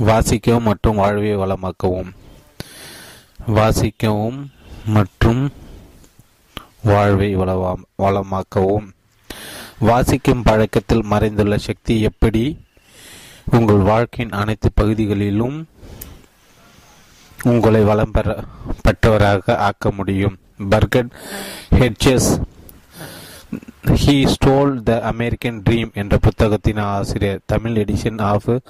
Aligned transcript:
வாசிக்கவும் 0.00 0.62
மற்றும் 0.62 0.96
வாழ்வை 0.96 1.36
வளமாக்கவும். 1.36 2.10
வாசிக்கவும் 3.48 4.46
மற்றும் 4.86 5.52
வாழ்வை 6.82 7.36
வளமா 7.36 7.74
வளமாக்கவும். 7.98 8.88
வாசிக்கும் 9.78 10.42
பழக்கத்தில் 10.42 11.04
மறைந்துள்ள 11.10 11.56
சக்தி 11.56 12.00
எப்படி? 12.00 12.58
உங்கள் 13.44 13.76
வாழ்க்கையின் 13.76 14.36
அனைத்து 14.36 14.70
பகுதிகளிலும் 14.74 15.68
உங்களை 17.42 17.82
வளம் 17.82 18.10
பெற 18.10 18.44
பெற்றவராக 18.82 19.56
ஆக்க 19.56 19.90
முடியும். 19.90 20.38
Burke 20.70 21.10
Hedges 21.70 22.42
he 23.86 24.26
stole 24.26 24.82
the 24.82 25.00
American 25.00 25.62
dream 25.70 25.92
என்ற 25.94 26.18
புத்தகத்தின் 26.18 26.76
ஆசிரியர் 26.76 27.40
Tamil 27.46 27.76
edition 27.76 28.20
of 28.20 28.60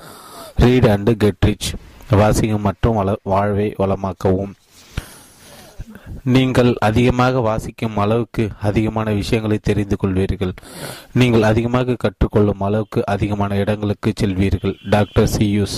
read 0.63 0.89
and 0.95 1.11
get 1.19 1.45
rich 1.49 1.69
வாசிக்கும் 2.11 2.67
மற்றும் 2.68 2.95
வள 2.95 3.11
வாழ்வை 3.23 3.75
வளமாக்கவும். 3.79 4.53
நீங்கள் 6.25 6.71
அதிகமாக 6.79 7.41
வாசிக்கும் 7.41 7.96
அளவுக்கு 7.96 8.49
அதிகமான 8.63 9.13
விஷயங்களை 9.18 9.59
தெரிந்து 9.63 9.96
கொள்வீர்கள். 10.03 10.53
நீங்கள் 11.13 11.43
அதிகமாக 11.43 11.96
கற்றுக்கொள்ளும் 11.96 12.63
அளவுக்கு 12.68 13.07
அதிகமான 13.07 13.57
இடங்களுக்கு 13.57 14.13
செல்வீர்கள். 14.21 14.75
டாக்டர் 14.91 15.31
சியூஸ் 15.37 15.77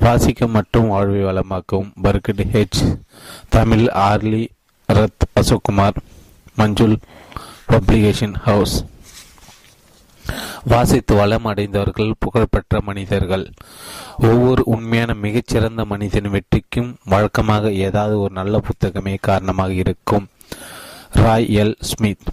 வாசிக்கும் 0.00 0.50
மற்றும் 0.50 0.88
வாழ்வை 0.88 1.22
வளமாக்கவும். 1.24 1.90
பர்கட் 2.02 2.44
ஹெச் 2.54 2.82
தமிழ் 3.48 3.86
ஆர்லி 4.10 4.48
ரத் 4.86 5.26
அசோக்குமார். 5.40 5.98
மஞ்சுள் 6.58 6.96
பப்ளிகேஷன் 7.68 8.34
ஹவுஸ் 8.34 8.74
வாசித்து 10.64 11.14
வளம் 11.14 11.44
அடைந்தவர்கள் 11.44 12.14
புகழ்பெற்ற 12.18 12.80
மனிதர்கள். 12.82 13.50
ஒவ்வொரு 14.18 14.62
உண்மையான 14.64 15.14
மிகச்சிறந்த 15.14 15.84
மனிதன் 15.84 16.30
வெற்றிக்கும் 16.30 16.94
வழக்கமாக 17.04 17.72
ஏதாவது 17.72 18.20
ஒரு 18.20 18.34
நல்ல 18.34 18.60
புத்தகமே 18.60 19.16
காரணமாக 19.20 19.72
இருக்கும். 19.72 20.28
Roy 21.10 21.56
L. 21.56 21.74
Smith. 21.80 22.28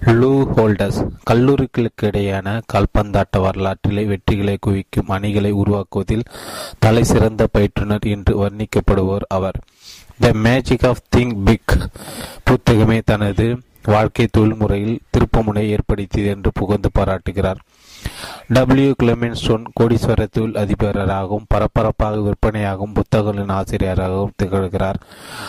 Lou 0.00 0.52
Holtz 0.56 1.08
கல்லூரிகளுக்கு 1.30 2.02
இடையேயான 2.02 2.60
கால்பந்தாட்ட 2.72 3.40
வரலாற்றிலே 3.40 4.04
வெற்றிகளை 4.04 4.56
குவிக்கும் 4.60 5.08
அணிகளை 5.08 5.52
உருவாக்குவதில் 5.52 6.24
தலை 6.78 7.04
சிறந்த 7.04 7.48
பயிற்றுனர் 7.58 8.00
என்று 8.00 8.46
வர்ணிக்கப்படுவோர் 8.46 9.26
அவர். 9.28 9.60
The 10.20 10.30
magic 10.32 10.86
of 10.86 11.02
think 11.16 11.42
big 11.44 11.90
புத்தகமே 12.50 13.02
தனது 13.04 13.60
வாழ்க்கை 13.82 14.28
தொழில்முறையில் 14.30 15.00
திருப்பமுனை 15.10 15.68
ஏற்படுத்தியது 15.68 16.30
என்று 16.30 16.50
புகழ்ந்து 16.54 16.90
பாராட்டுகிறார். 16.92 17.58
டபிள்யூ 18.48 18.92
கிளமென்ஸ்டோன் 19.02 19.64
கோடீஸ்வர 19.80 20.26
தொழில் 20.30 20.54
அதிபராகவும் 20.54 21.44
பரபரப்பாக 21.48 22.16
விற்பனையாகவும் 22.16 22.94
புத்தகங்களின் 22.94 23.48
ஆசிரியராகவும் 23.48 24.32
திகழ்கிறார். 24.42 24.94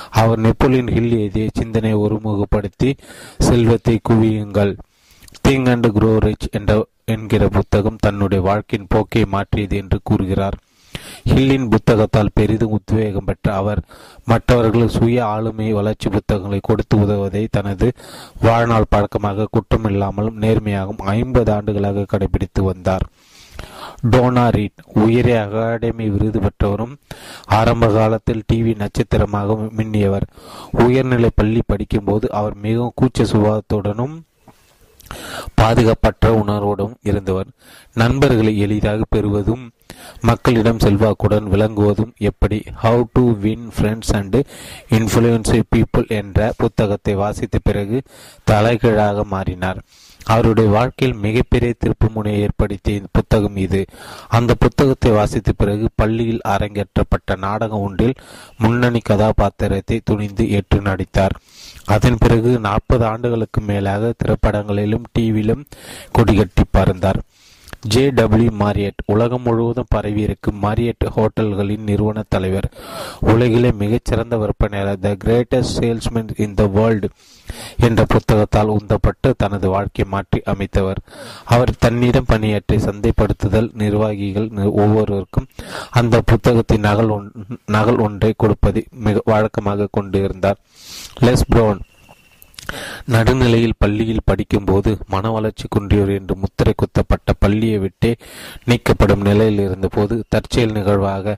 அவர் 0.10 0.40
நெப்போலியன் 0.40 0.88
ஹில் 0.88 1.12
எழுதிய 1.12 1.50
சிந்தனை 1.54 1.96
ஒருமுகப்படுத்தி 1.96 2.98
செல்வத்தை 3.38 4.00
குவியுங்கள். 4.10 4.78
திங் 5.48 5.70
அண்ட் 5.70 5.86
குரோரிச் 5.86 6.52
என்ற 6.52 6.88
என்கிற 7.06 7.48
புத்தகம் 7.48 7.98
தன்னுடைய 8.00 8.44
வாழ்க்கையின் 8.44 8.88
போக்கை 8.90 9.26
மாற்றியது 9.26 9.78
என்று 9.78 10.00
கூறுகிறார். 10.04 10.58
ஹில்லின் 11.30 11.68
புத்தகத்தால் 11.68 12.34
பெரிதும் 12.34 12.72
உத்வேகம் 12.72 13.26
பெற்ற 13.26 13.56
அவர் 13.56 13.82
மற்றவர்கள் 14.26 14.88
சுய 14.88 15.26
ஆளுமை 15.26 15.74
வளர்ச்சி 15.74 16.10
புத்தகங்களை 16.10 16.60
கொடுத்து 16.62 16.98
உதவுவதை 16.98 17.48
தனது 17.52 17.92
வாழ்நாள் 18.42 18.90
பழக்கமாக 18.90 19.48
குற்றமில்லாமலும் 19.54 20.42
நேர்மையாகவும் 20.42 21.06
ஐம்பது 21.18 21.52
ஆண்டுகளாக 21.54 22.06
கடைபிடித்து 22.12 22.64
வந்தார். 22.64 23.06
டோனா 24.12 24.46
ரீட் 24.50 24.80
உயரிய 24.94 25.42
அகாடமி 25.42 26.10
விருது 26.10 26.40
பெற்றவரும் 26.40 26.96
ஆரம்ப 27.46 27.88
காலத்தில் 27.88 28.44
டிவி 28.54 28.76
நட்சத்திரமாக 28.76 29.54
மின்னியவர். 29.78 30.26
உயர்நிலை 30.72 31.30
பள்ளி 31.36 31.62
படிக்கும்போது 31.66 32.32
அவர் 32.32 32.56
மிகவும் 32.56 32.98
கூச்ச 33.02 33.24
சுபாவத்துடனும் 33.24 34.16
பாதுகாப்பற்ற 35.62 36.28
உணர்வோடும் 36.46 36.94
இருந்தவர். 37.02 37.50
நண்பர்களை 37.94 38.58
எளிதாக 38.58 39.02
பெறுவதும் 39.10 39.64
மக்களிடம் 40.28 40.78
செல்வாக்குடன் 40.78 41.48
விளங்குவதும் 41.54 42.14
எப்படி? 42.18 42.64
How 42.84 43.04
to 43.14 43.24
win 43.38 43.66
friends 43.78 44.14
and 44.14 44.38
influence 44.90 45.62
people 45.76 46.08
என்ற 46.08 46.54
புத்தகத்தை 46.58 47.16
வாசித்த 47.16 47.60
பிறகு 47.64 48.02
தலைகீழாக 48.52 49.24
மாறினார். 49.24 49.82
அவருடைய 50.26 50.70
வாழ்க்கையில் 50.70 51.18
மிகப்பெரிய 51.18 51.74
திருப்பு 51.80 52.08
முனையை 52.14 52.42
ஏற்படுத்திய 52.42 53.02
புத்தகம் 53.12 53.56
இது. 53.56 53.86
அந்த 54.28 54.56
புத்தகத்தை 54.60 55.12
வாசித்த 55.12 55.52
பிறகு 55.52 55.90
பள்ளியில் 55.96 56.42
அரங்கேற்றப்பட்ட 56.48 57.38
நாடகம் 57.38 57.80
ஒன்றில் 57.80 58.16
முன்னணி 58.58 59.00
கதாபாத்திரத்தை 59.04 60.02
துணிந்து 60.04 60.50
ஏற்று 60.50 60.82
நடித்தார். 60.82 61.38
அதன் 61.86 62.18
பிறகு 62.20 62.60
நாற்பது 62.60 63.06
ஆண்டுகளுக்கு 63.06 63.62
மேலாக 63.62 64.14
திரைப்படங்களிலும் 64.18 65.10
டிவியிலும் 65.20 65.66
கொடிகட்டி 66.18 66.64
பறந்தார். 66.72 67.22
ஜே 67.92 68.02
டபிள்யூ 68.18 68.52
மாரியட் 68.60 69.02
உலகம் 69.14 69.44
முழுவதும் 69.46 69.90
பரவியிருக்கும் 69.96 70.60
மாரியட் 70.66 71.06
ஹோட்டல்களின் 71.16 71.88
நிறுவன 71.90 72.24
தலைவர். 72.34 72.68
உலகிலே 73.32 73.72
மிகச்சிறந்த 73.82 74.38
விற்பனையாளர் 74.42 75.02
the 75.06 75.10
greatest 75.24 75.76
salesman 75.80 76.32
in 76.46 76.56
the 76.60 76.66
world 76.76 77.08
என்ற 77.88 78.02
புத்தகத்தால் 78.14 78.74
உந்தப்பட்டு 78.78 79.32
தனது 79.44 79.70
வாழ்க்கையை 79.76 80.08
மாற்றி 80.14 80.42
அமைத்தவர். 80.54 81.02
அவர் 81.56 81.74
தன்னிடம் 81.86 82.30
பணியாற்றி 82.32 82.78
சந்தைப்படுத்துதல் 82.88 83.70
நிர்வாகிகள் 83.84 84.50
ஒவ்வொருவருக்கும் 84.82 85.50
அந்த 86.02 86.22
புத்தகத்தின் 86.32 86.86
நகல் 86.90 87.12
நகல் 87.78 88.04
ஒன்றை 88.08 88.34
கொடுப்பதை 88.44 88.84
மிக 89.08 89.22
வழக்கமாக 89.34 89.90
கொண்டிருந்தார். 89.98 90.62
லெஸ் 91.26 91.50
ப்ரௌன் 91.54 91.82
நடுநிலையில் 93.08 93.80
பள்ளியில் 93.80 94.26
படிக்கும்போது 94.26 94.92
மன 95.08 95.32
வளர்ச்சி 95.32 95.66
குன்றியோர் 95.68 96.14
என்று 96.14 96.36
முத்திரை 96.36 96.74
குத்தப்பட்ட 96.78 97.34
பள்ளியை 97.40 97.78
விட்டே 97.78 98.12
நீக்கப்படும் 98.66 99.26
நிலையில் 99.26 99.62
இருந்தபோது 99.64 100.16
தற்செயல் 100.30 100.72
நிகழ்வாக 100.72 101.36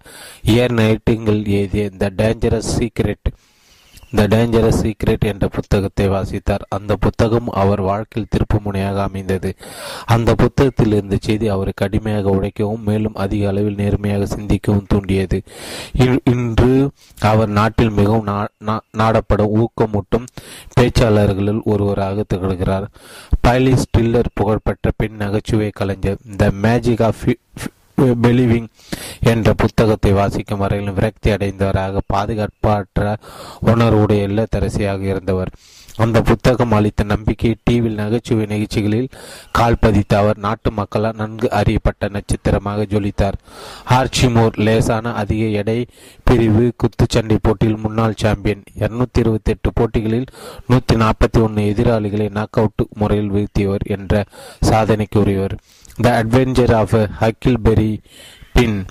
ஏர் 0.55 0.75
நைட்டிங்கில் 0.75 1.43
எழுதிய 1.55 1.85
the 1.97 2.11
dangerous 2.17 2.73
secret 2.75 3.29
the 4.17 4.23
dangerous 4.33 4.79
secret 4.83 5.25
என்ற 5.31 5.45
புத்தகத்தை 5.55 6.05
வாசித்தார். 6.09 6.63
அந்த 6.75 6.95
புத்தகம் 7.05 7.49
அவர் 7.61 7.81
வாழ்க்கையில் 7.89 8.31
திருப்பு 8.33 8.57
முனையாக 8.65 9.03
அமைந்தது. 9.07 9.49
அந்த 10.15 10.35
புத்தகத்தில் 10.41 10.93
இருந்த 10.97 11.17
செய்தி 11.27 11.47
அவரை 11.55 11.73
கடுமையாக 11.75 12.33
உழைக்கவும் 12.35 12.85
மேலும் 12.89 13.19
அதிக 13.23 13.47
அளவில் 13.51 13.79
நேர்மையாக 13.81 14.27
சிந்திக்கவும் 14.35 14.89
தூண்டியது. 14.93 15.39
இன்று 16.33 16.71
அவர் 17.31 17.51
நாட்டில் 17.59 17.95
மிகவும் 17.99 18.29
நாடப்படும் 19.01 19.55
ஊக்கமூட்டும் 19.61 20.27
பேச்சாளர்களில் 20.79 21.61
ஒருவராக 21.73 22.25
திகழ்கிறார். 22.33 22.87
பைலி 23.47 23.73
ஸ்டில்லர் 23.83 24.35
புகழ்பெற்ற 24.39 24.91
பெண் 25.01 25.17
நகைச்சுவை 25.23 25.69
கலைஞர் 25.79 26.21
த 26.43 26.51
மேஜிக் 26.65 27.03
ஆஃப் 27.09 27.23
பெலிவிங் 27.97 28.67
என்ற 29.21 29.53
புத்தகத்தை 29.53 30.11
வாசிக்கும் 30.11 30.57
வரையிலும் 30.57 30.93
விரக்தி 30.93 31.31
அடைந்தவராக 31.31 32.01
பாதுகாப்பற்ற 32.13 33.15
உணர்வுடைய 33.65 34.27
இல்லத்தரசியாக 34.29 35.01
இருந்தவர். 35.01 35.51
அந்த 35.97 36.21
புத்தகம் 36.21 36.71
அளித்த 36.71 37.03
நம்பிக்கை 37.03 37.55
டிவியில் 37.63 37.95
நகைச்சுவை 37.95 38.45
நிகழ்ச்சிகளில் 38.45 39.09
கால் 39.51 39.77
பதித்த 39.79 40.17
அவர் 40.17 40.37
நாட்டு 40.37 40.71
மக்களால் 40.71 41.15
நன்கு 41.15 41.51
அறியப்பட்ட 41.51 42.07
நட்சத்திரமாக 42.07 42.83
ஜொலித்தார். 42.83 43.37
ஆர்ச்சிமோர் 43.89 44.57
லேசான 44.57 45.13
அதிக 45.13 45.45
எடை 45.45 45.87
பிரிவு 46.23 46.73
குத்துச்சண்டை 46.83 47.37
போட்டியில் 47.41 47.77
முன்னாள் 47.77 48.13
சாம்பியன். 48.17 48.63
இருநூத்தி 48.79 49.19
இருபத்தி 49.19 49.51
எட்டு 49.51 49.71
போட்டிகளில் 49.73 50.25
நூத்தி 50.69 50.93
நாற்பத்தி 50.93 51.41
ஒன்னு 51.41 51.61
எதிராளிகளை 51.61 52.29
நாக் 52.29 52.51
அவுட் 52.51 52.87
முறையில் 52.93 53.31
வீழ்த்தியவர் 53.31 53.85
என்ற 53.85 54.23
சாதனைக்கு 54.69 55.19
உரியவர் 55.19 55.57
the 56.01 56.23
adventure 56.23 56.73
of 56.73 56.95
Huckleberry 57.63 57.91
Finn 58.53 58.85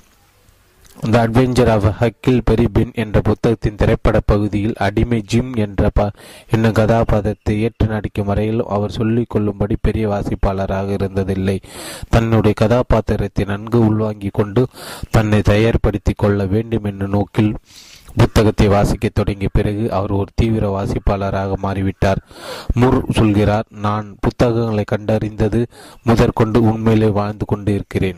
the 1.11 1.15
adventure 1.25 1.69
of 1.69 1.85
Huckleberry 2.49 2.65
Finn 2.73 2.91
என்ற 2.95 3.21
புத்தகத்தின் 3.21 3.75
திரைப்பட 3.75 4.19
பகுதியில் 4.25 4.73
அடிமை 4.77 5.21
ஜிம் 5.21 5.53
என்ற 5.55 5.89
ப 5.93 6.11
என்னும் 6.49 6.71
கதாபாத்திரத்தை 6.71 7.61
ஏற்று 7.61 7.87
நடிக்கும் 7.87 8.25
வரையில் 8.25 8.63
அவர் 8.65 8.91
சொல்லிக் 8.91 9.29
கொள்ளும்படி 9.29 9.75
பெரிய 9.81 10.07
வாசிப்பாளராக 10.09 10.95
இருந்ததில்லை. 10.99 11.57
தன்னுடைய 12.09 12.53
கதாபாத்திரத்தை 12.53 13.45
நன்கு 13.45 13.85
உள்வாங்கிக் 13.85 14.33
கொண்டு 14.33 14.67
தன்னை 15.11 15.39
தயார்படுத்திக் 15.39 16.17
கொள்ள 16.17 16.45
வேண்டும் 16.45 16.83
என்ற 16.83 17.07
நோக்கில் 17.07 17.55
புத்தகத்தை 18.17 18.67
வாசிக்க 18.67 19.09
தொடங்கிய 19.13 19.49
பிறகு 19.53 19.91
அவர் 19.91 20.11
ஒரு 20.11 20.31
தீவிர 20.35 20.65
வாசிப்பாளராக 20.75 21.57
மாறிவிட்டார். 21.63 22.21
முர் 22.79 22.99
சொல்கிறார் 23.11 23.65
நான் 23.69 24.17
புத்தகங்களை 24.19 24.83
கண்டறிந்தது 24.91 25.65
முதற்கொண்டு 26.03 26.61
உண்மையிலே 26.61 27.07
வாழ்ந்து 27.07 27.45
கொண்டு 27.45 27.73
இருக்கிறேன். 27.73 28.17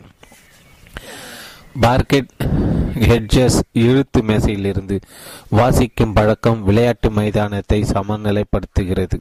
பார்க்கெட் 1.80 2.30
ஹெட்ஜஸ் 2.94 3.58
எழுத்து 3.72 4.20
மேசையிலிருந்து 4.22 5.00
வாசிக்கும் 5.48 6.12
பழக்கம் 6.12 6.64
விளையாட்டு 6.64 7.10
மைதானத்தை 7.10 7.82
சமநிலைப்படுத்துகிறது. 7.82 9.18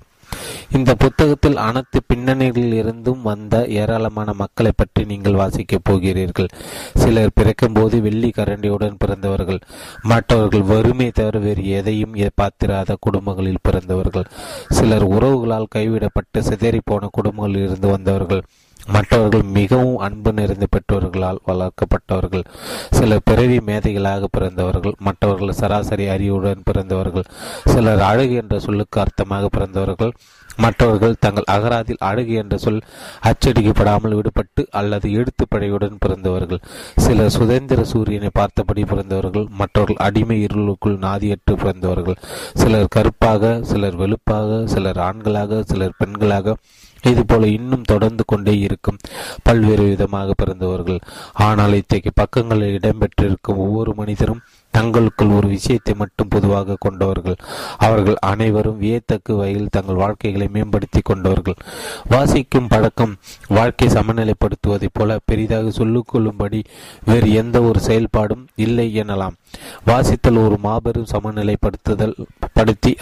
இந்த 0.71 0.95
புத்தகத்தில் 0.95 1.57
அனைத்து 1.57 2.00
பின்னணிகளில் 2.07 2.74
இருந்தும் 2.74 3.21
வந்த 3.21 3.65
ஏராளமான 3.65 4.33
மக்களை 4.33 4.71
பற்றி 4.75 5.06
நீங்கள் 5.06 5.33
வாசிக்கப் 5.33 5.83
போகிறீர்கள். 5.83 6.50
சிலர் 6.94 7.35
பிறக்கும்போது 7.35 8.01
வெள்ளி 8.01 8.31
கரண்டியுடன் 8.38 9.00
பிறந்தவர்கள் 9.00 9.62
மற்றவர்கள் 10.01 10.69
வறுமை 10.74 11.09
தவிர 11.12 11.39
வேறு 11.39 11.65
எதையும் 11.69 12.15
பார்த்திராத 12.35 12.97
குடும்பங்களில் 13.00 13.63
பிறந்தவர்கள். 13.63 14.29
சிலர் 14.69 15.07
உறவுகளால் 15.07 15.74
கைவிடப்பட்டு 15.75 16.39
சிதறி 16.39 16.81
போன 16.83 17.07
குடும்பங்களில் 17.12 17.65
இருந்து 17.68 17.88
வந்தவர்கள் 17.88 18.44
மற்றவர்கள் 18.85 19.45
மிகவும் 19.56 20.00
அன்பு 20.00 20.31
நிறைந்த 20.31 20.65
பெற்றோர்களால் 20.74 21.39
வளர்க்கப்பட்டவர்கள் 21.45 22.45
சிலர் 22.91 23.25
பிறவி 23.25 23.57
மேதைகளாக 23.68 24.27
பிறந்தவர்கள் 24.31 24.95
மற்றவர்கள் 25.00 25.57
சராசரி 25.59 26.06
அறிவுடன் 26.07 26.65
பிறந்தவர்கள் 26.65 27.27
சிலர் 27.65 28.03
அழகு 28.03 28.35
என்ற 28.35 28.57
சொல்லுக்கு 28.59 29.00
அர்த்தமாக 29.00 29.50
பிறந்தவர்கள் 29.51 30.13
மற்றவர்கள் 30.59 31.19
தங்கள் 31.19 31.50
அகராதில் 31.51 32.01
அழகு 32.01 32.33
என்ற 32.33 32.56
சொல் 32.57 32.79
அச்சடிக்கப்படாமல் 33.21 34.15
விடுபட்டு 34.15 34.62
அல்லது 34.71 35.07
எழுத்துப்படையுடன் 35.12 36.00
பிறந்தவர்கள் 36.00 36.62
சிலர் 36.97 37.35
சுதந்திர 37.35 37.81
சூரியனை 37.83 38.31
பார்த்தபடி 38.33 38.83
பிறந்தவர்கள் 38.83 39.47
மற்றவர்கள் 39.53 40.01
அடிமை 40.06 40.39
இருளுக்குள் 40.41 40.97
நாதியற்று 41.03 41.56
பிறந்தவர்கள் 41.56 42.19
சிலர் 42.53 42.94
கருப்பாக 42.95 43.53
சிலர் 43.63 44.00
வெளுப்பாக 44.00 44.59
சிலர் 44.65 45.01
ஆண்களாக 45.07 45.62
சிலர் 45.63 45.97
பெண்களாக 45.97 46.56
இதுபோல 47.01 47.47
இன்னும் 47.47 47.81
தொடர்ந்து 47.81 48.23
கொண்டே 48.27 48.59
இருக்கும். 48.59 48.97
பல்வேறு 49.44 49.83
விதமாக 49.83 50.33
பிறந்தவர்கள். 50.33 51.01
ஆனால் 51.33 51.73
இத்தகைய 51.73 52.11
பக்கங்களில் 52.15 52.79
இடம்பெற்றிருக்கும் 52.79 53.61
ஒவ்வொரு 53.65 53.94
மனிதரும் 53.95 54.41
தங்களுக்குள் 54.71 55.27
ஒரு 55.27 55.47
விஷயத்தை 55.47 55.94
மட்டும் 55.94 56.27
பொதுவாக 56.27 56.75
கொண்டவர்கள். 56.79 57.38
அவர்கள் 57.77 58.17
அனைவரும் 58.19 58.81
வியத்தக்கு 58.81 59.35
வகையில் 59.35 59.71
தங்கள் 59.71 59.95
வாழ்க்கைகளை 59.95 60.47
மேம்படுத்தி 60.47 61.01
கொண்டவர்கள். 61.03 61.57
வாசிக்கும் 62.09 62.67
பழக்கம் 62.67 63.15
வாழ்க்கை 63.47 63.88
சமநிலைப்படுத்துவதைப் 63.88 64.95
போல 64.99 65.19
பெரிதாக 65.25 65.69
சொல்லிக்கொள்ளும்படி 65.69 66.63
வேறு 67.05 67.33
எந்த 67.33 67.61
ஒரு 67.61 67.79
செயல்பாடும் 67.88 68.45
இல்லை 68.55 68.88
எனலாம். 69.03 69.38
வாசித்தல் 69.85 70.44
ஒரு 70.45 70.57
மாபெரும் 70.57 71.11
சமநிலைப்படுத்துதல் 71.11 72.15
படுத்தி 72.53 72.95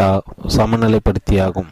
சமநிலைப்படுத்தியாகும். 0.58 1.72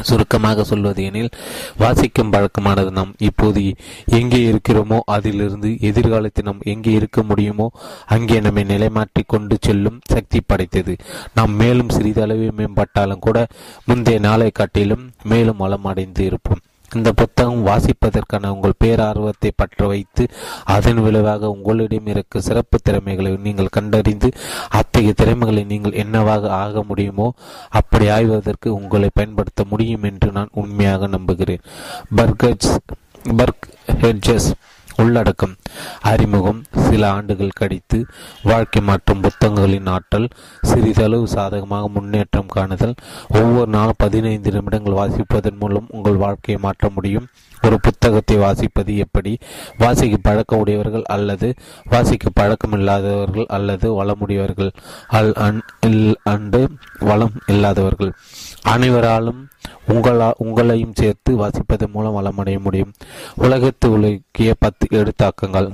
சுருக்கமாக 0.00 0.64
சொல்வது 0.64 1.04
எனில் 1.04 1.30
வாசிக்கும் 1.78 2.32
பழக்கமானது 2.32 2.90
நாம் 2.90 3.14
இப்போது 3.18 3.74
எங்கே 4.06 4.52
இருக்கிறோமோ 4.52 4.98
அதிலிருந்து 5.04 5.76
எதிர்காலத்தில் 5.80 6.44
நாம் 6.44 6.60
எங்கே 6.60 6.92
இருக்க 6.92 7.22
முடியுமோ 7.22 7.70
அங்கே 8.06 8.40
நம்மை 8.40 8.64
நிலைமாற்றி 8.64 9.22
கொண்டு 9.26 9.56
செல்லும் 9.60 10.00
சக்தி 10.04 10.40
படைத்தது. 10.46 10.96
நாம் 11.34 11.54
மேலும் 11.54 11.88
சிறிதளவு 11.88 12.52
மேம்பட்டாலும் 12.56 13.18
கூட 13.18 13.46
முந்தைய 13.84 14.18
நாளை 14.18 14.50
காட்டிலும் 14.50 15.10
மேலும் 15.22 15.56
வளம் 15.56 15.84
அடைந்து 15.84 16.24
இருப்போம். 16.24 16.60
இந்த 16.92 17.12
புத்தகம் 17.12 17.66
வாசிப்பதற்கான 17.66 18.48
உங்கள் 18.48 18.72
பேரார்வத்தை 18.84 19.50
பற்ற 19.56 19.86
வைத்து 19.86 20.28
அதன் 20.64 21.00
விளைவாக 21.02 21.50
உங்களிடம் 21.50 22.06
இருக்க 22.06 22.40
சிறப்பு 22.40 22.78
திறமைகளை 22.82 23.36
நீங்கள் 23.36 23.66
கண்டறிந்து 23.66 24.32
அத்தகைய 24.70 25.12
திறமைகளை 25.12 25.64
நீங்கள் 25.64 25.92
என்னவாக 25.92 26.50
ஆக 26.50 26.82
முடியுமோ 26.82 27.34
அப்படி 27.70 28.08
ஆய்வதற்கு 28.08 28.74
உங்களை 28.74 29.10
பயன்படுத்த 29.14 29.64
முடியும் 29.70 30.02
என்று 30.02 30.32
நான் 30.32 30.48
உண்மையாக 30.52 31.06
நம்புகிறேன். 31.06 31.60
பர்கஜ் 32.16 32.76
பர்க் 33.24 33.66
ஹெட்ஜஸ் 34.00 34.52
உள்ளடக்கம். 34.96 35.56
அறிமுகம் 36.00 36.64
சில 36.76 37.12
ஆண்டுகள் 37.12 37.48
கடித்து 37.48 38.06
வாழ்க்கை 38.42 38.82
மாற்றும் 38.82 39.20
புத்தகங்களின் 39.20 39.86
ஆற்றல் 39.86 40.28
சிறிதளவு 40.62 41.28
சாதகமாக 41.28 41.88
முன்னேற்றம் 41.88 42.52
காணுதல். 42.56 42.94
ஒவ்வொரு 43.28 43.70
நாளும் 43.70 43.94
பதினைந்து 43.96 44.50
நிமிடங்கள் 44.50 44.92
வாசிப்பதன் 44.92 45.58
மூலம் 45.58 45.86
உங்கள் 45.88 46.14
வாழ்க்கையை 46.14 46.62
மாற்ற 46.62 46.90
முடியும். 46.94 47.26
ஒரு 47.64 47.76
புத்தகத்தை 47.82 48.36
வாசிப்பது 48.36 48.92
எப்படி? 49.04 49.32
வாசிக்க 49.78 50.16
பழக்கம் 50.22 50.58
உடையவர்கள் 50.58 51.04
அல்லது 51.14 51.48
வாசிக்க 51.90 52.30
பழக்கம் 52.34 52.72
இல்லாதவர்கள் 52.72 53.46
அல்லது 53.56 53.88
வளமுடையவர்கள் 53.98 54.70
அல் 55.18 55.32
அண்டு 56.32 56.62
வளம் 57.00 57.36
இல்லாதவர்கள். 57.46 58.12
அனைவராலும் 58.74 59.40
உங்களா 59.92 60.28
உங்களையும் 60.44 60.98
சேர்த்து 61.00 61.32
வாசிப்பதன் 61.40 61.92
மூலம் 61.92 62.18
வளமடைய 62.18 62.58
முடியும். 62.58 62.92
உலகத்து 63.44 63.88
உலகிய 63.96 64.52
பத்து 64.58 64.86
எடுத்தாக்கங்கள். 65.00 65.68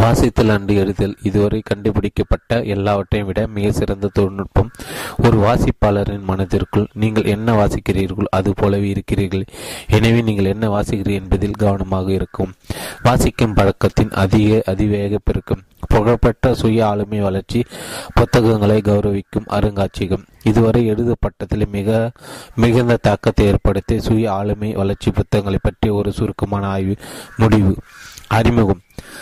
வாசித்தல் 0.00 0.52
அன்று 0.54 0.74
எழுதல் 0.74 1.16
இதுவரை 1.22 1.60
கண்டுபிடிக்கப்பட்ட 1.64 2.60
எல்லாவற்றையும் 2.74 3.28
விட 3.28 3.46
மிக 3.56 3.72
சிறந்த 3.72 4.10
தொழில்நுட்பம் 4.12 4.70
ஒரு 5.24 5.36
வாசிப்பாளரின் 5.38 6.24
மனதிற்குள் 6.30 6.88
நீங்கள் 6.92 7.30
என்ன 7.34 7.52
வாசிக்கிறீர்கள் 7.60 8.32
அது 8.38 8.52
போலவே 8.54 8.88
இருக்கிறீர்கள். 8.88 9.44
எனவே 9.88 10.20
நீங்கள் 10.20 10.52
என்ன 10.54 10.68
வாசிக்கிறீர்கள் 10.68 11.20
என்பதில் 11.22 11.60
கவனமாக 11.64 12.12
இருக்கும். 12.12 12.54
வாசிக்கும் 13.02 13.54
பழக்கத்தின் 13.54 14.12
அதிக 14.24 14.62
அதிவேக 14.72 15.18
பெருக்கும். 15.24 15.62
புகழ்பெற்ற 15.88 16.54
சுய 16.54 16.86
ஆளுமை 16.86 17.20
வளர்ச்சி 17.20 17.60
புத்தகங்களை 18.14 18.78
கௌரவிக்கும் 18.80 19.50
அருங்காட்சியகம். 19.56 20.24
இதுவரை 20.42 20.82
எழுதப்பட்டதில் 20.92 21.66
மிக 21.76 22.10
மிகுந்த 22.54 22.96
தாக்கத்தை 22.96 23.46
ஏற்படுத்திய 23.46 24.00
சுய 24.00 24.32
ஆளுமை 24.32 24.70
வளர்ச்சி 24.72 25.10
புத்தகங்களை 25.10 25.60
பற்றி 25.62 25.88
ஒரு 25.98 26.12
சுருக்கமான 26.12 26.66
ஆய்வு 26.66 26.96
முடிவு. 27.36 27.74
அறிமுகம். 28.28 28.80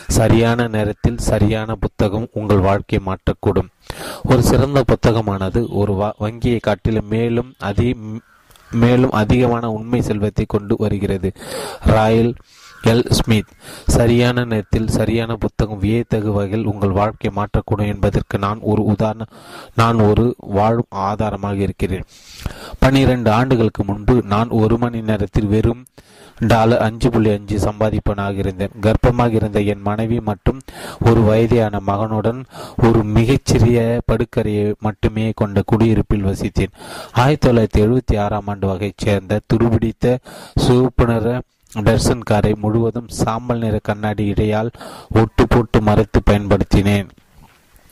சரியான 0.09 0.69
நேரத்தில் 0.69 1.19
சரியான 1.19 1.75
புத்தகம் 1.75 2.29
உங்கள் 2.33 2.59
வாழ்க்கையை 2.59 3.15
மாற்றக்கூடும். 3.15 3.69
ஒரு 4.25 4.43
சிறந்த 4.43 4.85
புத்தகமானது 4.85 5.69
ஒரு 5.69 6.15
வங்கியை 6.19 6.59
காட்டிலும் 6.59 7.09
மேலும் 7.09 7.55
அதி 7.59 7.97
மேலும் 8.71 9.11
அதிகமான 9.11 9.71
உண்மை 9.71 10.03
செல்வத்தை 10.03 10.45
கொண்டு 10.49 10.75
வருகிறது. 10.79 11.33
Royal 11.81 12.35
L. 12.85 13.11
ஸ்மித் 13.11 13.51
சரியான 13.87 14.45
நேரத்தில் 14.45 14.89
சரியான 14.89 15.37
புத்தகம் 15.37 15.79
வியத்தகு 15.79 16.33
வகையில் 16.33 16.67
உங்கள் 16.67 16.91
வாழ்க்கையை 16.91 17.45
மாற்றக்கூடும் 17.45 17.87
என்பதற்கு 17.87 18.39
நான் 18.39 18.59
ஒரு 18.61 18.85
உதாரண 18.85 19.25
நான் 19.77 19.99
ஒரு 19.99 20.35
வாழும் 20.39 20.91
ஆதாரமாக 20.91 21.57
இருக்கிறேன். 21.57 22.05
பனிரெண்டு 22.79 23.31
ஆண்டுகளுக்கு 23.31 23.85
முன்பு 23.85 24.23
நான் 24.25 24.49
ஒரு 24.49 24.79
மணி 24.79 25.01
நேரத்தில் 25.01 25.47
வெறும் 25.47 25.85
டாலர் 26.39 26.79
அஞ்சு 26.79 27.11
புள்ளி 27.11 27.31
அஞ்சு 27.31 27.59
சம்பாதிப்பனாக 27.59 28.37
இருந்தேன். 28.37 28.71
கர்ப்பமாக 28.81 29.33
இருந்த 29.33 29.61
என் 29.61 29.83
மனைவி 29.83 30.21
மற்றும் 30.21 30.61
ஒரு 31.05 31.21
வயதியான 31.21 31.81
மகனுடன் 31.87 32.45
ஒரு 32.83 33.05
மிகச்சிறிய 33.05 34.01
படுக்கரையை 34.05 34.75
மட்டுமே 34.79 35.33
கொண்ட 35.35 35.63
குடியிருப்பில் 35.67 36.25
வசித்தேன். 36.25 36.73
ஆயிரத்தி 37.13 37.51
தொள்ளாயிரத்தி 37.51 37.85
எழுபத்தி 37.85 38.19
ஆறாம் 38.19 38.47
ஆண்டு 38.47 38.67
வகைச் 38.67 38.99
சேர்ந்த 38.99 39.41
துருபிடித்த 39.55 40.17
சிவப்பு 40.55 41.07
டர்சன் 41.75 42.25
காரை 42.25 42.55
முழுவதும் 42.55 43.09
சாம்பல் 43.09 43.59
நிற 43.59 43.79
கண்ணாடி 43.83 44.31
இடையால் 44.31 44.71
ஒட்டு 45.15 45.47
போட்டு 45.49 45.81
மறைத்து 45.81 46.21
பயன்படுத்தினேன். 46.31 47.09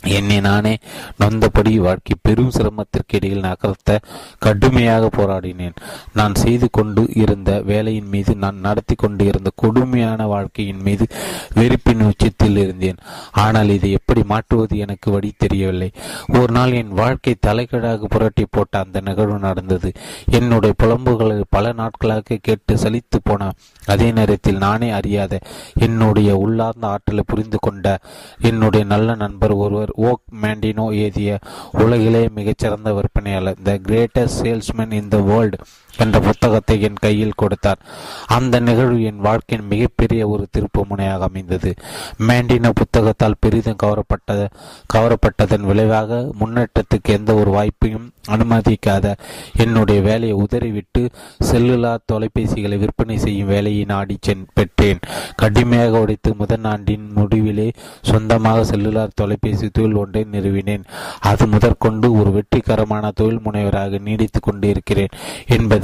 என்னை 0.03 0.41
நானே 0.41 0.79
நொந்தபடி 1.19 1.77
வாழ்க்கை 1.77 2.15
பெரும் 2.23 2.51
சிரமத்திற்கு 2.51 3.17
இடையில் 3.17 3.41
நகர்த்த 3.41 3.99
கடுமையாக 4.39 5.09
போராடினேன். 5.17 5.75
நான் 6.13 6.35
செய்து 6.35 6.71
கொண்டு 6.71 7.09
இருந்த 7.15 7.61
வேலையின் 7.61 8.09
மீது 8.09 8.37
நான் 8.37 8.59
நடத்தி 8.61 8.95
கொண்டு 8.95 9.25
இருந்த 9.25 9.51
கொடுமையான 9.55 10.27
வாழ்க்கையின் 10.27 10.83
மீது 10.83 11.07
வெறுப்பின் 11.55 12.01
உச்சத்தில் 12.01 12.57
இருந்தேன். 12.57 12.97
ஆனால் 13.33 13.69
இதை 13.69 13.91
எப்படி 13.93 14.23
மாற்றுவது 14.23 14.79
எனக்கு 14.79 15.11
வழி 15.11 15.33
தெரியவில்லை. 15.37 15.91
ஒரு 16.39 16.53
நாள் 16.53 16.73
என் 16.73 16.89
வாழ்க்கை 16.89 17.35
தலைகீழாக 17.41 18.07
புரட்டி 18.07 18.47
போட்ட 18.51 18.79
அந்த 18.79 19.01
நிகழ்வு 19.01 19.39
நடந்தது. 19.39 19.93
என்னுடைய 20.31 20.75
புலம்புகளை 20.83 21.43
பல 21.49 21.73
நாட்களாக 21.73 22.39
கேட்டு 22.43 22.75
சலித்து 22.75 23.19
போன 23.23 23.53
அதே 23.87 24.13
நேரத்தில் 24.13 24.57
நானே 24.57 24.91
அறியாத 24.91 25.39
என்னுடைய 25.75 26.37
உள்ளார்ந்த 26.37 26.87
ஆற்றலை 26.87 27.23
புரிந்து 27.27 27.59
கொண்ட 27.61 27.99
என்னுடைய 28.41 28.87
நல்ல 28.87 29.15
நண்பர் 29.15 29.53
ஒருவர் 29.53 29.90
ஓக் 29.95 30.25
மேண்டினோ 30.43 30.87
எழுதிய 30.95 31.31
உலகிலே 31.79 32.23
மிகச்சிறந்த 32.35 32.93
விற்பனையாளர் 32.93 33.61
the 33.63 33.75
greatest 33.83 34.41
salesman 34.43 34.93
in 34.93 35.09
the 35.09 35.21
world 35.23 35.59
என்ற 35.97 36.21
புத்தகத்தை 36.21 36.81
என் 36.81 37.01
கையில் 37.01 37.37
கொடுத்தார். 37.37 37.79
அந்த 38.27 38.61
நிகழ்வு 38.61 39.03
என் 39.03 39.19
வாழ்க்கையின் 39.19 39.69
மிகப்பெரிய 39.69 40.29
ஒரு 40.29 40.47
திருப்பு 40.59 40.83
முனையாக 40.91 41.19
அமைந்தது. 41.19 41.75
மேண்டின 42.19 42.71
புத்தகத்தால் 42.75 43.41
பெரிதும் 43.41 43.81
கவரப்பட்ட 43.83 44.49
கவரப்பட்டதன் 44.95 45.61
விளைவாக 45.61 46.31
முன்னேற்றத்துக்கு 46.41 47.11
எந்த 47.11 47.35
ஒரு 47.35 47.51
வாய்ப்பையும் 47.51 48.07
அனுமதிக்காத 48.29 49.15
என்னுடைய 49.57 50.01
வேலையை 50.01 50.37
உதறிவிட்டு 50.37 51.11
செல்லுலார் 51.51 52.07
தொலைபேசிகளை 52.13 52.79
விற்பனை 52.79 53.19
செய்யும் 53.19 53.47
வேலையை 53.47 53.85
நாடி 53.85 54.17
சென் 54.21 54.47
பெற்றேன். 54.55 55.01
கடுமையாக 55.37 56.01
உடைத்து 56.01 56.35
முதல் 56.35 56.65
ஆண்டின் 56.65 57.07
முடிவிலே 57.17 57.73
சொந்தமாக 58.03 58.65
செல்லுலார் 58.65 59.15
தொலைபேசி 59.15 59.69
தொழில் 59.69 59.95
ஒன்றை 59.95 60.27
நிறுவினேன். 60.33 60.85
அது 61.21 61.47
முதற்கொண்டு 61.47 62.13
ஒரு 62.13 62.31
வெற்றிகரமான 62.31 63.11
தொழில் 63.15 63.45
முனைவராக 63.45 63.99
நீடித்துக் 63.99 64.43
கொண்டிருக்கிறேன் 64.43 65.15
என்பதை 65.47 65.80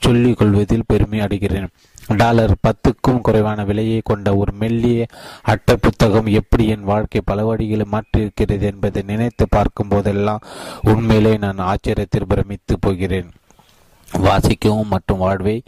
சொல்லிக் 0.00 0.36
கொள்வதில் 0.36 0.84
பெருமை 0.86 1.20
அடைகிறேன். 1.20 1.68
டாலர் 2.16 2.54
பத்துக்கும் 2.60 3.20
குறைவான 3.20 3.64
விலையை 3.64 4.00
கொண்ட 4.04 4.36
ஒரு 4.36 4.52
மெல்லிய 4.52 5.06
அட்டை 5.42 5.76
புத்தகம் 5.80 6.26
எப்படி 6.26 6.66
என் 6.66 6.84
வாழ்க்கை 6.84 7.20
பல 7.24 7.54
வழிகளை 7.54 7.84
மாற்றியிருக்கிறது 7.92 8.60
என்பதை 8.60 9.02
நினைத்து 9.06 9.46
பார்க்கும் 9.48 9.88
போதெல்லாம் 9.88 10.40
உண்மையிலே 10.82 11.36
நான் 11.36 11.58
ஆச்சரியத்தில் 11.58 12.28
பிரமித்து 12.28 12.78
போகிறேன். 12.80 13.30
வாசிக்கவும் 14.12 14.88
மற்றும் 14.88 15.18
வாழ்வை 15.18 15.62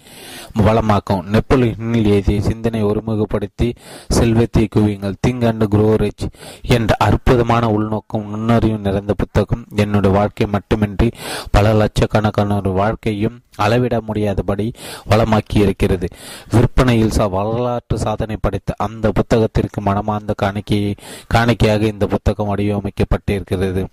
வளமாக்கும் 0.58 1.24
நெப்போலியனில் 1.26 2.04
எழுதிய 2.04 2.40
சிந்தனை 2.40 2.84
ஒருமுகப்படுத்தி 2.84 3.74
செல்வத்தை 4.08 4.68
குவியுங்கள். 4.76 5.14
திங்க் 5.26 5.46
அண்ட் 5.46 5.64
குரோ 5.64 5.94
ரிச் 5.94 6.26
என்ற 6.62 6.96
அற்புதமான 6.98 7.70
உள்நோக்கம் 7.70 8.28
நுண்ணறிவு 8.28 8.78
நிறைந்த 8.78 9.14
புத்தகம். 9.14 9.64
என்னுடைய 9.76 10.16
வாழ்க்கை 10.16 10.46
மட்டுமின்றி 10.46 11.10
பல 11.50 11.72
லட்சக்கணக்கான 11.72 12.56
ஒரு 12.56 12.72
வாழ்க்கையும் 12.72 13.40
அளவிட 13.56 14.00
முடியாதபடி 14.00 14.72
வளமாக்கி 15.10 15.54
இருக்கிறது. 15.54 16.08
விற்பனையில் 16.50 17.28
வரலாற்று 17.28 17.98
சாதனை 17.98 18.36
படைத்த 18.40 18.74
அந்த 18.78 19.12
புத்தகத்திற்கு 19.12 19.80
மனமார்ந்த 19.80 20.34
காணிக்கையை 20.42 20.96
காணிக்கையாக 21.34 21.82
இந்த 21.82 22.06
புத்தகம் 22.06 22.56
வடிவமைக்கப்பட்டிருக்கிறது. 22.56 23.86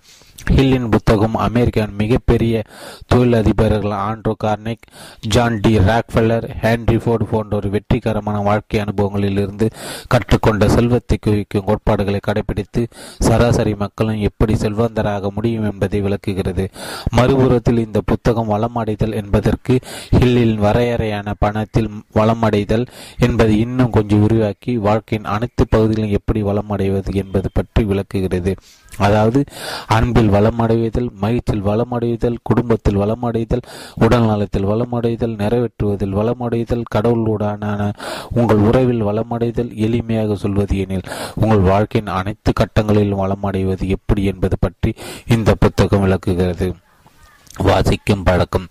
ஹில்லின் 0.46 0.88
புத்தகம் 0.88 1.34
அமெரிக்காவின் 1.34 1.96
மிகப்பெரிய 1.96 2.62
தொழிலதிபர்கள் 3.14 3.94
Andrew 4.06 4.32
Carnegie 4.44 4.86
John 5.28 5.58
D 5.60 5.78
Rockefeller 5.78 6.46
Henry 6.62 6.96
Ford 6.96 7.24
போன்ற 7.24 7.56
ஒரு 7.56 7.70
வெற்றிகரமான 7.70 8.40
வாழ்க்கை 8.40 8.80
அனுபவங்களில் 8.80 9.38
இருந்து 9.38 9.68
கற்றுக்கொண்ட 10.08 10.68
செல்வத்தை 10.68 11.18
குவிக்கும் 11.20 11.64
கோட்பாடுகளை 11.64 12.20
கடைபிடித்து 12.26 12.86
சராசரி 13.18 13.74
மக்களும் 13.74 14.20
எப்படி 14.20 14.54
செல்வந்தராக 14.54 15.30
முடியும் 15.34 15.64
என்பதை 15.64 16.00
விளக்குகிறது. 16.00 16.70
மறுபுறத்தில் 17.16 17.78
இந்த 17.78 18.00
புத்தகம் 18.00 18.50
வளமடைதல் 18.50 19.14
என்பதற்கு 19.14 19.80
ஹில்லின் 20.18 20.56
வரையறையான 20.56 21.34
பணத்தில் 21.38 21.90
வளமடைதல் 22.14 22.86
என்பதை 23.18 23.58
இன்னும் 23.58 23.90
கொஞ்சம் 23.90 24.20
விரிவாக்கி 24.20 24.76
வாழ்க்கையின் 24.76 25.24
அனைத்து 25.24 25.66
பகுதிகளும் 25.68 26.10
எப்படி 26.10 26.42
வளமடைவது 26.42 27.14
என்பது 27.14 27.50
பற்றி 27.52 27.84
விளக்குகிறது. 27.84 28.56
அதாவது 28.98 29.44
அன்பில் 29.86 30.30
வளமடைவதல் 30.30 31.10
மகிழ்ச்சியில் 31.20 31.62
வளமடைதல் 31.62 32.36
குடும்பத்தில் 32.42 32.96
வளமடைதல் 32.96 33.64
உடல் 33.94 34.26
நலத்தில் 34.26 34.64
வளமடைதல் 34.64 35.36
நிறைவேற்றுவதில் 35.36 36.16
வளமடைதல் 36.18 36.84
கடவுளுடனான 36.94 37.92
உங்கள் 38.34 38.56
உறவில் 38.56 39.02
வளமடைதல் 39.02 39.72
எளிமையாக 39.86 40.34
சொல்வது 40.34 40.78
எனில் 40.78 41.08
உங்கள் 41.34 41.64
வாழ்க்கையின் 41.70 42.12
அனைத்து 42.18 42.52
கட்டங்களிலும் 42.60 43.22
வளமடைவது 43.24 43.86
எப்படி 43.88 44.24
என்பது 44.24 44.58
பற்றி 44.58 44.94
இந்த 45.26 45.54
புத்தகம் 45.54 46.00
விளக்குகிறது. 46.00 46.68
வாசிக்கும் 47.58 48.22
பழக்கம். 48.22 48.66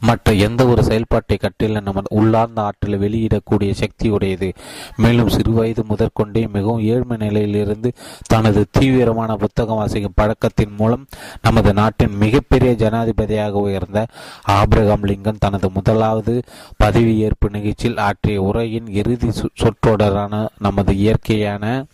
மற்ற 0.00 0.32
எந்த 0.32 0.66
ஒரு 0.66 0.84
செயல்பாட்டை 0.84 1.38
கட்டில 1.40 1.80
நமது 1.80 2.06
உள்ளார்ந்த 2.08 2.62
ஆற்றலை 2.62 2.98
வெளியிடக்கூடிய 2.98 3.70
சக்தி 3.70 4.08
உடையது. 4.08 4.52
மேலும் 4.96 5.28
சிறுவயது 5.28 5.84
முதற்கொண்டே 5.84 6.46
மிகவும் 6.46 6.80
ஏழ்மை 6.80 7.16
நிலையிலிருந்து 7.16 7.92
தனது 8.26 8.66
தீவிரமான 8.70 9.36
புத்தகம் 9.36 9.76
வாசிக்கும் 9.76 10.12
பழக்கத்தின் 10.14 10.74
மூலம் 10.78 11.06
நமது 11.42 11.72
நாட்டின் 11.72 12.16
மிகப்பெரிய 12.16 12.72
ஜனாதிபதியாக 12.72 13.50
உயர்ந்த 13.50 14.06
ஆப்ரகாம் 14.48 15.06
லிங்கன் 15.06 15.36
தனது 15.38 15.70
முதலாவது 15.70 16.42
பதவியேற்பு 16.84 17.48
நிகழ்ச்சியில் 17.50 17.96
ஆற்றிய 17.96 18.42
உரையின் 18.42 18.86
இறுதி 18.86 19.30
சொற்றொடரான 19.62 20.48
நமது 20.58 20.96
இயற்கையான 20.96 21.84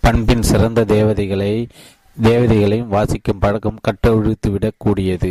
பண்பின் 0.00 0.42
சிறந்த 0.42 0.84
தேவதைகளை 0.84 1.66
தேவதைகளையும் 2.22 2.88
வாசிக்கும் 2.88 3.38
பழக்கம் 3.38 3.80
கட்டொழித்து 3.88 4.48
விடக்கூடியது 4.54 5.30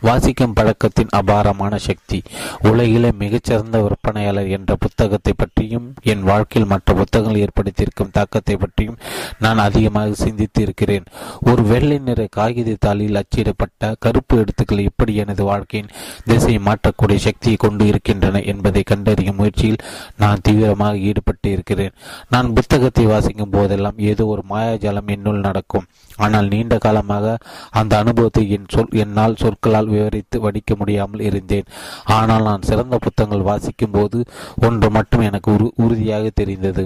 வாசிக்கும் 0.00 0.52
பழக்கத்தின் 0.52 1.08
அபாரமான 1.08 1.78
சக்தி. 1.78 2.22
உலகிலே 2.60 3.10
மிகச்சிறந்த 3.12 3.80
விற்பனையாளர் 3.82 4.48
என்ற 4.48 4.76
புத்தகத்தை 4.76 5.32
பற்றியும் 5.36 5.94
என் 6.02 6.22
வாழ்க்கையில் 6.22 6.68
மற்ற 6.68 6.94
புத்தகங்கள் 6.94 7.42
ஏற்படுத்தியிருக்கும் 7.44 8.10
தாக்கத்தை 8.10 8.56
பற்றியும் 8.56 8.98
நான் 9.38 9.58
அதிகமாக 9.58 10.12
சிந்தித்து 10.12 10.62
இருக்கிறேன் 10.62 11.06
ஒரு 11.40 11.62
வெள்ளை 11.62 11.98
நிற 11.98 12.26
காகித 12.30 12.76
தாளில் 12.86 13.20
அச்சிடப்பட்ட 13.22 13.94
கருப்பு 13.98 14.36
எழுத்துக்கள் 14.38 14.78
எப்படி 14.78 15.14
எனது 15.14 15.44
வாழ்க்கையின் 15.44 15.92
திசையை 16.24 16.60
மாற்றக்கூடிய 16.62 17.16
சக்தியை 17.16 17.56
கொண்டு 17.56 17.86
இருக்கின்றன 17.86 18.42
என்பதை 18.42 18.82
கண்டறியும் 18.82 19.36
முயற்சியில் 19.36 19.82
நான் 20.16 20.40
தீவிரமாக 20.42 20.96
ஈடுபட்டு 20.98 21.50
இருக்கிறேன் 21.50 21.94
நான் 22.28 22.52
புத்தகத்தை 22.52 23.06
வாசிக்கும் 23.06 23.50
போதெல்லாம் 23.50 23.98
ஏதோ 23.98 24.26
ஒரு 24.26 24.42
மாயாஜாலம் 24.50 25.06
என்னுள் 25.06 25.40
நடக்கும். 25.40 25.86
ஆனால் 26.26 26.50
நீண்ட 26.54 26.74
காலமாக 26.86 27.36
அந்த 27.80 27.92
அனுபவத்தை 28.02 28.44
என் 28.56 28.70
சொல் 28.74 28.94
என்னால் 29.04 29.40
சொற்களால் 29.42 29.92
விவரித்து 29.94 30.36
வடிக்க 30.46 30.74
முடியாமல் 30.82 31.26
இருந்தேன். 31.30 31.70
ஆனால் 32.18 32.46
நான் 32.50 32.68
சிறந்த 32.70 32.98
புத்தகங்கள் 33.06 33.48
வாசிக்கும் 33.50 33.96
போது 33.96 34.20
ஒன்று 34.68 34.90
மட்டும் 34.98 35.26
எனக்கு 35.30 35.50
உறு 35.56 35.68
உறுதியாக 35.84 36.30
தெரிந்தது. 36.42 36.84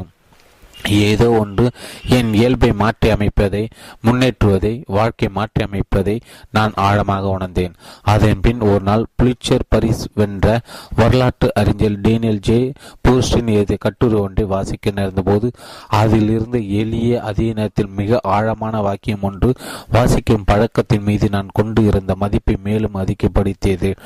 ஏதோ 0.88 1.30
ஒன்று 1.30 1.70
என் 2.08 2.34
இயல்பை 2.34 2.72
மாற்றி 2.72 3.10
அமைப்பதை 3.10 3.68
முன்னேற்றுவதை 4.04 4.82
வாழ்க்கை 4.86 5.28
மாற்றி 5.28 5.64
அமைப்பதை 5.64 6.20
நான் 6.50 6.72
ஆழமாக 6.74 7.28
உணர்ந்தேன். 7.28 7.74
அதன் 8.02 8.40
பின் 8.40 8.60
ஒரு 8.60 8.80
நாள் 8.80 9.06
புலிச்சர் 9.14 9.64
பரிஸ் 9.76 10.04
வென்ற 10.14 10.60
வரலாற்று 10.96 11.54
அறிஞர் 11.54 12.00
டேனியல் 12.00 12.38
ஜே. 12.38 12.72
பூஸ்டின் 13.08 13.46
எழுதிய 13.46 13.76
கட்டுரை 13.80 14.20
ஒன்றை 14.20 14.44
வாசிக்க 14.44 14.90
நேர்ந்தபோது 14.90 15.50
அதிலிருந்து 15.88 16.76
எளிய 16.78 17.22
அதே 17.22 17.52
நேரத்தில் 17.52 17.86
மிக 17.86 18.20
ஆழமான 18.22 18.80
வாக்கியம் 18.80 19.22
ஒன்று 19.22 19.54
வாசிக்கும் 19.90 20.44
பழக்கத்தின் 20.44 21.02
மீது 21.02 21.28
நான் 21.30 21.48
கொண்டு 21.52 21.84
இருந்த 21.84 22.14
மதிப்பை 22.14 22.56
மேலும் 22.62 22.94
அதிகப்படுத்தியது. 22.94 23.96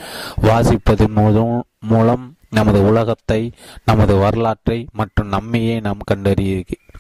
வாசிப்பதன் 0.43 1.15
மூலம் 1.15 1.65
மூலம் 1.81 2.34
நமது 2.59 2.81
உலகத்தை 2.87 3.41
நமது 3.85 4.15
வரலாற்றை 4.17 4.79
மற்றும் 4.93 5.33
நம்மையே 5.35 5.77
நாம் 5.87 6.09
கண்டறிய 6.11 6.55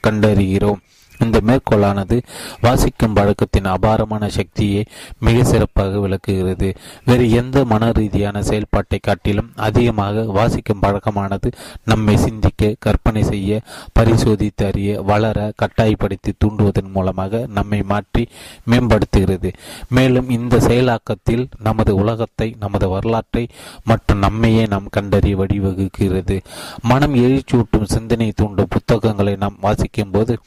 கண்டறிகிறோம். 0.06 0.80
இந்த 1.20 1.40
மேற்கோளானது 1.46 2.22
வாசிக்கும் 2.60 3.12
பழக்கத்தின் 3.12 3.64
அபாரமான 3.64 4.28
சக்தியை 4.28 4.84
மிக 5.18 5.44
சிறப்பாக 5.44 5.98
விளக்குகிறது. 5.98 6.74
வேறு 7.04 7.30
எந்த 7.30 7.64
மன 7.64 7.90
ரீதியான 7.90 8.42
செயல்பாட்டை 8.42 8.98
காட்டிலும் 9.02 9.52
அதிகமாக 9.56 10.22
வாசிக்கும் 10.22 10.80
பழக்கமானது 10.80 11.52
நம்மை 11.84 12.16
சிந்திக்க 12.16 12.74
கற்பனை 12.78 13.22
செய்ய 13.22 13.60
பரிசோதித்து 13.92 14.66
அறிய 14.66 15.02
வளர 15.02 15.52
கட்டாயப்படுத்தி 15.56 16.32
தூண்டுவதன் 16.44 16.90
மூலமாக 16.90 17.46
நம்மை 17.48 17.82
மாற்றி 17.82 18.28
மேம்படுத்துகிறது. 18.70 19.52
மேலும் 19.88 20.28
இந்த 20.28 20.56
செயலாக்கத்தில் 20.56 21.46
நமது 21.62 21.94
உலகத்தை 21.94 22.54
நமது 22.58 22.88
வரலாற்றை 22.88 23.48
மற்றும் 23.84 24.18
நம்மையே 24.18 24.66
நாம் 24.66 24.88
கண்டறிய 24.90 25.36
வழிவகுக்கிறது. 25.36 26.40
மனம் 26.82 27.14
எழுச்சூட்டும் 27.14 27.82
சிந்தனை 27.82 28.32
தூண்டும் 28.36 28.68
புத்தகங்களை 28.68 29.36
நாம் 29.36 29.56
வாசிக்கும் 29.60 30.10
போது 30.10 30.38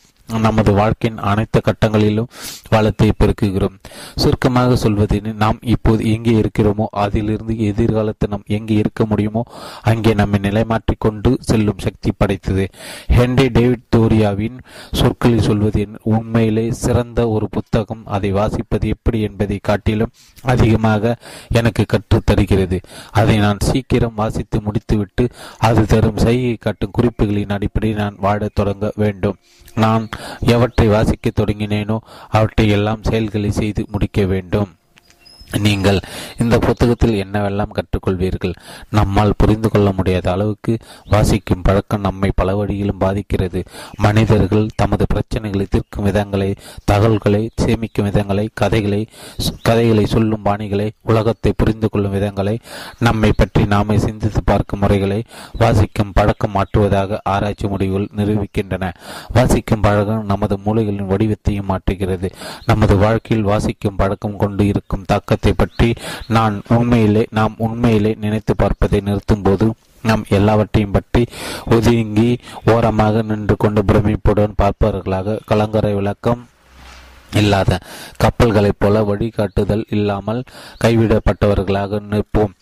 நமது 0.45 0.71
வாழ்க்கையின் 0.73 1.21
அனைத்து 1.31 1.61
கட்டங்களிலும் 1.67 2.29
வளத்தை 2.69 3.09
பெருக்குகிறோம். 3.11 3.75
சுருக்கமாக 4.15 4.77
சொல்வதென 4.83 5.33
நாம் 5.43 5.59
இப்போது 5.73 6.01
எங்கே 6.13 6.33
இருக்கிறோமோ 6.41 6.85
அதிலிருந்து 7.03 7.55
எதிர்காலத்தில் 7.69 8.29
நாம் 8.29 8.45
எங்கே 8.57 8.75
இருக்க 8.75 9.05
முடியுமோ 9.05 9.43
அங்கே 9.91 10.13
நம்மை 10.13 10.39
நிலைமாற்றிக் 10.39 11.03
கொண்டு 11.05 11.31
செல்லும் 11.39 11.83
சக்தி 11.85 12.11
படைத்தது. 12.17 12.65
ஹென்ரி 13.17 13.47
டேவிட் 13.49 13.85
தோரியாவின் 13.95 14.57
சொற்களில் 14.91 15.45
சொல்வது 15.47 15.87
உண்மையிலே 16.15 16.65
சிறந்த 16.83 17.19
ஒரு 17.29 17.49
புத்தகம் 17.49 18.03
அதை 18.05 18.31
வாசிப்பது 18.33 18.87
எப்படி 18.95 19.21
என்பதை 19.21 19.59
காட்டிலும் 19.61 20.13
அதிகமாக 20.43 21.15
எனக்கு 21.49 21.85
கற்றுத்தருகிறது 21.93 22.79
அதை 23.11 23.37
நான் 23.37 23.65
சீக்கிரம் 23.69 24.15
வாசித்து 24.15 24.57
முடித்துவிட்டு 24.61 25.25
அது 25.57 25.85
தரும் 25.85 26.17
செய்கை 26.17 26.55
காட்டும் 26.59 26.95
குறிப்புகளின் 26.97 27.55
அடிப்படையில் 27.57 28.01
நான் 28.03 28.15
வாழத் 28.19 28.55
தொடங்க 28.55 28.91
வேண்டும். 28.95 29.37
நான் 29.75 30.03
எவற்றை 30.39 30.87
வாசிக்க 30.87 31.31
தொடங்கினேனோ 31.35 31.97
அவற்றை 32.29 32.69
எல்லாம் 32.69 33.03
செயல்களை 33.03 33.51
செய்து 33.51 33.85
முடிக்க 33.91 34.25
வேண்டும். 34.25 34.71
நீங்கள் 35.53 35.99
இந்த 36.39 36.59
புத்தகத்தில் 36.59 37.25
என்னவெல்லாம் 37.25 37.75
கற்றுக்கொள்வீர்கள்? 37.77 38.53
நம்மால் 38.89 39.37
புரிந்து 39.37 39.69
கொள்ள 39.69 39.91
முடியாத 39.91 40.31
அளவுக்கு 40.31 40.77
வாசிக்கும் 41.09 41.61
பழக்கம் 41.61 42.01
நம்மை 42.01 42.31
பல 42.35 42.55
வழியிலும் 42.55 42.97
பாதிக்கிறது. 42.97 43.63
மனிதர்கள் 43.97 44.67
தமது 44.75 45.05
பிரச்சனைகளை 45.13 45.65
தீர்க்கும் 45.69 46.05
விதங்களை 46.05 46.55
தகவல்களை 46.85 47.49
சேமிக்கும் 47.61 48.07
விதங்களை 48.09 48.47
கதைகளை 48.53 49.07
கதைகளை 49.61 50.05
சொல்லும் 50.05 50.45
பாணிகளை 50.45 50.89
உலகத்தை 51.01 51.53
புரிந்து 51.57 51.89
கொள்ளும் 51.89 52.13
விதங்களை 52.13 52.59
நம்மை 52.99 53.31
பற்றி 53.37 53.65
நாமே 53.65 53.97
சிந்தித்து 53.97 54.43
பார்க்கும் 54.43 54.79
முறைகளை 54.79 55.23
வாசிக்கும் 55.57 56.13
பழக்கம் 56.13 56.55
மாற்றுவதாக 56.55 57.17
ஆராய்ச்சி 57.23 57.67
முடிவுகள் 57.67 58.09
நிரூபிக்கின்றன. 58.15 58.91
வாசிக்கும் 59.33 59.81
பழக்கம் 59.81 60.25
நமது 60.25 60.57
மூளைகளின் 60.65 61.11
வடிவத்தையும் 61.13 61.69
மாற்றுகிறது. 61.69 62.31
நமது 62.65 62.97
வாழ்க்கையில் 62.97 63.45
வாசிக்கும் 63.45 63.95
பழக்கம் 63.95 64.37
கொண்டு 64.37 64.67
இருக்கும் 64.67 65.05
தாக்க 65.05 65.35
பழக்கத்தை 65.39 65.53
பற்றி 65.55 65.89
நான் 66.27 66.55
உண்மையிலே 66.75 67.23
நாம் 67.31 67.55
உண்மையிலே 67.59 68.11
நினைத்து 68.19 68.53
பார்ப்பதை 68.55 68.99
நிறுத்தும் 69.01 69.43
போது 69.43 69.65
நாம் 70.03 70.23
எல்லாவற்றையும் 70.29 70.93
பற்றி 70.93 71.21
ஒதுங்கி 71.69 72.29
ஓரமாக 72.71 73.21
நின்று 73.23 73.55
கொண்டு 73.57 73.81
பிரமிப்புடன் 73.83 74.57
பார்ப்பவர்களாக 74.57 75.39
கலங்கரை 75.45 75.93
விளக்கம் 75.93 76.41
இல்லாத 77.33 77.79
கப்பல்களைப் 78.23 78.79
போல 78.79 79.01
வழிகாட்டுதல் 79.03 79.83
இல்லாமல் 79.89 80.43
கைவிடப்பட்டவர்களாக 80.83 81.99
நிற்போம். 82.11 82.53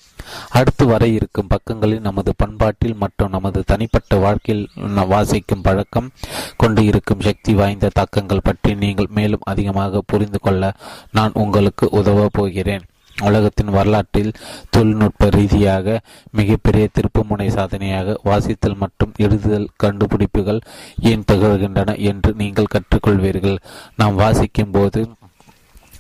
அடுத்து 0.50 0.86
வர 0.86 1.08
இருக்கும் 1.08 1.48
பக்கங்களில் 1.48 2.06
நமது 2.08 2.34
பண்பாட்டில் 2.38 2.96
மற்றும் 2.96 3.30
நமது 3.30 3.64
தனிப்பட்ட 3.66 4.16
வாழ்க்கையில் 4.16 4.70
வாசிக்கும் 5.14 5.62
பழக்கம் 5.62 6.12
கொண்டு 6.58 6.84
இருக்கும் 6.86 7.20
சக்தி 7.20 7.54
வாய்ந்த 7.54 7.92
தாக்கங்கள் 7.94 8.44
பற்றி 8.44 8.76
நீங்கள் 8.76 9.14
மேலும் 9.20 9.48
அதிகமாக 9.54 10.02
புரிந்து 10.06 10.40
கொள்ள 10.40 10.74
நான் 11.12 11.32
உங்களுக்கு 11.34 11.90
உதவ 11.90 12.28
போகிறேன். 12.32 12.86
உலகத்தின் 13.22 13.70
வரலாற்றில் 13.70 14.32
தொழில்நுட்ப 14.70 15.30
ரீதியாக 15.30 16.00
மிகப்பெரிய 16.32 16.88
திருப்புமுனை 16.94 17.48
சாதனையாக 17.48 18.20
வாசித்தல் 18.24 18.76
மற்றும் 18.76 19.14
எழுதுதல் 19.18 19.68
கண்டுபிடிப்புகள் 19.78 20.60
ஏன் 21.02 21.24
திகழ்கின்றன 21.32 21.98
என்று 21.98 22.34
நீங்கள் 22.34 22.74
கற்றுக்கொள்வீர்கள். 22.74 23.58
நாம் 23.96 24.16
வாசிக்கும் 24.16 24.72
போது 24.72 25.10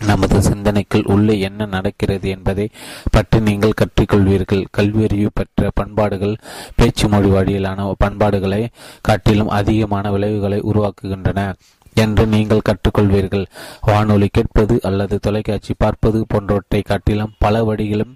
நமது 0.06 0.42
சிந்தனைக்குள் 0.42 1.06
உள்ளே 1.06 1.40
என்ன 1.40 1.66
நடக்கிறது 1.66 2.30
என்பதை 2.30 2.70
பற்றி 3.12 3.40
நீங்கள் 3.40 3.78
கற்றுக்கொள்வீர்கள். 3.82 4.66
கல்வியறிவு 4.78 5.28
பெற்ற 5.34 5.72
பண்பாடுகள் 5.74 6.36
பேச்சு 6.76 7.10
மொழி 7.10 7.30
வழியிலான 7.30 7.94
பண்பாடுகளை 7.98 8.68
காட்டிலும் 9.02 9.48
அதிகமான 9.48 10.12
விளைவுகளை 10.12 10.60
உருவாக்குகின்றன. 10.60 11.54
என்று 12.04 12.26
நீங்கள் 12.36 12.68
கற்றுக்கொள்வீர்கள். 12.70 13.46
வானொலி 13.90 14.30
கேட்பது 14.38 14.76
அல்லது 14.90 15.18
தொலைக்காட்சி 15.28 15.74
பார்ப்பது 15.78 16.22
போன்றவற்றை 16.34 16.82
காட்டிலும் 16.82 17.36
பல 17.46 17.64
வழிகளும் 17.64 18.16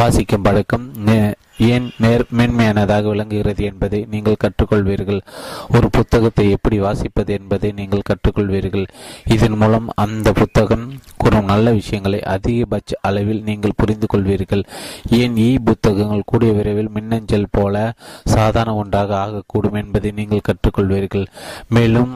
வாசிக்கும் 0.00 0.46
பழக்கம் 0.48 0.86
ஏன் 1.70 1.86
நேர் 2.02 2.22
மேன்மையானதாக 2.36 3.08
விளங்குகிறது 3.12 3.62
என்பதை 3.70 3.98
நீங்கள் 4.12 4.38
கற்றுக்கொள்வீர்கள். 4.44 5.18
ஒரு 5.74 5.86
புத்தகத்தை 5.96 6.44
எப்படி 6.56 6.76
வாசிப்பது 6.80 7.30
என்பதை 7.38 7.70
நீங்கள் 7.80 8.06
கற்றுக்கொள்வீர்கள். 8.10 8.86
இதன் 9.34 9.56
மூலம் 9.62 9.88
அந்த 10.04 10.28
புத்தகம் 10.32 10.86
கூறும் 11.22 11.50
நல்ல 11.52 11.66
விஷயங்களை 11.70 12.20
அதிகபட்ச 12.34 12.98
அளவில் 13.08 13.42
நீங்கள் 13.48 13.76
புரிந்து 13.76 14.08
கொள்வீர்கள். 14.12 14.64
ஏன் 15.20 15.36
இ 15.46 15.50
புத்தகங்கள் 15.68 16.28
கூடிய 16.32 16.52
விரைவில் 16.52 16.94
மின்னஞ்சல் 16.96 17.52
போல 17.58 17.84
சாதாரண 18.36 18.74
ஒன்றாக 18.74 19.14
ஆகக்கூடும் 19.26 19.78
என்பதை 19.82 20.12
நீங்கள் 20.20 20.46
கற்றுக்கொள்வீர்கள். 20.48 21.26
மேலும் 21.68 22.12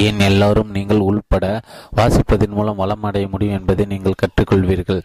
ஏன் 0.00 0.20
எல்லாரும் 0.28 0.74
நீங்கள் 0.76 1.04
உள்பட 1.08 1.46
வாசிப்பதன் 1.98 2.54
மூலம் 2.58 2.80
வளம் 2.82 3.06
அடைய 3.08 3.26
முடியும் 3.32 3.58
என்பதை 3.58 3.84
நீங்கள் 3.94 4.20
கற்றுக்கொள்வீர்கள். 4.22 5.02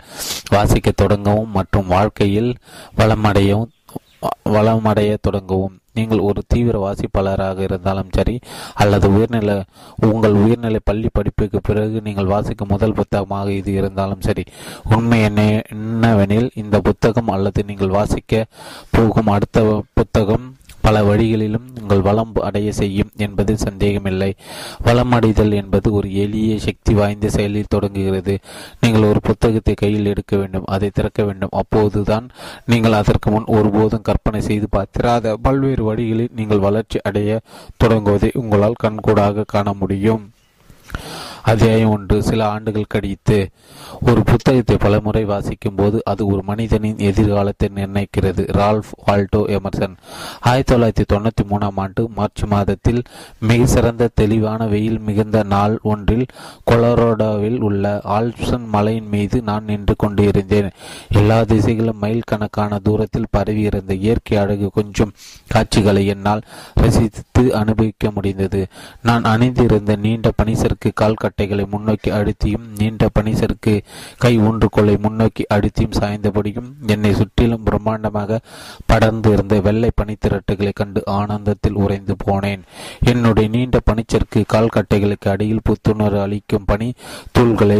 வாசிக்க 0.55 0.91
தொடங்கவும் 1.03 1.55
மற்றும் 1.57 1.89
வாழ்க்கையில் 1.95 2.51
வளமடையவும் 2.99 3.73
வளமடைய 4.55 5.11
தொடங்கவும். 5.27 5.75
நீங்கள் 5.97 6.23
ஒரு 6.27 6.41
தீவிர 6.53 6.75
வாசிப்பாளராக 6.83 7.59
இருந்தாலும் 7.67 8.11
சரி 8.15 8.35
அல்லது 8.81 9.07
உயர்நிலை 9.15 9.55
உங்கள் 10.09 10.35
உயர்நிலை 10.41 10.79
பள்ளி 10.89 11.09
படிப்புக்கு 11.17 11.59
பிறகு 11.69 11.97
நீங்கள் 12.07 12.31
வாசிக்கும் 12.33 12.71
முதல் 12.73 12.95
புத்தகமாக 12.99 13.47
இது 13.59 13.71
இருந்தாலும் 13.79 14.25
சரி 14.27 14.43
உண்மை 14.95 15.19
என்ன 15.29 15.41
என்னவெனில் 15.75 16.49
இந்த 16.63 16.79
புத்தகம் 16.87 17.31
அல்லது 17.35 17.63
நீங்கள் 17.69 17.95
வாசிக்க 17.97 18.43
போகும் 18.95 19.33
அடுத்த 19.35 19.63
புத்தகம் 19.99 20.45
பல 20.87 20.97
வழிகளிலும் 21.03 21.65
உங்கள் 21.81 22.03
வளம் 22.07 22.33
அடைய 22.47 22.69
செய்யும் 22.79 23.11
என்பதில் 23.25 23.63
சந்தேகமில்லை. 23.65 24.29
வளம் 24.87 25.13
அடைதல் 25.17 25.55
என்பது 25.61 25.87
ஒரு 25.99 26.09
எளிய 26.23 26.59
சக்தி 26.67 26.93
வாய்ந்த 26.93 27.29
செயலில் 27.35 27.71
தொடங்குகிறது. 27.75 28.35
நீங்கள் 28.81 29.07
ஒரு 29.11 29.21
புத்தகத்தை 29.29 29.73
கையில் 29.73 30.11
எடுக்க 30.13 30.33
வேண்டும் 30.41 30.69
அதை 30.75 30.89
திறக்க 30.93 31.23
வேண்டும். 31.29 31.55
அப்போதுதான் 31.61 32.27
நீங்கள் 32.71 32.99
அதற்கு 33.01 33.31
முன் 33.31 33.51
ஒருபோதும் 33.57 34.05
கற்பனை 34.09 34.41
செய்து 34.49 34.69
பார்த்திராத 34.69 35.35
பல்வேறு 35.47 35.83
வழிகளில் 35.83 36.35
நீங்கள் 36.39 36.65
வளர்ச்சி 36.67 36.99
அடைய 37.09 37.39
தொடங்குவதை 37.83 38.31
உங்களால் 38.43 38.81
கண்கூடாக 38.83 39.47
காண 39.55 39.73
முடியும். 39.73 40.23
அத்தியாயம் 41.47 41.89
ஒன்று. 41.89 42.23
சில 42.23 42.49
ஆண்டுகள் 42.49 42.85
கழித்து 42.87 43.49
ஒரு 44.01 44.23
புத்தகத்தை 44.23 44.77
பலமுறை 44.77 45.25
வாசிக்கும் 45.25 45.75
போது 45.75 46.01
அது 46.05 46.27
ஒரு 46.27 46.43
மனிதனின் 46.43 46.97
எதிர்காலத்தை 46.97 47.69
நிர்ணயிக்கிறது. 47.75 48.43
Ralph 48.57 48.89
Waldo 49.07 49.57
Emerson. 49.57 49.95
ஆயிரத்தி 50.39 50.75
தொள்ளாயிரத்தி 50.75 51.05
தொண்ணூத்தி 51.13 51.43
மூணாம் 51.49 51.71
ஆண்டு 51.75 52.09
மார்ச் 52.15 52.43
மாதத்தில் 52.43 53.01
மிக 53.39 53.65
சிறந்த 53.65 54.09
தெளிவான 54.13 54.67
வெயில் 54.67 54.99
மிகுந்த 54.99 55.43
நாள் 55.43 55.79
ஒன்றில் 55.83 56.25
கொலரோடாவில் 56.71 57.59
உள்ள 57.59 58.01
ஆல்ப்சன் 58.03 58.65
மலையின் 58.65 59.07
மீது 59.07 59.41
நான் 59.41 59.63
நின்று 59.63 59.95
கொண்டு 59.97 60.27
இருந்தேன். 60.27 60.69
எல்லா 61.09 61.41
திசைகளும் 61.41 62.01
மைல் 62.01 62.21
கணக்கான 62.25 62.79
தூரத்தில் 62.83 63.31
பரவி 63.31 63.61
இருந்த 63.61 63.93
இயற்கை 63.93 64.37
அழகு 64.37 64.69
கொஞ்சம் 64.73 65.13
காட்சிகளை 65.47 66.07
என்னால் 66.07 66.41
ரசித்து 66.73 67.55
அனுபவிக்க 67.55 68.11
முடிந்தது. 68.11 68.67
நான் 69.01 69.23
அணிந்திருந்த 69.23 69.95
நீண்ட 69.95 70.31
பனிசருக்கு 70.43 70.91
கால் 70.93 71.23
கட்டைகளை 71.37 71.65
முன்னோக்கி 71.71 72.09
அழுத்தியும் 72.17 72.63
நீண்ட 72.77 73.07
பனிசருக்கு 73.17 73.73
கை 74.17 74.31
கொள்ளை 74.75 74.95
முன்னோக்கி 75.03 75.43
அழுத்தியும் 75.53 75.97
சாய்ந்தபடியும் 75.99 76.69
என்னை 76.93 77.11
சுற்றிலும் 77.13 77.65
பிரம்மாண்டமாக 77.65 78.39
படர்ந்து 78.85 79.31
இருந்த 79.31 79.59
வெள்ளை 79.67 79.89
பனித்திரட்டுகளை 80.01 80.71
கண்டு 80.73 81.03
ஆனந்தத்தில் 81.17 81.77
உறைந்து 81.83 82.15
போனேன். 82.25 82.63
என்னுடைய 83.11 83.49
நீண்ட 83.57 83.81
பனிச்சருக்கு 83.91 84.43
கால்கட்டைகளுக்கு 84.53 85.29
அடியில் 85.35 85.65
புத்துணர்வு 85.69 86.21
அளிக்கும் 86.21 86.67
பனி 86.71 86.89
தூள்களை 87.39 87.79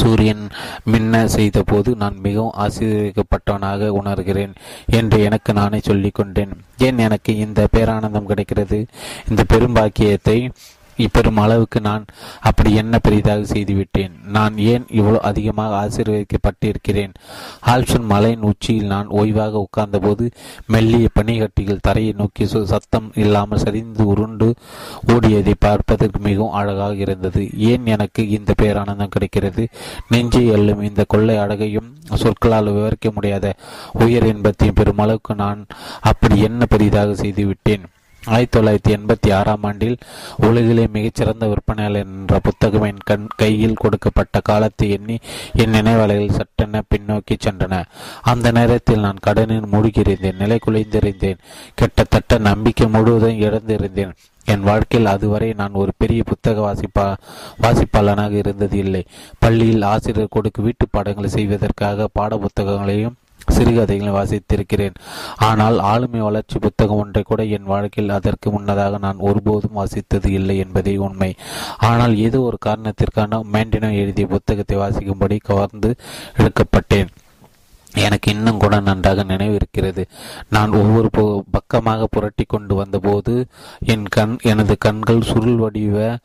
சூரியன் 0.00 0.44
மின்ன 0.84 1.14
செய்த 1.28 1.58
போது 1.66 1.90
நான் 2.02 2.14
மிகவும் 2.26 2.54
ஆசீர்வதிக்கப்பட்டவனாக 2.58 3.90
உணர்கிறேன் 3.98 4.54
என்று 4.98 5.18
எனக்கு 5.22 5.52
நானே 5.52 5.80
சொல்லிக்கொண்டேன். 5.88 6.54
ஏன் 6.86 7.02
எனக்கு 7.06 7.32
இந்த 7.36 7.66
பேரானந்தம் 7.74 8.30
கிடைக்கிறது? 8.30 8.78
இந்த 9.28 9.42
பெரும்பாக்கியத்தை 9.52 10.38
இப்பெரும் 10.96 11.36
அளவுக்கு 11.36 11.80
நான் 11.80 12.04
அப்படி 12.40 12.74
என்ன 12.74 12.98
பெரிதாக 12.98 13.44
செய்துவிட்டேன்? 13.44 14.12
நான் 14.22 14.58
ஏன் 14.58 14.84
இவ்வளவு 14.90 15.22
அதிகமாக 15.22 15.76
ஆசீர்வதிக்கப்பட்டிருக்கிறேன்? 15.76 17.12
ஆல்சன் 17.66 18.06
மலையின் 18.06 18.40
உச்சியில் 18.40 18.86
நான் 18.86 19.08
ஓய்வாக 19.08 19.64
உட்கார்ந்தபோது 19.64 20.30
மெல்லிய 20.66 21.08
பனிகட்டிகள் 21.20 21.80
தரையை 21.80 22.14
நோக்கி 22.16 22.46
சத்தம் 22.46 23.12
இல்லாமல் 23.14 23.58
சரிந்து 23.58 24.06
உருண்டு 24.06 24.54
ஓடியதை 25.06 25.54
பார்ப்பதற்கு 25.58 26.20
மிகவும் 26.20 26.52
அழகாக 26.52 26.94
இருந்தது. 26.94 27.50
ஏன் 27.56 27.86
எனக்கு 27.86 28.28
இந்த 28.28 28.52
பேரானந்தம் 28.62 29.14
கிடைக்கிறது? 29.16 29.68
நெஞ்சை 30.08 30.52
அள்ளும் 30.52 30.82
இந்த 30.82 31.04
கொள்ளை 31.08 31.36
அழகையும் 31.36 31.92
சொற்களால் 32.14 32.72
விவரிக்க 32.72 33.10
முடியாத 33.10 33.54
உயர் 33.92 34.26
இன்பத்தையும் 34.26 34.76
பெருமளவுக்கு 34.80 35.34
நான் 35.34 35.66
அப்படி 36.00 36.40
என்ன 36.40 36.64
பெரிதாக 36.64 37.14
செய்துவிட்டேன்? 37.14 37.84
ஆயிரத்தி 38.26 38.58
தொள்ளாயிரத்தி 38.58 38.92
எண்பத்தி 38.96 39.32
ஆறாம் 39.34 39.62
ஆண்டில் 39.62 39.96
உலகிலே 40.36 40.86
மிகச்சிறந்த 40.92 41.46
விற்பனையாளர் 41.46 42.04
என்ற 42.04 42.38
புத்தகம் 42.38 42.82
என் 42.82 43.02
கண் 43.04 43.26
கையில் 43.36 43.74
கொடுக்கப்பட்ட 43.74 44.40
காலத்தை 44.40 44.90
எண்ணி 44.90 45.18
என் 45.52 45.70
நினைவாளைகள் 45.70 46.36
சட்டென 46.36 46.82
பின்னோக்கி 46.94 47.36
சென்றன. 47.44 47.82
அந்த 48.22 48.50
நேரத்தில் 48.50 49.00
நான் 49.00 49.16
கடனில் 49.20 49.70
மூழ்கியிருந்தேன் 49.72 50.36
நிலை 50.36 50.58
குலைந்திருந்தேன் 50.66 51.42
கிட்டத்தட்ட 51.74 52.38
நம்பிக்கை 52.38 52.88
முழுவதும் 52.88 53.40
இழந்திருந்தேன். 53.40 54.14
என் 54.44 54.60
வாழ்க்கையில் 54.60 55.10
அதுவரை 55.10 55.52
நான் 55.52 55.72
ஒரு 55.72 55.92
பெரிய 55.96 56.22
புத்தக 56.22 56.60
வாசிப்பா 56.60 57.14
வாசிப்பாளனாக 57.62 58.32
இருந்தது 58.32 58.78
இல்லை 58.78 59.04
பள்ளியில் 59.38 59.82
ஆசிரியர் 59.82 60.28
கொடுக்கு 60.30 60.62
வீட்டு 60.62 60.86
பாடங்களை 60.90 61.30
செய்வதற்காக 61.30 62.08
பாட 62.12 62.36
புத்தகங்களையும் 62.36 63.14
சிறுகதைகளை 63.48 64.12
வாசித்திருக்கிறேன். 64.18 64.96
ஆனால் 65.48 65.78
ஆளுமை 65.90 66.20
வளர்ச்சி 66.20 66.58
புத்தகம் 66.58 67.00
ஒன்றை 67.02 67.22
கூட 67.22 67.42
என் 67.56 67.70
வாழ்க்கையில் 67.72 68.16
அதற்கு 68.18 68.50
முன்னதாக 68.50 68.98
நான் 68.98 69.24
ஒருபோதும் 69.28 69.76
வாசித்தது 69.80 70.30
இல்லை 70.38 70.56
என்பதே 70.58 70.96
உண்மை. 70.96 71.30
ஆனால் 71.90 72.14
ஏதோ 72.26 72.40
ஒரு 72.40 72.58
காரணத்திற்கான 72.66 73.42
மேண்டினோ 73.52 73.90
எழுதிய 74.02 74.26
புத்தகத்தை 74.26 74.78
வாசிக்கும்படி 74.78 75.38
கவர்ந்து 75.50 75.92
எடுக்கப்பட்டேன் 76.36 77.10
எனக்கு 78.04 78.28
இன்னும் 78.32 78.60
கூட 78.62 78.80
நன்றாக 78.80 79.24
நினைவிருக்கிறது. 79.24 80.04
நான் 80.48 80.72
ஒவ்வொரு 80.72 81.10
பக்கமாக 81.50 82.06
புரட்டி 82.06 82.44
கொண்டு 82.44 82.74
வந்தபோது 82.74 83.34
என் 83.94 84.08
கண் 84.16 84.38
எனது 84.42 84.76
கண்கள் 84.78 85.28
சுருள் 85.30 85.56
வடிவ 85.56 86.16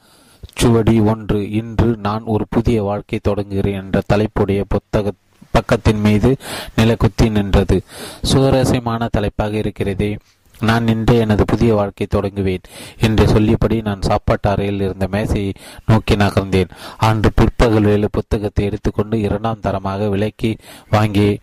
சுவடி 0.62 0.96
ஒன்று. 1.12 1.40
இன்று 1.52 1.90
நான் 2.08 2.24
ஒரு 2.24 2.46
புதிய 2.50 2.84
வாழ்க்கை 2.84 3.20
தொடங்குகிறேன் 3.28 3.80
என்ற 3.82 4.02
தலைப்புடைய 4.14 4.62
புத்தக 4.68 5.14
பக்கத்தின் 5.54 6.02
மீது 6.02 6.38
நிலக்குத்தி 6.78 7.30
நின்றது. 7.30 7.82
சுவாரஸ்யமான 8.22 9.08
தலைப்பாக 9.12 9.58
இருக்கிறதே. 9.58 10.18
நான் 10.60 10.84
நின்று 10.84 11.18
எனது 11.18 11.46
புதிய 11.46 11.74
வாழ்க்கை 11.74 12.08
தொடங்குவேன் 12.16 12.66
என்று 13.00 13.28
சொல்லியபடி 13.28 13.82
நான் 13.82 14.02
சாப்பாட்டு 14.02 14.50
அறையில் 14.50 14.82
இருந்த 14.82 15.08
மேசையை 15.08 15.54
நோக்கி 15.86 16.16
நகர்ந்தேன். 16.16 16.70
அன்று 16.98 17.30
பிற்பகல் 17.36 17.82
வேலை 17.82 18.08
புத்தகத்தை 18.12 18.66
எடுத்துக்கொண்டு 18.66 19.22
இரண்டாம் 19.22 19.60
தரமாக 19.60 20.10
விலைக்கு 20.10 20.56
வாங்கி 20.90 21.40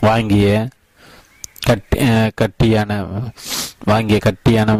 வாங்கிய 0.00 0.68
கட்டி 1.66 1.98
கட்டியான 2.40 2.92
வாங்கிய 3.84 4.18
கட்டியான 4.18 4.70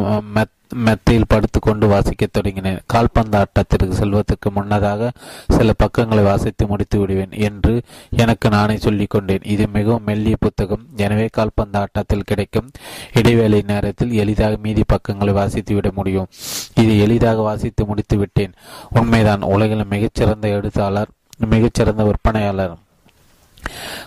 மெத்தையில் 0.74 1.24
படுத்துக்கொண்டு 1.28 1.88
வாசிக்கத் 1.88 2.38
தொடங்கினேன். 2.38 2.78
கால்பந்து 2.86 3.38
ஆட்டத்திற்கு 3.38 3.90
செல்வதற்கு 3.90 4.50
முன்னதாக 4.50 5.12
சில 5.48 5.72
பக்கங்களை 5.76 6.24
வாசித்து 6.24 6.66
முடித்து 6.66 6.98
விடுவேன் 6.98 7.30
என்று 7.30 7.82
எனக்கு 8.10 8.50
நானே 8.50 8.76
சொல்லிக் 8.76 9.10
கொண்டேன். 9.10 9.40
இது 9.44 9.68
மிகவும் 9.68 10.02
மெல்லிய 10.04 10.36
புத்தகம். 10.40 10.86
எனவே 10.96 11.28
கால்பந்து 11.32 11.78
ஆட்டத்தில் 11.78 12.22
கிடைக்கும் 12.22 12.70
இடைவேளை 13.14 13.64
நேரத்தில் 13.66 14.12
எளிதாக 14.12 14.56
மீதி 14.62 14.82
பக்கங்களை 14.86 15.34
வாசித்து 15.34 15.74
விட 15.74 15.90
முடியும். 15.94 16.26
இது 16.74 16.98
எளிதாக 16.98 17.40
வாசித்து 17.40 17.86
முடித்து 17.86 18.16
விட்டேன். 18.16 18.52
உண்மைதான் 18.90 19.42
உலகில் 19.42 19.86
மிகச்சிறந்த 19.86 20.48
எழுத்தாளர் 20.48 21.08
மிகச்சிறந்த 21.36 22.04
விற்பனையாளர். 22.04 22.76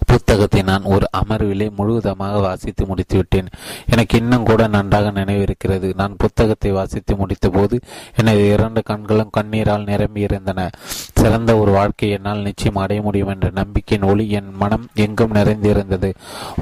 புத்தகத்தை 0.05 0.61
நான் 0.61 0.83
ஒரு 0.83 1.07
அமர்விலே 1.17 1.67
முழுவதமாக 1.77 2.39
வாசித்து 2.39 2.85
முடித்துவிட்டேன். 2.85 3.49
எனக்கு 3.85 4.17
இன்னும் 4.17 4.43
கூட 4.43 4.67
நன்றாக 4.67 5.11
நினைவிருக்கிறது. 5.11 5.89
நான் 5.95 6.17
புத்தகத்தை 6.17 6.71
வாசித்து 6.71 7.15
முடித்த 7.15 7.49
போது 7.49 7.75
எனது 8.15 8.43
இரண்டு 8.53 8.83
கண்களும் 8.83 9.33
கண்ணீரால் 9.37 9.87
நிரம்பி 9.91 10.21
இருந்தன. 10.21 10.69
சிறந்த 11.13 11.51
ஒரு 11.57 11.71
வாழ்க்கை 11.71 12.09
என்னால் 12.09 12.41
நிச்சயம் 12.41 12.81
அடைய 12.83 13.01
முடியும் 13.01 13.31
என்ற 13.33 13.47
நம்பிக்கையின் 13.49 14.07
ஒளி 14.11 14.25
என் 14.29 14.51
மனம் 14.57 14.85
எங்கும் 15.05 15.35
நிறைந்திருந்தது. 15.37 16.09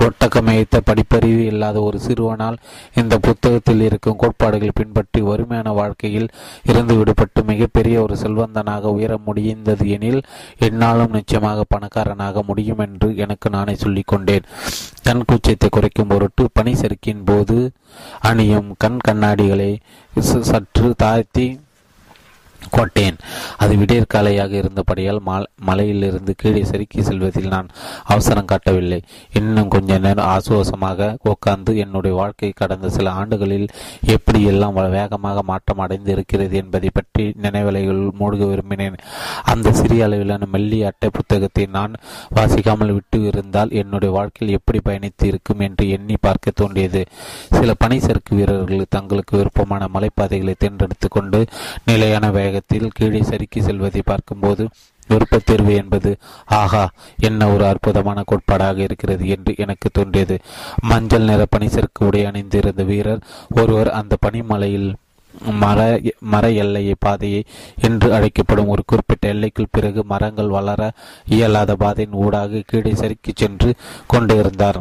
ஒட்டக்கமைத்த 0.06 0.82
படிப்பறிவு 0.90 1.44
இல்லாத 1.52 1.78
ஒரு 1.82 2.00
சிறுவனால் 2.08 2.58
இந்த 2.94 3.16
புத்தகத்தில் 3.18 3.82
இருக்கும் 3.82 4.20
கோட்பாடுகள் 4.24 4.78
பின்பற்றி 4.80 5.22
வறுமையான 5.22 5.72
வாழ்க்கையில் 5.72 6.30
இருந்து 6.64 6.94
விடுபட்டு 6.96 7.44
மிகப்பெரிய 7.44 7.96
ஒரு 8.02 8.16
செல்வந்தனாக 8.24 8.92
உயர 8.98 9.14
முடிந்தது 9.28 9.86
எனில் 9.90 10.22
என்னாலும் 10.60 11.16
நிச்சயமாக 11.18 11.66
பணக்காரனாக 11.74 12.44
முடியும் 12.48 12.82
என்று 12.88 13.10
எனக்கு 13.16 13.50
நானே 13.50 13.76
சொல்லிக் 13.76 14.08
கொண்டேன் 14.08 14.48
கண் 15.04 15.24
கூச்சத்தை 15.28 15.70
குறைக்கும் 15.70 16.08
பொருட்டு 16.08 16.46
பனி 16.54 16.74
செருக்கின் 16.74 17.24
போது 17.26 17.58
அணியும் 18.22 18.70
கண் 18.78 19.00
கண்ணாடிகளை 19.08 19.72
சற்று 20.50 20.90
தாழ்த்தி 20.98 21.48
கொட்டேன். 22.76 23.18
அது 23.64 23.74
விடியற்காலையாக 23.82 24.54
இருந்தபடியால் 24.62 25.22
மலையிலிருந்து 25.70 26.34
கீழே 26.42 26.64
செருக்கி 26.72 27.02
செல்வதில் 27.08 27.54
நான் 27.56 27.72
அவசரம் 28.14 28.50
காட்டவில்லை. 28.52 29.00
இன்னும் 29.40 29.72
கொஞ்ச 29.76 30.00
நேரம் 30.06 30.30
ஆசுவாசமாக 30.36 31.10
உட்கார்ந்து 31.32 31.72
என்னுடைய 31.84 32.14
வாழ்க்கை 32.22 32.52
கடந்த 32.62 32.90
சில 32.98 33.12
ஆண்டுகளில் 33.22 33.68
எப்படி 34.16 34.42
எல்லாம் 34.52 34.76
வேகமாக 34.98 35.42
மாற்றம் 35.52 35.82
அடைந்து 35.86 36.12
இருக்கிறது 36.16 36.56
என்பதை 36.64 36.90
பற்றி 36.94 37.24
நினைவலைகள் 37.46 38.02
மூழ்க 38.20 38.44
விரும்பினேன். 38.52 38.98
அந்த 39.54 39.74
சிறிய 39.80 40.06
அளவிலான 40.08 40.48
மெல்லிய 40.54 40.90
அட்டை 40.92 41.10
புத்தகத்தை 41.18 41.66
நான் 41.78 41.94
வாசிக்காமல் 42.38 42.94
விட்டு 42.98 43.20
இருந்தால் 43.30 43.74
என்னுடைய 43.82 44.12
வாழ்க்கையில் 44.18 44.56
எப்படி 44.58 44.80
பயணித்து 44.88 45.26
இருக்கும் 45.32 45.64
என்று 45.68 45.84
எண்ணி 45.96 46.16
பார்க்க 46.28 46.52
தோன்றியது. 46.62 47.02
சில 47.58 47.74
பனி 47.84 47.98
சறுக்கு 48.06 48.34
வீரர்கள் 48.40 48.94
தங்களுக்கு 48.96 49.34
விருப்பமான 49.40 49.84
மலைப்பாதைகளை 49.96 50.56
தேர்ந்தெடுத்து 50.64 51.08
கொண்டு 51.10 51.40
நிலையான 51.90 52.26
வேக 52.38 52.57
வேகத்தில் 52.58 52.96
கீழே 52.98 53.20
சறுக்கி 53.30 53.60
செல்வதை 53.62 54.02
பார்க்கும்போது 54.06 54.64
விருப்பத்தேர்வு 55.10 55.74
என்பது 55.82 56.12
ஆஹா 56.60 56.84
என்ன 57.28 57.50
ஒரு 57.54 57.64
அற்புதமான 57.66 58.24
கோட்பாடாக 58.30 58.78
இருக்கிறது 58.88 59.24
என்று 59.36 59.52
எனக்கு 59.64 59.88
தோன்றியது. 59.94 60.36
மஞ்சள் 60.90 61.28
நிற 61.30 61.44
பனிசருக்கு 61.54 62.08
உடை 62.08 62.24
அணிந்திருந்த 62.30 62.84
வீரர் 62.90 63.22
ஒருவர் 63.60 63.92
அந்த 64.00 64.16
பனிமலையில் 64.26 64.90
மர 65.64 65.80
மர 66.34 66.46
எல்லையை 66.64 66.96
பாதையை 67.00 67.42
என்று 67.88 68.08
அழைக்கப்படும் 68.18 68.72
ஒரு 68.74 68.84
குறிப்பிட்ட 68.86 69.34
எல்லைக்குள் 69.34 69.74
பிறகு 69.76 70.04
மரங்கள் 70.12 70.54
வளர 70.58 70.92
இயலாத 71.36 71.72
பாதையின் 71.84 72.20
ஊடாக 72.24 72.62
கீழே 72.66 72.94
சறுக்கி 72.96 73.34
சென்று 73.36 73.72
கொண்டிருந்தார். 74.08 74.80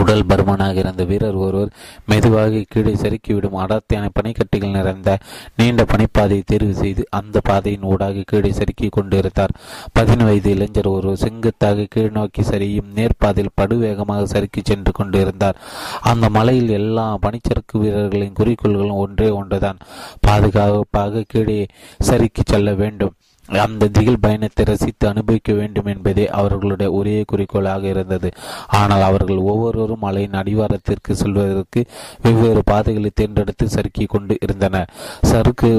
உடல் 0.00 0.26
பருமனாக 0.26 0.74
இருந்த 0.74 1.04
வீரர் 1.04 1.34
ஒருவர் 1.34 1.70
மெதுவாக 2.06 2.62
கீழே 2.68 2.92
சறுக்கிவிடும் 2.94 3.58
அடர்த்தியான 3.62 4.10
பனிக்கட்டிகள் 4.18 4.70
நிறைந்த 4.70 5.18
நீண்ட 5.56 5.82
பனிப்பாதையை 5.82 6.42
தேர்வு 6.46 6.74
செய்து 6.74 7.06
அந்த 7.10 7.40
பாதையின் 7.44 7.82
ஊடாக 7.82 8.22
கீழே 8.24 8.52
சறுக்கி 8.52 8.88
கொண்டிருந்தார். 8.88 9.54
பதின 9.98 10.24
வயது 10.24 10.50
இளைஞர் 10.50 10.86
ஒருவர் 10.86 11.16
செங்குத்தாக 11.16 11.86
கீழ் 11.90 12.10
நோக்கி 12.10 12.42
சரியும் 12.42 12.92
நேர்பாதையில் 12.94 13.56
படுவேகமாக 13.60 14.24
சறுக்கி 14.24 14.62
சென்று 14.64 14.92
கொண்டிருந்தார். 14.92 15.60
அந்த 16.00 16.28
மலையில் 16.28 16.68
எல்லா 16.68 17.18
பனிச்சறுக்கு 17.22 17.78
வீரர்களின் 17.78 18.38
குறிக்கோள்களும் 18.38 19.02
ஒன்றே 19.04 19.30
ஒன்றுதான். 19.30 19.78
பாதுகாப்பாக 20.20 21.24
கீழே 21.28 21.66
சறுக்கி 21.98 22.42
செல்ல 22.46 22.74
வேண்டும். 22.74 23.14
அந்த 23.48 23.88
திகில் 23.88 24.20
பயணத்தை 24.20 24.64
ரசித்து 24.64 25.08
அனுபவிக்க 25.08 25.52
வேண்டும் 25.52 25.86
என்பதே 25.86 26.28
அவர்களுடைய 26.28 26.92
ஒரே 26.92 27.24
குறிக்கோளாக 27.26 27.86
இருந்தது. 27.86 28.30
ஆனால் 28.66 29.00
அவர்கள் 29.00 29.36
ஒவ்வொருவரும் 29.36 30.04
மலையின் 30.06 30.38
அடிவாரத்திற்கு 30.42 31.16
செல்வதற்கு 31.16 31.82
வெவ்வேறு 32.22 32.62
பாதைகளை 32.64 33.10
தேர்ந்தெடுத்து 33.14 33.68
சறுக்கி 33.68 34.06
கொண்டு 34.06 34.36
இருந்தனர். 34.40 34.90
சறுக்கு 35.22 35.70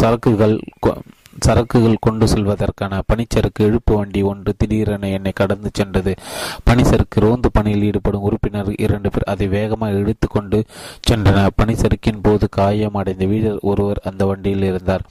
சரக்குகள் 0.00 0.56
சரக்குகள் 1.46 1.96
கொண்டு 2.00 2.26
செல்வதற்கான 2.26 3.00
பனிச்சறுக்கு 3.12 3.62
இழுப்பு 3.68 3.92
வண்டி 3.96 4.22
ஒன்று 4.22 4.54
திடீரென 4.56 5.08
என்னை 5.08 5.32
கடந்து 5.32 5.70
சென்றது. 5.72 6.14
பனிச்சறுக்கு 6.70 7.20
ரோந்து 7.24 7.48
பணியில் 7.52 7.82
ஈடுபடும் 7.82 8.26
உறுப்பினர் 8.28 8.70
இரண்டு 8.76 9.10
பேர் 9.10 9.30
அதை 9.32 9.48
வேகமாக 9.48 9.92
இழுத்து 9.92 10.28
கொண்டு 10.28 10.64
சென்றனர். 11.08 11.56
பனிச்சறுக்கின் 11.62 12.22
போது 12.22 12.48
காயம் 12.48 12.94
அடைந்த 12.94 13.24
வீரர் 13.24 13.58
ஒருவர் 13.62 14.04
அந்த 14.04 14.24
வண்டியில் 14.26 14.62
இருந்தார். 14.62 15.06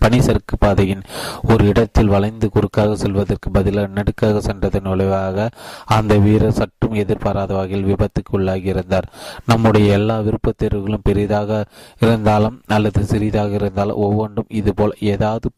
பனிசறுக்கு 0.00 0.56
பாதையின் 0.58 1.02
ஒரு 1.42 1.66
இடத்தில் 1.66 2.12
வளைந்து 2.14 2.50
குறுக்காக 2.50 2.96
செல்வதற்கு 2.96 3.50
பதிலாக 3.50 3.86
நடுக்காக 3.86 4.40
சென்றதன் 4.40 4.88
விளைவாக 4.88 5.50
அந்த 5.84 6.16
வீரர் 6.16 6.56
சற்றும் 6.60 6.94
எதிர்பாராத 6.94 7.54
வகையில் 7.54 7.88
விபத்துக்கு 7.90 8.32
உள்ளாகியிருந்தார். 8.32 9.08
நம்முடைய 9.46 9.92
எல்லா 9.92 10.20
விருப்பத் 10.20 10.60
தேர்வுகளும் 10.62 11.06
பெரிதாக 11.08 11.64
இருந்தாலும் 12.00 12.62
அல்லது 12.66 13.04
சிறிதாக 13.04 13.54
இருந்தாலும் 13.54 13.96
ஒவ்வொன்றும் 13.96 14.46
இதுபோல் 14.48 14.96
ஏதாவது 15.00 15.50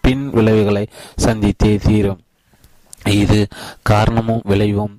பின் 0.00 0.30
விளைவுகளை 0.30 0.86
சந்தித்தே 1.24 1.78
தீரும். 1.78 2.20
இது 3.06 3.46
காரணமும் 3.82 4.40
விளைவும் 4.44 4.94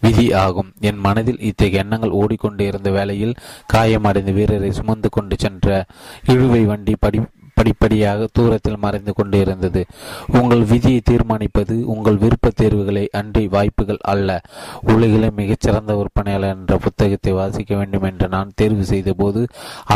விதி 0.00 0.32
ஆகும். 0.32 0.70
என் 0.80 0.98
மனதில் 0.98 1.40
இத்தகைய 1.40 1.82
எண்ணங்கள் 1.82 2.16
ஓடிக்கொண்டு 2.20 2.66
இருந்த 2.66 2.90
வேளையில் 2.90 3.34
காயமடைந்த 3.72 4.32
வீரரை 4.32 4.70
சுமந்து 4.72 5.08
கொண்டு 5.10 5.36
சென்ற 5.38 5.84
இழுவை 6.26 6.64
வண்டி 6.64 6.94
படி 6.98 7.20
படிப்படியாக 7.54 8.26
தூரத்தில் 8.32 8.80
மறைந்து 8.84 9.12
கொண்டிருந்தது 9.14 9.82
உங்கள் 10.40 10.64
விதியை 10.64 11.00
தீர்மானிப்பது 11.10 11.74
உங்கள் 11.94 12.18
விருப்ப 12.22 12.50
தேர்வுகளை 12.60 13.04
அன்றி 13.20 13.44
வாய்ப்புகள் 13.48 14.00
அல்ல. 14.12 14.28
உலகிலே 14.92 15.30
மிகச்சிறந்த 15.40 15.94
விற்பனையாளர் 16.00 16.54
என்ற 16.56 16.76
புத்தகத்தை 16.76 17.32
வாசிக்க 17.32 17.72
வேண்டும் 17.76 18.06
என்று 18.10 18.28
நான் 18.28 18.54
தேர்வு 18.54 18.84
செய்த 18.84 19.12
போது 19.12 19.40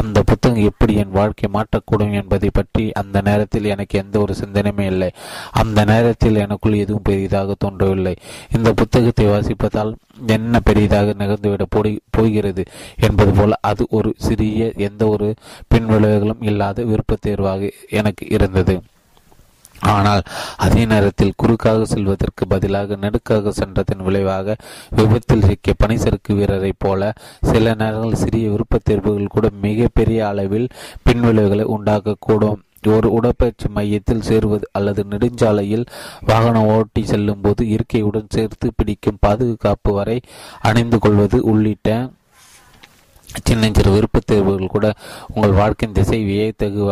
அந்த 0.00 0.22
புத்தகம் 0.22 0.68
எப்படி 0.70 0.94
என் 0.94 1.16
வாழ்க்கை 1.18 1.50
மாற்றக்கூடும் 1.52 2.14
என்பதை 2.20 2.50
பற்றி 2.52 2.84
அந்த 2.92 3.20
நேரத்தில் 3.20 3.70
எனக்கு 3.74 3.94
எந்த 3.98 4.16
ஒரு 4.18 4.34
சிந்தனையுமே 4.40 4.86
இல்லை. 4.92 5.10
அந்த 5.62 5.78
நேரத்தில் 5.84 6.42
எனக்குள் 6.44 6.80
எதுவும் 6.84 7.06
பெரிதாக 7.10 7.54
தோன்றவில்லை. 7.58 8.14
இந்த 8.56 8.68
புத்தகத்தை 8.72 9.26
வாசிப்பதால் 9.26 9.92
என்ன 10.26 10.60
பெரிதாக 10.60 11.14
நிகழ்ந்துவிட 11.18 11.64
போகிறது 12.10 12.62
என்பது 13.00 13.32
போல 13.32 13.54
அது 13.60 13.84
ஒரு 13.90 14.10
சிறிய 14.16 14.70
எந்த 14.88 15.02
ஒரு 15.06 15.26
பின்விளைவுகளும் 15.74 16.44
இல்லாத 16.50 16.84
விருப்ப 16.84 17.18
தேர்வாக 17.46 17.72
எனக்கு 17.90 18.26
இருந்தது. 18.30 18.76
ஆனால் 19.80 20.22
அதே 20.56 20.84
நேரத்தில் 20.84 21.32
குறுக்காக 21.36 21.84
செல்வதற்கு 21.84 22.46
பதிலாக 22.46 22.96
நெடுக்காக 22.96 23.52
சென்றதன் 23.52 24.02
விளைவாக 24.02 24.56
விபத்தில் 24.90 25.42
சிக்கிய 25.42 25.74
பனிசறுக்கு 25.82 26.32
வீரரைப் 26.32 26.80
போல 26.84 27.12
சில 27.42 27.74
நேரங்கள் 27.74 28.14
சிறிய 28.14 28.50
விருப்பத் 28.50 28.84
தேர்வுகள் 28.84 29.26
கூட 29.26 29.48
மிகப்பெரிய 29.62 30.28
அளவில் 30.28 30.68
பின்விளைவுகளை 31.04 31.66
உண்டாக்கக்கூடும். 31.76 32.62
ஒரு 32.86 33.08
உடற்பயிற்சி 33.12 33.68
மையத்தில் 33.68 34.22
சேருவது 34.22 34.68
அல்லது 34.72 35.04
நெடுஞ்சாலையில் 35.10 35.86
வாகனம் 36.20 36.66
ஓட்டி 36.66 37.02
செல்லும் 37.04 37.40
போது 37.40 37.62
இயற்கையுடன் 37.66 38.28
சேர்த்து 38.28 38.72
பிடிக்கும் 38.76 39.18
பாதுகாப்பு 39.20 39.92
வரை 39.92 40.20
அணிந்து 40.60 40.98
கொள்வது 40.98 41.42
உள்ளிட்ட 41.42 42.08
சின்னஞ்சிறு 43.46 43.90
விருப்பத் 43.94 44.26
தேர்வுகள் 44.30 44.72
கூட 44.74 44.86
உங்கள் 45.34 45.56
வாழ்க்கையின் 45.58 45.96
திசை 45.98 46.18
வியத்தகு 46.24 46.82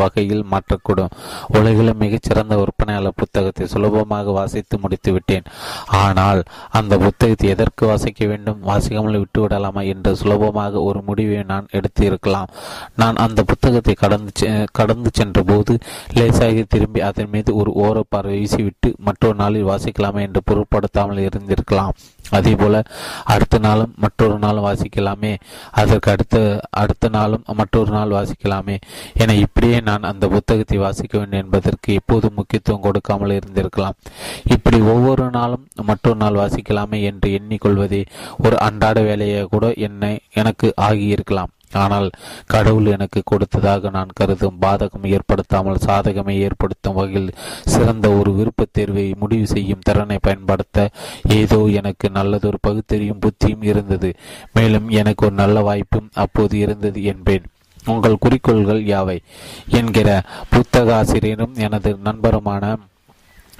வகையில் 0.00 0.44
மாற்றக்கூடும். 0.52 1.12
உலகில் 1.58 1.92
மிகச்சிறந்த 2.02 2.56
விற்பனையாளர் 2.60 3.18
புத்தகத்தை 3.22 3.66
சுலபமாக 3.66 4.32
வாசித்து 4.38 4.78
முடித்து 4.78 5.12
விட்டேன். 5.12 5.46
ஆனால் 6.02 6.42
அந்த 6.80 6.98
புத்தகத்தை 7.04 7.48
எதற்கு 7.54 7.86
வாசிக்க 7.86 8.26
வேண்டும்? 8.32 8.60
வாசிக்காமல் 8.70 9.20
விட்டுவிடலாமா 9.22 9.84
என்று 9.92 10.12
சுலபமாக 10.22 10.82
ஒரு 10.88 11.00
முடிவை 11.08 11.40
நான் 11.52 11.72
எடுத்து 11.78 12.04
இருக்கலாம் 12.10 12.52
நான் 13.02 13.22
அந்த 13.26 13.40
புத்தகத்தை 13.42 13.94
கடந்து 14.04 14.32
கடந்து 14.80 15.10
சென்ற 15.12 15.42
போது 15.42 15.74
லேசாகி 16.18 16.62
திரும்பி 16.74 17.00
அதன் 17.08 17.32
மீது 17.34 17.50
ஒரு 17.62 17.70
ஓர 17.84 18.00
பார்வை 18.08 18.34
வீசிவிட்டு 18.36 18.90
மற்றொரு 19.06 19.36
நாளில் 19.42 19.68
வாசிக்கலாமா 19.70 20.20
என்று 20.26 20.40
பொருட்படுத்தாமல் 20.44 21.24
இருந்திருக்கலாம். 21.26 21.94
அதே 22.30 22.54
போல 22.54 22.82
அடுத்த 23.24 23.58
நாளும் 23.58 23.94
மற்றொரு 23.96 24.38
நாளும் 24.38 24.64
வாசிக்கலாமே. 24.64 25.36
அதற்கு 25.70 26.10
அடுத்த 26.10 26.60
அடுத்த 26.70 27.08
நாளும் 27.08 27.44
மற்றொரு 27.52 27.90
நாள் 27.90 28.08
வாசிக்கலாமே. 28.08 28.76
என 29.14 29.34
இப்படியே 29.34 29.80
நான் 29.80 30.02
அந்த 30.02 30.28
புத்தகத்தை 30.28 30.78
வாசிக்க 30.78 31.18
வேண்டும் 31.18 31.40
என்பதற்கு 31.40 31.94
எப்போதும் 31.94 32.34
முக்கியத்துவம் 32.36 32.80
கொடுக்காமல் 32.80 33.38
இருந்திருக்கலாம். 33.38 33.94
இப்படி 34.44 34.80
ஒவ்வொரு 34.80 35.30
நாளும் 35.30 35.66
மற்றொரு 35.82 36.16
நாள் 36.16 36.34
வாசிக்கலாமே 36.34 37.02
என்று 37.02 37.40
எண்ணிக்கொள்வதே 37.40 38.04
ஒரு 38.44 38.58
அன்றாட 38.58 39.00
வேலையை 39.00 39.46
கூட 39.50 39.72
என்னை 39.76 40.18
எனக்கு 40.32 40.74
ஆகியிருக்கலாம். 40.80 41.54
ஆனால் 41.72 42.10
கடவுள் 42.46 42.86
எனக்கு 42.86 43.22
கொடுத்ததாக 43.24 43.90
நான் 43.90 44.08
கருதும் 44.14 44.56
பாதகம் 44.60 45.06
ஏற்படுத்தாமல் 45.06 45.82
சாதகமே 45.86 46.38
ஏற்படுத்தும் 46.38 46.94
வகையில் 46.94 47.34
சிறந்த 47.64 48.10
ஒரு 48.10 48.32
விருப்பத் 48.32 48.72
தேர்வை 48.72 49.14
முடிவு 49.20 49.46
செய்யும் 49.46 49.78
திறனை 49.82 50.18
பயன்படுத்த 50.22 50.90
ஏதோ 51.28 51.66
எனக்கு 51.66 52.10
நல்லதொரு 52.10 52.58
பகுத்தறியும் 52.60 53.18
புத்தியும் 53.18 53.62
இருந்தது. 53.62 54.14
மேலும் 54.52 54.88
எனக்கு 54.88 55.26
ஒரு 55.26 55.34
நல்ல 55.34 55.60
வாய்ப்பும் 55.60 56.10
அப்போது 56.14 56.58
இருந்தது 56.58 57.02
என்பேன். 57.02 57.42
உங்கள் 57.84 58.18
குறிக்கோள்கள் 58.18 58.84
யாவை? 58.84 59.18
என்கிற 59.68 60.22
புத்தக 60.50 60.96
ஆசிரியரும் 60.96 61.54
எனது 61.54 61.96
நண்பருமான 62.04 62.76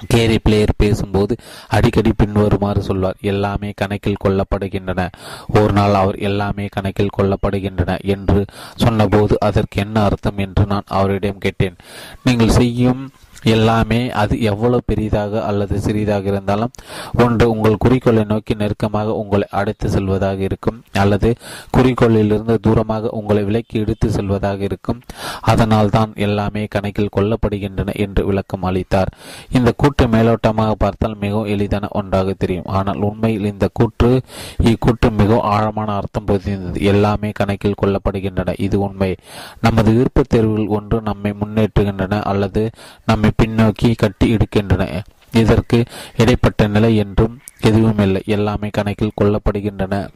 கேரி 0.07 0.39
பிளேயர் 0.39 0.73
பேசும்போது 0.77 1.35
அடிக்கடி 1.67 2.11
பின்வருமாறு 2.17 2.81
சொல்வார் 2.81 3.15
எல்லாமே 3.21 3.71
கணக்கில் 3.75 4.23
கொள்ளப்படுகின்றன. 4.25 5.07
ஒரு 5.53 5.73
நாள் 5.73 5.93
அவர் 5.93 6.15
எல்லாமே 6.15 6.65
கணக்கில் 6.65 7.15
கொள்ளப்படுகின்றன 7.17 8.03
என்று 8.03 8.45
சொன்னபோது 8.75 9.37
அதற்கு 9.39 9.81
என்ன 9.81 10.03
அர்த்தம் 10.03 10.37
என்று 10.37 10.65
நான் 10.65 10.83
அவரிடம் 10.87 11.37
கேட்டேன். 11.37 11.75
நீங்கள் 12.23 12.49
செய்யும் 12.49 13.11
எல்லாமே 13.43 14.11
அது 14.11 14.41
எவ்வளவு 14.41 14.81
பெரிதாக 14.85 15.43
அல்லது 15.43 15.79
சிறிதாக 15.79 16.27
இருந்தாலும் 16.27 16.71
ஒன்று 17.13 17.49
உங்கள் 17.49 17.77
குறிக்கோளை 17.77 18.23
நோக்கி 18.23 18.55
நெருக்கமாக 18.55 19.13
உங்களை 19.13 19.47
அடைத்து 19.49 19.89
செல்வதாக 19.89 20.37
இருக்கும் 20.37 20.83
அல்லது 20.93 21.35
குறிக்கோளிலிருந்து 21.77 22.57
தூரமாக 22.67 23.07
உங்களை 23.09 23.43
விலக்கி 23.43 23.79
எடுத்து 23.79 24.09
செல்வதாக 24.09 24.63
இருக்கும். 24.63 25.01
அதனால் 25.41 25.89
தான் 25.89 26.11
எல்லாமே 26.15 26.65
கணக்கில் 26.65 27.09
கொல்லப்படுகின்றன 27.15 27.93
என்று 27.93 28.25
விளக்கம் 28.25 28.63
அளித்தார். 28.63 29.11
இந்த 29.51 29.73
கூற்று 29.77 30.07
மேலோட்டமாக 30.07 30.71
பார்த்தால் 30.71 31.17
மிகவும் 31.19 31.45
எளிதான 31.45 31.87
ஒன்றாக 31.91 32.33
தெரியும். 32.37 32.65
ஆனால் 32.65 32.97
உண்மையில் 32.97 33.45
இந்த 33.45 33.69
கூற்று 33.73 34.21
இக்கூற்று 34.63 35.11
மிகவும் 35.11 35.41
ஆழமான 35.41 35.95
அர்த்தம் 35.95 36.25
புரிந்தது 36.25 36.81
எல்லாமே 36.81 37.29
கணக்கில் 37.29 37.79
கொள்ளப்படுகின்றன. 37.81 38.53
இது 38.57 38.79
உண்மை. 38.79 39.15
நமது 39.61 39.91
விருப்பத் 39.91 40.29
தேர்வுகள் 40.29 40.67
ஒன்று 40.67 41.01
நம்மை 41.01 41.33
முன்னேற்றுகின்றன 41.41 42.21
அல்லது 42.21 42.69
நம்மை 43.05 43.26
பின்னோக்கி 43.41 43.95
கட்டி 43.95 44.35
இடுக்கின்றன 44.35 44.85
இதற்கு 45.31 45.83
இடைப்பட்ட 46.17 46.67
நிலை 46.67 46.95
என்றும் 46.95 47.39
எதுவும் 47.61 47.99
இல்லை 47.99 48.21
எல்லாமே 48.25 48.69
கணக்கில் 48.71 49.17
கொள்ளப்படுகின்றன. 49.21 50.07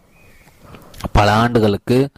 பல 1.11 1.27
ஆண்டுகளுக்கு 1.33 2.09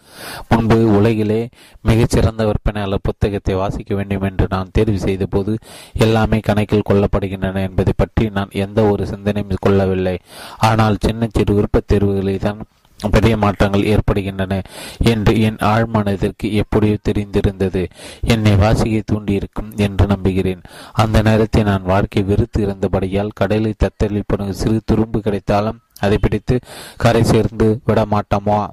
முன்பு 0.50 0.78
உலகிலே 0.96 1.50
மிகச்சிறந்த 1.82 2.46
விற்பனையாளர் 2.46 3.04
புத்தகத்தை 3.04 3.54
வாசிக்க 3.56 3.96
வேண்டும் 3.96 4.22
என்று 4.22 4.46
நான் 4.50 4.74
தேர்வு 4.74 5.00
செய்த 5.00 5.26
போது 5.26 5.58
எல்லாமே 5.94 6.40
கணக்கில் 6.40 6.88
கொள்ளப்படுகின்றன 6.90 7.62
என்பதை 7.70 7.94
பற்றி 7.96 8.30
நான் 8.30 8.50
எந்த 8.52 8.82
ஒரு 8.84 9.06
சிந்தனையும் 9.08 9.64
கொள்ளவில்லை. 9.66 10.20
ஆனால் 10.58 10.98
சின்ன 11.00 11.28
சிறு 11.32 11.54
விருப்பத் 11.54 11.88
தேர்வுகளில் 11.88 12.46
தான் 12.48 12.62
பெரிய 13.10 13.38
மாற்றங்கள் 13.38 13.86
ஏற்படுகின்றன 13.86 14.62
என்று 15.00 15.42
என் 15.42 15.56
ஆழ்மனதிற்கு 15.56 16.52
எப்படியோ 16.52 16.98
தெரிந்திருந்தது. 17.10 17.90
என்னை 18.22 18.56
வாசிக்க 18.56 19.16
தூண்டியிருக்கும் 19.16 19.76
என்று 19.76 20.08
நம்புகிறேன். 20.08 20.62
அந்த 20.94 21.22
நேரத்தில் 21.22 21.64
நான் 21.64 21.84
வாழ்க்கை 21.84 22.24
வெறுத்து 22.24 22.62
இருந்தபடியால் 22.62 23.36
கடலில் 23.36 23.82
தத்தளிப்படும் 23.84 24.50
சிறு 24.50 24.82
துரும்பு 24.86 25.20
கிடைத்தாலும் 25.20 25.80
அதை 26.00 26.18
பிடித்து 26.18 26.60
கரை 26.98 27.24
சேர்ந்து 27.24 27.82
விட 27.86 28.06
மாட்டோமா 28.12 28.68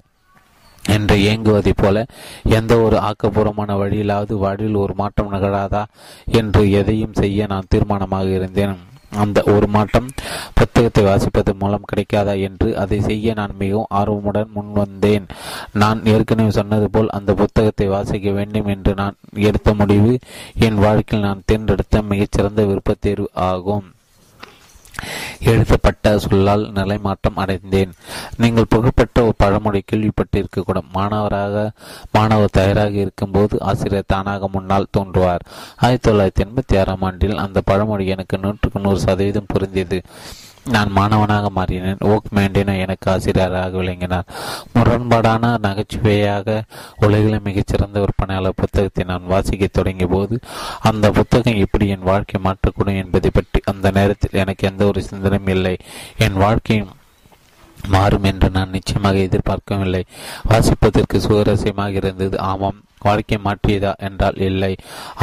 என்று 0.88 1.16
இயங்குவதைப் 1.16 1.77
போல 1.77 2.07
எந்த 2.45 2.79
ஒரு 2.79 2.97
ஆக்கப்பூர்வமான 2.97 3.75
வழியிலாவது 3.77 4.35
வாழ்வில் 4.35 4.75
ஒரு 4.75 4.95
மாற்றம் 4.95 5.33
நிகழாதா 5.33 5.85
என்று 6.25 6.71
எதையும் 6.71 7.12
செய்ய 7.12 7.47
நான் 7.47 7.66
தீர்மானமாக 7.75 8.35
இருந்தேன். 8.35 8.77
அந்த 9.11 9.42
ஒரு 9.46 9.66
மாற்றம் 9.66 10.09
புத்தகத்தை 10.55 11.05
வாசிப்பது 11.05 11.59
மூலம் 11.59 11.88
கிடைக்காதா 11.92 12.40
என்று 12.40 12.77
அதை 12.77 13.01
செய்ய 13.01 13.35
நான் 13.35 13.55
மிகவும் 13.59 13.87
ஆர்வமுடன் 13.94 14.51
முன்வந்தேன் 14.55 15.29
நான் 15.73 16.05
ஏற்கனவே 16.05 16.51
சொன்னது 16.51 16.90
போல் 16.90 17.09
அந்த 17.09 17.35
புத்தகத்தை 17.35 17.87
வாசிக்க 17.87 18.31
வேண்டும் 18.31 18.66
என்று 18.66 18.94
நான் 18.94 19.16
எடுத்த 19.35 19.75
முடிவு 19.75 20.18
என் 20.55 20.75
வாழ்க்கையில் 20.75 21.29
நான் 21.29 21.42
தேர்ந்தெடுத்த 21.44 22.03
மிகச்சிறந்த 22.03 22.62
விருப்பத்தேர்வு 22.62 23.27
ஆகும். 23.35 23.94
எழுதப்பட்ட 25.40 26.18
சொல்லால் 26.18 26.70
நிலைமாற்றம் 26.72 27.36
அடைந்தேன். 27.36 27.92
நீங்கள் 28.36 28.66
புகழ்பெற்ற 28.68 29.22
ஒரு 29.22 29.34
பழமொழி 29.36 29.82
கேள்விப்பட்டிருக்கக்கூடும். 29.92 30.90
மாணவராக 30.92 31.72
மாணவர் 32.12 32.48
தயாராக 32.52 32.90
இருக்கும்போது 32.90 33.60
ஆசிரியர் 33.60 34.04
தானாக 34.06 34.48
முன்னால் 34.48 34.92
தோன்றுவார். 34.98 35.44
ஆயிரத்தி 35.76 36.10
தொள்ளாயிரத்தி 36.10 36.46
எண்பத்தி 36.46 36.78
ஆறாம் 36.78 37.02
ஆண்டில் 37.02 37.36
அந்த 37.36 37.60
பழமொழி 37.60 38.06
எனக்கு 38.06 38.38
நூற்றுக்கு 38.38 38.80
நூறு 38.80 39.00
சதவீதம் 39.00 39.50
பொருந்தியது 39.54 40.02
நான் 40.74 40.90
மாணவனாக 40.96 41.50
மாறினேன். 41.56 42.02
ஓக் 42.12 42.28
மேண்டினோ 42.37 42.74
எனக்கு 42.85 43.06
ஆசிரியராக 43.11 43.76
விளங்கினார். 43.76 44.28
முரண்பாடான 44.74 45.52
நகைச்சுவையாக 45.66 46.62
உலகில் 47.06 47.44
மிகச்சிறந்த 47.48 48.00
விற்பனையாளர் 48.00 48.59
புத்தகத்தை 48.62 49.04
நான் 49.04 49.30
வாசிக்க 49.33 49.68
தொடங்கிய 49.72 50.06
போது 50.06 50.38
அந்த 50.90 51.11
புத்தகம் 51.11 51.62
எப்படி 51.64 51.88
என் 51.88 52.09
வாழ்க்கை 52.11 52.40
மாற்றக்கூடும் 52.44 53.00
என்பதை 53.02 53.30
பற்றி 53.33 53.61
அந்த 53.64 53.90
நேரத்தில் 53.90 54.40
எனக்கு 54.44 54.68
எந்த 54.68 54.85
ஒரு 54.87 55.02
சிந்தனையும் 55.02 55.52
இல்லை. 55.56 55.76
என் 56.18 56.40
வாழ்க்கையும் 56.44 56.94
மாறும் 57.88 58.26
என்று 58.30 58.50
நான் 58.50 58.76
நிச்சயமாக 58.76 59.18
எதிர்பார்க்கவில்லை. 59.26 60.04
வாசிப்பதற்கு 60.48 61.18
சுவாரஸ்யமாக 61.26 62.00
இருந்தது. 62.00 62.38
ஆமாம் 62.52 62.80
வாழ்க்கை 63.08 63.38
மாற்றியதா 63.46 63.92
என்றால் 64.08 64.38
இல்லை. 64.48 64.72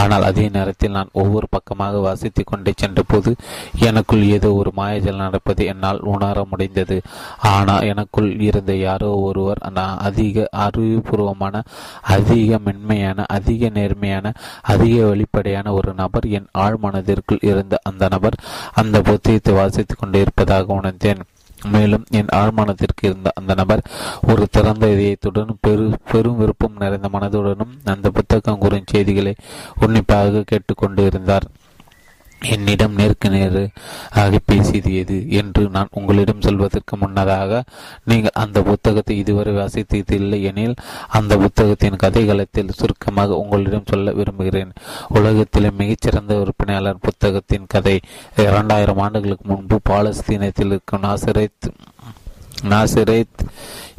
ஆனால் 0.01 0.25
அதே 0.29 0.45
நேரத்தில் 0.49 0.95
நான் 0.97 1.15
ஒவ்வொரு 1.21 1.47
பக்கமாக 1.49 2.01
வாசித்து 2.07 2.43
கொண்டே 2.43 2.73
சென்றபோது 2.83 3.31
எனக்குள் 3.89 4.23
ஏதோ 4.37 4.51
ஒரு 4.53 4.71
மாயஜல் 4.79 5.23
நடப்பது 5.25 5.65
என்னால் 5.73 6.01
உணர 6.13 6.45
முடிந்தது. 6.51 6.97
ஆனால் 7.53 7.85
எனக்குள் 7.91 8.29
இருந்த 8.47 8.75
யாரோ 8.87 9.11
ஒருவர் 9.27 9.61
நான் 9.79 10.01
அதிக 10.09 10.47
அறிவுபூர்வமான 10.65 11.55
அதிக 12.15 12.59
மென்மையான 12.67 13.25
அதிக 13.37 13.69
நேர்மையான 13.77 14.33
அதிக 14.73 14.95
வெளிப்படையான 15.11 15.73
ஒரு 15.79 15.93
நபர் 15.93 16.27
என் 16.37 16.51
ஆழ் 16.63 16.77
மனதிற்குள் 16.85 17.45
இருந்த 17.51 17.75
அந்த 17.89 18.07
நபர் 18.15 18.37
அந்த 18.81 18.95
புத்தகத்தை 19.01 19.53
வாசித்து 19.53 19.95
கொண்டே 19.95 20.19
இருப்பதாக 20.19 20.73
உணர்ந்தேன். 20.79 21.21
மேலும் 21.63 22.04
என் 22.10 22.34
ஆழ்மானத்திற்கு 22.36 23.02
இருந்த 23.02 23.32
அந்த 23.36 23.54
நபர் 23.54 23.82
ஒரு 24.28 24.48
திறந்த 24.52 24.88
இதயத்துடன் 24.88 25.50
பெரு 25.62 25.98
பெரும் 26.12 26.38
விருப்பம் 26.38 26.76
நிறைந்த 26.78 27.10
மனதுடனும் 27.12 27.74
அந்த 27.84 28.10
புத்தகம் 28.10 28.58
கூறும் 28.58 28.84
செய்திகளை 28.86 29.36
உன்னிப்பாக 29.80 30.43
கேட்டுக்கொண்டு 30.46 31.06
இருந்தார். 31.06 31.48
என்னிடம் 32.41 32.93
நேருக்கு 32.93 33.30
நேரு 33.30 33.69
ஆக 34.10 34.39
பேசியது 34.45 34.95
எது 34.95 35.30
என்று 35.30 35.69
நான் 35.69 35.88
உங்களிடம் 35.91 36.41
சொல்வதற்கு 36.41 36.97
முன்னதாக 36.97 37.63
நீங்கள் 38.06 38.32
அந்த 38.34 38.62
புத்தகத்தை 38.62 39.17
இதுவரை 39.17 39.54
வாசித்ததில்லை 39.54 40.41
எனில் 40.41 40.76
அந்த 41.08 41.38
புத்தகத்தின் 41.38 41.95
கதைகளத்தில் 42.04 42.69
சுருக்கமாக 42.69 43.36
உங்களிடம் 43.36 43.84
சொல்ல 43.86 44.12
விரும்புகிறேன். 44.12 44.71
உலகத்திலே 45.08 45.69
மிகச்சிறந்த 45.78 46.36
விற்பனையாளர் 46.36 47.00
புத்தகத்தின் 47.00 47.65
கதை 47.67 48.00
இரண்டாயிரம் 48.36 48.97
ஆண்டுகளுக்கு 48.97 49.54
முன்பு 49.54 49.80
பாலஸ்தீனத்தில் 49.89 50.65
இருக்கும் 50.65 51.02
நாசிரேத் 51.02 51.69
நாசிரேத் 52.63 53.43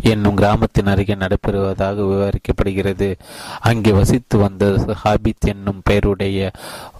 என்னும் 0.02 0.34
கிராமத்தின் 0.34 0.86
அருகே 0.86 1.14
நடைபெறுவதாக 1.14 2.04
விவரிக்கப்படுகிறது. 2.10 3.14
அங்கே 3.60 3.90
வசித்து 3.90 4.38
வந்த 4.38 4.64
ஹாபித் 5.04 5.46
என்னும் 5.46 5.80
பெயருடைய 5.84 6.50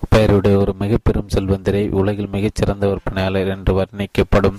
பெயருடைய 0.08 0.58
ஒரு 0.58 0.74
மிகப்பெரும் 0.78 1.28
செல்வந்தரை 1.34 1.90
உலகில் 1.90 2.32
மிகச்சிறந்த 2.32 2.86
விற்பனையாளர் 2.86 3.48
என்று 3.48 3.72
வர்ணிக்கப்படும் 3.80 4.58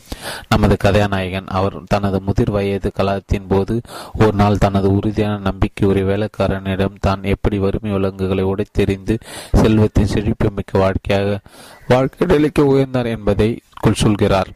நமது 0.50 0.78
கதாநாயகன். 0.78 1.48
அவர் 1.48 1.78
தனது 1.88 2.22
முதிர் 2.22 2.52
வயது 2.52 2.92
கலாத்தின் 3.00 3.48
போது 3.48 3.82
ஒரு 4.20 4.34
நாள் 4.34 4.58
தனது 4.58 4.92
உறுதியான 4.92 5.38
நம்பிக்கை 5.38 5.88
ஒரு 5.88 6.04
வேலைக்காரனிடம் 6.12 7.00
தான் 7.00 7.24
எப்படி 7.24 7.58
வறுமை 7.58 7.92
விலங்குகளை 7.92 8.44
உடைத்தெறிந்து 8.44 9.18
செல்வத்தின் 9.54 10.08
செழிப்புமிக்க 10.08 10.80
வாழ்க்கையாக 10.80 11.40
வாழ்க்கை 11.88 12.28
நிலைக்கு 12.28 12.76
உயர்ந்தார் 12.76 13.06
என்பதை 13.06 13.62
சொல்கிறார். 13.94 14.50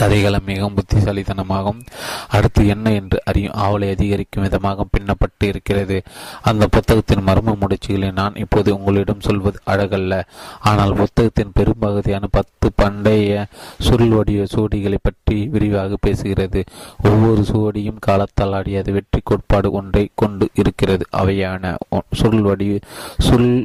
கதைகளம் 0.00 0.46
மிகவும் 0.46 0.76
புத்திசாலித்தனமாகவும் 0.78 1.80
அடுத்து 2.28 2.62
என்ன 2.66 2.92
என்று 2.92 3.18
அறியும் 3.24 3.54
ஆவலை 3.54 3.88
அதிகரிக்கும் 3.94 4.42
விதமாக 4.42 4.86
பின்னப்பட்டு 4.94 5.44
இருக்கிறது. 5.52 5.96
அந்த 6.42 6.64
புத்தகத்தின் 6.66 7.26
மர்ம 7.26 7.54
முடிச்சுகளை 7.62 8.12
நான் 8.12 8.34
இப்போது 8.34 8.70
உங்களிடம் 8.78 9.20
சொல்வது 9.20 9.58
அழகல்ல. 9.66 10.22
ஆனால் 10.60 10.92
புத்தகத்தின் 10.92 11.54
பெரும்பகுதியான 11.54 12.26
பத்து 12.30 12.70
பண்டைய 12.74 13.46
சுருள் 13.78 14.14
வடிவ 14.16 14.44
சுவடிகளை 14.54 14.98
பற்றி 15.02 15.38
விரிவாக 15.54 15.96
பேசுகிறது. 16.06 16.62
ஒவ்வொரு 17.02 17.44
சுவடியும் 17.52 18.02
காலத்தால் 18.08 18.52
அடியாத 18.52 18.92
வெற்றி 18.92 19.20
கோட்பாடு 19.24 19.70
ஒன்றை 19.72 20.04
கொண்டு 20.14 20.48
இருக்கிறது. 20.54 21.06
அவையான 21.10 21.74
சுருள் 22.12 22.42
வடிவ 22.42 22.78
சுருள் 23.18 23.56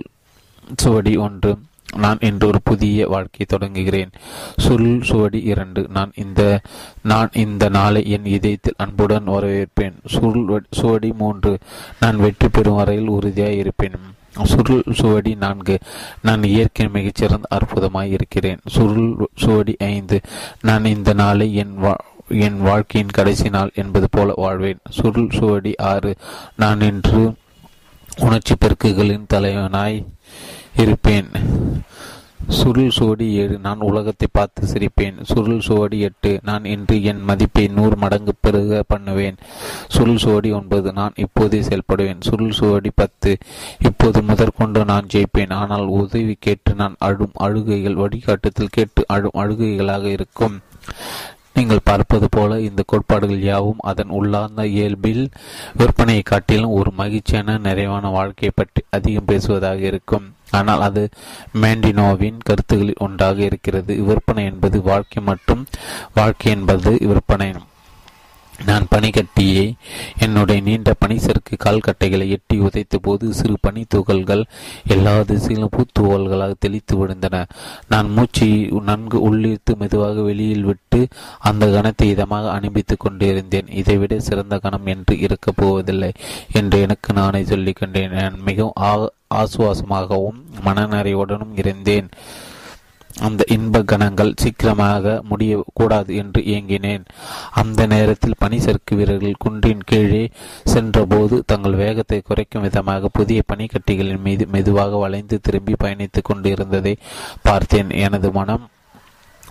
சுவடி 0.83 1.13
ஒன்று 1.17 1.51
நான் 1.97 2.17
இன்று 2.21 2.47
ஒரு 2.47 2.59
புதிய 2.63 3.07
வாழ்க்கை 3.07 3.45
தொடங்குகிறேன். 3.45 4.11
சொல் 4.57 5.01
சுவடி 5.01 5.43
இரண்டு. 5.43 5.87
நான் 5.93 6.11
இந்த 6.15 6.61
நான் 7.01 7.29
இந்த 7.33 7.69
நாளை 7.69 8.09
என் 8.09 8.25
இதயத்தில் 8.25 8.73
அன்புடன் 8.77 9.27
வரவேற்பேன். 9.27 9.93
சுருள் 10.05 10.63
சுவடி 10.71 11.13
மூன்று. 11.13 11.57
நான் 11.99 12.17
வெற்றி 12.17 12.49
பெறும் 12.49 12.75
வரையில் 12.75 13.07
உறுதியாக 13.07 13.51
இருப்பேன். 13.51 13.91
சுருள் 14.43 14.83
சுவடி 14.93 15.35
நான்கு. 15.35 15.77
நான் 16.21 16.43
இயற்கை 16.43 16.87
மிகச்சிறந்த 16.87 17.47
அற்புதமாய் 17.55 18.11
இருக்கிறேன். 18.11 18.59
சுருள் 18.65 19.27
சுவடி 19.35 19.75
ஐந்து. 19.79 20.21
நான் 20.61 20.85
இந்த 20.85 21.13
நாளை 21.13 21.55
என் 21.55 21.75
வா 21.75 21.95
என் 22.27 22.61
வாழ்க்கையின் 22.61 23.09
கடைசி 23.09 23.49
நாள் 23.49 23.71
என்பது 23.75 24.07
போல 24.11 24.33
வாழ்வேன். 24.35 24.79
சுருள் 24.89 25.29
சுவடி 25.29 25.75
ஆறு. 25.75 26.15
நான் 26.55 26.81
இன்று 26.81 27.33
உணர்ச்சி 28.17 28.55
பெருக்குகளின் 28.55 29.25
தலைவனாய் 29.33 30.05
இருப்பேன். 30.75 31.29
சுருள் 32.49 32.89
சுவடி 32.89 33.31
ஏழு 33.31 33.59
நான் 33.59 33.79
உலகத்தை 33.79 34.27
பார்த்து 34.31 34.61
சிரிப்பேன். 34.67 35.17
சுருள் 35.23 35.59
சுவடி 35.59 35.99
எட்டு 35.99 36.39
நான் 36.43 36.65
இன்று 36.65 37.03
என் 37.03 37.21
மதிப்பை 37.21 37.67
நூறு 37.67 37.95
மடங்கு 37.95 38.33
பெருக 38.41 38.83
பண்ணுவேன். 38.87 39.37
சுருள் 39.87 40.17
சுவடி 40.17 40.51
ஒன்பது 40.51 40.93
நான் 40.93 41.11
இப்போதே 41.15 41.59
செயல்படுவேன். 41.59 42.19
சுருள் 42.19 42.57
சுவடி 42.59 42.91
பத்து 42.95 43.37
இப்போது 43.79 44.21
முதற்கொண்டு 44.21 44.85
நான் 44.85 45.07
ஜெயிப்பேன். 45.13 45.53
ஆனால் 45.53 45.85
உதவி 45.85 46.37
கேட்டு 46.39 46.73
நான் 46.73 46.95
அழும் 46.97 47.33
அழுகைகள் 47.33 48.01
வழிகாட்டுதல் 48.03 48.75
கேட்டு 48.77 49.03
அழும் 49.07 49.39
அழுகைகளாக 49.43 50.03
இருக்கும். 50.03 50.57
நீங்கள் 51.53 51.79
பார்ப்பது 51.83 52.27
போல 52.31 52.59
இந்த 52.59 52.83
கோட்பாடுகள் 52.85 53.41
யாவும் 53.41 53.81
அதன் 53.81 54.09
உள்ளார்ந்த 54.09 54.65
இயல்பில் 54.65 55.29
விற்பனையை 55.77 56.21
காட்டிலும் 56.23 56.71
ஒரு 56.71 56.91
மகிழ்ச்சியான 56.91 57.57
நிறைவான 57.57 58.09
வாழ்க்கையை 58.09 58.51
பற்றி 58.55 58.83
அதிகம் 58.89 59.25
பேசுவதாக 59.25 59.79
இருக்கும். 59.79 60.33
ஆனால் 60.51 60.81
அது 60.81 61.09
மேண்டினோவின் 61.61 62.39
கருத்துகளில் 62.43 63.01
ஒன்றாக 63.01 63.41
இருக்கிறது. 63.41 64.03
விற்பனை 64.03 64.45
என்பது 64.45 64.81
வாழ்க்கை 64.81 65.23
மற்றும் 65.23 65.65
வாழ்க்கை 66.13 66.51
என்பது 66.51 66.97
விற்பனை. 67.01 67.53
நான் 68.65 68.87
பனிக்கட்டியை 68.95 69.73
என்னுடைய 70.19 70.61
நீண்ட 70.61 70.93
பனிசருக்கு 71.05 71.55
கால்கட்டைகளை 71.65 72.27
எட்டி 72.29 72.59
உதைத்த 72.59 72.97
போது 72.97 73.33
சிறு 73.33 73.55
பனி 73.61 73.85
துகள்கள் 73.87 74.43
எல்லா 74.87 75.21
திசையிலும் 75.21 75.69
பூத்துவல்களாக 75.69 76.53
தெளித்து 76.59 76.93
விழுந்தன. 76.97 77.45
நான் 77.87 78.09
மூச்சு 78.09 78.47
நன்கு 78.81 79.17
உள்ளிழுத்து 79.19 79.75
மெதுவாக 79.77 80.21
வெளியில் 80.21 80.63
விட்டு 80.63 81.07
அந்த 81.39 81.65
கணத்தை 81.67 82.03
இதமாக 82.03 82.49
அனுப்பித்துக் 82.49 82.99
கொண்டிருந்தேன். 82.99 83.67
இதைவிட 83.67 84.19
சிறந்த 84.19 84.57
கணம் 84.57 84.85
என்று 84.85 85.19
இருக்கப் 85.19 85.57
போவதில்லை 85.57 86.11
என்று 86.51 86.81
எனக்கு 86.81 87.13
நானே 87.13 87.43
சொல்லிக் 87.43 87.79
கொண்டேன். 87.79 88.11
நான் 88.11 88.39
மிகவும் 88.45 89.09
ஆசுவாசமாகவும் 89.35 90.39
மனநறையுடனும் 90.65 91.55
இருந்தேன். 91.55 92.09
அந்த 93.19 93.43
இன்ப 93.47 93.83
கணங்கள் 93.83 94.33
சீக்கிரமாக 94.35 95.23
முடியக்கூடாது 95.29 96.15
என்று 96.15 96.41
இயங்கினேன் 96.41 97.05
அந்த 97.51 97.85
நேரத்தில் 97.85 98.39
பனிசறுக்கு 98.45 98.95
வீரர்கள் 98.95 99.41
குன்றின் 99.45 99.83
கீழே 99.85 100.29
சென்றபோது 100.63 101.43
தங்கள் 101.45 101.75
வேகத்தை 101.75 102.21
குறைக்கும் 102.21 102.61
விதமாக 102.61 103.07
புதிய 103.07 103.41
பனிக்கட்டிகளின் 103.53 104.21
மீது 104.21 104.47
மெதுவாக 104.47 104.97
வளைந்து 104.97 105.39
திரும்பி 105.41 105.73
பயணித்துக் 105.83 106.23
கொண்டிருந்ததை 106.23 106.97
பார்த்தேன். 107.41 107.89
எனது 107.89 108.31
மனம் 108.31 108.69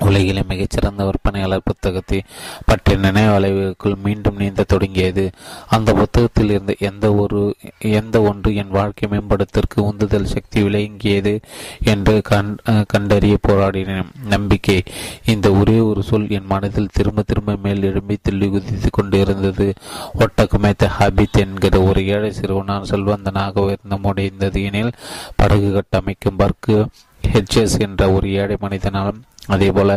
உலகிலே 0.00 0.42
மிகச்சிறந்த 0.48 1.04
விற்பனையாளர் 1.04 1.60
புத்தகத்தை 1.64 2.22
பற்றிய 2.66 2.98
நினைவலைவுக்குள் 2.98 4.02
மீண்டும் 4.02 4.36
நீந்த 4.36 4.62
தொடங்கியது. 4.62 5.30
அந்த 5.68 5.92
புத்தகத்தில் 5.92 6.50
இருந்த 6.50 6.74
எந்த 6.78 7.14
ஒரு 7.14 7.56
எந்த 7.78 8.20
ஒன்று 8.20 8.54
என் 8.54 8.68
வாழ்க்கை 8.68 9.08
மேம்படுத்திற்கு 9.08 9.84
உந்துதல் 9.84 10.24
சக்தி 10.24 10.62
விளங்கியது 10.62 11.40
என்று 11.84 12.22
கண் 12.22 12.56
கண்டறிய 12.88 13.38
போராடினேன். 13.48 14.10
நம்பிக்கை. 14.24 14.82
இந்த 15.24 15.50
ஒரே 15.50 15.78
ஒரு 15.80 16.02
சொல் 16.02 16.28
என் 16.28 16.46
மனதில் 16.46 16.92
திரும்ப 16.92 17.22
திரும்ப 17.22 17.56
மேல் 17.62 17.82
எழும்பி 17.82 18.18
துள்ளி 18.22 18.48
குதித்து 18.48 18.90
கொண்டிருந்தது. 18.90 19.72
ஒட்டகமைத்த 20.18 20.90
ஹாபித் 20.98 21.38
என்கிற 21.38 21.82
ஒரு 21.82 22.06
ஏழை 22.06 22.32
சிறுவனான் 22.32 22.88
செல்வந்தனாக 22.90 23.58
உயர்ந்த 23.58 23.96
முடிந்தது. 24.02 24.62
எனில் 24.62 24.92
படகு 25.36 25.68
கட்டமைக்கும் 25.72 26.38
பர்க்கு 26.38 26.86
ஹெச்எஸ் 27.32 27.80
என்ற 27.80 28.12
ஒரு 28.12 28.32
ஏழை 28.32 28.56
மனிதனாலும் 28.60 29.22
அதேபோல 29.50 29.92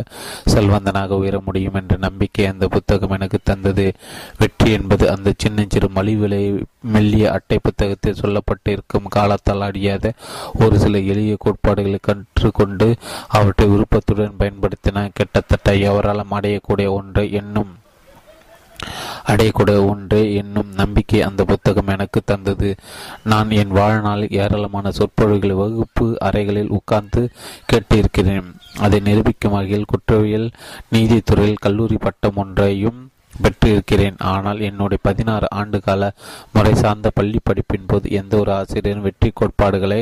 செல்வந்தனாக 0.54 1.18
உயர 1.18 1.40
முடியும் 1.40 1.74
என்ற 1.74 1.98
நம்பிக்கை 1.98 2.46
அந்த 2.46 2.68
புத்தகம் 2.68 3.10
எனக்கு 3.10 3.40
தந்தது. 3.44 3.88
வெற்றி 4.38 4.72
என்பது 4.72 5.06
அந்த 5.10 5.34
சின்ன 5.38 5.66
சிறு 5.70 5.90
மலிவிலை 5.96 6.42
மெல்லிய 6.88 7.32
அட்டை 7.32 7.60
புத்தகத்தில் 7.62 8.20
சொல்லப்பட்டிருக்கும் 8.22 9.08
காலத்தால் 9.10 9.62
அடியாத 9.62 10.14
ஒரு 10.60 10.80
சில 10.80 10.98
எளிய 11.14 11.36
கோட்பாடுகளை 11.40 12.00
கற்றுக்கொண்டு 12.02 12.90
அவற்றை 13.30 13.68
விருப்பத்துடன் 13.68 14.40
பயன்படுத்தின 14.40 15.08
கிட்டத்தட்ட 15.14 15.76
எவராலும் 15.90 16.36
அடையக்கூடிய 16.40 16.90
ஒன்றை 16.92 17.32
என்னும் 17.34 17.72
அடையக்கூட 19.28 19.86
ஒன்றே 19.90 20.34
என்னும் 20.34 20.72
நம்பிக்கை 20.76 21.22
அந்த 21.22 21.44
புத்தகம் 21.44 21.88
எனக்கு 21.88 22.22
தந்தது. 22.26 22.76
நான் 23.24 23.52
என் 23.52 23.76
வாழ்நாளில் 23.80 24.36
ஏராளமான 24.44 24.92
சொற்பொழிகளை 24.92 25.56
வகுப்பு 25.56 26.08
அறைகளில் 26.20 26.76
உட்கார்ந்து 26.80 27.24
கேட்டிருக்கிறேன். 27.72 28.50
அதை 28.80 29.00
நிரூபிக்கும் 29.00 29.52
வகையில் 29.52 29.90
குற்றவியல் 29.94 30.50
நீதித்துறையில் 30.94 31.64
கல்லூரி 31.66 31.98
பட்டம் 31.98 32.36
ஒன்றையும் 32.36 33.00
பெற்றிருக்கிறேன். 33.42 34.18
ஆனால் 34.18 34.60
என்னுடைய 34.60 35.00
பதினாறு 35.02 35.48
ஆண்டு 35.50 35.80
கால 35.82 36.12
முறை 36.52 36.74
சார்ந்த 36.74 37.12
பள்ளி 37.14 37.40
படிப்பின் 37.50 37.88
போது 37.88 38.10
எந்த 38.12 38.38
ஒரு 38.38 38.52
ஆசிரியரும் 38.54 39.02
வெற்றி 39.02 39.32
கோட்பாடுகளை 39.34 40.02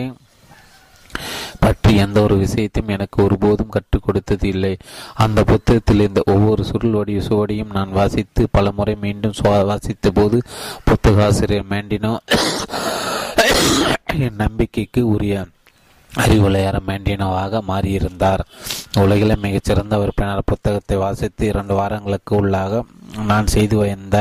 பற்றி 1.59 1.91
எந்த 1.95 2.17
ஒரு 2.21 2.35
விஷயத்தையும் 2.43 2.93
எனக்கு 2.95 3.17
ஒருபோதும் 3.23 3.73
கற்றுக் 3.75 4.05
கொடுத்தது 4.05 4.47
இல்லை. 4.47 4.73
அந்த 5.25 5.39
புத்தகத்தில் 5.43 6.01
இருந்த 6.03 6.23
ஒவ்வொரு 6.25 6.63
சுருள் 6.63 6.97
வடிவ 6.97 7.23
சுவடியும் 7.27 7.75
நான் 7.77 7.97
வாசித்து 7.99 8.43
பல 8.51 8.71
முறை 8.71 8.95
மீண்டும் 9.05 9.39
வாசித்த 9.71 10.11
போது 10.11 10.39
புத்தக 10.83 11.25
ஆசிரியர் 11.25 11.71
மேண்டினோ 11.71 12.13
என் 14.25 14.39
நம்பிக்கைக்கு 14.43 15.01
உரிய 15.07 15.35
அறிவுலையார 16.11 16.77
மேண்டினோவாக 16.87 17.59
மாறியிருந்தார். 17.67 18.41
உலகில 19.03 19.35
மிகச்சிறந்த 19.43 19.97
விற்பனர் 20.01 20.49
புத்தகத்தை 20.51 20.97
வாசித்து 20.97 21.45
இரண்டு 21.47 21.73
வாரங்களுக்கு 21.73 22.33
உள்ளாக 22.41 22.81
நான் 23.29 23.53
செய்து 23.55 23.77
வந்த 23.77 24.17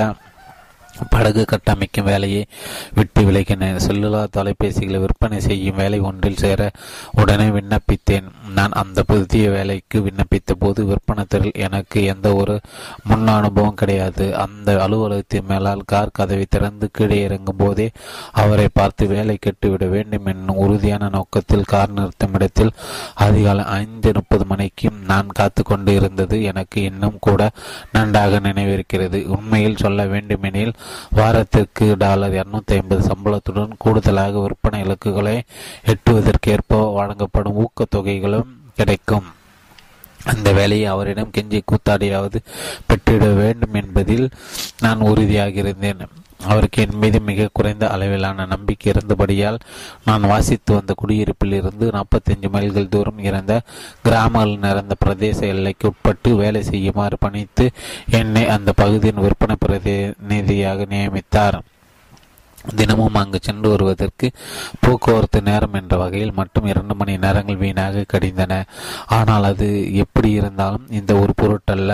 படகு 1.08 1.44
கட்டமைக்கும் 1.44 2.04
வேலையை 2.04 2.46
விட்டு 2.94 3.22
விலகினேன் 3.22 3.76
செல்லுலா 3.76 4.26
தொலைபேசிகளை 4.36 5.00
விற்பனை 5.00 5.40
செய்யும் 5.40 5.76
வேலை 5.76 6.00
ஒன்றில் 6.00 6.36
சேர 6.36 6.70
உடனே 7.12 7.44
விண்ணப்பித்தேன். 7.44 8.28
நான் 8.54 8.70
அந்த 8.70 9.02
புதிய 9.02 9.50
வேலைக்கு 9.50 10.00
விண்ணப்பித்த 10.00 10.52
போது 10.58 10.84
விற்பனை 10.84 11.52
எனக்கு 11.52 12.04
எந்த 12.04 12.34
ஒரு 12.34 12.60
முன் 13.04 13.26
அனுபவம் 13.26 13.74
கிடையாது. 13.74 14.36
அந்த 14.36 14.86
அலுவலகத்தின் 14.88 15.46
மேலால் 15.48 15.82
கார் 15.86 16.08
கதவை 16.12 16.46
திறந்து 16.48 16.88
கீழே 16.92 17.22
இறங்கும் 17.22 17.56
போதே 17.56 17.90
அவரை 18.32 18.68
பார்த்து 18.72 19.06
வேலை 19.06 19.38
கெட்டுவிட 19.38 19.88
வேண்டும் 19.88 20.26
என்னும் 20.26 20.56
உறுதியான 20.56 21.08
நோக்கத்தில் 21.08 21.62
கார் 21.62 21.92
நிறுத்தும் 21.92 22.32
இடத்தில் 22.32 22.72
அதிகாலை 23.14 23.64
ஐந்து 23.64 24.10
முப்பது 24.14 24.44
மணிக்கு 24.44 24.90
நான் 25.06 25.26
காத்து 25.26 25.62
கொண்டு 25.62 25.94
இருந்தது. 25.94 26.42
எனக்கு 26.42 26.82
இன்னும் 26.82 27.16
கூட 27.20 27.50
நன்றாக 27.92 28.38
நினைவிருக்கிறது. 28.38 29.26
உண்மையில் 29.26 29.76
சொல்ல 29.76 30.06
வேண்டுமெனில் 30.06 30.72
வாரத்திற்கு 31.10 31.94
டாலர் 31.98 32.32
இருநூத்தி 32.32 32.74
ஐம்பது 32.74 33.02
சம்பளத்துடன் 33.06 33.72
கூடுதலாக 33.78 34.40
விற்பனை 34.40 34.80
இலக்குகளை 34.80 35.42
எட்டுவதற்கேற்ப 35.86 36.92
வழங்கப்படும் 36.92 37.58
ஊக்கத்தொகைகளும் 37.58 38.50
கிடைக்கும். 38.76 39.28
அந்த 40.24 40.52
வேலையை 40.52 40.86
அவரிடம் 40.86 41.30
கெஞ்சி 41.36 41.60
கூத்தாடியாவது 41.64 42.38
பெற்றிட 42.86 43.26
வேண்டும் 43.26 43.74
என்பதில் 43.74 44.30
நான் 44.80 45.00
உறுதியாக 45.00 45.50
இருந்தேன் 45.50 46.02
அவருக்கு 46.46 46.82
என் 46.82 46.98
மீது 46.98 47.20
மிக 47.20 47.48
குறைந்த 47.52 47.90
அளவிலான 47.90 48.46
நம்பிக்கை 48.46 48.92
இருந்தபடியால் 48.92 49.58
நான் 50.04 50.20
வாசித்து 50.20 50.74
வந்த 50.74 50.94
குடியிருப்பில் 50.96 51.52
இருந்து 51.52 51.90
நாற்பத்தஞ்சு 51.90 52.50
மைல்கள் 52.50 52.88
தூரம் 52.88 53.18
இருந்த 53.18 53.60
கிராமங்கள் 54.02 54.56
நிறைந்த 54.58 54.96
பிரதேச 55.04 55.40
எல்லைக்கு 55.46 55.88
உட்பட்டு 55.88 56.34
வேலை 56.34 56.62
செய்யுமாறு 56.62 57.18
பணித்து 57.18 57.70
என்னை 58.10 58.46
அந்த 58.46 58.72
பகுதியின் 58.72 59.20
விற்பனை 59.20 59.56
பிரதிநிதியாக 59.58 60.84
நியமித்தார். 60.84 61.58
தினமும் 62.78 63.18
அங்கு 63.20 63.38
சென்று 63.42 63.68
வருவதற்கு 63.72 64.26
போக்குவரத்து 64.84 65.40
நேரம் 65.48 65.76
என்ற 65.80 65.94
வகையில் 66.02 66.34
மட்டும் 66.40 66.66
இரண்டு 66.72 66.94
மணி 67.00 67.14
நேரங்கள் 67.24 67.60
வீணாக 67.62 68.04
கடிந்தன. 68.12 68.52
ஆனால் 69.18 69.46
அது 69.50 69.68
எப்படி 70.04 70.30
இருந்தாலும் 70.38 70.86
இந்த 70.98 71.14
ஒரு 71.22 71.34
பொருட்டல்ல. 71.42 71.92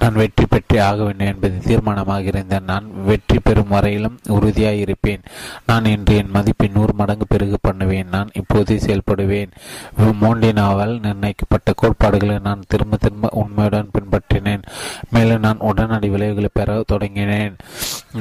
நான் 0.00 0.18
வெற்றி 0.22 0.46
பெற்றே 0.46 0.78
ஆக 0.88 0.98
வேண்டும் 1.08 1.30
என்பது 1.32 1.56
தீர்மானமாக 1.68 2.30
இருந்தேன் 2.32 2.68
நான் 2.72 2.86
வெற்றி 3.10 3.38
பெறும் 3.38 3.72
வரையிலும் 3.76 4.18
உறுதியாக 4.36 4.82
இருப்பேன் 4.84 5.24
நான் 5.70 5.90
இன்று 5.94 6.16
என் 6.22 6.34
மதிப்பை 6.36 6.68
நூறு 6.76 6.94
மடங்கு 7.00 7.26
பெருகு 7.34 7.58
பண்ணுவேன். 7.68 8.08
நான் 8.16 8.34
இப்போதே 8.42 8.76
செயல்படுவேன். 8.86 9.52
மோண்டினாவால் 10.22 10.94
நிர்ணயிக்கப்பட்ட 11.06 11.72
கோட்பாடுகளை 11.80 12.36
நான் 12.48 12.68
திரும்ப 12.72 12.96
திரும்ப 13.04 13.28
உண்மையுடன் 13.42 13.92
பின்பற்றினேன். 13.96 14.64
மேலும் 15.14 15.44
நான் 15.46 15.64
உடனடி 15.70 16.08
விளைவுகளை 16.14 16.50
பெற 16.52 16.78
தொடங்கினேன். 16.92 17.54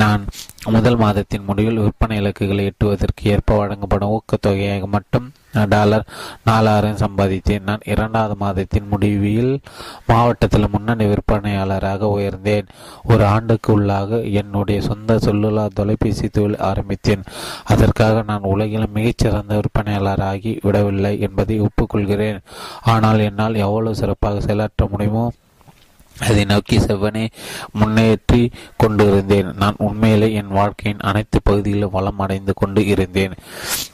நான் 0.02 0.24
முதல் 0.72 0.96
மாதத்தின் 0.96 1.48
முடிவில் 1.48 1.80
விற்பனை 1.84 2.18
இலக்குகளை 2.18 2.64
எட்டுவதற்கு 2.66 3.24
ஏற்ப 3.32 3.56
வழங்கப்படும் 3.56 4.14
ஊக்கத்தொகையாக 4.18 4.86
மட்டும் 4.86 5.26
டாலர் 5.74 6.06
நாலாயிரம் 6.44 7.00
சம்பாதித்தேன். 7.02 7.66
நான் 7.70 7.84
இரண்டாவது 7.86 8.36
மாதத்தின் 8.36 8.88
முடிவில் 8.88 9.60
மாவட்டத்தில் 10.08 10.72
முன்னணி 10.72 11.06
விற்பனையாளராக 11.06 12.10
உயர்ந்தேன். 12.16 12.70
ஒரு 13.04 13.26
ஆண்டுக்கு 13.26 13.72
உள்ளாக 13.78 14.22
என்னுடைய 14.42 14.82
சொந்த 14.82 15.20
சொல்லுலா 15.26 15.68
தொலைபேசி 15.74 16.30
தொழில் 16.30 16.64
ஆரம்பித்தேன். 16.70 17.28
அதற்காக 17.64 18.24
நான் 18.32 18.50
உலகில் 18.54 18.94
மிகச்சிறந்த 18.98 19.62
விற்பனையாளராகி 19.62 20.60
விடவில்லை 20.62 21.20
என்பதை 21.20 21.62
ஒப்புக்கொள்கிறேன். 21.62 22.42
ஆனால் 22.96 23.20
என்னால் 23.20 23.56
எவ்வளவு 23.56 23.96
சிறப்பாக 23.96 24.40
செயலாற்ற 24.40 24.88
முடியுமோ 24.92 25.32
அதை 26.28 26.44
நோக்கி 26.52 26.78
செவ்வனே 26.80 27.24
முன்னேற்றி 27.80 28.42
கொண்டிருந்தேன். 28.82 29.50
நான் 29.62 29.82
உண்மையிலே 29.88 30.28
என் 30.40 30.52
வாழ்க்கையின் 30.58 31.06
அனைத்து 31.10 31.38
பகுதிகளிலும் 31.44 31.96
வளம் 31.96 32.22
அடைந்து 32.26 32.54
கொண்டு 32.62 32.82
இருந்தேன். 32.86 33.34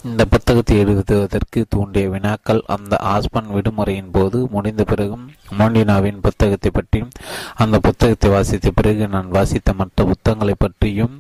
இந்த 0.09 0.25
புத்தகத்தை 0.33 0.77
எழுதுவதற்கு 0.79 1.61
தூண்டிய 1.75 2.09
வினாக்கள் 2.09 2.61
அந்த 2.75 2.95
ஆஸ்பன் 3.13 3.49
விடுமுறையின் 3.55 4.11
போது 4.17 4.39
முடிந்த 4.55 4.83
பிறகும் 4.91 5.25
மோண்டினாவின் 5.59 6.21
புத்தகத்தை 6.25 6.71
பற்றியும் 6.71 7.15
அந்த 7.63 7.79
புத்தகத்தை 7.87 8.29
வாசித்த 8.35 8.71
பிறகு 8.71 9.07
நான் 9.15 9.33
வாசித்த 9.37 9.73
மற்ற 9.81 10.05
புத்தகங்களை 10.11 10.55
பற்றியும் 10.57 11.15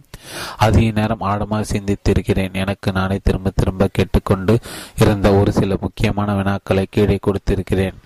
அதிக 0.65 0.87
நேரம் 0.99 1.25
ஆழமாக 1.29 1.65
சிந்தித்திருக்கிறேன். 1.73 2.53
எனக்கு 2.61 2.91
நானே 2.91 3.17
திரும்ப 3.23 3.51
திரும்ப 3.59 3.87
கேட்டுக்கொண்டு 3.97 4.53
இருந்த 5.03 5.27
ஒரு 5.33 5.51
சில 5.51 5.77
முக்கியமான 5.81 6.35
வினாக்களை 6.39 6.85
கீழே 6.89 7.17
கொடுத்திருக்கிறேன். 7.27 7.97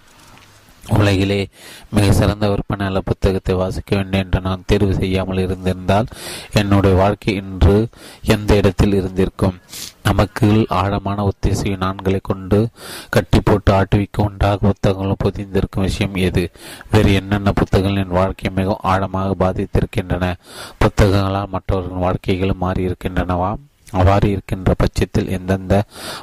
உலகிலே 0.89 1.47
மிக 1.89 2.11
சிறந்த 2.11 2.49
விற்பனையாளர் 2.49 3.03
புத்தகத்தை 3.03 3.55
வாசிக்க 3.55 3.95
வேண்டும் 3.95 4.19
என்று 4.19 4.41
நான் 4.41 4.63
தேர்வு 4.65 4.93
செய்யாமல் 4.93 5.38
இருந்திருந்தால் 5.38 6.05
என்னுடைய 6.53 6.97
வாழ்க்கை 6.97 7.36
இன்று 7.36 7.88
எந்த 8.23 8.55
இடத்தில் 8.55 8.93
இருந்திருக்கும்? 8.93 9.59
நமக்கு 10.03 10.65
ஆழமான 10.69 11.23
உத்தேசிய 11.23 11.75
நான்களை 11.77 12.19
கொண்டு 12.21 12.67
கட்டி 13.09 13.41
போட்டு 13.41 13.73
ஆட்டுவிக்க 13.73 14.17
உண்டாக 14.17 14.57
புத்தகங்களும் 14.57 15.21
பொதிந்திருக்கும் 15.23 15.81
விஷயம் 15.81 16.15
எது? 16.15 16.51
வேறு 16.91 17.13
என்னென்ன 17.13 17.51
புத்தகங்கள் 17.51 18.03
என் 18.03 18.17
வாழ்க்கையை 18.19 18.57
மிகவும் 18.57 18.81
ஆழமாக 18.81 19.36
பாதித்திருக்கின்றன? 19.39 20.34
புத்தகங்களால் 20.77 21.47
மற்றவர்களின் 21.47 22.03
வாழ்க்கைகளும் 22.03 22.61
மாறியிருக்கின்றனவா? 22.61 23.55
அவ்வாறு 23.94 24.28
இருக்கின்ற 24.30 24.72
பட்சத்தில் 24.74 25.32
எந்தெந்த 25.38 25.76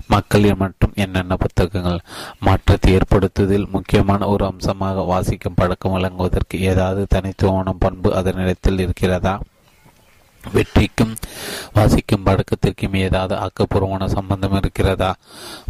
மக்களில் 0.07 0.61
மற்றும் 0.62 0.97
என்னென்ன 0.97 1.37
புத்தகங்கள் 1.37 1.99
மாற்றத்தை 2.39 2.93
ஏற்படுத்துவதில் 2.99 3.71
முக்கியமான 3.71 4.29
ஒரு 4.29 4.45
அம்சமாக 4.45 5.05
வாசிக்கும் 5.05 5.55
பழக்கம் 5.55 5.97
வழங்குவதற்கு 5.97 6.59
ஏதாவது 6.73 7.05
தனித்துவமான 7.14 7.75
பண்பு 7.79 8.11
அதனிடத்தில் 8.21 8.83
இருக்கிறதா? 8.87 9.35
வெற்றிக்கும் 10.45 11.12
வாசிக்கும் 11.75 12.25
பழக்கத்திற்கும் 12.27 12.95
ஏதாவது 13.07 13.35
ஆக்கப்பூர்வமான 13.37 14.05
சம்பந்தம் 14.09 14.57
இருக்கிறதா? 14.57 15.11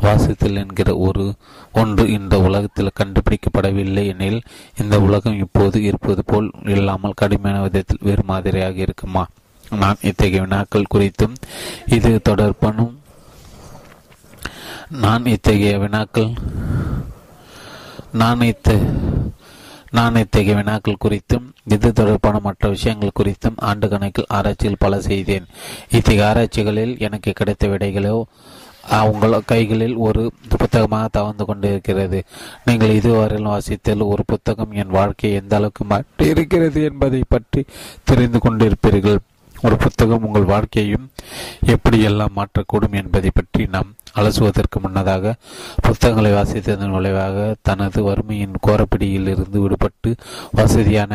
வாசித்தல் 0.02 0.60
என்கிற 0.62 0.90
ஒரு 1.06 1.24
ஒன்று 1.72 2.04
இந்த 2.08 2.38
உலகத்தில் 2.38 2.96
கண்டுபிடிக்கப்படவில்லை 3.00 4.04
எனில் 4.14 4.40
இந்த 4.76 4.98
உலகம் 5.00 5.38
இப்போது 5.38 5.82
இருப்பது 5.82 6.24
போல் 6.24 6.48
இல்லாமல் 6.76 7.18
கடுமையான 7.22 7.62
விதத்தில் 7.62 8.06
வேறு 8.08 8.24
மாதிரியாக 8.24 8.78
இருக்குமா? 8.86 9.24
நாம் 9.82 10.04
இத்தகைய 10.10 10.40
வினாக்கள் 10.44 10.90
குறித்தும் 10.94 11.34
இது 11.96 12.10
தொடர்பனும் 12.28 12.94
நான் 15.04 15.26
இத்தகைய 15.34 15.74
வினாக்கள் 15.78 16.32
நான் 18.20 18.40
இத்த 18.50 18.78
நான் 19.98 20.20
இத்தகைய 20.22 20.56
வினாக்கள் 20.58 21.02
குறித்தும் 21.04 21.46
இது 21.74 21.88
தொடர்பான 21.92 22.40
மற்ற 22.46 22.68
விஷயங்கள் 22.68 23.18
குறித்தும் 23.18 23.60
ஆண்டு 23.68 23.86
கணக்கில் 23.88 24.30
ஆராய்ச்சியில் 24.36 24.82
பல 24.84 25.00
செய்தேன். 25.00 25.46
இத்தகைய 25.96 26.26
ஆராய்ச்சிகளில் 26.28 26.94
எனக்கு 27.06 27.32
கிடைத்த 27.32 27.68
விடைகளோ 27.68 28.16
உங்கள் 29.10 29.34
கைகளில் 29.52 29.96
ஒரு 30.06 30.22
புத்தகமாக 30.58 31.08
தவந்து 31.16 31.44
கொண்டிருக்கிறது. 31.44 32.18
நீங்கள் 32.64 32.94
இதுவரையில் 32.98 33.50
வாசித்தல் 33.52 34.06
ஒரு 34.12 34.22
புத்தகம் 34.26 34.72
என் 34.72 34.94
வாழ்க்கையை 34.98 35.40
எந்த 35.40 35.56
அளவுக்கு 35.56 35.84
மாற்றி 35.84 36.28
இருக்கிறது 36.34 36.82
என்பதை 36.90 37.22
பற்றி 37.28 37.62
தெரிந்து 38.04 38.40
கொண்டிருப்பீர்கள். 38.46 39.20
ஒரு 39.60 39.76
புத்தகம் 39.76 40.24
உங்கள் 40.24 40.50
வாழ்க்கையையும் 40.50 41.06
எப்படியெல்லாம் 41.66 42.36
மாற்றக்கூடும் 42.36 42.94
என்பதை 42.94 43.30
பற்றி 43.34 43.64
நாம் 43.66 43.90
அலசுவதற்கு 44.14 44.78
முன்னதாக 44.80 45.34
புத்தகங்களை 45.80 46.30
வாசித்ததன் 46.32 46.94
விளைவாக 46.94 47.36
தனது 47.62 48.00
வறுமையின் 48.02 48.56
கோரப்பிடியில் 48.66 49.28
இருந்து 49.28 49.60
விடுபட்டு 49.60 50.12
வசதியான 50.52 51.12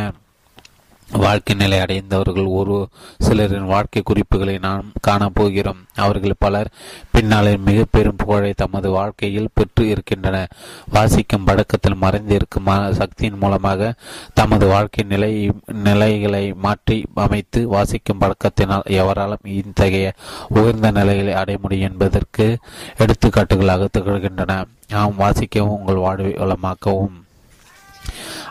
வாழ்க்கை 1.23 1.55
நிலை 1.55 1.79
அடைந்தவர்கள் 1.79 2.45
ஒரு 2.45 2.87
சிலரின் 3.19 3.65
வாழ்க்கை 3.65 4.01
குறிப்புகளை 4.05 4.57
நாம் 4.57 4.85
காணப்போகிறோம் 5.07 5.81
அவர்கள் 5.95 6.33
பலர் 6.39 6.69
பின்னாளில் 7.11 7.57
மிக 7.57 7.85
பெரும் 7.91 8.15
புகழை 8.15 8.53
தமது 8.53 8.89
வாழ்க்கையில் 8.89 9.49
பெற்று 9.53 9.87
இருக்கின்றன. 9.89 10.47
வாசிக்கும் 10.91 11.43
பழக்கத்தில் 11.43 11.95
மறைந்து 11.95 12.35
இருக்கும் 12.35 12.69
சக்தியின் 12.91 13.37
மூலமாக 13.37 13.93
தமது 14.33 14.67
வாழ்க்கை 14.67 15.05
நிலை 15.07 15.51
நிலைகளை 15.73 16.53
மாற்றி 16.53 17.05
அமைத்து 17.15 17.67
வாசிக்கும் 17.67 18.21
பழக்கத்தினால் 18.21 18.89
எவராலும் 18.99 19.45
இத்தகைய 19.45 20.13
உயர்ந்த 20.49 20.91
நிலைகளை 20.91 21.33
அடைய 21.33 21.59
முடியும் 21.61 21.91
என்பதற்கு 21.91 22.57
எடுத்துக்காட்டுகளாக 22.97 23.87
திகழ்கின்றன 23.97 24.63
நாம் 24.87 25.19
வாசிக்கவும் 25.19 25.77
உங்கள் 25.79 25.95
வாழ்வை 25.95 26.33
வளமாக்கவும். 26.33 27.17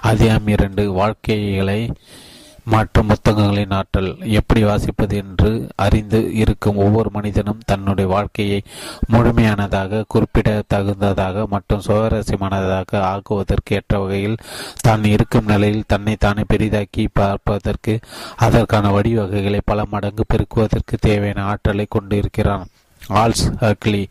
அதிகாரம் 0.02 0.46
இரண்டு 0.46 0.92
வாழ்க்கைகளை 0.92 1.92
மற்றும் 2.66 3.08
புத்தகங்களின் 3.08 3.74
ஆற்றல் 3.74 4.10
எப்படி 4.32 4.60
வாசிப்பது 4.64 5.14
என்று 5.16 5.50
அறிந்து 5.76 6.20
இருக்கும் 6.34 6.76
ஒவ்வொரு 6.76 7.10
மனிதனும் 7.10 7.64
தன்னுடைய 7.66 8.08
வாழ்க்கையை 8.08 8.60
முழுமையானதாக 9.12 10.04
குறிப்பிட 10.06 10.54
தகுந்ததாக 10.74 11.46
மற்றும் 11.46 11.84
சுவாரஸ்யமானதாக 11.86 13.02
ஆக்குவதற்கு 13.06 13.74
ஏற்ற 13.74 13.98
வகையில் 13.98 14.38
தான் 14.82 15.04
இருக்கும் 15.10 15.46
நிலையில் 15.46 15.88
தன்னை 15.88 16.16
தானே 16.18 16.44
பெரிதாக்கி 16.48 17.04
பார்ப்பதற்கு 17.14 17.96
அதற்கான 18.38 18.92
வழிவகைகளை 18.92 19.60
பல 19.64 19.84
மடங்கு 19.90 20.24
பெருக்குவதற்கு 20.28 20.96
தேவையான 21.00 21.44
ஆற்றலை 21.44 21.86
கொண்டு 21.88 22.16
இருக்கிறான் 22.16 22.66
ஆல்ஸ் 23.08 23.44
ஹக்லி 23.60 24.08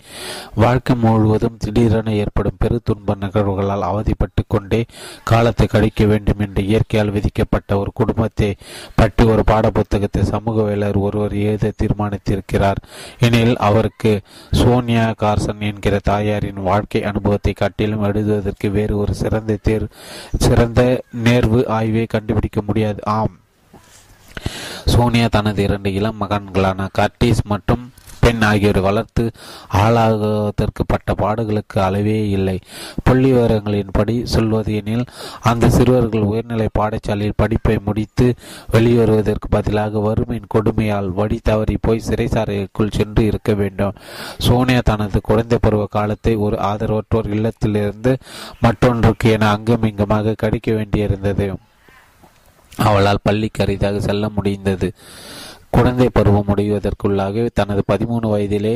வாழ்க்கை 0.55 0.95
முழுவதும் 0.95 1.57
திடீரென 1.57 2.13
ஏற்படும் 2.13 2.57
பெரு 2.57 2.81
துன்ப 2.83 3.15
நிகழ்வுகளால் 3.15 3.81
அவதிப்பட்டு 3.81 4.43
கொண்டே 4.47 4.85
காலத்தை 5.23 5.67
கழிக்க 5.67 6.05
வேண்டும் 6.05 6.39
என்று 6.39 6.65
இயற்கையால் 6.65 7.11
விதிக்கப்பட்ட 7.11 7.77
ஒரு 7.77 7.91
குடும்பத்தை 7.93 8.55
பற்றி 8.95 9.25
ஒரு 9.25 9.43
பாடப்புத்தகத்தை 9.47 10.21
சமூகவியலர் 10.31 10.97
ஒருவர் 10.97 11.33
எழுத 11.33 11.73
தீர்மானித்திருக்கிறார். 11.77 12.77
எனில் 13.19 13.57
அவருக்கு 13.57 14.21
சோனியா 14.51 15.13
கார்சன் 15.21 15.59
என்கிற 15.59 15.99
தாயாரின் 16.03 16.61
வாழ்க்கை 16.61 17.03
அனுபவத்தை 17.03 17.53
காட்டிலும் 17.53 18.03
எழுதுவதற்கு 18.03 18.71
வேறு 18.71 18.97
ஒரு 18.97 19.13
சிறந்த 19.13 19.57
தேர் 19.61 19.87
சிறந்த 20.37 21.01
நேர்வு 21.23 21.67
ஆய்வை 21.67 22.05
கண்டுபிடிக்க 22.05 22.61
முடியாது. 22.61 23.03
ஆம். 23.03 23.37
சோனியா 24.85 25.27
தனது 25.27 25.63
இரண்டு 25.63 25.93
இளம் 25.93 26.21
மகன்களான 26.21 26.87
கர்டிஸ் 26.99 27.43
மற்றும் 27.43 27.91
பெண் 28.23 28.43
ஆகியோர் 28.49 28.79
வளர்த்து 28.87 29.23
ஆளாகுவதற்கு 29.83 30.83
பட்ட 30.85 31.13
பாடுகளுக்கு 31.21 31.77
அளவே 31.87 32.17
இல்லை. 32.29 32.57
புள்ளி 33.03 33.31
விவரங்களின்படி 33.31 34.15
சொல்வது 34.33 34.73
எனில் 34.75 35.05
அந்த 35.41 35.69
சிறுவர்கள் 35.69 36.29
உயர்நிலை 36.31 36.67
பாடசாலையில் 36.79 37.39
படிப்பை 37.41 37.77
முடித்து 37.85 38.27
வெளியேறுவதற்கு 38.71 39.49
பதிலாக 39.49 39.99
வறுமையின் 39.99 40.51
கொடுமையால் 40.53 41.09
வழி 41.19 41.39
தவறி 41.43 41.77
போய் 41.81 42.05
சிறைசாலைக்குள் 42.07 42.95
சென்று 42.99 43.25
இருக்க 43.25 43.53
வேண்டும். 43.53 43.97
சோனியா 44.37 44.81
தனது 44.83 45.21
குழந்தை 45.21 45.57
பருவ 45.61 45.85
காலத்தை 45.97 46.35
ஒரு 46.45 46.57
ஆதரவற்றோர் 46.71 47.29
இல்லத்திலிருந்து 47.35 48.13
மற்றொன்றுக்கு 48.59 49.29
என 49.29 49.49
அங்கும் 49.49 49.83
இங்குமாக 49.83 50.35
கடிக்க 50.37 50.71
வேண்டியிருந்தது. 50.71 51.47
அவளால் 52.77 53.23
பள்ளிக்கு 53.23 53.63
அரிதாக 53.63 53.97
செல்ல 53.99 54.29
முடிந்தது. 54.29 54.87
குழந்தை 55.75 56.07
பருவம் 56.13 56.49
முடிவதற்குள்ளாக 56.49 57.45
தனது 57.53 57.81
பதிமூணு 57.91 58.27
வயதிலே 58.33 58.73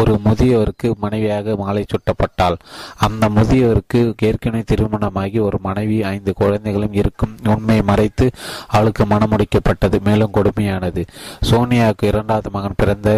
ஒரு 0.00 0.12
முதியவருக்கு 0.24 0.88
மனைவியாக 0.94 1.56
மாலை 1.56 1.82
சுட்டப்பட்டாள். 1.92 2.56
அந்த 2.96 3.28
முதியவருக்கு 3.28 4.00
ஏற்கனவே 4.28 4.62
திருமணமாகி 4.66 5.38
ஒரு 5.48 5.58
மனைவி 5.62 5.96
ஐந்து 6.12 6.32
குழந்தைகளும் 6.34 6.96
இருக்கும். 7.02 7.34
உண்மை 7.54 7.78
மறைத்து 7.82 8.28
அவளுக்கு 8.68 9.04
மனமுடிக்கப்பட்டது 9.04 9.98
மேலும் 10.08 10.34
கொடுமையானது. 10.34 11.04
சோனியாவுக்கு 11.50 12.10
இரண்டாவது 12.12 12.50
மகன் 12.50 12.80
பிறந்த 12.82 13.10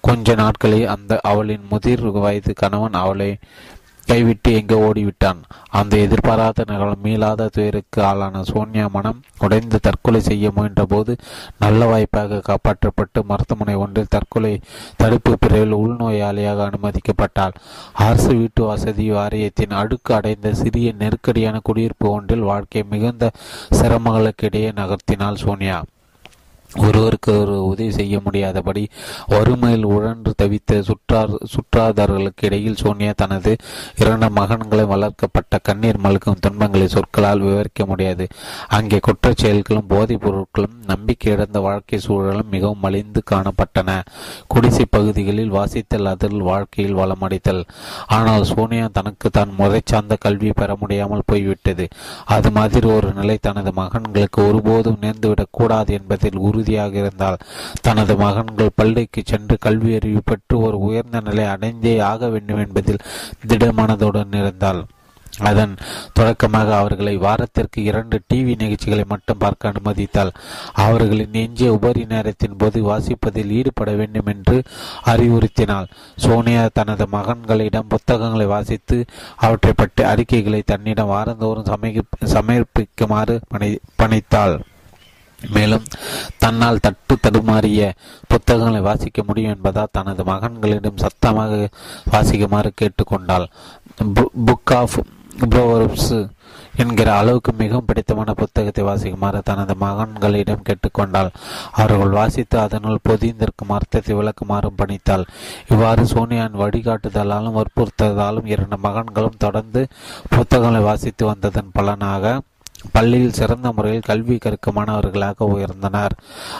கொஞ்ச 0.00 0.34
நாட்களே 0.34 0.80
அந்த 0.94 1.20
அவளின் 1.32 1.66
முதிர் 1.70 2.04
வயது 2.24 2.52
கணவன் 2.54 2.98
அவளை 3.04 3.30
கைவிட்டு 4.06 4.50
எங்கே 4.54 4.76
ஓடிவிட்டான்? 4.86 5.40
அந்த 5.70 5.94
எதிர்பாராத 5.96 6.64
நிகழ்வு 6.70 6.96
மீளாத 7.04 7.48
துயருக்கு 7.56 8.00
ஆளான 8.02 8.42
சோனியா 8.42 8.86
மனம் 8.88 9.20
உடைந்து 9.38 9.78
தற்கொலை 9.80 10.20
செய்ய 10.20 10.50
முயன்ற 10.54 10.84
போது 10.84 11.12
நல்ல 11.58 11.86
வாய்ப்பாக 11.86 12.40
காப்பாற்றப்பட்டு 12.48 13.22
மருத்துவமனை 13.30 13.74
ஒன்றில் 13.74 14.12
தற்கொலை 14.16 14.52
தடுப்பு 14.96 15.32
பிரிவில் 15.38 15.78
உள்நோயாளியாக 15.82 16.68
அனுமதிக்கப்பட்டாள். 16.68 17.56
அரசு 17.92 18.34
வீட்டு 18.34 18.64
வசதி 18.64 19.10
வாரியத்தின் 19.10 19.78
அடுக்கு 19.82 20.14
அடைந்த 20.14 20.54
சிறிய 20.54 20.92
நெருக்கடியான 20.98 21.60
குடியிருப்பு 21.62 22.08
ஒன்றில் 22.10 22.48
வாழ்க்கை 22.52 22.84
மிகுந்த 22.90 23.30
சிரமங்களுக்கு 23.80 24.46
இடையே 24.50 24.70
நகர்த்தினாள் 24.70 25.42
சோனியா. 25.44 25.80
ஒருவருக்கு 26.76 27.40
ஒரு 27.40 27.64
உதவி 27.64 27.92
செய்ய 27.92 28.20
முடியாதபடி 28.24 28.88
வறுமையில் 29.26 29.84
உழன்று 29.84 30.34
தவித்த 30.42 30.82
சுற்றார் 30.82 31.34
சுற்றாதார்களுக்கு 31.44 32.40
இடையில் 32.40 32.76
சோனியா 32.76 33.12
தனது 33.16 33.56
இரண்டு 33.96 34.26
மகன்களை 34.26 34.86
வளர்க்கப்பட்ட 34.86 35.58
கண்ணீர் 35.62 36.00
மலுக்கும் 36.02 36.38
துன்பங்களை 36.40 36.88
சொற்களால் 36.88 37.40
விவரிக்க 37.40 37.86
முடியாது. 37.86 38.26
அங்கே 38.68 38.98
குற்றச் 38.98 39.36
செயல்களும் 39.36 39.86
போதைப் 39.86 40.28
பொருட்களும் 40.28 40.76
நம்பிக்கை 40.86 41.32
இழந்த 41.32 41.60
வாழ்க்கை 41.60 41.98
சூழலும் 41.98 42.48
மிகவும் 42.50 42.78
மலிந்து 42.78 43.22
காணப்பட்டன. 43.30 44.02
குடிசை 44.46 44.84
பகுதிகளில் 44.90 45.52
வாசித்தல் 45.52 46.04
அதில் 46.04 46.40
வாழ்க்கையில் 46.40 46.96
வளமடைத்தல் 46.96 47.62
ஆனால் 48.06 48.44
சோனியா 48.44 48.88
தனக்கு 48.92 49.30
தான் 49.30 49.54
முறை 49.56 49.80
சார்ந்த 49.84 50.16
கல்வி 50.20 50.52
பெற 50.52 50.76
முடியாமல் 50.80 51.22
போய்விட்டது. 51.26 51.88
அது 52.24 52.50
மாதிரி 52.50 52.88
ஒரு 52.88 53.12
நிலை 53.12 53.38
தனது 53.40 53.72
மகன்களுக்கு 53.76 54.48
ஒருபோதும் 54.48 54.98
நேர்ந்துவிடக் 55.00 55.50
கூடாது 55.50 55.92
என்பதில் 55.92 56.36
உறுதி 56.36 56.60
உறுதியாக 56.62 56.96
இருந்தால் 57.02 57.42
தனது 57.86 58.12
மகன்கள் 58.24 58.76
பள்ளிக்கு 58.80 59.20
சென்று 59.24 59.56
கல்வி 59.66 59.92
அறிவு 59.98 60.22
பெற்று 60.24 60.56
ஒரு 60.66 60.78
உயர்ந்த 60.88 61.26
நிலை 61.28 61.46
அடைந்தே 61.54 61.94
ஆக 62.12 62.28
வேண்டும் 62.34 62.64
என்பதில் 62.66 63.04
திடமனதுடன் 63.50 64.40
இருந்தால் 64.40 64.82
அதன் 65.48 65.74
தொடக்கமாக 66.16 66.68
அவர்களை 66.78 67.12
வாரத்திற்கு 67.16 67.78
இரண்டு 67.90 68.16
டிவி 68.30 68.54
நிகழ்ச்சிகளை 68.62 69.04
மட்டும் 69.12 69.38
பார்க்க 69.38 69.70
அனுமதித்தால் 69.70 70.32
அவர்களின் 70.84 71.38
எஞ்சிய 71.42 71.68
உபரி 71.76 72.02
நேரத்தின் 72.10 72.58
போது 72.58 72.80
வாசிப்பதில் 72.88 73.54
ஈடுபட 73.58 73.92
வேண்டும் 74.00 74.28
என்று 74.32 74.56
அறிவுறுத்தினாள். 75.12 75.88
சோனியா 76.24 76.64
தனது 76.78 77.06
மகன்களிடம் 77.16 77.90
புத்தகங்களை 77.94 78.46
வாசித்து 78.46 78.98
அவற்றை 79.46 79.72
பற்றி 79.74 80.04
அறிக்கைகளை 80.04 80.60
தன்னிடம் 80.72 81.12
வாரந்தோறும் 81.14 81.70
சமர்ப்பிக்குமாறு 82.34 83.36
பணி 83.48 83.70
பணித்தாள். 84.02 84.56
மேலும் 85.48 85.86
தன்னால் 86.38 86.80
தட்டு 86.80 87.16
தடுமாறிய 87.16 87.90
புத்தகங்களை 88.28 88.80
வாசிக்க 88.80 89.22
முடியும் 89.22 89.54
என்பதால் 89.56 89.94
தனது 89.98 90.24
மகன்களிடம் 90.24 91.02
சத்தமாக 91.04 91.68
வாசிக்குமாறு 92.12 92.72
கேட்டுக்கொண்டாள். 92.82 93.48
புக் 94.48 94.74
ஆஃப் 94.74 94.98
ப்ரோவர்ப்ஸ் 95.50 96.14
என்கிற 96.76 97.08
அளவுக்கு 97.14 97.52
மிகவும் 97.52 97.86
பிடித்தமான 97.86 98.30
புத்தகத்தை 98.34 98.84
வாசிக்குமாறு 98.84 99.40
தனது 99.42 99.74
மகன்களிடம் 99.74 100.64
கேட்டுக்கொண்டாள். 100.68 101.30
அவர்கள் 101.72 102.16
வாசித்து 102.18 102.58
அதனுள் 102.58 103.04
பொதிந்திருக்கும் 103.08 103.74
அர்த்தத்தை 103.76 104.14
விளக்குமாறும் 104.14 104.78
பணித்தாள். 104.80 105.24
இவ்வாறு 105.68 106.04
சோனியாவின் 106.04 106.60
வழிகாட்டுதலாலும் 106.62 107.58
வற்புறுத்ததாலும் 107.58 108.44
இரண்டு 108.44 108.76
மகன்களும் 108.76 109.38
தொடர்ந்து 109.38 109.88
புத்தகங்களை 110.28 110.82
வாசித்து 110.82 111.26
வந்ததன் 111.26 111.70
பலனாக 111.72 112.40
பள்ளியில் 112.92 113.32
சிறந்த 113.32 113.72
முறையில் 113.72 114.08
கல்வி 114.10 114.36
கற்க 114.36 114.72
மாணவர்களாக 114.72 115.44
உயர்ந்தனர். 115.44 116.14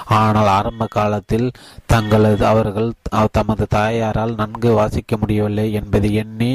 ஆனால் 0.04 0.50
ஆரம்ப 0.58 0.86
காலத்தில் 0.90 1.48
தங்களது 1.86 2.46
அவர்கள் 2.46 2.90
தமது 3.30 3.66
தாயாரால் 3.70 4.34
நன்கு 4.34 4.72
வாசிக்க 4.72 5.16
முடியவில்லை 5.16 5.72
என்பதை 5.72 6.14
எண்ணி 6.14 6.52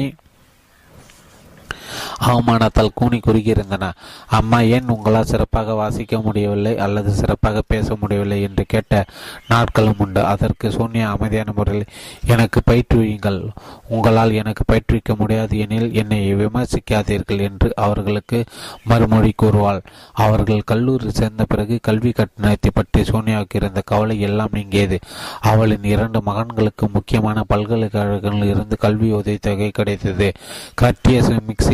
அவமானத்தால் 2.26 2.94
கூனி 2.94 3.20
குறுகியிருந்தன. 3.26 3.90
அம்மா 4.26 4.60
ஏன் 4.60 4.88
உங்களால் 4.88 5.24
சிறப்பாக 5.24 5.74
வாசிக்க 5.74 6.18
முடியவில்லை 6.18 6.78
அல்லது 6.78 7.10
சிறப்பாக 7.10 7.62
பேச 7.66 7.96
முடியவில்லை 8.00 8.42
என்று 8.42 8.64
கேட்ட 8.66 9.04
நாட்களும் 9.48 9.98
உண்டு. 9.98 10.24
அதற்கு 10.24 10.70
சோனியா 10.70 11.10
அமைதியான 11.10 11.52
முறையில் 11.56 11.86
எனக்கு 12.26 12.60
பயிற்றுவியுங்கள் 12.70 13.40
உங்களால் 13.88 14.32
எனக்கு 14.32 14.64
பயிற்றுவிக்க 14.72 15.16
முடியாது 15.16 15.58
எனில் 15.58 15.94
என்னை 15.94 16.34
விமர்சிக்காதீர்கள் 16.34 17.40
என்று 17.40 17.72
அவர்களுக்கு 17.74 18.44
மறுமொழி 18.84 19.32
கூறுவாள். 19.42 19.80
அவர்கள் 20.12 20.60
கல்லூரி 20.60 21.10
சேர்ந்த 21.10 21.44
பிறகு 21.48 21.78
கல்வி 21.82 22.10
கட்டணத்தை 22.10 22.70
பற்றி 22.74 23.02
சோனியாவுக்கு 23.02 23.54
இருந்த 23.54 23.80
கவலை 23.84 24.20
எல்லாம் 24.20 24.48
நீங்கியது. 24.52 24.98
அவளின் 25.40 25.84
இரண்டு 25.84 26.18
மகன்களுக்கு 26.26 26.86
முக்கியமான 26.92 27.44
பல்கலைக்கழகங்களில் 27.48 28.50
இருந்து 28.50 28.76
கல்வி 28.76 29.12
உதவித்தொகை 29.12 29.70
கிடைத்தது. 29.70 30.32
கட்டிய 30.74 31.22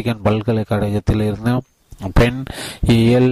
மிச்சிகன் 0.04 0.26
பல்கலைக்கழகத்தில் 0.28 1.22
இருந்து 1.26 1.52
பெண் 2.16 2.40
இயல் 2.94 3.30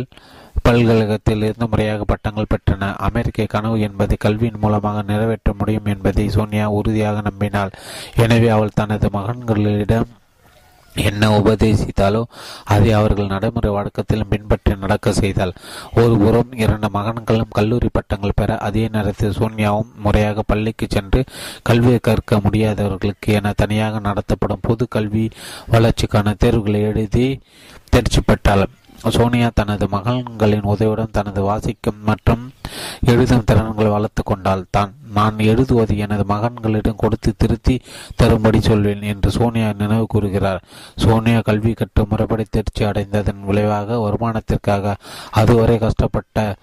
பல்கழகத்தில் 0.67 1.43
இருந்து 1.47 1.67
முறையாக 1.73 2.05
பட்டங்கள் 2.11 2.49
பெற்றன. 2.53 2.89
அமெரிக்க 3.09 3.47
கனவு 3.55 3.77
என்பதை 3.87 4.17
கல்வியின் 4.25 4.61
மூலமாக 4.61 5.03
நிறைவேற்ற 5.11 5.53
முடியும் 5.59 5.91
என்பதை 5.93 6.25
சோனியா 6.37 6.67
உறுதியாக 6.79 7.23
நம்பினாள். 7.29 7.75
எனவே 8.25 8.49
அவள் 8.57 8.77
தனது 8.81 9.09
மகன்களிடம் 9.19 10.09
என்ன 11.01 11.29
உபதேசித்தாலோ 11.39 12.23
அதை 12.65 12.91
அவர்கள் 12.93 13.27
நடைமுறை 13.27 13.71
வழக்கத்திலும் 13.73 14.29
பின்பற்றி 14.29 14.73
நடக்க 14.77 15.13
செய்தால் 15.13 15.55
ஒருபுறம் 15.95 16.53
இரண்டு 16.55 16.89
மகன்களும் 16.91 17.55
கல்லூரி 17.55 17.89
பட்டங்கள் 17.93 18.37
பெற 18.37 18.57
அதே 18.59 18.89
நேரத்தில் 18.89 19.37
சோன்யாவும் 19.39 19.91
முறையாக 19.97 20.43
பள்ளிக்கு 20.43 20.89
சென்று 20.89 21.23
கல்வியை 21.63 22.01
கற்க 22.01 22.41
முடியாதவர்களுக்கு 22.41 23.33
என 23.33 23.53
தனியாக 23.57 24.01
நடத்தப்படும் 24.01 24.63
பொது 24.63 24.87
கல்வி 24.89 25.27
வளர்ச்சிக்கான 25.71 26.35
தேர்வுகளை 26.37 26.83
எழுதி 26.83 27.27
தேர்ச்சி 27.91 28.21
பெற்றாலும் 28.21 28.77
சோனியா 29.11 29.51
தனது 29.55 29.87
மகன்களின் 29.87 30.63
உதவியுடன் 30.63 31.11
தனது 31.13 31.43
வாசிக்கும் 31.43 32.01
மற்றும் 32.03 32.53
எழுதும் 33.07 33.45
திறன்களை 33.45 33.91
வளர்த்து 33.91 34.23
கொண்டால் 34.23 34.65
தான் 34.71 34.95
நான் 35.15 35.39
எழுதுவது 35.39 35.99
எனது 35.99 36.25
மகன்களிடம் 36.29 36.97
கொடுத்து 36.97 37.35
திருத்தி 37.37 37.81
தரும்படி 38.17 38.61
சொல்வேன் 38.61 39.03
என்று 39.03 39.31
சோனியா 39.31 39.73
நினைவு 39.73 40.07
கூறுகிறார். 40.07 40.63
சோனியா 40.97 41.41
கல்வி 41.41 41.73
கற்று 41.73 42.07
முறைப்படி 42.07 42.45
தேர்ச்சி 42.51 42.85
அடைந்ததன் 42.85 43.45
விளைவாக 43.45 43.97
வருமானத்திற்காக 43.97 44.95
அதுவரை 45.31 45.79
கஷ்டப்பட்ட 45.79 46.55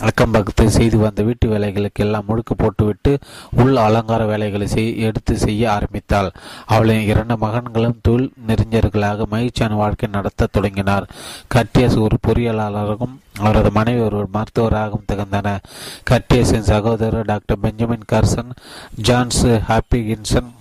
அக்கம் 0.00 0.30
பக்கத்து 0.30 0.70
செய்து 0.70 0.98
வந்த 0.98 1.22
வீட்டு 1.22 1.48
வேலைகளுக்கு 1.48 1.94
எல்லாம் 1.94 2.24
முழுக்கு 2.28 2.54
போட்டுவிட்டு 2.56 3.18
உள் 3.50 3.76
அலங்கார 3.76 4.24
வேலைகளை 4.24 4.66
செய் 4.66 4.98
எடுத்து 4.98 5.36
செய்ய 5.36 5.72
ஆரம்பித்தாள். 5.72 6.32
அவளின் 6.66 7.00
இரண்டு 7.00 7.36
மகன்களும் 7.36 8.00
தொழில் 8.02 8.32
நெறிஞர்களாக 8.46 9.26
மகிழ்ச்சியான 9.26 9.74
வாழ்க்கை 9.74 10.08
நடத்த 10.12 10.48
தொடங்கினார். 10.52 11.08
கட்டியஸ் 11.54 11.98
ஒரு 11.98 12.18
பொறியியலாளரும் 12.26 13.16
அவரது 13.38 13.70
மனைவி 13.70 14.00
ஒரு 14.00 14.28
மருத்துவராகவும் 14.32 15.08
திகழ்ந்தனர். 15.12 15.62
கட்டியஸின் 16.10 16.68
சகோதரர் 16.72 17.24
doctor 17.24 17.58
Benjamin 17.58 18.04
Carson 18.12 18.50
Johns 18.94 19.46
Hopkins 19.46 20.53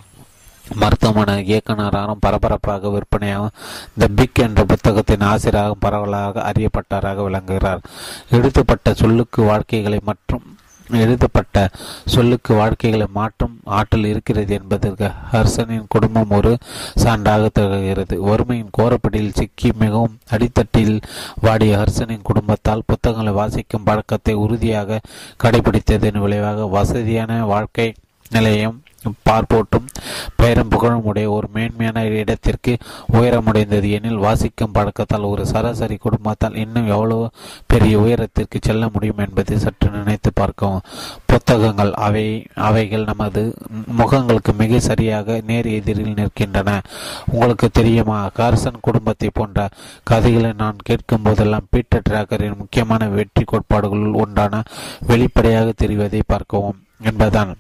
மருத்துவமனை 0.76 1.36
இயக்குநராகவும் 1.44 2.24
பரபரப்பாக 2.26 2.90
விற்பனையாகவும் 2.90 3.56
த 4.00 4.08
பிக் 4.16 4.40
என்ற 4.40 4.66
புத்தகத்தின் 4.66 5.20
ஆசிரியராகவும் 5.20 5.80
பரவலாக 5.80 6.52
அறியப்பட்டவராக 6.52 7.24
விளங்குகிறார். 7.24 7.82
எழுதப்பட்ட 8.30 8.94
சொல்லுக்கு 8.94 9.44
வாழ்க்கைகளை 9.44 10.00
மற்றும் 10.04 10.46
எழுதப்பட்ட 10.90 11.70
சொல்லுக்கு 12.06 12.54
வாழ்க்கைகளை 12.54 13.08
மாற்றும் 13.12 13.60
ஆற்றல் 13.64 14.04
இருக்கிறது 14.04 14.54
என்பதற்கு 14.54 15.12
ஹர்சனின் 15.32 15.86
குடும்பம் 15.88 16.30
ஒரு 16.30 16.58
சான்றாக 17.04 17.50
திகழ்கிறது. 17.60 18.16
வறுமையின் 18.18 18.74
கோரப்படியில் 18.78 19.34
சிக்கி 19.34 19.72
மிகவும் 19.80 20.18
அடித்தட்டில் 20.30 21.02
வாடிய 21.42 21.78
ஹர்சனின் 21.78 22.22
குடும்பத்தால் 22.22 22.88
புத்தகங்களை 22.88 23.34
வாசிக்கும் 23.34 23.84
பழக்கத்தை 23.84 24.34
உறுதியாக 24.34 25.00
கடைபிடித்ததன் 25.44 26.20
விளைவாக 26.20 26.68
வசதியான 26.68 27.46
வாழ்க்கை 27.46 27.94
நிலையம் 28.30 28.83
பார்ப்போட்டும். 29.30 29.88
பெயரும் 30.36 30.68
புகழும் 30.68 31.04
உடைய 31.04 31.32
ஒரு 31.32 31.48
மேன்மையான 31.54 32.06
இடத்திற்கு 32.06 32.78
உயரமுடைந்தது 33.14 33.90
எனில் 33.90 34.24
வாசிக்கும் 34.26 34.72
பழக்கத்தால் 34.74 35.30
ஒரு 35.30 35.46
சராசரி 35.46 35.96
குடும்பத்தால் 35.96 36.56
இன்னும் 36.56 36.88
எவ்வளவு 36.88 37.30
பெரிய 37.68 38.00
உயரத்திற்கு 38.00 38.60
செல்ல 38.62 38.90
முடியும் 38.94 39.18
என்பதை 39.18 39.58
சற்று 39.58 39.90
நினைத்து 39.90 40.32
பார்க்கவும். 40.34 40.82
புத்தகங்கள் 41.26 41.94
அவை 41.94 42.46
அவைகள் 42.56 43.04
நமது 43.04 43.56
முகங்களுக்கு 43.98 44.54
மிக 44.58 44.80
சரியாக 44.80 45.42
நேர் 45.48 45.66
எதிரில் 45.66 46.14
நிற்கின்றன. 46.14 46.80
உங்களுக்கு 47.32 47.70
தெரியுமா? 47.70 48.30
கார்சன் 48.36 48.82
குடும்பத்தை 48.82 49.30
போன்ற 49.34 49.70
கதைகளை 50.04 50.54
நான் 50.58 50.76
கேட்கும் 50.84 51.22
போதெல்லாம் 51.22 51.68
பீட்டர் 51.70 52.08
டிராகரின் 52.10 52.58
முக்கியமான 52.58 53.08
வெற்றி 53.08 53.44
கோட்பாடுகளுள் 53.44 54.14
ஒன்றான 54.14 54.64
வெளிப்படையாக 55.08 55.74
தெரிவதை 55.82 56.22
பார்க்கவும். 56.28 56.82
என்பதுதான். 57.02 57.56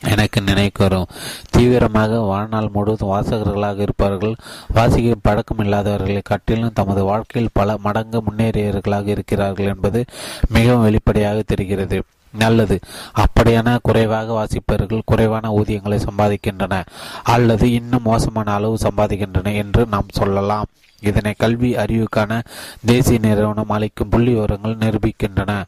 எனக்கு 0.00 0.40
நினைக்கு 0.40 0.82
வரும். 0.82 1.06
தீவிரமாக 1.50 2.20
வாழ்நாள் 2.20 2.70
முழுவதும் 2.72 3.08
வாசகர்களாக 3.08 3.78
இருப்பவர்கள் 3.78 4.34
வாசிக்கும் 4.68 5.20
பழக்கம் 5.22 5.58
இல்லாதவர்களை 5.58 6.20
கட்டிலும் 6.24 6.72
தமது 6.72 7.04
வாழ்க்கையில் 7.04 7.50
பல 7.52 7.76
மடங்கு 7.78 8.22
முன்னேறியவர்களாக 8.22 9.06
இருக்கிறார்கள் 9.06 9.66
என்பது 9.66 10.04
மிகவும் 10.48 10.82
வெளிப்படையாக 10.82 11.42
தெரிகிறது. 11.46 12.02
நல்லது. 12.32 12.80
அப்படியான 13.14 13.78
குறைவாக 13.82 14.32
வாசிப்பவர்கள் 14.32 15.00
குறைவான 15.04 15.50
ஊதியங்களை 15.50 16.00
சம்பாதிக்கின்றன. 16.08 16.84
அல்லது 17.22 17.72
இன்னும் 17.72 18.02
மோசமான 18.04 18.52
அளவு 18.52 18.78
சம்பாதிக்கின்றன 18.82 19.54
என்று 19.54 19.86
நாம் 19.86 20.06
சொல்லலாம். 20.08 20.66
இதனை 21.06 21.34
கல்வி 21.38 21.76
அறிவுக்கான 21.76 22.42
தேசிய 22.86 23.18
நிறுவனம் 23.18 23.68
அளிக்கும் 23.68 24.08
புள்ளி 24.08 24.32
விவரங்கள் 24.32 24.76
நிரூபிக்கின்றன. 24.76 25.62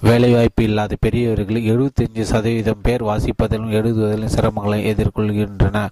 வேலைவாய்ப்பு 0.00 0.62
இல்லாத 0.62 0.96
பெரியவர்கள் 1.00 1.62
எழுபத்தஞ்சு 1.62 2.20
சதவீதம் 2.20 2.80
பேர் 2.82 3.04
வாசிப்பதிலும் 3.04 3.72
எழுதுவதிலும் 3.72 4.34
சிரமங்களை 4.36 4.80
எதிர்கொள்கின்றன. 4.92 5.88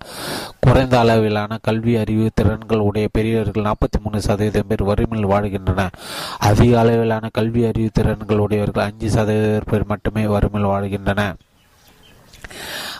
குறைந்த 0.61 0.98
அளவிலான 0.98 1.59
கல்வி 1.62 1.96
அறிவு 1.96 2.30
திறன்கள் 2.34 2.78
உடைய 2.78 3.09
பெரியவர்கள் 3.12 3.62
நாற்பத்தி 3.62 4.03
மூணு 4.03 4.20
சதவீதம் 4.20 4.66
பேர் 4.68 4.82
வறுமையில் 4.82 5.28
வாழ்கின்றனர். 5.28 5.90
அதிக 6.38 6.80
அளவிலான 6.80 7.28
கல்வி 7.32 7.66
அறிவு 7.66 7.90
திறன்கள் 7.92 8.38
உடையவர்கள் 8.38 8.84
அஞ்சு 8.84 9.11
சதவீதம் 9.11 9.68
பேர் 9.70 9.86
மட்டுமே 9.86 10.26
வறுமையில் 10.26 10.70
வாழ்கின்றனர். 10.70 11.36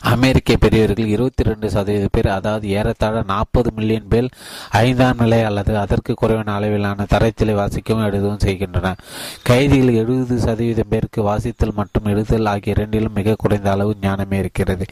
அமெரிக்க 0.00 0.56
பெரியவர்கள் 0.56 1.06
இருபத்தி 1.06 1.42
ரெண்டு 1.42 1.70
சதவீத 1.70 2.08
பேர் 2.12 2.28
அதாவது 2.28 2.68
ஏறத்தாழ 2.68 3.22
நாற்பது 3.26 3.70
மில்லியன் 3.76 4.08
பேர் 4.08 4.28
ஐந்தாம் 4.70 5.18
நிலை 5.18 5.42
அல்லது 5.42 5.78
அதற்கு 5.78 6.14
குறைவான 6.14 6.52
அளவிலான 6.52 7.06
தரைத்திலை 7.11 7.54
வாசிக்கவும் 7.54 8.06
எழுதவும் 8.06 8.38
செய்கின்றனர். 8.38 9.00
கைதிகள் 9.42 9.94
எழுபது 9.94 10.38
சதவீதம் 10.38 10.90
பேருக்கு 10.90 11.22
வாசித்தல் 11.22 11.74
மற்றும் 11.74 12.04
எழுதல் 12.04 12.46
ஆகிய 12.46 12.74
இரண்டிலும் 12.76 13.12
மிக 13.12 13.34
குறைந்த 13.38 13.70
அளவு 13.70 13.96
ஞானமே 14.00 14.38
இருக்கிறது. 14.38 14.84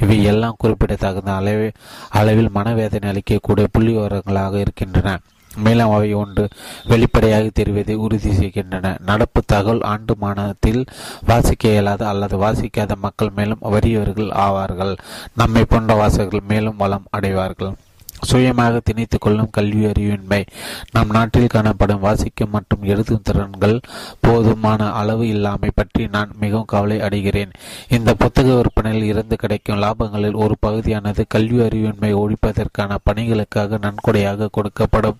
இவை 0.00 0.22
எல்லாம் 0.24 0.58
குறிப்பிடத்தகுந்த 0.58 1.32
அளவில் 1.32 1.76
அளவில் 2.08 2.50
மனவேதனை 2.50 3.10
அளிக்கக்கூடிய 3.12 3.66
புள்ளி 3.72 3.92
விவரங்களாக 3.92 4.58
இருக்கின்றன. 4.58 5.18
மேலும் 5.56 5.90
அவை 5.90 6.14
ஒன்று 6.14 6.48
வெளிப்படையாக 6.84 7.50
தெரிவதை 7.54 7.94
உறுதி 7.94 8.32
செய்கின்றன. 8.34 8.96
நடப்பு 9.06 9.42
தகவல் 9.46 9.80
ஆண்டு 9.80 10.16
மானத்தில் 10.16 10.84
வாசிக்க 11.26 11.68
இயலாத 11.68 12.08
அல்லது 12.08 12.38
வாசிக்காத 12.38 12.94
மக்கள் 12.96 13.30
மேலும் 13.30 13.58
வறியவர்கள் 13.62 14.28
ஆவார்கள். 14.28 14.98
நம்மை 15.34 15.64
போன்ற 15.64 15.94
வாசகர்கள் 15.94 16.48
மேலும் 16.48 16.76
வளம் 16.76 17.04
அடைவார்கள். 17.10 17.74
சுயமாக 18.22 18.80
திணித்துக் 18.84 19.20
கொள்ளும் 19.20 19.50
கல்வி 19.50 19.84
அறிவின்மை. 19.84 20.46
நம் 20.92 21.10
நாட்டில் 21.10 21.46
காணப்படும் 21.46 22.00
வாசிக்கும் 22.00 22.50
மற்றும் 22.50 22.82
எழுதும் 22.82 23.24
திறன்கள் 23.24 23.80
போதுமான 24.20 24.90
அளவு 24.92 25.28
இல்லாமை 25.28 25.70
பற்றி 25.74 26.06
நான் 26.06 26.30
மிகவும் 26.40 26.64
கவலை 26.64 26.98
அடைகிறேன். 26.98 27.52
இந்த 27.88 28.14
புத்தக 28.14 28.54
விற்பனையில் 28.54 29.04
இருந்து 29.04 29.36
கிடைக்கும் 29.36 29.82
லாபங்களில் 29.82 30.40
ஒரு 30.44 30.56
பகுதியானது 30.60 31.24
கல்வி 31.28 31.58
அறிவின்மை 31.58 32.12
ஒழிப்பதற்கான 32.14 32.96
பணிகளுக்காக 33.10 33.78
நன்கொடையாக 33.78 34.50
கொடுக்கப்படும். 34.56 35.18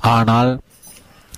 ஆனால் 0.00 0.60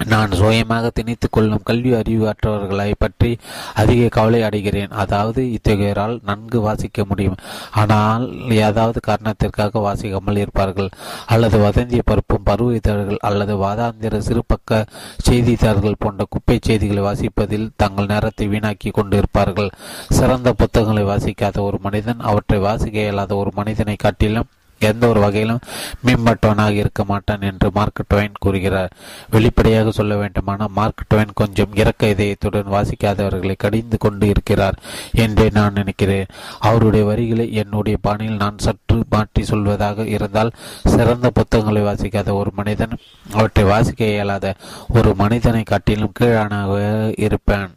நான் 0.06 0.30
சுயமாக 0.30 0.90
திணித்து 0.90 1.28
கொள்ளும் 1.30 1.62
கல்வி 1.62 1.90
அறிவாற்றவர்களை 1.94 2.92
பற்றி 2.98 3.38
அதிக 3.74 4.08
கவலை 4.08 4.40
அடைகிறேன். 4.42 4.88
அதாவது 4.88 5.40
இத்தகையோரால் 5.56 6.20
நன்கு 6.24 6.60
வாசிக்க 6.60 7.04
முடியும். 7.04 7.38
ஆனால் 7.70 8.24
ஏதாவது 8.50 9.00
காரணத்திற்காக 9.00 9.80
வாசிக்காமல் 9.80 10.36
இருப்பார்கள். 10.36 10.90
அல்லது 11.26 11.58
வதந்திய 11.58 12.02
பருப்பும் 12.06 12.42
பருவ 12.42 12.74
இதழ்கள் 12.74 13.20
அல்லது 13.22 13.56
வாதாந்திர 13.56 14.20
சிறுபக்க 14.20 14.84
செய்தித்தாள்கள் 15.22 16.00
போன்ற 16.04 16.24
குப்பை 16.28 16.58
செய்திகளை 16.60 17.02
வாசிப்பதில் 17.02 17.68
தங்கள் 17.76 18.06
நேரத்தை 18.06 18.46
வீணாக்கி 18.48 18.90
கொண்டு 18.90 19.16
இருப்பார்கள் 19.16 19.70
சிறந்த 20.10 20.52
புத்தகங்களை 20.52 21.04
வாசிக்காத 21.04 21.62
ஒரு 21.62 21.78
மனிதன் 21.82 22.20
அவற்றை 22.20 22.58
வாசிக்க 22.58 22.98
இயலாத 22.98 23.36
ஒரு 23.36 23.50
மனிதனை 23.54 23.96
காட்டிலும் 23.96 24.48
எந்த 24.80 25.08
ஒரு 25.08 25.20
வகையிலும் 25.20 25.60
மேம்பட்டவனாக 26.06 26.70
இருக்க 26.70 27.04
மாட்டான் 27.04 27.40
என்று 27.40 27.70
மார்க் 27.72 28.06
டுவைன் 28.14 28.40
கூறுகிறார். 28.40 28.92
வெளிப்படையாக 29.30 29.90
சொல்ல 29.90 30.16
வேண்டுமானால் 30.16 30.74
மார்க் 30.74 31.06
டுவைன் 31.14 31.32
கொஞ்சம் 31.34 31.74
இறக்க 31.74 32.06
இதயத்துடன் 32.06 32.72
வாசிக்காதவர்களை 32.76 33.54
கடிந்து 33.58 33.98
கொண்டு 33.98 34.28
இருக்கிறார் 34.28 34.78
என்றே 35.12 35.50
நான் 35.52 35.72
நினைக்கிறேன். 35.72 36.26
அவருடைய 36.58 37.06
வரிகளை 37.06 37.52
என்னுடைய 37.52 37.98
பாணியில் 38.02 38.36
நான் 38.36 38.58
சற்று 38.58 39.04
மாற்றி 39.10 39.42
சொல்வதாக 39.42 40.06
இருந்தால் 40.06 40.54
சிறந்த 40.84 41.30
புத்தகங்களை 41.30 41.82
வாசிக்காத 41.82 42.32
ஒரு 42.32 42.50
மனிதன் 42.54 42.96
அவற்றை 43.32 43.64
வாசிக்க 43.64 44.04
இயலாத 44.04 44.54
ஒரு 44.88 45.14
மனிதனை 45.14 45.62
காட்டிலும் 45.62 46.16
கீழானாக 46.20 46.78
இருப்பேன். 47.16 47.68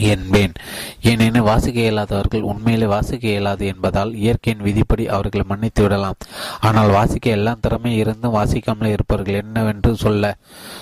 என்பேன் 0.00 0.52
ஏனெனில் 1.00 1.42
வாசிக்க 1.42 1.80
இயலாதவர்கள் 1.80 2.40
உண்மையிலே 2.40 2.86
வாசிக்க 2.86 3.28
இயலாது 3.28 3.66
என்பதால் 3.66 4.14
இயற்கையின் 4.14 4.62
விதிப்படி 4.62 5.08
அவர்களை 5.08 5.44
மன்னித்து 5.48 5.82
விடலாம். 5.82 6.16
ஆனால் 6.60 6.90
வாசிக்க 6.90 7.30
எல்லாம் 7.30 7.60
திறமை 7.60 7.96
இருந்தும் 7.96 8.36
வாசிக்காமல் 8.36 8.92
இருப்பவர்கள் 8.92 9.34
என்னவென்று 9.34 9.96
சொல்ல? 9.96 10.36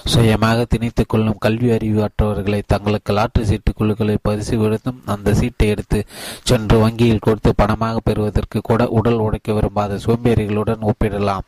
சுயமாக 0.05 0.65
திணித்துக் 0.65 1.09
கொள்ளும் 1.09 1.39
கல்வி 1.39 1.71
அறிவு 1.71 2.09
அற்றவர்களை 2.09 2.63
தங்களுக்கு 2.67 3.13
லாட்டரி 3.13 3.47
சீட்டு 3.47 3.73
குழுக்களை 3.75 4.17
பரிசு 4.23 4.59
விடுத்தும் 4.59 5.01
அந்த 5.05 5.35
சீட்டை 5.35 5.69
எடுத்து 5.69 6.05
சென்று 6.43 6.79
வங்கியில் 6.79 7.19
கொடுத்து 7.19 7.53
பணமாக 7.63 7.97
பெறுவதற்கு 8.05 8.61
கூட 8.61 8.89
உடல் 8.89 9.19
உடைக்க 9.19 9.53
விரும்பாத 9.53 9.99
சோம்பேறிகளுடன் 10.07 10.87
ஒப்பிடலாம். 10.91 11.45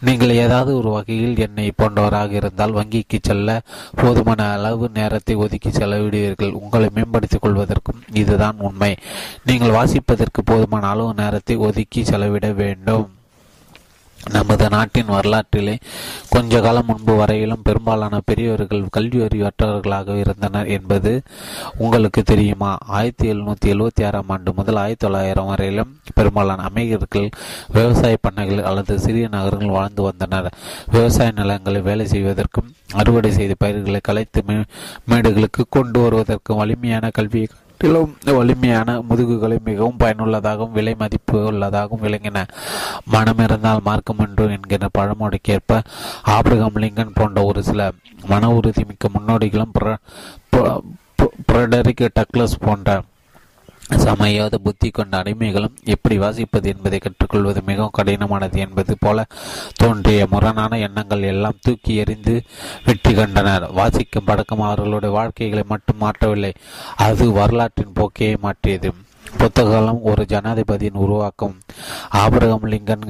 நீங்கள் 0.00 0.30
ஏதாவது 0.30 0.76
ஒரு 0.76 0.90
வகையில் 0.90 1.36
என்னை 1.36 1.72
போன்றவராக 1.76 2.30
இருந்தால் 2.32 2.72
வங்கிக்கு 2.72 3.18
செல்ல 3.22 3.60
போதுமான 3.94 4.50
அளவு 4.52 4.90
நேரத்தை 4.94 5.34
ஒதுக்கி 5.34 5.70
செலவிடுவீர்கள். 5.70 6.52
உங்களை 6.52 6.88
மேம்படுத்திக் 7.02 7.44
கொள்வதற்கும் 7.44 8.02
இதுதான் 8.12 8.54
உண்மை. 8.58 8.96
நீங்கள் 9.44 9.70
வாசிப்பதற்கு 9.70 10.42
போதுமான 10.44 10.86
அளவு 10.86 11.14
நேரத்தை 11.14 11.56
ஒதுக்கி 11.56 12.04
செலவிட 12.04 12.52
வேண்டும். 12.52 13.10
நமது 14.30 14.68
நாட்டின் 14.68 15.06
வரலாற்றிலே 15.06 15.78
கொஞ்ச 16.28 16.60
காலம் 16.60 16.86
முன்பு 16.86 17.14
வரையிலும் 17.14 17.62
பெரும்பாலான 17.62 18.20
பெரியவர்கள் 18.24 18.84
கல்வி 18.90 19.18
அறிவற்றவர்களாக 19.18 20.16
இருந்தனர் 20.16 20.66
என்பது 20.66 21.22
உங்களுக்கு 21.76 22.22
தெரியுமா? 22.22 22.78
ஆயிரத்தி 22.80 23.32
எழுநூத்தி 23.32 23.66
எழுபத்தி 23.66 24.06
ஆறாம் 24.06 24.28
ஆண்டு 24.28 24.54
முதல் 24.54 24.76
ஆயிரத்தி 24.76 25.06
தொள்ளாயிரம் 25.06 25.46
வரையிலும் 25.46 26.00
பெரும்பாலான 26.14 26.62
அமெரிக்கர்கள் 26.62 27.28
விவசாய 27.72 28.16
பண்ணைகள் 28.20 28.64
அல்லது 28.64 28.98
சிறிய 28.98 29.28
நகரங்கள் 29.28 29.68
வாழ்ந்து 29.68 30.02
வந்தனர். 30.02 30.52
விவசாய 30.90 31.30
நிலங்களில் 31.30 31.82
வேலை 31.82 32.06
செய்வதற்கும் 32.06 32.74
அறுவடை 32.92 33.32
செய்த 33.32 33.54
பயிர்களை 33.58 34.00
கலைத்து 34.02 34.42
மேடுகளுக்கு 35.10 35.62
கொண்டு 35.68 36.00
வருவதற்கும் 36.00 36.56
வலிமையான 36.56 37.10
கல்வியை 37.12 37.48
காட்டிலும் 37.84 38.10
வலிமையான 38.30 38.88
முதுகுகளை 39.06 39.56
மிகவும் 39.64 39.96
பயனுள்ளதாகவும் 40.00 40.74
விலை 40.74 40.92
மதிப்பு 40.94 41.38
உள்ளதாகவும் 41.48 42.02
விளங்கின 42.02 42.42
மனம் 43.06 43.40
இருந்தால் 43.44 43.82
மார்க்கம் 43.82 44.20
என்று 44.20 44.44
என்கிற 44.56 44.88
பழமொழிக்கேற்ப 44.98 45.80
ஆப்ரகம் 46.34 46.78
லிங்கன் 46.82 47.16
போன்ற 47.16 47.42
ஒரு 47.44 47.62
சில 47.62 47.88
மன 48.26 48.50
உறுதி 48.52 48.84
மிக்க 48.84 49.08
முன்னோடிகளும் 49.08 49.74
பிரடரிக் 51.48 52.04
டக்ளஸ் 52.14 52.56
போன்ற 52.60 53.00
சமயோத 53.96 54.58
புத்தி 54.58 54.90
கொண்ட 54.90 55.22
அடிமைகளும் 55.22 55.76
எப்படி 55.84 56.18
வாசிப்பது 56.18 56.64
என்பதை 56.64 56.98
கற்றுக்கொள்வது 56.98 57.62
மிகவும் 57.62 57.96
கடினமானது 57.98 58.56
என்பது 58.56 58.96
போல 59.00 59.26
தோன்றிய 59.74 60.26
முரணான 60.30 60.78
எண்ணங்கள் 60.78 61.22
எல்லாம் 61.22 61.58
தூக்கி 61.60 61.94
எறிந்து 61.94 62.42
வெற்றி 62.84 63.14
கண்டனர். 63.14 63.72
வாசிக்கும் 63.72 64.24
பழக்கம் 64.24 64.60
அவர்களுடைய 64.60 65.14
வாழ்க்கைகளை 65.14 65.64
மட்டும் 65.68 66.00
மாற்றவில்லை. 66.00 66.52
அது 66.96 67.32
வரலாற்றின் 67.32 67.96
போக்கையே 68.00 68.38
மாற்றியது. 68.38 68.92
புத்தகம் 69.38 70.02
ஒரு 70.02 70.22
ஜனாதிபதியின் 70.28 71.00
உருவாக்கம். 71.04 71.54
ஆபரகம் 72.12 72.66
லிங்கன் 72.72 73.04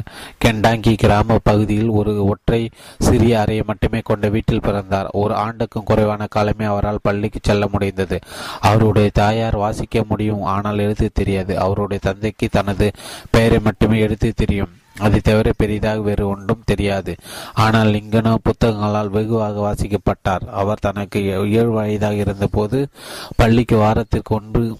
கெண்டாங்கி 0.45 0.93
கிராம 0.97 1.39
பகுதியில் 1.43 1.89
ஒரு 1.89 2.27
ஒற்றை 2.27 2.70
சிறிய 2.99 3.41
அறையை 3.41 3.64
மட்டுமே 3.66 4.01
கொண்ட 4.05 4.29
வீட்டில் 4.29 4.61
பிறந்தார். 4.61 5.09
ஒரு 5.12 5.35
ஆண்டுக்கும் 5.35 5.85
குறைவான 5.85 6.27
காலமே 6.27 6.64
அவரால் 6.64 7.03
பள்ளிக்கு 7.03 7.39
செல்ல 7.43 7.68
முடிந்தது. 7.73 8.18
அவருடைய 8.61 9.11
தாயார் 9.12 9.57
வாசிக்க 9.57 10.05
முடியும் 10.09 10.43
ஆனால் 10.43 10.79
எழுத்து 10.79 11.11
தெரியாது. 11.14 11.59
அவருடைய 11.59 12.03
தந்தைக்கு 12.05 12.49
தனது 12.51 12.91
பெயரை 13.31 13.59
மட்டுமே 13.59 13.99
எழுத்து 13.99 14.33
தெரியும். 14.37 14.73
அதை 14.99 15.20
தவிர 15.20 15.53
பெரிதாக 15.57 16.01
வேறு 16.01 16.29
ஒன்றும் 16.29 16.62
தெரியாது. 16.64 17.14
ஆனால் 17.55 17.89
லிங்கனோ 17.89 18.35
புத்தகங்களால் 18.43 19.09
வெகுவாக 19.09 19.61
வாசிக்கப்பட்டார். 19.68 20.47
அவர் 20.62 20.79
தனக்கு 20.79 21.20
ஏழு 21.29 21.70
வயதாக 21.70 22.14
இருந்தபோது 22.14 22.89
பள்ளிக்கு 23.37 23.77
வாரத்திற்கு 23.77 24.35
ஒன்று 24.35 24.77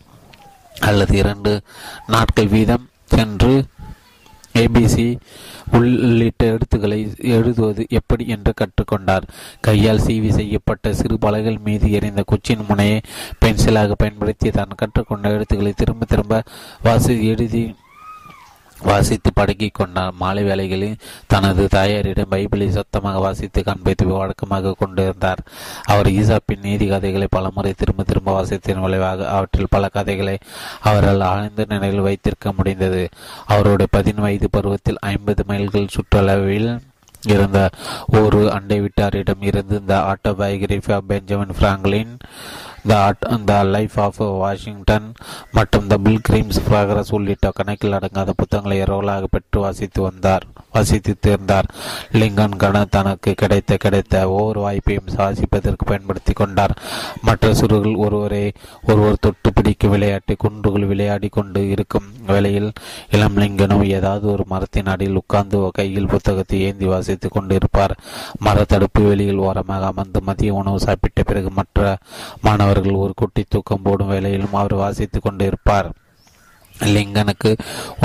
அல்லது 0.81 1.17
இரண்டு 1.17 1.61
நாட்கள் 2.07 2.49
வீதம் 2.49 2.89
சென்று 3.05 3.65
ஏபிசி 4.55 5.19
உள்ளிட்ட 5.73 6.45
எழுத்துக்களை 6.45 7.15
எழுதுவது 7.19 7.87
எப்படி 7.89 8.27
என்று 8.27 8.53
கற்றுக்கொண்டார். 8.61 9.23
கையால் 9.61 9.99
சீவி 9.99 10.29
செய்யப்பட்ட 10.29 10.95
சிறு 10.95 11.19
பலகைகள் 11.19 11.59
மீது 11.65 11.91
எறிந்த 11.91 12.25
குச்சின் 12.27 12.67
முனையை 12.69 13.01
பென்சிலாக 13.41 13.93
பயன்படுத்தி 13.93 14.51
தான் 14.51 14.69
கற்றுக்கொண்ட 14.77 15.29
எழுத்துக்களை 15.29 15.73
திரும்ப 15.73 16.05
திரும்ப 16.05 16.43
வாசி 16.83 17.27
எழுதி 17.27 17.75
வாசித்து 18.85 19.31
படுக்கி 19.35 19.69
கொண்டார் 19.69 20.13
மாலை 20.13 20.43
வேலைகளில் 20.43 21.01
தனது 21.27 21.67
தாயாரிடம் 21.67 22.31
பைபிளை 22.31 22.69
சத்தமாக 22.69 23.19
வாசித்து 23.19 23.63
காண்பித்து 23.65 24.07
வழக்கமாக 24.07 24.75
கொண்டிருந்தார். 24.79 25.43
அவர் 25.85 26.07
ஈசாப்பின் 26.07 26.63
நீதி 26.63 26.87
கதைகளை 26.89 27.27
பலமுறை 27.31 27.73
திரும்ப 27.77 28.03
திரும்ப 28.03 28.33
வாசித்தின் 28.33 28.81
விளைவாக 28.81 29.29
அவற்றில் 29.29 29.71
பல 29.71 29.89
கதைகளை 29.89 30.39
அவரால் 30.83 31.21
ஆழ்ந்த 31.21 31.67
நிலையில் 31.69 32.07
வைத்திருக்க 32.09 32.53
முடிந்தது. 32.53 33.09
அவருடைய 33.47 33.91
பதின் 33.91 34.23
வயது 34.27 34.49
பருவத்தில் 34.51 35.03
ஐம்பது 35.13 35.45
மைல்கள் 35.47 35.93
சுற்றளவில் 35.97 36.71
இருந்த 37.25 37.59
ஒரு 38.21 38.39
அண்டை 38.53 38.79
விட்டாரிடம் 38.81 39.43
இருந்து 39.43 39.77
இந்த 39.81 39.95
autobiography 40.13 40.93
of 40.93 41.09
Benjamin 41.09 41.57
Franklin 41.61 42.15
the 42.87 43.15
the 43.45 43.63
life 43.63 44.01
of 44.01 44.17
Washington 44.17 45.13
மற்றும் 45.53 45.87
த 45.87 45.97
பில் 45.97 46.21
கிரீம்ஸ் 46.29 46.63
ப்ராக்ரஸ் 46.69 47.13
உள்ளிட்ட 47.13 47.51
கணக்கில் 47.55 47.93
அடங்காத 47.93 48.31
புத்தகங்களை 48.37 48.83
இரவலாக 48.83 49.25
பெற்று 49.31 49.61
வாசித்து 49.61 50.03
வந்தார் 50.03 50.45
வாசித்து 50.73 51.17
தேர்ந்தார். 51.27 51.67
லிங்கன் 52.13 52.57
கண 52.57 52.85
தனக்கு 52.91 53.33
கிடைத்த 53.33 53.77
கிடைத்த 53.77 54.31
ஒவ்வொரு 54.31 54.61
வாய்ப்பையும் 54.61 55.11
வாசிப்பதற்கு 55.17 55.85
பயன்படுத்தி 55.85 56.33
கொண்டார். 56.33 56.79
மற்ற 57.23 57.55
சிறுகள் 57.55 57.95
ஒருவரை 57.95 58.53
ஒருவர் 58.87 59.21
தொட்டு 59.21 59.53
பிடிக்கும் 59.53 59.91
விளையாட்டு 59.91 60.37
குன்றுகள் 60.37 60.87
விளையாடி 60.87 61.29
கொண்டு 61.29 61.71
இருக்கும் 61.71 62.05
வேளையில் 62.27 62.73
இளம் 63.11 63.37
லிங்கனும் 63.37 63.85
ஏதாவது 63.87 64.33
ஒரு 64.33 64.45
மரத்தின் 64.47 64.87
அடியில் 64.87 65.15
உட்கார்ந்து 65.15 65.69
கையில் 65.73 66.07
புத்தகத்தை 66.07 66.61
ஏந்தி 66.61 66.87
வாசித்துக் 66.87 67.37
கொண்டிருப்பார். 67.37 67.97
மரத்தடுப்பு 68.45 69.09
வெளியில் 69.09 69.37
ஓரமாக 69.37 69.87
அமர்ந்து 69.87 70.23
மதிய 70.23 70.55
உணவு 70.55 70.81
சாப்பிட்ட 70.81 71.23
பிறகு 71.23 71.51
மற்ற 71.51 71.97
அவர்கள் 72.73 73.03
ஒரு 73.07 73.13
குட்டி 73.21 73.43
தூக்கம் 73.49 73.85
போடும் 73.87 74.13
வேளையிலும் 74.13 74.61
அவர் 74.61 74.83
வாசித்துக் 74.83 75.27
கொண்டிருப்பார். 75.27 75.89
லிங்கனுக்கு 76.95 77.51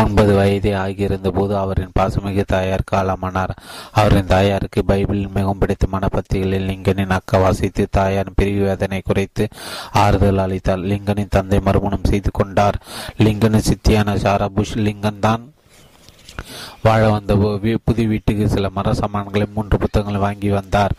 ஒன்பது 0.01 0.31
வயதே 0.37 0.71
ஆகியிருந்த 0.81 1.29
போது 1.37 1.53
அவரின் 1.61 1.93
பாசமிகு 1.99 2.43
தாயார் 2.53 2.83
காலமானார். 2.91 3.53
அவரின் 3.99 4.31
தாயாருக்கு 4.33 4.81
பைபிளில் 4.89 5.33
மிகவும் 5.37 5.61
பிடித்தமான 5.61 6.07
பத்திகளில் 6.15 6.67
லிங்கனின் 6.71 7.15
அக்கா 7.17 7.37
வாசித்து 7.45 7.85
தாயாரின் 7.97 8.37
பிரிவு 8.39 8.61
வேதனை 8.67 8.99
குறைத்து 9.09 9.45
ஆறுதல் 10.03 10.43
அளித்தார். 10.45 10.85
லிங்கனின் 10.91 11.33
தந்தை 11.37 11.59
மறுமணம் 11.67 12.09
செய்து 12.11 12.31
கொண்டார். 12.39 12.79
லிங்கனின் 13.25 13.67
சித்தியான 13.69 14.17
சாரா 14.25 14.49
புஷ் 14.59 14.77
லிங்கன் 14.87 15.25
தான் 15.27 15.45
வாழ 16.83 17.01
வந்த 17.09 17.33
புது 17.87 18.03
வீட்டுக்கு 18.13 18.45
சில 18.55 18.67
மர 18.77 18.93
சாமான்களை 19.01 19.47
மூன்று 19.55 19.77
புத்தகங்களை 19.83 20.21
வாங்கி 20.27 20.49
வந்தார். 20.59 20.95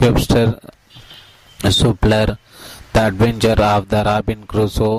Webster 0.00 0.52
speller 1.80 2.32
the 2.94 3.00
adventure 3.08 3.60
of 3.72 3.90
the 3.92 4.02
Robin 4.02 4.46
Crusoe 4.52 4.92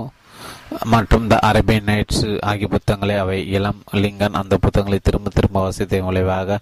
மற்றும் 0.92 1.26
த 1.32 1.36
அரேபியன் 1.48 1.88
நைட்ஸ் 1.90 2.24
ஆகிய 2.50 2.68
புத்தகங்களை 2.68 3.16
அவை 3.16 3.36
இளம் 3.48 3.82
லிங்கன் 4.04 4.38
அந்த 4.40 4.58
புத்தகங்களை 4.58 5.00
திரும்ப 5.04 5.32
திரும்ப 5.34 5.58
வாசித்ததன் 5.64 6.08
விளைவாக 6.08 6.58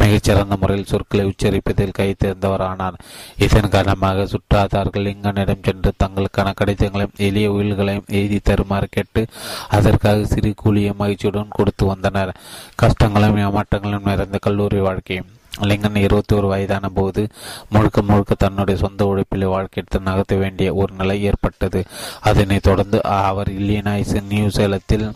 மிகச்சிறந்த 0.00 0.56
முறையில் 0.62 0.88
சொற்களை 0.92 1.24
உச்சரிப்பதில் 1.30 1.94
கை 1.98 2.08
தேர்ந்தவரானார். 2.24 2.96
இதன் 3.36 3.72
காரணமாக 3.74 4.26
சுற்றாதார்கள் 4.32 5.06
லிங்கனிடம் 5.08 5.64
சென்று 5.68 5.92
தங்களுக்கான 6.04 6.54
கடிதங்களையும் 6.60 7.20
எளிய 7.28 7.52
உயில்களையும் 7.52 8.10
எழுதி 8.20 8.40
தருமாறு 8.42 8.88
கேட்டு 8.90 9.24
அதற்காக 9.68 10.24
சிறு 10.24 10.52
கூலிய 10.64 10.94
மகிழ்ச்சியுடன் 11.02 11.56
கொடுத்து 11.58 11.86
வந்தனர். 11.86 12.34
கஷ்டங்களும் 12.82 13.40
ஏமாற்றங்களும் 13.46 14.10
நிறைந்த 14.10 14.40
கல்லூரி 14.48 14.80
வாழ்க்கையும் 14.88 15.30
லிங்கன் 15.60 15.96
இருபத்தி 15.96 16.36
ஒரு 16.36 16.46
வயதான 16.46 16.88
போது 16.88 17.28
முழுக்க 17.68 18.02
முழுக்க 18.02 18.34
தன்னுடைய 18.34 18.80
சொந்த 18.80 19.06
உழைப்பில் 19.06 19.48
வாழ்க்கையெடுத்து 19.48 20.00
நகர்த்த 20.04 20.38
வேண்டிய 20.38 20.74
ஒரு 20.74 20.94
நிலை 20.94 21.22
ஏற்பட்டது. 21.22 21.84
அதனைத் 22.20 22.62
தொடர்ந்து 22.62 23.02
அவர் 23.02 23.48
இல்லினாய்ஸ் 23.48 24.22
நியூசேலத்தில் 24.28 25.12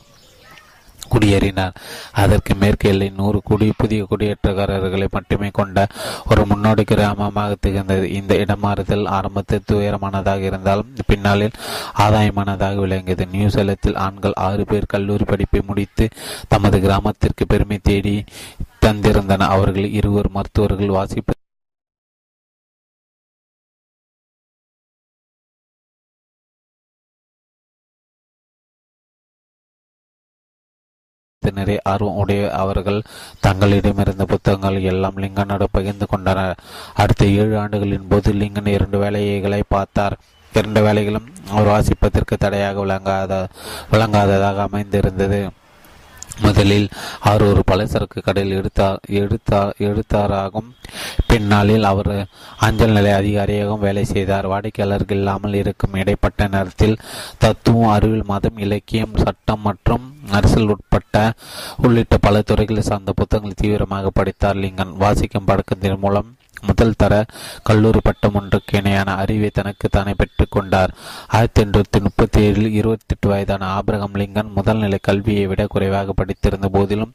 குடியேறினார். 1.15 1.75
அதற்கு 2.13 2.55
மேற்கு 2.55 2.89
எல்லை 2.89 3.13
நூறு 3.17 3.41
குடி 3.45 3.73
புதிய 3.77 4.07
குடியேற்றக்காரர்களை 4.11 5.07
மட்டுமே 5.11 5.49
கொண்ட 5.53 5.87
ஒரு 6.31 6.47
முன்னோடி 6.47 6.83
கிராமமாக 6.83 7.55
திகழ்ந்தது. 7.61 8.13
இந்த 8.13 8.35
இடமாறுதல் 8.35 9.09
ஆரம்பத்தில் 9.09 9.63
துயரமானதாக 9.73 10.39
இருந்தாலும் 10.39 10.93
பின்னாளில் 11.07 11.51
ஆதாயமானதாக 11.99 12.77
விளங்கியது. 12.77 13.27
நியூசிலாந்தில் 13.27 13.95
ஆண்கள் 13.95 14.33
ஆறு 14.33 14.65
பேர் 14.65 14.85
கல்லூரி 14.89 15.25
படிப்பை 15.25 15.61
முடித்து 15.67 16.09
தமது 16.49 16.81
கிராமத்திற்கு 16.81 17.47
பெருமை 17.47 17.79
தேடி 17.83 18.25
தந்திருந்தனர் 18.87 19.55
அவர்கள் 19.57 19.89
இருவர் 20.01 20.35
மருத்துவர்கள் 20.37 20.97
வாசிப்பு 20.99 21.33
நிறைய 31.43 31.81
ஆர்வம் 31.93 32.19
உடைய 32.23 32.43
அவர்கள் 32.63 32.99
தங்களிடமிருந்த 33.47 34.25
புத்தகங்கள் 34.33 34.79
எல்லாம் 34.93 35.21
லிங்கனோடு 35.23 35.67
பகிர்ந்து 35.77 36.07
கொண்டனர். 36.13 36.55
அடுத்த 37.03 37.25
ஏழு 37.41 37.55
ஆண்டுகளின் 37.63 38.09
போது 38.13 38.33
லிங்கன் 38.43 38.73
இரண்டு 38.77 38.99
வேலைகளை 39.05 39.61
பார்த்தார். 39.75 40.17
இரண்டு 40.53 40.81
வேலைகளும் 40.87 41.29
அவர் 41.55 41.73
வாசிப்பதற்கு 41.75 42.35
தடையாக 42.45 42.77
விளங்காத 42.85 43.33
விளங்காததாக 43.93 44.61
அமைந்திருந்தது. 44.69 45.41
முதலில் 46.41 46.89
அவர் 47.21 47.43
ஒரு 47.43 47.63
பலசரக்கு 47.71 48.21
கடையில் 48.23 48.57
எடுத்தார் 48.57 48.99
எடுத்தார் 49.21 49.75
எடுத்தாராகும். 49.79 50.69
பின்னாளில் 51.27 51.83
அவர் 51.83 52.29
அஞ்சல் 52.59 52.93
நிலை 52.93 53.13
அதிகாரியாகவும் 53.13 53.85
வேலை 53.87 54.05
செய்தார். 54.05 54.47
வாடிக்கையாளர்கள் 54.47 55.17
இல்லாமல் 55.17 55.55
இருக்கும் 55.55 55.95
இடைப்பட்ட 55.95 56.49
நேரத்தில் 56.49 56.99
தத்துவம் 57.39 57.89
அறிவியல் 57.89 58.31
மதம் 58.33 58.59
இலக்கியம் 58.59 59.17
சட்டம் 59.25 59.61
மற்றும் 59.61 60.15
அரசியல் 60.31 60.69
உட்பட்ட 60.69 61.33
உள்ளிட்ட 61.83 62.17
பல 62.17 62.43
துறைகளை 62.43 62.83
சார்ந்த 62.83 63.13
புத்தகங்களை 63.13 63.55
தீவிரமாக 63.57 64.11
படித்தார் 64.11 64.57
லிங்கன். 64.57 64.97
வாசிக்கும் 64.97 65.45
பழக்கத்தின் 65.45 65.99
மூலம் 66.01 66.35
முதல் 66.63 66.95
தர 66.97 67.25
கல்லூரி 67.63 68.01
பட்டம் 68.03 68.35
ஒன்றுக்கு 68.35 68.79
இணையான 68.79 69.15
அறிவை 69.15 69.51
தனக்கு 69.51 69.89
தானே 69.89 70.15
பெற்றுக் 70.17 70.51
கொண்டார். 70.51 70.95
ஆயிரத்தி 71.29 71.65
எண்ணூற்றி 71.65 72.01
முப்பத்தி 72.01 72.51
ஏழில் 72.51 72.71
இருபத்தி 72.71 73.05
எட்டு 73.09 73.29
வயதான 73.29 73.67
ஆபிரகம் 73.67 74.15
லிங்கன் 74.15 74.53
முதல்நிலை 74.57 74.99
கல்வியை 75.01 75.47
விட 75.47 75.67
குறைவாக 75.67 76.13
படித்திருந்த 76.13 76.69
போதிலும் 76.73 77.13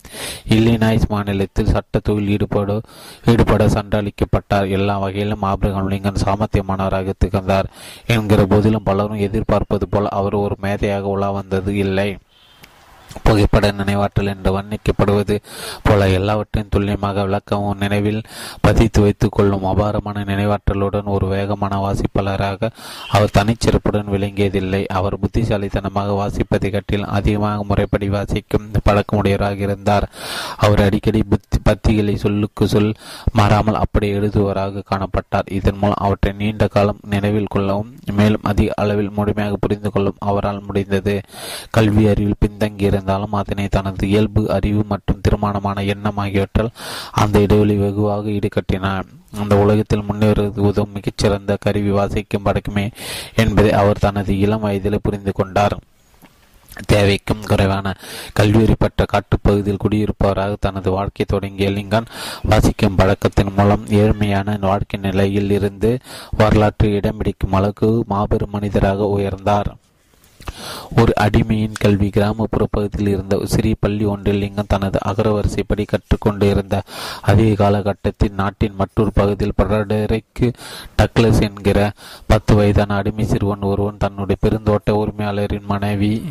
இல்லினாய்ஸ் 0.50 1.08
மாநிலத்தில் 1.08 1.68
சட்ட 1.68 2.00
தொழில் 2.00 2.28
ஈடுபட 2.28 2.82
ஈடுபட 3.26 3.66
சண்டளிக்கப்பட்டார் 3.68 4.70
எல்லா 4.70 4.98
வகையிலும் 4.98 5.42
ஆபிரகம் 5.42 5.90
லிங்கன் 5.92 6.24
சாமர்த்தியமானவராக 6.26 7.14
திகழ்ந்தார் 7.18 7.66
என்கிற 8.06 8.46
போதிலும் 8.46 8.84
பலரும் 8.84 9.18
எதிர்பார்ப்பது 9.18 9.88
போல் 9.88 10.08
அவர் 10.08 10.34
ஒரு 10.34 10.58
மேதையாக 10.62 11.02
உலா 11.02 11.32
வந்தது 11.32 11.76
இல்லை. 11.76 12.18
புகைப்பட 13.24 13.72
நினைவாற்றல் 13.72 14.32
என்று 14.34 14.52
வர்ணிக்கப்படுவது 14.58 15.36
போல 15.84 16.08
எல்லாவற்றையும் 16.10 16.70
துல்லியமாக 16.70 17.26
விளக்கவும் 17.28 17.80
நினைவில் 17.80 18.22
பதித்து 18.62 19.02
வைத்துக் 19.02 19.32
கொள்ளும் 19.32 19.66
அபாரமான 19.66 20.24
நினைவாற்றலுடன் 20.24 21.12
ஒரு 21.16 21.28
வேகமான 21.28 21.80
வாசிப்பாளராக 21.86 22.70
அவர் 23.10 23.36
தனிச்சிறப்புடன் 23.38 24.12
விளங்கியதில்லை. 24.16 24.86
அவர் 24.86 25.20
புத்திசாலித்தனமாக 25.20 26.16
வாசிப்பதை 26.22 26.72
கட்டில் 26.72 27.06
அதிகமாக 27.06 27.64
முறைப்படி 27.64 28.10
வாசிக்கும் 28.10 28.70
பழக்கமுடையவராக 28.90 29.58
இருந்தார். 29.58 30.08
அவர் 30.58 30.82
அடிக்கடி 30.82 31.24
புத்தி 31.24 31.58
பத்திகளை 31.70 32.16
சொல்லுக்கு 32.16 32.68
சொல் 32.68 32.94
மாறாமல் 33.32 33.76
அப்படி 33.76 34.10
எழுதுவராக 34.14 34.84
காணப்பட்டார். 34.92 35.52
இதன் 35.52 35.80
மூலம் 35.82 36.02
அவற்றை 36.02 36.34
நீண்ட 36.34 36.68
காலம் 36.68 37.00
நினைவில் 37.10 37.50
கொள்ளவும் 37.50 37.92
மேலும் 38.14 38.44
அதிக 38.44 38.72
அளவில் 38.76 39.12
முழுமையாக 39.12 39.58
புரிந்து 39.60 39.92
கொள்ளும் 39.92 40.20
அவரால் 40.20 40.62
முடிந்தது. 40.62 41.22
கல்வி 41.70 42.08
அறிவில் 42.08 42.42
பின்தங்கியிருந்த 42.46 43.01
இருந்தாலும் 43.02 43.32
அதனை 43.32 43.68
தனது 43.68 44.08
இயல்பு 44.08 44.42
அறிவு 44.52 44.84
மற்றும் 44.90 45.22
திருமணமான 45.22 45.84
எண்ணம் 45.84 46.18
ஆகியவற்றால் 46.18 46.76
அந்த 47.12 47.40
இடைவெளி 47.40 47.76
வெகுவாக 47.76 48.30
ஈடுகட்டினார் 48.30 49.08
அந்த 49.40 49.56
உலகத்தில் 49.56 50.08
முன்னேறுவது 50.10 50.66
உதவும் 50.70 50.92
மிகச்சிறந்த 50.94 51.58
கருவி 51.60 51.90
வாசிக்கும் 51.90 52.46
படக்குமே 52.46 52.92
என்பதை 53.36 53.72
அவர் 53.74 54.00
தனது 54.00 54.40
இளம் 54.40 54.60
வயதில் 54.60 55.04
புரிந்து 55.04 55.34
கொண்டார். 55.34 55.78
தேவைக்கும் 56.92 57.48
குறைவான 57.48 57.88
கல்வியறி 58.40 58.76
பெற்ற 58.80 59.06
காட்டுப்பகுதியில் 59.06 59.82
குடியிருப்பவராக 59.86 60.56
தனது 60.60 60.90
வாழ்க்கை 60.92 61.26
தொடங்கிய 61.28 61.70
லிங்கன் 61.70 62.08
வாசிக்கும் 62.44 62.96
பழக்கத்தின் 62.96 63.54
மூலம் 63.58 63.86
ஏழ்மையான 63.88 64.60
வாழ்க்கை 64.60 65.00
நிலையில் 65.00 65.52
இருந்து 65.52 65.92
வரலாற்று 66.38 66.92
இடம் 66.92 67.18
பிடிக்கும் 67.18 67.54
அளவுக்கு 67.54 68.04
மாபெரும் 68.08 68.54
மனிதராக 68.54 69.10
உயர்ந்தார். 69.18 69.72
ஒரு 70.98 71.14
அடிமையின் 71.20 71.74
கல்வி 71.80 72.10
கிராமப்புற 72.10 72.68
பகுதியில் 72.70 73.14
இருந்த 73.14 73.40
சிறிய 73.46 73.76
பள்ளி 73.80 74.06
ஒன்றில் 74.06 74.38
லிங்கம் 74.38 74.66
தனது 74.68 75.00
அகரவரிசைப்படி 75.08 75.86
கற்றுக்கொண்டு 75.86 76.50
இருந்த 76.50 76.82
அதே 77.22 77.54
காலகட்டத்தில் 77.54 78.32
நாட்டின் 78.32 78.76
மற்றொரு 78.78 79.12
பகுதியில் 79.14 79.54
பிரடரிக் 79.56 80.54
டக்லஸ் 80.98 81.42
என்கிற 81.42 81.92
பத்து 82.28 82.56
வயதான 82.56 82.96
அடிமை 82.96 83.26
சிறுவன் 83.26 83.62
ஒருவன் 83.62 83.98
தன்னுடைய 83.98 84.36
பெருந்தோட்ட 84.42 84.92
உரிமையாளரின் 84.92 85.66
மனைவி 85.66 86.30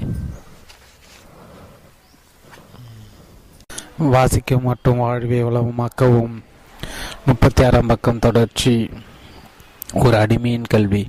வாசிக்க 3.98 4.58
மற்றும் 4.58 4.98
வாழ்வை 4.98 5.44
வளமாக்கவும். 5.44 6.42
முப்பத்தி 7.26 7.64
ஆறாம் 7.64 7.86
பக்கம் 7.86 8.18
தொடர்ச்சி. 8.18 8.90
ஒரு 9.94 10.16
அடிமையின் 10.16 10.64
கல்வி. 10.68 11.08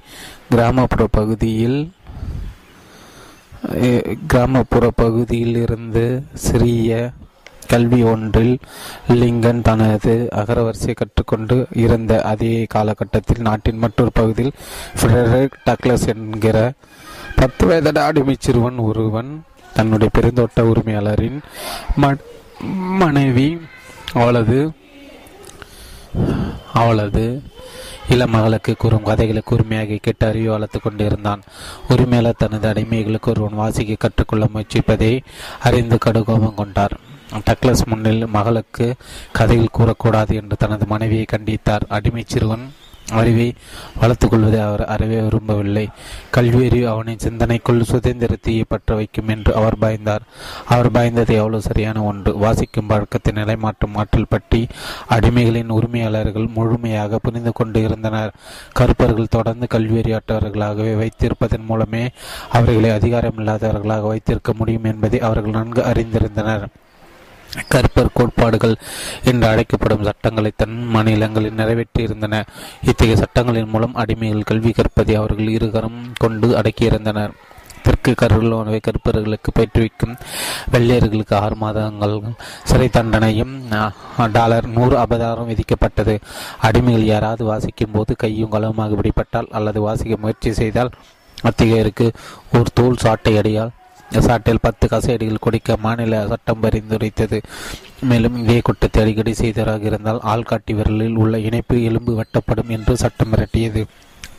கிராமப்புற 0.50 1.08
பகுதியில் 1.12 1.92
கிராமப்புற 4.28 4.88
பகுதியில் 4.96 5.56
இருந்து 5.56 6.24
சிறிய 6.36 7.12
கல்வி 7.68 8.04
ஒன்றில் 8.04 8.56
லிங்கன் 9.12 9.62
தனது 9.62 10.30
அகரவரிசையை 10.36 10.96
கற்றுக்கொண்டு 10.96 11.66
இருந்த 11.74 12.22
அதே 12.22 12.66
காலகட்டத்தில் 12.66 13.42
நாட்டின் 13.42 13.78
மற்றொரு 13.78 14.12
பகுதியில் 14.14 14.54
ஃபிரெடரிக் 15.00 15.58
டக்லஸ் 15.66 16.08
என்கிற 16.08 16.58
பத்து 17.36 17.66
வயதான 17.66 18.04
அடிமை 18.04 18.36
சிறுவன் 18.40 18.78
ஒருவன் 18.78 19.32
தன்னுடைய 19.76 20.10
பெருந்தோட்ட 20.18 20.62
உரிமையாளரின் 20.62 21.40
மனைவி 22.98 23.50
அவளது 24.14 24.60
அவளது 26.74 27.26
இளம் 28.14 28.30
மகளுக்கு 28.30 28.76
கூறும் 28.78 29.04
கதைகளை 29.04 29.42
உரிமையாக 29.50 29.98
கேட்டு 30.02 30.28
அறிவு 30.28 30.50
வளர்த்து 30.52 30.80
கொண்டிருந்தான். 30.80 31.42
உரிமையாளர் 31.90 32.38
தனது 32.38 32.68
அடிமைகளுக்கு 32.70 33.30
ஒருவன் 33.30 33.60
வாசிக்க 33.62 33.96
கற்றுக்கொள்ள 34.00 34.48
முயற்சிப்பதை 34.54 35.12
அறிந்து 35.62 35.98
கடுகோபம் 36.06 36.54
கொண்டார். 36.54 36.96
டக்ளஸ் 37.46 37.86
முன்னில் 37.86 38.28
மகளுக்கு 38.28 38.96
கதைகள் 39.32 39.76
கூறக்கூடாது 39.78 40.34
என்று 40.42 40.56
தனது 40.58 40.86
மனைவியை 40.86 41.26
கண்டித்தார். 41.32 41.86
அடிமை 41.88 42.24
சிறுவன் 42.28 42.66
அறிவை 43.12 43.54
வளர்த்துக்கொள்வதை 44.02 44.60
அவர் 44.60 44.84
அறவே 44.86 45.20
விரும்பவில்லை. 45.20 45.90
கல்வியறிவு 46.34 46.86
அவனின் 46.86 47.24
சிந்தனைக்குள் 47.24 47.82
சுதந்திரத்தையே 47.82 48.64
பற்ற 48.68 48.96
வைக்கும் 48.96 49.28
என்று 49.28 49.56
அவர் 49.56 49.78
பயந்தார். 49.82 50.26
அவர் 50.66 50.92
பயந்தது 50.92 51.34
எவ்வளவு 51.34 51.62
சரியான 51.62 52.04
ஒன்று. 52.04 52.38
வாசிக்கும் 52.38 52.88
பழக்கத்தை 52.88 53.34
நிலைமாற்றும் 53.34 53.96
ஆற்றல் 53.96 54.30
பற்றி 54.30 54.68
அடிமைகளின் 55.10 55.70
உரிமையாளர்கள் 55.70 56.48
முழுமையாக 56.48 57.20
புரிந்து 57.20 57.54
கொண்டு 57.54 57.82
இருந்தனர். 57.84 58.32
கருப்பர்கள் 58.74 59.34
தொடர்ந்து 59.38 59.68
கல்வியறியாட்டவர்களாகவே 59.72 60.96
வைத்திருப்பதன் 60.96 61.66
மூலமே 61.66 62.10
அவர்களை 62.50 62.90
அதிகாரமில்லாதவர்களாக 62.90 64.08
வைத்திருக்க 64.08 64.54
முடியும் 64.54 64.84
என்பதை 64.84 65.20
அவர்கள் 65.20 65.52
நன்கு 65.52 65.82
அறிந்திருந்தனர். 65.82 66.66
கற்பர் 67.74 68.16
கோட்பாடுகள் 68.18 68.76
என்று 69.30 69.48
அழைக்கப்படும் 69.52 70.06
சட்டங்களை 70.10 70.52
தன் 70.56 70.76
மாநிலங்களில் 70.96 71.58
நிறைவேற்றியிருந்தன. 71.62 72.36
இத்தகைய 72.90 73.16
சட்டங்களின் 73.24 73.72
மூலம் 73.74 73.96
அடிமைகள் 73.96 74.50
கல்வி 74.52 74.72
கற்பதை 74.72 75.16
அவர்கள் 75.16 75.56
இருகரம் 75.58 76.00
கொண்டு 76.18 76.50
அடக்கியிருந்தனர். 76.60 77.34
தெற்கு 77.86 78.12
கருளோனவை 78.22 78.80
கற்பர்களுக்கு 78.88 79.50
பயிற்றுவிக்கும் 79.58 80.14
வெள்ளையர்களுக்கு 80.74 81.36
ஆறு 81.44 81.56
மாதங்கள் 81.56 82.16
சிறை 82.70 82.88
தண்டனையும் 82.98 83.54
டாலர் 84.38 84.68
நூறு 84.76 84.96
அபதாரம் 85.04 85.50
விதிக்கப்பட்டது. 85.52 86.16
அடிமைகள் 86.68 87.12
யாராவது 87.14 87.44
வாசிக்கும் 87.46 87.92
போது 87.92 88.16
கையும் 88.24 88.52
களவுமாக 88.52 89.00
பிடிப்பட்டால் 89.00 89.52
அல்லது 89.60 89.82
வாசிக்க 89.82 90.22
முயற்சி 90.26 90.54
செய்தால் 90.62 90.92
அத்தகையருக்கு 91.38 92.08
ஒரு 92.58 92.70
தோல் 92.74 93.02
சாட்டை 93.04 93.34
அடியால் 93.38 93.72
சாட்டில் 94.28 94.62
பத்து 94.62 94.86
கசேடிகள் 94.92 95.44
குடிக்க 95.46 95.78
மாநில 95.86 96.20
சட்டம் 96.32 96.62
பரிந்துரைத்தது. 96.64 97.40
மேலும் 98.10 98.38
இதே 98.44 98.60
குற்றத்தை 98.68 99.02
அடிக்கடி 99.04 99.34
செய்தவராக 99.42 99.86
இருந்தால் 99.92 100.22
ஆள்காட்டி 100.34 100.74
விரலில் 100.78 101.20
உள்ள 101.24 101.38
இணைப்பு 101.48 101.78
எலும்பு 101.90 102.14
வெட்டப்படும் 102.20 102.74
என்று 102.78 102.96
சட்டம் 103.04 103.32
மிரட்டியது. 103.34 103.84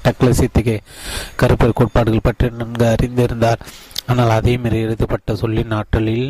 டக்ளஸ் 0.05 0.43
இத்தகைய 0.47 0.79
கருப்பர் 1.41 1.79
கோட்பாடுகள் 1.79 2.27
பற்றி 2.29 2.51
நன்கு 2.61 2.87
அறிந்திருந்தார். 2.95 3.61
ஆனால் 4.07 4.33
அதே 4.39 4.55
மீறி 4.63 4.81
எழுதப்பட்ட 4.87 5.35
சொல்லின் 5.43 5.77
ஆற்றலில் 5.81 6.29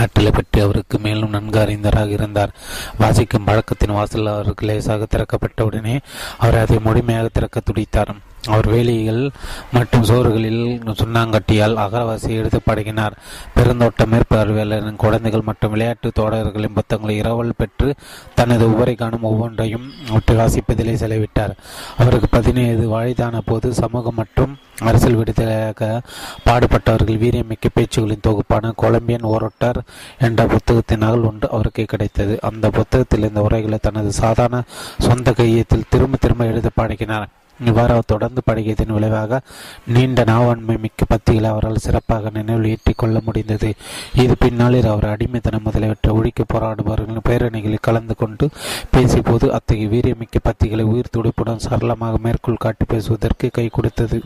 ஆற்றலை 0.00 0.30
பற்றி 0.30 0.58
அவருக்கு 0.60 0.96
மேலும் 0.98 1.34
நன்கு 1.36 1.58
அறிந்தராக 1.64 2.10
இருந்தார். 2.18 2.54
வாசிக்கும் 2.98 3.46
பழக்கத்தின் 3.48 3.96
வாசல் 3.98 4.32
அவருக்கு 4.32 4.66
லேசாக 4.66 5.06
திறக்கப்பட்டவுடனே 5.14 5.96
அவர் 6.38 6.62
அதை 6.62 6.78
முழுமையாக 6.86 7.28
திறக்க 7.32 7.60
துடித்தார் 7.60 8.12
அவர் 8.44 8.68
வேலிகள் 8.68 9.30
மற்றும் 9.72 10.02
சோறுகளில் 10.02 10.60
சுண்ணாங்கட்டியால் 11.00 11.80
அகரவாசி 11.84 12.30
எடுத்து 12.40 12.60
பழகினார் 12.66 13.14
பெருந்தோட்ட 13.56 14.04
மேற்பார்வையாளரின் 14.06 15.02
குழந்தைகள் 15.04 15.46
மற்றும் 15.48 15.70
விளையாட்டு 15.70 16.10
தோழர்களின் 16.12 16.72
புத்தகங்களை 16.72 17.16
இரவல் 17.16 17.56
பெற்று 17.56 17.94
தனது 18.34 18.66
உபரை 18.70 18.94
காணும் 18.94 19.22
ஒவ்வொன்றையும் 19.22 19.86
அவற்றை 20.08 20.36
வாசிப்பதிலே 20.36 20.94
செலவிட்டார். 21.02 21.54
அவருக்கு 21.98 22.28
பதினேழு 22.28 22.88
வயதான 22.88 23.40
போது 23.40 23.74
சமூகம் 23.74 24.14
மற்றும் 24.14 24.58
அரசியல் 24.80 25.18
விடுதலையாக 25.20 26.02
பாடுபட்டவர்கள் 26.46 27.22
வீரியமிக்க 27.24 27.66
பேச்சுகளின் 27.74 28.24
தொகுப்பான 28.26 28.72
கொலம்பியன் 28.76 29.28
ஓரோட்டர் 29.32 29.80
என்ற 30.18 30.46
புத்தகத்தின் 30.46 31.02
நகல் 31.04 31.22
ஒன்று 31.22 31.50
அவருக்கு 31.50 31.84
கிடைத்தது. 31.84 32.38
அந்த 32.42 32.70
புத்தகத்தில் 32.70 33.28
இந்த 33.28 33.40
உரைகளை 33.40 33.78
தனது 33.82 34.12
சாதாரண 34.12 34.62
சொந்த 34.98 35.32
கையத்தில் 35.32 35.88
திரும்ப 35.88 36.16
திரும்ப 36.16 36.44
எழுத 36.44 36.70
பழகினார் 36.76 37.28
இவ்வாறு 37.64 37.90
அவர் 37.90 38.04
தொடர்ந்து 38.06 38.42
பழகியதன் 38.50 38.92
விளைவாக 38.92 39.40
நீண்ட 39.86 40.24
நாவன்மை 40.24 40.76
மிக்க 40.76 41.04
பத்திகளை 41.08 41.44
அவரால் 41.44 41.76
சிறப்பாக 41.76 42.30
நினைவில் 42.32 42.70
ஏற்றிக் 42.70 42.98
கொள்ள 42.98 43.20
முடிந்தது. 43.24 43.74
இது 44.14 44.34
பின்னாளில் 44.38 44.86
அவர் 44.86 45.08
அடிமைத்தனம் 45.08 45.62
முதலியவற்றை 45.62 46.14
ஒழிக்க 46.14 46.44
போராடுபவர்களின் 46.54 47.26
பேரணிகளில் 47.28 47.78
கலந்து 47.80 48.16
கொண்டு 48.16 48.48
பேசியபோது 48.92 49.48
அத்தகைய 49.48 49.88
வீரியமிக்க 49.88 50.38
பத்திகளை 50.44 50.82
உயிர் 50.82 51.14
துடிப்புடன் 51.16 51.64
சரளமாக 51.66 52.18
மேற்கோள் 52.18 52.56
காட்டி 52.56 52.84
பேசுவதற்கு 52.88 53.50
கை 53.50 53.68
கொடுத்தது. 53.68 54.22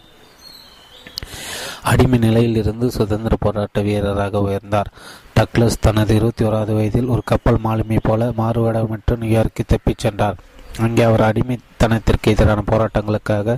அடிமை 1.83 2.19
நிலையில் 2.19 2.57
இருந்து 2.57 2.91
சுதந்திர 2.91 3.37
போராட்ட 3.39 3.81
வீரராக 3.81 4.39
உயர்ந்தார். 4.39 4.91
டக்ளஸ் 5.37 5.81
தனது 5.81 6.15
இருபத்தி 6.15 6.45
ஓராவது 6.45 6.75
வயதில் 6.75 7.07
ஒரு 7.07 7.23
கப்பல் 7.25 7.59
மாலுமி 7.65 7.99
போல 8.03 8.29
மாறுவேடமிட்டு 8.29 9.17
நியூயார்க்கு 9.17 9.63
தப்பிச் 9.67 9.99
சென்றார். 9.99 10.35
அங்கே 10.81 11.03
அவர் 11.03 11.25
அடிமைத்தனத்திற்கு 11.29 12.33
எதிரான 12.33 12.63
போராட்டங்களுக்காக 12.71 13.57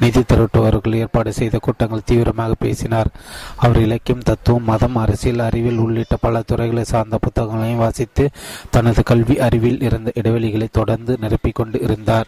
நிதி 0.00 0.20
திரட்டுபவர்கள் 0.20 0.94
ஏற்பாடு 0.94 1.32
செய்த 1.32 1.58
கூட்டங்கள் 1.58 2.06
தீவிரமாக 2.06 2.54
பேசினார். 2.58 3.10
அவர் 3.56 3.80
இலக்கியம் 3.80 4.26
தத்துவம் 4.30 4.64
மதம் 4.64 4.96
அரசியல் 4.96 5.38
அறிவியல் 5.38 5.82
உள்ளிட்ட 5.86 6.16
பல 6.20 6.42
துறைகளை 6.46 6.84
சார்ந்த 6.84 7.18
புத்தகங்களையும் 7.18 7.84
வாசித்து 7.84 8.30
தனது 8.70 9.02
கல்வி 9.02 9.38
அறிவில் 9.38 9.80
இருந்த 9.80 10.12
இடைவெளிகளை 10.14 10.68
தொடர்ந்து 10.72 11.18
நிரப்பிக் 11.20 11.82
இருந்தார். 11.82 12.26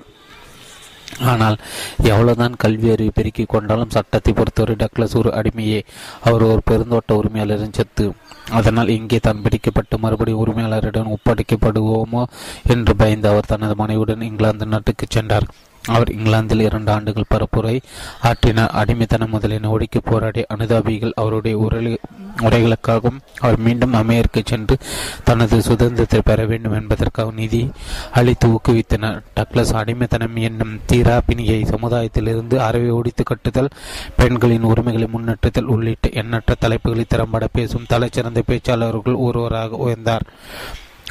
ஆனால் 1.20 1.56
எவ்வளவுதான் 2.02 2.56
கல்வி 2.56 2.90
அறிவு 2.90 3.12
பெருக்கிக் 3.14 3.48
கொண்டாலும் 3.48 3.90
சட்டத்தை 3.90 4.32
பொறுத்தவரை 4.32 4.76
டக்ளஸ் 4.78 5.16
ஒரு 5.16 5.30
அடிமையே. 5.30 5.82
அவர் 6.24 6.42
ஒரு 6.42 6.62
பெருந்தோட்ட 6.70 7.12
உரிமையாளரின் 7.12 7.72
சொத்து 7.72 8.12
அதனால் 8.50 8.88
இங்கே 8.88 9.18
தான் 9.22 9.42
பிடிக்கப்பட்டு 9.42 9.98
மறுபடியும் 9.98 10.46
உரிமையாளரிடம் 10.46 11.16
ஒப்படைக்கப்படுவோமோ 11.16 12.24
என்று 12.66 12.96
பயந்து 12.96 13.28
அவர் 13.28 13.46
தனது 13.46 13.76
மனைவியுடன் 13.76 14.20
இங்கிலாந்து 14.20 14.66
நாட்டுக்கு 14.66 15.06
சென்றார். 15.08 15.48
அவர் 15.86 16.10
இங்கிலாந்தில் 16.12 16.60
இரண்டு 16.60 16.92
ஆண்டுகள் 16.92 17.30
பரப்புரை 17.30 17.80
ஆற்றினார் 18.22 18.74
அடிமைத்தனம் 18.80 19.30
முதலின 19.30 19.70
ஒடுக்கி 19.70 20.00
போராடிய 20.04 20.46
அனுதாபிகள் 20.54 21.12
அவருடைய 21.14 21.58
உரை 21.58 21.98
உரைகளுக்காகவும் 22.42 23.18
அவர் 23.38 23.58
மீண்டும் 23.58 23.92
அமெரிக்க 23.92 24.42
சென்று 24.44 24.78
தனது 25.24 25.62
சுதந்திரத்தை 25.62 26.20
பெற 26.24 26.46
வேண்டும் 26.46 26.72
என்பதற்காக 26.72 27.30
நிதி 27.30 27.70
அளித்து 28.12 28.48
ஊக்குவித்தனர். 28.48 29.20
டக்ளஸ் 29.36 29.74
அடிமைத்தனம் 29.74 30.36
என்னும் 30.36 30.80
தீரா 30.86 31.20
பிணியை 31.26 31.62
சமுதாயத்திலிருந்து 31.62 32.56
அறவை 32.56 32.90
ஒடித்து 32.90 33.24
கட்டுதல் 33.24 33.70
பெண்களின் 34.16 34.62
உரிமைகளை 34.62 35.08
முன்னேற்றுதல் 35.14 35.70
உள்ளிட்ட 35.74 36.08
எண்ணற்ற 36.08 36.54
தலைப்புகளை 36.60 37.04
திறம்பட 37.08 37.48
பேசும் 37.52 37.86
தலைச்சிறந்த 37.88 38.42
பேச்சாளர்கள் 38.48 39.14
ஒருவராக 39.14 39.76
உயர்ந்தார். 39.76 40.26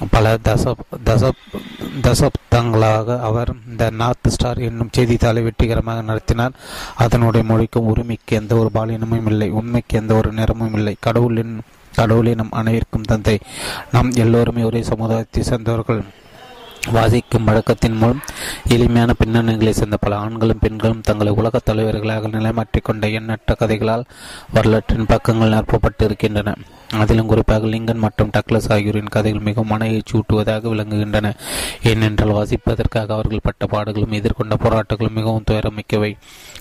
பல 0.09 0.37
தசப் 0.43 0.77
தசப் 1.05 1.41
தசப்தங்களாக 2.01 3.19
அவர் 3.19 3.53
த 3.77 3.89
நார்த் 3.89 4.29
ஸ்டார் 4.29 4.57
என்னும் 4.57 4.89
செய்தித்தாளை 4.91 5.43
வெற்றிகரமாக 5.43 6.01
நடத்தினார். 6.01 6.51
அதனுடைய 6.95 7.45
மொழிக்கும் 7.47 7.85
உரிமைக்கு 7.85 8.35
எந்த 8.35 8.55
ஒரு 8.55 8.69
பாலினமும் 8.73 9.25
இல்லை 9.25 9.49
உண்மைக்கு 9.49 9.99
எந்த 9.99 10.13
ஒரு 10.13 10.31
நிறமும் 10.31 10.73
இல்லை. 10.73 10.95
கடவுளின் 10.99 11.61
கடவுளே 11.95 12.35
நம் 12.35 12.51
அனைவருக்கும் 12.51 13.01
தந்தை. 13.01 13.39
நாம் 13.91 14.11
எல்லோருமே 14.11 14.63
ஒரே 14.63 14.83
சமுதாயத்தை 14.83 15.43
சேர்ந்தவர்கள். 15.43 16.03
வாசிக்கும் 16.89 17.43
வழக்கத்தின் 17.43 17.95
மூலம் 17.95 18.21
எளிமையான 18.67 19.13
பின்னணிகளை 19.25 19.69
சேர்ந்த 19.69 19.97
பல 19.97 20.15
ஆண்களும் 20.15 20.59
பெண்களும் 20.59 21.01
தங்களை 21.01 21.34
உலகத் 21.34 21.65
தலைவர்களாக 21.65 22.27
நிலைமாற்றிக் 22.27 22.84
கொண்ட 22.84 23.09
எண்ணற்ற 23.09 23.55
கதைகளால் 23.59 24.05
வரலாற்றின் 24.53 25.05
பக்கங்கள் 25.05 25.49
நிரப்பப்பட்டு 25.49 26.03
இருக்கின்றன 26.03 26.55
அதிலும் 26.89 27.27
குறிப்பாக 27.27 27.65
லிங்கன் 27.65 27.97
மற்றும் 27.97 28.29
டக்ளஸ் 28.38 28.71
ஆகியோரின் 28.71 29.07
கதைகள் 29.07 29.41
மிகவும் 29.41 29.67
மன 29.67 29.86
ஊட்டுவதாக 29.86 30.69
விளங்குகின்றன. 30.69 31.34
ஏனென்றால் 31.84 32.29
வாசிப்பதற்காக 32.29 33.13
அவர்கள் 33.13 33.39
பட்ட 33.43 33.65
பாடுகளும் 33.65 34.11
எதிர்கொண்ட 34.11 34.55
போராட்டங்களும் 34.55 35.13
மிகவும் 35.13 35.43
துயரமிக்கவை. 35.51 36.17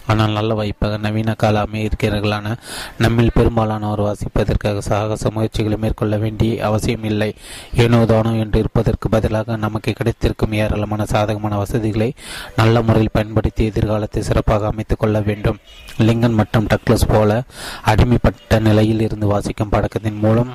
ஆனால் 0.07 0.31
நல்ல 0.31 0.55
வாய்ப்பாக 0.55 0.97
நவீன 0.97 1.35
கால 1.35 1.63
அமெரிக்கர்களான 1.63 2.57
நம்மில் 2.99 3.31
பெரும்பாலானவர் 3.35 4.01
வாசிப்பதற்காக 4.01 4.79
சாகச 4.79 5.31
முயற்சிகளை 5.31 5.77
மேற்கொள்ள 5.79 6.17
வேண்டிய 6.17 6.65
அவசியம் 6.65 7.05
இல்லை 7.05 7.35
ஏனோ 7.75 8.05
தானோ 8.05 8.33
என்று 8.33 8.59
இருப்பதற்கு 8.59 9.09
பதிலாக 9.09 9.57
நமக்கு 9.57 9.95
கிடைத்திருக்கும் 10.11 10.53
ஏராளமான 10.53 11.05
சாதகமான 11.05 11.57
வசதிகளை 11.57 12.13
நல்ல 12.57 12.83
முறையில் 12.83 13.13
பயன்படுத்தி 13.13 13.65
எதிர்காலத்தை 13.65 14.23
சிறப்பாக 14.23 14.67
அமைத்துக் 14.67 14.99
கொள்ள 14.99 15.21
வேண்டும். 15.21 15.59
லிங்கன் 15.99 16.33
மற்றும் 16.33 16.67
டக்ளஸ் 16.67 17.09
போல 17.09 17.43
அடிமைப்பட்ட 17.87 18.59
நிலையில் 18.61 19.01
இருந்து 19.01 19.27
வாசிக்கும் 19.27 19.69
பழக்கத்தின் 19.69 20.19
மூலம் 20.19 20.51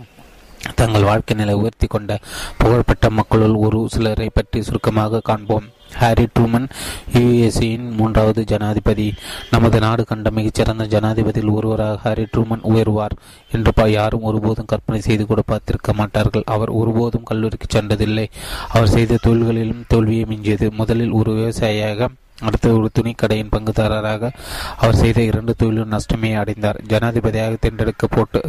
தங்கள் 0.73 1.03
வாழ்க்கை 1.03 1.37
நிலை 1.37 1.53
உயர்த்தி 1.53 1.87
கொண்ட 1.87 2.19
புகழ்பெற்ற 2.57 3.09
மக்களுள் 3.09 3.53
ஒரு 3.53 3.85
சிலரை 3.89 4.29
பற்றி 4.33 4.61
சுருக்கமாக 4.61 5.19
காண்போம். 5.19 5.67
ஹாரி 5.93 6.27
ட்ரூமன் 6.39 6.69
யுஎஸ்ஏயின் 7.13 7.91
மூன்றாவது 7.91 8.43
ஜனாதிபதி. 8.43 9.13
நமது 9.51 9.79
நாடு 9.79 10.05
கண்ட 10.05 10.29
மிகச்சிறந்த 10.29 10.85
ஜனாதிபதியில் 10.85 11.49
ஒருவராக 11.49 11.97
ஹாரி 11.97 12.23
ட்ரூமன் 12.23 12.61
உயர்வார் 12.61 13.15
என்று 13.51 13.91
யாரும் 13.91 14.23
ஒருபோதும் 14.23 14.65
கற்பனை 14.65 15.01
செய்து 15.01 15.25
கூட 15.25 15.41
பார்த்திருக்க 15.51 15.93
மாட்டார்கள். 15.93 16.43
அவர் 16.45 16.69
ஒருபோதும் 16.69 17.23
கல்லூரிக்கு 17.23 17.79
சென்றதில்லை. 17.79 18.27
அவர் 18.69 18.87
செய்த 18.87 19.17
தொழில்களிலும் 19.23 19.83
தோல்வியை 19.87 20.25
மிஞ்சியது. 20.29 20.71
முதலில் 20.71 21.11
ஒரு 21.11 21.31
விவசாயியாக 21.31 22.09
அடுத்த 22.41 22.69
ஒரு 22.69 22.89
துணிக்கடையின் 22.99 23.51
பங்குதாரராக 23.51 24.31
அவர் 24.77 24.95
செய்த 24.95 25.21
இரண்டு 25.21 25.55
தொழிலும் 25.55 25.91
நஷ்டமே 25.91 26.35
அடைந்தார். 26.35 26.81
ஜனாதிபதியாக 26.87 27.55
தேர்ந்தெடுக்கப்பட்டு 27.59 28.41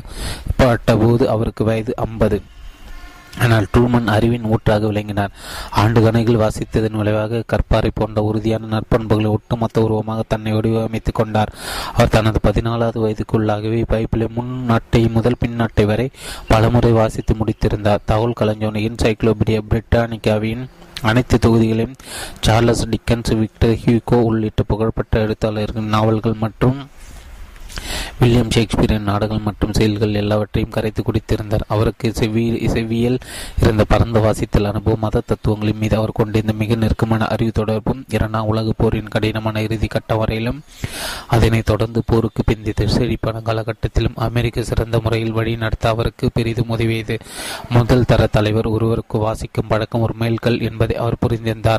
பட்ட 0.57 0.97
போது 0.97 1.29
அவருக்கு 1.29 1.65
வயது 1.65 1.95
ஐம்பது. 1.97 2.43
ஆனால் 3.41 3.67
ட்ரூமன் 3.73 4.07
அறிவின் 4.07 4.43
ஊற்றாக 4.43 4.87
விளங்கினார். 4.87 5.31
ஆண்டு 5.71 6.03
கணக்கில் 6.03 6.39
வாசித்ததன் 6.39 6.97
விளைவாக 6.97 7.43
கற்பாரை 7.47 7.91
போன்ற 7.95 8.23
உறுதியான 8.23 8.67
நற்பண்புகளை 8.67 9.27
ஒட்டுமொத்த 9.27 9.83
உருவமாக 9.83 10.23
தன்னை 10.29 10.53
வடிவமைத்துக் 10.53 11.15
கொண்டார். 11.15 11.53
அவர் 11.93 12.09
தனது 12.09 12.41
பதினாலாவது 12.43 13.07
வயதுக்குள்ளாகவே 13.07 13.85
பைபிளை 13.89 14.29
முன் 14.29 14.65
நாட்டை 14.65 15.09
முதல் 15.09 15.37
பின் 15.39 15.55
நாட்டை 15.55 15.85
வரை 15.85 16.11
பலமுறை 16.49 16.93
வாசித்து 16.93 17.35
முடித்திருந்தார். 17.35 17.99
தகவல் 18.05 18.33
கலைஞர் 18.33 18.73
என்சைக்ளோபீடியா 18.73 19.61
பிரிட்டானிக்காவின் 19.71 20.67
அனைத்து 21.03 21.37
தொகுதிகளையும் 21.39 21.97
சார்லஸ் 22.41 22.85
டிக்கன்ஸ் 22.89 23.33
விக்டர் 23.35 23.75
ஹியூகோ 23.83 24.19
உள்ளிட்ட 24.23 24.63
புகழ்பெற்ற 24.63 25.21
எழுத்தாளர்கள் 25.21 25.91
நாவல்கள் 25.91 26.37
மற்றும் 26.41 26.79
வில்லியம் 28.21 28.49
ஷேக்ஸ்பியரின் 28.49 29.09
நாடுகள் 29.11 29.39
மற்றும் 29.39 29.73
செயல்கள் 29.73 30.15
எல்லாவற்றையும் 30.15 30.73
கரைத்து 30.73 31.03
குடித்திருந்தார். 31.03 31.61
அவருக்கு 31.69 32.13
செவ்வியல் 32.17 32.69
செவ்வியல் 32.69 33.19
இருந்த 33.63 33.85
பரந்த 33.85 34.21
வாசித்தல் 34.21 34.65
அனுபவம் 34.65 35.01
மத 35.01 35.23
தத்துவங்களின் 35.27 35.79
மீது 35.79 35.97
அவர் 35.97 36.13
கொண்டிருந்த 36.13 36.53
மிக 36.53 36.75
நெருக்கமான 36.75 37.27
அறிவு 37.27 37.53
தொடர்பும் 37.53 38.05
இரண்டாம் 38.09 38.47
உலகப் 38.47 38.75
போரின் 38.77 39.09
கடினமான 39.09 39.63
இறுதி 39.63 39.87
கட்ட 39.87 40.15
வரையிலும் 40.15 40.63
அதனைத் 41.27 41.65
தொடர்ந்து 41.65 42.03
போருக்கு 42.07 42.45
பிந்தித்த 42.45 42.87
செழிப்பான 42.87 43.41
காலகட்டத்திலும் 43.45 44.15
அமெரிக்க 44.15 44.63
சிறந்த 44.63 45.01
முறையில் 45.03 45.33
வழி 45.33 45.57
நடத்த 45.57 45.89
அவருக்கு 45.89 46.31
பெரிதும் 46.35 46.69
உதவியது. 46.69 47.19
முதல் 47.69 48.05
தர 48.05 48.27
தலைவர் 48.27 48.67
ஒருவருக்கு 48.67 49.19
வாசிக்கும் 49.19 49.67
பழக்கம் 49.67 50.01
ஒரு 50.01 50.15
மேல்கள் 50.19 50.61
என்பதை 50.61 50.97
அவர் 50.97 51.21
புரிந்திருந்தார். 51.27 51.79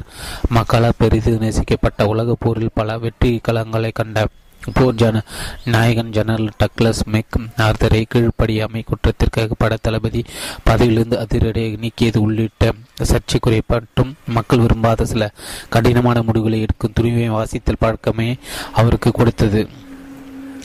மக்களால் 0.49 0.97
பெரிது 0.97 1.37
நேசிக்கப்பட்ட 1.37 2.03
உலகப் 2.03 2.37
போரில் 2.39 2.69
பல 2.73 2.97
வெற்றி 2.97 3.41
களங்களை 3.47 3.91
கண்ட 3.93 4.27
போர் 4.73 4.95
ஜன 4.95 5.21
நாயகன் 5.65 6.11
ஜெனரல் 6.11 6.49
டக்ளஸ் 6.57 7.01
மெக் 7.05 7.39
ஆர்தரை 7.57 8.05
கீழ்ப்படியாமை 8.13 8.83
குற்றத்திற்காக 8.83 9.55
படத்தளபதி 9.59 9.75
தளபதி 9.81 10.25
பதவியிலிருந்து 10.63 11.17
அதிரடியாக 11.17 11.81
நீக்கியது 11.81 12.17
உள்ளிட்ட 12.17 12.71
சர்ச்சைக்குரிய 13.03 13.61
மற்றும் 13.67 14.15
மக்கள் 14.25 14.59
விரும்பாத 14.59 15.05
சில 15.05 15.31
கடினமான 15.69 16.21
முடிவுகளை 16.21 16.61
எடுக்கும் 16.61 16.93
துணிவை 16.99 17.27
வாசித்தல் 17.29 17.79
பழக்கமே 17.79 18.37
அவருக்கு 18.73 19.11
கொடுத்தது. 19.11 19.69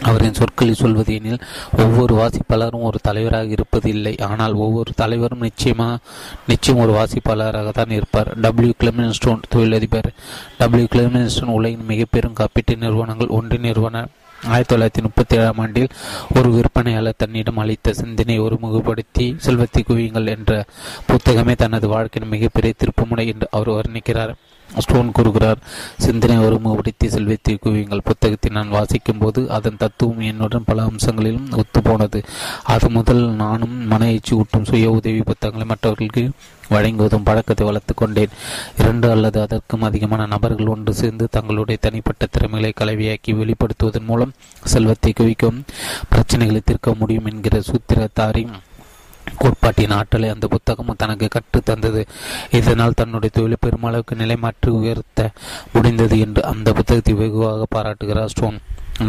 அவரின் 0.09 0.39
சொற்களில் 0.39 0.81
சொல்வது 0.83 1.15
எனில் 1.19 1.45
ஒவ்வொரு 1.85 2.15
வாசிப்பாளரும் 2.21 2.87
ஒரு 2.89 2.99
தலைவராக 3.03 3.55
இருப்பது 3.57 3.89
இல்லை 3.91 4.15
ஆனால் 4.29 4.55
ஒவ்வொரு 4.65 4.93
தலைவரும் 5.03 5.45
நிச்சயமாக 5.49 5.99
நிச்சயம் 6.47 6.81
ஒரு 6.85 6.93
வாசிப்பாளராக 6.99 7.71
தான் 7.71 7.95
இருப்பார். 7.99 8.31
டபிள்யூ 8.41 8.73
கிளெமன்ஸ்டோன் 8.83 9.45
தொழிலதிபர். 9.49 10.09
டபிள்யூ 10.59 10.89
கிளெமன்ஸ்டோன் 10.95 11.55
உலகின் 11.59 11.89
மிகப்பெரும் 11.93 12.37
காப்பீட்டு 12.41 12.77
நிறுவனங்கள் 12.85 13.35
ஒன்று 13.39 13.59
நிறுவன. 13.59 14.05
ஆயிரத்தி 14.53 14.71
தொள்ளாயிரத்தி 14.75 15.03
முப்பத்தி 15.03 15.35
ஏழாம் 15.37 15.59
ஆண்டில் 15.59 15.93
ஒரு 16.39 16.49
விற்பனையாளர் 16.51 17.19
தன்னிடம் 17.23 17.61
அளித்த 17.63 17.93
சிந்தனை 17.93 18.37
ஒருமுகப்படுத்தி 18.41 19.27
செல்வத்தை 19.45 19.83
குவியுங்கள் 19.89 20.33
என்ற 20.37 20.53
புத்தகமே 21.11 21.55
தனது 21.55 21.89
வாழ்க்கையின் 21.89 22.33
மிகப்பெரிய 22.35 22.75
திருப்புமுனை 22.79 23.27
என்று 23.35 23.49
அவர் 23.51 23.77
வர்ணிக்கிறார். 23.79 24.33
ஸ்டோன் 24.79 25.13
கூறுகிறார். 25.13 25.59
சிந்தனை 25.99 26.39
ஒருமுகப்படுத்தி 26.39 27.07
செல்வத்தை 27.07 27.59
குவியுங்கள். 27.65 28.05
புத்தகத்தை 28.05 28.51
நான் 28.53 28.69
வாசிக்கும் 28.69 29.19
போது 29.19 29.51
அதன் 29.51 29.77
தத்துவம் 29.77 30.21
என்னுடன் 30.21 30.65
பல 30.65 30.83
அம்சங்களிலும் 30.83 31.61
ஒத்துப்போனது. 31.63 32.23
அது 32.63 32.91
முதல் 32.91 33.31
நானும் 33.31 33.87
மன 33.87 34.11
எச்சி 34.13 34.35
ஊட்டும் 34.35 34.65
சுய 34.65 34.91
உதவி 34.91 35.21
புத்தகங்களை 35.21 35.67
மற்றவர்களுக்கு 35.67 36.31
வழங்குவதும் 36.71 37.25
பழக்கத்தை 37.25 37.67
வளர்த்து 37.67 37.95
கொண்டேன். 37.95 38.35
இரண்டு 38.79 39.11
அல்லது 39.11 39.41
அதற்கும் 39.41 39.83
அதிகமான 39.83 40.27
நபர்கள் 40.27 40.67
ஒன்று 40.67 40.95
சேர்ந்து 40.95 41.29
தங்களுடைய 41.31 41.79
தனிப்பட்ட 41.81 42.27
திறமைகளை 42.27 42.73
கலவையாக்கி 42.81 43.33
வெளிப்படுத்துவதன் 43.35 44.05
மூலம் 44.05 44.35
செல்வத்தை 44.65 45.13
குவிக்கவும் 45.13 45.65
பிரச்சனைகளை 46.11 46.61
தீர்க்க 46.65 46.95
முடியும் 46.95 47.25
என்கிற 47.25 47.61
சூத்திரத்தாரின் 47.61 48.55
கோட்பாட்டின் 49.41 49.95
ஆற்றலை 49.99 50.29
அந்த 50.29 50.47
புத்தகமும் 50.55 50.99
தனக்கு 51.03 51.29
கற்றுத்தந்தது 51.29 52.03
இதனால் 52.59 52.99
தன்னுடைய 53.01 53.31
தொழிலை 53.37 53.59
பெருமளவுக்கு 53.67 54.15
நிலைமாற்றி 54.23 54.71
உயர்த்த 54.81 55.31
முடிந்தது 55.73 56.19
என்று 56.19 56.43
அந்த 56.45 56.69
புத்தகத்தை 56.73 57.15
வெகுவாக 57.15 57.67
பாராட்டுகிறார் 57.69 58.33
ஸ்டோன். 58.35 58.59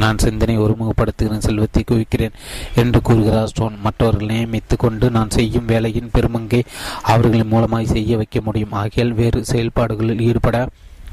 நான் 0.01 0.17
சிந்தனை 0.17 0.55
ஒருமுகப்படுத்துகிறேன் 0.59 1.45
செல்வத்தை 1.47 1.81
குவிக்கிறேன் 1.91 2.37
என்று 2.75 2.99
கூறுகிறார் 3.01 3.47
ஸ்டோன். 3.47 3.75
மற்றவர்கள் 3.85 4.31
நியமித்து 4.31 4.75
கொண்டு 4.77 5.05
நான் 5.09 5.35
செய்யும் 5.37 5.65
வேலையின் 5.65 6.13
பெருமங்கை 6.13 6.61
அவர்களின் 7.01 7.51
மூலமாய் 7.53 7.91
செய்ய 7.95 8.17
வைக்க 8.17 8.39
முடியும். 8.41 8.75
ஆகியால் 8.83 9.17
வேறு 9.21 9.41
செயல்பாடுகளில் 9.51 10.25
ஈடுபட 10.29 10.67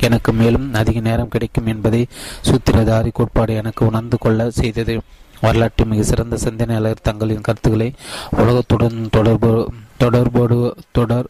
எனக்கு 0.09 0.32
மேலும் 0.32 0.74
அதிக 0.74 1.01
நேரம் 1.01 1.28
கிடைக்கும் 1.28 1.66
என்பதை 1.66 2.07
சூத்திரதாரி 2.48 3.11
கோட்பாடு 3.12 3.55
எனக்கு 3.55 3.82
உணர்ந்து 3.86 4.18
கொள்ள 4.18 4.51
செய்தது. 4.51 4.94
வரலாற்று 5.41 5.84
மிக 5.84 6.03
சிறந்த 6.03 6.36
சிந்தனையாளர் 6.36 7.07
தங்களின் 7.09 7.41
கருத்துக்களை 7.41 7.93
உலகத்துடன் 8.30 9.09
தொடர்பு 9.11 9.72
தொடர்பாடு 9.99 10.74
தொடர் 10.93 11.26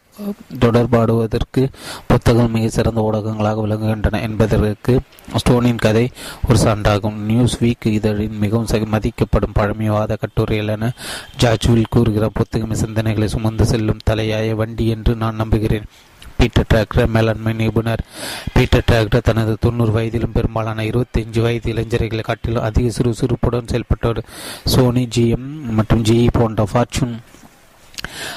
தொடர்பாடுவதற்கு 0.58 1.62
புத்தகம் 2.06 2.50
மிக 2.50 2.68
சிறந்த 2.68 3.00
ஊடகங்களாக 3.00 3.62
விளங்குகின்றன 3.66 4.20
என்பதற்கு 4.20 5.00
ஸ்டோனின் 5.36 5.82
கதை 5.84 6.10
ஒரு 6.48 6.58
சான்றாகும். 6.58 7.16
நியூஸ் 7.30 7.56
வீக் 7.62 7.86
இதழின் 7.86 8.36
மிகவும் 8.38 8.66
மதிக்கப்படும் 8.66 9.56
பழமைவாத 9.58 10.18
கட்டுரையிலான 10.20 10.92
ஜார்ஜ்வில் 11.40 11.90
கூறுகிற 11.90 12.28
புத்தகம் 12.34 12.78
சிந்தனைகளை 12.82 13.24
சுமந்து 13.24 13.66
செல்லும் 13.66 14.04
தலையாய 14.10 14.54
வண்டி 14.54 14.86
என்று 14.88 15.14
நான் 15.14 15.34
நம்புகிறேன். 15.34 15.88
பீட்டர் 16.40 16.68
டிராக்டர் 16.74 17.06
மேலாண்மை 17.06 17.52
நிபுணர் 17.52 18.02
பீட்டர் 18.52 18.86
டிராக்டர் 18.90 19.26
தனது 19.30 19.56
தொண்ணூறு 19.60 19.92
வயதிலும் 19.92 20.32
பெரும்பாலான 20.32 20.82
இருபத்தஞ்சு 20.82 21.40
வயது 21.40 21.70
இளைஞர்களை 21.70 22.20
காட்டிலும் 22.20 22.62
அதிக 22.62 22.90
சுறுசுறுப்புடன் 22.90 23.70
செயல்பட்டவர் 23.72 24.22
சோனி 24.64 25.08
ஜிஎம் 25.16 25.50
மற்றும் 25.70 26.04
ஜிஇ 26.04 26.28
போன்ற 26.32 26.66
ஃபார்ச்சூன் 26.72 27.14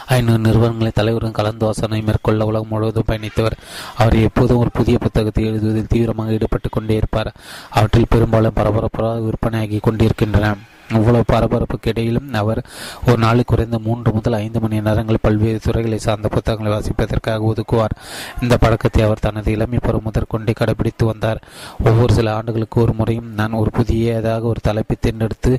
ஐநூறு 0.07 0.39
நிறுவனங்களின் 0.39 0.95
தலைவரும் 0.95 1.35
கலந்தாசனை 1.37 1.99
மேற்கொள்ள 2.03 2.45
உலகம் 2.45 2.67
முழுவதும் 2.67 3.07
பயணித்தவர். 3.07 3.55
அவர் 3.97 4.15
எப்போதும் 4.19 4.57
ஒரு 4.57 4.71
புதிய 4.73 4.97
புத்தகத்தை 4.97 5.43
எழுதுவதில் 5.51 5.91
தீவிரமாக 5.93 6.31
ஈடுபட்டு 6.31 6.69
கொண்டே 6.69 6.95
இருப்பார். 6.95 7.31
அவற்றில் 7.69 8.09
பெரும்பாலும் 8.09 8.57
பரபரப்பாக 8.59 9.23
விற்பனையாகி 9.27 9.79
கொண்டிருக்கின்றன. 9.81 10.55
இவ்வளவு 10.99 11.29
பரபரப்புக்கு 11.33 11.91
இடையிலும் 11.93 12.29
அவர் 12.41 12.61
ஒரு 13.07 13.19
நாளுக்கு 13.25 13.51
குறைந்த 13.53 13.77
மூன்று 13.87 14.09
முதல் 14.17 14.37
ஐந்து 14.43 14.59
மணி 14.63 14.77
நேரங்கள் 14.87 15.23
பல்வேறு 15.25 15.59
துறைகளை 15.65 15.99
சார்ந்த 16.05 16.27
புத்தகங்களை 16.35 16.71
வாசிப்பதற்காக 16.75 17.49
ஒதுக்குவார். 17.51 17.95
இந்த 18.43 18.55
பழக்கத்தை 18.63 19.01
அவர் 19.07 19.23
தனது 19.25 19.51
இளமை 19.55 19.79
பருவம் 19.85 20.07
முதற்கொண்டே 20.07 20.53
கடைபிடித்து 20.59 21.03
வந்தார். 21.11 21.41
ஒவ்வொரு 21.89 22.13
சில 22.17 22.33
ஆண்டுகளுக்கு 22.37 22.77
ஒரு 22.85 22.93
முறையும் 22.99 23.29
நான் 23.39 23.59
ஒரு 23.61 23.71
புதியதாக 23.77 24.47
ஒரு 24.53 24.61
தலைப்பை 24.67 24.97
தேர்ந்தெடுத்து 24.99 25.51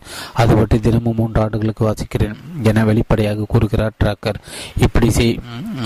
அது 0.43 0.53
பற்றி 0.61 0.79
தினமும் 0.87 1.19
மூன்று 1.21 1.41
ஆண்டுகளுக்கு 1.45 1.85
வாசிக்கிறேன் 1.89 2.37
என 2.71 2.85
வெளிப்படையாக 2.91 3.47
கூறுகிறார் 3.55 3.99
டிராக்கர். 4.03 4.41
இப்படி 4.87 5.11
செய் 5.19 5.33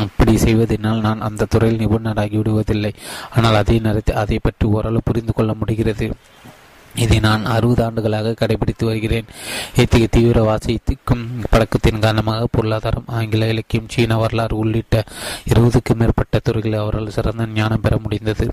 இப்படி 0.07 0.35
செய்வதனால் 0.47 1.05
நான் 1.07 1.27
அந்த 1.29 1.49
துறையில் 1.55 1.83
நிபுணராகி 1.83 2.37
விடுவதில்லை 2.41 2.93
ஆனால் 3.37 3.61
அதே 3.63 3.79
நேரத்தில் 3.87 4.21
அதை 4.25 4.39
பற்றி 4.43 4.67
ஓரளவு 4.77 5.07
புரிந்து 5.09 5.33
கொள்ள 5.33 5.53
முடிகிறது. 5.61 6.09
இதை 7.05 7.19
நான் 7.27 7.45
அறுபது 7.55 7.83
ஆண்டுகளாக 7.85 8.35
கடைபிடித்து 8.41 8.85
வருகிறேன். 8.85 9.29
இத்தகைய 9.81 10.07
தீவிர 10.11 10.43
வாசிக்கும் 10.43 11.25
பழக்கத்தின் 11.51 12.03
காரணமாக 12.05 12.49
பொருளாதாரம் 12.57 13.11
ஆங்கில 13.19 13.49
இலக்கியம் 13.55 13.93
சீன 13.95 14.17
வரலாறு 14.17 14.57
உள்ளிட்ட 14.57 15.05
இருபதுக்கும் 15.53 16.01
மேற்பட்ட 16.03 16.39
துறைகளில் 16.39 16.83
அவரால் 16.85 17.17
சிறந்த 17.19 17.47
ஞானம் 17.59 17.85
பெற 17.87 17.97
முடிந்தது. 18.07 18.47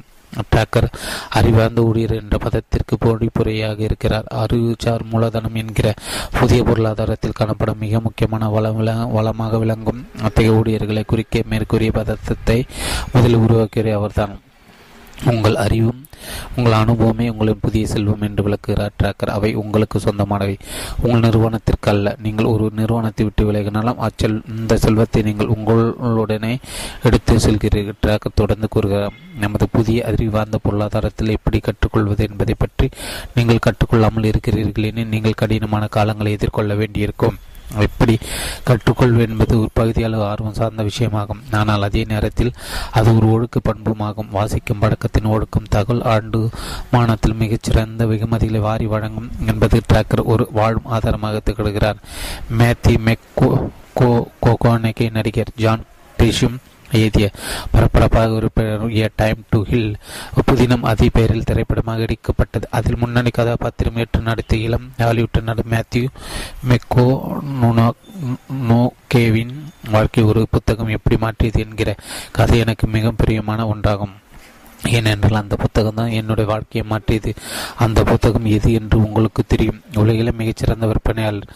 டாக்கர் 0.53 0.87
அறிவார்ந்த 1.29 1.81
ஊழியர் 1.81 2.15
என்ற 2.21 2.37
பதத்திற்கு 2.37 2.95
பொறிப்புரையாக 3.03 3.79
இருக்கிறார். 3.79 4.25
அறிவுசார் 4.43 5.03
மூலதனம் 5.11 5.59
என்கிற 5.61 5.87
புதிய 6.39 6.63
பொருளாதாரத்தில் 6.63 7.37
காணப்படும் 7.39 7.83
மிக 7.83 7.99
முக்கியமான 7.99 8.49
வளம் 8.55 8.81
வளமாக 9.17 9.57
விளங்கும் 9.57 10.01
அத்தகைய 10.21 10.57
ஊழியர்களை 10.59 11.03
குறிக்க 11.05 11.43
மேற்கூறிய 11.53 11.91
பதத்தை 11.91 12.59
முதலில் 13.13 13.43
உருவாக்கிய 13.45 13.95
அவர்தான். 13.99 14.35
உங்கள் 15.23 15.55
அறிவும் 15.55 16.01
உங்கள் 16.57 16.73
அனுபவமே 16.73 17.29
உங்களின் 17.29 17.61
புதிய 17.61 17.87
செல்வம் 17.87 18.21
என்று 18.21 18.43
விளக்குகிறார் 18.43 18.95
டிராக்கர் 18.99 19.31
அவை 19.35 19.55
உங்களுக்கு 19.55 19.99
சொந்தமானவை. 19.99 20.55
உங்கள் 21.03 21.23
நிறுவனத்திற்கு 21.25 21.89
அல்ல 21.89 22.15
நீங்கள் 22.19 22.45
ஒரு 22.45 22.69
நிறுவனத்தை 22.73 23.25
விட்டு 23.25 23.43
விலகினாலும் 23.51 24.01
அச்செல் 24.07 24.41
இந்த 24.57 24.77
செல்வத்தை 24.77 25.21
நீங்கள் 25.21 25.53
உங்களுடனே 25.55 26.53
எடுத்து 27.03 27.35
செல்கிறீர்கள் 27.39 28.01
டிராக்கர் 28.01 28.39
தொடர்ந்து 28.41 28.67
கூறுகிறார். 28.67 29.17
நமது 29.39 29.67
புதிய 29.69 30.05
அறிவார்ந்த 30.05 30.59
பொருளாதாரத்தில் 30.63 31.35
எப்படி 31.37 31.59
கற்றுக்கொள்வது 31.59 32.23
என்பதை 32.29 32.55
பற்றி 32.57 32.89
நீங்கள் 33.33 33.65
கற்றுக்கொள்ளாமல் 33.67 34.29
இருக்கிறீர்கள் 34.31 34.83
என 34.83 35.03
நீங்கள் 35.03 35.41
கடினமான 35.43 35.87
காலங்களை 35.97 36.31
எதிர்கொள்ள 36.31 36.73
வேண்டியிருக்கும். 36.75 37.37
எப்படி 37.77 38.17
கற்றுக்கொள்வது 38.63 39.31
என்பது 39.31 39.59
ஒரு 39.59 39.69
பகுதியால் 39.73 40.17
ஆர்வம் 40.23 40.53
சார்ந்த 40.53 40.83
விஷயமாகும். 40.83 41.41
ஆனால் 41.51 41.81
அதே 41.81 42.03
நேரத்தில் 42.03 42.53
அது 42.91 43.15
ஒரு 43.15 43.31
ஒழுக்க 43.31 43.59
பண்புமாகும். 43.59 44.29
வாசிக்கும் 44.29 44.79
பழக்கத்தின் 44.79 45.31
ஒழுக்கம் 45.35 45.69
தகவல் 45.69 46.01
ஆண்டு 46.01 46.49
மானத்தில் 46.91 47.33
மிகச்சிறந்த 47.33 48.05
வெகுமதிகளை 48.05 48.59
வாரி 48.59 48.85
வழங்கும் 48.85 49.31
என்பது 49.47 49.81
டிராக்கர் 49.93 50.23
ஒரு 50.23 50.49
வாழும் 50.51 50.85
ஆதாரமாக 50.85 51.41
திகழ்கிறார். 51.45 52.01
மேத்தி 52.59 52.97
மெக்கோ 52.97 53.69
கோ 53.93 54.27
கோகோனகே 54.45 55.11
நடிகர் 55.11 55.51
ஜான் 55.55 55.83
டிஷும் 56.19 56.57
எழுதிய 56.91 57.27
பரபரப்பாக 57.71 58.37
உறுப்பினர் 58.39 59.11
டைம் 59.15 59.39
டு 59.49 59.59
ஹில் 59.63 59.95
புதினம் 60.47 60.85
அதே 60.91 61.07
பெயரில் 61.13 61.43
திரைப்படமாக 61.43 62.05
எடுக்கப்பட்டது. 62.05 62.67
அதில் 62.71 62.97
முன்னணி 62.97 63.29
கதாபாத்திரம் 63.29 63.97
ஏற்று 63.97 64.21
நடித்த 64.21 64.55
இளம் 64.55 64.91
ஹாலிவுட் 64.97 65.39
நடு 65.43 65.63
மேத்யூ 65.73 66.05
மெக்கோ 66.71 67.07
நுனோ 67.61 67.87
நோகேவின் 68.69 69.55
வாழ்க்கை 69.91 70.23
ஒரு 70.23 70.47
புத்தகம் 70.51 70.93
எப்படி 70.97 71.17
மாற்றியது 71.17 71.59
என்கிற 71.65 71.95
கதை 72.31 72.59
எனக்கு 72.59 72.87
மிக 72.87 73.11
பிரியமான 73.11 73.65
ஒன்றாகும். 73.73 74.15
ஏனென்றால் 74.97 75.41
அந்த 75.41 75.55
புத்தகம் 75.55 75.93
தான் 75.93 76.15
என்னுடைய 76.19 76.49
வாழ்க்கையை 76.51 76.83
மாற்றியது. 76.89 77.33
அந்த 77.75 78.03
புத்தகம் 78.03 78.45
எது 78.45 78.71
என்று 78.73 78.97
உங்களுக்கு 79.03 79.43
தெரியும். 79.43 79.81
உலகில் 79.95 80.37
மிகச்சிறந்த 80.41 80.87
விற்பனையாளர் 80.87 81.51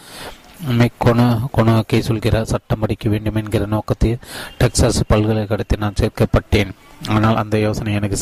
மெக்கொனோ 0.80 1.26
கொனோக்கே 1.56 1.98
சொல்கிறார் 1.98 2.50
சட்டம் 2.52 2.78
படிக்க 2.78 3.08
வேண்டும் 3.08 3.34
என்கிற 3.34 3.66
நோக்கத்தில் 3.66 4.18
டெக்சாஸ் 4.60 5.00
பல்கலைக்கழகத்தில் 5.06 5.82
நான் 5.84 6.00
சேர்க்கப்பட்டேன். 6.00 6.72
ஆனால் 7.08 7.38
அந்த 7.42 7.58
யோசனை 7.58 7.94
எனக்கு 7.94 8.18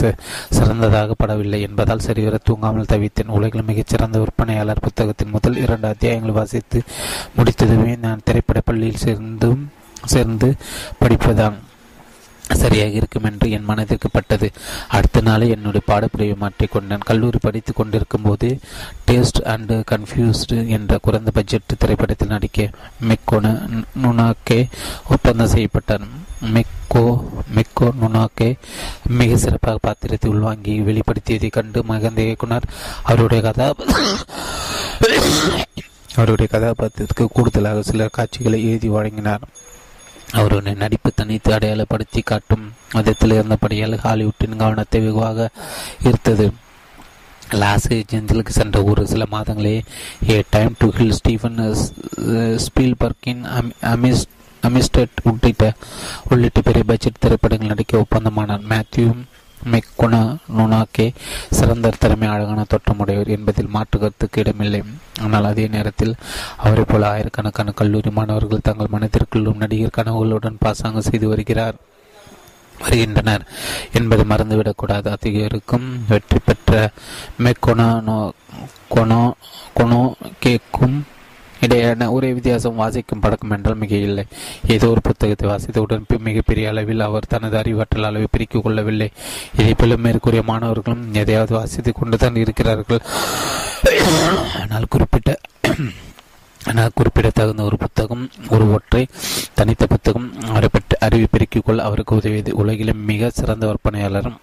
சிறந்ததாக 0.57 1.14
படவில்லை 1.22 1.61
என்பதால் 1.61 2.05
சரிவர 2.09 2.39
தூங்காமல் 2.51 2.91
தவித்தேன். 2.93 3.34
உலகில் 3.39 3.68
மிகச்சிறந்த 3.70 4.18
விற்பனையாளர் 4.18 4.84
புத்தகத்தின் 4.86 5.34
முதல் 5.36 5.57
இரண்டு 5.64 5.89
அத்தியாயங்களை 5.89 6.34
வாசித்து 6.41 6.80
முடித்ததுமே 7.39 7.99
நான் 7.99 8.24
திரைப்பட 8.24 8.61
பள்ளியில் 8.61 9.05
சேர்ந்தும் 9.07 9.70
சேர்ந்து 10.05 10.51
படிப்பதான். 11.01 11.59
சரியாக 12.62 12.96
இருக்கும் 12.99 13.24
என்று 13.24 13.51
என் 13.51 13.68
மனதிற்கு 13.70 14.11
பட்டது. 14.11 14.49
அடுத்த 14.88 15.20
நாளே 15.20 15.49
என்னுடைய 15.49 15.82
பாடப்பிரிவை 15.90 16.36
மாற்றிக்கொண்டேன் 16.44 17.07
கல்லூரி 17.09 17.38
படித்து 17.42 17.72
கொண்டிருக்கும் 17.72 18.22
போது 18.22 18.49
டேஸ்ட் 19.11 19.40
அண்ட் 19.55 19.72
கன்ஃபியூஸ்டு 19.92 20.59
என்ற 20.76 20.99
குறைந்த 20.99 21.30
பட்ஜெட் 21.30 21.78
திரைப்படத்தில் 21.78 22.34
நடிக்க 22.34 22.70
மெக்கோ 23.11 23.40
நுனாக்கே 24.05 24.61
ஒப்பந்தம் 25.09 25.53
செய்யப்பட்டார். 25.55 26.07
மெக்கோ 26.57 27.05
மெக்கோ 27.57 27.86
நுனாக்கே 28.03 28.51
மிக 29.20 29.36
சிறப்பாக 29.36 29.78
பாத்திரத்தை 29.86 30.30
உள்வாங்கி 30.30 30.74
வெளிப்படுத்தியதை 30.80 31.51
கண்டு 31.51 31.82
மகந்த 31.92 32.20
இயக்குனர். 32.28 32.68
அவருடைய 33.03 33.42
கதா 33.49 33.68
அவருடைய 36.16 36.49
கதாபாத்திரத்துக்கு 36.53 37.26
கூடுதலாக 37.32 37.82
சில 37.82 38.09
காட்சிகளை 38.09 38.59
எழுதி 38.68 38.88
வழங்கினார். 38.88 39.40
அவருடைய 40.32 40.74
நடிப்பு 40.82 41.10
தனித்து 41.14 41.50
அடையாளப்படுத்தி 41.56 42.20
காட்டும் 42.24 42.64
விதத்தில் 42.96 43.34
இருந்தபடியால் 43.36 44.02
ஹாலிவுட்டின் 44.04 44.58
கவனத்தை 44.62 45.00
வெகுவாக 45.04 45.48
ஈர்த்தது. 46.08 46.46
லாஸ் 47.62 47.86
ஏஞ்சலுக்கு 47.96 48.52
சென்ற 48.58 48.82
ஒரு 48.90 49.02
சில 49.12 49.24
மாதங்களே 49.34 49.76
a 50.30 50.36
time 50.54 50.74
to 50.78 50.88
heal 50.98 51.16
Steven 51.20 51.60
ஸ்பீல்பர்கின் 52.66 53.42
அமிஸ் 53.94 54.24
அமிஸ்டட் 54.62 55.18
உள்ளிட்ட 55.30 55.72
உள்ளிட்ட 56.30 56.60
பெரிய 56.60 56.84
பட்ஜெட் 56.90 57.22
திரைப்படங்கள் 57.24 57.72
நடிக்க 57.72 58.04
ஒப்பந்தமானார். 58.04 58.64
மேத்யூ 58.72 59.08
மெக்குனா 59.72 60.20
நுனாக்கே 60.56 61.06
சிறந்த 61.59 61.92
திறமை 62.02 62.28
அழகான 62.34 62.64
தோற்றமுடையவர் 62.72 63.34
என்பதில் 63.36 63.74
மாற்று 63.76 63.96
கருத்துக்கு 63.98 64.40
இடமில்லை. 64.42 64.80
ஆனால் 65.24 65.48
அதே 65.50 65.66
நேரத்தில் 65.74 66.14
அவரை 66.64 66.84
போல 66.84 67.09
ஆயிரக்கணக்கான 67.14 67.74
கல்லூரி 67.80 68.11
மாணவர்கள் 68.18 68.66
தங்கள் 68.68 68.94
மனதிற்குள்ளும் 68.94 69.61
நடிகர் 69.64 69.96
கனவுகளுடன் 69.98 70.62
பாசாங்கம் 70.64 71.09
செய்து 71.11 71.28
வருகிறார் 71.32 71.78
வருகின்றனர் 72.82 73.44
என்பதை 73.98 74.24
மறந்துவிடக்கூடாது. 74.32 75.09
அதிகருக்கும் 75.16 75.86
வெற்றி 76.11 76.38
பெற்ற 76.38 76.90
மெக்கொனா 77.44 77.88
கொனோ 78.94 79.22
கொனோ 79.78 80.02
கேக்கும் 80.44 80.98
இடையான 81.64 82.09
ஒரே 82.16 82.30
வித்தியாசம் 82.36 82.80
வாசிக்கும் 82.82 83.22
பழக்கம் 83.24 83.54
என்றால் 83.56 83.80
மிக 83.82 83.94
இல்லை 84.09 84.24
ஏதோ 84.74 84.88
ஒரு 84.94 85.00
புத்தகத்தை 85.09 85.46
வாசித்தவுடன் 85.50 86.04
மிகப்பெரிய 86.28 86.72
அளவில் 86.72 87.06
அவர் 87.09 87.30
தனது 87.34 87.56
அறிவாற்றல் 87.61 88.09
அளவை 88.09 88.28
பிரித்துக் 88.30 88.64
கொள்ளவில்லை. 88.66 89.09
இதே 89.59 89.72
போல 89.80 89.96
மேற்கூறிய 90.06 90.42
மாணவர்களும் 90.50 91.04
எதையாவது 91.22 91.54
வாசித்துக் 91.59 91.98
கொண்டுதான் 92.00 92.40
இருக்கிறார்கள். 92.44 93.02
ஆனால் 94.61 94.90
குறிப்பிட்ட 94.94 95.36
ஆனால் 96.61 96.96
குறிப்பிடத்தகுந்த 96.98 97.62
ஒரு 97.68 97.76
புத்தகம் 97.82 98.24
ஒரு 98.54 98.64
ஒற்றை 98.76 99.02
தனித்த 99.59 99.84
புத்தகம் 99.92 100.26
அவரை 100.50 100.68
பற்றி 100.72 100.96
அறிவு 101.06 101.26
பெருக்கிக் 101.32 101.66
கொள்ள 101.66 101.80
அவருக்கு 101.88 102.18
உதவியது 102.20 102.52
உலகிலும் 102.62 103.04
மிக 103.11 103.30
சிறந்த 103.38 103.64
விற்பனையாளரும் 103.70 104.38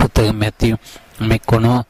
புத்தகம் 0.00 0.40
மேத்தியும் 0.42 0.82
மெக்கோனோ 1.20 1.80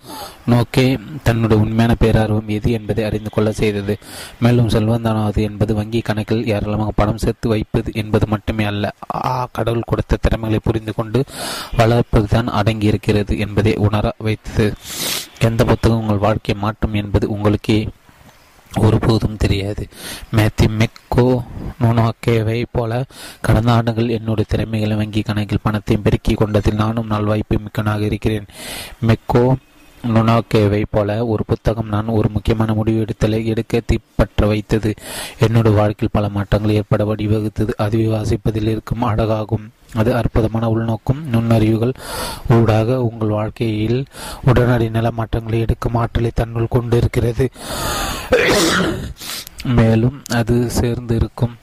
நோக்கே 0.46 0.98
தன்னுடைய 1.22 1.62
உண்மையான 1.62 1.94
பேரார்வம் 2.00 2.46
எது 2.46 2.70
என்பதை 2.70 3.04
அறிந்து 3.04 3.30
கொள்ள 3.30 3.52
செய்தது. 3.52 3.98
மேலும் 4.40 4.68
செல்வந்தானாவது 4.68 5.40
என்பது 5.40 5.74
வங்கி 5.74 6.00
கணக்கில் 6.00 6.46
ஏராளமாக 6.46 6.90
பணம் 6.94 7.18
சேர்த்து 7.18 7.48
வைப்பது 7.48 7.90
என்பது 7.94 8.26
மட்டுமே 8.26 8.64
அல்ல. 8.64 8.92
ஆ 9.14 9.48
கடவுள் 9.52 9.82
கொடுத்த 9.86 10.18
திறமைகளை 10.20 10.60
புரிந்து 10.64 10.94
கொண்டு 10.94 11.24
வளர்ப்பதுதான் 11.78 12.50
அடங்கியிருக்கிறது 12.60 13.38
என்பதை 13.38 13.74
உணர 13.76 14.14
வைத்தது. 14.18 14.72
எந்த 15.38 15.64
புத்தகம் 15.64 16.00
உங்கள் 16.00 16.24
வாழ்க்கையை 16.26 16.64
மாற்றும் 16.64 16.94
என்பது 16.94 17.28
உங்களுக்கே 17.28 17.88
ஒருபோதும் 18.76 19.36
தெரியாது. 19.36 19.88
மேத்யூ 20.36 20.68
மெக்கோ 20.68 21.42
நோனாக்கேவை 21.82 22.64
போல 22.72 23.04
கடந்த 23.40 23.72
ஆண்டுகள் 23.72 24.08
என்னுடைய 24.08 24.44
திறமைகளை 24.48 24.96
வங்கி 24.96 25.20
கணக்கில் 25.20 25.58
பணத்தையும் 25.62 26.04
பெருக்கிக் 26.04 26.36
கொண்டதில் 26.36 26.74
நானும் 26.74 27.10
நல்வாய்ப்பு 27.10 27.58
மிக்கனாக 27.58 28.00
இருக்கிறேன். 28.00 28.46
மெக்கோ 29.00 29.56
நுனாக்கேவை 30.06 30.84
போல 30.90 31.26
ஒரு 31.26 31.44
புத்தகம் 31.46 31.88
நான் 31.88 32.06
ஒரு 32.06 32.28
முக்கியமான 32.28 32.74
முடிவு 32.74 33.04
எடுத்தலை 33.04 33.44
எடுக்க 33.44 33.80
தீப்பற்ற 33.80 34.46
வைத்தது. 34.46 34.94
என்னோட 35.40 35.74
வாழ்க்கையில் 35.74 36.08
பல 36.12 36.28
மாற்றங்கள் 36.28 36.70
ஏற்பட 36.70 37.04
வழிவகுத்தது. 37.04 37.70
அதுவே 37.76 38.04
வாசிப்பதில் 38.04 38.68
இருக்கும் 38.68 39.02
அழகாகும். 39.02 39.68
அது 39.98 40.10
அற்புதமான 40.14 40.64
உள்நோக்கும் 40.74 41.20
நுண்ணறிவுகள் 41.32 41.94
ஊடாக 42.56 42.98
உங்கள் 43.08 43.28
வாழ்க்கையில் 43.28 43.98
உடனடி 44.44 44.86
நில 44.90 45.10
மாற்றங்களை 45.10 45.60
எடுக்கும் 45.60 45.98
ஆற்றலை 46.02 46.30
தன்னுள் 46.34 46.72
கொண்டிருக்கிறது. 46.76 47.46
மேலும் 49.78 50.22
அது 50.40 50.54
சேர்ந்து 50.78 51.16
இருக்கும் 51.16 51.56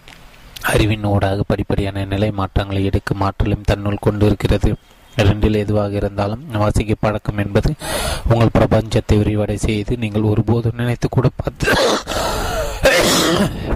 அறிவின் 0.71 1.07
ஊடாக 1.13 1.43
படிப்படியான 1.51 2.05
நிலை 2.13 2.32
மாற்றங்களை 2.32 2.84
எடுக்கும் 2.86 3.23
ஆற்றலையும் 3.28 3.67
தன்னுள் 3.71 4.03
கொண்டிருக்கிறது. 4.07 4.71
இரண்டில் 5.15 5.61
எதுவாக 5.63 5.95
இருந்தாலும் 5.95 6.43
வாசிக்க 6.63 6.95
பழக்கம் 6.99 7.39
என்பது 7.43 7.69
உங்கள் 8.32 8.55
பிரபஞ்சத்தை 8.57 9.15
விரிவடை 9.21 9.55
செய்து 9.67 9.93
நீங்கள் 9.97 10.30
ஒருபோதும் 10.32 10.80
நினைத்து 10.82 11.07
கூட 11.09 11.28
பார்த்து 11.39 11.67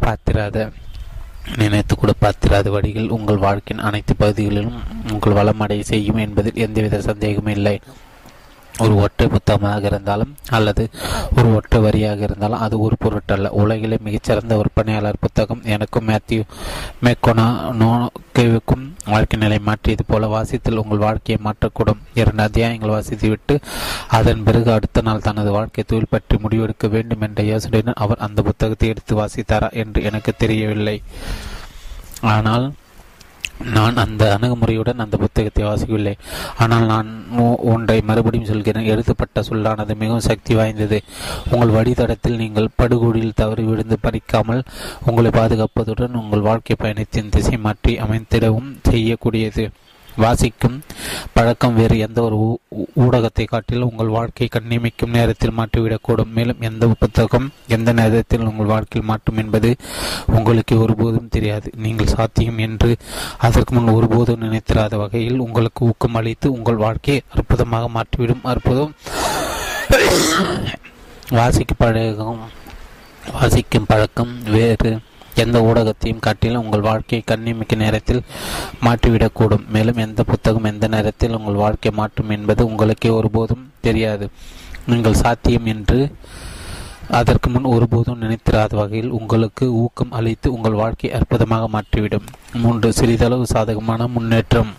பார்த்திராத 0.06 0.58
நினைத்து 1.58 1.96
கூட 1.96 2.12
பார்த்திராத 2.20 2.70
வழிகள் 2.70 3.10
உங்கள் 3.10 3.38
வாழ்க்கையின் 3.38 3.86
அனைத்து 3.86 4.16
பகுதிகளிலும் 4.16 4.84
உங்கள் 5.12 5.34
வளமடை 5.34 5.80
செய்யும் 5.82 6.16
என்பதில் 6.16 6.62
எந்தவித 6.66 7.02
சந்தேகமும் 7.02 7.54
இல்லை. 7.54 7.82
ஒரு 8.84 8.94
ஒற்றை 9.04 9.26
புத்தகமாக 9.28 9.84
இருந்தாலும் 9.90 10.32
அல்லது 10.58 10.84
ஒரு 11.38 11.50
ஒற்றை 11.56 11.80
வரியாக 11.86 12.22
இருந்தாலும் 12.28 12.62
அது 12.66 12.76
ஒரு 12.86 12.96
பொருட்டல்ல. 13.04 13.50
உலகிலே 13.62 13.98
மிகச்சிறந்த 14.08 14.56
விற்பனையாளர் 14.62 15.22
புத்தகம் 15.26 15.62
எனக்கும் 15.76 16.08
மேத்யூ 16.10 16.42
மேக்கோனா 17.06 17.46
நோக்கேவுக்கும் 17.82 18.86
வாழ்க்கை 19.06 19.40
நிலை 19.40 19.60
மாற்றியது 19.68 20.06
போல 20.08 20.28
வாசித்தல் 20.36 20.82
உங்கள் 20.84 21.04
வாழ்க்கையை 21.06 21.40
மாற்றக்கூடும். 21.48 22.02
இரண்டு 22.14 22.44
அத்தியாயங்கள் 22.48 22.96
வாசித்துவிட்டு 22.96 23.58
அதன் 24.20 24.44
பிறகு 24.44 24.72
அடுத்த 24.78 25.02
நாள் 25.08 25.26
தனது 25.28 25.52
வாழ்க்கை 25.58 25.84
தொழில் 25.88 26.14
பற்றி 26.16 26.38
முடிவெடுக்க 26.44 26.88
வேண்டும் 26.96 27.26
என்ற 27.28 27.44
யோசனையுடன் 27.44 28.02
அவர் 28.06 28.24
அந்த 28.28 28.42
புத்தகத்தை 28.42 28.90
எடுத்து 28.90 29.16
வாசித்தாரா 29.22 29.70
என்று 29.84 30.02
எனக்கு 30.04 30.34
தெரியவில்லை. 30.44 30.98
ஆனால் 32.36 32.66
நான் 33.64 33.96
அந்த 33.96 34.38
அணுகுமுறையுடன் 34.38 35.04
அந்த 35.04 35.18
புத்தகத்தை 35.18 35.64
வாசிக்கவில்லை. 35.64 36.14
ஆனால் 36.58 36.86
நான் 36.86 37.10
ஒன்றை 37.74 38.02
மறுபடியும் 38.02 38.50
சொல்கிறேன். 38.52 38.90
எழுதப்பட்ட 38.94 39.44
சொல்லானது 39.44 39.96
மிகவும் 39.96 40.28
சக்தி 40.30 40.56
வாய்ந்தது. 40.56 41.00
உங்கள் 41.52 41.76
வழித்தடத்தில் 41.78 42.40
நீங்கள் 42.44 42.74
படுகொடியில் 42.76 43.40
தவறி 43.42 43.64
விழுந்து 43.64 43.98
பறிக்காமல் 44.06 44.64
உங்களை 45.06 45.32
பாதுகாப்பதுடன் 45.40 46.20
உங்கள் 46.24 46.48
வாழ்க்கை 46.50 46.76
பயணத்தின் 46.76 47.30
திசை 47.30 47.58
மாற்றி 47.58 47.96
அமைத்திடவும் 48.00 48.72
செய்யக்கூடியது. 48.90 49.66
வாசிக்கும் 50.16 50.82
பழக்கம் 51.34 51.76
வேறு 51.76 51.98
எந்த 51.98 52.22
ஒரு 52.22 52.60
ஊடகத்தை 53.00 53.46
காட்டிலும் 53.46 53.90
உங்கள் 53.90 54.08
வாழ்க்கை 54.08 54.48
கண்ணியமிக்கும் 54.52 55.10
நேரத்தில் 55.10 55.58
மாற்றிவிடக்கூடும். 55.58 56.32
மேலும் 56.34 56.62
எந்த 56.62 56.88
புத்தகம் 57.00 57.52
எந்த 57.68 57.94
நேரத்தில் 57.94 58.46
உங்கள் 58.46 58.66
வாழ்க்கையில் 58.66 59.10
மாற்றும் 59.10 59.38
என்பது 59.38 59.76
உங்களுக்கு 60.28 60.82
ஒருபோதும் 60.82 61.28
தெரியாது. 61.28 61.72
நீங்கள் 61.76 62.08
சாத்தியம் 62.08 62.58
என்று 62.58 62.98
அதற்கு 63.38 63.74
முன் 63.74 63.94
ஒருபோதும் 63.94 64.42
நினைத்திராத 64.42 64.96
வகையில் 64.96 65.40
உங்களுக்கு 65.40 65.86
ஊக்கம் 65.86 66.16
அளித்து 66.16 66.52
உங்கள் 66.52 66.84
வாழ்க்கையை 66.86 67.22
அற்புதமாக 67.36 67.90
மாற்றிவிடும். 68.00 68.44
அற்புதம். 68.44 68.96
வாசிக்கும் 71.30 71.78
பழக்கம் 71.78 72.42
வாசிக்கும் 73.34 73.86
பழக்கம் 73.88 74.44
வேறு 74.44 75.00
எந்த 75.36 75.62
ஊடகத்தையும் 75.62 76.20
காட்டிலும் 76.20 76.64
உங்கள் 76.64 76.82
வாழ்க்கையை 76.82 77.24
கண்ணிமிக்க 77.28 77.76
நேரத்தில் 77.76 78.22
மாற்றிவிடக்கூடும். 78.82 79.68
மேலும் 79.68 79.98
எந்த 79.98 80.24
புத்தகம் 80.24 80.64
எந்த 80.64 80.88
நேரத்தில் 80.88 81.38
உங்கள் 81.38 81.54
வாழ்க்கையை 81.54 82.00
மாற்றும் 82.00 82.30
என்பது 82.30 82.66
உங்களுக்கே 82.66 83.10
ஒருபோதும் 83.10 83.72
தெரியாது. 83.82 84.30
நீங்கள் 84.86 85.14
சாத்தியம் 85.14 85.66
என்று 85.66 86.16
அதற்கு 87.08 87.50
முன் 87.50 87.64
ஒருபோதும் 87.64 88.22
நினைத்திராத 88.22 88.76
வகையில் 88.76 89.10
உங்களுக்கு 89.10 89.74
ஊக்கம் 89.74 90.12
அளித்து 90.12 90.54
உங்கள் 90.54 90.74
வாழ்க்கையை 90.74 91.20
அற்புதமாக 91.20 91.68
மாற்றிவிடும். 91.68 92.28
மூன்று 92.54 92.94
சிறிதளவு 92.94 93.46
சாதகமான 93.46 94.08
முன்னேற்றம். 94.08 94.74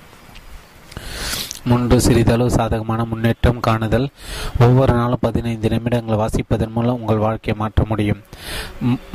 முன்பு 1.71 1.97
சிறிதளவு 2.01 2.51
சாதகமான 2.51 3.01
முன்னேற்றம் 3.11 3.61
காணுதல். 3.67 4.07
ஒவ்வொரு 4.65 4.93
நாளும் 5.01 5.23
பதினைந்து 5.27 5.69
நிமிடங்கள் 5.75 6.21
வாசிப்பதன் 6.23 6.75
மூலம் 6.77 6.99
உங்கள் 7.01 7.23
வாழ்க்கையை 7.25 7.55
மாற்ற 7.61 7.85
முடியும். 7.91 8.21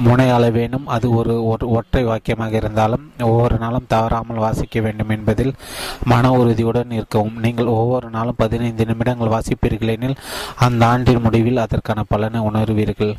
முனை 0.08 0.28
அளவேனும் 0.38 0.88
அது 0.96 1.08
ஒரு 1.20 1.36
ஒற்றை 1.78 2.04
வாக்கியமாக 2.06 2.54
இருந்தாலும் 2.62 3.06
ஒவ்வொரு 3.30 3.58
நாளும் 3.58 3.90
தவறாமல் 3.96 4.44
வாசிக்க 4.46 4.82
வேண்டும் 4.88 5.14
என்பதில் 5.18 5.54
மன 6.12 6.32
உறுதியுடன் 6.32 6.96
இருக்கவும். 6.98 7.38
நீங்கள் 7.46 7.74
ஒவ்வொரு 7.78 8.10
நாளும் 8.10 8.42
பதினைந்து 8.44 8.86
நிமிடங்கள் 8.92 9.34
வாசிப்பீர்களெனில் 9.36 10.18
அந்த 10.68 10.86
ஆண்டின் 10.92 11.24
முடிவில் 11.28 11.64
அதற்கான 11.66 12.04
பலனை 12.14 12.42
உணர்வீர்கள். 12.50 13.16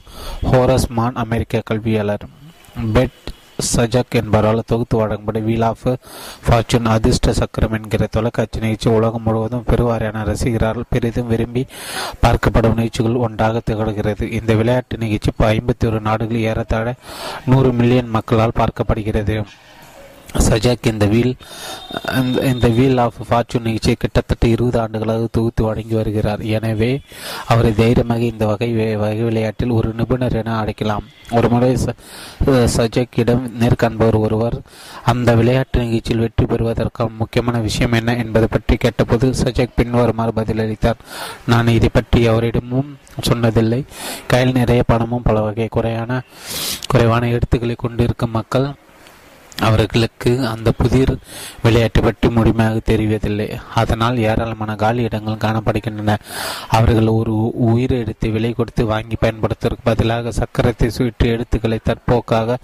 ஹோரஸ் 0.53 0.89
மான் 0.99 1.21
அமெரிக்க 1.25 1.67
கல்வியாளர். 1.71 2.25
பெட் 2.95 3.27
சஜக் 3.63 4.15
என்பவரால் 4.15 4.61
தொகுத்து 4.67 4.97
வழங்கப்படும் 4.97 5.45
வீல் 5.45 5.63
ஆஃப் 5.63 5.99
ஃபார்ச்சூன் 6.47 6.85
அதிர்ஷ்ட 6.85 7.33
சக்கரம் 7.33 7.73
என்கிற 7.73 8.07
தொலைக்காட்சி 8.11 8.61
நிகழ்ச்சி 8.61 8.91
உலகம் 8.91 9.23
முழுவதும் 9.23 9.65
பெருவாரியான 9.67 10.25
ரசிகரால் 10.25 10.89
பெரிதும் 10.89 11.27
விரும்பி 11.27 11.67
பார்க்கப்படும் 12.23 12.75
நிகழ்ச்சிகள் 12.75 13.23
ஒன்றாக 13.27 13.61
திகழ்கிறது. 13.71 14.31
இந்த 14.33 14.55
விளையாட்டு 14.55 14.97
நிகழ்ச்சி 14.97 15.31
ஐம்பத்தி 15.39 15.87
ஒரு 15.87 16.01
நாடுகளில் 16.01 16.45
ஏறத்தாழ 16.45 16.95
நூறு 17.47 17.73
மில்லியன் 17.73 18.09
மக்களால் 18.09 18.59
பார்க்கப்படுகிறது. 18.59 19.45
சஜாக் 20.47 20.89
இந்த 20.93 21.07
வீல் 21.13 21.35
இந்த 22.51 22.69
வீல் 22.79 22.99
ஆஃப் 23.05 23.19
ஃபார்ச்சூன் 23.29 23.65
நிகழ்ச்சியை 23.67 23.97
கிட்டத்தட்ட 23.99 24.45
இருபது 24.55 24.79
ஆண்டுகளாக 24.83 25.29
தொகுத்து 25.37 25.63
வழங்கி 25.67 25.95
வருகிறார். 25.99 26.43
எனவே 26.57 26.91
அவரை 27.53 27.71
தைரியமாக 27.81 28.23
இந்த 28.33 28.47
வகை 28.51 28.69
வகை 29.03 29.23
விளையாட்டில் 29.29 29.77
ஒரு 29.79 29.91
நிபுணர் 29.99 30.37
என 30.41 30.57
அழைக்கலாம். 30.63 31.07
ஒரு 31.37 31.49
முறை 31.53 31.71
சஜக்கிடம் 32.77 33.45
நேர்காண்பவர் 33.63 34.19
ஒருவர் 34.25 34.57
அந்த 35.13 35.35
விளையாட்டு 35.41 35.85
நிகழ்ச்சியில் 35.85 36.25
வெற்றி 36.25 36.47
பெறுவதற்கான 36.53 37.17
முக்கியமான 37.23 37.59
விஷயம் 37.69 37.97
என்ன 38.01 38.17
என்பதை 38.25 38.49
பற்றி 38.57 38.77
கேட்டபோது 38.85 39.29
சஜக் 39.43 39.77
பின்வருமாறு 39.79 40.35
பதிலளித்தார் 40.41 41.03
நான் 41.53 41.75
இதை 41.77 41.91
பற்றி 41.93 42.21
அவரிடமும் 42.33 42.91
சொன்னதில்லை. 43.29 43.81
கையில் 44.33 44.59
நிறைய 44.61 44.83
பணமும் 44.93 45.27
பல 45.29 45.39
வகை 45.47 45.69
குறையான 45.77 46.21
குறைவான 46.93 47.29
எழுத்துக்களை 47.37 47.77
கொண்டிருக்கும் 47.79 48.37
மக்கள் 48.39 48.69
அவர்களுக்கு 49.67 50.31
அந்த 50.47 50.73
புதிர் 50.73 51.13
விளையாட்டு 51.63 52.03
பற்றி 52.03 52.29
முழுமையாக 52.29 52.81
தெரிவதில்லை. 52.91 53.61
அதனால் 53.75 54.17
ஏராளமான 54.17 54.75
காலி 54.75 55.03
இடங்கள் 55.03 55.43
காணப்படுகின்றன. 55.47 56.17
அவர்கள் 56.69 57.07
ஒரு 57.07 57.35
உயிர் 57.69 57.91
எடுத்து 57.91 58.31
விலை 58.31 58.53
கொடுத்து 58.53 58.87
வாங்கி 58.87 59.17
பயன்படுத்துவதற்கு 59.21 59.83
பதிலாக 59.85 60.33
சக்கரத்தை 60.41 60.87
சுற்றி 60.87 61.29
எழுத்துக்களை 61.29 61.79
தற்போக்காக 61.83 62.59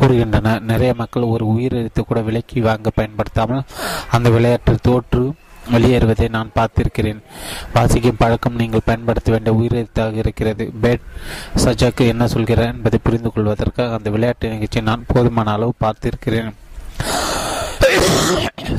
கூறுகின்றனர் 0.00 0.60
நிறைய 0.60 0.94
மக்கள் 0.94 1.22
ஒரு 1.22 1.46
உயிர் 1.46 1.72
எழுத்து 1.72 2.04
கூட 2.04 2.20
விலைக்கு 2.20 2.62
வாங்க 2.62 2.90
பயன்படுத்தாமல் 2.94 3.66
அந்த 4.10 4.30
விளையாட்டு 4.30 4.74
தோற்று 4.82 5.32
வெளியேறுவதை 5.72 6.28
நான் 6.36 6.54
பார்த்திருக்கிறேன். 6.54 7.20
வாசிக்கும் 7.74 8.20
பழக்கம் 8.22 8.58
நீங்கள் 8.60 8.86
பயன்படுத்த 8.88 9.30
வேண்டிய 9.34 9.54
உயிரெழுத்தாக 9.60 10.14
இருக்கிறது. 10.22 10.64
பேட் 10.82 11.04
சஜாக்கு 11.64 12.06
என்ன 12.14 12.26
சொல்கிறார் 12.34 12.72
என்பதை 12.74 12.98
புரிந்து 13.02 13.32
கொள்வதற்காக 13.32 13.98
அந்த 13.98 14.10
விளையாட்டு 14.10 14.54
நிகழ்ச்சியை 14.54 14.86
நான் 14.86 15.08
போதுமான 15.12 15.52
அளவு 15.56 15.74
பார்த்திருக்கிறேன். 15.84 16.50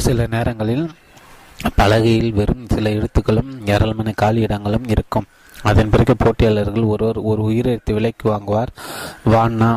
சில 0.07 0.27
நேரங்களில் 0.35 0.85
பலகையில் 1.80 2.34
வெறும் 2.34 2.65
சில 2.73 2.89
எழுத்துக்களும் 2.89 3.51
ஏராளமான 3.73 4.11
காலி 4.22 4.41
இடங்களும் 4.41 4.88
இருக்கும். 4.93 5.27
அதன் 5.69 5.89
பிறகு 5.89 6.13
போட்டியாளர்கள் 6.18 6.91
ஒருவர் 6.93 7.19
ஒரு 7.31 7.41
உயிரெழுத்து 7.49 7.93
விலைக்கு 7.97 8.26
வாங்குவார். 8.30 8.72
வான்னா 9.34 9.72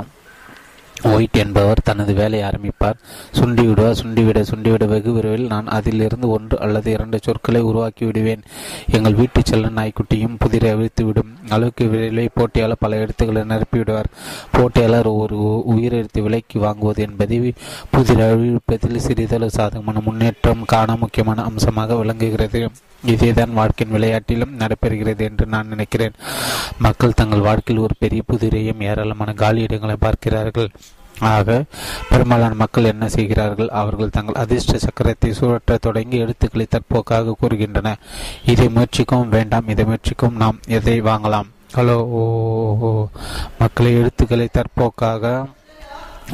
ஒயிட் 1.03 1.37
என்பவர் 1.37 1.85
தனது 1.85 2.15
வேலையை 2.15 2.49
ஆரம்பிப்பார். 2.49 2.99
சுண்டிவிடுவார் 3.39 3.99
சுண்டிவிட 4.03 4.41
சுண்டிவிட 4.51 4.87
வெகு 4.87 5.13
விரைவில் 5.13 5.47
நான் 5.47 5.67
அதிலிருந்து 5.67 6.29
ஒன்று 6.29 6.61
அல்லது 6.61 6.93
இரண்டு 6.93 7.19
சொற்களை 7.23 7.61
உருவாக்கி 7.61 8.05
விடுவேன். 8.05 8.43
எங்கள் 8.91 9.15
வீட்டு 9.15 9.41
செல்ல 9.45 9.69
நாய்க்குட்டியும் 9.69 10.39
புதிரை 10.39 10.73
அவிழ்த்துவிடும் 10.75 11.33
அளவுக்கு 11.49 11.89
விரைவில் 11.89 12.31
போட்டியாளர் 12.35 12.81
பல 12.81 12.97
எழுத்துக்களை 12.97 13.43
நிரப்பிவிடுவார் 13.43 14.11
போட்டியாளர் 14.53 15.07
ஒரு 15.07 15.65
உயிரெழுத்து 15.75 16.23
விலைக்கு 16.23 16.61
வாங்குவது 16.61 16.99
என்பதை 16.99 17.55
புதிரை 17.91 18.27
அழிப்பதில் 18.31 18.97
சிறிதளவு 18.97 19.51
சாதகமான 19.51 20.01
முன்னேற்றம் 20.05 20.65
காண 20.65 20.97
முக்கியமான 20.97 21.43
அம்சமாக 21.43 21.95
விளங்குகிறது. 21.95 22.71
இதேதான் 23.13 23.57
வாழ்க்கையின் 23.59 23.95
விளையாட்டிலும் 23.97 24.57
நடைபெறுகிறது 24.61 25.23
என்று 25.29 25.47
நான் 25.55 25.73
நினைக்கிறேன். 25.73 26.19
மக்கள் 26.79 27.19
தங்கள் 27.21 27.47
வாழ்க்கையில் 27.49 27.85
ஒரு 27.87 27.95
பெரிய 27.99 28.23
புதிரையும் 28.31 28.85
ஏராளமான 28.91 29.33
காலி 29.43 29.63
இடங்களை 29.67 29.97
பார்க்கிறார்கள். 30.07 30.71
ஆக 31.33 31.49
பெரும்பாலான 32.11 32.55
மக்கள் 32.63 32.91
என்ன 32.93 33.09
செய்கிறார்கள்? 33.09 33.69
அவர்கள் 33.81 34.15
தங்கள் 34.17 34.41
அதிர்ஷ்ட 34.43 34.79
சக்கரத்தை 34.85 35.31
சுழற்ற 35.41 35.77
தொடங்கி 35.87 36.17
எழுத்துக்களை 36.25 36.67
தற்போக்காக 36.71 37.37
கூறுகின்றன 37.43 37.93
இதை 38.53 38.69
முயற்சிக்கவும் 38.77 39.35
வேண்டாம் 39.37 39.69
இதை 39.75 39.85
முயற்சிக்கவும் 39.91 40.41
நாம் 40.45 40.59
எதை 40.79 40.97
வாங்கலாம்? 41.11 41.51
ஹலோ 41.77 41.99
ஓ 42.19 42.23
மக்களை 43.61 43.93
எழுத்துக்களை 44.01 44.49
தற்போக்காக 44.59 45.31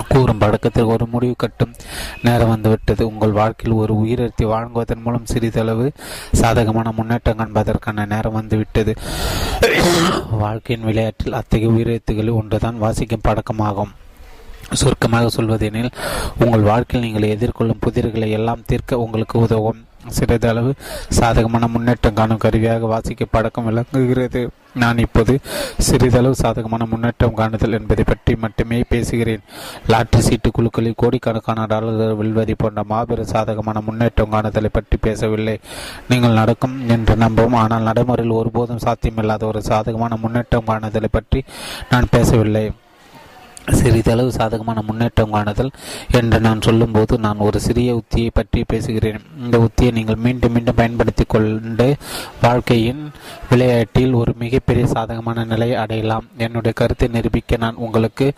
கூறும் 0.08 0.38
பழக்கத்திற்கு 0.38 0.86
ஒரு 0.86 1.06
முடிவு 1.06 1.34
கட்டும் 1.36 1.74
நேரம் 2.22 2.48
வந்துவிட்டது. 2.48 3.06
உங்கள் 3.06 3.30
வாழ்க்கையில் 3.30 3.78
ஒரு 3.78 3.94
உயிரிழத்தி 3.94 4.44
வழங்குவதன் 4.44 5.02
மூலம் 5.02 5.26
சிறிதளவு 5.26 5.92
சாதகமான 6.32 6.92
முன்னேற்றம் 6.96 7.38
காண்பதற்கான 7.38 8.06
நேரம் 8.06 8.32
வந்துவிட்டது. 8.32 8.94
வாழ்க்கையின் 10.30 10.86
விளையாட்டில் 10.86 11.32
அத்தகைய 11.32 11.72
உயிரெழுத்துகளில் 11.72 12.38
ஒன்றுதான் 12.40 12.78
வாசிக்கும் 12.78 13.26
பழக்கமாகும். 13.28 13.92
சுருக்கமாக 14.72 15.28
சொல்வதெனில் 15.28 15.90
உங்கள் 16.38 16.60
வாழ்க்கையில் 16.60 17.10
நீங்கள் 17.10 17.36
எதிர்கொள்ளும் 17.36 17.80
புதிர்களை 17.80 18.30
எல்லாம் 18.30 18.64
தீர்க்க 18.66 18.98
உங்களுக்கு 18.98 19.38
உதவும். 19.38 19.84
சிறிதளவு 20.16 20.70
சாதகமான 21.18 21.64
முன்னேற்றம் 21.74 22.16
காணும் 22.18 22.40
கருவியாக 22.44 22.86
வாசிக்க 22.92 23.26
பழக்கம் 23.34 23.68
விளங்குகிறது. 23.68 24.42
நான் 24.82 25.02
இப்போது 25.04 25.34
சிறிதளவு 25.86 26.34
சாதகமான 26.42 26.82
முன்னேற்றம் 26.90 27.36
காணுதல் 27.38 27.76
என்பதை 27.78 28.04
பற்றி 28.10 28.32
மட்டுமே 28.44 28.78
பேசுகிறேன். 28.92 29.44
லாட்டரி 29.92 30.22
சீட்டு 30.28 30.50
குழுக்களில் 30.56 30.98
கோடிக்கணக்கான 31.02 31.66
டாலர்கள் 31.72 32.18
வெல்வதை 32.20 32.54
போன்ற 32.62 32.82
மாபெரும் 32.92 33.32
சாதகமான 33.34 33.80
முன்னேற்றம் 33.88 34.32
காணுதலை 34.34 34.70
பற்றி 34.78 34.98
பேசவில்லை. 35.06 35.56
நீங்கள் 36.12 36.38
நடக்கும் 36.40 36.76
என்று 36.96 37.16
நம்பவும் 37.24 37.58
ஆனால் 37.62 37.88
நடைமுறையில் 37.88 38.38
ஒருபோதும் 38.40 38.84
சாத்தியமில்லாத 38.86 39.44
ஒரு 39.52 39.62
சாதகமான 39.70 40.18
முன்னேற்றம் 40.24 40.68
காணுதலை 40.70 41.10
பற்றி 41.18 41.42
நான் 41.90 42.12
பேசவில்லை. 42.16 42.66
சிறிதளவு 43.72 44.32
சாதகமான 44.32 44.82
முன்னேற்றம் 44.86 45.32
காணுதல் 45.32 45.70
என்று 46.10 46.40
நான் 46.40 46.60
சொல்லும்போது 46.60 47.18
நான் 47.18 47.36
ஒரு 47.36 47.60
சிறிய 47.60 48.02
உத்தியை 48.02 48.30
பற்றி 48.32 48.64
பேசுகிறேன். 48.66 49.20
இந்த 49.44 49.58
உத்தியை 49.58 49.92
நீங்கள் 49.92 50.22
மீண்டும் 50.26 50.52
மீண்டும் 50.52 50.74
பயன்படுத்தி 50.74 51.24
கொண்டு 51.24 51.96
வாழ்க்கையின் 52.42 53.10
விளையாட்டில் 53.50 54.12
ஒரு 54.12 54.34
மிகப்பெரிய 54.38 54.86
சாதகமான 54.86 55.44
நிலையை 55.44 55.76
அடையலாம். 55.76 56.26
என்னுடைய 56.36 56.72
கருத்தை 56.72 57.08
நிரூபிக்க 57.08 57.56
நான் 57.56 57.74
உங்களுக்கு 57.74 58.32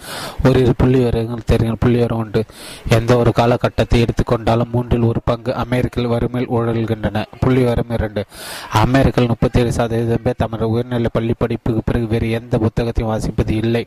ஒரு 0.49 0.75
புள்ளி 0.77 0.99
விவரங்கள் 0.99 1.45
தெரியும். 1.45 1.79
புள்ளி 1.81 1.97
விவரம் 1.97 2.19
உண்டு. 2.19 2.45
எந்த 2.89 3.17
ஒரு 3.17 3.33
காலகட்டத்தை 3.33 4.03
எடுத்துக்கொண்டாலும் 4.03 4.71
மூன்றில் 4.73 5.03
ஒரு 5.03 5.21
பங்கு 5.25 5.55
அமெரிக்கல் 5.55 6.07
வறுமையில் 6.07 6.51
ஊழல்கின்றன. 6.51 7.25
புள்ளி 7.41 7.61
விவரம் 7.61 7.91
இரண்டு. 7.91 8.25
அமெரிக்கல் 8.73 9.27
முப்பத்தி 9.27 9.61
ஏழு 9.61 9.73
சதவீதம் 9.73 10.23
பேர் 10.23 10.35
தமது 10.37 10.71
உயர்நிலை 10.71 11.11
பள்ளி 11.13 11.35
படிப்புக்கு 11.39 11.83
பிறகு 11.85 12.07
வேறு 12.07 12.31
எந்த 12.31 12.59
புத்தகத்தையும் 12.59 13.13
வாசிப்பது 13.13 13.51
இல்லை. 13.51 13.87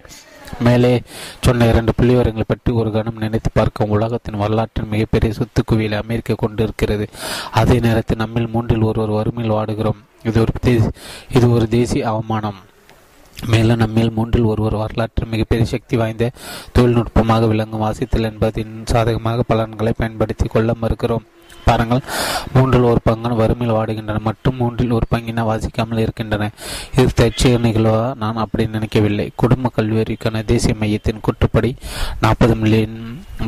மேலே 0.59 1.01
சொன்ன 1.41 1.67
இரண்டு 1.67 1.91
புள்ளிவரங்களை 2.01 2.43
பற்றி 2.47 2.73
ஒரு 2.73 2.91
கணம் 2.91 3.17
நினைத்து 3.17 3.49
பார்க்கும் 3.53 3.89
உலகத்தின் 3.89 4.37
வரலாற்றின் 4.37 4.87
மிகப்பெரிய 4.87 5.33
சொத்து 5.33 5.63
குவியலை 5.63 6.01
அமெரிக்கா 6.01 6.33
கொண்டிருக்கிறது. 6.37 7.07
அதே 7.51 7.79
நேரத்தில் 7.79 8.17
நம்மில் 8.17 8.47
மூன்றில் 8.47 8.81
ஒருவர் 8.81 9.09
வறுமையில் 9.09 9.53
வாடுகிறோம். 9.53 9.99
இது 10.23 10.41
ஒரு 10.41 10.83
இது 11.31 11.51
ஒரு 11.51 11.67
தேசிய 11.67 12.07
அவமானம். 12.07 12.59
மேலும் 13.47 13.77
நம்மில் 13.77 14.11
மூன்றில் 14.11 14.43
ஒருவர் 14.43 14.75
வரலாற்று 14.75 15.25
மிகப்பெரிய 15.25 15.67
சக்தி 15.67 15.97
வாய்ந்த 15.97 16.31
தொழில்நுட்பமாக 16.71 17.47
விளங்கும் 17.47 17.81
வாசித்தல் 17.81 18.31
என்பதின் 18.31 18.85
சாதகமாக 18.85 19.43
பலன்களை 19.43 19.93
பயன்படுத்தி 19.97 20.47
கொள்ள 20.47 20.73
மறுக்கிறோம். 20.81 21.25
பாருங்கள். 21.65 22.01
மூன்றில் 22.53 22.89
ஒரு 22.91 22.99
பங்கு 23.03 23.35
வறுமையில் 23.35 23.75
வாடுகின்றன 23.75 24.19
மற்றும் 24.19 24.55
மூன்றில் 24.55 24.91
ஒரு 24.91 25.05
பங்கின 25.15 25.45
வாசிக்காமல் 25.51 25.97
இருக்கின்றன. 25.97 26.51
இது 26.97 27.07
தற்செயல் 27.15 27.61
நிகழ்வா? 27.61 28.15
நான் 28.15 28.35
அப்படி 28.35 28.65
நினைக்கவில்லை. 28.67 29.31
குடும்ப 29.35 29.71
கல்வியறிக்கான 29.77 30.43
தேசிய 30.45 30.75
மையத்தின் 30.79 31.23
கூட்டுப்படி 31.27 31.71
நாற்பது 32.21 32.55
மில்லியன் 32.55 32.97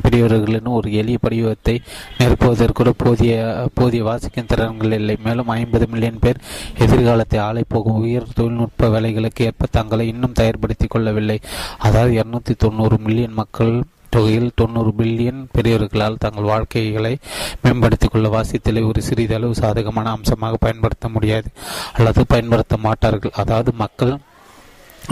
பெரியவர்களின் 0.04 0.74
ஒரு 0.78 0.94
எளிய 0.94 1.18
படிவத்தை 1.22 1.76
நிரப்புவதற்கு 2.18 2.94
போதிய 2.98 3.36
போதிய 3.74 4.04
வாசிக்கும் 4.04 4.46
திறன்கள் 4.46 4.92
இல்லை. 4.92 5.18
மேலும் 5.24 5.48
ஐம்பது 5.48 5.88
மில்லியன் 5.88 6.22
பேர் 6.22 6.42
எதிர்காலத்தை 6.78 7.40
ஆலை 7.40 7.64
போகும் 7.68 8.00
உயர் 8.02 8.34
தொழில்நுட்ப 8.36 8.90
வேலைகளுக்கு 8.96 9.46
ஏற்ப 9.50 9.68
தங்களை 9.72 10.08
இன்னும் 10.08 10.38
தயார்படுத்திக் 10.40 10.90
கொள்ளவில்லை. 10.90 11.40
அதாவது 11.78 12.14
இருநூத்தி 12.22 12.56
தொண்ணூறு 12.58 12.98
மில்லியன் 12.98 13.40
மக்கள் 13.42 13.74
தொகையில் 14.18 14.56
தொண்ணூறு 14.56 14.94
பில்லியன் 14.98 15.42
பெரியவர்களால் 15.56 16.22
தங்கள் 16.26 16.52
வாழ்க்கைகளை 16.52 17.14
மேம்படுத்திக் 17.64 18.12
கொள்ள 18.12 18.28
வாசித்தலை 18.30 18.84
ஒரு 18.88 19.02
சிறிதளவு 19.02 19.56
சாதகமான 19.56 20.10
அம்சமாக 20.10 20.58
பயன்படுத்த 20.60 21.08
முடியாது. 21.10 21.50
அல்லது 21.94 22.24
பயன்படுத்த 22.28 22.78
மாட்டார்கள். 22.78 23.38
அதாவது 23.44 23.72
மக்கள் 23.84 24.16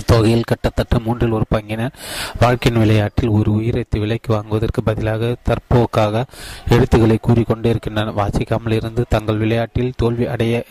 தொகையில் 0.06 0.48
கிட்டத்தட்ட 0.48 0.96
மூன்றில் 1.00 1.36
ஒரு 1.38 1.46
பங்கினர் 1.56 1.94
வாழ்க்கையின் 2.40 2.82
விளையாட்டில் 2.82 3.36
ஒரு 3.38 3.50
உயிரத்தை 3.60 4.00
விலைக்கு 4.00 4.34
வாங்குவதற்கு 4.34 4.82
பதிலாக 4.84 5.36
தற்போக்காக 5.50 6.24
எழுத்துக்களை 6.70 7.18
கூறிக்கொண்டே 7.22 7.70
இருக்கின்றன 7.70 8.16
வாசிக்காமல் 8.22 8.78
இருந்து 8.80 9.06
தங்கள் 9.10 9.38
விளையாட்டில் 9.38 9.94
தோல்வி 9.98 10.26
அடைய 10.26 10.64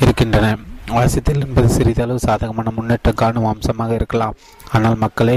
இருக்கின்றன. 0.00 0.54
வாசித்தல் 0.92 1.42
என்பது 1.46 1.68
சிறிதளவு 1.74 2.20
சாதகமான 2.24 2.70
முன்னேற்றம் 2.76 3.18
காணும் 3.20 3.48
அம்சமாக 3.50 3.92
இருக்கலாம். 3.98 4.34
ஆனால் 4.74 4.96
மக்களே 5.04 5.36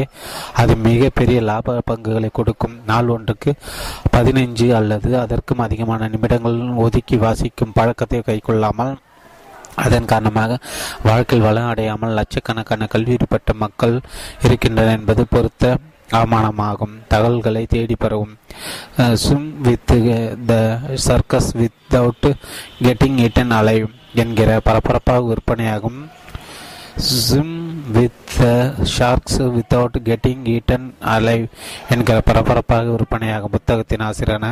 அது 0.61 0.73
மிக 0.87 1.09
பெரிய 1.19 1.39
லாப 1.49 1.75
பங்குகளை 1.89 2.29
கொடுக்கும். 2.39 2.75
நாள் 2.89 3.11
ஒன்றுக்கு 3.15 3.53
பதினைஞ்சு 4.15 4.67
அல்லது 4.79 5.09
அதற்கும் 5.23 5.63
அதிகமான 5.65 6.07
நிமிடங்கள் 6.13 6.57
ஒதுக்கி 6.85 7.17
வாசிக்கும் 7.25 7.75
பழக்கத்தை 7.79 8.21
கைக்கொள்ளாமல் 8.29 8.93
அதன் 9.85 10.09
காரணமாக 10.11 10.59
வாழ்க்கையில் 11.07 11.47
வளம் 11.47 11.69
அடையாமல் 11.71 12.15
லட்சக்கணக்கான 12.19 12.87
கல்வி 12.93 13.17
பெற்ற 13.33 13.53
மக்கள் 13.63 13.95
இருக்கின்றனர் 14.45 14.97
என்பது 14.99 15.23
பொறுத்த 15.33 15.77
அவமானமாகும். 16.19 16.95
தகவல்களை 17.11 17.63
தேடி 17.73 17.95
பரவும் 17.95 18.33
swim 19.23 19.47
with 19.65 19.93
the 20.49 20.53
circus 21.07 21.51
without 21.61 22.29
getting 22.85 23.19
eaten 23.27 23.55
அலையும் 23.59 23.95
என்கிற 24.23 24.59
பரபரப்பாக 24.67 25.27
விற்பனையாகும். 25.31 25.99
Swim 27.07 27.57
with 27.95 28.35
sharks 28.93 29.41
without 29.55 29.97
getting 30.07 30.45
eaten 30.53 30.85
alive 31.15 31.45
என்கிற 31.89 32.17
பரபரப்பாக 32.29 32.95
விற்பனையாகும். 32.95 33.53
புத்தகத்தின் 33.55 34.05
ஆசிரியரான 34.07 34.47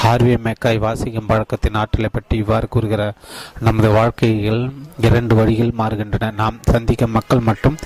ஹார்வி 0.00 0.34
மெக்காய் 0.46 0.82
வாசிக்கும் 0.86 1.28
பழக்கத்தின் 1.30 1.78
ஆற்றலை 1.82 2.10
பற்றி 2.12 2.36
இவ்வாறு 2.36 2.68
கூறுகிறார். 2.68 3.18
நமது 3.60 3.90
வாழ்க்கைகள் 3.98 4.62
இரண்டு 5.08 5.34
வழிகள் 5.40 5.74
மாறுகின்றன. 5.78 6.32
நாம் 6.42 6.62
சந்திக்கும் 6.72 7.16
மக்கள் 7.18 7.46
மற்றும் 7.50 7.76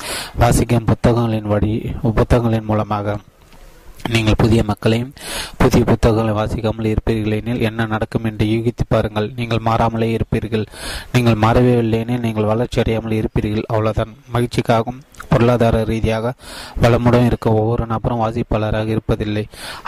வாசிக்கும் 0.43 0.91
புத்தகங்களின் 0.93 1.53
வழி 1.55 1.75
புத்தகங்களின் 2.15 2.71
மூலமாக. 2.71 3.19
நீங்கள் 4.15 4.39
புதிய 4.43 4.61
மக்களையும் 4.65 5.13
புதிய 5.61 5.85
புத்தகங்களை 5.85 6.33
வாசிக்காமல் 6.39 6.91
இருப்பீர்கள் 6.93 7.37
எனில் 7.39 7.65
என்ன 7.69 7.87
நடக்கும் 7.87 8.25
என்று 8.25 8.47
யூகித்து 8.47 8.85
பாருங்கள். 8.89 9.33
நீங்கள் 9.37 9.67
மாறாமலே 9.69 10.09
இருப்பீர்கள். 10.17 10.65
நீங்கள் 11.13 11.41
மாறவே 11.45 11.75
இல்லையெனில் 11.79 12.25
நீங்கள் 12.27 12.51
வளர்ச்சி 12.53 12.81
அடையாமல் 12.81 13.19
இருப்பீர்கள். 13.21 13.69
அவ்வளவுதான். 13.73 14.15
மகிழ்ச்சிக்காகவும் 14.35 15.01
பொருளாதார 15.31 15.85
ரீதியாக 15.85 16.33
வளமுடன் 16.83 17.27
இருக்க 17.27 17.51
ஒவ்வொரு 17.53 17.87
நபரும் 17.87 18.23
வாசிப்பாளராக 18.25 18.97
இருப்பதில்லை. 18.97 19.45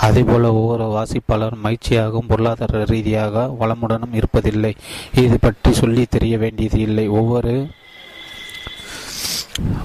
அதேபோல 0.07 0.53
ஒவ்வொரு 0.53 0.87
வாசிப்பாளரும் 0.97 1.65
மகிழ்ச்சியாகவும் 1.67 2.31
பொருளாதார 2.33 2.85
ரீதியாக 2.85 3.47
வளமுடனும் 3.61 4.17
இருப்பதில்லை. 4.21 4.73
இது 5.25 5.39
பற்றி 5.39 5.73
சொல்லி 5.73 6.07
தெரிய 6.17 6.39
வேண்டியது 6.39 6.81
இல்லை. 6.81 7.09
ஒவ்வொரு 7.09 7.55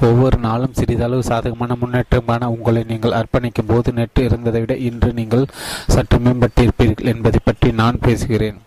ஒவ்வொரு 0.01 0.37
நாளும் 0.37 0.73
சிறிதளவு 0.73 1.23
சாதகமான 1.23 1.75
முன்னேற்றமான 1.81 2.45
உங்களை 2.45 2.83
நீங்கள் 2.87 3.11
அர்ப்பணிக்கும் 3.11 3.67
போது 3.67 3.93
நேற்று 3.93 4.23
இருந்ததை 4.23 4.59
விட 4.59 4.75
இன்று 4.89 5.13
நீங்கள் 5.13 5.45
சற்று 5.87 6.17
மேம்பட்டிருப்பீர்கள் 6.17 7.11
என்பதை 7.13 7.39
பற்றி 7.43 7.71
நான் 7.71 7.99
பேசுகிறேன். 7.99 8.59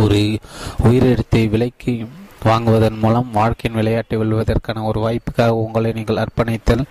ஒரு 0.00 0.38
உயிரிழத்தை 0.84 1.48
விலைக்கு 1.48 2.06
வாங்குவதன் 2.48 3.00
மூலம் 3.02 3.28
வாழ்க்கையின் 3.38 3.78
விளையாட்டை 3.78 4.16
வெல்வதற்கான 4.20 4.84
ஒரு 4.90 4.98
வாய்ப்புக்காக 5.04 5.56
உங்களை 5.64 5.90
நீங்கள் 5.98 6.20
அர்ப்பணித்தல் 6.24 6.84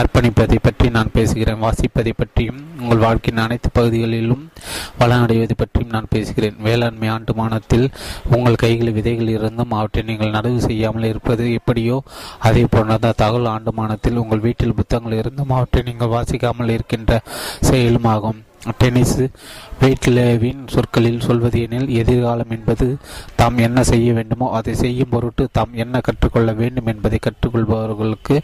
அர்ப்பணிப்பதை 0.00 0.58
பற்றி 0.66 0.86
நான் 0.96 1.12
பேசுகிறேன். 1.16 1.60
வாசிப்பதை 1.64 2.12
பற்றியும் 2.20 2.60
உங்கள் 2.82 3.04
வாழ்க்கையின் 3.04 3.42
அனைத்து 3.44 3.70
பகுதிகளிலும் 3.78 4.44
வளமடைவது 5.00 5.56
பற்றியும் 5.62 5.94
நான் 5.96 6.10
பேசுகிறேன். 6.14 6.56
வேளாண்மை 6.66 7.10
ஆண்டு 7.16 7.34
மானத்தில் 7.40 7.86
உங்கள் 8.36 8.60
கைகளில் 8.64 8.96
விதைகள் 8.98 9.34
இருந்தும் 9.36 9.76
அவற்றை 9.78 10.04
நீங்கள் 10.10 10.34
நடவு 10.38 10.58
செய்யாமல் 10.68 11.10
இருப்பது 11.12 11.46
எப்படியோ 11.60 11.98
அதே 12.50 12.64
போன்றதான் 12.76 13.20
தகவல் 13.22 13.52
ஆண்டு 13.54 13.72
மானத்தில் 13.80 14.20
உங்கள் 14.24 14.44
வீட்டில் 14.48 14.78
புத்தகங்கள் 14.80 15.20
இருந்தும் 15.22 15.54
அவற்றை 15.58 15.82
நீங்கள் 15.90 16.14
வாசிக்காமல் 16.16 16.74
இருக்கின்ற 16.78 17.22
செயலும் 17.70 18.10
ஆகும். 18.16 18.40
டென்னிஸ் 18.78 19.18
வெயிட்லேவின் 19.80 20.62
சொற்களில் 20.66 21.20
சொல்வது 21.20 21.60
எனில் 21.60 21.90
எதிர்காலம் 22.00 22.50
என்பது 22.50 22.86
தாம் 23.36 23.58
என்ன 23.58 23.82
செய்ய 23.82 24.12
வேண்டுமோ 24.12 24.46
அதை 24.52 24.74
செய்யும் 24.74 25.08
பொருட்டு 25.10 25.48
தாம் 25.52 25.74
என்ன 25.84 26.00
கற்றுக்கொள்ள 26.00 26.52
வேண்டும் 26.52 26.86
என்பதை 26.86 27.18
கற்றுக்கொள்பவர்களுக்கு 27.26 28.36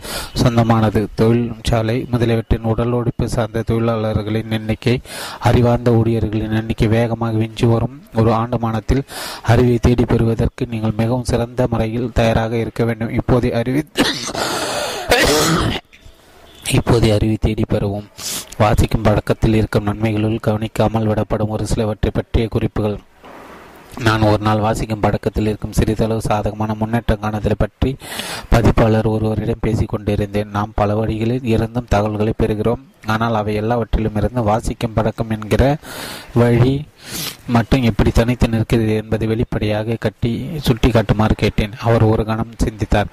சொந்தமானது. 0.43 1.03
தொழிற்சாலை 1.15 1.97
முதலியவற்றின் 2.11 2.69
உடல் 2.73 2.97
உழைப்பு 3.01 3.29
சார்ந்த 3.29 3.65
தொழிலாளர்களின் 3.71 4.51
எண்ணிக்கை 4.51 5.01
அறிவார்ந்த 5.41 5.91
ஊழியர்களின் 5.91 6.57
எண்ணிக்கை 6.61 6.89
வேகமாக 6.89 7.37
விஞ்சி 7.37 7.67
வரும். 7.67 7.97
ஒரு 8.17 8.33
ஆண்டுமானத்தில் 8.33 9.03
அறிவை 9.43 9.79
தேடி 9.79 10.05
பெறுவதற்கு 10.05 10.67
நீங்கள் 10.67 10.99
மிகவும் 11.03 11.31
சிறந்த 11.33 11.67
முறையில் 11.71 12.11
தயாராக 12.15 12.57
இருக்க 12.57 12.85
வேண்டும். 12.85 13.15
இப்போதைய 13.21 13.53
அறிவி 13.63 13.83
இப்போதைய 16.73 17.15
அறிவை 17.15 17.37
தேடி 17.41 17.65
பெறவும். 17.69 18.07
வாசிக்கும் 18.59 19.03
பழக்கத்தில் 19.03 19.55
இருக்கும் 19.55 19.89
நன்மைகளுள் 19.89 20.45
கவனிக்காமல் 20.47 21.07
விடப்படும் 21.07 21.53
ஒரு 21.57 21.67
சிலவற்றை 21.67 22.11
பற்றிய 22.15 22.49
குறிப்புகள். 22.49 22.97
நான் 23.99 24.27
ஒரு 24.29 24.43
நாள் 24.43 24.59
வாசிக்கும் 24.59 25.03
பழக்கத்தில் 25.03 25.47
இருக்கும் 25.47 25.75
சிறிதளவு 25.79 26.23
சாதகமான 26.23 26.75
முன்னேற்றம் 26.75 27.21
காணுதலை 27.23 27.57
பற்றி 27.59 27.97
பதிப்பாளர் 28.53 29.09
ஒருவரிடம் 29.13 29.61
பேசிக் 29.61 29.89
கொண்டிருந்தேன். 29.89 30.49
நாம் 30.49 30.73
பல 30.75 30.95
வழிகளில் 30.95 31.45
இருந்தும் 31.45 31.91
தகவல்களை 31.95 32.33
பெறுகிறோம். 32.43 32.83
ஆனால் 33.07 33.35
அவை 33.35 33.55
எல்லாவற்றிலும் 33.55 34.17
இருந்து 34.17 34.43
வாசிக்கும் 34.43 34.97
பழக்கம் 34.97 35.31
என்கிற 35.31 35.77
வழி 36.35 36.85
மட்டும் 37.47 37.83
எப்படி 37.83 38.11
தனித்து 38.11 38.49
நிற்கிறது 38.49 38.95
என்பதை 38.95 39.27
வெளிப்படையாக 39.27 39.97
கட்டி 40.01 40.49
சுட்டி 40.61 40.91
காட்டுமாறு 40.91 41.35
கேட்டேன். 41.35 41.73
அவர் 41.81 42.03
ஒரு 42.03 42.25
கணம் 42.25 42.61
சிந்தித்தார். 42.67 43.13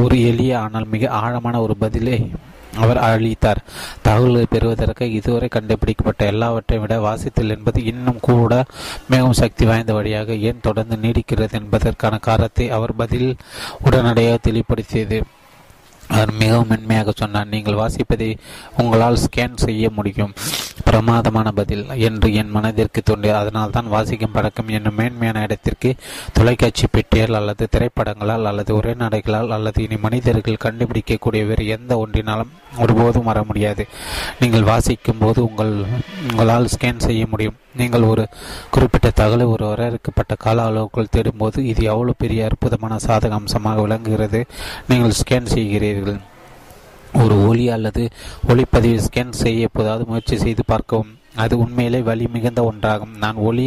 ஒரு 0.00 0.22
எளிய 0.22 0.60
ஆனால் 0.60 0.92
மிக 0.96 1.08
ஆழமான 1.22 1.60
ஒரு 1.60 1.76
பதிலை 1.76 2.30
அவர் 2.76 3.00
அளித்தார் 3.08 3.60
தகவல்களை 4.02 4.46
பெறுவதற்கு 4.50 5.06
இதுவரை 5.12 5.48
கண்டுபிடிக்கப்பட்ட 5.48 6.24
எல்லாவற்றை 6.26 6.78
விட 6.78 6.96
வாசித்தல் 6.98 7.54
என்பது 7.56 7.80
இன்னும் 7.84 8.20
கூட 8.20 8.52
மிகவும் 9.08 9.38
சக்தி 9.42 9.66
வாய்ந்த 9.66 9.92
வழியாக 9.92 10.36
ஏன் 10.50 10.60
தொடர்ந்து 10.60 10.96
நீடிக்கிறது 10.96 11.56
என்பதற்கான 11.60 12.20
காரணத்தை 12.28 12.68
அவர் 12.70 12.94
பதில் 12.96 13.30
உடனடியாக 13.86 14.38
தெளிப்படுத்தியது 14.48 15.18
அவர் 16.08 16.32
மிகவும் 16.40 16.68
மென்மையாக 16.68 17.12
சொன்னார் 17.16 17.52
நீங்கள் 17.54 17.80
வாசிப்பதை 17.80 18.28
உங்களால் 18.76 19.22
ஸ்கேன் 19.24 19.62
செய்ய 19.64 19.88
முடியும். 19.90 20.34
பிரமாதமான 20.84 21.52
பதில் 21.52 21.84
என்று 22.08 22.34
என் 22.34 22.52
மனதிற்கு 22.56 23.02
தோன்றியது. 23.02 23.38
அதனால் 23.38 23.70
தான் 23.70 23.88
வாசிக்கும் 23.88 24.32
பழக்கம் 24.32 24.68
என்னும் 24.68 24.98
மேன்மையான 24.98 25.42
இடத்திற்கு 25.42 25.90
தொலைக்காட்சி 26.32 26.86
பெட்டியால் 26.92 27.38
அல்லது 27.40 27.66
திரைப்படங்களால் 27.70 28.48
அல்லது 28.50 28.72
உரைநடைகளால் 28.80 29.54
அல்லது 29.56 29.82
இனி 29.82 29.96
மனிதர்கள் 29.96 30.64
கண்டுபிடிக்கக்கூடிய 30.64 31.46
வேறு 31.46 31.66
எந்த 31.66 31.98
ஒன்றினாலும் 31.98 32.52
ஒருபோதும் 32.78 33.28
வர 33.30 33.42
முடியாது. 33.42 33.86
நீங்கள் 34.40 34.62
வாசிக்கும் 34.62 35.18
போது 35.18 35.38
உங்கள் 35.48 35.74
உங்களால் 36.30 36.72
ஸ்கேன் 36.74 37.04
செய்ய 37.08 37.26
முடியும். 37.26 37.56
நீங்கள் 37.76 38.02
ஒரு 38.02 38.28
குறிப்பிட்ட 38.70 39.08
தகவலை 39.16 39.46
ஒரு 39.54 39.64
வரையறுக்கப்பட்ட 39.66 40.34
கால 40.34 40.64
அளவுக்குள் 40.64 41.12
தேடும்போது 41.16 41.58
இது 41.58 41.82
எவ்வளவு 41.84 42.14
பெரிய 42.18 42.44
அற்புதமான 42.44 42.96
சாதக 43.06 43.28
அம்சமாக 43.28 43.80
விளங்குகிறது. 43.80 44.46
நீங்கள் 44.88 45.18
ஸ்கேன் 45.22 45.52
செய்கிறீர்கள். 45.54 46.20
ஒரு 47.24 47.36
ஒலி 47.48 47.68
அல்லது 47.68 48.02
ஒளிப்பதிவு 48.48 48.98
ஸ்கேன் 49.06 49.32
செய்ய 49.42 49.68
எப்போதாவது 49.68 50.04
முயற்சி 50.06 50.36
செய்து 50.36 50.62
பார்க்கவும். 50.66 51.12
அது 51.44 51.54
உண்மையிலே 51.64 52.00
வலி 52.08 52.26
மிகுந்த 52.34 52.60
ஒன்றாகும். 52.70 53.14
நான் 53.24 53.38
ஒளி 53.48 53.66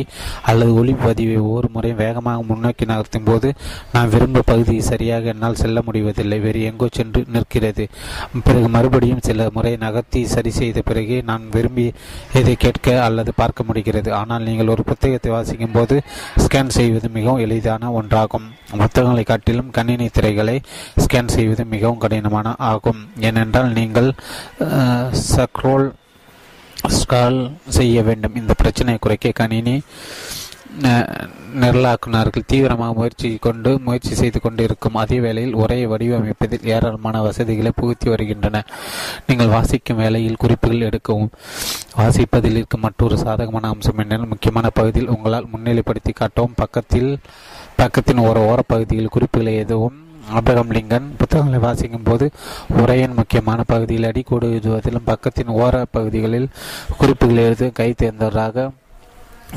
அல்லது 0.51 0.71
ஒளிப்பதிவை 0.81 1.37
ஒவ்வொரு 1.45 1.69
முறையும் 1.75 2.01
வேகமாக 2.03 2.45
முன்னோக்கி 2.49 2.85
நகர்த்தும் 2.91 3.27
போது 3.29 3.49
நான் 3.95 4.11
விரும்ப 4.15 4.43
பகுதியை 4.51 4.83
சரியாக 4.91 5.33
என்னால் 5.33 5.59
செல்ல 5.63 5.83
முடிவதில்லை. 5.87 6.39
வேறு 6.45 6.61
எங்கோ 6.71 6.89
சென்று 6.99 7.23
நிற்கிறது. 7.35 7.85
பிறகு 8.47 8.67
மறுபடியும் 8.75 9.23
சில 9.29 9.49
முறை 9.57 9.73
நகர்த்தி 9.85 10.21
சரி 10.35 10.53
செய்த 10.59 10.81
பிறகு 10.89 11.17
நான் 11.31 11.45
விரும்பி 11.55 11.87
இதை 12.41 12.55
கேட்க 12.65 12.87
அல்லது 13.07 13.31
பார்க்க 13.41 13.67
முடிகிறது. 13.69 14.09
ஆனால் 14.21 14.47
நீங்கள் 14.49 14.73
ஒரு 14.75 14.83
புத்தகத்தை 14.91 15.31
வாசிக்கும் 15.35 15.75
போது 15.77 15.95
ஸ்கேன் 16.45 16.75
செய்வது 16.77 17.07
மிகவும் 17.17 17.43
எளிதான 17.45 17.91
ஒன்றாகும். 18.01 18.47
புத்தகங்களை 18.81 19.23
காட்டிலும் 19.29 19.71
கணினி 19.77 20.07
திரைகளை 20.17 20.57
ஸ்கேன் 21.03 21.33
செய்வது 21.35 21.63
மிகவும் 21.73 22.01
கடினமான 22.03 22.53
ஆகும். 22.71 23.01
ஏனென்றால் 23.27 23.71
நீங்கள் 23.79 24.09
சக்ரோல் 25.31 25.87
ஸ்கால் 26.87 27.39
செய்ய 27.77 28.03
வேண்டும். 28.03 28.35
இந்த 28.35 28.53
பிரச்சனையை 28.53 28.99
குறைக்க 29.01 29.31
கணினி 29.31 29.77
நிரலாக்குனர்கள் 31.61 32.45
தீவிரமாக 32.45 32.93
முயற்சி 32.97 33.29
கொண்டு 33.45 33.79
முயற்சி 33.85 34.13
செய்து 34.19 34.39
கொண்டு 34.39 34.63
இருக்கும் 34.63 34.99
அதே 35.01 35.19
வேளையில் 35.19 35.53
உரையை 35.53 35.87
வடிவமைப்பதில் 35.91 36.67
ஏராளமான 36.73 37.21
வசதிகளை 37.21 37.71
புகுத்தி 37.79 38.09
வருகின்றன. 38.09 38.63
நீங்கள் 39.27 39.53
வாசிக்கும் 39.55 39.99
வேளையில் 40.03 40.39
குறிப்புகள் 40.43 40.85
எடுக்கவும் 40.89 41.31
வாசிப்பதில் 41.99 42.57
இருக்கும் 42.59 42.85
மற்றொரு 42.87 43.17
சாதகமான 43.17 43.69
அம்சம் 43.73 43.97
என்னென்ன? 43.97 44.29
முக்கியமான 44.33 44.69
பகுதியில் 44.69 45.13
உங்களால் 45.15 45.49
முன்னிலைப்படுத்தி 45.53 46.13
காட்டவும் 46.21 46.59
பக்கத்தில் 46.61 47.19
பக்கத்தின் 47.81 48.25
ஒரு 48.29 48.41
ஓரப்பகுதியில் 48.51 49.13
குறிப்புகளை 49.15 49.55
எதுவும் 49.55 49.97
ஆப்ரகம் 50.37 50.73
லிங்கன் 50.77 51.07
புத்தகங்களை 51.17 51.59
வாசிக்கும் 51.59 52.03
போது 52.03 52.25
உரையின் 52.81 53.17
முக்கியமான 53.19 53.63
பகுதியில் 53.67 54.09
அடிக்கோடு 54.11 54.51
எழுதுவதிலும் 54.51 55.09
பக்கத்தின் 55.11 55.55
ஓர 55.61 55.85
பகுதிகளில் 55.91 56.51
குறிப்புகள் 56.97 57.45
எழுது 57.45 57.67
கை 57.79 57.89
தேர்ந்தவராக 58.03 58.67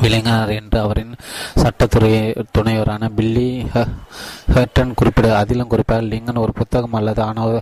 விளங்கினார் 0.02 0.50
என்று 0.50 0.78
அவரின் 0.78 1.10
சட்டத்துறை 1.62 2.10
துணைவரான 2.56 3.08
பில்லி 3.16 3.48
ஹர்டன் 4.54 4.94
குறிப்பிட 4.94 5.26
அதிலும் 5.38 5.68
குறிப்பாக 5.68 6.06
லிங்கன் 6.12 6.40
ஒரு 6.44 6.52
புத்தகம் 6.52 6.96
அல்லது 6.98 7.20
ஆணவ 7.22 7.60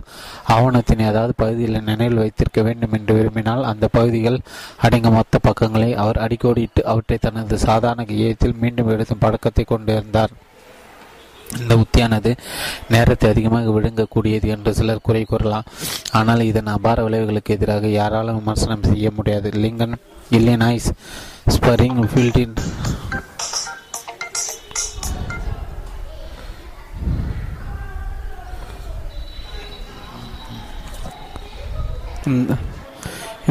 ஆவணத்தின் 0.55 1.03
ஏதாவது 1.07 1.33
பகுதியில் 1.35 1.83
நினைவில் 1.89 2.21
வைத்திருக்க 2.21 2.61
வேண்டும் 2.61 2.95
என்று 2.99 3.15
விரும்பினால் 3.17 3.63
அந்த 3.63 3.87
பகுதிகள் 3.87 4.39
அடங்கும் 4.85 5.13
மொத்த 5.13 5.41
பக்கங்களை 5.41 5.89
அவர் 5.95 6.21
அடிக்கோடிட்டு 6.27 6.83
அவற்றை 6.93 7.17
தனது 7.21 7.59
சாதாரண 7.67 8.05
கையத்தில் 8.05 8.59
மீண்டும் 8.59 8.87
எழுதும் 8.87 9.23
பழக்கத்தை 9.25 9.65
கொண்டிருந்தார். 9.65 10.33
இந்த 11.59 11.73
உத்தியானது 11.83 12.31
நேரத்தை 12.93 13.29
அதிகமாக 13.29 13.71
விழுங்கக்கூடியது 13.77 14.47
என்று 14.55 14.73
சிலர் 14.73 15.05
குறை 15.07 15.23
கூறலாம். 15.23 15.67
ஆனால் 16.11 16.47
இதன் 16.49 16.73
அபார 16.75 17.03
விளைவுகளுக்கு 17.07 17.55
எதிராக 17.57 17.87
யாராலும் 17.99 18.39
விமர்சனம் 18.39 18.89
செய்ய 18.91 19.11
முடியாது. 19.17 19.49
லிங்கன் 19.63 19.95
இல்லினாய்ஸ் 20.37 20.89
ஸ்பரிங் 21.55 22.01
ஃபீல்டின் 22.13 22.55
இந்த 32.31 32.55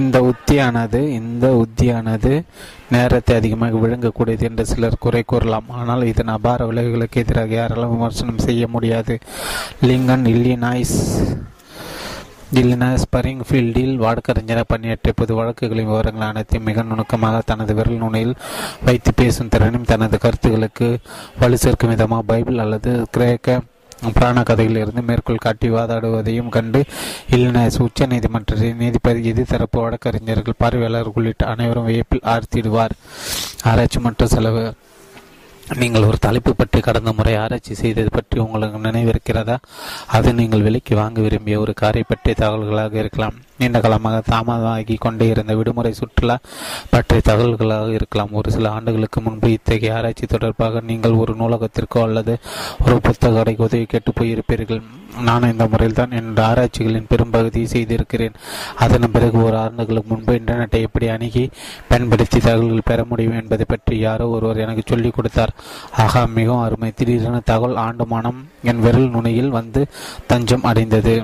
இந்த 0.01 0.18
உத்தியானது 0.31 1.01
இந்த 1.20 1.47
உத்தியானது 1.62 2.32
நேரத்தை 2.94 3.32
அதிகமாக 3.40 3.81
விழுங்கக்கூடியது 3.82 4.44
என்று 4.48 4.64
சிலர் 4.70 5.02
குறை 5.05 5.22
கூறலாம். 5.24 5.68
ஆனால் 5.78 6.09
இதன் 6.10 6.35
அபார 6.36 6.66
விளைவுகளுக்கு 6.70 7.22
எதிராக 7.24 7.55
யாராலும் 7.60 7.94
விமர்சனம் 7.94 8.44
செய்ய 8.47 8.64
முடியாது. 8.74 9.16
லிங்கன் 9.89 10.27
இல்லினாய்ஸ் 10.35 10.98
இல்லினாய்ஸ் 12.60 13.05
ஸ்பரிங்ஃபீல்டில் 13.05 13.93
வழக்கறிஞராக 14.05 14.66
பணியாற்றிய 14.70 15.12
பொது 15.18 15.32
வழக்குகளின் 15.39 15.90
விவரங்கள் 15.90 16.31
அனைத்தையும் 16.31 16.66
மிக 16.68 16.82
நுணுக்கமாக 16.89 17.43
தனது 17.51 17.74
விரல் 17.78 18.01
நுனையில் 18.02 18.32
வைத்து 18.86 19.10
பேசும் 19.20 19.52
திறனும் 19.55 19.86
தனது 19.90 20.18
கருத்துக்களுக்கு 20.24 20.89
வலு 21.43 21.59
சேர்க்கும் 21.64 21.93
விதமாக 21.94 22.28
பைபிள் 22.31 22.62
அல்லது 22.64 22.93
கிரேக்க 23.16 23.59
புராண 24.14 24.40
கதைகளிலிருந்து 24.40 25.02
மேற்கோள் 25.02 25.36
காட்டி 25.36 25.70
வாதாடுவதையும் 25.70 26.48
கண்டு 26.48 26.85
இல்லினாய்ஸ் 27.31 27.81
உச்ச 27.81 28.06
நீதிமன்றத்தின் 28.06 28.77
நீதிபதி 28.77 29.32
எதிர்த்தரப்பு 29.32 29.81
வழக்கறிஞர்கள் 29.81 30.59
பார்வையாளர் 30.59 31.10
உள்ளிட்ட 31.14 31.47
அனைவரும் 31.47 31.85
வியப்பில் 31.85 32.20
ஆர்த்திடுவார். 32.24 32.94
ஆராய்ச்சி 33.62 34.01
மற்றும் 34.01 34.28
செலவு. 34.28 34.74
நீங்கள் 35.77 36.02
ஒரு 36.02 36.18
தலைப்பு 36.18 36.55
பற்றி 36.55 36.81
கடந்த 36.81 37.12
முறை 37.12 37.36
ஆராய்ச்சி 37.36 37.74
செய்தது 37.74 38.09
பற்றி 38.10 38.40
உங்களுக்கு 38.40 38.78
நினைவிருக்கிறதா? 38.78 39.56
அது 40.06 40.35
நீங்கள் 40.35 40.62
விலைக்கு 40.62 40.97
வாங்க 40.97 41.20
விரும்பிய 41.20 41.60
ஒரு 41.60 41.74
காரை 41.74 42.05
பற்றிய 42.09 42.36
தகவல்களாக 42.39 42.94
இருக்கலாம். 42.94 43.39
நீண்ட 43.61 43.81
காலமாக 43.81 44.19
தாமதமாகி 44.31 44.97
கொண்டே 44.99 45.27
இருந்த 45.27 45.55
விடுமுறை 45.55 45.93
சுற்றுலா 45.93 46.37
பற்றிய 46.91 47.23
தகவல்களாக 47.28 47.89
இருக்கலாம். 47.99 48.32
ஒரு 48.32 48.51
சில 48.51 48.70
ஆண்டுகளுக்கு 48.70 49.20
முன்பு 49.20 49.49
இத்தகைய 49.53 49.97
ஆராய்ச்சி 49.97 50.27
தொடர்பாக 50.27 50.81
நீங்கள் 50.91 51.20
ஒரு 51.23 51.35
நூலகத்திற்கோ 51.41 52.03
அல்லது 52.03 52.35
ஒரு 52.87 53.01
புத்தக 53.01 53.35
கடைக்கு 53.35 53.65
உதவி 53.65 53.85
கேட்டு 53.85 54.12
போயிருப்பீர்கள். 54.20 54.82
நான் 55.24 55.51
இந்த 55.53 55.65
முறையில் 55.66 55.97
தான் 55.97 56.12
என் 56.19 56.35
ஆராய்ச்சிகளின் 56.49 57.09
பெரும்பகுதியை 57.09 57.69
செய்திருக்கிறேன். 57.69 58.37
அதன் 58.77 59.11
பிறகு 59.16 59.39
ஒரு 59.43 59.57
ஆண்டுகளுக்கு 59.57 60.15
முன்பு 60.15 60.35
இன்டர்நெட்டை 60.35 60.81
எப்படி 60.81 61.09
அணுகி 61.09 61.45
பயன்படுத்தி 61.89 62.39
தகவல்கள் 62.39 62.89
பெற 62.91 63.05
முடியும் 63.05 63.39
என்பதை 63.41 63.66
பற்றி 63.69 63.99
யாரோ 63.99 64.28
ஒருவர் 64.28 64.62
எனக்கு 64.66 64.85
சொல்லிக் 64.87 65.15
கொடுத்தார். 65.15 65.55
ஆகா 65.97 66.23
மிகவும் 66.39 66.65
அருமை. 66.66 66.93
திடீரென 66.95 67.41
தகவல் 67.45 67.77
ஆண்டுமானம் 67.87 68.41
என் 68.62 68.81
விரல் 68.81 69.11
நுனியில் 69.11 69.53
வந்து 69.59 69.82
தஞ்சம் 70.27 70.66
அடைந்தது. 70.70 71.16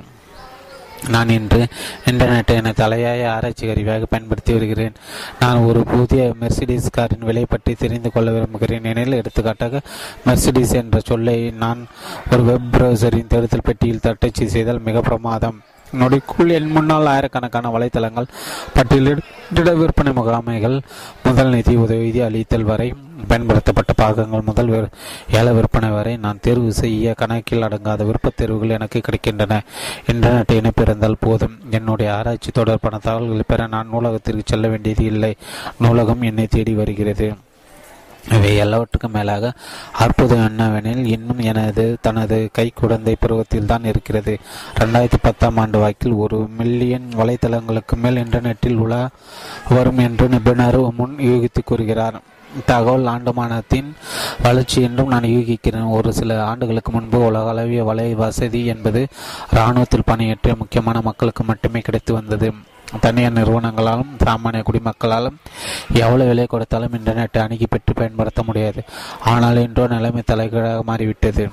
நான் 1.09 1.29
இன்று 1.29 1.67
இன்டர்நெட்டை 2.11 2.55
என 2.61 2.73
தலையாய 2.73 3.33
ஆராய்ச்சி 3.33 3.67
கருவியாக 3.67 4.07
பயன்படுத்தி 4.07 4.53
வருகிறேன். 4.53 4.95
நான் 5.41 5.59
ஒரு 5.59 5.85
புதிய 5.85 6.35
மெர்சிடிஸ் 6.41 6.89
காரின் 6.91 7.27
விலை 7.29 7.47
பற்றி 7.49 7.75
தெரிந்து 7.75 8.13
கொள்ள 8.13 8.31
விரும்புகிறேன். 8.31 8.85
எனில் 8.85 9.13
எடுத்துக்காட்டாக 9.13 9.81
மெர்சிடிஸ் 10.27 10.75
என்ற 10.75 11.01
சொல்லை 11.05 11.51
நான் 11.51 11.87
ஒரு 12.31 12.43
வெப் 12.43 12.69
ப்ரௌசரின் 12.73 13.27
தேடுதல் 13.27 13.67
பெட்டியில் 13.69 14.01
தட்டச்சு 14.01 14.49
செய்தால் 14.49 14.85
மிக 14.89 15.01
பிரமாதம். 15.01 15.61
நொடிக்குள் 16.01 16.51
என் 16.51 16.73
முன்னால் 16.77 17.07
ஆயிரக்கணக்கான 17.07 17.69
வலைத்தளங்கள் 17.69 18.33
பட்டியலிட 18.75 19.73
விற்பனை 19.75 20.13
முகாமைகள் 20.13 20.81
முதல் 21.25 21.49
நிதி 21.49 21.75
உதவி 21.77 22.21
அளித்தல் 22.21 22.63
வரை 22.63 22.95
பயன்படுத்தப்பட்ட 23.29 23.93
பாகங்கள் 23.93 24.41
முதல் 24.41 24.89
ஏல 25.31 25.55
விற்பனை 25.55 25.89
வரை 25.89 26.17
நான் 26.17 26.39
தேர்வு 26.43 26.73
செய்ய 26.73 27.15
கணக்கில் 27.15 27.63
அடங்காத 27.63 28.05
விருப்பத் 28.05 28.37
தேர்வுகள் 28.37 28.69
எனக்கு 28.69 29.01
கிடைக்கின்றன. 29.01 29.61
இன்டர்நெட் 30.13 30.53
இணைப்பிருந்தால் 30.53 31.15
போதும். 31.21 31.59
என்னுடைய 31.71 32.15
ஆராய்ச்சி 32.15 32.51
தொடர்பான 32.51 32.99
தகவல்களை 32.99 33.43
பெற 33.47 33.67
நான் 33.67 33.89
நூலகத்திற்கு 33.89 34.43
செல்ல 34.45 34.69
வேண்டியது 34.69 35.05
இல்லை. 35.05 35.37
நூலகம் 35.79 36.23
என்னை 36.23 36.47
தேடி 36.47 36.75
வருகிறது. 36.75 37.35
இவை 38.31 38.57
எல்லாவற்றுக்கும் 38.57 39.13
மேலாக 39.13 39.53
அற்புதம் 39.93 40.47
என்னவெனில் 40.47 41.07
இன்னும் 41.07 41.39
எனது 41.39 41.97
தனது 42.01 42.49
கை 42.53 42.73
குழந்தை 42.75 43.17
பருவத்தில் 43.21 43.67
தான் 43.67 43.85
இருக்கிறது. 43.85 44.39
ரெண்டாயிரத்தி 44.81 45.19
பத்தாம் 45.23 45.57
ஆண்டு 45.57 45.79
வாக்கில் 45.79 46.13
ஒரு 46.13 46.49
மில்லியன் 46.59 47.09
வலைத்தளங்களுக்கு 47.17 47.97
மேல் 47.97 48.17
இன்டர்நெட்டில் 48.17 48.77
உலா 48.77 49.09
வரும் 49.69 49.99
என்று 49.99 50.29
நிபுணர் 50.29 50.95
முன் 50.97 51.17
யூகித்து 51.17 51.63
கூறுகிறார். 51.65 52.21
தகவல் 52.65 53.07
ஆண்டுமானத்தின் 53.07 53.89
வளர்ச்சி 54.43 54.83
என்றும் 54.83 55.09
நான் 55.09 55.33
யூகிக்கிறேன். 55.35 55.91
ஒரு 55.91 56.13
சில 56.13 56.45
ஆண்டுகளுக்கு 56.45 56.93
முன்பு 56.93 57.19
உலகளவிய 57.31 57.83
வலை 57.85 58.15
வசதி 58.15 58.65
என்பது 58.67 59.03
இராணுவத்தில் 59.51 60.07
பணியாற்றிய 60.07 60.55
முக்கியமான 60.59 61.01
மக்களுக்கு 61.01 61.45
மட்டுமே 61.45 61.81
கிடைத்து 61.81 62.15
வந்தது. 62.15 62.51
தனியார் 63.01 63.37
நிறுவனங்களாலும் 63.39 64.13
சாமானிய 64.25 64.65
குடிமக்களாலும் 64.67 65.37
எவ்வளவு 65.93 66.29
விலை 66.29 66.47
கொடுத்தாலும் 66.47 66.93
இன்டர்நெட்டை 66.93 67.39
அணுகி 67.39 67.67
பெற்று 67.71 67.95
பயன்படுத்த 67.95 68.43
முடியாது. 68.43 68.85
ஆனால் 69.25 69.57
இன்றோ 69.57 69.87
நிலைமை 69.87 70.23
தலைகீழாக 70.27 70.83
மாறிவிட்டது. 70.83 71.47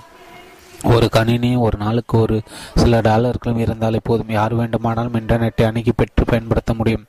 ஒரு 0.83 1.09
கணினி 1.09 1.55
ஒரு 1.55 1.77
நாளுக்கு 1.77 2.19
ஒரு 2.19 2.41
சில 2.75 2.99
டாலர்களும் 3.01 3.57
இருந்தாலே 3.57 3.99
போதும் 4.03 4.29
யார் 4.29 4.53
வேண்டுமானாலும் 4.53 5.13
இன்டர்நெட்டை 5.13 5.63
அணுகி 5.63 5.91
பெற்று 5.95 6.25
பயன்படுத்த 6.25 6.73
முடியும். 6.73 7.05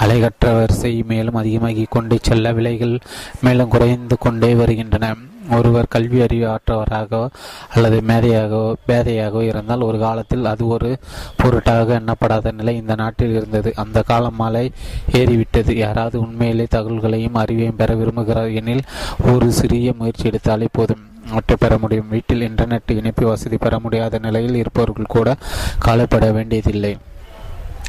அலைகற்ற 0.00 0.54
வரிசை 0.54 1.02
மேலும் 1.02 1.34
அதிகமாகி 1.34 1.86
கொண்டே 1.90 2.18
செல்ல 2.22 2.52
விலைகள் 2.52 3.00
மேலும் 3.40 3.68
குறைந்து 3.68 4.18
கொண்டே 4.18 4.54
வருகின்றன. 4.54 5.14
ஒருவர் 5.50 5.88
கல்வி 5.88 6.20
அறிவாற்றவராகவோ 6.20 7.28
அல்லது 7.74 8.00
மேதையாகவோ 8.00 8.72
பேதையாகவோ 8.88 9.42
இருந்தால் 9.42 9.80
ஒரு 9.80 9.98
காலத்தில் 9.98 10.44
அது 10.44 10.66
ஒரு 10.66 10.98
பொருட்டாக 11.36 12.00
எண்ணப்படாத 12.00 12.52
நிலை 12.52 12.76
இந்த 12.76 12.94
நாட்டில் 12.94 13.30
இருந்தது. 13.30 13.72
அந்த 13.76 14.02
காலம் 14.02 14.36
மாலை 14.36 14.72
ஏறிவிட்டது. 15.12 15.74
யாராவது 15.76 16.20
உண்மையிலே 16.20 16.66
தகவல்களையும் 16.70 17.34
அறிவையும் 17.34 17.76
பெற 17.76 17.94
விரும்புகிறார் 17.94 18.54
எனில் 18.54 18.82
ஒரு 19.32 19.52
சிறிய 19.52 19.94
முயற்சி 19.98 20.28
எடுத்தாலே 20.28 20.66
போதும். 20.72 21.10
அவற்றை 21.30 21.56
பெற 21.60 21.78
முடியும். 21.78 22.08
வீட்டில் 22.08 22.48
இன்டர்நெட் 22.48 22.90
இணைப்பு 22.90 23.26
வசதி 23.26 23.56
பெற 23.56 23.78
முடியாத 23.78 24.18
நிலையில் 24.18 24.54
இருப்பவர்கள் 24.54 25.04
கூட 25.04 25.36
கவலைப்பட 25.78 26.32
வேண்டியதில்லை. 26.32 26.98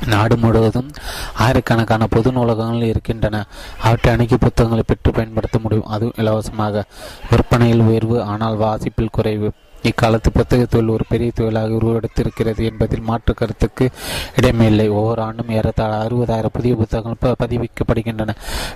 நாடு 0.05 0.37
முழுவதும் 0.37 0.91
ஆயிரக்கணக்கான 1.37 2.07
பொது 2.07 2.31
நூலகங்கள் 2.31 2.81
இருக்கின்றன. 2.81 3.45
அவற்றை 3.81 4.13
அணுகி 4.13 4.37
புத்தகங்களை 4.37 4.83
பெற்று 4.87 5.11
பயன்படுத்த 5.11 5.59
முடியும். 5.59 5.85
அதுவும் 5.85 6.13
இலவசமாக. 6.17 6.83
விற்பனையில் 7.29 7.79
உயர்வு 7.79 8.23
ஆனால் 8.23 8.55
வாசிப்பில் 8.55 9.09
குறைவு. 9.11 9.51
இக்காலத்து 9.83 10.31
புத்தக 10.31 10.65
தொழில் 10.65 10.87
ஒரு 10.87 11.03
பெரிய 11.09 11.31
தொழிலாக 11.35 11.67
உருவெடுத்திருக்கிறது 11.67 12.63
என்பதில் 12.63 13.01
மாற்று 13.01 13.33
கருத்துக்கு 13.33 13.89
இடமில்லை. 14.35 14.89
ஒவ்வொரு 14.89 15.21
ஆண்டும் 15.21 15.49
ஏறத்தாழ 15.49 16.07
அறுபதாயிரம் 16.07 16.53
புதிய 16.53 16.75
புத்தகங்கள் 16.75 17.35
பதிவிக்கப்படுகின்றன. 17.43 18.29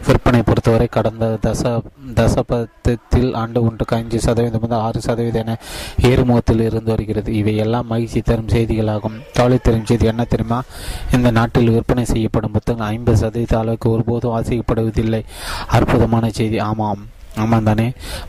விற்பனை 0.06 0.42
பொறுத்தவரை 0.42 0.88
கடந்த 0.88 1.38
தச 1.42 1.82
தசபத்தில் 2.16 3.34
ஆண்டு 3.34 3.64
ஒன்றுக்கு 3.64 3.96
அஞ்சு 3.96 4.20
சதவீதம் 4.20 4.62
முதல் 4.62 4.80
ஆறு 4.80 5.02
சதவீதம் 5.02 5.46
என 5.46 5.58
ஏறுமுகத்தில் 6.02 6.60
இருந்து 6.60 6.84
வருகிறது. 6.84 7.34
இவை 7.34 7.56
எல்லாம் 7.56 7.88
மகிழ்ச்சி 7.88 8.22
தரும் 8.22 8.48
செய்திகளாகும். 8.48 9.22
கவலை 9.34 9.58
தரும் 9.58 9.86
செய்தி 9.86 10.06
என்ன 10.06 10.24
தெரியுமா? 10.24 10.64
இந்த 11.12 11.32
நாட்டில் 11.32 11.70
விற்பனை 11.70 12.06
செய்யப்படும் 12.06 12.52
புத்தகங்கள் 12.52 12.94
ஐம்பது 12.94 13.18
சதவீத 13.18 13.60
அளவுக்கு 13.60 13.90
ஒருபோதும் 13.90 14.42
வாசிக்கப்படுவதில்லை. 14.42 15.24
அற்புதமான 15.68 16.30
செய்தி. 16.30 16.60
ஆமாம். 16.60 17.08
ஆமாம் 17.44 17.68
தானே 17.70 17.88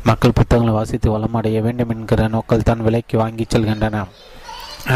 மக்கள் 0.08 0.36
புத்தகங்களை 0.38 0.72
வாசித்து 0.78 1.08
வளமடைய 1.14 1.60
வேண்டும் 1.66 1.92
என்கிற 1.94 2.26
நோக்கள் 2.34 2.66
தான் 2.70 2.84
விலைக்கு 2.86 3.16
வாங்கி 3.22 3.44
செல்கின்றன. 3.54 4.02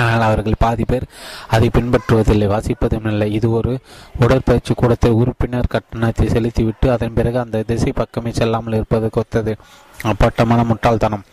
ஆனால் 0.01 0.25
அவர்கள் 0.27 0.63
பாதி 0.65 0.85
பேர் 0.91 1.07
அதை 1.55 1.69
பின்பற்றுவதில்லை. 1.77 2.47
வாசிப்பதும் 2.53 3.09
இல்லை. 3.13 3.27
இது 3.39 3.49
ஒரு 3.59 3.73
உடற்பயிற்சி 4.25 4.73
கூடத்தை 4.81 5.11
உறுப்பினர் 5.21 5.73
கட்டணத்தை 5.75 6.27
செலுத்திவிட்டு 6.35 6.87
அதன் 6.95 7.17
பிறகு 7.19 7.39
அந்த 7.45 7.63
திசை 7.71 7.93
பக்கமே 8.01 8.33
செல்லாமல் 8.41 8.79
இருப்பது 8.79 9.09
கொத்தது. 9.17 9.55
அப்பட்டமான 10.13 10.61
முட்டாள்தனம். 10.71 11.25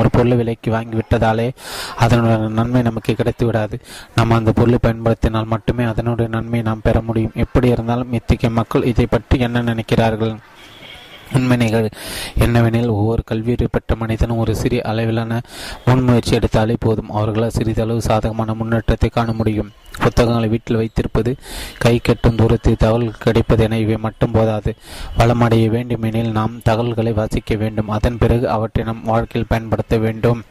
ஒரு 0.00 0.08
பொருளை 0.12 0.36
விலைக்கு 0.40 0.68
வாங்கி 0.74 0.94
விட்டதாலே 0.98 1.46
அதனுடைய 2.04 2.36
நன்மை 2.58 2.80
நமக்கு 2.86 3.12
கிடைத்து 3.18 3.44
விடாது 3.46 3.76
நம்ம 4.18 4.36
அந்த 4.40 4.50
பொருளை 4.58 4.78
பயன்படுத்தினால் 4.86 5.50
மட்டுமே 5.54 5.84
அதனுடைய 5.90 6.28
நன்மையை 6.36 6.64
நாம் 6.68 6.86
பெற 6.86 7.00
முடியும். 7.08 7.34
எப்படி 7.44 7.68
இருந்தாலும் 7.74 8.14
இத்தகைய 8.18 8.50
மக்கள் 8.60 8.88
இதை 8.92 9.06
பற்றி 9.14 9.38
என்ன 9.46 9.62
நினைக்கிறார்கள்? 9.70 10.34
உண்மை 11.34 11.56
நிகழ் 11.56 11.88
என்னவெனில் 12.38 12.88
ஒவ்வொரு 12.88 13.22
கல்வியறி 13.30 13.66
பெற்ற 13.70 13.94
மனிதனும் 13.94 14.36
ஒரு 14.36 14.56
சிறிய 14.56 14.82
அளவிலான 14.82 15.40
முன்முயற்சி 15.86 16.36
எடுத்தாலே 16.36 16.76
போதும். 16.78 17.10
அவர்களால் 17.10 17.50
சிறிதளவு 17.50 18.02
சாதகமான 18.02 18.54
முன்னேற்றத்தை 18.54 19.08
காண 19.08 19.32
முடியும். 19.32 19.70
புத்தகங்களை 20.00 20.48
வீட்டில் 20.48 20.76
வைத்திருப்பது 20.76 21.36
கை 21.78 21.98
கட்டும் 21.98 22.36
தூரத்தில் 22.36 22.76
தகவல் 22.78 23.12
கிடைப்பது 23.18 23.62
என 23.62 23.78
இவை 23.78 23.96
மட்டும் 23.96 24.30
போதாது. 24.30 24.74
வளமடைய 25.18 25.66
வேண்டுமெனில் 25.66 26.32
நாம் 26.32 26.60
தகவல்களை 26.62 27.12
வாசிக்க 27.12 27.54
வேண்டும். 27.54 27.88
அதன் 27.88 28.18
பிறகு 28.18 28.50
அவற்றை 28.50 28.84
நம் 28.84 29.04
வாழ்க்கையில் 29.04 29.48
பயன்படுத்த 29.48 29.96
வேண்டும். 29.98 30.42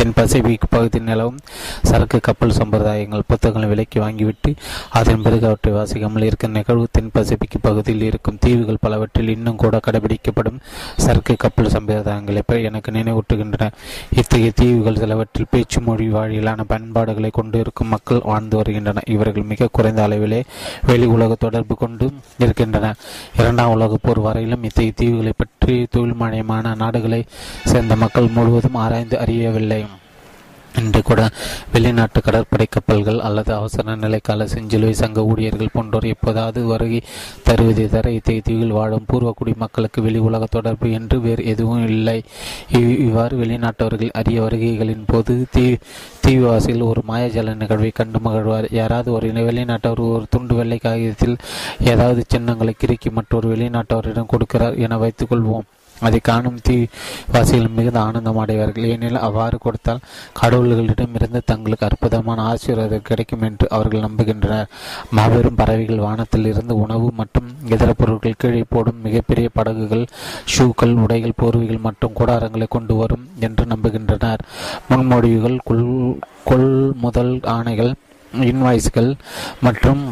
தென் 0.00 0.12
பசிபிக் 0.16 0.62
பகுதியில் 0.70 1.08
நிலவும் 1.08 1.40
சரக்கு 1.82 2.20
கப்பல் 2.20 2.50
சம்பிரதாயங்கள் 2.50 3.24
புத்தகங்களை 3.26 3.68
விலக்கி 3.68 3.98
வாங்கிவிட்டு 4.00 4.54
அதன் 4.90 5.22
பிறகு 5.22 5.46
அவற்றை 5.46 5.72
வாசிக்காமல் 5.72 6.22
இருக்கும் 6.22 6.50
நிகழ்வு 6.50 6.86
தென் 6.90 7.10
பசிபிக் 7.12 7.56
பகுதியில் 7.60 8.02
இருக்கும் 8.02 8.38
தீவுகள் 8.40 8.78
பலவற்றில் 8.80 9.28
இன்னும் 9.28 9.56
கூட 9.56 9.80
கடைபிடிக்கப்படும் 9.86 10.56
சரக்கு 10.96 11.36
கப்பல் 11.38 11.66
சம்பிரதாயங்களை 11.66 12.62
எனக்கு 12.62 12.90
நினைவூட்டுகின்றன. 12.90 13.68
இத்தகைய 14.16 14.50
தீவுகள் 14.54 14.96
சிலவற்றில் 14.96 15.50
பேச்சு 15.50 15.80
மொழி 15.80 16.08
வாழிலான 16.08 16.64
பயன்பாடுகளை 16.64 17.30
கொண்டு 17.30 17.58
இருக்கும் 17.58 17.88
மக்கள் 17.88 18.24
வாழ்ந்து 18.24 18.56
வருகின்றன 18.56 19.04
இவர்கள் 19.06 19.42
மிக 19.42 19.68
குறைந்த 19.72 20.08
அளவிலே 20.08 20.40
வெளி 20.86 21.06
உலக 21.06 21.34
தொடர்பு 21.34 21.76
கொண்டு 21.76 22.10
இருக்கின்றன. 22.38 22.94
இரண்டாம் 23.38 23.70
உலக 23.70 23.98
போர் 24.02 24.18
வரையிலும் 24.20 24.62
இத்தகைய 24.62 24.94
தீவுகளை 25.02 25.34
பற்றி 25.36 25.86
தொழில்மயமான 25.96 26.74
நாடுகளை 26.76 27.24
சேர்ந்த 27.64 27.96
மக்கள் 27.96 28.28
முழுவதும் 28.28 28.74
ஆராய்ந்து 28.74 29.18
அறியவில்லை. 29.18 29.84
இன்று 30.78 31.02
கூட 31.02 31.28
வெளிநாட்டு 31.72 32.20
கடற்படை 32.22 32.66
கப்பல்கள் 32.70 33.18
அல்லது 33.18 33.54
அவசர 33.54 33.94
நிலைக்கால 33.96 34.44
செஞ்சிலுவை 34.44 34.90
சங்க 34.90 35.24
ஊழியர்கள் 35.24 35.72
போன்றோர் 35.72 36.04
எப்போதாவது 36.04 36.64
வருகை 36.64 37.02
தருவதை 37.48 37.88
தர 37.88 38.10
இத்தீவில் 38.10 38.42
தீவில் 38.42 38.70
வாழும் 38.70 39.04
பூர்வ 39.06 39.32
குடிமக்களுக்கு 39.36 40.02
வெளி 40.02 40.18
உலக 40.18 40.46
தொடர்பு 40.50 40.90
என்று 40.90 41.20
வேறு 41.20 41.44
எதுவும் 41.44 41.86
இல்லை. 41.86 42.22
இவ்வாறு 43.06 43.36
வெளிநாட்டவர்கள் 43.36 44.10
அரிய 44.10 44.42
வருகைகளின் 44.42 45.04
போது 45.06 45.46
தீ 45.50 45.76
தீவிவாசியில் 46.26 46.82
ஒரு 46.82 47.02
மாயஜல 47.08 47.54
நிகழ்வை 47.54 47.90
கண்டு 47.90 48.18
மகிழ்வார். 48.18 48.68
யாராவது 48.70 49.12
ஒரு 49.12 49.32
வெளிநாட்டவர் 49.32 50.06
ஒரு 50.08 50.26
துண்டு 50.30 50.54
வெள்ளை 50.54 50.78
காகிதத்தில் 50.78 51.36
ஏதாவது 51.80 52.24
சின்னங்களை 52.28 52.74
கிறுக்கி 52.78 53.10
மற்றொரு 53.10 53.48
வெளிநாட்டவரிடம் 53.54 54.32
கொடுக்கிறார் 54.34 54.78
என 54.78 54.98
வைத்துக்கொள்வோம். 54.98 55.68
அதை 56.06 56.20
காணும் 56.28 56.58
தீ 56.66 56.76
வாசிகள் 57.34 57.74
மிகுந்த 57.78 57.98
ஆனந்தம் 58.00 58.40
அடைவார்கள் 58.42 58.88
ஏனெனில் 58.92 59.24
அவ்வாறு 59.26 59.56
கொடுத்தால் 59.58 60.02
கடவுள்களிடமிருந்து 60.40 61.40
தங்களுக்கு 61.50 61.86
அற்புதமான 61.88 62.44
ஆசீர்வாதம் 62.52 63.06
கிடைக்கும் 63.10 63.44
என்று 63.48 63.66
அவர்கள் 63.76 64.04
நம்புகின்றனர். 64.06 64.68
மாபெரும் 65.18 65.58
பறவைகள் 65.60 66.04
வானத்தில் 66.06 66.48
இருந்து 66.52 66.76
உணவு 66.84 67.08
மற்றும் 67.20 67.48
இதர 67.74 67.90
பொருட்கள் 67.92 68.40
கீழே 68.42 68.64
போடும் 68.74 69.02
மிகப்பெரிய 69.06 69.48
படகுகள் 69.58 70.04
ஷூக்கள் 70.54 70.94
உடைகள் 71.04 71.38
போர்வைகள் 71.42 71.84
மற்றும் 71.88 72.16
கூடாரங்களை 72.20 72.68
கொண்டு 72.76 72.94
வரும் 72.94 73.26
என்று 73.46 73.64
நம்புகின்றனர். 73.72 74.42
முன்மொழிவுகள் 74.90 75.58
கொள் 75.68 75.86
கொள்முதல் 76.50 77.34
ஆணைகள் 77.56 77.92
இன்வாய்ஸ்கள் 78.32 79.08
மற்றும் 79.66 80.02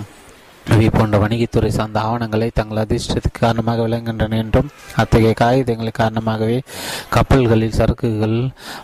இவை 0.68 0.90
போன்ற 0.90 1.18
வணிகத்துறை 1.18 1.66
சார்ந்த 1.68 2.00
ஆவணங்களை 2.00 2.50
தங்கள் 2.54 2.80
அதிர்ஷ்டத்துக்கு 2.84 3.40
காரணமாக 3.40 3.86
விளங்குகின்றன 3.88 4.36
என்றும் 4.36 4.68
அத்தகைய 4.96 5.34
காகிதங்கள் 5.40 5.90
காரணமாகவே 5.92 6.58
கப்பல்களில் 7.10 7.76
சரக்குகள் 7.76 8.36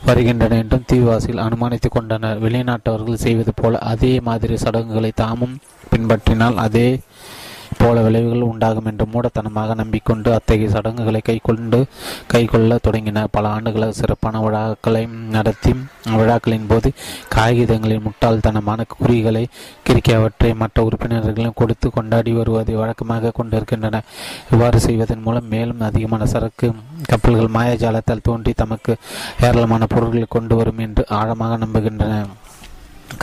வருகின்றன 0.05 0.56
என்றும் 0.56 0.86
தீவாசிகள் 0.93 1.44
அனுமானித்துக் 1.47 1.97
கொண்டனர். 1.97 2.40
வெளிநாட்டவர்கள் 2.43 3.23
செய்வது 3.24 3.55
போல 3.55 3.78
அதே 3.93 4.20
மாதிரி 4.20 4.56
சடங்குகளை 4.56 5.12
தாமும் 5.15 5.56
பின்பற்றினால் 5.93 6.55
அதே 6.56 6.89
போல 7.79 8.03
விளைவுகள் 8.07 8.49
உண்டாகும் 8.51 8.89
என்று 8.91 9.07
மூடத்தனமாக 9.13 9.75
நம்பிக்கொண்டு 9.75 10.29
அத்தகைய 10.37 10.69
சடங்குகளை 10.75 11.21
கை 11.29 11.39
கொண்டு 11.43 11.81
தொடங்கின 12.87 13.25
பல 13.31 13.45
ஆண்டுகளாக 13.49 13.95
சிறப்பான 14.01 14.41
விழாக்களை 14.45 15.03
நடத்தி 15.37 15.73
விழாக்களின் 16.21 16.69
போது 16.69 16.89
காகிதங்களின் 17.35 18.05
முட்டாள்தனமான 18.07 18.81
குறிகளை 18.95 19.45
கிரிக்கியவற்றை 19.87 20.51
மற்ற 20.63 20.85
உறுப்பினர்களும் 20.89 21.59
கொடுத்து 21.61 21.89
கொண்டாடி 21.91 22.33
வருவதை 22.33 22.75
வழக்கமாக 22.75 23.33
கொண்டிருக்கின்றன. 23.39 24.03
இவ்வாறு 24.53 24.81
செய்வதன் 24.87 25.25
மூலம் 25.27 25.51
மேலும் 25.55 25.85
அதிகமான 25.91 26.27
சரக்கு 26.27 26.69
கப்பல்கள் 27.11 27.55
மாயாஜாலத்தால் 27.57 28.27
தோன்றி 28.29 28.53
தமக்கு 28.63 28.95
ஏராளமான 29.49 29.87
பொருட்களை 29.95 30.27
கொண்டு 30.29 30.57
வரும் 30.57 30.83
என்று 30.87 31.05
ஆழமாக 31.21 31.59
நம்புகின்றன. 31.65 32.23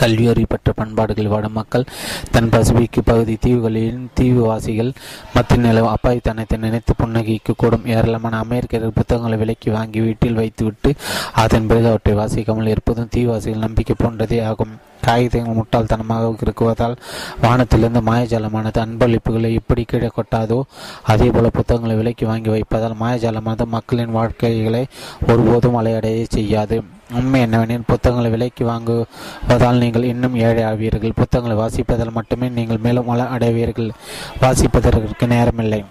கல்வியறி 0.00 0.44
பெற்ற 0.48 0.72
பண்பாடுகள் 0.72 1.30
வட 1.34 1.48
மக்கள் 1.48 1.84
தன் 2.30 2.48
பசிபிக்கு 2.48 3.00
பகுதி 3.04 3.34
தீவுகளின் 3.46 4.04
தீவுவாசிகள் 4.20 4.92
மத்திய 5.34 5.60
நிலவு 5.60 5.88
அப்பாவித்தனத்தை 5.88 6.56
நினைத்து 6.56 6.94
புன்னகைக்கு 7.02 7.54
கூடும். 7.56 7.86
ஏராளமான 7.86 8.38
அமெரிக்கர்கள் 8.38 8.96
புத்தகங்களை 8.98 9.38
விலக்கி 9.38 9.70
வாங்கி 9.70 10.00
வீட்டில் 10.00 10.38
வைத்துவிட்டு 10.40 10.92
அதன் 11.32 11.66
பிறகு 11.66 11.88
அவற்றை 11.88 12.14
வாசிக்காமல் 12.14 12.72
இருப்பதும் 12.74 13.12
தீவாசிகள் 13.16 13.66
நம்பிக்கை 13.66 13.96
போன்றதே 13.98 14.40
ஆகும். 14.50 14.74
காகிதங்கள் 15.06 15.58
முட்டாள்தனமாக 15.58 16.32
இருக்குவதால் 16.46 16.96
வானத்திலிருந்து 17.44 18.02
மாயஜாலமானது 18.08 18.80
அன்பளிப்புகளை 18.84 19.50
எப்படி 19.60 19.84
கீழே 19.92 20.10
கொட்டாதோ 20.16 20.58
அதே 21.12 21.28
போல 21.36 21.50
புத்தகங்களை 21.58 21.96
விலைக்கு 22.00 22.26
வாங்கி 22.30 22.50
வைப்பதால் 22.54 23.00
மாயஜாலமானது 23.02 23.66
மக்களின் 23.76 24.16
வாழ்க்கைகளை 24.18 24.84
ஒருபோதும் 25.28 25.78
அலையடைய 25.80 26.26
செய்யாது. 26.36 26.78
உண்மை 27.20 27.38
என்னவெனில் 27.46 27.88
புத்தகங்களை 27.92 28.28
விலைக்கு 28.34 28.62
வாங்குவதால் 28.72 29.80
நீங்கள் 29.84 30.10
இன்னும் 30.12 30.36
ஏழை 30.46 30.62
ஆவீர்கள். 30.70 31.18
புத்தகங்களை 31.22 31.56
வாசிப்பதால் 31.62 32.16
மட்டுமே 32.18 32.48
நீங்கள் 32.58 32.84
மேலும் 32.86 33.10
வள 33.10 33.22
அடைவீர்கள் 33.36 33.90
வாசிப்பதற்கு 34.44 35.26
நேரமில்லை. 35.34 35.82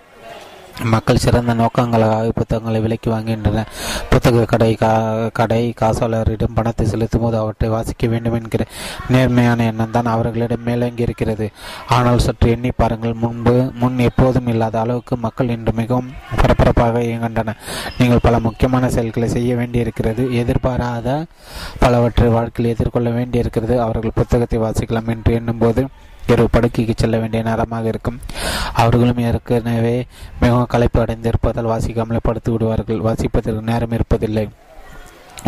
மக்கள் 0.94 1.22
சிறந்த 1.26 1.54
நோக்கங்களுக்காக 1.54 2.32
புத்தகங்களை 2.40 2.80
விலைக்கு 2.82 3.10
வாங்குகின்றனர். 3.12 3.70
புத்தக 4.10 4.46
கடை 4.46 4.76
கா 4.76 4.92
கடை 5.34 5.62
காசாளரிடம் 5.82 6.56
பணத்தை 6.56 6.86
செலுத்தும் 6.88 7.22
போது 7.22 7.38
அவற்றை 7.38 7.70
வாசிக்க 7.70 8.08
வேண்டும் 8.08 8.34
என்கிற 8.34 8.66
நேர்மையான 9.10 9.66
எண்ணம் 9.66 9.92
தான் 9.92 10.06
அவர்களிடம் 10.06 10.64
மேலங்கி 10.64 11.02
இருக்கிறது 11.02 11.48
ஆனால் 11.88 12.20
சற்று 12.20 12.50
எண்ணி 12.50 12.72
பாருங்கள் 12.72 13.14
முன்பு 13.14 13.56
முன் 13.74 14.00
எப்போதும் 14.00 14.48
இல்லாத 14.48 14.80
அளவுக்கு 14.80 15.18
மக்கள் 15.18 15.50
இன்று 15.50 15.74
மிகவும் 15.74 16.10
பரபரப்பாக 16.42 17.02
இயங்குகின்றன 17.02 17.56
நீங்கள் 17.98 18.24
பல 18.24 18.40
முக்கியமான 18.40 18.90
செயல்களை 18.90 19.28
செய்ய 19.28 19.56
வேண்டியிருக்கிறது 19.56 20.24
எதிர்பாராத 20.34 21.26
பலவற்றை 21.80 22.30
வாழ்க்கையில் 22.30 22.74
எதிர்கொள்ள 22.76 23.10
வேண்டியிருக்கிறது. 23.10 23.76
அவர்கள் 23.80 24.18
புத்தகத்தை 24.22 24.60
வாசிக்கலாம் 24.60 25.08
என்று 25.08 25.34
எண்ணும்போது 25.34 25.84
இரவு 26.28 26.48
படுக்கைக்கு 26.52 26.94
செல்ல 26.96 27.18
வேண்டிய 27.18 27.44
நேரமாக 27.44 27.88
இருக்கும். 27.88 28.20
அவர்களும் 28.74 29.18
ஏற்கனவே 29.18 30.06
மிகவும் 30.40 30.66
களைப்பு 30.66 31.06
அடைந்திருப்பதால் 31.06 31.72
வாசிக்காமலே 31.72 32.18
படுத்து 32.22 32.52
விடுவார்கள். 32.52 33.00
வாசிப்பதற்கு 33.00 33.62
நேரம் 33.62 33.90
இருப்பதில்லை. 33.90 34.50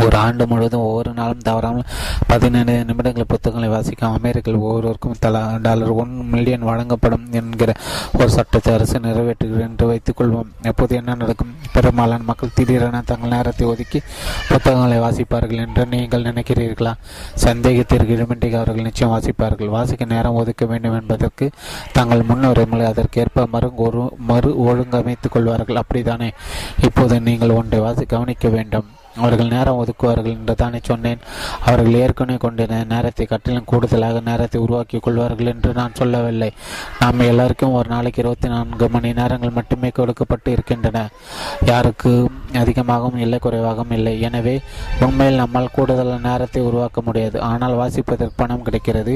ஒரு 0.02 0.18
ஆண்டு 0.18 0.48
முழுவதும் 0.48 0.80
ஒவ்வொரு 0.80 1.14
நாளும் 1.14 1.38
தவறாமல் 1.38 1.86
பதினேழு 2.28 2.86
நிமிடங்கள் 2.86 3.28
புத்தகங்களை 3.28 3.70
வாசிக்கும் 3.74 4.12
அமெரிக்கர்கள் 4.12 4.62
ஒவ்வொருவருக்கும் 4.62 5.16
தலா 5.20 5.58
டாலர் 5.62 5.90
ஒன் 5.90 6.10
மில்லியன் 6.10 6.62
வழங்கப்படும் 6.62 7.32
என்கிற 7.32 7.74
ஒரு 8.18 8.30
சட்டத்தை 8.30 8.74
அரசு 8.74 9.00
நிறைவேற்றுகிறது 9.00 9.62
என்று 9.62 9.88
வைத்துக் 9.88 10.22
கொள்வோம். 10.22 10.50
எப்போது 10.62 10.96
என்ன 10.96 11.16
நடக்கும்? 11.16 11.56
பெரும்பாலான 11.72 12.24
மக்கள் 12.24 12.54
திடீரென 12.54 13.02
தங்கள் 13.02 13.30
நேரத்தை 13.30 13.68
ஒதுக்கி 13.68 14.02
புத்தகங்களை 14.50 15.00
வாசிப்பார்கள் 15.00 15.64
என்று 15.68 15.86
நீங்கள் 15.86 16.22
நினைக்கிறீர்களா? 16.22 16.94
சந்தேகத்திற்கு 17.36 18.16
இடமின்றி 18.18 18.56
அவர்கள் 18.56 18.84
நிச்சயம் 18.84 19.14
வாசிப்பார்கள். 19.14 19.68
வாசிக்க 19.68 20.06
நேரம் 20.06 20.34
ஒதுக்க 20.34 20.66
வேண்டும் 20.66 21.02
என்பதற்கு 21.02 21.52
தங்கள் 21.92 22.24
முன்னுரிமை 22.24 22.86
அதற்கேற்ப 22.86 23.48
மறு 23.52 23.76
ஒரு 23.76 24.14
மறு 24.18 24.50
ஒழுங்கமைத்துக் 24.66 25.32
கொள்வார்கள். 25.32 25.76
அப்படித்தானே? 25.76 26.32
இப்போது 26.82 27.22
நீங்கள் 27.22 27.50
ஒன்றை 27.50 27.80
வாசி 27.80 28.06
கவனிக்க 28.06 28.50
வேண்டும். 28.50 28.86
அவர்கள் 29.22 29.52
நேரம் 29.56 29.80
ஒதுக்குவார்கள் 29.82 30.36
என்று 30.38 30.56
தானே 30.56 30.80
சொன்னேன். 30.90 31.22
அவர்கள் 31.66 32.00
ஏற்கனவே 32.02 32.38
கொண்டிருந்த 32.38 32.80
நேரத்தை 32.94 33.26
கட்டிலும் 33.26 33.70
கூடுதலாக 33.72 34.22
நேரத்தை 34.30 34.62
உருவாக்கி 34.62 35.00
கொள்வார்கள் 35.00 35.52
என்று 35.54 35.74
நான் 35.80 35.98
சொல்லவில்லை. 36.00 36.52
நாம் 37.02 37.28
எல்லாருக்கும் 37.32 37.76
ஒரு 37.80 37.90
நாளைக்கு 37.96 38.22
இருபத்தி 38.24 38.48
நான்கு 38.48 38.90
மணி 38.96 39.12
நேரங்கள் 39.22 39.58
மட்டுமே 39.60 39.92
கொடுக்கப்பட்டு 40.00 40.52
இருக்கின்றன. 40.52 41.06
யாருக்கு 41.72 42.14
அதிகமாகவும் 42.62 43.22
இல்லை 43.26 43.40
குறைவாகவும் 43.40 43.96
இல்லை. 43.98 44.22
எனவே 44.30 44.56
உண்மையில் 45.08 45.42
நம்மால் 45.44 45.74
கூடுதல் 45.78 46.12
நேரத்தை 46.30 46.62
உருவாக்க 46.70 47.02
முடியாது. 47.02 47.42
ஆனால் 47.42 47.80
வாசிப்பதற்கு 47.82 48.40
பணம் 48.42 48.66
கிடைக்கிறது. 48.68 49.16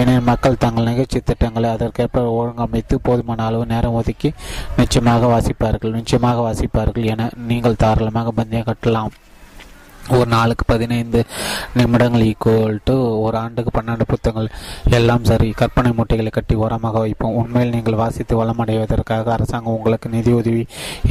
ஏனெனில் 0.00 0.28
மக்கள் 0.30 0.62
தங்கள் 0.64 0.90
நிகழ்ச்சி 0.90 1.20
திட்டங்களை 1.20 1.70
அதற்கேற்ப 1.70 2.24
ஒழுங்கமைத்து 2.40 2.96
போதுமான 3.08 3.44
அளவு 3.48 3.66
நேரம் 3.66 3.98
ஒதுக்கி 4.00 4.32
நிச்சயமாக 4.80 5.28
வாசிப்பார்கள். 5.34 5.96
நிச்சயமாக 6.00 6.40
வாசிப்பார்கள் 6.48 7.08
என 7.14 7.30
நீங்கள் 7.52 7.80
தாராளமாக 7.84 8.32
பந்தயம் 8.40 8.68
கட்டலாம். 8.70 9.14
ஒரு 10.14 10.26
நாளுக்கு 10.34 10.64
பதினைந்து 10.72 11.20
நிமிடங்கள் 11.78 12.24
ஈக்குவல் 12.30 12.78
டு 12.88 12.94
ஒரு 13.24 13.36
ஆண்டுக்கு 13.42 13.70
பன்னெண்டு 13.76 14.04
புத்தகங்கள். 14.12 14.48
எல்லாம் 14.98 15.24
சரி 15.30 15.48
கற்பனை 15.60 15.90
மூட்டைகளை 15.96 16.30
கட்டி 16.36 16.54
ஓரமாக 16.64 16.98
வைப்போம். 17.04 17.34
உண்மையில் 17.40 17.72
நீங்கள் 17.76 17.98
வாசித்து 18.02 18.34
வளமடைவதற்காக 18.40 19.32
அரசாங்கம் 19.36 19.76
உங்களுக்கு 19.78 20.08
நிதி 20.14 20.32
உதவி 20.32 20.62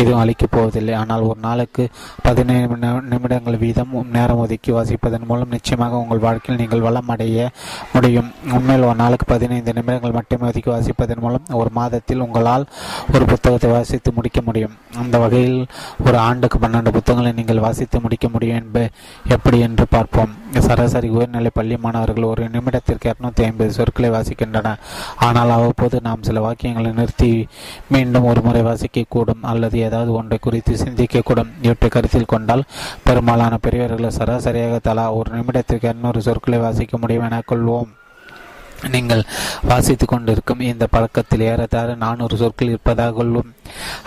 எதுவும் 0.02 0.22
அளிக்கப் 0.24 0.54
போவதில்லை. 0.56 0.94
ஆனால் 1.02 1.26
ஒரு 1.30 1.40
நாளுக்கு 1.48 1.86
பதினைந்து 2.28 2.92
நிமிடங்கள் 3.14 3.60
வீதம் 3.64 3.94
நேரம் 4.18 4.42
ஒதுக்கி 4.46 4.72
வாசிப்பதன் 4.78 5.28
மூலம் 5.32 5.54
நிச்சயமாக 5.56 6.02
உங்கள் 6.04 6.24
வாழ்க்கையில் 6.28 6.62
நீங்கள் 6.62 6.86
வளமடைய 6.88 7.48
முடியும். 7.96 8.30
உண்மையில் 8.58 8.88
ஒரு 8.90 8.98
நாளுக்கு 9.04 9.28
பதினைந்து 9.34 9.76
நிமிடங்கள் 9.80 10.18
மட்டுமே 10.20 10.48
ஒதுக்கி 10.52 10.72
வாசிப்பதன் 10.76 11.24
மூலம் 11.26 11.54
ஒரு 11.62 11.74
மாதத்தில் 11.80 12.24
உங்களால் 12.28 12.68
ஒரு 13.14 13.26
புத்தகத்தை 13.34 13.72
வாசித்து 13.76 14.12
முடிக்க 14.20 14.40
முடியும். 14.48 14.76
அந்த 15.04 15.16
வகையில் 15.26 15.60
ஒரு 16.08 16.18
ஆண்டுக்கு 16.28 16.58
பன்னெண்டு 16.66 16.96
புத்தகங்களை 16.98 17.34
நீங்கள் 17.42 17.64
வாசித்து 17.68 18.00
முடிக்க 18.06 18.28
முடியும் 18.36 18.60
என்பது 18.64 18.85
எப்படி 19.36 19.58
என்று 19.68 19.86
பார்ப்போம். 19.96 20.34
சராசரி 20.66 21.10
உயர்நிலை 21.16 21.52
பள்ளி 21.54 21.78
மாணவர்கள் 21.86 22.28
ஒரு 22.32 22.44
நிமிடத்திற்கு 22.54 23.10
இருநூத்தி 23.12 23.44
ஐம்பது 23.48 23.72
சொற்களை 23.78 24.10
வாசிக்கின்றனர் 24.10 24.82
ஆனால் 25.28 25.54
அவ்வப்போது 25.58 26.00
நாம் 26.08 26.26
சில 26.28 26.44
வாக்கியங்களை 26.46 26.92
நிறுத்தி 27.00 27.32
மீண்டும் 27.96 28.30
ஒரு 28.32 28.42
முறை 28.42 28.62
வாசிக்கக்கூடும் 28.70 29.44
அல்லது 29.52 29.78
ஏதாவது 29.88 30.14
ஒன்றை 30.20 30.40
குறித்து 30.42 30.76
சிந்திக்கக்கூடும். 30.86 31.52
இவற்றை 31.62 31.90
கருத்தில் 31.90 32.32
கொண்டால் 32.36 32.68
பெரும்பாலான 33.04 33.60
பெரியவர்கள் 33.68 34.18
சராசரியாக 34.20 34.80
தலா 34.88 35.06
ஒரு 35.20 35.32
நிமிடத்திற்கு 35.38 35.92
இருநூறு 35.92 36.22
சொற்களை 36.30 36.60
வாசிக்க 36.66 36.98
முடியும் 36.98 37.28
என 37.30 37.44
கொள்வோம். 37.52 37.92
நீங்கள் 38.94 39.22
வாசித்து 39.70 40.06
கொண்டிருக்கும் 40.06 40.60
இந்த 40.70 40.86
பழக்கத்தில் 40.94 41.44
ஏறத்தாழ 41.52 41.94
நானூறு 42.02 42.36
சொற்கள் 42.42 42.72
இருப்பதாக 42.72 43.16
கொள்ளும். 43.20 43.50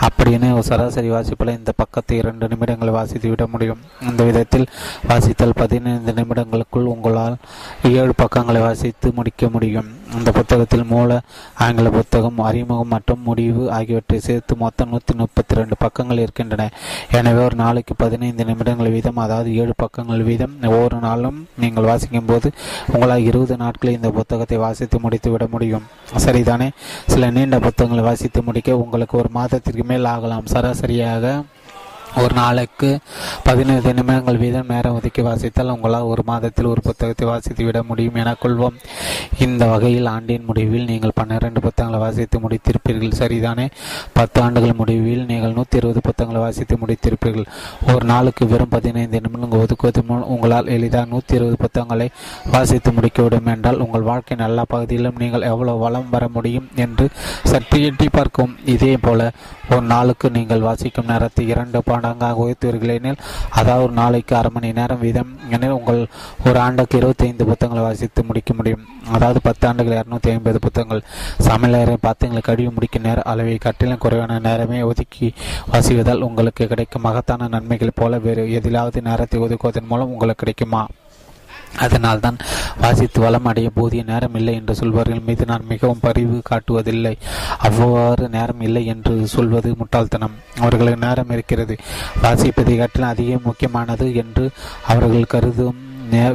அப்படின்னு 0.05 0.47
சராசரி 0.69 1.09
வாசிப்பில் 1.09 1.55
இந்த 1.57 1.71
பக்கத்தை 1.71 2.17
இரண்டு 2.17 2.47
நிமிடங்கள் 2.47 2.95
வாசித்து 2.97 3.29
விட 3.29 3.47
முடியும். 3.47 3.79
இந்த 4.09 4.23
விதத்தில் 4.23 4.67
வாசித்தால் 5.09 5.55
பதினைந்து 5.61 6.13
நிமிடங்களுக்குள் 6.19 6.91
உங்களால் 6.93 7.37
ஏழு 7.83 8.13
பக்கங்களை 8.15 8.61
வாசித்து 8.61 9.11
முடிக்க 9.13 9.49
முடியும். 9.49 9.89
இந்த 10.17 10.31
புத்தகத்தில் 10.31 10.83
மூல 10.83 11.21
ஆங்கில 11.65 11.89
புத்தகம் 11.89 12.39
அறிமுகம் 12.39 12.87
மற்றும் 12.87 13.21
முடிவு 13.23 13.71
ஆகியவற்றை 13.71 14.19
சேர்த்து 14.19 14.55
மொத்தம் 14.55 14.89
நூற்றி 14.89 15.13
முப்பத்தி 15.13 15.55
ரெண்டு 15.55 15.75
பக்கங்கள் 15.79 16.23
இருக்கின்றன. 16.25 16.69
எனவே 17.11 17.43
ஒரு 17.43 17.55
நாளைக்கு 17.55 17.95
பதினைந்து 17.95 18.45
நிமிடங்கள் 18.45 18.93
வீதம் 18.95 19.21
அதாவது 19.25 19.55
ஏழு 19.55 19.73
பக்கங்கள் 19.77 20.23
வீதம். 20.23 20.55
ஒவ்வொரு 20.63 20.99
நாளும் 20.99 21.47
நீங்கள் 21.57 21.83
வாசிக்கும் 21.83 22.25
போது 22.25 22.47
உங்களால் 22.93 23.25
இருபது 23.29 23.57
நாட்களில் 23.57 23.95
இந்த 23.95 24.09
புத்தகத்தை 24.09 24.57
வாசித்து 24.57 24.99
முடித்து 24.99 25.31
விட 25.31 25.47
முடியும். 25.51 25.85
சரிதானே? 26.25 26.69
சில 27.07 27.29
நீண்ட 27.29 27.59
புத்தகங்களை 27.59 28.03
வாசித்து 28.03 28.41
முடிக்க 28.43 28.77
உங்களுக்கு 28.77 29.17
ஒரு 29.17 29.29
மாதம் 29.31 29.47
மாதத்திற்கு 29.51 29.83
மேல் 29.83 30.05
ஆகலாம் 30.05 30.49
சராசரியாக 30.49 31.25
ஒரு 32.17 32.33
நாளைக்கு 32.33 32.89
பதினைந்து 33.43 33.91
நிமிடங்கள் 33.93 34.39
வீதம் 34.41 34.71
நேரம் 34.73 34.95
ஒதுக்கி 34.97 35.21
வாசித்தால் 35.21 35.71
உங்களால் 35.73 36.07
ஒரு 36.11 36.23
மாதத்தில் 36.29 36.69
ஒரு 36.71 36.81
புத்தகத்தை 36.81 37.25
வாசித்து 37.27 37.63
விட 37.65 37.83
முடியும் 37.83 38.17
என 38.21 38.35
கொள்வோம். 38.43 38.77
இந்த 39.45 39.65
வகையில் 39.65 40.05
ஆண்டின் 40.05 40.45
முடிவில் 40.47 40.87
நீங்கள் 40.91 41.15
பன்னிரண்டு 41.19 41.59
புத்தகங்களை 41.59 41.99
வாசித்து 42.03 42.39
முடித்திருப்பீர்கள். 42.39 43.17
சரிதானே? 43.21 43.67
பத்து 44.13 44.41
ஆண்டுகள் 44.41 44.73
முடிவில் 44.73 45.25
நீங்கள் 45.25 45.55
நூற்றி 45.57 45.77
இருபது 45.77 46.01
புத்தகங்களை 46.01 46.41
வாசித்து 46.45 46.77
முடித்திருப்பீர்கள். 46.81 47.47
ஒரு 47.93 48.05
நாளுக்கு 48.05 48.47
வெறும் 48.47 48.73
பதினைந்து 48.75 49.21
நிமிடங்கள் 49.25 49.63
ஒதுக்குவது 49.65 50.03
உங்களால் 50.33 50.67
எளிதாக 50.67 51.05
நூற்றி 51.13 51.35
இருபது 51.35 51.57
புத்தகங்களை 51.63 52.09
வாசித்து 52.55 52.91
முடிக்கவிடும் 52.91 53.45
என்றால் 53.45 53.79
உங்கள் 53.79 54.01
வாழ்க்கையின் 54.01 54.45
எல்லா 54.47 54.65
பகுதியிலும் 54.73 55.21
நீங்கள் 55.23 55.47
எவ்வளவு 55.51 55.77
வளம் 55.77 56.09
வர 56.09 56.27
முடியும் 56.27 56.67
என்று 56.75 57.07
சற்று 57.53 57.79
எட்டி 57.89 58.09
பார்க்கும். 58.09 58.55
இதே 58.65 58.97
போல 58.97 59.31
ஒரு 59.69 59.81
நாளுக்கு 59.81 60.29
நீங்கள் 60.29 60.67
வாசிக்கும் 60.67 61.09
நேரத்தை 61.11 61.47
இரண்டு 61.47 61.79
மடங்காக 61.99 62.43
உயர்த்துவீர்கள் 62.45 62.95
எனில் 62.97 63.23
அதாவது 63.59 63.85
ஒரு 63.85 63.93
நாளைக்கு 64.01 64.35
அரை 64.35 64.51
மணி 64.53 64.71
நேரம் 64.79 65.03
வீதம் 65.05 65.31
எனில் 65.55 65.77
உங்கள் 65.79 66.01
ஒரு 66.47 66.59
ஆண்டுக்கு 66.59 66.97
இருபத்தி 66.97 67.25
ஐந்து 67.25 67.45
புத்தகங்களை 67.45 67.83
வாசித்து 67.87 68.23
முடிக்க 68.23 68.53
முடியும். 68.53 68.83
அதாவது 69.11 69.39
பத்து 69.41 69.65
ஆண்டுகள் 69.67 69.97
இரநூத்தி 69.97 70.29
ஐம்பது 70.35 70.59
புத்தகங்கள். 70.59 71.03
சமையலறை 71.47 71.95
பாத்திரங்களை 72.01 72.41
கழுவி 72.41 72.69
முடிக்கும் 72.73 73.05
நேர 73.07 73.21
அளவை 73.31 73.57
கட்டிலும் 73.57 74.01
குறைவான 74.05 74.39
நேரமே 74.39 74.81
ஒதுக்கி 74.81 75.27
வாசிவதால் 75.71 76.25
உங்களுக்கு 76.27 76.67
கிடைக்கும் 76.67 77.05
மகத்தான 77.07 77.47
நன்மைகள் 77.55 77.97
போல 78.01 78.19
வேறு 78.27 78.43
எதிலாவது 78.59 79.01
நேரத்தை 79.01 79.39
ஒதுக்குவதன் 79.39 79.91
மூலம் 79.91 80.11
உங்களுக்கு 80.15 80.43
கிடைக்குமா? 80.43 80.83
அதனால்தான் 81.77 82.37
வாசித்து 82.81 83.21
வளம் 83.21 83.45
அடைய 83.45 83.69
போதிய 83.69 84.03
நேரம் 84.03 84.35
இல்லை 84.35 84.53
என்று 84.53 84.75
சொல்வார்கள் 84.75 85.19
மீது 85.19 85.45
நான் 85.45 85.65
மிகவும் 85.69 85.99
பரிவு 86.01 86.41
காட்டுவதில்லை. 86.49 87.17
அவ்வாறு 87.57 88.29
நேரம் 88.29 88.61
இல்லை 88.61 88.85
என்று 88.85 89.27
சொல்வது 89.27 89.75
முட்டாள்தனம். 89.77 90.31
அவர்களுக்கு 90.59 91.07
நேரம் 91.07 91.29
இருக்கிறது. 91.29 91.77
வாசிப்பதை 92.23 92.77
காட்டிலும் 92.77 93.09
அதிக 93.09 93.39
முக்கியமானது 93.43 94.15
என்று 94.15 94.51
அவர்கள் 94.87 95.23
கருதும் 95.23 95.87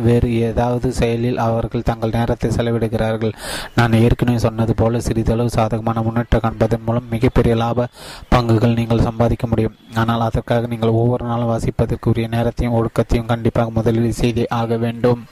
வேறு 0.06 0.28
ஏதாவது 0.48 0.92
செயலில் 0.92 1.38
அவர்கள் 1.38 1.86
தங்கள் 1.90 2.14
நேரத்தை 2.18 2.50
செலவிடுகிறார்கள். 2.50 3.34
நான் 3.74 3.92
ஏற்கனவே 3.92 4.38
சொன்னது 4.38 4.74
போல 4.74 5.00
சிறிதளவு 5.00 5.50
சாதகமான 5.50 6.02
முன்னேற்றம் 6.02 6.44
காண்பதன் 6.46 6.84
மூலம் 6.86 7.08
மிகப்பெரிய 7.14 7.54
லாப 7.54 7.88
பங்குகள் 8.34 8.78
நீங்கள் 8.80 9.06
சம்பாதிக்க 9.08 9.46
முடியும். 9.46 9.76
ஆனால் 9.94 10.20
அதற்காக 10.20 10.66
நீங்கள் 10.66 10.96
ஒவ்வொரு 11.00 11.24
நாளும் 11.24 11.52
வாசிப்பதற்குரிய 11.52 12.28
நேரத்தையும் 12.28 12.76
ஒழுக்கத்தையும் 12.80 13.30
கண்டிப்பாக 13.32 13.70
முதலில் 13.70 14.20
செய்தே 14.22 14.46
ஆக 14.60 14.76
வேண்டும். 14.76 15.22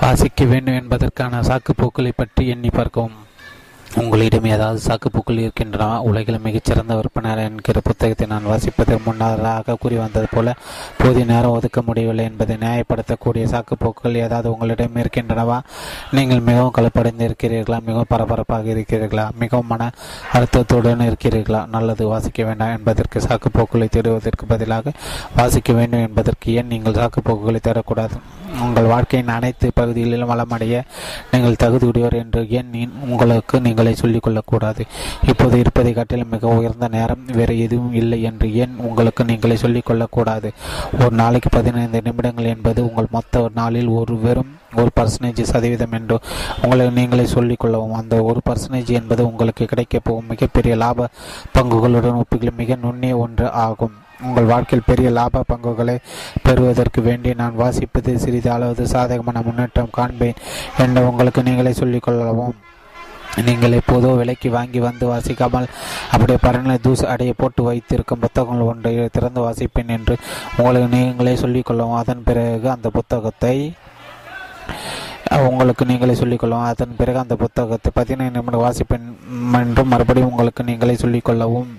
வாசிக்க 0.00 0.44
வேண்டும் 0.44 0.74
என்பதற்கான 0.74 1.40
சாக்குப்போக்களை 1.40 2.12
பற்றி 2.16 2.48
எண்ணி 2.48 2.68
பார்க்கவும். 2.68 3.16
உங்களிடம் 4.00 4.46
ஏதாவது 4.54 4.80
சாக்குப்போக்கள் 4.86 5.38
இருக்கின்றன 5.42 6.02
உலகில் 6.02 6.38
மிகச்சிறந்த 6.38 6.94
விற்பனர் 6.94 7.40
என்கிற 7.44 7.80
புத்தகத்தை 7.80 8.26
நான் 8.26 8.48
வாசிப்பதற்கு 8.50 9.04
முன்னதாக 9.04 9.76
கூறி 9.76 9.96
வந்தது 9.96 10.28
போல 10.30 10.54
போதிய 10.98 11.24
நேரம் 11.24 11.50
ஒதுக்க 11.50 11.82
முடியவில்லை 11.82 12.24
என்பதை 12.24 12.56
நியாயப்படுத்தக்கூடிய 12.56 13.44
சாக்குப்போக்கள் 13.52 14.20
ஏதாவது 14.24 14.52
உங்களிடம் 14.52 14.98
இருக்கின்றனவா? 15.02 15.58
நீங்கள் 16.10 16.40
மிகவும் 16.40 16.74
கலப்படைந்து 16.78 17.26
இருக்கிறீர்களா 17.28 17.78
மிகவும் 17.88 18.10
பரபரப்பாக 18.12 18.70
இருக்கிறீர்களா? 18.74 19.26
மிகவும் 19.38 19.66
மன 19.66 19.90
அழுத்தத்துடன் 20.32 21.06
இருக்கிறீர்களா? 21.08 21.66
நல்லது 21.66 22.06
வாசிக்க 22.06 22.44
வேண்டாம் 22.44 22.74
என்பதற்கு 22.78 23.20
சாக்குப்போக்களை 23.20 23.88
தேடுவதற்கு 23.88 24.46
பதிலாக 24.46 24.92
வாசிக்க 25.36 25.72
வேண்டும் 25.72 26.00
என்பதற்கு 26.00 26.52
ஏன் 26.52 26.66
நீங்கள் 26.66 27.00
சாக்குப்போக்குகளை 27.00 27.62
தேடக்கூடாது? 27.68 28.18
உங்கள் 28.62 28.84
வாழ்க்கையின் 28.84 29.28
அனைத்து 29.28 29.70
பகுதிகளிலும் 29.74 30.30
வளமடைய 30.30 30.76
நீங்கள் 31.32 31.60
தகுதியுடையவர் 31.64 32.20
என்று 32.22 32.48
ஏன் 32.50 32.70
உங்களுக்கு 33.08 33.60
நீங்கள் 33.60 33.84
சொல்லிக் 33.94 34.22
கொள்ளக்கூடாது 34.22 34.84
இப்போது 35.26 35.58
இருப்பதை 35.58 35.92
காட்டிலும் 35.92 36.28
மிக 36.28 36.48
உயர்ந்த 36.48 36.88
நேரம் 36.88 37.24
வேறு 37.32 37.60
எதுவும் 37.60 37.92
இல்லை 37.92 38.22
என்று 38.22 38.54
ஏன் 38.54 38.76
உங்களுக்கு 38.78 39.24
நீங்களே 39.24 39.54
சொல்லிக்கொள்ளக்கூடாது? 39.54 40.50
ஒரு 41.00 41.10
நாளைக்கு 41.10 41.48
பதினைந்து 41.48 42.02
நிமிடங்கள் 42.02 42.44
என்பது 42.44 42.88
உங்கள் 42.88 43.06
மொத்த 43.10 43.50
நாளில் 43.54 43.88
ஒரு 43.88 44.18
வெறும் 44.18 44.54
ஒரு 44.76 44.90
பர்சன்டேஜ் 45.00 45.42
சதவீதம் 45.42 45.92
என்று 45.92 46.18
உங்களை 46.62 46.90
நீங்களே 46.90 47.26
சொல்லிக் 47.26 47.60
கொள்ளவும் 47.60 47.92
அந்த 47.92 48.22
ஒரு 48.22 48.40
பர்சன்டேஜ் 48.50 48.88
என்பது 48.88 49.26
உங்களுக்கு 49.26 49.64
கிடைக்கப் 49.64 50.04
போகும் 50.04 50.26
மிகப்பெரிய 50.28 50.76
லாப 50.76 51.08
பங்குகளுடன் 51.54 52.20
ஒப்புகளும் 52.20 52.56
மிக 52.56 52.74
நுண்ணிய 52.74 53.16
ஒன்று 53.16 53.50
ஆகும். 53.50 53.92
உங்கள் 54.22 54.44
வாழ்க்கையில் 54.44 54.86
பெரிய 54.86 55.10
லாப 55.10 55.42
பங்குகளை 55.46 55.98
பெறுவதற்கு 56.42 57.02
வேண்டி 57.02 57.34
நான் 57.34 57.58
வாசிப்பது 57.58 58.14
சிறிது 58.14 58.50
அளவு 58.50 58.86
சாதகமான 58.86 59.42
முன்னேற்றம் 59.42 59.88
காண்பேன் 59.90 60.34
என்று 60.78 61.08
உங்களுக்கு 61.08 61.42
நீங்களே 61.42 61.70
சொல்லிக்கொள்ளவும். 61.70 62.52
நீங்கள் 63.44 63.78
எப்போதோ 63.78 64.10
விலைக்கு 64.16 64.48
வாங்கி 64.50 64.80
வந்து 64.80 65.06
வாசிக்காமல் 65.06 65.66
அப்படியே 66.12 66.38
பரநிலை 66.42 66.76
தூசு 66.82 67.04
அடைய 67.06 67.32
போட்டு 67.36 67.62
வைத்திருக்கும் 67.62 68.20
புத்தகங்கள் 68.20 68.68
ஒன்றை 68.68 68.92
திறந்து 69.08 69.40
வாசிப்பேன் 69.40 69.92
என்று 69.96 70.14
உங்களுக்கு 70.58 70.88
நீங்களே 70.88 71.34
சொல்லிக்கொள்ளவும் 71.36 71.98
அதன் 71.98 72.22
பிறகு 72.22 72.70
அந்த 72.70 72.90
புத்தகத்தை 72.90 73.56
உங்களுக்கு 75.46 75.84
நீங்களே 75.84 76.14
சொல்லிக்கொள்ளவும் 76.14 76.68
அதன் 76.68 76.96
பிறகு 76.96 77.18
அந்த 77.18 77.34
புத்தகத்தை 77.36 77.90
பதினைந்து 77.94 78.38
நிமிடம் 78.38 78.64
வாசிப்பேன் 78.64 79.06
என்றும் 79.60 79.88
மறுபடியும் 79.88 80.30
உங்களுக்கு 80.30 80.62
நீங்களே 80.64 80.96
சொல்லிக்கொள்ளவும் 81.00 81.70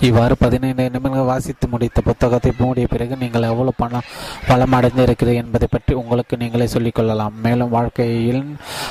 இவ்வாறு 0.00 0.34
பதினைந்து 0.42 0.84
நிமிடங்கள் 0.88 1.28
வாசித்து 1.30 1.66
முடித்த 1.68 2.00
புத்தகத்தை 2.00 2.52
மூடிய 2.58 2.86
பிறகு 2.86 3.16
நீங்கள் 3.16 3.42
எவ்வளவு 3.42 3.72
பணம் 3.76 4.06
பலம் 4.48 4.72
அடைந்து 4.72 5.02
இருக்கிறது 5.02 5.36
என்பதை 5.36 5.68
பற்றி 5.70 5.94
உங்களுக்கு 5.94 6.36
நீங்களே 6.36 6.66
சொல்லிக்கொள்ளலாம் 6.66 7.34
மேலும் 7.42 7.68
வாழ்க்கையில் 7.68 8.42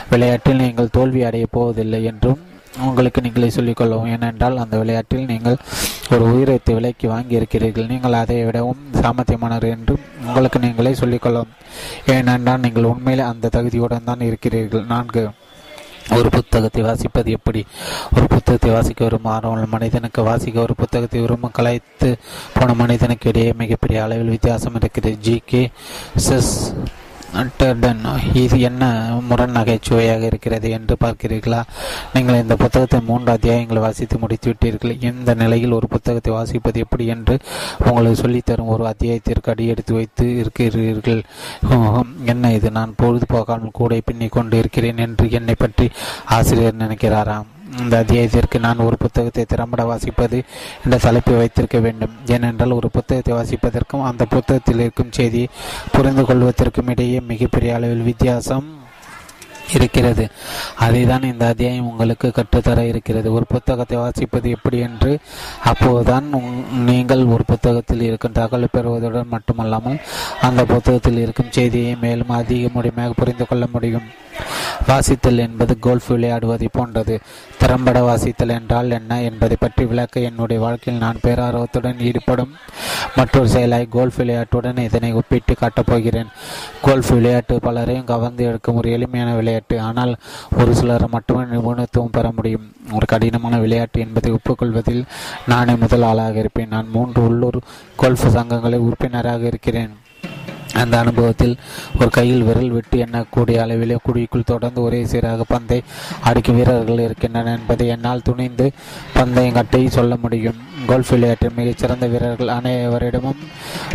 விளையாட்டில் 0.10 0.58
நீங்கள் 0.58 0.90
தோல்வி 0.90 1.24
அடையப் 1.24 1.52
போவதில்லை 1.52 2.04
என்றும் 2.04 2.42
உங்களுக்கு 2.88 3.22
நீங்களே 3.22 3.50
சொல்லிக்கொள்ளவும் 3.50 4.12
ஏனென்றால் 4.16 4.58
அந்த 4.58 4.78
விளையாட்டில் 4.78 5.26
நீங்கள் 5.26 5.58
ஒரு 6.12 6.24
உயிரத்தை 6.34 6.74
விலைக்கு 6.76 7.08
வாங்கி 7.08 7.40
இருக்கிறீர்கள் 7.40 7.88
நீங்கள் 7.88 8.14
அதை 8.14 8.44
விடவும் 8.44 8.84
சாமர்த்தியமானவர் 9.02 9.70
என்றும் 9.70 10.04
உங்களுக்கு 10.28 10.60
நீங்களே 10.60 10.94
சொல்லிக்கொள்ளவும் 10.94 11.56
ஏனென்றால் 12.08 12.60
நீங்கள் 12.60 12.84
உண்மையில் 12.84 13.30
அந்த 13.32 13.50
தகுதியுடன் 13.50 14.04
தான் 14.04 14.20
இருக்கிறீர்கள். 14.20 14.86
நான்கு. 14.86 15.24
ஒரு 16.16 16.30
புத்தகத்தை 16.30 16.84
வாசிப்பது 16.84 17.26
எப்படி? 17.26 17.66
ஒரு 18.16 18.28
புத்தகத்தை 18.28 18.72
வாசிக்க 18.72 19.04
வரும் 19.04 19.26
ஆர்வம் 19.26 19.70
மனிதனுக்கு 19.70 20.24
வாசிக்க 20.24 20.62
ஒரு 20.62 20.76
புத்தகத்தை 20.76 21.20
விரும்ப 21.20 21.50
கலைத்து 21.50 22.18
போன 22.54 22.74
மனிதனுக்கு 22.74 23.30
இடையே 23.30 23.54
மிகப்பெரிய 23.54 24.04
அளவில் 24.04 24.30
வித்தியாசம் 24.30 24.76
இருக்கிறது. 24.76 25.18
ஜி 25.18 25.42
கே 25.46 25.70
செஸ் 26.16 26.74
டெர்டன் 27.36 28.02
இது 28.34 28.60
என்ன 28.60 28.84
முரண் 29.30 29.56
நகைச்சுவையாக 29.58 30.24
இருக்கிறது 30.30 30.70
என்று 30.70 30.96
பார்க்கிறீர்களா? 31.04 31.62
நீங்கள் 32.14 32.40
இந்த 32.42 32.56
புத்தகத்தை 32.56 33.00
மூன்று 33.10 33.34
அத்தியாயங்களை 33.34 33.80
வாசித்து 33.80 34.18
முடித்து 34.20 34.48
விட்டீர்கள். 34.52 35.04
இந்த 35.10 35.34
நிலையில் 35.34 35.72
ஒரு 35.72 35.88
புத்தகத்தை 35.88 36.34
வாசிப்பது 36.34 36.78
எப்படி 36.86 37.06
என்று 37.06 37.38
உங்களுக்கு 37.88 38.22
சொல்லித்தரும். 38.24 38.72
ஒரு 38.76 38.86
அத்தியாயத்திற்கு 38.94 39.52
அடி 39.54 39.68
எடுத்து 39.68 39.94
வைத்து 39.94 40.38
இருக்கிறீர்கள். 40.38 41.22
என்ன 42.26 42.54
இது? 42.54 42.72
நான் 42.72 42.98
பொழுதுபோக்காமல் 43.04 43.78
கூட 43.82 44.00
பின்னிக் 44.06 44.38
கொண்டு 44.38 44.58
இருக்கிறேன் 44.58 44.98
என்று 44.98 45.32
என்னை 45.32 45.56
பற்றி 45.58 45.90
ஆசிரியர் 46.38 46.82
நினைக்கிறாராம். 46.86 47.48
இந்த 47.84 47.94
அத்தியாயத்திற்கு 48.02 48.58
நான் 48.66 48.86
ஒரு 48.88 48.98
புத்தகத்தை 49.04 49.44
திறம்பட 49.54 49.84
வாசிப்பது 49.90 50.38
என்ற 50.84 50.98
தலைப்பை 51.06 51.36
வைத்திருக்க 51.40 51.80
வேண்டும். 51.86 52.14
ஏனென்றால் 52.36 52.78
ஒரு 52.80 52.90
புத்தகத்தை 52.98 53.34
வாசிப்பதற்கும் 53.38 54.08
அந்த 54.10 54.26
புத்தகத்தில் 54.36 54.84
இருக்கும் 54.86 55.16
செய்தியை 55.18 55.48
புரிந்து 55.96 56.26
கொள்வதற்கும் 56.30 56.92
இடையே 56.94 57.22
மிகப்பெரிய 57.32 57.78
அளவில் 57.78 58.08
வித்தியாசம் 58.10 58.68
இருக்கிறது. 59.78 60.26
அதை 60.86 61.02
தான் 61.10 61.26
இந்த 61.30 61.44
அத்தியாயம் 61.52 61.90
உங்களுக்கு 61.90 62.28
கற்றுத்தர 62.38 62.86
இருக்கிறது. 62.92 63.28
ஒரு 63.38 63.46
புத்தகத்தை 63.54 63.98
வாசிப்பது 64.04 64.48
எப்படி 64.58 64.78
என்று 64.88 65.12
அப்போதுதான் 65.72 66.28
நீங்கள் 66.90 67.24
ஒரு 67.34 67.46
புத்தகத்தில் 67.52 68.06
இருக்கும் 68.10 68.38
தகவல் 68.40 68.74
பெறுவதுடன் 68.76 69.34
மட்டுமல்லாமல் 69.36 70.00
அந்த 70.50 70.64
புத்தகத்தில் 70.74 71.20
இருக்கும் 71.26 71.54
செய்தியை 71.58 71.96
மேலும் 72.06 72.34
அதிக 72.40 72.70
முடிமையாக 72.78 73.20
புரிந்து 73.22 73.48
கொள்ள 73.50 73.68
முடியும். 73.76 74.08
வாசித்தல் 74.88 75.38
என்பது 75.38 75.80
கோல்ஃப் 75.80 76.12
விளையாடுவதை 76.12 76.68
போன்றது. 76.72 77.20
திறம்பட 77.58 78.00
வாசித்தல் 78.02 78.50
என்றால் 78.50 78.92
என்ன 78.92 79.22
என்பதை 79.22 79.58
பற்றி 79.60 79.86
விளக்க 79.86 80.20
என்னுடைய 80.20 80.62
வாழ்க்கையில் 80.62 81.04
நான் 81.04 81.20
பேரார்வத்துடன் 81.22 82.00
ஈடுபடும் 82.00 82.54
மற்றொரு 83.16 83.50
செயலாய் 83.50 83.88
கோல்ஃப் 83.92 84.18
விளையாட்டுடன் 84.18 84.78
இதனை 84.78 85.14
ஒப்பிட்டு 85.14 85.56
காட்டப் 85.56 85.86
போகிறேன். 85.86 86.28
கோல்ஃப் 86.82 87.10
விளையாட்டு 87.10 87.60
பலரையும் 87.60 88.06
கவர்ந்து 88.06 88.46
எடுக்கும் 88.46 88.76
ஒரு 88.76 88.92
எளிமையான 88.92 89.36
விளையாட்டு. 89.36 89.82
ஆனால் 89.82 90.16
ஒரு 90.60 90.76
சிலர் 90.76 91.10
மட்டுமே 91.10 91.42
நிபுணத்துவம் 91.42 92.12
பெற 92.12 92.32
முடியும். 92.36 92.74
ஒரு 92.92 93.06
கடினமான 93.06 93.58
விளையாட்டு 93.58 94.00
என்பதை 94.00 94.32
ஒப்புக்கொள்வதில் 94.32 95.04
நானே 95.48 95.76
முதல் 95.76 96.02
ஆளாக 96.02 96.40
இருப்பேன். 96.40 96.68
நான் 96.68 96.90
மூன்று 96.92 97.26
உள்ளூர் 97.26 97.60
கோல்ஃப் 97.96 98.28
சங்கங்களை 98.28 98.76
உறுப்பினராக 98.76 99.46
இருக்கிறேன். 99.46 100.06
அந்த 100.82 100.96
அனுபவத்தில் 100.98 101.56
ஒரு 102.00 102.10
கையில் 102.10 102.44
விரல் 102.44 102.74
விட்டு 102.76 102.98
எண்ணக்கூடிய 103.06 103.58
அளவிலே 103.66 103.98
குழிக்குள் 104.08 104.50
தொடர்ந்து 104.54 104.82
ஒரே 104.82 105.00
சீராக 105.06 105.46
பந்தை 105.48 105.80
அடிக்கும் 106.24 106.56
வீரர்கள் 106.56 107.06
இருக்கின்றனர் 107.06 107.60
என்பதை 107.60 107.88
என்னால் 107.88 108.26
துணிந்து 108.30 108.68
பந்தயங்கட்டை 109.16 109.84
சொல்ல 109.88 110.16
முடியும். 110.16 110.60
கோல்ஃப் 110.88 111.12
விளையாட்டில் 111.14 111.58
மிகச்சிறந்த 111.60 112.06
வீரர்கள் 112.14 112.54
அனைவரிடமும் 112.56 113.42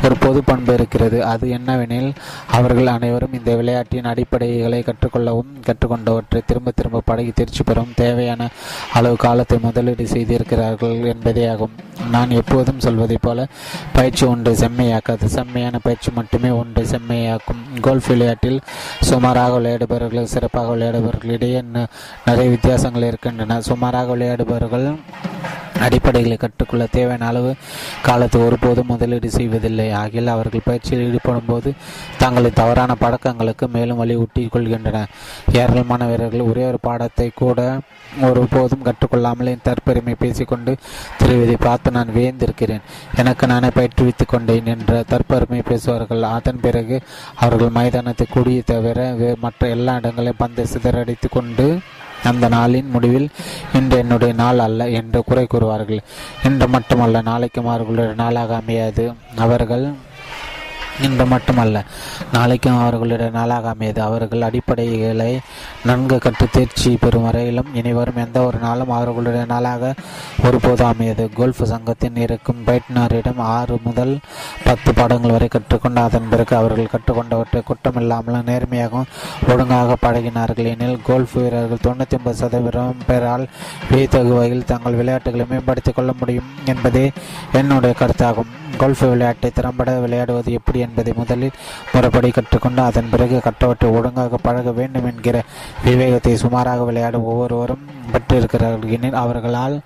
ஒரு 0.05 0.17
பொது 0.25 0.41
பண்பு 0.45 0.73
இருக்கிறது. 0.79 1.19
அது 1.33 1.47
என்னவெனில் 1.59 2.11
அவர்கள் 2.51 2.89
அனைவரும் 2.97 3.37
இந்த 3.39 3.55
விளையாட்டின் 3.61 4.09
அடிப்படைகளை 4.13 4.81
கற்றுக்கொள்ளவும் 4.83 5.53
கற்றுக்கொண்டவற்றை 5.67 6.41
திரும்ப 6.47 6.71
திரும்ப 6.77 7.03
படகி 7.05 7.33
தேர்ச்சி 7.35 7.63
பெறவும் 7.63 7.97
தேவையான 7.97 8.49
அளவு 8.93 9.17
காலத்தை 9.17 9.59
முதலீடு 9.63 10.07
செய்திருக்கிறார்கள் 10.07 10.99
என்பதேயாகும் 11.15 11.75
நான் 12.11 12.31
எப்போதும் 12.31 12.81
சொல்வதைப் 12.81 13.23
போல 13.23 13.47
பயிற்சி 13.93 14.25
ஒன்றை 14.27 14.55
செம்மையாக்காது. 14.55 15.25
செம்மையான 15.37 15.79
பயிற்சி 15.83 16.11
மட்டுமே 16.15 16.51
ஒன்றை 16.61 16.85
செம்மையாக்கும். 16.85 17.63
கோல்ஃப் 17.81 18.09
விளையாட்டில் 18.09 18.61
சுமாராக 19.01 19.59
விளையாடுபவர்கள் 19.59 20.33
சிறப்பாக 20.35 20.77
விளையாடுபவர்களிடையே 20.77 21.61
நிறைய 22.27 22.51
வித்தியாசங்கள் 22.51 23.07
இருக்கின்றன. 23.07 23.61
சுமாராக 23.61 24.17
விளையாடுபவர்கள் 24.17 24.89
அடிப்படைகளை 25.85 26.37
கற்றுக்கொள்ள 26.37 26.82
தேவையான 26.97 27.27
அளவு 27.31 27.51
காலத்தை 28.09 28.39
ஒருபோதும் 28.47 28.91
முதலீடு 28.93 29.31
செய்வதில்லை. 29.39 29.89
ஆகியில் 30.01 30.35
அவர்கள் 30.35 30.67
பயிற்சியில் 30.69 31.05
ஈடுபடும் 31.09 31.49
போது 31.51 31.73
தங்களின் 32.23 32.59
தவறான 32.61 32.97
பழக்கங்களுக்கு 33.05 33.69
மேலும் 33.77 34.01
வலியூட்டிக் 34.03 34.53
கொள்கின்றனர். 34.55 35.11
ஏராளமான 35.61 36.07
வீரர்கள் 36.13 36.49
ஒரே 36.51 36.65
ஒரு 36.71 36.81
பாடத்தை 36.89 37.29
கூட 37.43 37.61
ஒருபோதும் 38.29 38.85
கற்றுக்கொள்ளாமலே 38.87 39.53
தற்பெருமை 39.69 40.15
பேசிக்கொண்டு 40.25 40.73
தெரிவதை 41.21 41.57
பார்த்து 41.67 41.97
நான் 41.97 42.15
வியந்திருக்கிறேன். 42.17 42.85
எனக்கு 43.21 43.45
நானே 43.53 43.69
பயிற்றுவித்துக் 43.79 44.33
கொண்டேன் 44.35 44.71
என்ற 44.75 45.03
தற்பெருமை 45.13 45.61
பேசுவார்கள். 45.71 46.23
அதன் 46.37 46.63
பிறகு 46.67 46.99
அவர்கள் 47.45 47.77
மைதானத்தை 47.79 48.27
கூடிய 48.35 48.63
தவிர 48.73 49.01
மற்ற 49.45 49.69
எல்லா 49.77 49.95
இடங்களையும் 50.01 50.41
பந்தை 50.43 50.65
சிதறடித்து 50.73 51.29
கொண்டு 51.37 51.67
அந்த 52.25 52.49
நாளின் 52.49 52.89
முடிவில் 52.89 53.29
இன்று 53.73 53.99
என்னுடைய 53.99 54.35
நாள் 54.35 54.59
அல்ல 54.59 54.89
என்று 54.89 55.25
குறை 55.25 55.47
கூறுவார்கள். 55.47 56.01
இன்று 56.45 56.69
மட்டுமல்ல 56.69 57.21
நாளைக்கும் 57.21 57.67
அவர்களுடைய 57.67 58.13
நாளாக 58.15 58.57
அமையாது. 58.57 59.13
அவர்கள் 59.37 59.93
இன்று 61.01 61.27
மட்டுமல்ல 61.27 61.85
நாளைக்கும் 62.33 62.81
அவர்களுடைய 62.81 63.31
நாளாக 63.31 63.69
அமையது 63.69 64.03
அவர்கள் 64.03 64.41
அடிப்படைகளை 64.41 65.39
நன்கு 65.85 66.19
கற்று 66.19 66.49
தேர்ச்சி 66.53 66.97
பெறும் 67.01 67.23
வரையிலும் 67.23 67.75
இனி 67.75 67.93
வரும் 67.93 68.17
எந்த 68.17 68.45
ஒரு 68.45 68.59
நாளும் 68.59 68.91
அவர்களுடைய 68.91 69.45
நாளாக 69.45 69.95
ஒருபோது 70.45 70.85
அமையது 70.85 71.29
கோல்ஃப் 71.37 71.65
சங்கத்தின் 71.65 72.17
இருக்கும் 72.17 72.65
பைட்னரிடம் 72.67 73.37
ஆறு 73.37 73.79
முதல் 73.85 74.19
பத்து 74.65 74.95
பாடங்கள் 74.95 75.31
வரை 75.31 75.49
கற்றுக்கொண்டு 75.49 76.01
அதன் 76.01 76.29
பிறகு 76.31 76.57
அவர்கள் 76.57 76.91
கற்றுக்கொண்டவற்றை 76.93 77.63
குற்றமில்லாமலும் 77.63 78.49
நேர்மையாகவும் 78.51 79.11
ஒழுங்காக 79.49 79.97
பழகினார்கள். 80.03 80.77
எனில் 80.77 81.03
கோல்ஃப் 81.03 81.33
வீரர்கள் 81.33 81.85
தொண்ணூற்றி 81.85 82.17
ஒன்பது 82.17 82.37
சதவீதம் 82.37 82.97
பேரால் 83.07 83.49
வியத்தகு 83.91 84.33
வகையில் 84.33 84.65
தங்கள் 84.65 84.95
விளையாட்டுகளை 84.95 85.47
மேம்படுத்திக் 85.51 85.95
கொள்ள 85.95 86.13
முடியும் 86.19 86.45
என்பதே 86.65 87.13
என்னுடைய 87.53 87.95
கருத்தாகும். 87.99 88.51
கோல்ஃப் 88.77 89.01
விளையாட்டை 89.01 89.51
திறம்பட 89.51 89.99
விளையாடுவது 89.99 90.53
எப்படி 90.53 90.81
என்பதை 90.87 91.13
முதலில் 91.21 91.59
முறைப்படி 91.93 92.31
கற்றுக்கொண்டு 92.31 92.83
அதன் 92.89 93.13
பிறகு 93.15 93.37
கற்றவற்றை 93.47 93.91
ஒழுங்காக 93.99 94.41
பழக 94.47 94.73
வேண்டும் 94.81 95.09
என்கிற 95.11 95.37
விவேகத்தை 95.85 96.35
சுமாராக 96.45 96.83
விளையாடும் 96.91 97.29
ஒவ்வொருவரும் 97.33 97.85
பெற்றிருக்கிறார்கள். 98.13 98.95
எனில் 98.99 99.23
அவர்களால் 99.25 99.77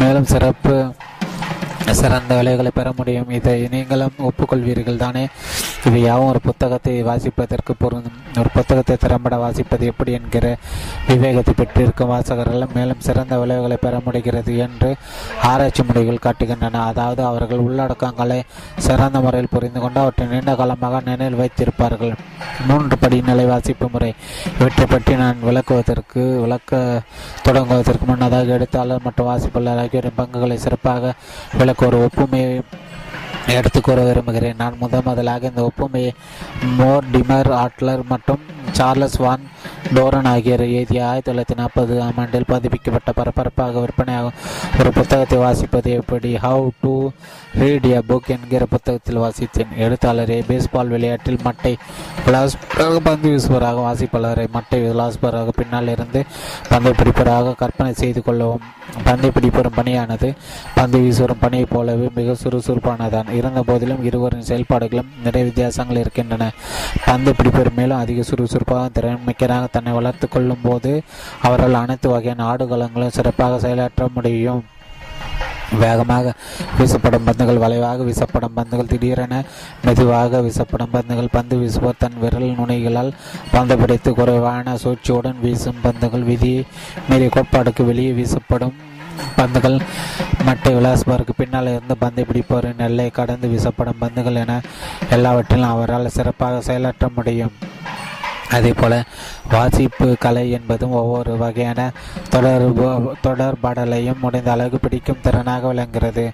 மேலும் 0.00 0.30
சிறப்பு 0.32 0.74
சிறந்த 1.94 2.34
விலைகளை 2.34 2.70
பெற 2.74 2.92
முடியும். 2.96 3.30
இதை 3.30 3.68
நீங்களும் 3.70 4.12
ஒப்புக்கொள்வீர்கள் 4.18 5.02
தானே? 5.04 5.28
இவை 5.84 6.02
யாவும் 6.02 6.28
ஒரு 6.28 6.40
புத்தகத்தை 6.40 7.04
வாசிப்பதற்கு 7.04 7.72
பொருந்தும். 7.78 8.16
ஒரு 8.38 8.48
புத்தகத்தை 8.52 8.96
திறம்பட 8.96 9.36
வாசிப்பது 9.36 9.80
எப்படி 9.80 10.12
என்கிற 10.12 10.56
விவேகத்தை 11.06 11.54
பெற்றிருக்கும் 11.56 12.08
வாசகர்கள் 12.08 12.66
மேலும் 12.74 13.04
சிறந்த 13.06 13.38
விளைவுகளை 13.38 13.76
பெற 13.76 14.00
முடிகிறது 14.04 14.56
என்று 14.56 14.96
ஆராய்ச்சி 15.42 15.82
முடிவுகள் 15.82 16.24
காட்டுகின்றன. 16.26 16.82
அதாவது 16.86 17.24
அவர்கள் 17.24 17.58
உள்ளடக்கங்களை 17.58 18.40
சிறந்த 18.78 19.20
முறையில் 19.20 19.52
புரிந்து 19.54 19.80
கொண்டு 19.80 20.00
அவற்றை 20.00 20.26
நீண்ட 20.26 20.54
காலமாக 20.54 21.00
நினைவில் 21.00 21.40
வைத்திருப்பார்கள். 21.42 22.14
மூன்று 22.68 22.98
படிநிலை 22.98 23.44
வாசிப்பு 23.44 23.88
முறை. 23.92 24.14
இவற்றை 24.58 24.86
பற்றி 24.86 25.14
நான் 25.14 25.44
விளக்குவதற்கு 25.44 26.40
விளக்க 26.40 27.02
தொடங்குவதற்கு 27.42 28.04
முன்னதாக 28.06 28.54
எழுத்தாளர் 28.58 29.04
மற்றும் 29.04 29.28
வாசிப்பாளர் 29.30 29.82
ஆகியோரின் 29.84 30.18
பங்குகளை 30.20 30.56
சிறப்பாக 30.56 31.14
விளக்க 31.58 31.75
ஒரு 31.84 32.08
ஒப்புமையை 32.08 32.60
எடுத்துக்கூற 33.48 34.04
விரும்புகிறேன். 34.04 34.54
நான் 34.58 34.76
முதன் 34.80 35.02
முதலாக 35.04 35.46
இந்த 35.46 35.70
ஒப்புமையை 35.70 36.10
மோர் 36.76 37.04
டிமர் 37.12 37.50
ஆட்லர் 37.52 38.02
மற்றும் 38.08 38.42
சார்லஸ் 38.72 39.16
வான் 39.16 39.40
டோரன் 39.94 40.26
ஆகியோர் 40.26 40.60
எழுதிய 40.60 41.06
ஆயிரத்தி 41.06 41.32
தொள்ளாயிரத்தி 41.32 41.56
நாற்பது 41.56 42.02
ஆம் 42.02 42.16
ஆண்டில் 42.16 42.44
பதிப்பிக்கப்பட்ட 42.48 43.10
பரபரப்பாக 43.14 43.80
விற்பனையாகும் 43.80 44.32
ஒரு 44.80 44.92
புத்தகத்தை 44.92 45.38
வாசிப்பது 45.38 45.84
எப்படி? 45.84 46.34
How 46.34 46.68
to 46.80 47.08
read 47.54 47.84
a 47.84 48.02
book 48.08 48.26
என்கிற 48.26 48.66
புத்தகத்தில் 48.66 49.18
வாசித்தேன். 49.18 49.76
எழுத்தாளரை 49.76 50.44
பேஸ்பால் 50.48 50.86
விளையாட்டில் 50.86 51.38
மட்டை 51.44 51.76
விளாஸ்பராக 52.26 52.96
பந்து 52.96 53.28
வீசுவராக 53.28 53.80
வாசிப்பாளரை 53.80 54.46
மட்டை 54.52 54.80
விளாஸ்பராக 54.88 55.48
பின்னால் 55.48 55.88
இருந்து 55.88 56.24
பந்தை 56.68 56.92
பிடிப்பவராக 56.92 57.54
கற்பனை 57.54 57.92
செய்து 57.92 58.22
கொள்ளவும். 58.22 58.60
பந்தை 59.04 59.30
பிடிப்பவரும் 59.30 59.76
பணியானது 59.76 60.34
பந்து 60.74 60.98
வீசுவரும் 60.98 61.40
பணியைப் 61.40 61.70
போலவே 61.70 62.10
மிக 62.14 62.36
சுறுசுறுப்பானதான். 62.42 63.30
இருந்த 63.30 63.62
போதிலும் 63.62 64.04
இருவரின் 64.04 64.44
செயல்பாடுகளும் 64.44 65.10
நிறைய 65.24 65.46
வித்தியாசங்கள் 65.46 65.96
இருக்கின்றன. 65.96 66.50
பந்து 67.04 67.34
பிடிப்பவர் 67.34 67.74
மேலும் 67.76 67.98
அதிக 67.98 68.22
சுறுசுறுப்பாக 68.22 68.88
திறன் 68.88 69.04
திறன்மிக்கராக 69.16 69.66
தன்னை 69.76 69.92
வளர்த்து 69.98 70.28
கொள்ளும் 70.28 70.64
போது 70.68 70.92
அவர்கள் 71.48 71.80
அனைத்து 71.82 72.08
வகையான 72.14 72.48
ஆடுகளங்களும் 72.52 73.16
சிறப்பாக 73.18 73.60
செயலாற்ற 73.66 74.08
முடியும். 74.16 74.64
வேகமாக 75.80 76.32
வீசப்படும் 76.78 77.24
பந்துகள் 77.28 77.62
வளைவாக 77.62 78.04
வீசப்படும் 78.08 78.56
பந்துகள் 78.58 78.90
திடீரென 78.90 79.34
மெதுவாக 79.84 80.40
வீசப்படும் 80.46 80.92
பந்துகள் 80.92 81.34
பந்து 81.36 81.56
வீசுவோர் 81.62 82.00
தன் 82.02 82.18
விரல் 82.22 82.54
நுனைகளால் 82.58 83.10
பந்து 83.54 83.76
பிடித்து 83.80 84.10
குறைவான 84.18 84.76
சூழ்ச்சியுடன் 84.82 85.40
வீசும் 85.44 85.82
பந்துகள் 85.86 86.28
விதியை 86.30 86.62
மீறிய 87.08 87.30
கோட்பாடுக்கு 87.36 87.84
வெளியே 87.90 88.12
வீசப்படும் 88.20 88.76
பந்துகள். 89.36 89.76
மட்டை 90.46 90.72
விளாசுபவருக்கு 90.76 91.34
பின்னால் 91.36 91.72
இருந்து 91.74 91.96
பந்தை 92.04 92.24
பிடிப்பவரின் 92.30 92.84
எல்லை 92.88 93.08
கடந்து 93.18 93.48
வீசப்படும் 93.52 94.02
பந்துகள் 94.04 94.40
என 94.42 94.60
எல்லாவற்றிலும் 95.16 95.72
அவரால் 95.74 96.14
சிறப்பாக 96.18 96.60
செயலாற்ற 96.60 97.08
முடியும். 97.16 97.54
அதே 98.50 98.72
போல 98.72 99.02
வாசிப்பு 99.50 100.16
கலை 100.18 100.50
என்பதும் 100.50 100.90
ஒவ்வொரு 100.90 101.36
வகையான 101.36 101.92
தொடர்பு 102.30 103.16
தொடர்பாடலையும் 103.22 104.22
முடிந்த 104.22 104.50
அளவு 104.50 104.78
பிடிக்கும் 104.78 105.24
திறனாக 105.24 105.66
விளங்குகிறது 105.66 106.30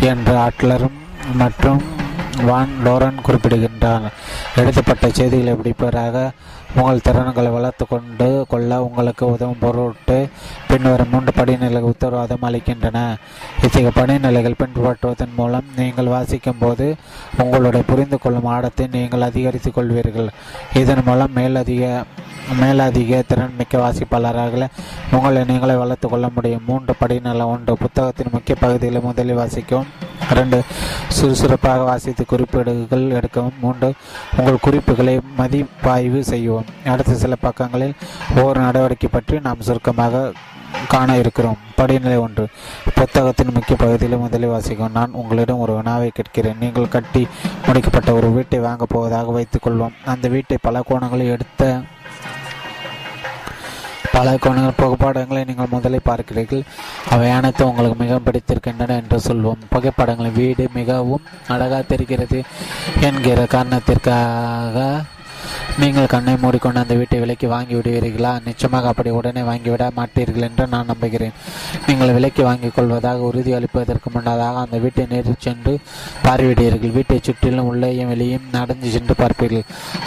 என்று 0.00 0.34
ஆட்லரும் 0.36 0.98
மற்றும் 1.34 2.04
வான் 2.44 2.72
லோரன் 2.84 3.22
குறிப்பிடுகின்றார். 3.22 4.12
எழுதப்பட்ட 4.56 5.08
செய்திகளை 5.08 5.52
பிடிப்பதாக 5.52 6.30
உங்கள் 6.76 7.00
திறன்களை 7.00 7.50
வளர்த்து 7.50 7.86
கொண்டு 7.86 8.46
கொள்ள 8.48 8.82
உங்களுக்கு 8.84 9.26
உதவும் 9.26 9.58
பொருட்டு 9.60 10.28
பின்வரும் 10.68 11.12
மூன்று 11.12 11.32
படிநிலைகள் 11.38 11.90
உத்தரவாதம் 11.92 12.44
அளிக்கின்றன. 12.48 12.98
இத்தகைய 13.64 13.92
படிநிலைகள் 13.98 14.58
பின்பற்றுவதன் 14.62 15.34
மூலம் 15.40 15.68
நீங்கள் 15.76 16.12
வாசிக்கும் 16.14 16.60
போது 16.62 16.86
உங்களுடைய 17.42 17.84
புரிந்து 17.90 18.18
கொள்ளும் 18.18 18.50
ஆடத்தை 18.54 18.86
நீங்கள் 18.96 19.26
அதிகரித்துக் 19.30 19.76
கொள்வீர்கள். 19.78 20.30
இதன் 20.82 21.04
மூலம் 21.08 21.36
மேலதிக 21.38 22.04
மேலதிக 22.58 23.20
திறன்மிக்க 23.28 23.76
வாசிப்பாளராக 23.84 24.66
உங்களை 25.16 25.40
நீங்களே 25.44 25.74
வளர்த்து 25.82 26.06
கொள்ள 26.08 26.26
முடியும். 26.34 26.66
மூன்று 26.66 26.92
படிநிலை 27.00 27.46
ஒன்று 27.54 27.72
புத்தகத்தின் 27.84 28.34
முக்கிய 28.34 28.56
பகுதிகளை 28.60 29.00
முதலில் 29.06 29.40
வாசிக்கும் 29.40 29.88
இரண்டு 30.32 30.58
சுறுசுறுப்பாக 31.16 31.82
வாசித்து 31.88 32.24
குறிப்பீடுகள் 32.32 33.04
எடுக்கவும். 33.18 33.58
மூன்று 33.64 33.88
உங்கள் 34.38 34.64
குறிப்புகளை 34.66 35.14
மதிப்பாய்வு 35.40 36.20
செய்வோம் 36.32 36.70
அடுத்த 36.94 37.20
சில 37.22 37.34
பக்கங்களில் 37.46 37.96
ஒவ்வொரு 38.36 38.60
நடவடிக்கை 38.66 39.10
பற்றி 39.12 39.40
நாம் 39.48 39.66
சுருக்கமாக 39.68 40.22
காண 40.88 41.16
இருக்கிறோம். 41.16 41.58
படிநிலை 41.76 42.16
ஒன்று. 42.16 42.48
புத்தகத்தின் 42.94 43.50
முக்கிய 43.54 43.76
பகுதியில் 43.76 44.16
முதலில் 44.16 44.48
வாசிக்கும். 44.48 44.92
நான் 44.92 45.12
உங்களிடம் 45.12 45.58
ஒரு 45.58 45.76
வினாவை 45.76 46.10
கேட்கிறேன். 46.14 46.56
நீங்கள் 46.60 46.88
கட்டி 46.88 47.28
முடிக்கப்பட்ட 47.66 48.10
ஒரு 48.10 48.30
வீட்டை 48.30 48.58
வாங்கப் 48.58 48.88
போவதாக 48.88 49.40
வைத்துக்கொள்வோம் 49.40 49.94
அந்த 50.04 50.28
வீட்டை 50.28 50.56
பல 50.60 50.82
கோணங்களில் 50.82 51.30
எடுத்த 51.30 51.80
பல 54.12 54.34
கோணங்கள் 54.34 54.76
புகைப்படங்களை 54.76 55.44
நீங்கள் 55.44 55.66
முதலில் 55.70 56.06
பார்க்கிறீர்கள். 56.06 56.62
அவை 57.10 57.30
அனைத்தும் 57.30 57.68
உங்களுக்கு 57.68 58.04
மிக 58.04 58.20
பிடித்திருக்கின்றன 58.24 58.88
என்று 58.88 59.20
சொல்வோம். 59.28 59.58
புகைப்படங்களின் 59.70 60.32
வீடு 60.32 60.68
மிகவும் 60.74 61.22
அழகாக 61.48 61.82
தெரிகிறது 61.82 62.42
என்கிற 63.00 63.46
காரணத்திற்காக 63.46 65.02
நீங்கள் 65.80 66.06
கண்ணை 66.06 66.34
மூடிக்கொண்டு 66.42 66.80
அந்த 66.80 66.94
வீட்டை 66.94 67.18
விலைக்கு 67.20 67.48
வாங்கி 67.48 67.74
விடுவீர்களா? 67.74 68.32
நிச்சயமாக 68.46 68.88
அப்படி 68.88 69.10
உடனே 69.10 69.42
வாங்கிவிட 69.50 69.86
மாட்டீர்கள் 69.98 70.46
என்று 70.48 70.66
நான் 70.66 70.90
நம்புகிறேன். 70.92 71.34
நீங்கள் 71.86 72.12
விலைக்கு 72.16 72.42
வாங்கிக் 72.42 72.74
கொள்வதாக 72.76 73.28
உறுதி 73.30 73.52
அளிப்பதற்கு 73.54 74.10
முன்னதாக 74.14 74.62
அந்த 74.64 74.78
வீட்டை 74.78 75.06
நேரில் 75.10 75.42
சென்று 75.46 75.74
பார்வையிடுவீர்கள். 76.26 76.94
வீட்டை 76.98 77.18
சுற்றிலும் 77.22 77.68
உள்ளேயும் 77.72 78.08
வெளியும் 78.08 78.46
நடந்து 78.52 78.90
சென்று 78.90 79.16
பார்ப்பீர்கள். 79.22 79.66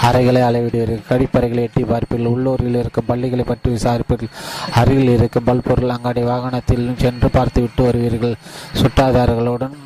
அறைகளை 0.09 0.41
அளவிடுவீர்கள் 0.41 1.05
கழிப்பறைகளை 1.11 1.63
எட்டி 1.69 1.83
பார்ப்பீர்கள். 1.83 2.31
உள்ளூரில் 2.33 2.79
இருக்கும் 2.83 3.09
பள்ளிகளை 3.11 3.43
பற்றி 3.43 3.69
விசாரிப்பீர்கள். 3.71 4.33
அருகில் 4.81 5.13
இருக்கும் 5.17 5.47
பல்பொருள் 5.51 5.95
அங்காடி 5.97 6.23
வாகனத்தில் 6.31 6.87
சென்று 6.97 7.29
பார்த்து 7.29 7.61
விட்டு 7.61 7.83
வருவீர்கள். 7.83 8.35
சுற்றாதாரர்களுடன் 8.81 9.77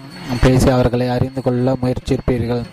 பேசி 0.42 0.70
அவர்களை 0.70 1.08
அறிந்து 1.10 1.42
கொள்ள 1.42 1.74
முயற்சிப்பீர்கள். 1.82 2.64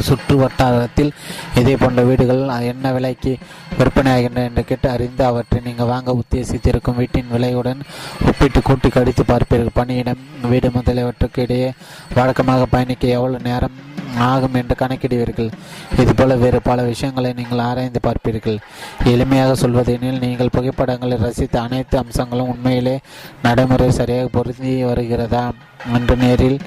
சுற்று 0.00 0.34
வட்டாரத்தில் 0.36 1.10
இதே 1.54 1.76
போன்ற 1.76 2.02
வீடுகள் 2.02 2.42
என்ன 2.72 2.92
விலைக்கு 2.92 3.32
விற்பனையாகின்றன 3.78 4.46
என்று 4.50 4.64
கேட்டு 4.64 4.88
அறிந்து 4.90 5.24
அவற்றை 5.24 5.60
நீங்கள் 5.64 5.86
வாங்க 5.86 6.16
உத்தேசித்திருக்கும் 6.20 6.98
வீட்டின் 7.00 7.32
விலையுடன் 7.32 7.80
ஒப்பிட்டு 8.28 8.62
கூட்டி 8.62 8.88
கடித்து 8.88 9.24
பார்ப்பீர்கள். 9.24 9.76
பணியிடம் 9.80 10.22
வீடு 10.52 10.70
முதலியவற்றுக்கு 10.70 11.44
இடையே 11.46 11.72
வழக்கமாக 12.14 12.66
பயணிக்க 12.66 13.06
எவ்வளவு 13.18 13.46
நேரம் 13.50 13.76
ஆகும் 14.18 14.54
என்று 14.54 14.74
கணக்கிடுவீர்கள். 14.78 15.50
இதுபோல 15.98 16.36
வேறு 16.36 16.62
பல 16.62 16.82
விஷயங்களை 16.82 17.32
நீங்கள் 17.32 17.58
ஆராய்ந்து 17.58 18.00
பார்ப்பீர்கள். 18.02 18.58
எளிமையாக 19.04 19.52
சொல்வதெனில் 19.52 20.18
நீங்கள் 20.18 20.48
புகைப்படங்களை 20.52 21.16
ரசித்த 21.16 21.56
அனைத்து 21.56 21.98
அம்சங்களும் 21.98 22.48
உண்மையிலே 22.48 23.00
நடைமுறை 23.42 23.90
சரியாக 23.90 24.28
பொருந்தி 24.32 24.84
வருகிறதா 24.84 25.52
என்று 25.94 26.16
நேரில் 26.16 26.58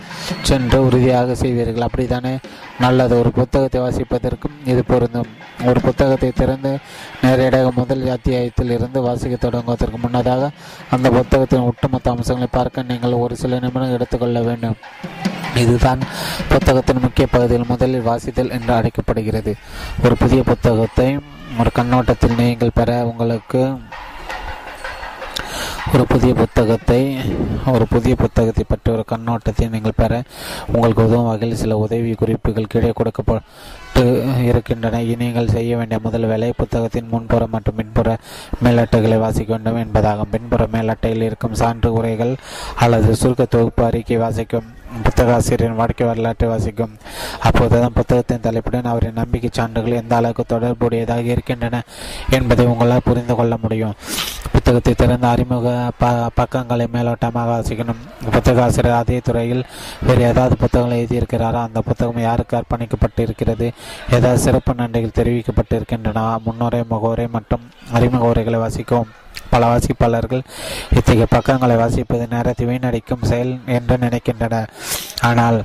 சென்று 0.41 0.85
உறுதியாக 0.85 1.35
செய்வீர்கள். 1.35 1.81
அப்படித்தானே? 1.81 2.38
நல்லது. 2.80 3.19
ஒரு 3.19 3.31
புத்தகத்தை 3.31 3.81
வாசிப்பதற்கும் 3.81 4.57
இது 4.65 4.84
பொருந்தும். 4.84 5.44
ஒரு 5.64 5.80
புத்தகத்தை 5.80 6.30
திறந்து 6.32 6.72
நேரடியாக 7.22 7.72
முதல் 7.72 8.03
அத்தியாயத்தில் 8.10 8.73
இருந்து 8.76 9.02
வாசிக்க 9.02 9.36
தொடங்குவதற்கு 9.36 9.99
முன்னதாக 10.02 10.49
அந்த 10.90 11.10
புத்தகத்தின் 11.10 11.68
ஒட்டுமொத்த 11.69 12.10
அம்சங்களை 12.10 12.48
பார்க்க 12.52 12.84
நீங்கள் 12.84 13.11
ஒரு 13.11 13.36
சில 13.36 13.60
நிமிடம் 13.60 13.94
எடுத்துக்கொள்ள 13.94 14.41
வேண்டும். 14.41 14.77
இதுதான் 15.56 16.02
புத்தகத்தின் 16.49 17.03
முக்கிய 17.06 17.27
பகுதியில் 17.27 17.69
முதலில் 17.69 18.07
வாசித்தல் 18.07 18.53
என்று 18.57 18.73
அழைக்கப்படுகிறது. 18.73 19.53
ஒரு 20.03 20.18
புதிய 20.23 20.44
புத்தகத்தை 20.44 21.10
ஒரு 21.60 21.72
கண்ணோட்டத்தில் 21.80 22.40
நீங்கள் 22.41 22.77
பெற 22.80 23.06
உங்களுக்கு 23.11 23.61
ஒரு 25.94 26.06
புதிய 26.11 26.34
புத்தகத்தை 26.34 27.02
ஒரு 27.73 27.86
புதிய 27.91 28.15
புத்தகத்தை 28.15 28.64
பற்றி 28.68 28.91
ஒரு 28.91 29.03
கண்ணோட்டத்தை 29.11 29.69
நீங்கள் 29.69 29.99
பெற 30.02 30.23
உங்களுக்கு 30.68 31.03
உதவும் 31.03 31.30
வகையில் 31.30 31.61
சில 31.64 31.77
உதவி 31.77 32.14
குறிப்புகள் 32.14 32.72
கீழே 32.73 32.91
பட்டு 33.97 34.43
இருக்கின்றன. 34.47 34.99
நீங்கள் 35.22 35.53
செய்ய 35.55 35.72
வேண்டிய 35.80 35.97
முதல் 36.05 36.26
வேலை 36.31 36.47
புத்தகத்தின் 36.57 37.11
முன்புற 37.11 37.43
மற்றும் 37.53 37.77
பின்புற 37.80 38.09
மேலட்டைகளை 38.63 39.17
வாசிக்க 39.23 39.49
வேண்டும் 39.53 39.80
என்பதாகும். 39.84 40.31
பின்புற 40.34 40.63
மேலட்டையில் 40.73 41.26
இருக்கும் 41.27 41.55
சான்று 41.61 41.89
உரைகள் 41.93 42.34
அல்லது 42.84 43.15
சுருக்க 43.22 43.45
தொகுப்பு 43.45 43.84
அறிக்கை 43.89 44.17
வாசிக்கும் 44.17 44.67
புத்தக 45.03 45.34
ஆசிரியரின் 45.34 45.76
வாழ்க்கை 45.76 46.07
வரலாற்றை 46.07 46.49
வாசிக்கும். 46.49 46.93
அப்போதுதான் 47.39 47.93
புத்தகத்தின் 47.93 48.45
தலைப்புடன் 48.47 48.91
அவரின் 48.91 49.19
நம்பிக்கை 49.22 49.49
சான்றுகள் 49.53 49.99
எந்த 50.01 50.15
அளவுக்கு 50.15 50.43
தொடர்புடையதாக 50.53 51.26
இருக்கின்றன 51.26 51.81
என்பதை 52.30 52.65
உங்களால் 52.65 53.05
புரிந்து 53.05 53.35
கொள்ள 53.35 53.57
முடியும். 53.61 53.95
புத்தகத்தை 54.51 54.93
திறந்த 54.93 55.27
அறிமுக 55.27 55.91
ப 55.97 56.30
பக்கங்களை 56.34 56.88
மேலோட்டமாக 56.93 57.51
வாசிக்கணும். 57.53 58.01
புத்தக 58.31 58.63
ஆசிரியர் 58.63 58.97
அதே 58.97 59.19
துறையில் 59.19 59.65
வேறு 60.01 60.22
ஏதாவது 60.22 60.57
புத்தகங்கள் 60.57 61.03
எழுதியிருக்கிறாரா? 61.03 61.61
அந்த 61.63 61.81
புத்தகம் 61.81 62.22
யாருக்கு 62.22 62.61
அர்ப்பணிக்கப்பட்டு 62.61 63.19
இருக்கிறது 63.19 63.72
ஏதாவது 64.11 64.39
சிறப்பு 64.39 64.73
நன்றிகள் 64.73 65.17
தெரிவிக்கப்பட்டிருக்கின்றன? 65.19 66.38
முன்னுரை 66.45 66.84
முகவுரை 66.89 67.27
மற்றும் 67.27 67.61
அறிமுக 67.93 68.26
உரைகளை 68.26 68.59
வாசிக்கவும் 68.59 69.13
பல 69.56 69.65
வாசிப்பாளர்கள் 69.72 70.44
இத்தகைய 70.98 71.27
பக்கங்களை 71.36 71.77
வாசிப்பது 71.84 72.26
நேரத்தை 72.36 72.65
வீணடிக்கும் 72.72 73.27
செயல் 73.32 73.53
என்று 73.77 73.98
நினைக்கின்றனர். 74.06 74.72
ஆனால் 75.30 75.60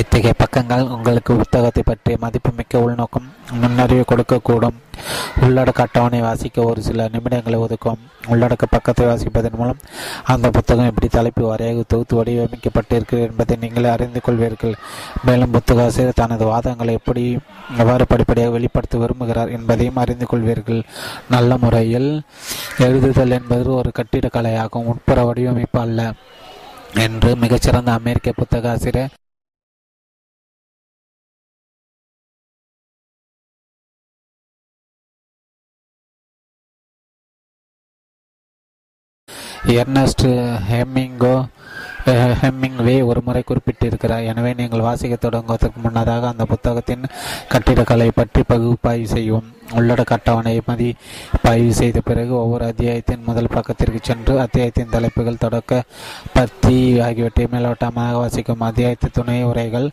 இத்தகைய 0.00 0.34
பக்கங்கள் 0.44 0.88
உங்களுக்கு 0.94 1.32
புத்தகத்தை 1.42 1.82
பற்றிய 1.86 2.16
மதிப்புமிக்க 2.22 2.84
உள்நோக்கம் 2.86 3.28
முன்னறிவு 3.60 4.04
கொடுக்கக்கூடும். 4.12 4.78
உள்ளடக்க 5.42 5.80
அட்டவணை 5.84 6.20
வாசிக்க 6.20 6.62
ஒரு 6.62 6.82
சில 6.82 7.08
நிமிடங்களை 7.14 7.58
ஒதுக்கும். 7.66 8.00
உள்ளடக்க 8.28 8.64
பக்கத்தை 8.70 9.06
வாசிப்பதன் 9.06 9.56
மூலம் 9.56 9.80
அந்த 10.24 10.50
புத்தகம் 10.50 10.86
எப்படி 10.86 11.08
தலைப்பு 11.08 11.42
வரையாக 11.46 11.82
தொகுத்து 11.86 12.22
வடிவமைக்கப்பட்டிருக்கிறது 12.22 13.26
என்பதை 13.30 13.56
நீங்களே 13.56 13.88
அறிந்து 13.88 14.20
கொள்வீர்கள். 14.26 14.74
மேலும் 15.24 15.50
புத்தக 15.50 15.82
ஆசிரியர் 15.82 16.20
தனது 16.22 16.46
வாதங்களை 16.46 16.92
எப்படி 17.00 17.38
எவ்வாறு 17.78 18.06
படிப்படியாக 18.06 18.52
வெளிப்படுத்த 18.52 18.98
விரும்புகிறார் 18.98 19.50
என்பதையும் 19.50 19.96
அறிந்து 19.96 20.26
கொள்வீர்கள். 20.32 20.82
நல்ல 21.28 21.56
முறையில் 21.56 22.10
எழுதுதல் 22.78 23.36
என்பது 23.40 23.74
ஒரு 23.74 23.92
கட்டிடக்கலையாகும் 23.98 24.88
உட்புற 24.92 25.24
வடிவமைப்பு 25.24 25.80
அல்ல 25.80 26.12
என்று 26.94 27.36
மிகச்சிறந்த 27.36 27.92
அமெரிக்க 27.92 28.32
புத்தக 28.36 28.70
ஆசிரியர் 28.70 29.14
எர்னஸ்ட் 39.72 40.26
ஹெம்மிங்கோ 40.70 41.36
ஹெம்மிங்வே 42.42 42.96
ஒரு 43.10 43.20
முறை 43.26 43.42
குறிப்பிட்டிருக்கிறார். 43.48 44.28
எனவே 44.30 44.52
நீங்கள் 44.60 44.86
வாசிக்க 44.86 45.14
தொடங்குவதற்கு 45.16 45.78
முன்னதாக 45.84 46.28
அந்த 46.32 46.44
புத்தகத்தின் 46.52 47.04
கட்டிடக்கலை 47.52 48.08
பற்றி 48.20 48.42
பகுப்பாய்வு 48.52 49.08
செய்யும் 49.14 49.48
உள்ளடக்க 49.78 50.12
அட்டவணையை 50.16 50.60
மதிப்பாய்வு 50.66 51.70
செய்த 51.78 51.98
பிறகு 52.08 52.32
ஒவ்வொரு 52.40 52.64
அத்தியாயத்தின் 52.70 53.24
முதல் 53.28 53.52
பக்கத்திற்கு 53.54 54.00
சென்று 54.08 54.34
அத்தியாயத்தின் 54.44 54.92
தலைப்புகள் 54.94 55.40
தொடக்க 55.44 55.80
பத்தி 56.36 56.76
ஆகியவற்றை 57.06 57.46
மேலோட்டமாக 57.54 58.18
வாசிக்கும். 58.22 58.64
அத்தியாயத்து 58.68 59.10
துணை 59.18 59.38
உரைகள் 59.50 59.88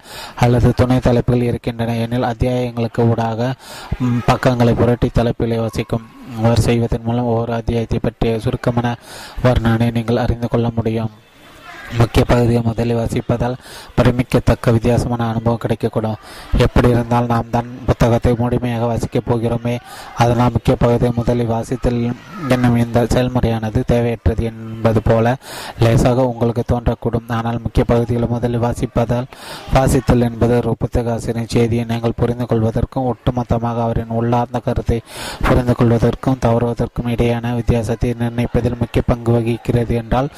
அல்லது 0.45 0.71
துணை 0.81 0.99
தலைப்புகள் 1.07 1.47
இருக்கின்றன 1.49 1.97
எனில் 2.05 2.29
அத்தியாயங்களுக்கு 2.31 3.07
ஊடாக 3.11 3.51
பக்கங்களை 4.29 4.75
புரட்டி 4.81 5.09
தலைப்புகளை 5.19 5.59
வாசிக்கும் 5.63 6.07
அவர் 6.41 6.65
செய்வதன் 6.67 7.07
மூலம் 7.07 7.31
ஒவ்வொரு 7.31 7.53
அத்தியாயத்தை 7.61 7.99
பற்றிய 7.99 8.39
சுருக்கமான 8.45 8.95
வர்ணனை 9.45 9.89
நீங்கள் 9.97 10.23
அறிந்து 10.25 10.49
கொள்ள 10.53 10.69
முடியும். 10.77 11.11
முக்கிய 11.99 12.23
பகுதியை 12.31 12.61
முதலில் 12.67 12.97
வாசிப்பதால் 12.99 13.55
பிரமிக்கத்தக்க 13.97 14.71
வித்தியாசமான 14.75 15.27
அனுபவம் 15.31 15.61
கிடைக்கக்கூடும். 15.63 16.19
எப்படி 16.65 16.87
இருந்தால் 16.93 17.29
நாம் 17.31 17.51
தான் 17.55 17.69
புத்தகத்தை 17.87 18.31
முழுமையாக 18.41 18.87
வாசிக்கப் 18.91 19.27
போகிறோமே 19.29 19.75
அதனால் 20.23 20.53
முக்கிய 20.55 20.75
பகுதியை 20.83 21.11
முதலில் 21.19 21.51
வாசித்தல் 21.53 21.99
என்னும் 22.55 22.77
இந்த 22.83 23.05
செயல்முறையானது 23.13 23.81
தேவையற்றது 23.91 24.45
என்பது 24.51 25.01
போல 25.09 25.35
லேசாக 25.83 26.25
உங்களுக்கு 26.31 26.63
தோன்றக்கூடும். 26.71 27.27
ஆனால் 27.37 27.59
முக்கிய 27.65 27.85
பகுதிகளை 27.91 28.29
முதலில் 28.35 28.63
வாசிப்பதால் 28.65 29.29
வாசித்தல் 29.75 30.25
என்பது 30.29 30.55
ஒரு 30.61 30.73
புத்தக 30.83 31.13
ஆசிரியர் 31.15 31.53
செய்தியை 31.55 31.85
நீங்கள் 31.91 32.17
புரிந்து 32.21 32.47
கொள்வதற்கும் 32.51 33.09
ஒட்டுமொத்தமாக 33.11 33.83
அவரின் 33.87 34.15
உள்ளார்ந்த 34.19 34.59
கருத்தை 34.67 34.99
புரிந்து 35.47 35.75
கொள்வதற்கும் 35.81 36.41
தவறுவதற்கும் 36.47 37.11
இடையேயான 37.15 37.53
வித்தியாசத்தை 37.59 38.11
நிர்ணயிப்பதில் 38.23 38.81
முக்கிய 38.81 39.03
பங்கு 39.11 39.31
வகிக்கிறது 39.37 39.95
என்றால் 40.01 40.29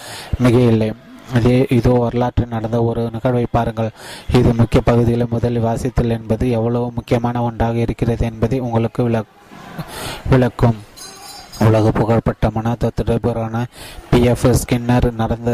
மிக 0.45 0.57
இல்லை 0.73 0.89
இதே 1.35 1.65
இதோ 1.69 1.89
வரலாற்றில் 1.89 2.47
நடந்த 2.47 2.83
ஒரு 2.83 3.09
நிகழ்வை 3.11 3.45
பாருங்கள். 3.51 3.89
இது 4.33 4.53
முக்கிய 4.53 4.81
பகுதியில் 4.81 5.31
முதலில் 5.31 5.63
வாசித்தல் 5.63 6.09
என்பது 6.09 6.49
எவ்வளவு 6.49 6.91
முக்கியமான 6.91 7.43
ஒன்றாக 7.43 7.77
இருக்கிறது 7.77 8.25
என்பதை 8.25 8.59
உங்களுக்கு 8.59 9.09
விளக் 9.09 9.31
விளக்கும். 10.29 10.77
உலக 11.59 11.91
புகழ்பெற்ற 11.91 12.51
மனதத்துடர்பரான 12.55 13.63
பி 14.09 14.12
எஃப் 14.21 14.47
ஸ்கின்னர் 14.53 15.07
நடந்த 15.13 15.51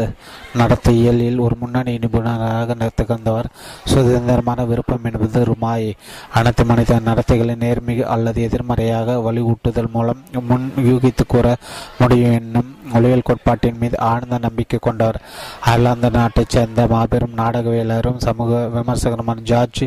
நடத்தையியலில் 0.58 1.38
ஒரு 1.38 1.56
முன்னணி 1.60 1.98
நிபுணராக 1.98 2.88
திகழ்ந்தவர் 2.96 3.48
சுதந்திரமான 3.84 4.64
விருப்பம் 4.64 5.04
என்பது 5.04 5.44
ருமாய் 5.44 5.92
அனைத்து 6.34 6.64
மனித 6.64 7.00
நடத்தைகளை 7.04 7.56
நேர்மிகு 7.64 8.04
அல்லது 8.14 8.42
எதிர்மறையாக 8.42 9.16
வலியூட்டுதல் 9.26 9.90
மூலம் 9.92 10.22
முன் 10.48 10.72
யூகித்து 10.76 11.26
கூற 11.26 11.56
முடியும் 11.98 12.32
என்னும் 12.32 12.70
ஒளியல் 12.94 13.24
கோட்பாட்டின் 13.24 13.78
மீது 13.78 13.98
ஆழ்ந்த 13.98 14.38
நம்பிக்கை 14.38 14.78
கொண்டவர். 14.82 15.20
அயர்லாந்து 15.60 16.10
நாட்டைச் 16.10 16.48
சேர்ந்த 16.48 16.86
மாபெரும் 16.86 17.36
நாடகவியலரும் 17.36 18.16
சமூக 18.16 18.68
விமர்சகருமான 18.74 19.40
ஜார்ஜ் 19.40 19.82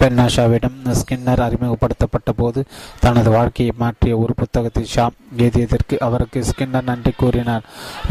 பென்னாஷாவிடம் 0.00 0.78
ஸ்கின்னர் 1.00 1.44
அறிமுகப்படுத்தப்பட்ட 1.46 2.32
போது 2.32 2.64
தனது 3.00 3.30
வாழ்க்கையை 3.30 3.74
மாற்றிய 3.78 4.16
ஒரு 4.18 4.34
புத்தகத்தை 4.34 4.84
ஷாம் 4.94 5.16
எழுதியதற்கு 5.38 5.98
அவருக்கு 5.98 6.44
ஸ்கின்னர் 6.44 6.84
நன்றி 6.84 7.12
கூறினார். 7.16 7.62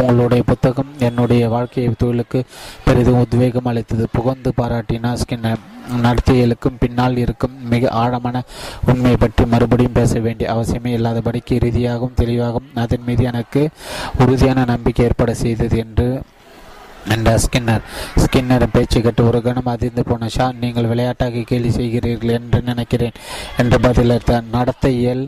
உங்களுடைய 0.02 0.44
புத்தகம் 0.52 0.92
என்னுடைய 1.08 1.44
வாழ்க்கை 1.54 1.84
தொழிலுக்கு 2.04 2.40
பெரிதும் 2.86 3.20
உத்வேகம் 3.24 3.70
அளித்தது. 3.72 4.06
புகழ்ந்து 4.18 4.52
பாராட்டினார் 4.60 5.22
ஸ்கின்னர் 5.24 5.66
நடத்தியலுக்கும் 6.06 6.80
பின்னால் 6.80 7.22
இருக்கும் 7.24 7.56
மிக 7.74 7.90
ஆழமான 8.02 8.42
உண்மை 8.92 9.14
பற்றி 9.24 9.44
மறுபடியும் 9.54 9.98
பேச 10.00 10.20
வேண்டிய 10.26 10.48
அவசியமே 10.56 10.92
இல்லாதபடிக்கு 10.98 11.54
இறுதியாகவும் 11.60 12.20
தெளிவாகவும் 12.22 12.82
அதன் 12.84 13.08
மீது 13.08 13.24
எனக்கு 13.32 13.64
உறுதியான 14.24 14.66
நம்பிக்கை 14.74 15.06
ஏற்பட 15.08 15.34
செய்தது 15.44 15.78
என்று 15.86 16.08
என்றார் 17.14 17.44
ஸ்கின்னர். 17.44 17.84
ஸ்கின்னர் 18.24 18.66
பேச்சு 18.74 19.00
கேட்டு 19.02 19.22
ஒரு 19.28 19.40
கணம் 19.42 19.70
அதிர்ந்து 19.74 20.04
போன 20.10 20.28
ஷா 20.36 20.46
நீங்கள் 20.64 20.90
விளையாட்டாக 20.92 21.44
கேலி 21.52 21.70
செய்கிறீர்கள் 21.78 22.36
என்று 22.38 22.60
நினைக்கிறேன் 22.62 23.20
என்று 23.62 23.78
பதிலளித்தார். 23.86 24.50
நடத்தையியல் 24.58 25.24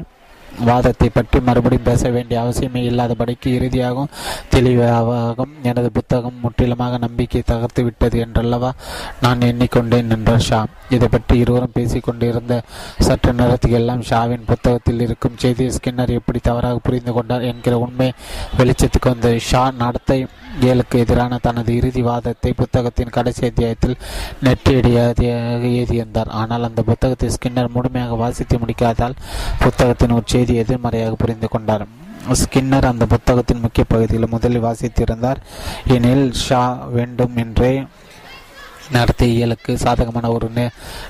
வாதத்தை 0.60 1.10
பற்றி 1.10 1.40
மறுபடியும் 1.40 1.84
பேச 1.84 2.10
வேண்டிய 2.10 2.41
அவசியமே 2.41 2.76
இல்லாதபடிக்கு 2.76 3.53
இறுதியாகவும் 3.53 4.10
தெளிவாகவும் 4.49 5.53
எனது 5.64 5.91
புத்தகம் 5.91 6.40
முற்றிலுமாக 6.41 6.98
நம்பிக்கை 6.98 7.41
தகர்த்து 7.45 7.84
விட்டது 7.84 8.19
என்றல்லவா? 8.19 8.72
நான் 9.22 9.40
எண்ணிக்கொண்டேன் 9.40 10.10
என்றார் 10.10 10.40
ஷா 10.40 10.65
இதை 10.95 11.07
பற்றி 11.07 11.35
இருவரும் 11.43 11.76
பேசிக் 11.77 12.05
கொண்டிருந்த 12.07 12.55
சற்று 13.07 13.34
நேரத்துக்கு 13.39 13.80
எல்லாம் 13.81 14.03
ஷாவின் 14.09 14.47
புத்தகத்தில் 14.51 15.03
இருக்கும் 15.05 15.39
செய்தியை 15.43 15.72
ஸ்கின்னர் 15.77 16.18
எப்படி 16.19 16.39
தவறாக 16.49 16.81
புரிந்து 16.88 17.13
கொண்டார் 17.13 17.47
என்கிற 17.51 17.76
உண்மை 17.85 18.09
வெளிச்சத்துக்கு 18.59 19.11
வந்த 19.13 19.31
ஷா 19.49 19.63
நடத்தை 19.84 20.19
ஏழுக்கு 20.69 20.97
எதிரான 21.03 21.39
தனது 21.47 21.72
இறுதி 21.80 22.01
வாதத்தை 22.01 22.51
புத்தகத்தின் 22.61 23.13
கடைசி 23.18 23.43
அத்தியாயத்தில் 23.49 23.95
நெற்றியடியாக 24.45 25.22
எழுதியிருந்தார் 25.72 26.34
ஆனால் 26.41 26.68
அந்த 26.69 26.81
புத்தகத்தை 26.89 27.30
ஸ்கின்னர் 27.35 27.73
முழுமையாக 27.76 28.18
வாசித்து 28.23 28.57
முடிக்காதால் 28.63 29.18
புத்தகத்தின் 29.63 30.15
ஒரு 30.18 30.27
செய்தி 30.34 30.55
எதிர்மறையாக 30.63 31.15
புரிந்து 31.23 31.47
கொண்டார். 31.47 31.85
ஸ்கின்னர் 32.39 32.89
அந்த 32.89 33.03
புத்தகத்தின் 33.05 33.61
முக்கிய 33.61 33.84
பகுதியில் 33.93 34.34
முதலில் 34.34 34.65
வாசித்திருந்தார். 34.65 35.39
எனில் 35.95 36.27
ஷா 36.45 36.63
வேண்டும் 36.95 37.38
என்றே 37.43 37.73
நடத்தியலுக்கு 38.93 39.73
சாதகமான 39.73 40.30
ஒரு 40.31 40.47
நே 40.55 40.65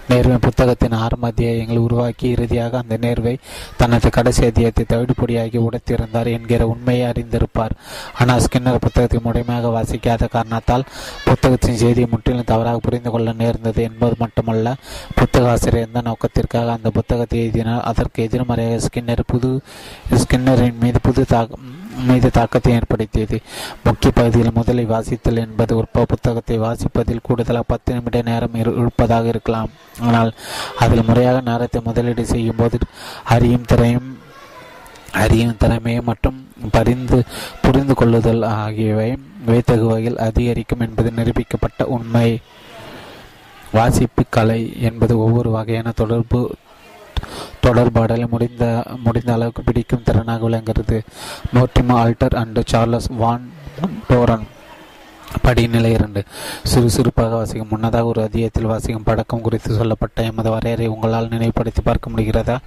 நேர்வை 0.10 0.38
புத்தகத்தின் 0.38 0.96
ஆரம்ப 1.04 1.32
அத்தியாயங்களை 1.32 1.78
உருவாக்கி 1.78 2.28
இறுதியாக 2.30 2.78
அந்த 2.78 2.98
நேர்வை 3.02 3.34
தனது 3.78 4.10
கடைசி 4.10 4.44
அத்தியாயத்தை 4.46 4.86
தவிடுபொடியாகி 4.90 5.60
உடைத்திருந்தார் 5.68 6.30
என்கிற 6.38 6.68
உண்மையை 6.68 7.06
அறிந்திருப்பார். 7.12 7.76
ஆனால் 8.20 8.44
ஸ்கின்னர் 8.46 8.84
புத்தகத்தை 8.86 9.20
முழுமையாக 9.24 9.72
வாசிக்காத 9.78 10.30
காரணத்தால் 10.36 10.88
புத்தகத்தின் 11.26 11.82
செய்தியை 11.84 12.10
முற்றிலும் 12.12 12.50
தவறாக 12.54 12.80
புரிந்து 12.80 13.12
கொள்ள 13.12 13.34
நேர்ந்தது 13.34 13.82
என்பது 13.84 14.16
மட்டுமல்ல 14.20 14.76
புத்தக 15.16 15.50
ஆசிரியர் 15.50 15.88
எந்த 15.88 16.02
நோக்கத்திற்காக 16.02 16.72
அந்த 16.78 16.90
புத்தகத்தை 16.90 17.40
எழுதினார்? 17.44 17.84
அதற்கு 17.84 18.24
எதிர்மறையாக 18.24 18.82
ஸ்கின்னர் 18.88 19.24
புது 19.26 19.52
ஸ்கின்னரின் 20.22 20.82
மீது 20.84 21.00
புது 21.02 21.24
தாக்கம் 21.26 21.68
மீது 22.08 22.32
தாக்கத்தை 22.32 22.74
ஏற்படுத்தியது. 22.74 23.38
முக்கிய 23.84 24.12
பகுதியில் 24.12 24.58
முதலில் 24.58 24.92
வாசித்தல் 24.92 25.42
என்பது 25.46 25.72
ஒரு 25.78 25.88
புத்தகத்தை 26.12 26.58
வாசிப்பதில் 26.60 27.26
கூடுதலாக 27.28 27.66
பத்து 27.68 27.94
நிமிட 27.94 28.22
நேரம் 28.22 28.56
இருப்பதாக 28.56 29.28
இருக்கலாம். 29.28 29.70
ஆனால் 30.00 30.32
அதில் 30.80 31.08
முறையாக 31.10 31.42
நேரத்தை 31.42 31.82
முதலீடு 31.84 32.26
செய்யும் 32.26 32.56
போது 32.56 32.80
அறியும் 33.36 33.70
திறமையும் 33.72 34.10
அறியும் 35.24 35.58
திறமையை 35.58 36.02
மற்றும் 36.02 36.38
பரிந்து 36.72 37.18
புரிந்து 37.62 37.94
கொள்ளுதல் 37.94 38.44
ஆகியவை 38.44 39.10
வைத்தகு 39.46 39.86
வகையில் 39.92 40.22
அதிகரிக்கும் 40.28 40.80
என்பது 40.80 41.12
நிரூபிக்கப்பட்ட 41.12 41.84
உண்மை. 41.96 42.30
வாசிப்பு 43.74 44.24
கலை 44.30 44.62
என்பது 44.80 45.14
ஒவ்வொரு 45.20 45.50
வகையான 45.50 45.92
தொடர்பு 45.92 46.40
தொடர்பாடலை 47.64 48.28
முடிந்த 48.28 48.84
முடிந்த 49.04 49.34
அளவுக்கு 49.34 49.64
பிடிக்கும் 49.64 50.04
திறனாக 50.06 50.40
விளங்குகிறது. 50.40 51.04
Mortimer 51.54 51.96
Adler 52.04 52.36
and 52.36 52.66
Charles 52.66 53.08
Van 53.08 53.50
Doren. 54.10 54.48
படிநிலை 55.42 55.92
இரண்டு. 55.92 56.24
சுறுசுறுப்பாக 56.64 57.36
வாசிக்கும் 57.36 57.68
முன்னதாக 57.70 58.06
ஒரு 58.06 58.22
அதிகத்தில் 58.22 58.72
வாசிக்கும் 58.72 59.04
பழக்கம் 59.04 59.42
குறித்து 59.42 59.76
சொல்லப்பட்ட 59.76 60.24
எமது 60.24 60.50
வரையறை 60.50 60.88
உங்களால் 60.88 61.28
நினைவுபடுத்தி 61.28 61.82
பார்க்க 61.82 62.10
முடிகிறதா? 62.10 62.58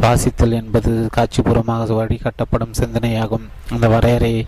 வாசித்தல் 0.00 0.52
என்பது 0.52 1.08
காட்சிபூர்வமாக 1.16 1.90
வழிகாட்டப்படும் 1.92 2.74
சிந்தனையாகும். 2.78 3.48
அந்த 3.70 3.88
வரையறையை 3.88 4.46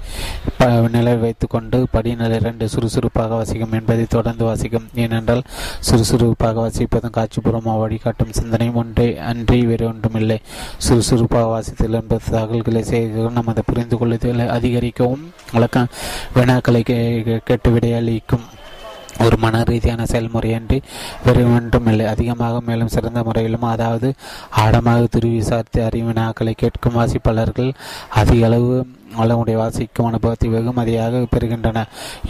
நிலை 0.90 1.16
வைத்துக்கொண்டு 1.16 1.86
படிநிலை 1.90 2.36
இரண்டு 2.36 2.68
சுறுசுறுப்பாக 2.68 3.34
வாசிக்கும் 3.34 3.72
என்பதை 3.72 4.04
தொடர்ந்து 4.04 4.44
வாசிக்கும். 4.44 4.88
ஏனென்றால் 4.94 5.42
சுறுசுறுப்பாக 5.80 6.68
வாசிப்பதும் 6.68 7.16
காட்சிபூர்வமாக 7.18 7.78
வழிகாட்டும் 7.78 8.32
சிந்தனையும் 8.32 8.74
ஒன்றே 8.74 9.18
அன்றி 9.18 9.66
வேறு 9.66 9.86
ஒன்றுமில்லை. 9.86 10.40
சுறுசுறுப்பாக 10.78 11.46
வாசித்தல் 11.46 12.00
என்பது 12.00 12.20
தகவல்களை 12.30 12.82
செய்து 12.82 13.30
நமது 13.30 13.62
புரிந்து 13.64 13.96
கொள்ளுதலை 13.96 14.46
அதிகரிக்கவும் 14.48 15.32
வழக்க 15.52 15.86
வினாக்களை 16.34 16.82
கேட்டு 17.54 17.70
விடையளிக்கும். 17.76 18.44
ஒரு 19.24 19.36
மன 19.42 19.56
ரீதியான 19.68 20.04
செயல்முறையன்றி 20.12 20.78
வேறு 21.24 21.42
ஒன்றும் 21.56 21.88
இல்லை. 21.90 22.06
அதிகமாக 22.12 22.60
மேலும் 22.68 22.90
சிறந்த 22.94 23.20
முறையிலும் 23.26 23.66
அதாவது 23.72 24.08
ஆழமாக 24.62 25.04
துருவி 25.14 25.36
விசாரித்து 25.40 25.80
அறிவினாக்களை 25.88 26.52
கேட்கும் 26.62 26.96
வாசிப்பாளர்கள் 26.98 27.70
அதிக 28.20 28.46
அளவு 28.48 28.72
அளவுடைய 29.22 29.56
வாசிக்கும் 29.60 30.08
அனுபவத்தை 30.08 30.48
வெகுமதியாக 30.54 31.20
பெறுகின்றன. 31.34 31.84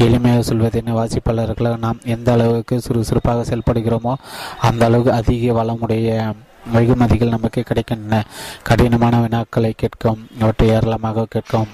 எளிமையாக 0.06 0.42
சொல்வதென 0.50 0.96
வாசிப்பாளர்கள் 0.98 1.78
நாம் 1.86 2.04
எந்த 2.14 2.30
அளவுக்கு 2.36 2.76
சுறுசுறுப்பாக 2.86 3.46
செயல்படுகிறோமோ 3.50 4.14
அந்த 4.68 4.84
அளவுக்கு 4.90 5.12
அதிக 5.20 5.54
வளமுடைய 5.60 6.34
வெகுமதிகள் 6.76 7.34
நமக்கு 7.36 7.62
கிடைக்கின்றன. 7.70 8.20
கடினமான 8.68 9.16
வினாக்களை 9.24 9.72
கேட்கும் 9.84 10.22
அவற்றை 10.42 10.68
ஏராளமாக 10.76 11.26
கேட்கும். 11.36 11.72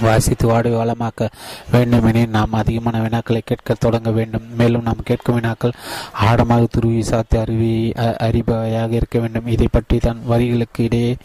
வாசித்து 0.00 0.46
வாடி 0.46 0.70
வளமாக்க 0.70 1.28
வேண்டுமெனில் 1.72 2.28
நாம் 2.28 2.52
அதிகமான 2.52 3.00
வினாக்களை 3.00 3.40
கேட்க 3.44 3.74
தொடங்க 3.74 4.10
வேண்டும். 4.10 4.46
மேலும் 4.56 4.82
நாம் 4.82 5.02
கேட்கும் 5.04 5.34
வினாக்கள் 5.34 5.78
ஆழமாக 6.12 6.66
துருவி 6.70 7.02
சாத்தி 7.10 7.38
அறிவி 7.44 7.72
அறிபவையாக 7.96 8.90
இருக்க 8.90 9.18
வேண்டும். 9.18 9.46
இதை 9.46 9.68
பற்றி 9.70 9.98
தான் 9.98 10.22
வரிகளுக்கு 10.28 10.80
இடையே 10.80 11.16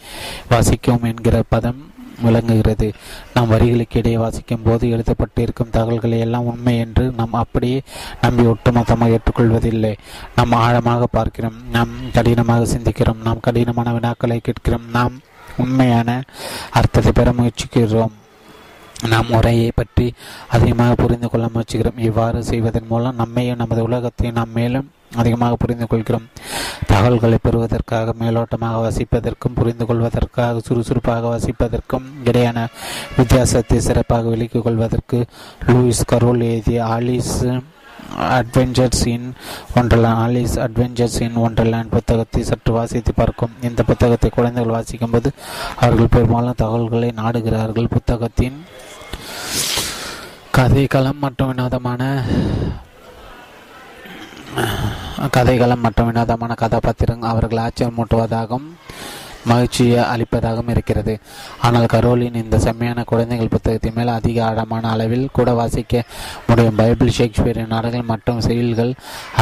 வாசிக்கும் 0.48 1.02
என்கிற 1.02 1.42
பதம் 1.48 1.80
விளங்குகிறது. 2.22 2.92
நாம் 3.34 3.50
வரிகளுக்கு 3.50 3.96
இடையே 3.96 4.16
வாசிக்கும் 4.16 4.62
போது 4.62 4.88
எழுதப்பட்டிருக்கும் 4.94 5.70
தகவல்களை 5.70 6.18
எல்லாம் 6.18 6.44
உண்மை 6.44 6.78
என்று 6.78 7.10
நாம் 7.10 7.32
அப்படியே 7.32 7.82
நம்பி 8.20 8.44
ஒட்டுமொத்தமாக 8.44 9.16
ஏற்றுக்கொள்வதில்லை. 9.16 9.94
நாம் 10.36 10.52
ஆழமாக 10.52 11.06
பார்க்கிறோம். 11.06 11.58
நாம் 11.70 11.88
கடினமாக 12.12 12.64
சிந்திக்கிறோம். 12.64 13.22
நாம் 13.22 13.40
கடினமான 13.40 13.92
வினாக்களை 13.92 14.38
கேட்கிறோம். 14.38 14.88
நாம் 14.90 15.20
உண்மையான 15.56 16.22
அர்த்தத்தை 16.70 17.12
பெற 17.12 17.32
முயற்சிக்கிறோம். 17.32 18.16
நாம் 19.06 19.28
உரையை 19.38 19.70
பற்றி 19.74 20.06
அதிகமாக 20.56 20.94
புரிந்து 20.94 21.28
கொள்ள 21.30 21.46
முயற்சிக்கிறோம் 21.54 22.00
இவ்வாறு 22.08 22.38
செய்வதன் 22.50 22.88
மூலம் 22.88 23.18
நம்மையும் 23.20 23.60
நமது 23.62 23.82
உலகத்தையும் 23.88 24.38
நாம் 24.38 24.56
மேலும் 24.58 24.88
அதிகமாக 25.20 25.56
புரிந்து 25.56 25.86
கொள்கிறோம். 25.86 26.26
தகவல்களை 26.90 27.38
பெறுவதற்காக 27.42 28.14
மேலோட்டமாக 28.22 28.82
வசிப்பதற்கும் 28.86 29.56
புரிந்து 29.58 29.84
கொள்வதற்காக 29.86 30.60
சுறுசுறுப்பாக 30.66 31.30
வசிப்பதற்கும் 31.34 32.06
இடையான 32.24 32.66
வித்தியாசத்தை 33.16 33.78
சிறப்பாக 33.88 34.28
விலக்கிக் 34.34 34.66
கொள்வதற்கு 34.66 35.20
லூயிஸ் 35.68 36.08
கரோல் 36.12 36.44
எழுதிய 36.50 36.80
Alice 36.96 37.36
adventures 38.38 39.04
in 39.12 39.26
wonderland 39.78 40.18
Alice 40.24 40.54
adventures 40.64 41.18
in 41.24 41.36
wonderland 41.46 41.92
புத்தகத்தை 41.94 42.42
சற்று 42.42 42.72
வாசித்து 42.72 43.12
பார்க்கும். 43.12 43.56
இந்த 43.68 43.80
புத்தகத்தை 43.82 44.30
குழந்தைகள் 44.36 44.76
வாசிக்கும் 44.76 45.10
போது 45.10 45.30
அவர்கள் 45.80 46.12
பெரும்பாலும் 46.16 46.60
தகவல்களை 46.62 47.10
நாடுகிறார்கள். 47.22 47.92
புத்தகத்தின் 47.96 48.58
கதைக்களம் 50.54 51.20
மற்றும் 51.20 51.48
வினோதமான 51.48 52.02
கதைகளம் 55.30 55.82
மற்றும் 55.82 56.08
வினோதமான 56.08 56.52
கதாபாத்திரங்கள் 56.54 57.30
அவர்கள் 57.30 57.62
ஆச்சரியமூட்டுவதாகவும் 57.64 58.68
மகிழ்ச்சியை 59.50 60.00
அளிப்பதாகவும் 60.12 60.72
இருக்கிறது. 60.74 61.14
ஆனால் 61.66 61.88
கரோலின் 61.94 62.38
இந்த 62.42 62.56
செம்மையான 62.66 63.04
குழந்தைகள் 63.10 63.52
புத்தகத்தின் 63.54 63.96
மேல் 63.98 64.12
அதிக 64.16 64.38
ஆழமான 64.48 64.84
அளவில் 64.94 65.26
கூட 65.38 65.48
வாசிக்க 65.60 66.02
முடியும். 66.48 66.78
பைபிள் 66.80 67.14
ஷேக்ஸ்பியரின் 67.18 67.72
நாடகங்கள் 67.74 68.10
மற்றும் 68.12 68.42
செயல்கள் 68.48 68.92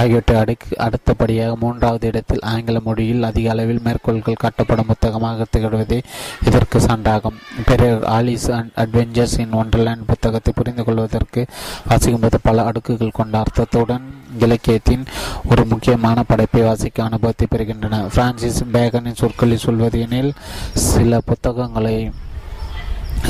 ஆகியவற்றை 0.00 0.36
அடுக்கு 0.42 0.70
அடுத்தபடியாக 0.86 1.56
மூன்றாவது 1.64 2.06
இடத்தில் 2.12 2.44
ஆங்கில 2.52 2.80
மொழியில் 2.88 3.28
அதிக 3.30 3.50
அளவில் 3.54 3.82
மேற்கோள்கள் 3.86 4.42
காட்டப்படும் 4.44 4.90
புத்தகமாக 4.92 5.46
திகழ்வதே 5.56 6.00
இதற்கு 6.48 6.78
சான்றாகும். 6.88 7.38
பிறகு 7.70 7.98
Alice 8.16 8.48
and 8.58 8.72
adventures 8.84 9.38
in 9.44 9.56
wonderland 9.62 10.08
புத்தகத்தை 10.12 10.52
புரிந்து 10.58 10.84
கொள்வதற்கு 10.88 11.42
வாசிக்கும்போது 11.90 12.38
பல 12.48 12.64
அடுக்குகள் 12.70 13.18
கொண்ட 13.18 13.34
அர்த்தத்துடன் 13.44 14.06
இலக்கியத்தின் 14.44 15.04
ஒரு 15.50 15.62
முக்கியமான 15.72 16.22
படைப்பை 16.30 16.62
வாசிக்க 16.68 17.04
அனுபவத்தை 17.08 17.46
பெறுகின்றன. 17.52 18.00
பிரான்சிஸ் 18.14 18.60
பேகனின் 18.74 19.20
சொற்களில் 19.20 19.64
சொல்வது 19.66 19.95
எனில் 20.04 20.32
சில 20.90 21.20
புத்தகங்களை 21.30 21.96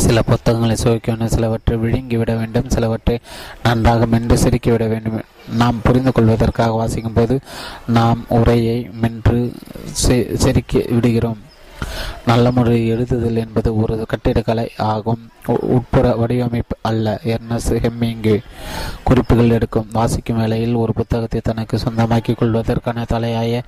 சில 0.04 0.22
புத்தகங்களை 0.22 0.74
சுவைக்கணும் 0.82 1.32
சிலவற்றை 1.34 1.74
விழுங்கிவிட 1.82 2.32
வேண்டும் 2.38 2.70
சிலவற்றை 2.74 3.16
நன்றாக 3.62 4.06
மென்று 4.06 4.36
செருக்கிவிட 4.36 4.84
வேண்டும். 4.88 5.20
நாம் 5.62 5.80
புரிந்து 5.82 6.12
கொள்வதற்காக 6.12 6.78
வாசிக்கும் 6.80 7.16
போது 7.18 7.34
நாம் 7.98 8.24
உரையை 8.38 8.78
மென்று 9.02 9.40
செருக்கி 10.44 10.82
விடுகிறோம். 10.96 11.40
நல்ல 12.26 12.50
முறை 12.50 12.92
எழுதுதல் 12.92 13.36
என்பது 13.36 13.76
ஒரு 13.80 14.06
கட்டிடக்கலை 14.06 14.70
ஆகும். 14.76 15.30
உட்புற 15.46 16.16
வடிவமைப்பு 16.16 16.76
அல்ல. 16.82 17.20
எர்னஸ் 17.24 17.68
ஹெம்மிங்கு 17.68 18.42
குறிப்புகள் 19.04 19.50
எடுக்கும். 19.50 19.88
வாசிக்கும் 19.92 20.38
வேளையில் 20.38 20.74
ஒரு 20.74 20.92
புத்தகத்தை 20.92 21.40
தனக்கு 21.44 21.78
சொந்தமாக்கிக் 21.78 22.38
கொள்வதற்கான 22.38 23.04
தலையாய 23.04 23.62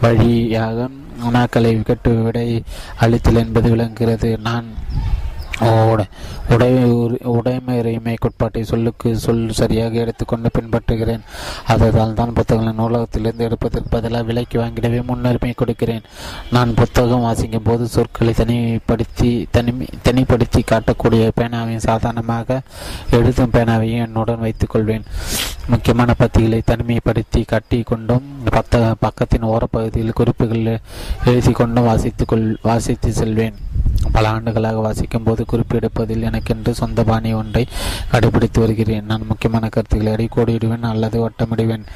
வழியாக 0.00 0.88
உணாக்களை 1.32 1.82
கட்டு 1.82 2.10
விடை 2.10 2.62
அளித்தல் 2.96 3.34
என்பது 3.34 3.70
விளங்குகிறது. 3.70 4.38
நான் 4.38 4.64
உடை 6.54 6.68
உடைமையுரிமை 7.34 8.14
கோட்பாட்டை 8.22 8.62
சொல்லுக்கு 8.70 9.08
சொல் 9.24 9.42
சரியாக 9.60 10.00
எடுத்துக்கொண்டு 10.04 10.48
பின்பற்றுகிறேன். 10.56 11.22
அதனால் 11.72 12.16
தான் 12.20 12.34
புத்தகங்களை 12.38 12.72
நூலகத்திலிருந்து 12.80 13.46
எடுப்பதற்கு 13.48 13.92
பதிலாக 13.96 14.26
விலைக்கு 14.30 14.58
வாங்கிடவே 14.62 15.00
முன்னுரிமை 15.10 15.52
கொடுக்கிறேன். 15.60 16.06
நான் 16.56 16.76
புத்தகம் 16.80 17.26
வாசிக்கும் 17.26 17.66
போது 17.68 17.86
சொற்களை 17.96 18.34
தனிப்படுத்தி 18.42 19.30
தனிமை 19.56 19.88
தனிப்படுத்தி 20.08 20.62
காட்டக்கூடிய 20.72 21.30
பேனாவையும் 21.40 21.86
சாதாரணமாக 21.88 22.60
எழுதும் 23.18 23.54
பேனாவையும் 23.56 24.04
என்னுடன் 24.06 24.44
வைத்துக் 24.46 24.72
கொள்வேன் 24.74 25.06
முக்கியமான 25.72 26.10
பத்திகளை 26.20 26.60
தனிமைப்படுத்தி 26.70 27.40
கட்டி 27.52 27.78
கொண்டும் 27.90 28.24
பத்த 28.54 28.80
பக்கத்தின் 29.04 29.50
ஓரப்பகுதியில் 29.52 30.18
குறிப்புகள் 30.20 30.64
எழுதி 31.30 31.52
கொண்டும் 31.60 31.86
வாசித்து 31.90 32.24
கொள் 32.24 32.46
வாசித்து 32.68 33.10
செல்வேன். 33.20 33.56
பல 34.12 34.28
ஆண்டுகளாக 34.28 34.76
வாசிக்கும் 34.76 35.22
போது 35.22 35.44
குறிப்பெடுப்பதில் 35.52 36.26
எனக்கென்று 36.30 36.74
சொந்த 36.74 37.04
பாணி 37.04 37.32
ஒன்றை 37.32 37.66
கடைபிடித்து 38.12 38.60
வருகிறேன். 38.64 39.04
நான் 39.04 39.28
முக்கியமான 39.28 39.68
கருத்துக்களை 39.68 40.12
அடிக்கோடிடுவேன் 40.14 40.88
அல்லது 40.92 41.28
வட்டமிடுவேன். 41.28 41.86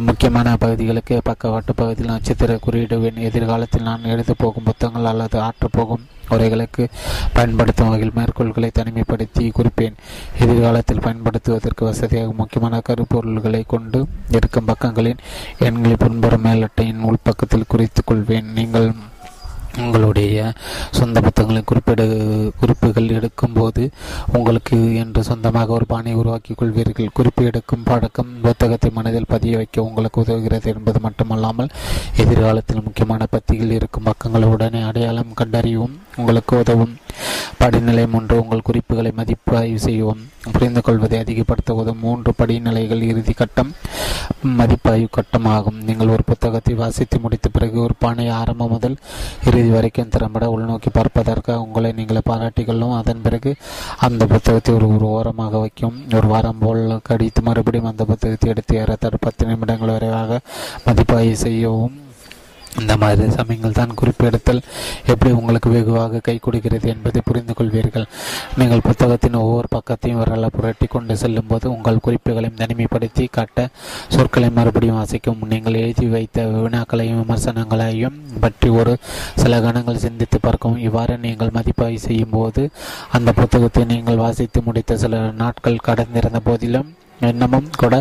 முக்கியமான 0.00 0.56
பகுதிகளுக்கு 0.56 1.20
பக்கவாட்டு 1.24 1.74
பகுதியில் 1.74 2.12
நட்சத்திர 2.12 2.58
குறியிடுவேன். 2.66 3.20
எதிர்காலத்தில் 3.28 3.88
நான் 3.90 4.04
எழுத 4.04 4.34
போகும் 4.38 4.64
புத்தகங்கள் 4.64 5.10
அல்லது 5.12 5.38
ஆற்றப்போகும் 5.40 6.04
உரைகளுக்கு 6.30 6.88
பயன்படுத்தும் 7.32 7.88
வகையில் 7.88 8.14
மேற்கோள்களை 8.14 8.70
தனிமைப்படுத்தி 8.74 9.50
குறிப்பேன். 9.58 9.96
எதிர்காலத்தில் 10.38 11.04
பயன்படுத்துவதற்கு 11.06 11.84
வசதியாக 11.84 12.32
முக்கியமான 12.32 12.80
கருப்பொருள்களை 12.88 13.62
கொண்டு 13.66 14.06
இருக்கும் 14.30 14.64
பக்கங்களின் 14.64 15.20
எண்களை 15.58 15.96
பின்புற 15.96 16.36
மேலட்டையின் 16.36 17.04
உள்பக்கத்தில் 17.10 17.68
குறித்துக் 17.68 18.06
கொள்வேன். 18.06 18.48
நீங்கள் 18.52 18.94
உங்களுடைய 19.78 20.52
சொந்த 20.90 21.20
புத்தகங்களை 21.20 21.62
குறிப்பிடு 21.66 22.06
குறிப்புகள் 22.60 23.08
எடுக்கும்போது 23.08 23.90
உங்களுக்கு 24.32 24.94
என்று 24.94 25.22
சொந்தமாக 25.22 25.72
ஒரு 25.72 25.86
பாணியை 25.86 26.18
உருவாக்கிக் 26.18 26.62
கொள்வீர்கள். 26.62 27.08
குறிப்பு 27.12 27.44
எடுக்கும் 27.44 27.82
பழக்கம் 27.82 28.32
புத்தகத்தை 28.42 28.90
மனதில் 28.90 29.28
பதிய 29.28 29.56
வைக்க 29.56 29.82
உங்களுக்கு 29.82 30.22
உதவுகிறது 30.22 30.74
என்பது 30.74 31.00
மட்டுமல்லாமல் 31.00 31.70
எதிர்காலத்தில் 32.16 32.82
முக்கியமான 32.82 33.26
பத்தியில் 33.26 33.70
இருக்கும் 33.70 34.02
பக்கங்களை 34.02 34.48
உடனே 34.48 34.82
அடையாளம் 34.82 35.36
கண்டறியவும் 35.40 35.96
உங்களுக்கு 36.20 36.52
உதவும். 36.62 36.94
படிநிலை 37.60 38.04
மூன்று 38.12 38.34
உங்கள் 38.42 38.66
குறிப்புகளை 38.68 39.10
மதிப்பாய்வு 39.18 39.78
செய்யவும். 39.78 40.22
புரிந்து 40.52 40.80
கொள்வதை 40.86 41.18
அதிகப்படுத்த 41.18 41.74
உதவும் 41.74 42.02
மூன்று 42.06 42.30
படிநிலைகள் 42.40 43.02
இறுதி 43.10 43.32
கட்டம் 43.32 43.70
மதிப்பாய்வு 44.58 45.08
கட்டம் 45.10 45.46
ஆகும் 45.54 45.78
நீங்கள் 45.88 46.12
ஒரு 46.14 46.24
புத்தகத்தை 46.30 46.74
வாசித்து 46.74 47.16
முடித்த 47.20 47.48
பிறகு 47.48 47.78
ஒரு 47.82 47.94
பானை 47.98 48.26
ஆரம்பம் 48.40 48.72
முதல் 48.74 48.96
இறுதி 49.48 49.70
வரைக்கும் 49.76 50.12
திறம்பட 50.14 50.46
உள்நோக்கி 50.56 50.90
பார்ப்பதற்காக 50.98 51.64
உங்களை 51.66 51.92
நீங்களை 51.98 52.22
பாராட்டிக்கொள்ளும் 52.30 52.96
அதன் 53.00 53.24
பிறகு 53.26 53.52
அந்த 54.08 54.22
புத்தகத்தை 54.26 54.74
ஒரு 54.74 54.88
ஒரு 54.96 55.08
ஓரமாக 55.16 55.58
வைக்கும். 55.58 55.98
ஒரு 56.14 56.26
வாரம் 56.26 56.62
போல் 56.64 56.84
கடித்து 57.02 57.42
மறுபடியும் 57.42 57.90
அந்த 57.92 58.04
புத்தகத்தை 58.04 58.50
எடுத்து 58.50 58.80
ஏறத்தாறு 58.82 59.18
பத்து 59.20 59.46
நிமிடங்கள் 59.46 59.94
வரைவாக 59.96 60.40
மதிப்பாய்வு 60.86 61.36
செய்யவும். 61.46 61.96
இந்த 62.80 62.94
மாதிரி 63.02 63.30
சமயங்கள் 63.38 63.76
தான் 63.78 63.96
குறிப்பெடுத்தல். 64.00 64.60
எப்படி 65.12 65.30
உங்களுக்கு 65.40 65.68
வெகுவாக 65.74 66.20
கை 66.28 66.36
கொடுக்கிறது 66.46 66.88
என்பதை 66.94 67.20
புரிந்து 67.28 67.54
கொள்வீர்கள். 67.58 68.06
நீங்கள் 68.60 68.84
புத்தகத்தின் 68.88 69.38
ஒவ்வொரு 69.42 69.68
பக்கத்தையும் 69.76 70.20
விரல 70.20 70.48
புரட்டி 70.56 70.86
கொண்டு 70.94 71.16
செல்லும் 71.22 71.50
போது 71.52 71.66
உங்கள் 71.74 72.02
குறிப்புகளையும் 72.06 72.58
தனிமைப்படுத்தி 72.62 73.26
காட்ட 73.36 73.68
சொற்களை 74.16 74.50
மறுபடியும் 74.58 74.98
வாசிக்கும் 75.00 75.40
நீங்கள் 75.52 75.80
எழுதி 75.82 76.08
வைத்த 76.14 76.46
வினாக்களையும் 76.56 77.20
விமர்சனங்களையும் 77.22 78.18
பற்றி 78.44 78.70
ஒரு 78.80 78.94
சில 79.42 79.60
கணங்கள் 79.66 80.02
சிந்தித்து 80.06 80.40
பார்க்கவும். 80.46 80.82
இவ்வாறு 80.88 81.16
நீங்கள் 81.26 81.54
மதிப்பாய்வு 81.58 82.04
செய்யும் 82.08 82.34
போது 82.36 82.64
அந்த 83.18 83.32
புத்தகத்தை 83.40 83.84
நீங்கள் 83.94 84.22
வாசித்து 84.24 84.60
முடித்த 84.68 84.96
சில 85.04 85.22
நாட்கள் 85.42 85.84
கடந்திருந்த 85.88 86.40
போதிலும் 86.50 86.90
எண்ணமும் 87.26 87.70
கூட 87.76 87.94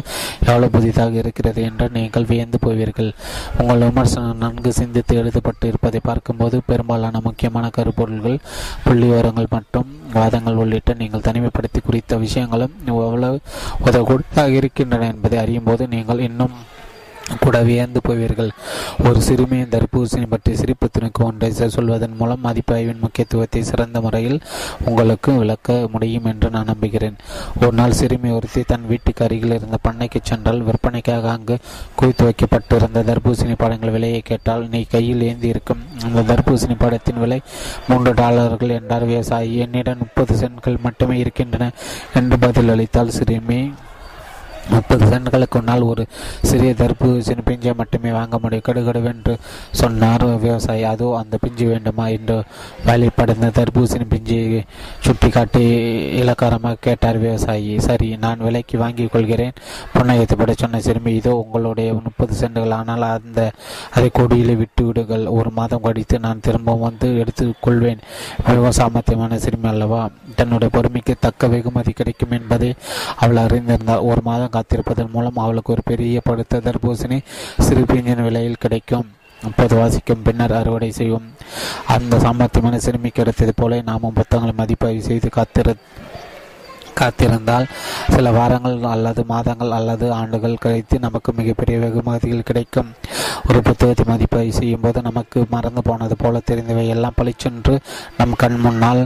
எவ்வளவு 0.45 0.70
புதிதாக 0.70 1.22
இருக்கிறது 1.24 1.62
என்று 1.62 1.88
நீங்கள் 1.90 2.30
வியந்து 2.32 2.60
போவீர்கள். 2.66 3.12
உங்கள் 3.58 3.78
விமர்சனம் 3.78 4.38
நன்கு 4.38 4.74
சிந்தித்து 4.74 5.18
எழுதப்பட்டு 5.22 5.68
இருப்பதை 5.68 6.02
பார்க்கும்போது 6.04 6.60
பெரும்பாலான 6.66 7.22
முக்கியமான 7.24 7.70
கருப்பொருள்கள் 7.70 8.38
புள்ளிவரங்கள் 8.86 9.50
மற்றும் 9.50 9.90
வாதங்கள் 10.14 10.62
உள்ளிட்ட 10.64 10.94
நீங்கள் 10.94 11.26
தனிமைப்படுத்தி 11.28 11.82
குறித்த 11.86 12.18
விஷயங்களும் 12.18 12.76
எவ்வளவு 12.86 13.40
உதவக்கூடாக 13.86 14.48
இருக்கின்றன 14.60 15.08
என்பதை 15.08 15.40
அறியும் 15.40 15.64
போது 15.64 15.84
நீங்கள் 15.88 16.20
இன்னும் 16.20 16.56
கூட 17.44 17.58
வியந்து 17.68 18.00
போவீர்கள். 18.08 18.50
ஒரு 19.08 19.20
சிறுமியின் 19.28 19.72
தர்பூசணி 19.74 20.28
பற்றி 20.34 20.52
சிரிப்பு 20.62 20.88
துணுக்கு 20.95 21.22
ஒன்றை 21.28 21.50
சொல்வதன் 21.76 22.18
மூலம் 22.20 22.44
மதிப்பாய்வின் 22.45 23.04
முக்கியத்துவத்தை 23.04 23.62
சிறந்த 23.70 23.98
முறையில் 24.06 24.40
உங்களுக்கு 24.90 25.32
விளக்க 25.41 25.78
முடியும் 25.94 26.28
என்று 26.32 26.50
நான் 26.56 26.70
நம்புகிறேன். 26.72 27.18
ஒரு 27.62 27.74
நாள் 27.80 27.98
சிறுமி 28.00 28.32
ஒருத்தி 28.38 28.64
தன் 28.72 28.90
வீட்டுக்கு 28.91 29.24
அருகில் 29.28 29.56
இருந்த 29.58 29.80
பண்ணைக்கு 29.88 30.22
சென்றால் 30.32 30.66
விற்பனைக்காக 30.68 31.32
அங்கு 31.36 31.58
குவித்து 32.02 32.26
வைக்கப்பட்டிருந்த 32.28 33.04
தர்பூசணி 33.10 33.56
பழங்கள் 33.64 33.95
விலையை 33.95 34.22
கேட்டால் 34.32 34.68
நீ 34.76 34.82
கையில் 34.95 35.26
ஏந்தி 35.30 35.50
இருக்கும் 35.54 35.82
அந்த 36.06 36.26
தர்பூசணி 36.32 36.78
படத்தின் 36.84 37.22
விலை 37.24 37.40
மூன்று 37.88 38.14
டாலர்கள் 38.22 38.76
என்றார். 38.80 39.08
விவசாயி 39.14 39.56
என்னிடம் 39.66 40.02
முப்பது 40.04 40.36
சென்ட்கள் 40.44 40.84
மட்டுமே 40.88 41.18
இருக்கின்றன 41.24 41.72
என்று 42.20 42.38
பதில் 42.45 42.74
அளித்தால் 42.76 43.16
சிறுமி. 43.18 43.62
முப்பது 44.69 45.06
சென்ட்களுக்கு 45.06 45.53
முன்னால் 45.53 45.81
ஒரு 45.81 46.06
சிறிய 46.41 46.72
தர்பூசணி 46.72 47.41
பிஞ்சை 47.45 47.73
மட்டுமே 47.76 48.11
வாங்க 48.11 48.40
முடியும். 48.40 48.64
கடுகடுவென்று 48.68 49.38
சொன்னார் 49.72 50.26
விவசாயி. 50.26 50.84
அதோ 50.84 51.18
அந்த 51.18 51.38
பிஞ்சு 51.41 51.65
வேண்டுமா? 51.68 52.07
என்று 52.07 52.44
வேலைப்படைந்த 52.85 53.52
தர்பூசணி 53.60 54.06
பிஞ்சை 54.10 54.64
சுட்டி 54.99 55.30
காட்டி 55.30 55.64
இலக்காரமாக 56.22 56.77
கேட்டார் 56.80 57.18
விவசாயி. 57.18 57.80
சரி 57.80 58.18
நான் 58.18 58.40
விலைக்கு 58.40 58.77
வாங்கிக் 58.77 59.11
கொள்கிறேன். 59.11 59.53
புன்னகத்தைப்பட 59.94 60.53
சொன்ன 60.56 60.80
சிறுமி 60.80 61.15
இதோ 61.15 61.35
உங்களுடைய 61.35 61.94
முப்பது 61.94 62.34
சென்டுகள். 62.34 62.72
ஆனால் 62.72 63.02
அந்த 63.02 63.52
அதை 63.91 64.10
கொடியில் 64.14 64.56
விட்டு 64.56 64.85
விடுங்கள். 64.85 65.26
ஒரு 65.27 65.52
மாதம் 65.52 65.81
கழித்து 65.81 66.19
நான் 66.19 66.40
திரும்பவும் 66.40 66.81
வந்து 66.81 67.23
எடுத்துக்கொள்வேன் 67.23 68.02
மிகவும் 68.48 68.77
சாமர்த்தியமான 68.77 69.35
சிறுமி 69.35 69.68
அல்லவா? 69.68 70.10
தன்னுடைய 70.35 70.80
பொறுமைக்கு 70.80 71.15
தக்க 71.19 71.48
வெகுமதி 71.48 71.91
கிடைக்கும் 71.91 72.31
என்பதை 72.31 72.73
அவள் 73.15 73.35
அறிந்திருந்தார். 73.35 74.02
ஒரு 74.02 74.22
மாதம் 74.23 74.52
காத்திருப்பதன் 74.53 75.11
மூலம் 75.11 75.38
அவளுக்கு 75.38 75.71
ஒரு 75.71 75.81
பெரிய 75.85 76.21
படுத்த 76.23 76.61
தர்பூசணி 76.63 77.19
சிறு 77.59 77.81
பிஞ்சின் 77.81 78.23
விலையில் 78.23 78.57
கிடைக்கும். 78.59 79.11
முப்பது 79.43 79.75
வாசிக்கும் 79.75 80.21
பின்னர் 80.21 80.53
அறுவடை 80.53 80.91
செய்வோம். 80.91 81.27
அந்த 81.88 82.17
சாமர்த்தியமான 82.17 82.75
சிறுமி 82.75 83.09
கிடைத்தது 83.09 83.53
போல 83.55 83.81
நாமும் 83.81 84.13
புத்தகங்களை 84.13 84.53
மதிப்பாய்வு 84.57 85.01
செய்து 85.01 85.30
காத்திரு 85.30 85.75
காத்திருந்தால் 86.99 87.68
சில 88.15 88.32
வாரங்கள் 88.38 88.78
அல்லது 88.94 89.22
மாதங்கள் 89.32 89.76
அல்லது 89.78 90.06
ஆண்டுகள் 90.20 90.61
கழித்து 90.65 90.95
நமக்கு 91.06 91.34
மிகப்பெரிய 91.40 91.78
வெகுமதிகள் 91.84 92.48
கிடைக்கும். 92.49 92.90
ஒரு 93.49 93.60
புத்தகத்தை 93.68 94.06
மதிப்பாய்வு 94.07 94.53
செய்யும் 94.60 94.84
போது 94.84 94.99
நமக்கு 95.10 95.40
மறந்து 95.53 95.82
போனது 95.90 96.15
போல 96.18 96.41
தெரிந்தவை 96.52 96.86
எல்லாம் 96.95 97.18
பளிச்சென்று 97.20 97.76
நம் 98.18 98.40
கண் 98.44 98.60
முன்னால் 98.65 99.02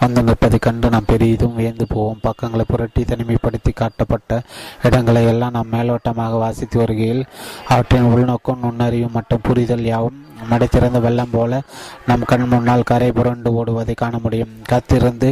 வந்து 0.00 0.22
நிற்பதை 0.28 0.58
கண்டு 0.58 0.90
நாம் 0.94 1.10
பெரிதும் 1.12 1.56
வியந்து 1.60 1.86
போவோம். 1.94 2.22
பக்கங்களை 2.28 2.66
புரட்டி 2.68 3.04
தனிமைப்படுத்தி 3.04 3.72
காட்டப்பட்ட 3.74 4.40
இடங்களை 4.82 5.24
எல்லாம் 5.32 5.56
நாம் 5.58 5.72
மேலோட்டமாக 5.72 6.38
வாசித்து 6.44 6.78
வருகையில் 6.78 7.24
அவற்றின் 7.68 8.10
உள்நோக்கம் 8.12 8.62
நுண்ணறிவு 8.64 9.10
மற்றும் 9.16 9.44
புரிதல் 9.48 9.88
யாவும் 9.92 10.20
மடை 10.50 10.66
திறந்த 10.70 10.98
வெள்ளம் 11.06 11.32
போல 11.32 11.60
நம் 12.06 12.26
கண் 12.30 12.46
முன்னால் 12.52 12.88
கரை 12.90 13.10
புரண்டு 13.18 13.50
ஓடுவதை 13.58 13.94
காண 14.02 14.18
முடியும். 14.18 14.52
கத்திருந்து 14.70 15.30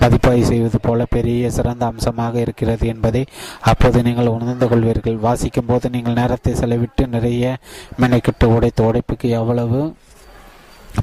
மதிப்பாய்வு 0.00 0.46
செய்வது 0.50 0.80
போல 0.82 1.04
பெரிய 1.16 1.50
சிறந்த 1.50 1.84
அம்சமாக 1.86 2.40
இருக்கிறது 2.44 2.86
என்பதை 2.94 3.24
அப்போது 3.70 4.02
நீங்கள் 4.02 4.32
உணர்ந்து 4.36 4.68
கொள்வீர்கள். 4.68 5.18
வாசிக்கும் 5.26 5.68
போது 5.70 5.90
நீங்கள் 5.96 6.18
நேரத்தை 6.20 6.54
செலவிட்டு 6.62 7.06
நிறைய 7.16 7.56
மெனக்கிட்டு 8.00 8.46
உடைத்த 8.56 8.82
உடைப்புக்கு 8.90 9.28
எவ்வளவு 9.40 9.80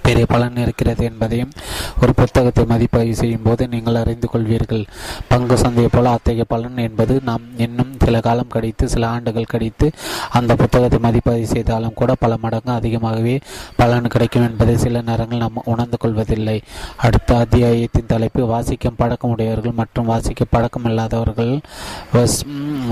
பெரிய 0.07 0.25
பலன் 0.33 0.61
இருக்கிறது 0.63 1.03
என்பதையும் 1.09 1.53
ஒரு 2.01 2.11
புத்தகத்தை 2.19 2.63
மதிப்பாய்வு 2.71 3.15
செய்யும் 3.21 3.45
போது 3.47 3.63
நீங்கள் 3.73 3.99
அறிந்து 4.01 4.27
கொள்வீர்கள். 4.33 4.83
பங்கு 5.31 5.55
சந்தையை 5.63 5.89
போல 5.95 6.11
அத்தகைய 6.17 6.45
பலன் 6.53 6.77
என்பது 6.87 7.15
நாம் 7.29 7.45
இன்னும் 7.65 7.91
சில 8.05 8.19
காலம் 8.27 8.53
கழித்து 8.55 8.85
சில 8.93 9.07
ஆண்டுகள் 9.15 9.51
கழித்து 9.53 9.87
அந்த 10.39 10.51
புத்தகத்தை 10.61 10.99
மதிப்பாய்வு 11.07 11.47
செய்தாலும் 11.53 11.97
கூட 11.99 12.11
பல 12.23 12.37
மடங்கு 12.43 12.73
அதிகமாகவே 12.77 13.35
பலன் 13.81 14.11
கிடைக்கும் 14.15 14.47
என்பதை 14.49 14.75
சில 14.85 15.01
நேரங்கள் 15.09 15.43
நாம் 15.45 15.67
உணர்ந்து 15.73 15.99
கொள்வதில்லை. 16.03 16.57
அடுத்த 17.07 17.37
அத்தியாயத்தின் 17.43 18.11
தலைப்பு 18.13 18.41
வாசிக்கும் 18.53 18.99
பழக்கமுடையவர்கள் 19.01 19.77
மற்றும் 19.81 20.09
வாசிக்க 20.11 20.45
பழக்கம் 20.55 20.87
இல்லாதவர்கள் 20.91 21.53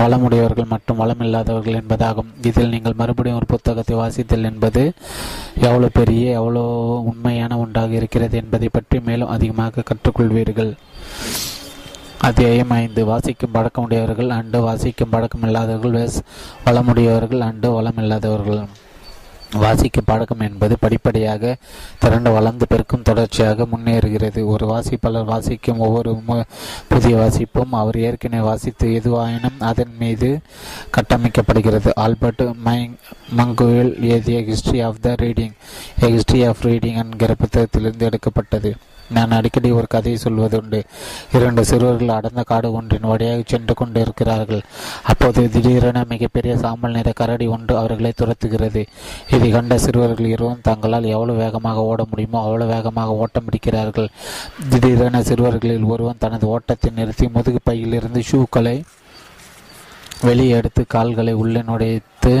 வளமுடையவர்கள் 0.00 0.72
மற்றும் 0.74 1.00
வளமில்லாதவர்கள் 1.02 1.78
என்பதாகும். 1.80 2.30
இதில் 2.48 2.72
நீங்கள் 2.74 2.98
மறுபடியும் 3.00 3.38
ஒரு 3.40 3.48
புத்தகத்தை 3.54 3.94
வாசித்தல் 4.00 4.48
என்பது 4.50 4.82
எவ்வளோ 5.68 5.88
பெரிய 5.98 6.24
எவ்வளோ 6.40 6.64
உண்மையான 6.88 7.58
ஒன்றாக 7.58 7.92
இருக்கிறது 7.92 8.36
என்பதை 8.36 8.68
பற்றி 8.72 9.00
மேலும் 9.00 9.28
அதிகமாக 9.28 9.82
கற்றுக்கொள்வீர்கள். 9.82 10.72
அத்தியாயம் 12.20 12.70
ஐந்து. 12.70 13.04
வாசிக்கும் 13.04 13.54
பழக்கமுடையவர்கள் 13.54 14.28
அண்டு 14.28 14.60
வாசிக்கும் 14.60 15.08
பழக்கம் 15.08 15.42
இல்லாதவர்கள் 15.42 16.08
வளமுடையவர்கள் 16.66 17.40
அண்டு 17.40 17.68
வளமில்லாதவர்கள் 17.68 18.64
வாசிக்கும் 19.52 20.04
பழக்கம் 20.06 20.40
என்பது 20.40 20.78
படிப்படியாக 20.78 21.56
திரண்டு 21.98 22.32
வளர்ந்து 22.32 22.66
பெருக்கும் 22.66 23.02
தொடர்ச்சியாக 23.02 23.66
முன்னேறுகிறது. 23.72 24.44
ஒரு 24.44 24.66
வாசிப்பாளர் 24.66 25.24
வாசிக்கும் 25.24 25.78
ஒவ்வொரு 25.78 26.20
புதிய 26.88 27.16
வாசிப்பும் 27.16 27.70
அவர் 27.70 27.98
ஏற்கனவே 27.98 28.42
வாசித்து 28.42 28.88
எதுவாயினும் 28.88 29.60
அதன் 29.60 29.94
மீது 29.98 30.38
கட்டமைக்கப்படுகிறது. 30.96 31.90
ஆல்பர்ட் 31.94 32.42
மை 32.56 32.96
மங்குவில் 33.36 34.00
எழுதிய 34.00 34.40
history 34.40 34.84
of 34.84 35.00
the 35.00 35.14
reading 35.22 35.52
history 36.00 36.48
of 36.48 36.62
reading 36.62 36.96
என்கிற 36.96 37.34
புத்தகத்திலிருந்து 37.34 37.98
எடுக்கப்பட்டது. 37.98 38.76
நான் 39.16 39.30
அடிக்கடி 39.30 39.70
ஒரு 39.70 39.86
கதையை 39.86 40.18
சொல்வதுண்டு. 40.24 40.80
இரண்டு 41.32 41.64
சிறுவர்கள் 41.64 42.14
அடர்ந்த 42.16 42.42
காடு 42.42 42.72
ஒன்றின் 42.72 43.08
வழியாக 43.10 43.42
சென்று 43.46 43.74
கொண்டிருக்கிறார்கள். 43.74 44.62
அப்போது 45.02 45.42
திடீரென 45.50 46.04
மிகப்பெரிய 46.08 46.58
சாம்பல் 46.58 46.92
நிற 46.92 47.12
கரடி 47.12 47.46
ஒன்று 47.46 47.76
அவர்களை 47.78 48.12
துரத்துகிறது. 48.16 48.82
இதை 49.30 49.50
கண்ட 49.50 49.78
சிறுவர்கள் 49.78 50.32
இருவரும் 50.34 50.66
தங்களால் 50.68 51.12
எவ்வளவு 51.14 51.38
வேகமாக 51.38 51.84
ஓட 51.84 52.04
முடியுமோ 52.10 52.40
அவ்வளவு 52.42 52.72
வேகமாக 52.74 53.16
ஓட்டம் 53.16 53.44
பிடிக்கிறார்கள். 53.44 54.08
திடீரென 54.68 55.22
சிறுவர்களில் 55.22 55.90
ஒருவன் 55.94 56.22
தனது 56.26 56.46
ஓட்டத்தை 56.46 56.92
நிறுத்தி 56.94 57.28
முதுகு 57.28 57.62
பையிலிருந்து 57.64 58.22
ஷூக்களை 58.30 58.76
வெளியே 60.22 60.54
எடுத்து 60.58 60.82
கால்களை 60.88 61.32
உள்ளே 61.32 61.60
நுழைத்து 61.62 62.32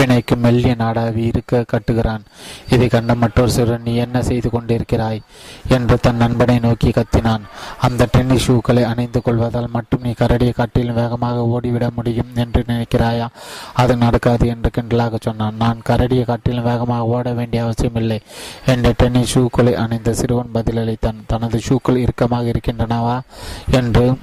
பிணைக்கு 0.00 0.36
மெல்லிய 0.36 0.74
நாடாவி 0.78 1.16
இருக்க 1.16 1.64
கட்டுகிறான். 1.72 2.20
இதை 2.68 2.88
கண்ட 2.88 3.14
மற்றொரு 3.14 3.50
சிறுவன் 3.50 3.82
நீ 3.84 3.94
என்ன 3.94 4.22
செய்து 4.22 4.50
கொண்டிருக்கிறாய்? 4.50 5.20
என்று 5.68 5.98
தன் 6.00 6.16
நண்பனை 6.16 6.58
நோக்கி 6.58 6.88
கத்தினான். 6.88 7.40
அந்த 7.78 8.06
டென்னிஸ் 8.10 8.50
ஷூக்களை 8.50 8.82
அணிந்து 8.82 9.22
கொள்வதால் 9.22 9.68
மட்டும் 9.72 10.00
நீ 10.00 10.10
கரடியை 10.10 10.52
காட்டிலும் 10.52 10.94
வேகமாக 10.94 11.46
ஓடிவிட 11.46 11.90
முடியும் 11.94 12.26
என்று 12.34 12.64
நினைக்கிறாயா? 12.66 13.26
அது 13.72 13.96
நடக்காது 13.96 14.46
என்று 14.46 14.70
கிண்டலாக 14.78 15.16
சொன்னான். 15.20 15.54
நான் 15.54 15.82
கரடியை 15.88 16.24
காட்டிலும் 16.24 16.64
வேகமாக 16.64 17.04
ஓட 17.04 17.32
வேண்டிய 17.32 17.62
அவசியமில்லை 17.62 18.20
என்ற 18.66 18.92
டென்னிஸ் 18.96 19.38
ஷூக்களை 19.38 19.72
அணிந்த 19.72 20.12
சிறுவன் 20.12 20.50
பதிலளித்தான். 20.54 21.22
தனது 21.26 21.60
ஷூக்கள் 21.68 21.96
இறுக்கமாக 21.96 22.50
இருக்கின்றனவா? 22.50 23.20
என்று 23.70 24.16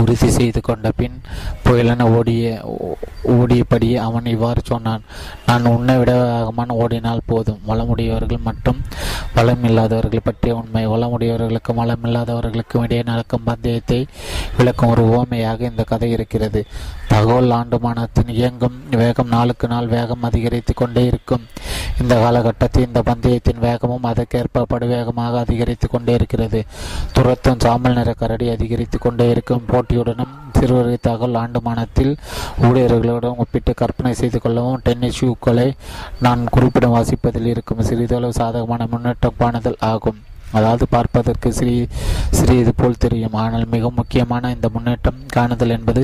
உறுதி 0.00 0.28
செய்து 0.30 0.60
கொண்ட 0.60 0.90
பின் 0.96 1.16
புயலென 1.64 2.02
ஓடிய 2.16 2.44
ஓடியபடியே 3.28 3.96
அவன் 4.06 4.26
இவ்வாறு 4.26 4.60
சொன்னான் 4.64 5.02
நான் 5.46 5.66
உன்னை 5.66 5.96
விட 5.96 6.12
வேகமான 6.22 6.74
ஓடினால் 6.74 7.26
போதும். 7.26 7.60
வளமுடையவர்கள் 7.68 8.42
மற்றும் 8.42 8.80
வளம் 9.34 9.64
இல்லாதவர்கள் 9.64 10.24
பற்றிய 10.24 10.56
உண்மை. 10.56 10.82
வளமுடையவர்களுக்கும் 10.86 11.80
வளம் 11.82 12.04
இல்லாதவர்களுக்கும் 12.04 12.82
இடையே 12.82 13.02
நடக்கும் 13.02 13.44
பந்தயத்தை 13.44 14.06
விளக்கும் 14.56 14.90
ஒரு 14.90 15.04
ஓமையாக 15.18 15.60
இந்த 15.60 15.84
கதை 15.84 16.10
இருக்கிறது. 16.10 16.62
தகவல் 17.08 17.50
ஆண்டுமானத்தின் 17.50 18.30
இயங்கும் 18.38 18.76
வேகம் 19.00 19.32
நாளுக்கு 19.34 19.66
நாள் 19.68 19.86
வேகம் 19.86 20.22
அதிகரித்து 20.22 20.74
கொண்டே 20.74 21.04
இருக்கும். 21.04 21.44
இந்த 22.00 22.14
காலகட்டத்தில் 22.22 22.86
இந்த 22.86 23.02
பந்தயத்தின் 23.02 23.60
வேகமும் 23.66 24.08
அதற்கேற்ப 24.10 24.64
படுவேகமாக 24.72 25.38
அதிகரித்து 25.44 25.88
கொண்டே 25.88 26.14
இருக்கிறது. 26.14 26.60
துரத்தும் 27.12 27.62
சாமல் 27.64 27.96
நிற 27.98 28.12
கரடி 28.12 28.48
அதிகரித்து 28.50 28.98
கொண்டே 28.98 29.30
இருக்கும். 29.30 29.64
போட்டியுடனும் 29.72 30.34
சிறுவர்கள் 30.58 31.04
தகவல் 31.08 31.38
ஆண்டுமானத்தில் 31.42 32.12
ஊழியர்களுடன் 32.62 33.40
ஒப்பிட்டு 33.44 33.74
கற்பனை 33.74 34.12
செய்து 34.14 34.40
கொள்ளவும் 34.40 34.82
டென்னிஸ் 34.84 35.18
ஷூக்களை 35.20 35.68
நான் 36.20 36.44
குறிப்பிடம் 36.50 36.94
வாசிப்பதில் 36.96 37.50
இருக்கும் 37.54 37.86
சிறிதளவு 37.88 38.32
சாதகமான 38.32 38.86
முன்னேற்றம் 38.90 39.40
காணுதல் 39.40 39.82
ஆகும். 39.92 40.20
அதாவது 40.58 40.84
பார்ப்பதற்கு 40.94 41.48
சிறி 41.58 41.76
சிறியது 42.38 42.72
போல் 42.80 43.02
தெரியும். 43.04 43.36
ஆனால் 43.42 43.66
மிக 43.74 43.90
முக்கியமான 44.00 44.50
இந்த 44.56 44.68
முன்னேற்றம் 44.74 45.20
காணுதல் 45.36 45.74
என்பது 45.76 46.02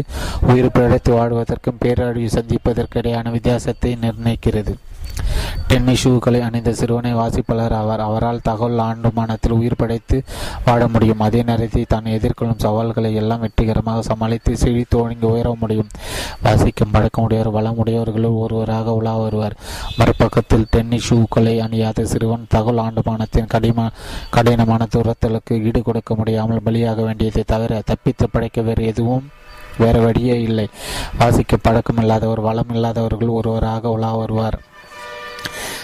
உயிர் 0.50 0.74
பிழைத்து 0.76 1.12
வாழ்வதற்கும் 1.18 1.80
பேரழிவு 1.84 2.30
சந்திப்பதற்கு 2.36 2.98
இடையான 3.02 3.30
வித்தியாசத்தை 3.36 3.92
நிர்ணயிக்கிறது. 4.04 4.74
டென்னிஸ் 5.68 6.08
ஷூக்களை 6.08 6.40
அணிந்த 6.40 6.72
சிறுவனை 6.72 7.14
வாசிப்பாளர் 7.14 7.76
அவர். 7.80 8.00
அவரால் 8.00 8.44
தகவல் 8.48 8.78
ஆண்டுமானத்தில் 8.78 9.56
உயிர் 9.58 9.76
படைத்து 9.76 10.16
வாழ 10.64 10.88
முடியும். 10.88 11.20
அதே 11.20 11.42
நேரத்தில் 11.42 11.88
தான் 11.88 12.04
எதிர்கொள்ளும் 12.04 12.62
சவால்களை 12.64 13.14
எல்லாம் 13.14 13.40
வெற்றிகரமாக 13.40 14.02
சமாளித்து 14.02 14.56
செழி 14.56 14.84
தோணிங்கி 14.94 15.28
உயர 15.32 15.54
முடியும். 15.60 15.90
வாசிக்கும் 16.42 16.92
பழக்கமுடையவர் 16.94 17.56
வளமுடையவர்களுள் 17.58 18.40
ஒருவராக 18.44 18.94
உலா 18.94 19.16
வருவார். 19.16 19.58
மறுபக்கத்தில் 19.98 20.68
டென்னிஸ் 20.70 21.08
ஷூக்களை 21.08 21.54
அணியாத 21.58 22.04
சிறுவன் 22.04 22.48
தகவல் 22.48 22.82
ஆண்டுமானத்தின் 22.86 23.52
கடின 23.54 23.90
கடினமான 24.30 24.86
துரத்தலுக்கு 24.94 25.54
ஈடு 25.68 25.82
கொடுக்க 25.82 26.14
முடியாமல் 26.14 26.64
பலியாக 26.64 27.04
வேண்டியதை 27.04 27.42
தவிர 27.46 27.80
தப்பித்து 27.84 28.26
படைக்க 28.30 28.60
வேறு 28.62 28.86
எதுவும் 28.86 29.28
வேறு 29.78 30.00
வழியே 30.00 30.36
இல்லை. 30.42 30.64
வாசிக்க 31.18 31.56
பழக்கம் 31.56 31.96
இல்லாதவர் 31.96 32.40
வளம் 32.40 32.72
இல்லாதவர்கள் 32.74 33.36
ஒருவராக 33.38 33.90
உலா 33.90 34.10
வருவார். 34.14 34.58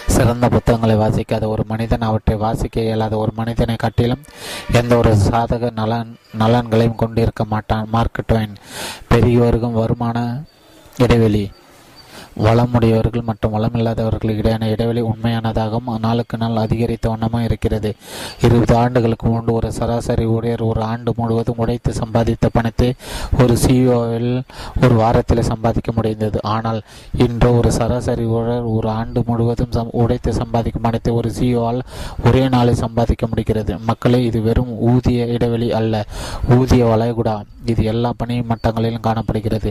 சிறந்த 0.07 0.49
புத்தகங்களை 0.49 0.95
வாசிக்காத 0.95 1.45
ஒரு 1.47 1.63
மனிதன் 1.67 2.07
அவற்றை 2.09 2.35
வாசிக்க 2.37 2.81
இயலாத 2.81 3.17
ஒரு 3.17 3.31
மனிதனை 3.35 3.75
காட்டிலும் 3.75 4.23
எந்த 4.71 4.97
ஒரு 4.97 5.11
சாதக 5.29 5.71
நலன் 5.71 6.11
நலன்களையும் 6.39 7.01
கொண்டிருக்க 7.03 7.45
மாட்டான். 7.45 7.87
மார்க் 7.91 8.21
ட்வைன் 8.27 8.55
பெருகி 9.07 9.37
வருகும் 9.37 9.79
வருமான 9.81 10.17
இடைவெளி. 10.97 11.45
வளமுடையவர்கள் 12.39 13.23
மற்றும் 13.23 13.53
வளமில்லாதவர்களுக்கு 13.53 14.41
இடையான 14.41 14.69
இடைவெளி 14.69 15.01
உண்மையானதாகவும் 15.01 15.99
நாளுக்கு 15.99 16.37
நாள் 16.37 16.55
அதிகரித்த 16.55 17.09
வண்ணமும் 17.09 17.43
இருக்கிறது. 17.43 17.95
இருபது 18.41 18.75
ஆண்டுகளுக்கு 18.75 19.27
முன்பு 19.27 19.53
ஒரு 19.53 19.71
சராசரி 19.71 20.25
ஊழியர் 20.25 20.61
ஒரு 20.61 20.81
ஆண்டு 20.81 21.13
முழுவதும் 21.15 21.57
உடைத்து 21.57 21.93
சம்பாதித்த 21.93 22.47
பணத்தை 22.51 22.93
ஒரு 23.39 23.57
சிஇஓவில் 23.67 24.41
ஒரு 24.83 24.95
வாரத்தில் 24.95 25.41
சம்பாதிக்க 25.41 25.91
முடிந்தது. 25.91 26.39
ஆனால் 26.41 26.81
இன்று 27.17 27.57
ஒரு 27.57 27.71
சராசரி 27.71 28.25
ஊழியர் 28.25 28.61
ஒரு 28.61 28.89
ஆண்டு 28.89 29.23
முழுவதும் 29.25 29.71
சம் 29.71 29.89
உடைத்து 29.91 30.33
சம்பாதிக்கும் 30.33 30.81
பணத்தை 30.81 31.13
ஒரு 31.13 31.31
சிஓவால் 31.39 31.81
ஒரே 32.25 32.49
நாளில் 32.49 32.75
சம்பாதிக்க 32.75 33.27
முடிகிறது. 33.27 33.77
மக்களே 33.79 34.23
இது 34.23 34.41
வெறும் 34.41 34.79
ஊதிய 34.79 35.25
இடைவெளி 35.25 35.73
அல்ல. 35.73 36.05
ஊதிய 36.49 36.85
வளைகுடா. 36.85 37.41
இது 37.73 37.83
எல்லா 37.93 38.09
பணி 38.21 38.35
மட்டங்களிலும் 38.51 39.05
காணப்படுகிறது. 39.07 39.69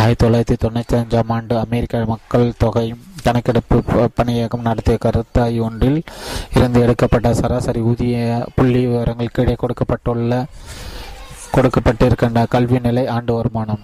ஆயிரத்தி 0.00 0.22
தொள்ளாயிரத்தி 0.22 0.56
தொண்ணூற்றி 0.64 0.94
அஞ்சாம் 1.00 1.32
ஆண்டு 1.36 1.54
அமெரிக்க 1.64 2.04
மக்கள் 2.12 2.46
தொகை 2.64 2.86
கணக்கெடுப்பு 3.26 3.76
பணியகம் 4.18 4.66
நடத்திய 4.68 4.96
கருத்தாய் 5.04 5.58
ஒன்றில் 5.66 6.00
இருந்து 6.56 6.78
எடுக்கப்பட்ட 6.84 7.34
சராசரி 7.40 7.80
ஊதிய 7.90 8.16
புள்ளி 8.56 8.82
விவரங்கள் 8.86 9.34
கீழே 9.36 9.54
கொடுக்கப்பட்டுள்ள 9.62 10.44
கொடுக்கப்பட்டிருக்கின்ற 11.56 12.40
கல்வி 12.54 12.78
நிலை 12.86 13.04
ஆண்டு 13.16 13.32
வருமானம். 13.38 13.82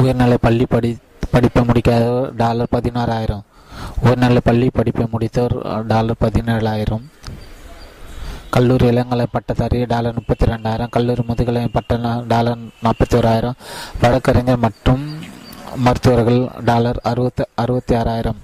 உயர்நிலை 0.00 0.38
பள்ளி 0.46 0.66
படி 0.74 0.90
படிப்பை 1.34 1.62
முடிக்காத 1.68 2.06
டாலர் 2.40 2.72
பதினாறாயிரம். 2.74 3.44
உயர்நிலை 4.04 4.40
பள்ளி 4.48 4.68
படிப்பை 4.78 5.06
முடித்தவர் 5.12 5.56
டாலர் 5.92 6.22
பதினேழாயிரம். 6.24 7.04
கல்லூரி 8.50 8.88
இளங்கலை 8.88 9.26
பட்டதாரி 9.32 9.84
டாலர் 9.84 10.14
முப்பத்தி 10.14 10.46
ரெண்டாயிரம் 10.46 10.90
கல்லூரி 10.90 11.22
முதுகலை 11.26 11.68
பட்ட 11.68 11.96
டாலர் 12.28 12.58
நாற்பத்தி 12.84 13.16
ஓராயிரம் 13.16 13.56
வழக்கறிஞர் 14.00 14.58
மற்றும் 14.58 15.04
மருத்துவர்கள் 15.76 16.48
டாலர் 16.64 17.00
அறுபத்தி 17.02 17.44
அறுபத்தி 17.54 17.94
ஆறாயிரம் 17.94 18.38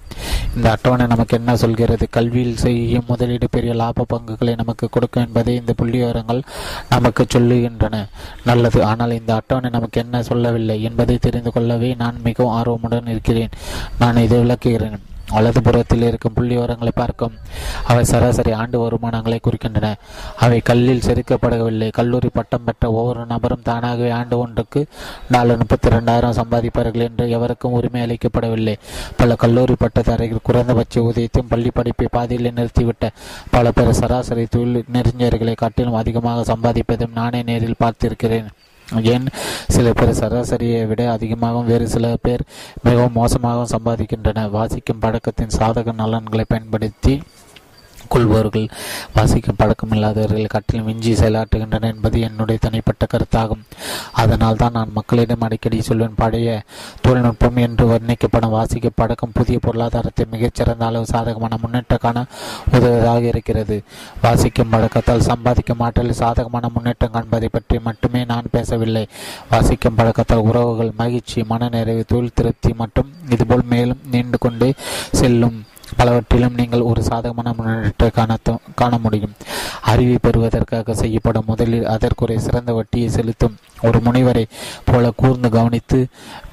இந்த 0.57 0.71
அட்டவணை 0.71 1.07
நமக்கு 1.07 1.37
என்ன 1.37 1.57
சொல்கிறது? 1.57 2.09
கல்வியில் 2.11 2.57
செய்யும் 2.57 3.05
முதலீடு 3.07 3.47
பெரிய 3.51 3.75
லாப 3.75 4.05
பங்குகளை 4.05 4.55
நமக்கு 4.55 4.89
கொடுக்கும் 4.91 5.25
என்பதை 5.27 5.55
இந்த 5.55 5.73
புள்ளி 5.73 5.99
விவரங்கள் 5.99 6.43
நமக்கு 6.89 7.27
சொல்லுகின்றன. 7.35 8.09
நல்லது. 8.45 8.85
ஆனால் 8.85 9.11
இந்த 9.11 9.35
அட்டவணை 9.35 9.71
நமக்கு 9.71 10.01
என்ன 10.01 10.23
சொல்லவில்லை 10.23 10.83
என்பதை 10.83 11.19
தெரிந்து 11.19 11.53
கொள்ளவே 11.53 11.95
நான் 11.95 12.21
மிகவும் 12.23 12.55
ஆர்வமுடன் 12.61 13.09
இருக்கிறேன். 13.09 13.51
நான் 13.99 14.17
இதை 14.17 14.39
விளக்குகிறேன். 14.39 15.01
வலதுபுறத்தில் 15.35 16.07
இருக்கும் 16.09 16.35
புள்ளிவிவரங்களை 16.37 16.93
பார்க்கும். 16.95 17.35
அவை 17.85 18.05
சராசரி 18.05 18.53
ஆண்டு 18.53 18.79
வருமானங்களை 18.81 19.39
குறிக்கின்றன. 19.41 19.95
அவை 20.37 20.61
கல்லில் 20.61 21.05
செதுக்கப்படவில்லை. 21.07 21.93
கல்லூரி 21.93 22.29
பட்டம் 22.33 22.65
பெற்ற 22.65 22.93
ஒவ்வொரு 22.93 23.27
நபரும் 23.27 23.63
தானாகவே 23.63 24.11
ஆண்டு 24.11 24.39
ஒன்றுக்கு 24.39 24.87
நாலு 25.29 25.57
முப்பத்தி 25.57 25.89
ரெண்டாயிரம் 25.89 26.39
சம்பாதிப்பார்கள் 26.41 27.07
என்று 27.09 27.31
எவருக்கும் 27.31 27.73
உரிமை 27.73 28.03
அளிக்கப்படவில்லை. 28.03 28.75
பல 29.17 29.37
கல்லூரி 29.37 29.75
பட்டதாரிகள் 29.79 30.43
குறைந்தபட்ச 30.43 31.01
ஊதியத்தையும் 31.01 31.49
பள்ளி 31.49 31.71
படிப்பை 31.75 32.09
பாதியில் 32.13 32.53
நிறுத்திவிட்ட 32.53 33.09
பல 33.51 33.73
பேர் 33.73 33.93
சராசரி 33.93 34.47
தொழில் 34.47 34.85
நெறிஞர்களை 34.93 35.55
காட்டிலும் 35.55 35.95
அதிகமாக 35.95 36.53
சம்பாதிப்பதும் 36.53 37.13
நானே 37.15 37.43
நேரில் 37.43 37.81
பார்த்திருக்கிறேன். 37.85 38.49
ஏன் 39.03 39.27
சில 39.69 39.93
பேர் 39.93 40.19
சராசரியை 40.19 40.87
விட 40.87 41.11
அதிகமாகவும் 41.11 41.67
வேறு 41.67 41.89
சில 41.89 42.17
பேர் 42.23 42.43
மிகவும் 42.83 43.13
மோசமாகவும் 43.13 43.73
சம்பாதிக்கின்றனர். 43.77 44.51
வாசிக்கும் 44.51 44.99
பழக்கத்தின் 44.99 45.57
சாதக 45.59 45.95
நலன்களை 45.95 46.45
பயன்படுத்தி 46.49 47.23
கொள்பவர்கள் 48.09 48.69
வாசிக்கும் 49.15 49.57
பழக்கம் 49.57 49.91
இல்லாதவர்கள் 49.91 50.83
மிஞ்சி 50.85 51.15
செயலாற்றுகின்றனர் 51.15 51.93
என்பது 51.95 52.21
என்னுடைய 52.21 52.59
தனிப்பட்ட 52.61 53.07
கருத்தாகும். 53.13 53.65
அதனால் 54.13 54.57
தான் 54.57 54.73
நான் 54.73 54.93
மக்களிடம் 54.93 55.41
அடிக்கடி 55.41 55.83
சொல்வேன் 55.83 56.15
பழைய 56.15 56.63
தொழில்நுட்பம் 57.01 57.57
என்று 57.57 57.87
வர்ணிக்கப்படும் 57.87 58.55
வாசிக்க 58.59 58.91
பழக்கம் 58.95 59.33
புதிய 59.33 59.59
பொருளாதாரத்தை 59.59 60.27
மிகச்சிறந்த 60.31 60.87
அளவு 60.87 61.07
சாதகமான 61.07 61.59
முன்னேற்றக்கான 61.63 62.13
காண 62.15 62.27
உதவுவதாக 62.69 63.23
இருக்கிறது. 63.23 63.83
வாசிக்கும் 64.23 64.71
பழக்கத்தால் 64.71 65.27
சம்பாதிக்கும் 65.31 65.79
ஆற்றலில் 65.79 66.21
சாதகமான 66.23 66.71
முன்னேற்றம் 66.75 67.13
காண்பதை 67.13 67.49
பற்றி 67.53 67.79
மட்டுமே 67.79 68.25
நான் 68.25 68.51
பேசவில்லை. 68.51 69.07
வாசிக்கும் 69.51 69.95
பழக்கத்தால் 69.97 70.47
உறவுகள் 70.51 70.93
மகிழ்ச்சி 70.97 71.43
மனநிறைவு 71.43 72.05
தொழில் 72.05 72.33
திருப்தி 72.35 72.73
மற்றும் 72.73 73.13
இதுபோல் 73.29 73.63
மேலும் 73.63 74.01
நீண்டு 74.11 74.39
கொண்டே 74.39 74.75
செல்லும். 75.21 75.65
பலவற்றிலும் 75.99 76.59
நீங்கள் 76.61 76.87
ஒரு 76.91 77.01
சாதகமான 77.09 77.49
முன்னேற்றத்தை 77.57 78.09
காண 78.19 78.37
காண 78.81 78.93
முடியும். 79.05 79.35
அறிவை 79.93 80.17
பெறுவதற்காக 80.27 80.95
செய்யப்படும் 81.03 81.49
முதலில் 81.51 81.91
அதற்குரிய 81.95 82.39
சிறந்த 82.47 82.73
வட்டியை 82.79 83.09
செலுத்தும் 83.17 83.59
ஒரு 83.87 83.99
முனைவரை 84.07 84.45
போல 84.89 85.11
கூர்ந்து 85.21 85.49
கவனித்து 85.57 85.99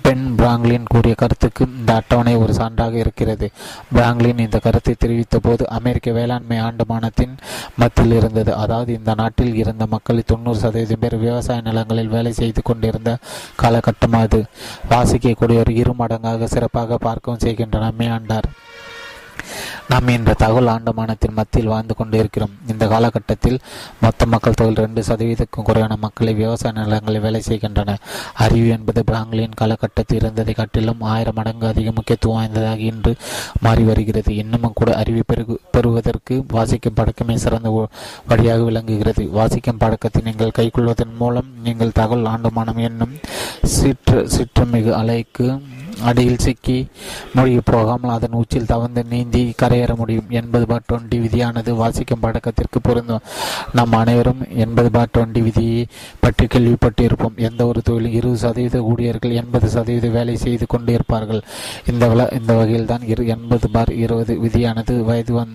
பென் 0.06 0.26
பிராங்க்லின் 0.40 0.88
கூறிய 0.94 1.16
கருத்துக்கு 1.22 1.64
இந்த 1.80 1.92
அட்டவணை 2.00 2.34
ஒரு 2.44 2.54
சான்றாக 2.60 2.96
இருக்கிறது. 3.04 3.48
பிராங்க்லின் 3.96 4.44
இந்த 4.46 4.58
கருத்தை 4.66 4.94
தெரிவித்த 5.04 5.40
போது 5.40 5.64
அமெரிக்க 5.78 6.12
வேளாண்மை 6.18 6.58
ஆண்டுமானத்தின் 6.68 7.36
மத்தியில் 7.82 8.18
இருந்தது. 8.20 8.52
அதாவது 8.64 8.92
இந்த 9.00 9.14
நாட்டில் 9.22 9.56
இருந்த 9.62 9.86
மக்களில் 9.96 10.30
தொண்ணூறு 10.32 10.62
சதவீதம் 10.64 11.04
பேர் 11.04 11.18
விவசாய 11.26 11.62
நிலங்களில் 11.70 12.14
வேலை 12.16 12.34
செய்து 12.42 12.64
கொண்டிருந்த 12.70 13.14
காலகட்டம் 13.64 14.20
அது 14.24 14.42
வாசிக்கக்கூடியவர் 14.94 15.72
இரு 15.82 15.96
மடங்காக 16.02 16.50
சிறப்பாக 16.56 17.00
பார்க்கவும் 17.08 17.44
செய்கின்ற 17.46 17.80
நம்மை 17.88 18.10
ஆண்டார். 18.18 18.50
நாம் 19.92 20.10
இன்று 20.14 20.34
தகவல் 20.42 20.70
ஆண்டுமானத்தின் 20.74 21.36
மத்தியில் 21.38 21.70
வாழ்ந்து 21.72 21.94
கொண்டிருக்கிறோம். 22.00 22.54
இந்த 22.72 22.84
காலகட்டத்தில் 22.92 23.58
மொத்த 24.04 24.26
மக்கள் 24.34 24.58
தொகை 24.60 24.74
ரெண்டு 24.82 25.02
சதவீதக்கும் 25.08 25.66
குறைவான 25.68 25.96
மக்களை 26.04 26.34
விவசாய 26.34 26.72
நிலங்களில் 26.78 27.24
வேலை 27.26 27.42
செய்கின்றனர் 27.48 28.04
அறிவு 28.46 28.68
என்பது 28.76 29.02
பிராங்கிலின் 29.10 29.58
காலகட்டத்தில் 29.62 30.20
இருந்ததை 30.22 30.54
காட்டிலும் 30.60 31.02
ஆயிரம் 31.14 31.38
மடங்கு 31.40 31.68
அதிக 31.72 31.92
முக்கியத்துவம் 31.98 32.38
வாய்ந்ததாக 32.38 32.82
இன்று 32.92 33.14
மாறி 33.66 33.84
வருகிறது. 33.90 34.32
இன்னமும் 34.44 34.78
கூட 34.80 34.92
அறிவை 35.02 35.24
பெருகு 35.32 35.58
பெறுவதற்கு 35.72 36.38
வாசிக்கும் 36.56 36.98
பழக்கமே 37.00 37.38
சிறந்த 37.46 37.70
வழியாக 38.32 38.62
விளங்குகிறது. 38.70 39.26
வாசிக்கும் 39.40 39.82
பழக்கத்தை 39.84 40.24
நீங்கள் 40.30 40.58
கைக்கொள்வதன் 40.60 41.16
மூலம் 41.24 41.52
நீங்கள் 41.68 41.98
தகவல் 42.02 42.32
ஆண்டுமானம் 42.36 42.82
என்னும் 42.90 43.16
சிற்று 43.76 44.20
சிற்றமிகு 44.38 44.94
அலைக்கு 45.02 45.48
அடியில் 46.10 46.42
சிக்கி 46.46 46.78
மூழ்கி 47.36 47.62
போகாமல் 47.72 48.14
அதன் 48.16 48.38
உச்சில் 48.42 48.70
தவந்து 48.72 49.02
நீந்தி 49.12 49.42
கரையேற 49.62 49.92
முடியும். 50.02 50.28
எண்பது 50.40 50.66
பார் 50.72 50.88
டுவெண்டி 50.90 51.18
விதியானது 51.26 51.72
வாசிக்கும் 51.82 52.24
பழக்கத்திற்கு 52.24 52.82
பொருந்தும். 52.88 53.26
நம் 53.78 53.96
அனைவரும் 54.02 54.42
எண்பது 54.66 54.92
பார் 54.96 55.14
டுவெண்டி 55.18 55.42
விதியை 55.48 55.84
பற்றி 56.20 56.48
கேள்விப்பட்டு 56.48 57.04
இருப்போம் 57.04 57.38
எந்த 57.48 57.62
ஒரு 57.72 57.82
தொழிலும் 57.90 58.18
இருபது 58.20 58.42
சதவீத 58.46 58.82
ஊழியர்கள் 58.92 59.38
எண்பது 59.42 59.70
சதவீத 59.76 60.08
வேலை 60.18 60.36
செய்து 60.46 60.68
கொண்டு 60.74 60.92
இருப்பார்கள். 60.98 61.42
இந்த 61.92 62.04
வில 62.14 62.28
இந்த 62.40 62.52
வகையில் 62.54 62.90
தான் 62.94 63.06
இரு 63.12 63.26
எண்பது 63.36 63.70
பார் 63.76 63.92
இருபது 64.04 64.34
விதியானது 64.46 64.94
வயது 65.10 65.34
வந் 65.40 65.54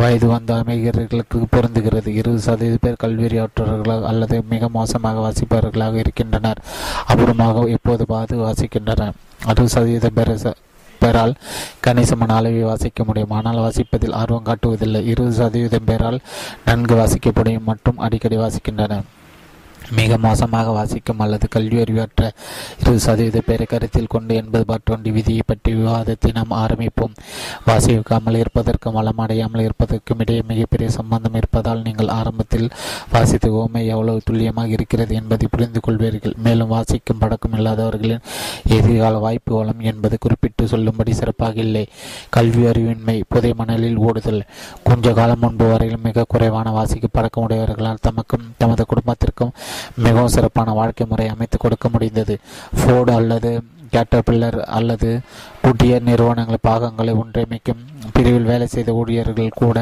வயது 0.00 0.26
வந்த 0.26 0.52
அமைகர்களுக்கு 0.62 1.38
பொருந்துகிறது. 1.56 2.08
இருபது 2.20 2.42
சதவீத 2.48 2.78
பேர் 2.84 3.02
கல்வியற்றவர்களாக 3.04 4.08
அல்லது 4.12 4.36
மிக 4.54 4.68
மோசமாக 4.78 5.20
வாசிப்பவர்களாக 5.26 5.94
இருக்கின்றனர். 6.04 6.60
அபூர்வமாக 7.12 7.68
இப்போது 7.76 8.04
பாது 8.06 8.34
வாசிக்கின்றனர்? 8.44 9.14
அறுபது 9.42 9.68
சதவீத 9.68 10.10
பேர் 10.10 10.56
பேரால் 11.00 11.34
கணிசமான 11.80 12.34
அளவை 12.34 12.62
வாசிக்க 12.62 13.04
முடியும். 13.04 13.30
ஆனால் 13.30 13.56
வாசிப்பதில் 13.56 14.14
ஆர்வம் 14.20 14.44
காட்டுவதில்லை. 14.44 15.00
இருபது 15.04 15.32
சதவீதம் 15.32 15.84
பேரால் 15.84 16.20
நன்கு 16.64 16.94
வாசிக்க 16.94 17.30
முடியும் 17.34 17.68
மற்றும் 17.70 17.98
அடிக்கடி 17.98 18.36
வாசிக்கின்றனர். 18.36 19.04
மிக 19.90 20.18
மோசமாக 20.18 20.70
வாசிக்கும் 20.70 21.18
அல்லது 21.18 21.48
கல்வி 21.48 21.80
அறிவற்ற 21.80 22.32
இருபது 22.80 23.00
சதவீத 23.00 23.40
பேரை 23.40 23.66
கருத்தில் 23.66 24.06
கொண்டு 24.06 24.34
எண்பது 24.34 24.64
பார் 24.64 25.00
விதியை 25.00 25.40
பற்றி 25.46 25.74
விவாதத்தை 25.74 26.32
நாம் 26.32 26.50
ஆரம்பிப்போம். 26.50 27.14
வாசிக்காமல் 27.66 28.36
இருப்பதற்கும் 28.36 28.94
வளமடையாமல் 28.94 29.60
இருப்பதற்கும் 29.60 30.18
இடையே 30.18 30.42
மிகப்பெரிய 30.46 30.90
சம்பந்தம் 30.90 31.34
இருப்பதால் 31.34 31.82
நீங்கள் 31.82 32.08
ஆரம்பத்தில் 32.08 32.70
வாசித்த 33.12 33.48
ஓமை 33.48 33.86
எவ்வளவு 33.86 34.20
துல்லியமாக 34.24 34.68
இருக்கிறது 34.68 35.14
என்பதை 35.14 35.48
புரிந்து 35.50 35.80
கொள்வீர்கள். 35.80 36.36
மேலும் 36.36 36.68
வாசிக்கும் 36.68 37.18
பழக்கம் 37.18 37.52
இல்லாதவர்களின் 37.52 38.22
எதிர்கால 38.68 39.18
வாய்ப்பு 39.18 39.56
வளம் 39.56 39.80
என்பது 39.80 40.18
குறிப்பிட்டு 40.18 40.66
சொல்லும்படி 40.66 41.12
சிறப்பாக 41.12 41.60
இல்லை. 41.60 41.86
கல்வி 42.30 42.64
அறிவின்மை 42.66 43.22
புதை 43.28 43.52
மணலில் 43.54 43.96
ஓடுதல். 43.96 44.42
கொஞ்ச 44.84 45.12
காலம் 45.12 45.38
முன்பு 45.38 45.66
வரையில் 45.66 45.98
மிக 45.98 46.24
குறைவான 46.28 46.70
வாசிக்கும் 46.70 47.10
பழக்கம் 47.12 47.44
உடையவர்களால் 47.44 48.02
தமக்கும் 48.08 48.50
தமது 48.58 48.86
குடும்பத்திற்கும் 48.86 49.52
மிகவும் 49.96 50.34
சிறப்பான 50.36 50.72
வாழ்க்கை 50.72 51.06
முறை 51.08 51.28
அமைத்து 51.28 51.58
கொடுக்க 51.58 51.88
முடிந்தது. 51.88 52.36
ஃபோர்டு 52.78 53.12
அல்லது 53.12 53.52
கேட்டர்பில்லர் 53.94 54.58
அல்லது 54.76 55.20
புதிய 55.62 55.98
நிறுவனங்கள் 55.98 56.64
பாகங்களை 56.68 57.12
ஒன்றியமைக்கும் 57.14 57.82
பிரிவில் 58.12 58.50
வேலை 58.52 58.66
செய்த 58.66 58.92
ஊழியர்கள் 58.92 59.50
கூட 59.54 59.78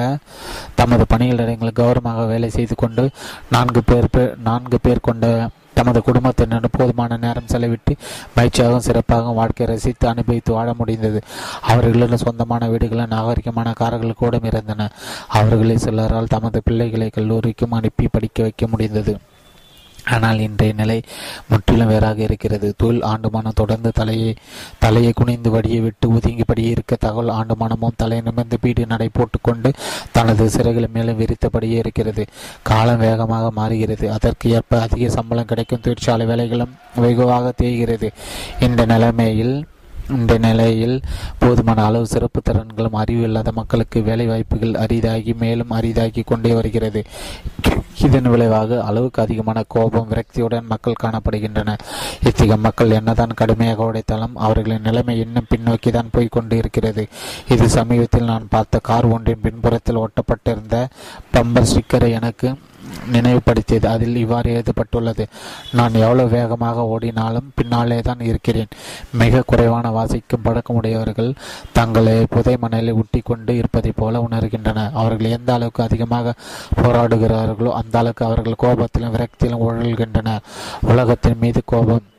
தமது 0.75 1.05
பணியிடங்களை 1.13 1.73
கௌரவமாக 1.73 2.27
வேலை 2.27 2.51
செய்து 2.51 2.75
கொண்டு 2.75 3.05
நான்கு 3.51 3.83
பேர் 3.85 4.09
நான்கு 4.49 4.79
பேர் 4.83 5.07
கொண்ட 5.09 5.49
தமது 5.75 6.03
குடும்பத்தினர் 6.03 6.75
போதுமான 6.79 7.17
நேரம் 7.17 7.51
செலவிட்டு 7.53 7.93
மகிழ்ச்சியாகவும் 8.37 8.87
சிறப்பாகவும் 8.89 9.39
வாழ்க்கை 9.41 9.67
ரசித்து 9.67 10.09
அனுபவித்து 10.09 10.53
வாழ 10.53 10.75
முடிந்தது. 10.75 11.21
அவர்களின் 11.61 12.23
சொந்தமான 12.25 12.69
வீடுகளில் 12.69 13.13
நாகரிகமான 13.15 13.73
கார்கள் 13.73 14.21
கூட 14.23 14.41
இருந்தன. 14.43 14.91
அவர்களில் 15.29 15.85
சிலரால் 15.85 16.33
தமது 16.37 16.61
பிள்ளைகளை 16.65 17.11
கல்லூரிக்கும் 17.11 17.77
அனுப்பி 17.79 18.09
படிக்க 18.09 18.43
வைக்க 18.43 18.67
முடிந்தது. 18.67 19.15
ஆனால் 20.11 20.39
இன்றைய 20.39 20.75
நிலை 20.75 21.03
முற்றிலும் 21.49 21.87
வேறாக 21.87 22.23
இருக்கிறது. 22.23 22.75
தொழில் 22.77 23.03
ஆண்டுமானம் 23.03 23.53
தொடர்ந்து 23.55 23.93
தலையை 23.95 24.35
தலையை 24.79 25.13
குனிந்து 25.15 25.51
வடியை 25.51 25.81
விட்டு 25.81 26.13
ஒதுங்கிபடியே 26.13 26.71
இருக்க 26.71 26.97
தகவல் 27.01 27.29
ஆண்டுமானமும் 27.29 27.97
தலை 27.97 28.21
நிமிர்ந்து 28.21 28.59
பீடு 28.61 28.87
நடை 28.87 29.09
போட்டுக்கொண்டு 29.13 29.73
தனது 30.13 30.49
சிறைகளை 30.49 30.89
மேலும் 30.93 31.19
விரித்தபடியே 31.19 31.79
இருக்கிறது. 31.79 32.27
காலம் 32.63 32.99
வேகமாக 32.99 33.51
மாறுகிறது. 33.51 34.13
அதற்கு 34.13 34.51
ஏற்ப 34.51 34.81
அதிக 34.81 35.09
சம்பளம் 35.09 35.45
கிடைக்கும் 35.45 35.81
தொழிற்சாலை 35.81 36.27
வேலைகளும் 36.27 36.73
வெகுவாக 36.97 37.53
தேய்கிறது. 37.57 38.11
இந்த 38.61 38.87
நிலைமையில் 38.87 39.67
இந்த 40.09 40.39
நிலையில் 40.39 40.97
போதுமான 41.39 41.85
அளவு 41.85 42.07
சிறப்பு 42.07 42.41
திறன்களும் 42.41 42.97
அறிவு 43.03 43.23
இல்லாத 43.23 43.53
மக்களுக்கு 43.53 44.03
வேலை 44.03 44.27
வாய்ப்புகள் 44.27 44.75
அரிதாகி 44.75 45.35
மேலும் 45.35 45.71
அரிதாகி 45.71 46.23
கொண்டே 46.23 46.53
வருகிறது. 46.55 47.03
இதன் 48.03 48.29
விளைவாக 48.31 48.83
அளவுக்கு 48.83 49.23
அதிகமான 49.23 49.63
கோபம் 49.75 50.09
விரக்தியுடன் 50.11 50.71
மக்கள் 50.73 51.03
காணப்படுகின்றனர். 51.03 51.83
இத்தகைய 52.23 52.57
மக்கள் 52.57 52.91
என்னதான் 52.91 53.39
கடுமையாக 53.41 53.89
உடைத்தாலும் 53.91 54.37
அவர்களின் 54.37 54.87
நிலைமை 54.89 55.19
இன்னும் 55.19 55.51
பின்னோக்கி 55.53 55.91
தான் 55.91 56.13
போய்கொண்டு 56.17 56.57
இருக்கிறது 56.57 57.09
இது 57.49 57.69
சமீபத்தில் 57.69 58.25
நான் 58.25 58.49
பார்த்த 58.49 58.79
கார் 58.79 59.05
ஒன்றின் 59.05 59.45
பின்புறத்தில் 59.47 59.97
ஒட்டப்பட்டிருந்த 59.97 60.89
பம்பர் 61.33 61.71
ஸ்டிக்கரை 61.73 62.11
எனக்கு 62.11 62.51
நினைவுபடுத்தியது. 63.13 63.87
அதில் 63.87 64.17
இவ்வாறு 64.17 64.51
எழுதப்பட்டுள்ளது. 64.51 65.27
நான் 65.73 65.95
எவ்வளவு 65.95 66.29
வேகமாக 66.29 66.85
ஓடினாலும் 66.85 67.53
பின்னாலே 67.55 68.01
தான் 68.01 68.21
இருக்கிறேன். 68.21 68.67
மிக 69.13 69.43
குறைவான 69.47 69.91
வாசிக்கும் 69.91 70.41
பழக்கமுடையவர்கள் 70.45 71.35
தங்களை 71.73 72.27
புதை 72.31 72.57
மணலில் 72.57 72.93
ஒட்டி 72.93 73.21
கொண்டு 73.25 73.57
இருப்பதைப் 73.57 73.97
போல 73.97 74.27
உணர்கின்றனர். 74.31 74.93
அவர்கள் 74.93 75.31
எந்த 75.31 75.53
அளவுக்கு 75.53 75.83
அதிகமாக 75.83 76.35
போராடுகிறார்களோ 76.83 77.73
அந்த 77.73 77.99
அளவுக்கு 77.99 78.25
அவர்கள் 78.25 78.61
கோபத்திலும் 78.63 79.13
விரக்தியிலும் 79.15 79.65
உழல்கின்றனர். 79.69 80.41
உலகத்தின் 80.83 81.39
மீது 81.41 81.63
கோபம் 81.65 82.11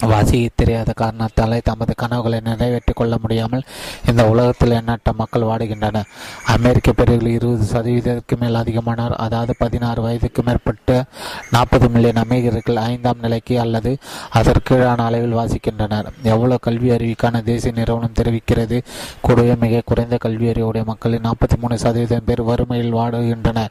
வாசிக்க 0.00 0.48
தெரியாத 0.54 0.92
காரணத்தாலே 0.92 1.60
தமது 1.64 1.94
கனவுகளை 1.96 2.40
நிறைவேற்றிக் 2.44 2.96
கொள்ள 2.96 3.16
முடியாமல் 3.22 3.62
இந்த 4.06 4.28
உலகத்தில் 4.28 4.70
எண்ணற்ற 4.70 5.12
மக்கள் 5.12 5.42
வாடுகின்றனர். 5.42 6.04
அமெரிக்க 6.46 6.92
பிறகு 6.92 7.32
இருபது 7.32 7.64
சதவீதத்துக்கு 7.64 8.36
மேல் 8.40 8.54
அதிகமானார் 8.54 9.10
அதாவது 9.10 9.54
பதினாறு 9.58 10.02
வயதுக்கு 10.02 10.42
மேற்பட்ட 10.42 11.04
நாற்பது 11.50 11.88
மில்லியன் 11.88 12.16
அமெரிக்கர்கள் 12.16 12.76
ஐந்தாம் 12.76 13.18
நிலைக்கு 13.20 13.60
அல்லது 13.60 13.98
அதற்கீழான 14.32 15.04
அளவில் 15.04 15.34
வாசிக்கின்றனர். 15.34 16.04
எவ்வளவு 16.22 16.58
கல்வி 16.60 16.90
அறிவிக்கான 16.90 17.42
தேசிய 17.42 17.72
நிறுவனம் 17.76 18.12
தெரிவிக்கிறது? 18.12 18.82
கூடவே 19.20 19.54
மிக 19.54 19.82
குறைந்த 19.84 20.16
கல்வி 20.16 20.48
அறிவுடைய 20.48 20.86
மக்களின் 20.86 21.20
நாற்பத்தி 21.20 21.56
மூணு 21.60 21.78
சதவீதம் 21.78 22.24
பேர் 22.24 22.42
வறுமையில் 22.42 22.94
வாடுகின்றனர். 22.94 23.68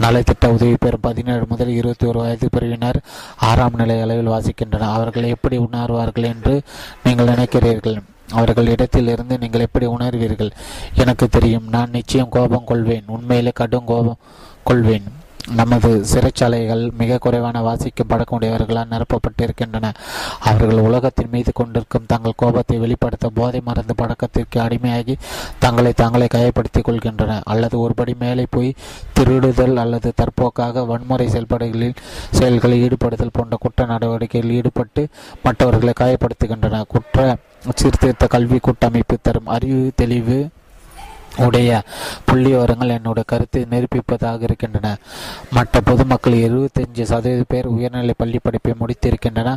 நலத்திட்ட 0.00 0.46
உதவி 0.46 0.76
பெறும் 0.80 1.00
பதினேழு 1.00 1.46
முதல் 1.48 1.68
இருபத்தி 1.68 2.06
ஒரு 2.06 2.18
வயது 2.18 2.48
பிரிவினர் 2.50 3.00
ஆறாம் 3.36 3.74
நிலை 3.74 4.00
அளவில் 4.00 4.28
வாசிக்கின்றனர். 4.28 4.92
அவர்கள் 4.92 5.22
எப்படி 5.22 5.66
உணர்வார்கள் 5.72 6.24
என்று 6.24 6.62
நீங்கள் 7.04 7.26
நினைக்கிறீர்கள். 7.26 7.98
அவர்கள் 8.30 8.66
இடத்திலிருந்து 8.66 9.38
நீங்கள் 9.38 9.60
எப்படி 9.60 9.86
உணர்வீர்கள்? 9.86 10.50
எனக்கு 10.94 11.28
தெரியும் 11.28 11.68
நான் 11.68 11.90
நிச்சயம் 11.90 12.28
கோபம் 12.28 12.64
கொள்வேன். 12.64 13.04
உண்மையிலே 13.06 13.50
கடும் 13.54 13.84
கோபம் 13.84 14.18
கொள்வேன். 14.64 15.04
நமது 15.54 16.04
சிறைச்சாலைகள் 16.12 16.90
மிக 16.92 17.18
குறைவான 17.18 17.60
வாசிக்கும் 17.62 18.08
பழக்கமுடையவர்களால் 18.08 18.90
நிரப்பப்பட்டிருக்கின்றன. 18.90 19.92
அவர்கள் 20.40 20.78
உலகத்தின் 20.78 21.28
மீது 21.30 21.52
கொண்டிருக்கும் 21.52 22.06
தங்கள் 22.06 22.32
கோபத்தை 22.36 22.78
வெளிப்படுத்த 22.78 23.28
போதை 23.28 23.60
மருந்து 23.60 23.94
பழக்கத்திற்கு 23.94 24.60
அடிமையாகி 24.60 25.18
தங்களை 25.58 25.92
தாங்களே 25.92 26.26
காயப்படுத்திக் 26.26 26.84
கொள்கின்றன 26.84 27.40
அல்லது 27.44 27.88
ஒருபடி 27.88 28.18
மேலே 28.18 28.46
போய் 28.50 28.74
திருடுதல் 29.18 29.76
அல்லது 29.76 30.12
தற்போக்காக 30.16 30.84
வன்முறை 30.84 31.28
செயல்பாடுகளில் 31.28 31.94
செயல்களில் 32.30 32.88
ஈடுபடுதல் 32.88 33.32
போன்ற 33.32 33.56
குற்ற 33.60 33.86
நடவடிக்கைகளில் 33.86 34.56
ஈடுபட்டு 34.56 35.08
மற்றவர்களை 35.42 35.92
காயப்படுத்துகின்றன 36.00 36.82
குற்ற 36.88 37.36
சீர்திருத்த 37.74 38.26
கல்வி 38.26 38.58
கூட்டமைப்பு 38.58 39.16
தரும் 39.22 39.46
அறிவு 39.46 39.92
தெளிவு 39.94 40.50
உடைய 41.46 41.70
புள்ளிவிவரங்கள் 42.28 42.94
என்னோட 42.96 43.20
கருத்தை 43.26 43.62
நிரூபிப்பதாக 43.72 44.42
இருக்கின்றன. 44.42 44.88
மற்ற 45.56 45.80
பொதுமக்கள் 45.80 46.36
எழுபத்தஞ்சு 46.46 47.04
சதவீத 47.12 47.44
பேர் 47.48 47.66
உயர்நிலை 47.66 48.14
பள்ளி 48.16 48.38
படிப்பை 48.42 48.74
முடித்திருக்கின்றன. 48.80 49.54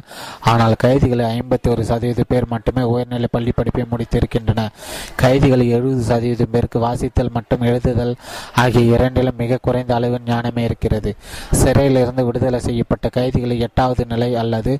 ஆனால் 0.51 0.75
கைதிகள் 0.83 1.23
ஐம்பத்தி 1.37 1.69
ஒரு 1.69 1.85
சதவீத 1.91 2.23
பேர் 2.27 2.47
மட்டுமே 2.53 2.83
உயர்நிலை 2.93 3.29
பள்ளி 3.31 3.53
படிப்பை 3.59 3.85
முடித்திருக்கின்றன. 3.93 4.67
கைதிகள் 5.15 5.65
எழுபது 5.77 6.03
சதவீதம் 6.11 6.53
பேருக்கு 6.55 6.79
வாசித்தல் 6.87 7.33
மற்றும் 7.37 7.61
எழுதுதல் 7.61 8.15
ஆகிய 8.55 8.95
இரண்டிலும் 8.95 9.39
மிக 9.43 9.59
குறைந்த 9.61 9.93
அளவு 9.95 10.19
ஞானமே 10.25 10.63
இருக்கிறது. 10.63 11.13
சிறையிலிருந்து 11.61 12.25
விடுதலை 12.25 12.59
செய்யப்பட்ட 12.59 13.09
கைதிகள் 13.09 13.63
எட்டாவது 13.67 14.05
நிலை 14.05 14.35
அல்லது 14.35 14.73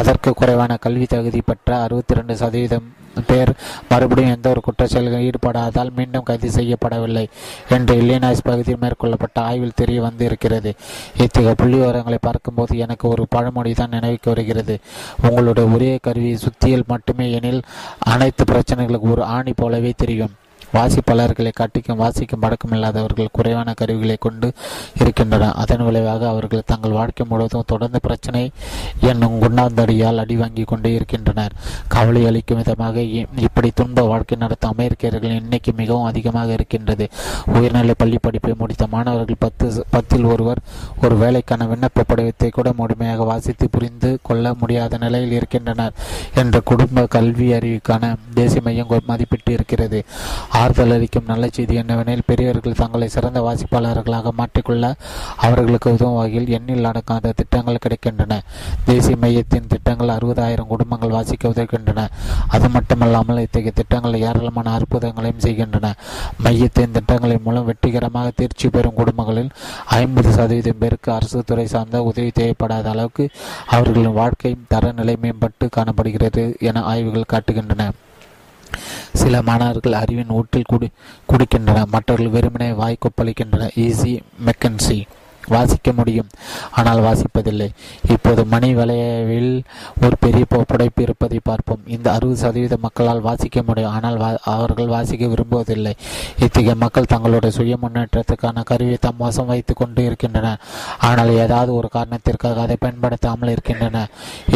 அதற்கு 0.00 0.32
குறைவான 0.34 0.76
கல்வி 0.76 1.06
தகுதி 1.06 1.40
பெற்ற 1.40 1.80
அறுபத்தி 1.82 2.14
ரெண்டு 2.14 2.36
சதவீதம் 2.36 2.86
பேர் 3.26 3.52
மறுபடியும் 3.88 4.34
எந்த 4.34 4.48
ஒரு 4.48 4.60
குற்றச்செயல்கள் 4.66 5.26
ஈடுபடாதால் 5.28 5.92
மீண்டும் 5.96 6.22
கைது 6.22 6.50
செய்யப்படவில்லை 6.50 7.26
என்று 7.68 7.96
இல்லினாய்ஸ் 8.02 8.44
பகுதியில் 8.44 8.80
மேற்கொள்ளப்பட்ட 8.80 9.40
ஆய்வில் 9.40 9.72
தெரிய 9.74 10.00
வந்திருக்கிறது. 10.00 10.74
இத்தகைய 11.16 11.54
புள்ளி 11.54 11.76
விவரங்களை 11.76 12.18
பார்க்கும்போது 12.20 12.78
எனக்கு 12.78 13.08
ஒரு 13.08 13.26
பழமொழி 13.28 13.74
தான் 13.74 13.88
நினைவுக்கு 13.88 14.30
வருகிறது. 14.30 14.78
உங்களுடைய 15.22 15.70
ஒரே 15.70 15.98
கருவி 16.02 16.36
சுத்தியல் 16.36 16.84
மட்டுமே 16.86 17.30
எனில் 17.30 17.62
அனைத்து 17.98 18.44
பிரச்சனைகளுக்கு 18.44 19.10
ஒரு 19.10 19.24
ஆணி 19.24 19.52
போலவே 19.56 19.92
தெரியும். 19.96 20.34
வாசிப்பாளர்களை 20.76 21.52
காட்டிக்கும் 21.60 22.00
வாசிக்கும் 22.02 22.42
பழக்கமில்லாதவர்கள் 22.44 23.34
குறைவான 23.38 23.74
கருவிகளை 23.80 24.16
கொண்டு 24.26 24.48
இருக்கின்றனர். 25.00 25.54
அதன் 25.62 25.84
விளைவாக 25.88 26.28
அவர்கள் 26.32 26.66
தங்கள் 26.72 26.96
வாழ்க்கை 26.98 27.26
முழுவதும் 27.30 27.68
தொடர்ந்து 27.72 28.00
பிரச்சனை 28.06 28.42
என்னும் 29.10 29.38
குண்டாந்தடியால் 29.42 30.20
அடி 30.24 30.36
வாங்கி 30.42 30.64
கொண்டே 30.72 30.92
இருக்கின்றனர். 30.98 31.54
கவலை 31.94 32.22
அளிக்கும் 32.30 32.60
விதமாக 32.62 33.02
இப்படி 33.46 33.70
துன்ப 33.80 34.04
வாழ்க்கை 34.12 34.38
நடத்தும் 34.44 34.74
அமெரிக்கர்களின் 34.76 35.38
எண்ணிக்கை 35.42 35.74
மிகவும் 35.82 36.08
அதிகமாக 36.10 36.52
இருக்கின்றது. 36.58 37.04
உயர்நிலை 37.56 37.94
பள்ளி 38.02 38.18
படிப்பை 38.26 38.54
முடித்த 38.62 38.84
மாணவர்கள் 38.94 39.42
பத்து 39.44 39.66
பத்தில் 39.94 40.28
ஒருவர் 40.32 40.60
ஒரு 41.04 41.14
வேலைக்கான 41.22 41.66
விண்ணப்ப 41.72 42.04
படிவத்தை 42.12 42.48
கூட 42.56 42.68
முழுமையாக 42.80 43.24
வாசித்து 43.30 43.66
புரிந்து 43.74 44.10
கொள்ள 44.28 44.54
முடியாத 44.60 44.98
நிலையில் 45.04 45.34
இருக்கின்றனர் 45.38 45.96
என்ற 46.42 46.56
குடும்ப 46.70 47.04
கல்வி 47.16 47.48
அறிவுக்கான 47.58 48.12
தேசிய 48.38 48.62
மையம் 48.66 48.92
மதிப்பிட்டு 49.10 49.50
இருக்கிறது. 49.56 49.98
ஆறுதல் 50.66 50.94
அளிக்கும் 50.94 51.28
நல்ல 51.30 51.48
செய்தி 51.56 51.74
என்னவெனில் 51.80 52.24
பெரியவர்கள் 52.28 52.78
தங்களை 52.80 53.06
சிறந்த 53.14 53.38
வாசிப்பாளர்களாக 53.46 54.30
மாற்றிக்கொள்ள 54.38 54.84
அவர்களுக்கு 55.46 55.88
உதவும் 55.96 56.16
வகையில் 56.18 56.48
எண்ணில் 56.56 56.88
அடக்காத 56.90 57.32
திட்டங்கள் 57.40 57.80
கிடைக்கின்றன. 57.84 58.38
தேசிய 58.88 59.16
மையத்தின் 59.24 59.68
திட்டங்கள் 59.72 60.12
அறுபதாயிரம் 60.14 60.70
குடும்பங்கள் 60.72 61.14
வாசிக்க 61.16 61.52
உதவுகின்றன. 61.54 62.04
அது 62.56 62.68
மட்டுமல்லாமல் 62.76 63.42
இத்தகைய 63.44 63.74
திட்டங்கள் 63.80 64.16
ஏராளமான 64.28 64.72
அற்புதங்களையும் 64.78 65.44
செய்கின்றன. 65.46 65.92
மையத்தின் 66.46 66.96
திட்டங்களின் 66.96 67.44
மூலம் 67.46 67.68
வெற்றிகரமாக 67.70 68.32
தேர்ச்சி 68.40 68.68
பெறும் 68.76 68.98
குடும்பங்களில் 69.00 69.52
ஐம்பது 70.00 70.32
சதவீதம் 70.38 70.80
பேருக்கு 70.82 71.12
அரசு 71.18 71.44
துறை 71.50 71.66
சார்ந்த 71.74 72.02
உதவி 72.10 72.32
தேவைப்படாத 72.40 72.88
அளவுக்கு 72.94 73.26
அவர்களின் 73.76 74.18
வாழ்க்கையும் 74.22 74.66
தரநிலை 74.74 75.16
மேம்பட்டு 75.26 75.68
காணப்படுகிறது 75.78 76.44
என 76.70 76.84
ஆய்வுகள் 76.94 77.32
காட்டுகின்றன. 77.34 77.92
சில 79.22 79.42
மாணவர்கள் 79.42 80.00
அறிவின் 80.02 80.34
ஊட்டில் 80.38 80.70
குடி 80.72 80.90
குடிக்கின்றனர் 81.32 81.92
மற்றவர்கள் 81.94 82.34
வெறுமனே 82.38 82.72
வாய் 82.72 83.02
ஈஸி 83.86 84.14
மெக்கன்சி 84.48 84.98
வாசிக்க 85.54 85.88
முடியும். 85.92 86.30
ஆனால் 86.78 87.00
வாசிப்பதில்லை. 87.04 87.68
இப்போது 88.14 88.42
மணி 88.44 88.74
வளைவில் 88.74 89.52
ஒரு 90.04 90.16
பெரிய 90.24 90.44
புடைப்பு 90.70 91.00
இருப்பதை 91.04 91.38
பார்ப்போம். 91.48 91.82
இந்த 91.86 92.06
அறுபது 92.12 92.40
சதவீத 92.42 92.76
மக்களால் 92.86 93.20
வாசிக்க 93.20 93.62
முடியும். 93.62 93.92
ஆனால் 93.96 94.18
அவர்கள் 94.54 94.92
வாசிக்க 94.94 95.26
விரும்புவதில்லை. 95.26 95.94
இத்தகைய 96.46 96.74
மக்கள் 96.74 97.10
தங்களுடைய 97.14 97.54
சுய 97.58 97.76
முன்னேற்றத்துக்கான 97.84 98.64
கருவியை 98.72 98.98
தம் 99.06 99.22
வசம் 99.24 99.50
வைத்து 99.52 99.74
கொண்டு 99.74 100.02
இருக்கின்றனர் 100.04 100.62
ஆனால் 101.10 101.32
ஏதாவது 101.44 101.72
ஒரு 101.74 101.90
காரணத்திற்காக 101.96 102.60
அதை 102.66 102.78
பயன்படுத்தாமல் 102.86 103.48
இருக்கின்றன. 103.48 104.06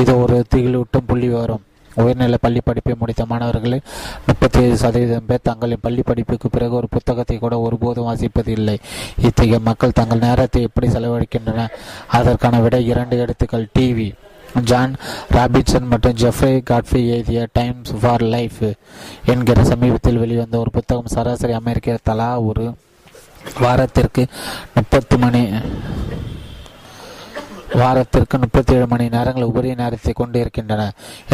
இது 0.03 0.15
ஒரு 0.25 0.39
திகிலூட்டும் 0.55 1.09
புள்ளி 1.13 1.29
வரும் 1.29 1.65
உயர்நிலை 1.95 2.39
பள்ளி 2.41 2.61
படிப்பை 2.65 2.95
முடித்த 2.99 3.25
மாணவர்களில் 3.27 3.83
முப்பத்தி 4.27 4.63
ஏழு 4.63 4.77
சதவீதம் 4.77 5.27
பேர் 5.27 5.41
தங்களின் 5.43 5.81
பள்ளி 5.81 6.03
படிப்புக்கு 6.03 6.51
பிறகு 6.51 6.75
ஒரு 6.75 6.89
புத்தகத்தை 6.89 7.39
கூட 7.39 7.59
ஒருபோதும் 7.61 8.07
வாசிப்பது 8.07 8.49
இல்லை 8.49 8.79
இத்தகைய 9.19 9.59
மக்கள் 9.59 9.93
தங்கள் 9.93 10.19
நேரத்தை 10.19 10.63
எப்படி 10.63 10.89
செலவழிக்கின்றனர் 10.89 11.75
அதற்கான 12.09 12.61
விட 12.61 12.81
இரண்டு 12.81 13.19
எடுத்துக்கள். 13.19 13.69
டிவி 13.79 14.15
ஜான் 14.63 14.95
ராபின்சன் 15.31 15.87
மற்றும் 15.87 16.17
ஜெஃப்ரே 16.17 16.63
காட்ஃபி 16.63 17.09
எழுதிய 17.09 17.49
டைம்ஸ் 17.53 17.95
ஃபார் 18.01 18.23
லைஃப் 18.23 18.73
என்கிற 19.25 19.65
சமீபத்தில் 19.65 20.19
வெளிவந்த 20.19 20.59
ஒரு 20.59 20.71
புத்தகம் 20.71 21.07
சராசரி 21.07 21.53
அமெரிக்க 21.53 21.99
தலா 22.03 22.41
ஒரு 22.41 22.75
வாரத்திற்கு 23.61 24.27
முப்பத்து 24.75 25.19
மணி 25.19 25.43
வாரத்திற்கு 27.79 28.37
முப்பத்தி 28.43 28.73
ஏழு 28.75 28.87
மணி 28.87 29.05
நேரங்கள் 29.15 29.47
உபரி 29.51 29.75
நேரத்தை 29.81 30.13
கொண்டு 30.13 30.37
இருக்கின்றன 30.41 30.83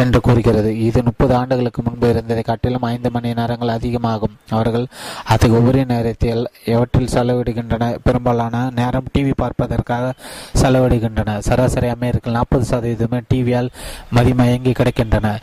என்று 0.01 0.19
கூறுகிறது. 0.21 0.71
இது 0.87 0.99
முப்பது 1.03 1.33
ஆண்டுகளுக்கு 1.35 1.81
முன்பு 1.83 2.09
இருந்ததை 2.09 2.43
காட்டிலும் 2.43 2.85
ஐந்து 2.91 3.09
மணி 3.11 3.33
நேரங்கள் 3.33 3.71
அதிகமாகும். 3.75 4.35
அவர்கள் 4.49 4.85
அதிக 5.33 5.57
உபரி 5.61 5.85
நேரத்தை 5.85 6.29
எவற்றில் 6.75 7.11
செலவிடுகின்றன? 7.15 7.89
பெரும்பாலான 8.03 8.63
நேரம் 8.79 9.09
டிவி 9.13 9.33
பார்ப்பதற்காக 9.41 10.13
செலவிடுகின்றன. 10.61 11.37
சராசரி 11.47 11.89
அமெரிக்கர்கள் 11.95 12.37
நாற்பது 12.39 12.65
சதவீதமே 12.71 13.21
டிவியால் 13.33 13.71
மதிமயங்கி 14.17 14.73
கிடக்கின்றன. 14.81 15.33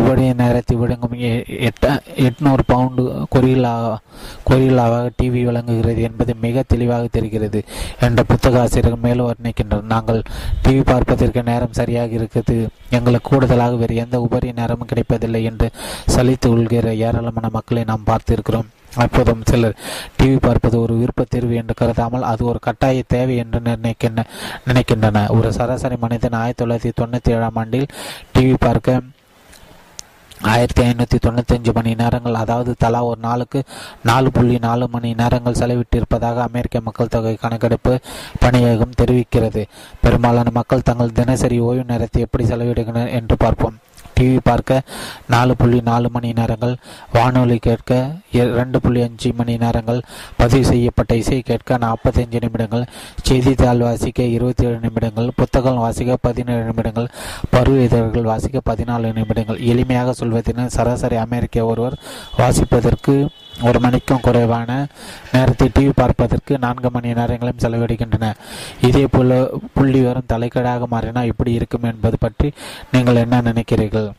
உபரி 0.00 0.26
நேரத்தை 0.42 0.76
விழுங்கும் 0.76 1.18
எட்ட 1.70 1.84
எட்நூறு 2.26 2.64
பவுண்டு 2.72 3.04
கொரில்லா 3.36 3.74
கொரில்லாவாக 4.48 5.10
டிவி 5.20 5.42
விளங்குகிறது 5.50 6.02
என்பது 6.02 6.34
மிக 6.46 6.62
தெளிவாக 6.72 7.06
தெரிகிறது 7.18 7.62
என்ற 8.00 8.22
புத்தக 8.22 8.60
ஆசிரியர்கள் 8.60 9.04
மேலும் 9.06 9.28
வர்ணிக்கின்றனர். 9.30 9.92
நாங்கள் 9.94 10.22
டிவி 10.64 10.82
பார்ப்பதற்கு 10.92 11.42
நேரம் 11.50 11.76
சரியாக 11.80 12.16
இருக்குது. 12.18 12.56
எங்களுக்கு 12.98 13.28
கூடுதலாக 13.30 13.76
வேறு 13.82 13.94
எந்த 14.04 14.16
உபரி 14.26 14.52
நேரமும் 14.60 14.90
கிடைப்பதில்லை 14.92 15.42
என்று 15.50 15.68
சலித்து 16.14 16.48
கொள்கிற 16.48 16.94
ஏராளமான 17.06 17.50
மக்களை 17.58 17.84
நாம் 17.90 18.08
பார்த்திருக்கிறோம். 18.12 18.70
அப்போதும் 19.04 19.40
சிலர் 19.50 19.78
டிவி 20.18 20.36
பார்ப்பது 20.40 20.76
ஒரு 20.80 20.94
விருப்ப 20.98 21.22
தேர்வு 21.28 21.54
என்று 21.60 21.74
கருதாமல் 21.80 22.28
அது 22.30 22.42
ஒரு 22.50 22.58
கட்டாய 22.66 23.02
தேவை 23.14 23.36
என்று 23.42 23.60
நிர்ணயிக்கின்ற 23.68 24.22
நினைக்கின்றன. 24.68 25.24
ஒரு 25.36 25.48
சராசரி 25.56 25.96
மனிதன் 26.04 26.38
ஆயிரத்தி 26.42 26.62
தொள்ளாயிரத்தி 26.62 26.92
தொண்ணூற்றி 27.00 27.32
ஏழாம் 27.36 27.58
ஆண்டில் 27.62 27.88
டிவி 28.34 28.54
பார்க்க 28.66 29.00
ஆயிரத்தி 30.52 30.82
ஐநூற்றி 30.82 31.18
தொண்ணூத்தஞ்சு 31.26 31.72
மணி 31.74 31.94
நேரங்கள் 31.94 32.34
அதாவது 32.34 32.74
தலா 32.78 33.00
ஒரு 33.04 33.20
நாளுக்கு 33.20 33.60
நாலு 34.02 34.30
புள்ளி 34.30 34.58
நாலு 34.58 34.86
மணி 34.88 35.10
நேரங்கள் 35.14 35.58
செலவிட்டிருப்பதாக 35.60 36.42
அமெரிக்க 36.48 36.80
மக்கள் 36.80 37.12
தொகை 37.14 37.34
கணக்கெடுப்பு 37.34 37.94
பணியகம் 38.38 38.98
தெரிவிக்கிறது. 39.02 39.64
பெரும்பாலான 40.00 40.50
மக்கள் 40.52 40.86
தங்கள் 40.90 41.16
தினசரி 41.20 41.58
ஓய்வு 41.68 41.84
நேரத்தை 41.84 42.22
எப்படி 42.22 42.44
செலவிடுகின்றனர் 42.44 43.16
என்று 43.20 43.36
பார்ப்போம். 43.36 43.78
டிவி 44.20 44.38
பார்க்க 44.44 44.80
நாலு 45.28 45.56
புள்ளி 45.56 45.80
நாலு 45.80 46.10
மணி 46.10 46.32
நேரங்கள் 46.32 46.76
வானொலி 47.12 47.58
கேட்க 47.58 47.92
ரெண்டு 48.32 48.80
புள்ளி 48.80 49.02
அஞ்சு 49.02 49.32
மணி 49.32 49.56
நேரங்கள் 49.56 50.00
பதிவு 50.36 50.64
செய்யப்பட்ட 50.64 51.16
இசை 51.16 51.40
கேட்க 51.40 51.78
நாற்பத்தஞ்சு 51.78 52.40
நிமிடங்கள் 52.40 52.84
செய்தித்தாள் 53.22 53.78
வாசிக்க 53.78 54.22
இருபத்தி 54.22 54.64
ஏழு 54.64 54.78
நிமிடங்கள் 54.78 55.30
புத்தகம் 55.36 55.76
வாசிக்க 55.76 56.16
பதினேழு 56.20 56.64
நிமிடங்கள் 56.64 57.08
பருவ 57.50 57.80
இதழ்கள் 57.80 58.22
வாசிக்க 58.22 58.60
பதினாலு 58.70 59.12
நிமிடங்கள். 59.12 59.58
எளிமையாக 59.64 60.10
சொல்வதென 60.10 60.66
சராசரி 60.66 61.16
அமெரிக்க 61.16 61.64
ஒருவர் 61.64 61.96
வாசிப்பதற்கு 62.38 63.14
ஒரு 63.62 63.78
மணிக்கும் 63.80 64.20
குறைவான 64.20 64.86
நேரத்தை 65.32 65.70
டிவி 65.74 65.92
பார்ப்பதற்கு 65.94 66.58
நான்கு 66.58 66.90
மணி 66.90 67.12
நேரங்களும் 67.12 67.62
செலவிடுகின்றன. 67.62 68.32
இதே 68.80 69.06
போல 69.06 69.50
புள்ளி 69.74 70.02
வரும் 70.02 70.30
தலைக்கடாக 70.32 70.86
மாறினால் 70.86 71.26
இப்படி 71.26 71.52
இருக்கும் 71.52 71.82
என்பது 71.82 72.18
பற்றி 72.18 72.52
நீங்கள் 72.92 73.16
என்ன 73.16 73.40
நினைக்கிறீர்கள்? 73.40 74.12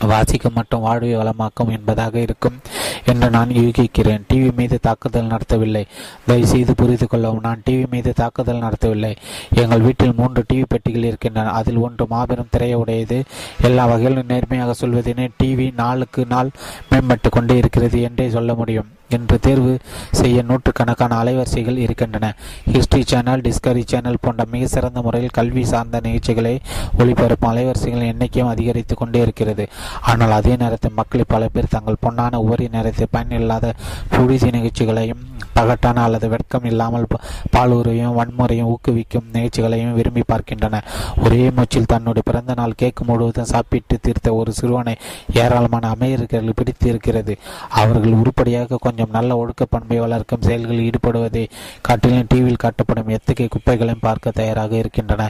வாசிக்கும் 0.00 0.52
மட்டும் 0.54 0.80
வாழ்வை 0.80 1.16
வளமாக்கும் 1.16 1.68
என்பதாக 1.68 2.18
இருக்கும் 2.18 2.58
என்று 3.06 3.30
நான் 3.30 3.48
யூகிக்கிறேன். 3.48 4.22
டிவி 4.32 4.56
மீது 4.56 4.78
தாக்குதல் 4.80 5.26
நடத்தவில்லை. 5.26 5.84
தயவுசெய்து 6.26 6.74
புரிந்து 6.74 7.08
கொள்ளவும் 7.08 7.40
நான் 7.42 7.62
டிவி 7.70 7.90
மீது 7.90 8.12
தாக்குதல் 8.12 8.60
நடத்தவில்லை. 8.60 9.16
எங்கள் 9.54 9.80
வீட்டில் 9.80 10.14
மூன்று 10.14 10.44
டிவி 10.52 10.64
பெட்டிகள் 10.68 11.04
இருக்கின்றன. 11.04 11.50
அதில் 11.50 11.76
ஒன்று 11.76 12.06
மாபெரும் 12.06 12.48
திரையுடையது. 12.56 13.24
எல்லா 13.62 13.86
வகையிலும் 13.86 14.26
நேர்மையாக 14.28 14.86
சொல்வதெனே 14.86 15.28
டிவி 15.42 15.74
நாளுக்கு 15.74 16.26
நாள் 16.26 16.50
மேம்பட்டு 16.90 17.28
கொண்டே 17.30 17.56
இருக்கிறது 17.56 18.02
என்றே 18.02 18.30
சொல்ல 18.30 18.54
முடியும். 18.54 18.96
என்று 19.16 19.36
தேர்வு 19.46 19.72
செய்ய 20.20 20.42
நூற்றுக்கணக்கான 20.42 21.16
அலைவரிசைகள் 21.22 21.82
இருக்கின்றன. 21.84 22.32
ஹிஸ்டரி 22.72 23.04
சேனல் 23.12 23.44
டிஸ்கவரி 23.46 23.84
சேனல் 23.92 24.22
போன்ற 24.24 24.44
மிக 24.54 24.66
சிறந்த 24.66 25.00
முறையில் 25.06 25.36
கல்வி 25.38 25.64
சார்ந்த 25.64 26.00
நிகழ்ச்சிகளை 26.06 26.54
ஒளிபரப்பும் 26.98 27.50
அலைவரிசைகளின் 27.52 28.12
எண்ணிக்கையும் 28.12 28.52
அதிகரித்து 28.54 28.96
கொண்டே 28.96 29.20
இருக்கிறது. 29.26 29.66
ஆனால் 30.10 30.36
அதே 30.38 30.54
நேரத்தில் 30.56 30.98
மக்களில் 31.00 31.32
பல 31.34 31.48
பேர் 31.48 31.74
தங்கள் 31.76 32.02
பொன்னான 32.06 32.40
உபரி 32.46 32.68
நேரத்தை 32.76 33.08
பயனில்லாத 33.16 33.74
புழுதி 34.14 34.50
நிகழ்ச்சிகளையும் 34.58 35.24
பகட்டான 35.58 36.02
அல்லது 36.06 36.26
வெட்கம் 36.32 36.66
இல்லாமல் 36.70 37.06
பாலூரையும் 37.54 38.16
வன்முறையும் 38.18 38.68
ஊக்குவிக்கும் 38.72 39.30
நிகழ்ச்சிகளையும் 39.32 39.94
விரும்பி 39.98 40.22
பார்க்கின்றன 40.28 40.80
ஒரே 41.24 41.40
மூச்சில் 41.56 41.88
தன்னுடைய 41.92 42.22
பிறந்த 42.28 42.54
நாள் 42.54 42.76
கேக் 42.76 43.00
முழுவதும் 43.08 43.48
சாப்பிட்டு 43.52 43.96
தீர்த்த 44.00 44.34
ஒரு 44.34 44.52
சிறுவனை 44.52 44.94
ஏராளமான 45.42 45.90
அமெரிக்கர்கள் 45.96 46.56
பிடித்து 46.60 46.86
இருக்கிறது 46.88 47.34
அவர்கள் 47.80 48.18
உருப்படியாக 48.20 48.78
கொஞ்சம் 48.86 48.96
கொஞ்சம் 48.98 49.16
நல்ல 49.16 49.32
ஒழுக்க 49.40 49.64
பண்பை 49.72 49.96
வளர்க்கும் 50.04 50.44
செயல்களில் 50.46 50.86
ஈடுபடுவதை 50.86 51.42
காட்டிலும் 51.86 52.30
டிவியில் 52.30 52.60
காட்டப்படும் 52.62 53.12
எத்தகைய 53.16 53.48
குப்பைகளையும் 53.54 54.02
பார்க்க 54.06 54.32
தயாராக 54.38 54.72
இருக்கின்றன. 54.82 55.28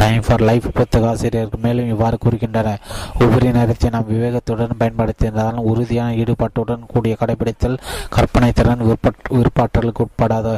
டைம் 0.00 0.22
ஃபார் 0.26 0.44
லைஃப் 0.48 0.68
புத்தக 0.78 1.08
ஆசிரியர்கள் 1.10 1.62
மேலும் 1.66 1.90
இவ்வாறு 1.92 2.18
கூறுகின்றனர். 2.24 2.80
உபரி 3.24 3.50
நேரத்தை 3.56 3.90
நாம் 3.94 4.10
விவேகத்துடன் 4.12 4.80
பயன்படுத்தியிருந்தாலும் 4.82 5.68
உறுதியான 5.72 6.16
ஈடுபாட்டுடன் 6.22 6.90
கூடிய 6.92 7.16
கடைபிடித்தல் 7.22 7.80
கற்பனை 8.16 8.50
திறன் 8.60 8.86
விற்பாற்றலுக்கு 9.38 10.06
உட்படாத 10.08 10.56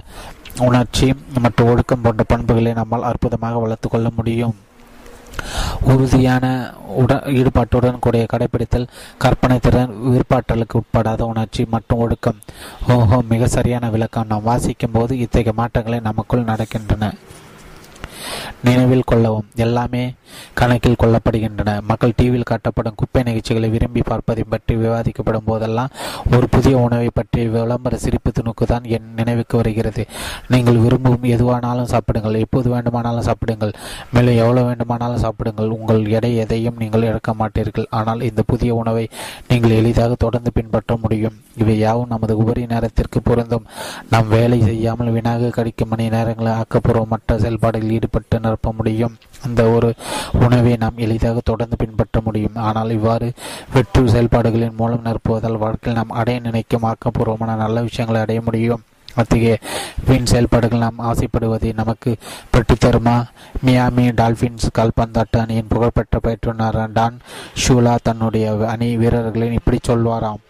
உணர்ச்சி 0.69 1.09
மற்றும் 1.45 1.71
ஒழுக்கம் 1.73 2.05
போன்ற 2.07 2.25
பண்புகளை 2.35 2.75
நம்மால் 2.81 3.09
அற்புதமாக 3.11 3.65
வளர்த்து 3.65 3.89
கொள்ள 3.89 4.09
முடியும். 4.21 4.55
உறுதியான 5.81 6.73
உட 7.01 7.13
ஈடுபாட்டுடன் 7.39 7.99
கூடிய 7.99 8.27
கடைபிடித்தல் 8.33 8.87
கற்பனை 9.19 9.59
திறன் 9.59 9.95
விற்பாற்றலுக்கு 10.07 10.81
உட்படாத 10.81 11.23
உணர்ச்சி 11.23 11.67
மற்றும் 11.71 11.99
ஒழுக்கம். 11.99 12.41
ஓஹோ 12.89 13.23
மிக 13.29 13.47
சரியான 13.47 13.91
விளக்கம். 13.91 14.27
நாம் 14.29 14.49
வாசிக்கும் 14.51 14.91
போது 14.93 15.19
இத்தகைய 15.19 15.53
மாற்றங்களை 15.57 16.01
நமக்குள் 16.01 16.51
நடக்கின்றன. 16.53 17.13
நினைவில் 18.69 19.09
கொள்ளவும். 19.13 19.49
எல்லாமே 19.67 20.03
கணக்கில் 20.61 21.01
கொள்ளப்படுகின்றன. 21.03 21.71
மக்கள் 21.91 22.17
டிவியில் 22.19 22.49
காட்டப்படும் 22.51 22.99
குப்பை 23.01 23.23
நிகழ்ச்சிகளை 23.29 23.69
விரும்பி 23.75 24.03
பார்ப்பதை 24.11 24.45
பற்றி 24.53 24.75
விவாதிக்கப்படும் 24.77 25.47
போதெல்லாம் 25.51 25.91
ஒரு 26.37 26.47
புதிய 26.55 26.75
உணவை 26.79 27.09
பற்றிய 27.19 27.49
விளம்பர 27.55 27.97
சிரிப்பு 28.05 28.31
துணுக்கு 28.39 28.67
தான் 28.73 28.85
என் 28.97 29.09
நினைவுக்கு 29.21 29.57
வருகிறது. 29.61 30.05
நீங்கள் 30.53 30.79
விரும்பும் 30.85 31.27
எதுவானாலும் 31.35 31.91
சாப்பிடுங்கள். 31.95 32.39
எப்போது 32.45 32.69
வேண்டுமானாலும் 32.75 33.27
சாப்பிடுங்கள். 33.29 33.75
மேலும் 34.15 34.39
எவ்வளவு 34.43 34.69
வேண்டுமானாலும் 34.71 35.23
சாப்பிடுங்கள். 35.25 35.73
உங்கள் 35.79 36.03
எடை 36.19 36.33
எதையும் 36.37 36.81
நீங்கள் 36.83 37.07
இழக்க 37.11 37.33
மாட்டீர்கள். 37.41 37.89
ஆனால் 37.91 38.21
இந்த 38.31 38.43
புதிய 38.53 38.75
உணவை 38.75 39.05
நீங்கள் 39.51 39.77
எளிதாக 39.81 40.15
தொடர்ந்து 40.25 40.53
பின்பற்ற 40.59 40.97
முடியும். 41.05 41.37
இவை 41.57 41.77
யாவும் 41.79 42.13
நமது 42.15 42.37
உபரி 42.43 42.63
நேரத்திற்கு 42.67 43.21
பொருந்தும். 43.23 43.67
நாம் 44.13 44.29
வேலை 44.29 44.59
செய்யாமல் 44.63 45.13
வினாக 45.17 45.51
கடிக்கும் 45.59 45.91
மணி 45.93 46.05
நேரங்களை 46.17 46.53
ஆக்கப்பூர்வமற்ற 46.61 47.37
செயல்பாடுகளில் 47.45 48.12
ஈடுபட்டு 48.13 48.45
நிரப்ப 48.45 48.71
முடியும். 48.79 49.15
அந்த 49.45 49.61
ஒரு 49.75 49.89
உணவை 50.45 50.73
நாம் 50.83 51.03
எளிதாக 51.05 51.39
தொடர்ந்து 51.45 51.77
பின்பற்ற 51.83 52.21
முடியும். 52.25 52.57
ஆனால் 52.69 52.91
இவ்வாறு 52.91 53.29
வெற்று 53.75 54.03
செயல்பாடுகளின் 54.15 54.79
மூலம் 54.81 55.05
நிரப்புவதால் 55.05 55.63
வாழ்க்கையில் 55.65 56.01
நாம் 56.01 56.17
அடைய 56.21 56.41
நினைக்கும் 56.41 56.87
ஆக்கப்பூர்வமான 56.91 57.57
நல்ல 57.65 57.77
விஷயங்களை 57.89 58.21
அடைய 58.25 58.41
முடியும். 58.45 58.83
அத்தகைய 59.15 59.55
வீண் 60.07 60.31
செயல்பாடுகள் 60.33 60.85
நாம் 60.85 61.03
ஆசைப்படுவதை 61.09 61.73
நமக்கு 61.81 62.11
பெற்றுத்தருமா? 62.53 63.17
மியாமி 63.67 64.07
டால்பின்ஸ் 64.21 64.69
கால்பந்தாட்ட 64.79 65.43
அணியின் 65.45 65.73
புகழ்பெற்ற 65.73 66.21
பயிற்றுனர் 66.27 66.81
டான் 66.93 67.19
ஷூலா 67.65 67.97
தன்னுடைய 68.03 68.47
அணி 68.75 68.91
வீரர்களின் 68.97 69.59
இப்படி 69.61 69.81
சொல்வாராம். 69.89 70.43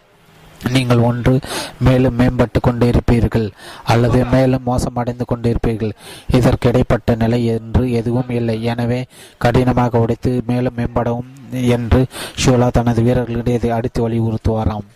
நீங்கள் 0.71 0.99
ஒன்று 0.99 1.41
மேலும் 1.81 2.19
மேம்பட்டு 2.19 2.61
கொண்டிருப்பீர்கள் 2.63 3.51
அல்லது 3.85 4.25
மேலும் 4.25 4.67
மோசமடைந்து 4.67 5.25
கொண்டிருப்பீர்கள். 5.35 5.93
இதற்கு 6.29 6.69
இடைப்பட்ட 6.69 7.15
நிலை 7.15 7.45
என்று 7.45 7.93
எதுவும் 7.93 8.31
இல்லை. 8.31 8.63
எனவே 8.63 9.05
கடினமாக 9.39 9.99
உடைத்து 9.99 10.43
மேலும் 10.47 10.75
மேம்படவும் 10.77 11.31
என்று 11.51 12.07
ஷோலா 12.45 12.71
தனது 12.71 13.03
வீரர்களிடையே 13.03 13.69
அடித்து 13.69 14.09
வலியுறுத்துவாராம். 14.09 14.89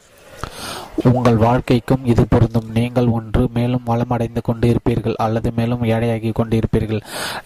உங்கள் 1.10 1.38
வாழ்க்கைக்கும் 1.44 2.04
இது 2.12 2.22
பொருந்தும். 2.32 2.68
நீங்கள் 2.76 3.08
ஒன்று 3.16 3.42
மேலும் 3.56 3.88
வளமடைந்து 3.90 4.40
கொண்டிருப்பீர்கள் 4.48 5.16
அல்லது 5.24 5.48
மேலும் 5.58 5.82
ஏழையாகி 5.94 6.30
கொண்டிருப்பீர்கள். 6.38 7.02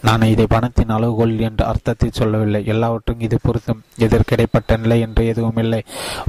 நான் 0.07 0.29
இதை 0.33 0.47
பணத்தின் 0.55 0.95
அளவுகோல் 0.97 1.35
என்று 1.49 1.65
அர்த்தத்தில் 1.65 2.17
சொல்லவில்லை. 2.21 2.61
எல்லாவற்றும் 2.75 3.25
இது 3.27 3.39
பொருந்தும். 3.47 3.83
இதற்கிடைப்பட்ட 4.05 4.79
நிலை 4.85 4.99
என்று 5.07 5.25
எதுவும் 5.33 5.61
இல்லை. 5.65 5.83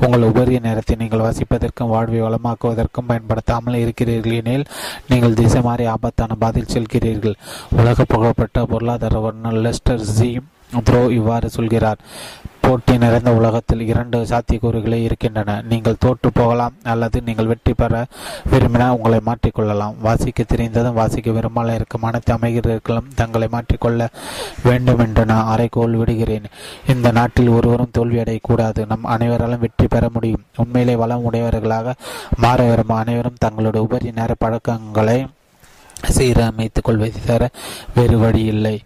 உங்கள் 0.05 0.27
உபரிய 0.29 0.59
நேரத்தை 0.67 0.97
நீங்கள் 1.03 1.25
வசிப்பதற்கும் 1.27 1.93
வாழ்வை 1.95 2.21
வளமாக்குவதற்கும் 2.27 3.09
பயன்படுத்தாமல் 3.11 3.81
இருக்கிறீர்கள். 3.83 4.37
எனில் 4.41 4.69
நீங்கள் 5.11 5.39
திசை 5.41 5.61
மாறி 5.61 5.85
ஆபத்தான 5.95 6.37
பாதையில் 6.43 6.73
செல்கிறீர்கள். 6.75 7.39
உலக 7.81 8.05
புகழ்பெற்ற 8.13 8.65
பொருளாதார 8.73 9.19
வர்ணர் 9.19 9.61
லெஸ்டர் 9.67 10.07
ஜி 10.17 10.31
புரோ 10.87 11.03
இவ்வாறு 11.19 11.47
சொல்கிறார். 11.49 12.01
போட்டி 12.61 12.93
நிறைந்த 12.97 13.31
உலகத்தில் 13.39 13.81
இரண்டு 13.91 14.17
சாத்தியக்கூறுகளே 14.31 14.99
இருக்கின்றன. 15.07 15.55
நீங்கள் 15.71 15.99
தோற்று 15.99 16.29
போகலாம் 16.39 16.75
அல்லது 16.83 17.17
நீங்கள் 17.27 17.49
வெற்றி 17.51 17.73
பெற 17.73 18.03
விரும்பினால் 18.51 18.95
உங்களை 18.97 19.19
மாற்றிக்கொள்ளலாம். 19.29 19.95
வாசிக்க 20.07 20.43
தெரிந்ததும் 20.43 20.97
வாசிக்க 20.99 21.31
விரும்பால 21.31 21.75
இருக்கும் 21.79 22.05
அனைத்து 22.09 22.33
அமைகிறர்களும் 22.37 23.09
தங்களை 23.15 23.47
மாற்றிக்கொள்ள 23.55 24.07
வேண்டும் 24.63 25.03
என்று 25.05 25.25
நான் 25.25 25.51
அறைகோள் 25.53 25.97
விடுகிறேன். 26.01 26.47
இந்த 26.87 27.11
நாட்டில் 27.11 27.53
ஒருவரும் 27.57 27.93
தோல்வியடையக்கூடாது. 27.97 28.81
நம் 28.93 29.11
அனைவராலும் 29.15 29.63
வெற்றி 29.65 29.87
பெற 29.87 30.09
முடியும். 30.13 30.45
உண்மையிலே 30.55 30.95
வளம் 30.95 31.27
உடையவர்களாக 31.29 31.95
மாற 32.37 32.59
விரும்ப 32.63 32.95
அனைவரும் 32.95 33.41
தங்களுடைய 33.45 33.85
உபரி 33.87 34.11
நேர 34.11 34.33
பழக்கங்களை 34.45 35.19
சீரமைத்துக் 36.15 36.87
கொள்வதை 36.87 37.21
தவிர 37.25 37.49
வேறு 37.95 38.17
வழி 38.17 38.43
இல்லை. 38.53 38.77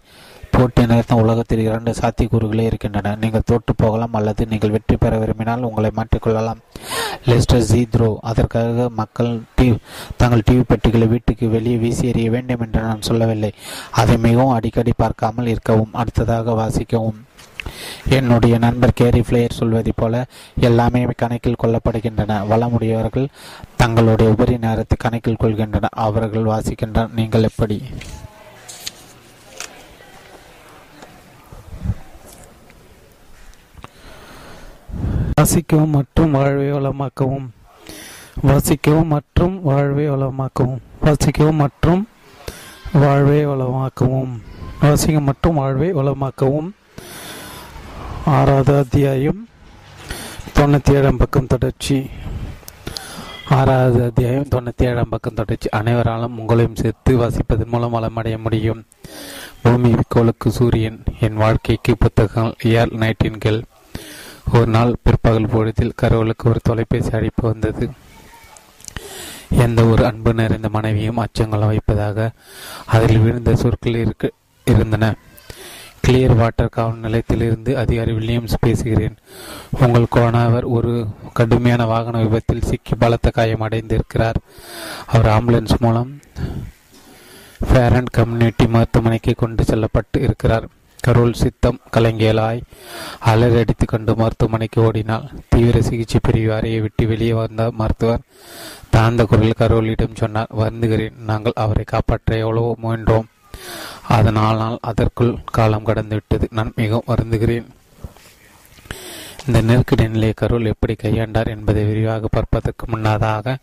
போட்டி 0.56 0.82
நிறுத்தம் 0.90 1.20
உலகத்தில் 1.22 1.62
இரண்டு 1.66 1.92
சாத்தியக்கூறுகளே 2.00 2.64
இருக்கின்றன. 2.68 3.14
நீங்கள் 3.22 3.46
தோற்று 3.50 3.72
போகலாம் 3.82 4.16
அல்லது 4.18 4.42
நீங்கள் 4.52 4.74
வெற்றி 4.74 4.96
பெற 4.96 5.18
விரும்பினால் 5.22 5.66
உங்களை 5.68 5.90
மாற்றிக்கொள்ளலாம் 5.98 6.60
லெஸ்டர் 7.28 7.66
ஜீத்ரோ 7.70 8.08
அதற்காக 8.30 8.88
மக்கள் 9.00 9.30
டி 9.58 9.68
தங்கள் 10.20 10.44
டிவி 10.48 10.64
பெட்டிகளை 10.70 11.06
வீட்டுக்கு 11.12 11.46
வெளியே 11.54 11.78
வீசி 11.84 12.04
எறிய 12.10 12.30
வேண்டும் 12.34 12.62
என்று 12.66 12.80
நான் 12.88 13.06
சொல்லவில்லை. 13.08 13.52
அதை 14.00 14.16
மிகவும் 14.26 14.54
அடிக்கடி 14.56 14.92
பார்க்காமல் 14.96 15.50
இருக்கவும் 15.54 15.96
அடுத்ததாக 16.02 16.54
வாசிக்கவும். 16.62 17.20
என்னுடைய 18.16 18.54
நண்பர் 18.64 18.98
கேரி 18.98 19.20
பிளேயர் 19.28 19.58
சொல்வதைப் 19.60 20.00
போல 20.00 20.24
எல்லாமே 20.68 21.00
கணக்கில் 21.22 21.62
கொள்ளப்படுகின்றன. 21.62 22.36
வளமுடையவர்கள் 22.50 23.32
தங்களுடைய 23.80 24.34
உபரி 24.34 24.56
நேரத்தை 24.66 24.96
கணக்கில் 25.04 25.42
கொள்கின்றனர். 25.44 25.98
அவர்கள் 26.06 26.50
வாசிக்கின்றனர். 26.52 27.14
நீங்கள் 27.20 27.48
எப்படி? 27.50 27.78
வாசிக்கவும் 35.40 35.90
மற்றும் 35.90 36.30
வாழ்வை 36.30 36.72
வளமாக்கவும். 36.72 37.48
வாசிக்கவும் 38.46 39.06
மற்றும் 39.06 39.62
வாழ்வை 39.62 40.10
வளமாக்கவும். 40.10 40.78
வாசிக்கவும் 41.04 41.54
மற்றும் 41.54 42.08
வாழ்வை 42.92 43.46
வளமாக்கவும். 43.46 44.40
வாசிக்க 44.80 45.20
மற்றும் 45.20 45.54
வாழ்வை 45.54 45.94
வளமாக்கவும். 45.94 46.70
ஆறாவது 48.24 48.78
அத்தியாயம் 48.78 49.48
தொண்ணூற்றி 50.54 50.94
ஏழாம் 50.94 51.16
பக்கம் 51.16 51.46
தொடர்ச்சி. 51.46 52.10
ஆறாவது 53.48 54.04
அத்தியாயம் 54.04 54.48
தொண்ணூற்றி 54.54 54.84
ஏழாம் 54.84 55.08
பக்கம் 55.08 55.34
தொடர்ச்சி. 55.34 55.68
அனைவராலும் 55.70 56.38
உங்களையும் 56.40 56.76
சேர்த்து 56.76 57.18
வாசிப்பதன் 57.18 57.66
மூலம் 57.66 57.94
வளமடைய 57.94 58.38
முடியும். 58.38 58.84
பூமி 59.62 59.94
கோளுக்கு 60.08 60.50
சூரியன். 60.50 61.02
என் 61.20 61.34
வாழ்க்கைக்கு 61.34 61.96
புத்தகங்கள் 61.96 62.54
ஏர் 62.62 62.94
நைட்டின்கள் 62.94 63.62
ஒரு 64.52 64.66
நாள் 64.66 64.96
பிற்பகல் 65.02 65.46
பொழுதில் 65.46 65.92
கரோலுக்கு 66.02 66.44
ஒரு 66.44 66.60
தொலைபேசி 66.62 67.10
அழைப்பு 67.10 67.48
வந்தது. 67.48 67.90
எந்த 69.50 69.84
ஒரு 69.84 70.04
அன்பு 70.04 70.34
நிறைந்த 70.34 70.68
மனைவியும் 70.68 71.18
அச்சங்களும் 71.18 71.66
வைப்பதாக 71.66 72.30
அதில் 72.86 73.18
விழுந்த 73.18 73.56
சொற்கள் 73.56 73.94
இருக்க 73.94 74.30
இருந்தன. 74.64 75.14
கிளியர் 76.06 76.36
வாட்டர் 76.36 76.68
காவல் 76.68 76.98
நிலையத்திலிருந்து 76.98 77.76
அதிகாரி 77.76 78.12
வில்லியம்ஸ் 78.12 78.54
பேசுகிறேன். 78.60 79.16
உங்கள் 79.80 80.06
கோணவர் 80.10 80.64
ஒரு 80.64 81.06
கடுமையான 81.32 81.84
வாகன 81.84 82.22
விபத்தில் 82.22 82.62
சிக்கி 82.62 82.94
பலத்த 82.94 83.30
காயம் 83.30 83.60
அடைந்திருக்கிறார். 83.60 84.36
அவர் 85.06 85.26
ஆம்புலன்ஸ் 85.26 85.78
மூலம் 85.78 86.20
ஃபேரண்ட் 87.64 88.10
கம்யூனிட்டி 88.10 88.66
மருத்துவமனைக்கு 88.66 89.34
கொண்டு 89.36 89.64
செல்லப்பட்டு 89.64 90.20
இருக்கிறார். 90.20 90.68
கருள் 91.06 91.32
சித்தம் 91.32 91.80
கலங்கியலாய். 91.92 92.60
அலறி 93.20 93.64
கொண்டு 93.86 94.16
மருத்துவமனைக்கு 94.16 94.82
ஓடினாள். 94.82 95.30
தீவிர 95.48 95.82
சிகிச்சை 95.82 96.20
பிரிவு 96.22 96.54
அறையை 96.54 96.80
விட்டு 96.80 97.06
வெளியே 97.06 97.32
வந்த 97.32 97.70
மருத்துவர் 97.70 98.26
தாழ்ந்த 98.90 99.24
குரல் 99.24 99.58
கருளிடம் 99.58 100.14
சொன்னார் 100.14 100.46
வருந்துகிறேன். 100.58 101.16
நாங்கள் 101.26 101.52
அவரை 101.54 101.84
காப்பாற்ற 101.86 102.36
எவ்வளவோ 102.36 102.76
முயன்றோம். 102.82 103.26
அதனால் 104.08 104.78
அதற்குள் 104.80 105.38
காலம் 105.44 105.86
கடந்துவிட்டது 105.86 106.46
நான் 106.50 106.72
மிகவும் 106.76 107.08
வருந்துகிறேன். 107.08 107.66
இந்த 109.46 109.60
நெருக்கடி 109.60 110.08
நிலையை 110.08 110.34
கரோல் 110.40 110.64
எப்படி 110.66 110.94
கையாண்டார் 111.02 111.48
என்பதை 111.48 111.84
விரிவாக 111.84 112.26
பார்ப்பதற்கு 112.26 112.84
முன்னதாக 112.88 113.56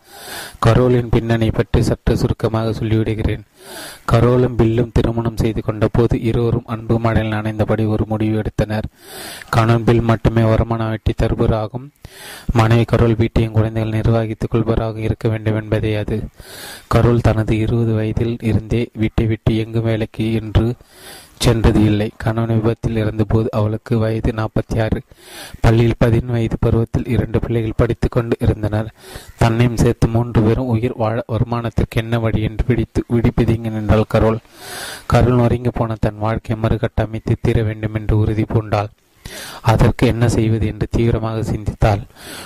கரோலின் 0.66 1.10
பின்னணி 1.10 1.50
பற்றி 1.50 1.82
சற்று 1.82 2.16
சுருக்கமாக 2.16 2.70
சொல்லிவிடுகிறேன். 2.70 3.42
கரோலும் 4.12 4.56
பில்லும் 4.56 4.92
திருமணம் 4.92 5.36
செய்து 5.36 5.62
கொண்ட 5.62 5.88
போது 5.92 6.20
இருவரும் 6.20 6.66
அன்பு 6.66 6.98
மழையில் 6.98 7.32
அணைந்தபடி 7.32 7.86
ஒரு 7.88 8.04
முடிவு 8.06 8.36
எடுத்தனர். 8.36 8.86
கணவன் 9.50 9.84
பில் 9.84 10.00
மட்டுமே 10.00 10.42
வருமானம் 10.42 10.88
வெட்டி 10.88 11.14
தருபவராகும். 11.22 11.86
மனைவி 12.52 12.84
கரோல் 12.92 13.16
வீட்டையும் 13.16 13.52
குழந்தைகள் 13.52 13.96
நிர்வகித்துக் 13.98 14.50
கொள்பவராக 14.50 14.96
இருக்க 14.98 15.28
வேண்டும் 15.28 15.60
என்பதே 15.62 15.94
அது. 15.94 16.18
கரோல் 16.94 17.20
தனது 17.20 17.58
இருபது 17.58 17.92
வயதில் 17.92 18.36
இருந்தே 18.42 18.88
வீட்டை 18.94 19.26
விட்டு 19.26 19.56
எங்கு 19.56 19.82
வேலைக்கு 19.82 20.32
என்று 20.32 20.66
சென்றது 21.38 21.84
இல்லை. 21.84 22.10
கணவன் 22.16 22.60
விபத்தில் 22.60 22.96
இருந்தபோது 22.96 23.48
அவளுக்கு 23.52 23.98
வயது 23.98 24.32
நாற்பத்தி 24.32 24.82
ஆறு 24.82 25.02
பள்ளியில் 25.60 25.98
பதினொன்று 25.98 26.32
வயது 26.32 26.56
பருவத்தில் 26.60 27.06
இரண்டு 27.06 27.40
பிள்ளைகள் 27.40 27.76
படித்து 27.76 28.08
கொண்டு 28.08 28.36
இருந்தனர். 28.40 28.88
தன்னையும் 29.36 29.76
சேர்த்து 29.76 30.08
மூன்று 30.08 30.42
பேரும் 30.42 30.66
உயிர் 30.66 30.96
வாழ 30.96 31.24
வருமானத்திற்கு 31.32 31.96
என்ன 31.96 32.18
வழி 32.18 32.42
என்று 32.42 32.64
பிடித்து 32.64 33.04
விடிப்பிதிங்க 33.08 33.70
நின்றாள் 33.70 34.12
கரோல். 34.14 34.38
கருள் 35.06 35.34
நொறுங்கி 35.34 35.70
போன 35.70 35.94
தன் 36.00 36.18
வாழ்க்கை 36.18 36.56
மறுகட்டமைத்து 36.62 37.34
தீர 37.40 37.62
வேண்டும் 37.62 37.94
என்று 37.94 38.18
உறுதி 38.18 38.42
பூண்டாள். 38.42 38.88
அதற்கு 39.60 40.06
என்ன 40.06 40.28
செய்வது 40.28 40.66
என்று 40.66 40.86
தீவிரமாக 40.90 41.42
சிந்தித்தாள். 41.42 42.02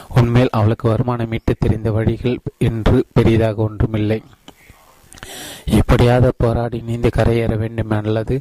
உண்மையில் 0.09 0.49
அவளுக்கு 0.53 0.89
வருமானம் 0.89 1.29
மீட்டு 1.29 1.55
தெரிந்த 1.59 1.91
வழிகள் 1.91 2.39
என்று 2.59 3.05
பெரிதாக 3.13 3.63
ஒன்றுமில்லை. 3.63 4.23
இப்படியாத 5.79 6.33
போராடி 6.37 6.79
நீந்தி 6.81 7.11
கரையேற 7.11 7.57
வேண்டும் 7.57 7.95
அல்லது 7.99 8.35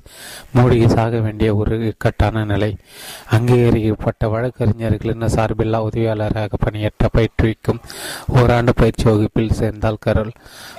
மூடிகை 0.52 0.88
சாக 0.88 1.20
வேண்டிய 1.20 1.56
ஒரு 1.56 1.76
இக்கட்டான 1.88 2.44
நிலை. 2.46 2.70
அங்கீகரிக்கப்பட்ட 3.32 4.28
வழக்கறிஞர்களின் 4.28 5.28
சார்பில்லா 5.36 5.80
உதவியாளராக 5.88 6.58
பணியாற்ற 6.58 7.10
பயிற்றுவிக்கும் 7.14 7.82
ஓராண்டு 8.38 8.74
பயிற்சி 8.74 9.06
வகுப்பில் 9.10 9.54
சேர்ந்தால் 9.54 10.00
கருள் 10.00 10.32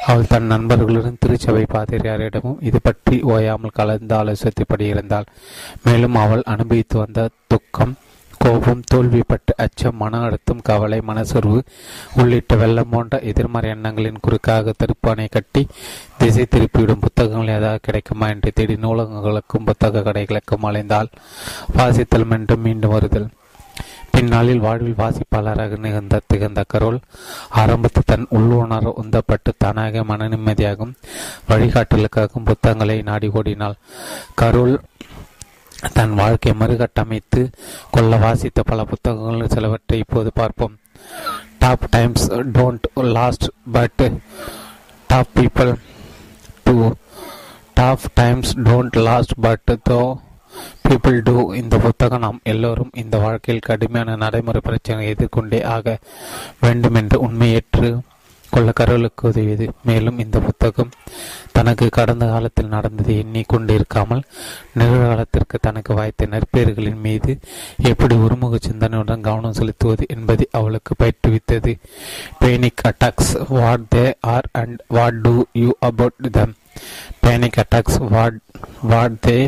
அவள் 0.06 0.26
தன் 0.26 0.46
நண்பர்களுடன் 0.46 1.20
திருச்சபை 1.20 1.64
பாதிரியாரிடமும் 1.68 2.60
இது 2.62 2.80
பற்றி 2.82 3.22
ஓயாமல் 3.28 3.76
கலந்து 3.76 4.14
ஆலோசித்தபடி 4.14 4.86
இருந்தாள் 4.88 5.30
மேலும் 5.82 6.14
அவள் 6.16 6.44
அனுபவித்து 6.46 6.98
வந்த 6.98 7.20
துக்கம் 7.46 7.94
கோபம் 8.38 8.82
தோல்விப்பட்டு 8.90 9.52
அச்சம் 9.56 9.96
மன 9.96 10.20
அழுத்தம் 10.20 10.62
கவலை 10.62 10.98
மனசொர்வு 11.06 11.58
உள்ளிட்ட 12.16 12.56
வெள்ளம் 12.56 12.90
போன்ற 12.90 13.18
எதிர்மறை 13.30 13.70
எண்ணங்களின் 13.70 14.20
குறுக்காக 14.22 14.72
தடுப்பானை 14.80 15.26
கட்டி 15.30 15.62
திசை 16.18 16.46
திருப்பிவிடும் 16.50 17.00
புத்தகங்கள் 17.00 17.54
ஏதாவது 17.56 17.80
கிடைக்குமா 17.82 18.28
என்று 18.28 18.52
தேடி 18.54 18.74
நூலகங்களுக்கும் 18.74 19.66
புத்தக 19.66 20.00
கடைகளுக்கும் 20.00 20.66
அலைந்தால் 20.70 21.10
வாசித்தல் 21.76 22.26
மீண்டும் 22.26 22.60
மீண்டும் 22.60 22.90
வருதல். 22.90 23.28
பின்னாளில் 24.10 24.58
வாழ்வில் 24.58 24.98
வாசிப்பாளராக 24.98 25.78
நிகழ்ந்த 25.78 26.20
திகழ்ந்த 26.26 26.64
கரோல் 26.72 26.96
ஆரம்பத்தில் 27.60 28.06
தன் 28.06 28.26
உள்ளுணர்வு 28.30 28.92
உந்தப்பட்டு 29.02 29.50
தானாக 29.58 30.04
மன 30.04 30.28
நிம்மதியாகும் 30.28 30.94
வழிகாட்டலுக்காகவும் 31.48 32.48
புத்தகங்களை 32.50 33.02
நாடி 33.02 33.30
ஓடினாள். 33.32 33.76
கரோல் 34.42 34.74
தன் 35.92 36.14
வாழ்க்கை 36.14 36.52
மறுகட்டமைத்து 36.52 37.40
கொள்ள 37.90 38.16
வாசித்த 38.16 38.62
பல 38.62 38.84
புத்தகங்கள் 38.84 39.48
சிலவற்றை 39.48 39.98
இப்போது 39.98 40.32
பார்ப்போம். 40.32 40.78
Tough 41.58 41.86
times 41.90 42.30
don't 42.32 42.86
last 43.12 43.46
but 43.72 44.02
tough 45.06 45.28
people 45.34 45.72
do 46.64 46.94
tough 47.74 48.00
times 48.14 48.58
don't 48.58 48.96
last 48.98 49.34
but 49.40 49.70
tough 49.90 50.00
people 50.88 51.20
do 51.22 51.52
இந்த 51.52 51.78
புத்தகம் 51.78 52.20
நாம் 52.20 52.40
எல்லோரும் 52.42 52.90
இந்த 52.94 53.18
வாழ்க்கையில் 53.18 53.66
கடுமையான 53.66 54.16
நடைமுறை 54.16 54.60
பிரச்சனை 54.64 55.06
எதிர்கொண்டே 55.08 55.62
ஆக 55.62 55.98
வேண்டும் 56.60 56.94
என்று 56.94 57.20
உண்மையேற்று 57.20 57.90
கொள்ள 58.50 58.72
உதவியது. 59.22 59.66
மேலும் 59.84 60.18
இந்த 60.18 60.38
புத்தகம் 60.38 60.92
தனக்கு 61.52 61.88
கடந்த 61.88 62.26
காலத்தில் 62.26 62.74
நடந்ததை 62.74 63.14
எண்ணிக்கொண்டிருக்காமல் 63.22 64.22
நிகழ்காலத்திற்கு 64.78 65.56
தனக்கு 65.60 65.94
வாய்த்த 65.94 66.26
நற்பெயர்களின் 66.26 67.00
மீது 67.00 67.38
எப்படி 67.82 68.14
ஒருமுக 68.16 68.58
சிந்தனையுடன் 68.68 69.20
கவனம் 69.20 69.52
செலுத்துவது 69.52 70.04
என்பதை 70.08 70.48
அவளுக்கு 70.50 70.94
பயிற்றுவித்தது. 70.98 71.74
Panic 72.40 72.84
attacks 72.88 73.32
what 73.48 73.86
they 73.94 74.12
are 74.20 74.48
and 74.52 74.80
what 74.88 75.20
to 75.20 75.44
you 75.52 75.70
about 75.80 76.30
them 76.32 76.54
panic 77.26 77.60
attacks 77.64 77.98
what 78.10 78.38
what 78.82 79.18
they 79.26 79.38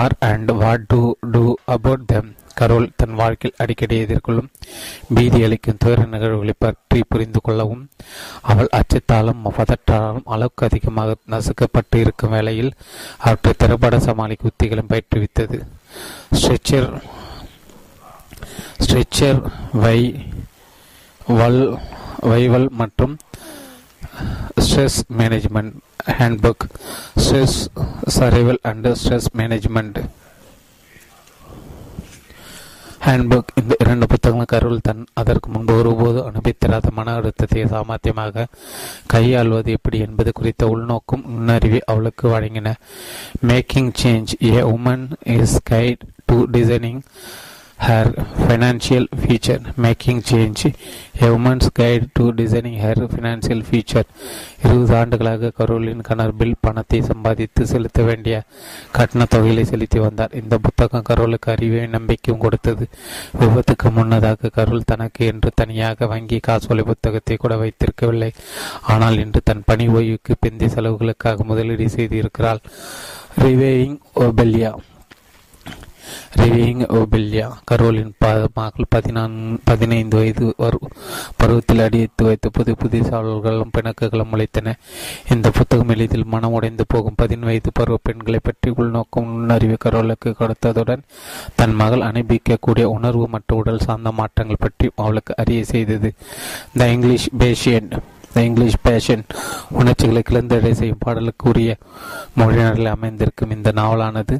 are 0.00 0.16
and 0.18 0.50
what 0.52 0.86
to 0.86 1.14
to 1.30 1.54
about 1.64 2.06
them 2.06 2.30
Carol 2.60 2.86
தன் 3.00 3.16
வாழ்க்கையில் 3.20 3.60
அடிக்கடி 3.62 3.96
எதிர்கொள்ளும். 4.04 4.48
பீதி 5.14 5.40
அளிக்கும் 5.46 5.80
துயர 5.82 6.04
நிகழ்வுகளை 6.14 6.54
பற்றி 6.64 7.00
புரிந்து 7.12 7.40
கொள்ளவும் 7.42 7.84
அவள் 8.52 8.70
அச்சத்தாலும் 8.78 9.42
பதற்றாலும் 9.58 10.28
அளவுக்கு 10.34 10.66
அதிகமாக 10.68 11.16
நசுக்கப்பட்டு 11.34 11.98
இருக்கும் 12.04 12.34
வேளையில் 12.36 12.72
அவற்றை 13.26 13.54
திரைப்பட 13.62 13.98
சமாளிக்கும் 14.08 14.52
உத்திகளும் 14.52 14.90
பயிற்றுவித்தது. 14.92 15.58
ஸ்ட்ரெச்சர் 16.40 16.88
ஸ்ட்ரெச்சர் 18.84 19.40
வை 19.84 19.98
வல் 21.40 21.62
வைவல் 22.30 22.68
மற்றும் 22.80 23.14
stress 24.64 25.00
management 25.18 25.74
handbook. 26.18 26.64
Stress 27.22 27.58
survival 28.16 28.62
and 28.70 28.88
stress 29.02 29.28
management. 29.40 29.98
Handbook. 33.06 33.52
இந்த 33.54 33.76
இரண்டு 33.78 34.06
புத்தகங்கள் 34.06 34.50
கருள் 34.52 34.82
தன் 34.82 35.06
அதற்கு 35.12 35.50
முன்பு 35.50 35.78
ஒருபோது 35.78 36.18
அனுபவித்திராத 36.22 36.90
மன 36.90 37.14
அழுத்தத்தை 37.14 37.64
சாமர்த்தியமாக 37.64 38.46
கையாள்வது 39.06 39.72
எப்படி 39.72 39.98
என்பது 39.98 40.32
குறித்த 40.32 40.66
உள்நோக்கும் 40.66 41.24
நுண்ணறிவை 41.26 41.80
அவளுக்கு 41.84 42.28
வழங்கின. 42.28 42.74
Making 43.46 43.90
change 44.02 44.32
a 44.42 44.60
woman 44.60 45.04
is 45.40 45.62
guide 45.70 46.04
to 46.26 46.46
designing 46.52 47.00
her 47.86 48.06
financial 48.48 49.04
future 49.22 49.60
making 49.76 50.18
change. 50.30 50.60
A 51.20 51.28
woman's 51.34 51.68
guide 51.78 52.04
to 52.16 52.24
designing 52.32 52.78
her 52.84 52.96
financial 53.14 53.60
future. 53.70 54.04
இருபது 54.64 54.94
ஆண்டுகளாக 54.98 55.50
கரோலின் 55.58 56.02
கணர்பில் 56.08 56.54
பணத்தை 56.60 57.02
சம்பாதித்து 57.02 57.66
செலுத்த 57.72 58.02
வேண்டிய 58.02 58.34
கட்டண 58.96 59.24
தொகைகளை 59.34 59.64
செலுத்தி 59.72 59.98
வந்தார். 59.98 60.36
இந்த 60.42 60.58
புத்தகம் 60.58 61.06
கரோலுக்கு 61.08 61.50
அறிவை 61.54 61.86
நம்பிக்கையும் 61.86 62.42
கொடுத்தது. 62.44 62.86
விபத்துக்கு 63.40 63.90
முன்னதாக 63.98 64.52
கரோல் 64.58 64.88
தனக்கு 64.92 65.26
என்று 65.32 65.50
தனியாக 65.54 66.06
வங்கி 66.06 66.38
காசோலை 66.48 66.84
புத்தகத்தை 66.92 67.36
கூட 67.36 67.56
வைத்திருக்கவில்லை. 67.64 68.30
ஆனால் 68.94 69.18
இன்று 69.24 69.42
தன் 69.44 69.66
பணி 69.66 69.88
ஓய்வுக்கு 69.88 70.34
பிந்தைய 70.46 70.70
செலவுகளுக்காக 70.76 71.44
முதலீடு 71.52 71.88
செய்திருக்கிறாள். 71.96 72.62
ரிவேயிங் 73.44 73.98
ஒபெல்யா 74.14 74.72
ரிவிங் 76.40 76.84
ஓபில்யா 76.98 77.48
கரோலின் 77.70 78.12
மகள் 78.54 78.90
பதினான் 78.94 79.36
பதினைந்து 79.64 80.16
வயது 80.16 80.46
பருவத்தில் 81.36 81.82
அடியெடுத்து 81.84 82.24
வைத்த 82.24 82.48
புது 82.48 82.72
புதிய 82.76 83.02
சாவல்களும் 83.02 83.72
பிணக்குகளும் 83.76 84.30
முளைத்தன. 84.32 84.74
இந்த 85.34 85.50
புத்தகம் 85.50 85.88
எளிதில் 85.88 86.30
மனம் 86.34 86.56
உடைந்து 86.58 86.84
போகும். 86.88 87.18
பதின் 87.22 87.46
வயது 87.48 87.70
பருவ 87.74 87.98
பெண்களை 88.02 88.40
பற்றி 88.42 88.70
உள்நோக்கம் 88.76 89.30
நுண்ணறிவு 89.32 89.76
கரோலுக்கு 89.84 90.30
கொடுத்ததுடன் 90.40 91.02
தன் 91.54 91.74
மகள் 91.74 92.06
அனுபவிக்கக்கூடிய 92.10 92.86
உணர்வு 92.96 93.26
மற்றும் 93.28 93.58
உடல் 93.58 93.84
சார்ந்த 93.86 94.12
மாற்றங்கள் 94.20 94.62
பற்றி 94.64 94.90
அவளுக்கு 94.96 95.34
அறிய 95.36 95.64
செய்தது. 95.64 96.10
The 96.78 96.88
English 96.88 97.28
patient 97.38 97.90
the 98.34 98.42
English 98.48 98.78
patient 98.86 99.24
உணர்ச்சிகளை 99.80 100.22
கிளந்தடை 100.30 100.72
செய்யும் 100.80 101.02
பாடலுக்குரிய 101.04 101.72
மொழியினரில் 102.40 102.92
அமைந்திருக்கும் 102.94 103.54
இந்த 103.56 103.72
நாவலானது 103.80 104.36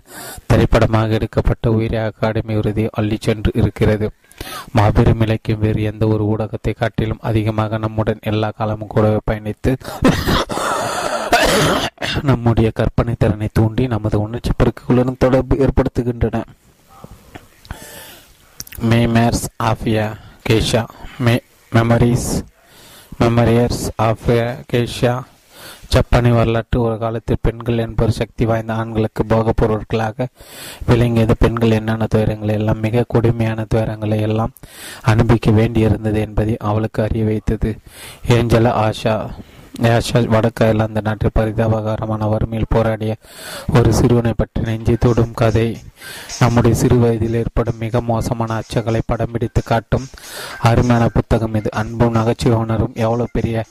திரைப்படமாக 0.47 1.19
எடுக்கப்பட்ட 1.19 1.70
உயிரிய 1.77 2.02
அகாடமி 2.10 2.55
விருதை 2.59 2.86
அள்ளி 2.93 3.19
சென்று 3.20 3.52
இருக்கிறது. 3.60 4.09
மாபெரும் 4.77 5.23
இலக்கியம் 5.27 5.62
வேறு 5.64 5.82
எந்த 5.90 6.05
ஒரு 6.14 6.24
ஊடகத்தை 6.32 6.73
காட்டிலும் 6.74 7.24
அதிகமாக 7.31 7.78
நம்முடன் 7.85 8.24
எல்லா 8.31 8.51
காலமும் 8.59 8.93
கூடவே 8.94 9.20
பயணித்து 9.31 9.73
நம்முடைய 12.28 12.69
கற்பனை 12.78 13.14
திறனை 13.19 13.48
தூண்டி 13.52 13.85
நமது 13.94 14.16
உணர்ச்சி 14.20 14.52
பெருக்குகளுடன் 14.59 15.20
தொடர்பு 15.24 15.55
ஏற்படுத்துகின்றன. 15.64 16.39
Memoirs 19.16 19.44
of 19.70 19.85
geisha 20.48 20.82
me 21.27 21.35
memories 21.73 22.31
memoirs 23.23 23.89
of 23.97 24.31
geisha 24.73 25.23
ஜப்பானி 25.93 26.35
வரலாற்று 26.35 26.81
ஒரு 26.81 26.99
காலத்தில் 26.99 27.36
பெண்கள் 27.43 27.78
என்பவர் 27.78 28.12
சக்தி 28.12 28.44
வாய்ந்த 28.44 28.74
ஆண்களுக்கு 28.74 29.27
போகப் 29.27 29.57
பொருட்களாக 29.57 30.27
விளங்கியது. 30.86 31.36
பெண்கள் 31.39 31.70
என்னென்ன 31.70 32.07
துயரங்களை 32.15 32.51
எல்லாம் 32.51 32.81
மிக 32.81 33.05
கொடுமையான 33.09 33.66
துயரங்களை 33.74 34.20
எல்லாம் 34.20 34.53
அனுபவிக்க 35.03 35.51
வேண்டியிருந்தது 35.51 36.15
என்பதை 36.15 36.57
அவளுக்கு 36.59 37.03
அறிய 37.03 37.24
வைத்தது. 37.24 37.77
ஏஞ்சல 38.28 38.70
ஆஷா. 38.86 39.31
ஆஷா 39.81 40.28
வடக்கு 40.28 40.65
அயர்லாந்து 40.65 41.03
நாட்டில் 41.03 41.31
பரிதாபகரமான 41.35 42.28
வறுமையில் 42.28 42.69
போராடிய 42.69 43.16
ஒரு 43.74 43.94
சிறுவனை 43.94 44.32
பற்றி 44.36 44.62
நெஞ்சை 44.62 44.97
தொடும் 44.97 45.32
கதை. 45.35 45.78
நம்முடைய 46.39 46.77
சிறு 46.77 46.99
வயதில் 46.99 47.35
ஏற்படும் 47.35 47.78
மிக 47.78 48.01
மோசமான 48.01 48.61
அச்சங்களை 48.61 49.01
படம் 49.07 49.31
பிடித்து 49.31 49.62
காட்டும் 49.62 50.07
அருமையான 50.61 51.09
புத்தகம் 51.09 51.55
இது. 51.55 51.70
அன்பும் 51.73 52.12
நகைச்சுவை 52.12 52.59
உணரும் 52.59 52.93
எவ்வளவு 52.94 53.28
பெரிய 53.32 53.65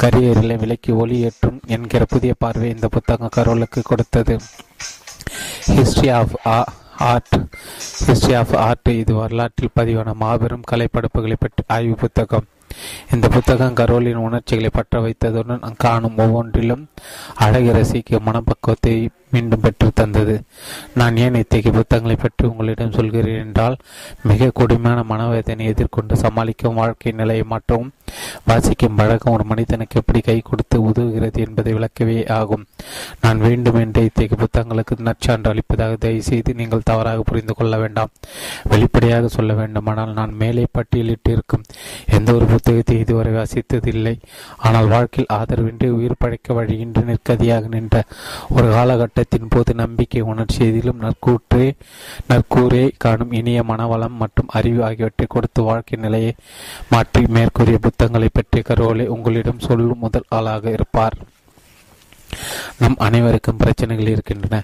கரியரில் 0.00 0.58
விலைக்கு 0.58 1.06
ஒளியேற்றும் 1.06 1.60
என்கிற 1.66 2.04
புதிய 2.04 2.34
பார்வை 2.38 2.70
இந்த 2.70 2.88
புத்தகம் 2.88 3.34
கரோலுக்கு 3.36 3.82
கொடுத்தது. 3.82 4.38
History 5.66 6.12
of 6.12 6.46
a 6.46 6.64
art 6.98 7.36
history 8.06 8.38
of 8.38 8.56
art 8.56 8.88
இது 8.88 9.14
வரலாற்றில் 9.14 9.76
பதிவான 9.76 10.14
மாபெரும் 10.14 10.64
கலைப்படைப்புகளை 10.70 11.36
பற்றி 11.38 11.64
ஆய்வு 11.66 11.94
புத்தகம். 11.94 12.46
இந்த 13.12 13.28
புத்தகம் 13.28 13.74
கரோலின் 13.74 14.24
உணர்ச்சிகளை 14.24 14.70
பற்ற 14.72 15.00
வைத்ததுடன் 15.00 15.76
காணும் 15.76 16.18
ஒவ்வொன்றிலும் 16.18 16.84
அழகை 17.36 17.70
ரசிக்க 17.70 18.20
மனப்பக்குவத்தை 18.24 18.94
மீண்டும் 19.32 19.62
பெற்று 19.64 19.88
தந்தது. 20.00 20.34
நான் 21.00 21.18
ஏன் 21.24 21.38
இத்தகைய 21.42 21.72
புத்தகங்களை 21.76 22.16
பற்றி 22.22 22.44
உங்களிடம் 22.50 22.96
சொல்கிறேன் 22.98 23.42
என்றால் 23.44 23.76
மிக 24.30 24.50
கொடுமையான 24.60 25.02
மனவேதனை 25.10 25.66
எதிர்கொண்டு 25.72 26.16
சமாளிக்கும் 26.22 26.78
வாழ்க்கை 26.80 27.12
நிலையை 27.20 27.44
மாற்றவும் 27.52 27.92
வாசிக்கும் 28.48 28.96
பழக்கம் 28.98 29.34
ஒரு 29.36 29.44
மனிதனுக்கு 29.50 29.98
எப்படி 30.00 30.20
கை 30.20 30.36
கொடுத்து 30.40 30.76
உதவுகிறது 30.88 31.38
என்பதை 31.46 31.72
விளக்கவே 31.76 32.18
ஆகும். 32.38 32.64
நான் 33.24 33.42
வேண்டும் 33.46 33.78
என்று 33.82 34.02
இத்தகைய 34.08 34.38
புத்தகங்களுக்கு 34.42 34.94
நற்சான்று 35.08 35.50
அளிப்பதாக 35.52 35.96
தயவு 36.04 36.22
செய்து 36.22 36.54
நீங்கள் 36.60 36.86
தவறாக 36.90 37.24
புரிந்து 37.30 37.54
கொள்ள 37.54 37.76
வேண்டாம். 37.82 38.12
வெளிப்படையாக 38.72 39.28
சொல்ல 39.36 39.52
வேண்டுமானால் 39.60 40.16
நான் 40.20 40.32
மேலே 40.42 40.64
பட்டியலிட்டு 40.78 41.32
இருக்கும் 41.36 41.66
எந்த 42.18 42.28
ஒரு 42.38 42.46
புத்தகத்தை 42.54 42.96
இதுவரை 43.04 43.32
வாசித்ததில்லை. 43.32 44.14
ஆனால் 44.68 44.90
வாழ்க்கையில் 44.94 45.32
ஆதரவின்றி 45.38 45.90
உயிர் 45.98 46.20
பழைக்க 46.24 46.54
வழியின்றி 46.60 47.04
நிற்கதியாக 47.10 47.68
நின்ற 47.76 48.04
ஒரு 48.56 48.66
காலகட்டம் 48.76 49.16
காலகட்டத்தின் 49.18 49.52
போது 49.54 49.70
நம்பிக்கை 49.74 50.20
உணர்ச்சி 50.30 50.60
எதிலும் 50.66 51.00
நற்கூற்றே 51.04 51.66
நற்கூரே 52.30 52.82
காணும் 53.04 53.32
இனிய 53.32 53.60
மனவளம் 53.68 54.20
மற்றும் 54.22 54.52
அறிவு 54.58 54.80
ஆகியவற்றை 54.88 55.26
கொடுத்து 55.28 55.60
வாழ்க்கை 55.62 55.96
நிலையை 56.04 56.32
மாற்றி 56.92 57.22
மேற்கூறிய 57.36 57.78
புத்தகங்களை 57.86 58.28
பற்றிய 58.32 58.62
கரோலை 58.68 59.06
உங்களிடம் 59.14 59.64
சொல்லும் 59.68 60.02
முதல் 60.04 60.30
ஆளாக 60.38 60.70
இருப்பார். 60.70 61.16
நம் 62.80 62.96
அனைவருக்கும் 63.06 63.56
பிரச்சனைகள் 63.56 64.12
இருக்கின்றன. 64.14 64.62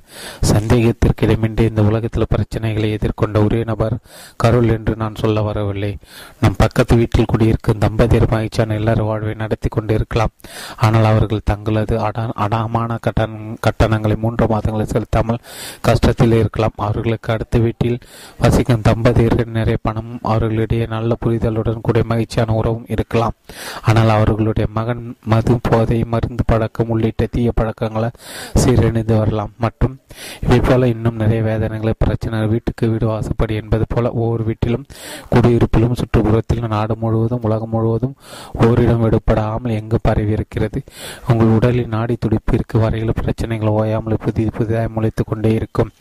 சந்தேகத்திற்கு 0.53 1.27
இடமின்றி 1.27 1.65
இந்த 1.71 1.83
உலகத்தில் 1.83 2.31
பிரச்சனைகளை 2.35 2.89
எதிர்கொண்ட 2.97 3.45
ஒரே 3.45 3.61
நபர் 3.65 3.97
கருள் 4.37 4.69
என்று 4.69 4.97
நான் 4.97 5.21
சொல்ல 5.23 5.43
வரவில்லை. 5.43 5.93
நம் 6.41 6.59
பக்கத்து 6.59 6.97
வீட்டில் 6.97 7.31
குடியிருக்கும் 7.33 7.83
தம்பதியர் 7.85 8.31
மகிழ்ச்சியான 8.35 8.75
எல்லார் 8.75 9.03
வாழ்வை 9.03 9.35
நடத்தி 9.35 9.69
கொண்டு 9.69 9.95
இருக்கலாம். 9.95 10.33
ஆனால் 10.77 11.05
அவர்கள் 11.05 11.47
தங்களது 11.51 11.95
அட 11.99 12.27
அடாமான 12.45 12.99
கட்டண 12.99 13.57
கட்டணங்களை 13.67 14.17
மூன்று 14.17 14.47
மாதங்களை 14.47 14.87
செலுத்தாமல் 14.93 15.43
கஷ்டத்தில் 15.89 16.37
இருக்கலாம். 16.41 16.77
அவர்களுக்கு 16.77 17.33
அடுத்த 17.33 17.59
வீட்டில் 17.59 17.99
வசிக்கும் 18.39 18.87
தம்பதியர்கள் 18.91 19.57
நிறைய 19.59 19.79
பணம் 19.83 20.13
அவர்களிடையே 20.23 20.87
நல்ல 20.87 21.17
புரிதலுடன் 21.25 21.85
கூடிய 21.89 22.05
மகிழ்ச்சியான 22.13 22.55
உறவும் 22.55 22.89
இருக்கலாம். 22.89 23.37
ஆனால் 23.83 24.09
அவர்களுடைய 24.09 24.67
மகன் 24.79 25.03
மது 25.33 25.59
போதை 25.69 25.99
மருந்து 26.15 26.45
பழக்கம் 26.47 26.89
உள்ளிட்ட 26.89 27.27
தீய 27.27 27.51
பழக்கங்களை 27.55 28.11
சீரழிந்து 28.59 29.17
வரலாம். 29.19 29.53
மற்றும் 29.59 29.95
இவை 30.43 30.61
போல 30.61 30.89
இன்னும் 30.89 31.17
நிறைய 31.17 31.43
வேதனைகளை 31.43 31.95
பிரச்சனை 31.99 32.47
வீட்டுக்கு 32.47 32.89
வீடு 32.89 33.07
வாசப்படி 33.07 33.55
என்பது 33.55 33.85
போல 33.89 34.11
ஒவ்வொரு 34.11 34.45
வீட்டிலும் 34.45 34.85
குடியிருப்பிலும் 35.31 35.99
சுற்றுப்புறத்திலும் 36.01 36.69
நாடு 36.69 36.97
முழுவதும் 36.97 37.43
உலகம் 37.43 37.69
முழுவதும் 37.69 38.15
ஓரிடம் 38.53 39.03
விடுபடாமல் 39.05 39.77
எங்கு 39.81 39.99
பரவி 40.03 40.31
இருக்கிறது? 40.31 40.83
உங்கள் 41.29 41.55
உடலின் 41.57 41.89
நாடி 41.89 42.17
துடிப்பிற்கு 42.27 42.81
வரையில் 42.81 43.19
பிரச்சனைகள் 43.21 43.75
ஓயாமல் 43.79 44.23
புதிய 44.25 44.51
புதிதாக 44.51 44.89
முளைத்து 44.97 45.25
கொண்டே 45.27 45.53
இருக்கும். 45.53 45.93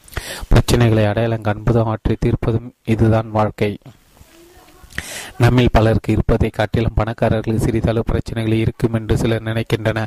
பிரச்சனைகளை 0.52 1.06
அடையாளம் 1.08 1.42
காண்பதும் 1.42 1.90
அவற்றை 1.90 2.16
தீர்ப்பதும் 2.20 2.72
இதுதான் 2.86 3.32
வாழ்க்கை. 3.32 3.78
நம்மில் 5.38 5.72
பலருக்கு 5.72 6.12
இருப்பதை 6.12 6.50
காட்டிலும் 6.50 6.98
பணக்காரர்களுக்கு 6.98 7.66
சிறிதளவு 7.66 8.04
பிரச்சனைகள் 8.04 8.54
இருக்கும் 8.54 8.94
என்று 8.94 9.18
சிலர் 9.18 9.44
நினைக்கின்றன. 9.44 10.06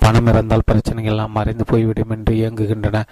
பணம் 0.00 0.26
இருந்தால் 0.26 0.66
பிரச்சனைகள் 0.66 1.12
எல்லாம் 1.12 1.32
மறைந்து 1.32 1.64
போய்விடும் 1.64 2.10
என்று 2.10 2.34
இயங்குகின்றன. 2.34 3.02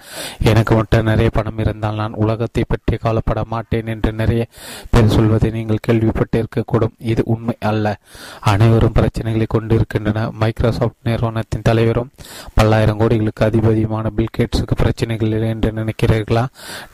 எனக்கு 0.43 0.75
மட்டும் 0.75 1.03
நிறைய 1.03 1.29
பணம் 1.29 1.57
இருந்தால் 1.57 1.95
நான் 1.95 2.13
உலகத்தை 2.13 2.63
பற்றி 2.67 2.97
கவலைப்பட 2.97 3.43
மாட்டேன் 3.47 3.87
என்று 3.87 4.13
நிறைய 4.13 4.47
பேர் 4.89 5.07
சொல்வதை 5.07 5.51
நீங்கள் 5.51 5.83
கேள்விப்பட்டிருக்கக்கூடும். 5.87 6.95
இது 6.97 7.21
உண்மை 7.25 7.55
அல்ல. 7.59 7.99
அனைவரும் 8.41 8.93
பிரச்சனைகளை 8.93 9.45
கொண்டிருக்கின்றன 9.47 10.29
மைக்ரோசாப்ட் 10.31 10.99
நிறுவனத்தின் 11.03 11.61
தலைவரும் 11.61 12.11
பல்லாயிரம் 12.53 12.99
கோடிகளுக்கு 12.99 13.47
அதிபதியுமான 13.49 14.11
பில்கேட்ஸுக்கு 14.17 14.75
பிரச்சனைகள் 14.75 15.31
இல்லை 15.31 15.49
என்று 15.49 15.71
நினைக்கிறீர்களா? 15.71 16.45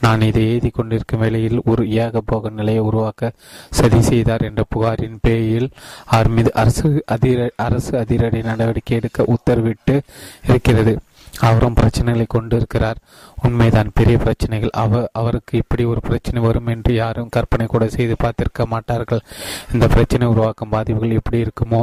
நான் 0.02 0.22
இதை 0.22 0.44
எழுதி 0.50 0.70
கொண்டிருக்கும் 0.70 1.20
வேளையில் 1.20 1.62
ஒரு 1.66 1.84
ஏகபோக 1.90 2.50
நிலையை 2.50 2.82
உருவாக்க 2.82 3.32
சதி 3.70 4.02
செய்தார் 4.18 4.48
என்ற 4.50 4.64
புகாரின் 4.76 5.18
பேரில் 5.26 5.70
அவர் 6.16 6.34
மீது 6.38 6.52
அரசு 6.62 6.90
அதிர 7.16 7.50
அரசு 7.68 7.94
அதிரடி 8.04 8.42
நடவடிக்கை 8.52 8.98
எடுக்க 8.98 9.26
உத்தரவிட்டு 9.36 9.96
இருக்கிறது. 10.50 10.96
அவரும் 11.48 11.76
பிரச்சனைகளை 11.80 12.26
கொண்டிருக்கிறார். 12.28 13.00
உண்மைதான் 13.46 13.90
பெரிய 13.94 14.18
பிரச்சனைகள். 14.18 14.72
அவ 14.84 15.02
அவருக்கு 15.14 15.54
இப்படி 15.58 15.84
ஒரு 15.86 16.02
பிரச்சனை 16.02 16.40
வரும் 16.42 16.68
என்று 16.68 16.94
யாரும் 16.94 17.30
கற்பனை 17.30 17.66
கூட 17.66 17.88
செய்து 17.88 18.16
பார்த்திருக்க 18.24 18.66
மாட்டார்கள். 18.66 19.22
இந்த 19.74 19.88
பிரச்சனை 19.88 20.28
உருவாக்கும் 20.28 20.70
பாதிப்புகள் 20.70 21.18
எப்படி 21.20 21.40
இருக்குமோ 21.46 21.82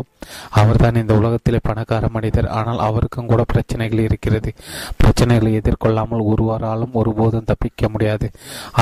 அவர்தான் 0.51 1.01
இந்த 1.03 1.15
உலகத்திலே 1.15 1.61
பணக்கார 1.69 2.09
மனிதர். 2.09 2.49
ஆனால் 2.49 2.79
அவருக்கும் 2.79 3.27
கூட 3.27 3.43
பிரச்சனைகள் 3.53 3.99
இருக்கிறது. 3.99 4.53
பிரச்சனைகளை 5.03 5.53
எதிர்கொள்ளாமல் 5.61 6.27
ஒருவராலும் 6.33 6.97
ஒருபோதும் 7.03 7.49
தப்பிக்க 7.53 7.89
முடியாது. 7.89 8.29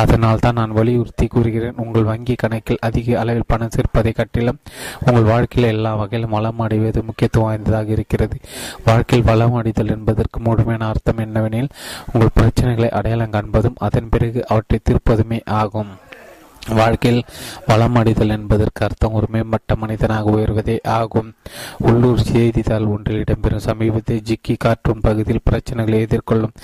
அதனால் 0.02 0.38
தான் 0.38 0.58
நான் 0.60 0.76
வலியுறுத்தி 0.78 1.26
கூறுகிறேன் 1.26 1.80
உங்கள் 1.84 2.08
வங்கி 2.10 2.34
கணக்கில் 2.34 2.82
அதிக 2.88 3.18
அளவில் 3.20 3.50
பணம் 3.52 3.74
சேர்ப்பதை 3.76 4.12
கட்டிலும் 4.12 4.60
உங்கள் 5.06 5.28
வாழ்க்கையில் 5.32 5.72
எல்லா 5.74 5.94
வகையிலும் 5.94 6.34
வளம் 6.38 6.58
அடைவது 6.58 7.02
முக்கியத்துவம் 7.02 7.48
வாய்ந்ததாக 7.48 7.90
இருக்கிறது. 7.98 8.36
வாழ்க்கையில் 8.84 9.28
வளம் 9.30 9.54
அடைதல் 9.54 9.94
என்பதற்கு 9.96 10.38
முழுமையான 10.52 10.88
அர்த்தம் 10.88 11.24
என்னவெனில் 11.26 11.74
உங்கள் 12.12 12.36
பிரச்சனைகளை 12.40 12.90
அடையாளம் 12.90 13.34
காண்பதும் 13.36 13.82
அதன் 13.88 14.10
பிறகு 14.10 14.40
அவற்றை 14.48 14.80
தீர்ப்பதுமே 14.84 15.40
ஆகும். 15.60 15.92
வாழ்க்கையில் 16.68 17.22
வளம் 17.66 17.96
அடைதல் 18.00 18.34
என்பதற்கு 18.36 18.84
அர்த்தம் 18.84 19.12
ஒரு 19.12 19.26
மேம்பட்ட 19.34 19.74
மனிதனாக 19.76 20.30
உயர்வதே 20.30 20.76
ஆகும். 20.82 21.34
உள்ளூர் 21.78 22.22
செய்தித்தாள் 22.28 22.86
ஒன்றில் 22.94 23.22
இடம்பெறும் 23.22 23.64
சமீபத்தில் 23.66 24.22
ஜிக்கி 24.28 24.54
கார்ட்டூன் 24.56 25.00
பகுதியில் 25.00 25.46
பிரச்சனைகளை 25.50 25.98
எதிர்கொள்ளும் 26.06 26.54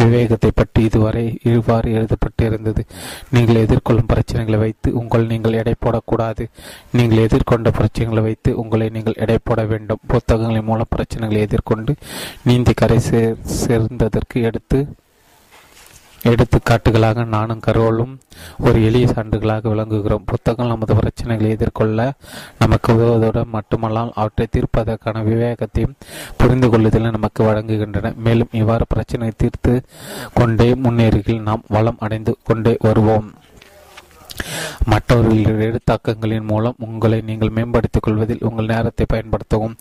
விவேகத்தை 0.00 0.50
பற்றி 0.54 0.82
இதுவரை 0.82 1.38
இவ்வாறு 1.42 1.90
எழுதப்பட்டிருந்தது. 1.98 2.84
நீங்கள் 3.30 3.62
எதிர்கொள்ளும் 3.64 4.10
பிரச்சனைகளை 4.12 4.58
வைத்து 4.58 4.94
உங்கள் 4.94 5.26
நீங்கள் 5.26 5.52
எடை 5.52 5.74
போடக்கூடாது. 5.84 6.46
நீங்கள் 6.92 7.24
எதிர்கொண்ட 7.26 7.70
பிரச்சனைகளை 7.78 8.22
வைத்து 8.28 8.56
உங்களை 8.64 8.88
நீங்கள் 8.88 9.20
எடை 9.26 9.38
போட 9.44 9.64
வேண்டும். 9.64 10.04
புத்தகங்களின் 10.06 10.64
மூலம் 10.64 10.92
பிரச்சனைகளை 10.96 11.40
எதிர்கொண்டு 11.48 11.94
நீந்தி 12.42 12.72
கரை 12.72 12.98
சேர் 12.98 13.36
சேர்ந்ததற்கு 13.64 14.42
எடுத்து 14.42 14.78
எடுத்துக்காட்டுகளாக 16.30 17.24
நானும் 17.24 17.62
கரோலும் 17.66 18.12
ஒரு 18.58 18.84
எளிய 18.84 19.06
சான்றுகளாக 19.06 19.68
விளங்குகிறோம். 19.72 20.26
புத்தகம் 20.26 20.66
நமது 20.66 20.94
பிரச்சனைகளை 20.94 21.48
எதிர்கொள்ள 21.48 22.12
நமக்கு 22.58 22.92
உதவுவதோடு 22.92 23.42
மட்டுமல்லால் 23.52 24.12
அவற்றை 24.14 24.46
தீர்ப்பதற்கான 24.50 25.22
விவேகத்தையும் 25.30 25.96
புரிந்து 26.36 26.68
கொள்ளுதலை 26.68 27.10
நமக்கு 27.10 27.44
வழங்குகின்றன. 27.44 28.14
மேலும் 28.16 28.52
இவ்வாறு 28.52 28.84
பிரச்சனை 28.88 29.32
தீர்த்து 29.36 29.74
கொண்டே 30.34 30.72
முன்னேறுகையில் 30.72 31.48
நாம் 31.50 31.64
வளம் 31.68 31.96
அடைந்து 31.98 32.34
கொண்டே 32.44 32.76
வருவோம். 32.80 33.32
மற்றவர்களின் 34.84 35.60
எழுத்தாக்கங்களின் 35.68 36.46
மூலம் 36.46 36.74
உங்களை 36.78 37.20
நீங்கள் 37.20 37.48
மேம்படுத்திக் 37.48 38.02
கொள்வதில் 38.02 38.44
உங்கள் 38.48 38.66
நேரத்தை 38.66 39.06
பயன்படுத்தவும். 39.12 39.76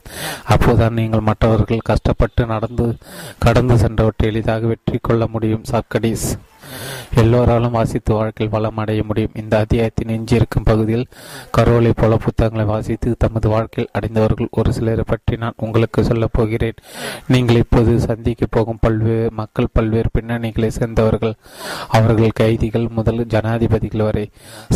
அப்போதான் 0.50 0.98
நீங்கள் 1.00 1.20
மற்றவர்கள் 1.20 1.88
கஷ்டப்பட்டு 1.92 2.46
நடந்து 2.46 2.96
கடந்து 3.40 3.78
சென்றவற்றை 3.78 4.32
எளிதாக 4.32 4.68
வெற்றி 4.68 5.00
கொள்ள 5.02 5.28
முடியும் 5.28 5.64
சாக்கடிஸ். 5.72 6.28
எல்லோராலும் 7.22 7.76
வாசித்து 7.78 8.12
வாழ்க்கையில் 8.14 8.54
வளம் 8.56 8.80
அடைய 8.82 9.02
முடியும். 9.04 9.36
இந்த 9.42 9.54
அத்தியாயத்தின் 9.58 10.14
எஞ்சியிருக்கும் 10.16 10.68
பகுதியில் 10.70 11.06
கரோலை 11.58 11.92
போல 11.96 12.18
புத்தகங்களை 12.18 12.66
வாசித்து 12.72 13.16
தமது 13.18 13.50
வாழ்க்கையில் 13.50 13.92
அடைந்தவர்கள் 13.94 14.50
ஒரு 14.52 14.74
சிலரை 14.74 15.04
பற்றி 15.08 15.36
நான் 15.38 15.62
உங்களுக்கு 15.66 16.04
சொல்லப் 16.04 16.34
போகிறேன். 16.34 16.80
நீங்கள் 17.28 17.56
இப்போது 17.56 18.00
சந்திக்க 18.00 18.46
போகும் 18.50 18.82
பல்வேறு 18.82 19.30
மக்கள் 19.32 19.74
பல்வேறு 19.74 20.10
பின்னணிகளை 20.18 20.70
சேர்ந்தவர்கள் 20.80 21.36
அவர்கள் 21.88 22.38
கைதிகள் 22.42 22.88
முதல் 22.98 23.24
ஜனாதிபதிகள் 23.26 24.06
வரை 24.08 24.26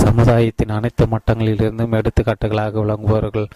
சமுதாயத்தின் 0.03 0.75
அனைத்து 0.77 1.05
மட்டங்களிலிருந்தும் 1.05 1.97
எடுத்துக்காட்டுகளாக 1.99 2.79
விளங்குபவர்கள். 2.83 3.47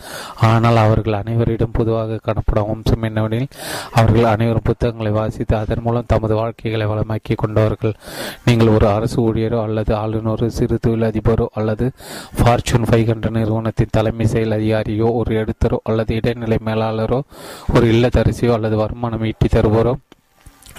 ஆனால் 0.51 0.81
அவர்கள் 0.85 1.19
அனைவரிடம் 1.21 1.77
பொதுவாக 1.79 2.19
காணப்படும் 2.23 2.71
அம்சம் 2.73 3.03
என்னவெனில் 3.03 3.49
அவர்கள் 3.91 4.31
அனைவரும் 4.33 4.67
புத்தகங்களை 4.69 5.11
வாசித்து 5.11 5.55
அதன் 5.57 5.83
மூலம் 5.83 6.07
தமது 6.07 6.35
வாழ்க்கைகளை 6.35 6.87
வளமாக்கி 6.87 7.35
கொண்டவர்கள். 7.35 7.95
நீங்கள் 8.45 8.67
ஒரு 8.67 8.87
அரசு 8.87 9.17
ஊழியரோ 9.21 9.59
அல்லது 9.63 9.93
ஆளுநரோ 9.95 10.49
சிறு 10.49 10.77
தொழில் 10.79 11.07
அதிபரோ 11.07 11.47
அல்லது 11.55 11.85
ஃபார்ச்சூன் 12.37 12.87
ஃபைவ் 12.89 13.07
ஹண்ட்ரட் 13.09 13.37
நிறுவனத்தின் 13.37 13.91
தலைமை 13.91 14.27
செயல் 14.27 14.55
அதிகாரியோ 14.57 15.09
ஒரு 15.13 15.33
எடுத்தரோ 15.35 15.79
அல்லது 15.83 16.15
இடைநிலை 16.15 16.59
மேலாளரோ 16.65 17.19
ஒரு 17.73 17.85
இல்லத்தரசியோ 17.87 18.53
அல்லது 18.53 18.77
வருமானம் 18.77 19.25
ஈட்டி 19.25 19.47
தருவோரோ 19.47 19.93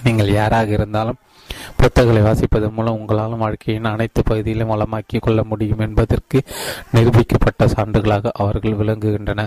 நீங்கள் 0.05 0.31
யாராக 0.33 0.71
இருந்தாலும் 0.71 1.21
புத்தகங்களை 1.77 2.21
வாசிப்பதன் 2.23 2.73
மூலம் 2.73 2.99
உங்களால் 2.99 3.37
வாழ்க்கையின் 3.37 3.85
அனைத்து 3.85 4.23
பகுதியிலும் 4.23 4.71
வளமாக்கி 4.71 5.19
கொள்ள 5.21 5.43
முடியும் 5.43 5.79
என்பதற்கு 5.79 6.43
நிரூபிக்கப்பட்ட 6.95 7.67
சான்றுகளாக 7.67 8.31
அவர்கள் 8.33 8.77
விளங்குகின்றன. 8.77 9.47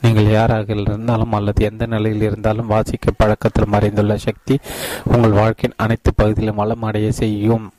நீங்கள் 0.00 0.30
யாராக 0.30 0.72
இருந்தாலும் 0.72 1.32
அல்லது 1.32 1.64
எந்த 1.64 1.86
நிலையில் 1.86 2.22
இருந்தாலும் 2.22 2.66
வாசிக்க 2.66 3.12
பழக்கத்தில் 3.16 3.72
மறைந்துள்ள 3.72 4.16
சக்தி 4.16 4.58
உங்கள் 5.04 5.38
வாழ்க்கையின் 5.40 5.78
அனைத்து 5.78 6.12
பகுதியிலும் 6.14 6.58
வளமடைய 6.58 7.08
செய்யும். 7.08 7.72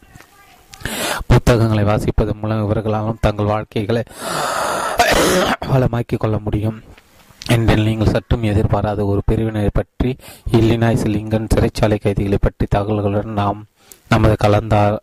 புத்தகங்களை 1.27 1.83
வாசிப்பதன் 1.83 2.41
மூலம் 2.41 2.63
இவர்களாலும் 2.65 3.21
தங்கள் 3.21 3.45
வாழ்க்கைகளை 3.45 4.03
வளமாக்கிக் 5.73 6.19
கொள்ள 6.19 6.37
முடியும். 6.37 6.81
என்றில் 7.49 7.83
நீங்கள் 7.83 8.07
சற்றும் 8.07 8.43
எதிர்பாராத 8.43 9.05
ஒரு 9.05 9.21
பிரிவினரை 9.31 9.69
பற்றி 9.73 10.15
இல்லினாய்ஸ் 10.51 11.05
லிங்கன் 11.05 11.49
சிறைச்சாலை 11.55 11.99
கைதிகளை 11.99 12.37
பற்றி 12.41 12.67
தகவல்களுடன் 12.75 13.23
நாம் 13.23 13.65
நமது 14.09 14.35
கலந்தா 14.45 14.99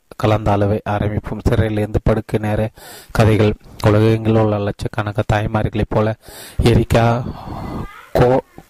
அளவை 0.52 0.80
ஆரம்பிப்போம். 0.90 1.40
சிறையிலிருந்து 1.48 2.00
படுக்க 2.02 2.38
நேர 2.38 2.70
கதைகள் 3.10 3.54
உலகெங்கில் 3.84 4.36
உள்ள 4.36 4.58
லட்சக்கணக்க 4.58 5.22
தாய்மார்களைப் 5.32 5.88
போல 5.88 6.16
எரிக்கா 6.62 7.24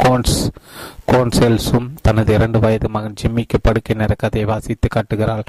கோன்ஸ் 0.02 0.36
கோன்செல்ஸும் 1.10 1.88
தனது 2.02 2.34
இரண்டு 2.34 2.58
வயது 2.60 2.88
மகன் 2.88 3.16
ஜிம்மிக்கு 3.22 3.58
படுக்கை 3.62 3.94
நேர 3.96 4.14
கதையை 4.14 4.48
வாசித்து 4.50 4.88
காட்டுகிறாள். 4.88 5.44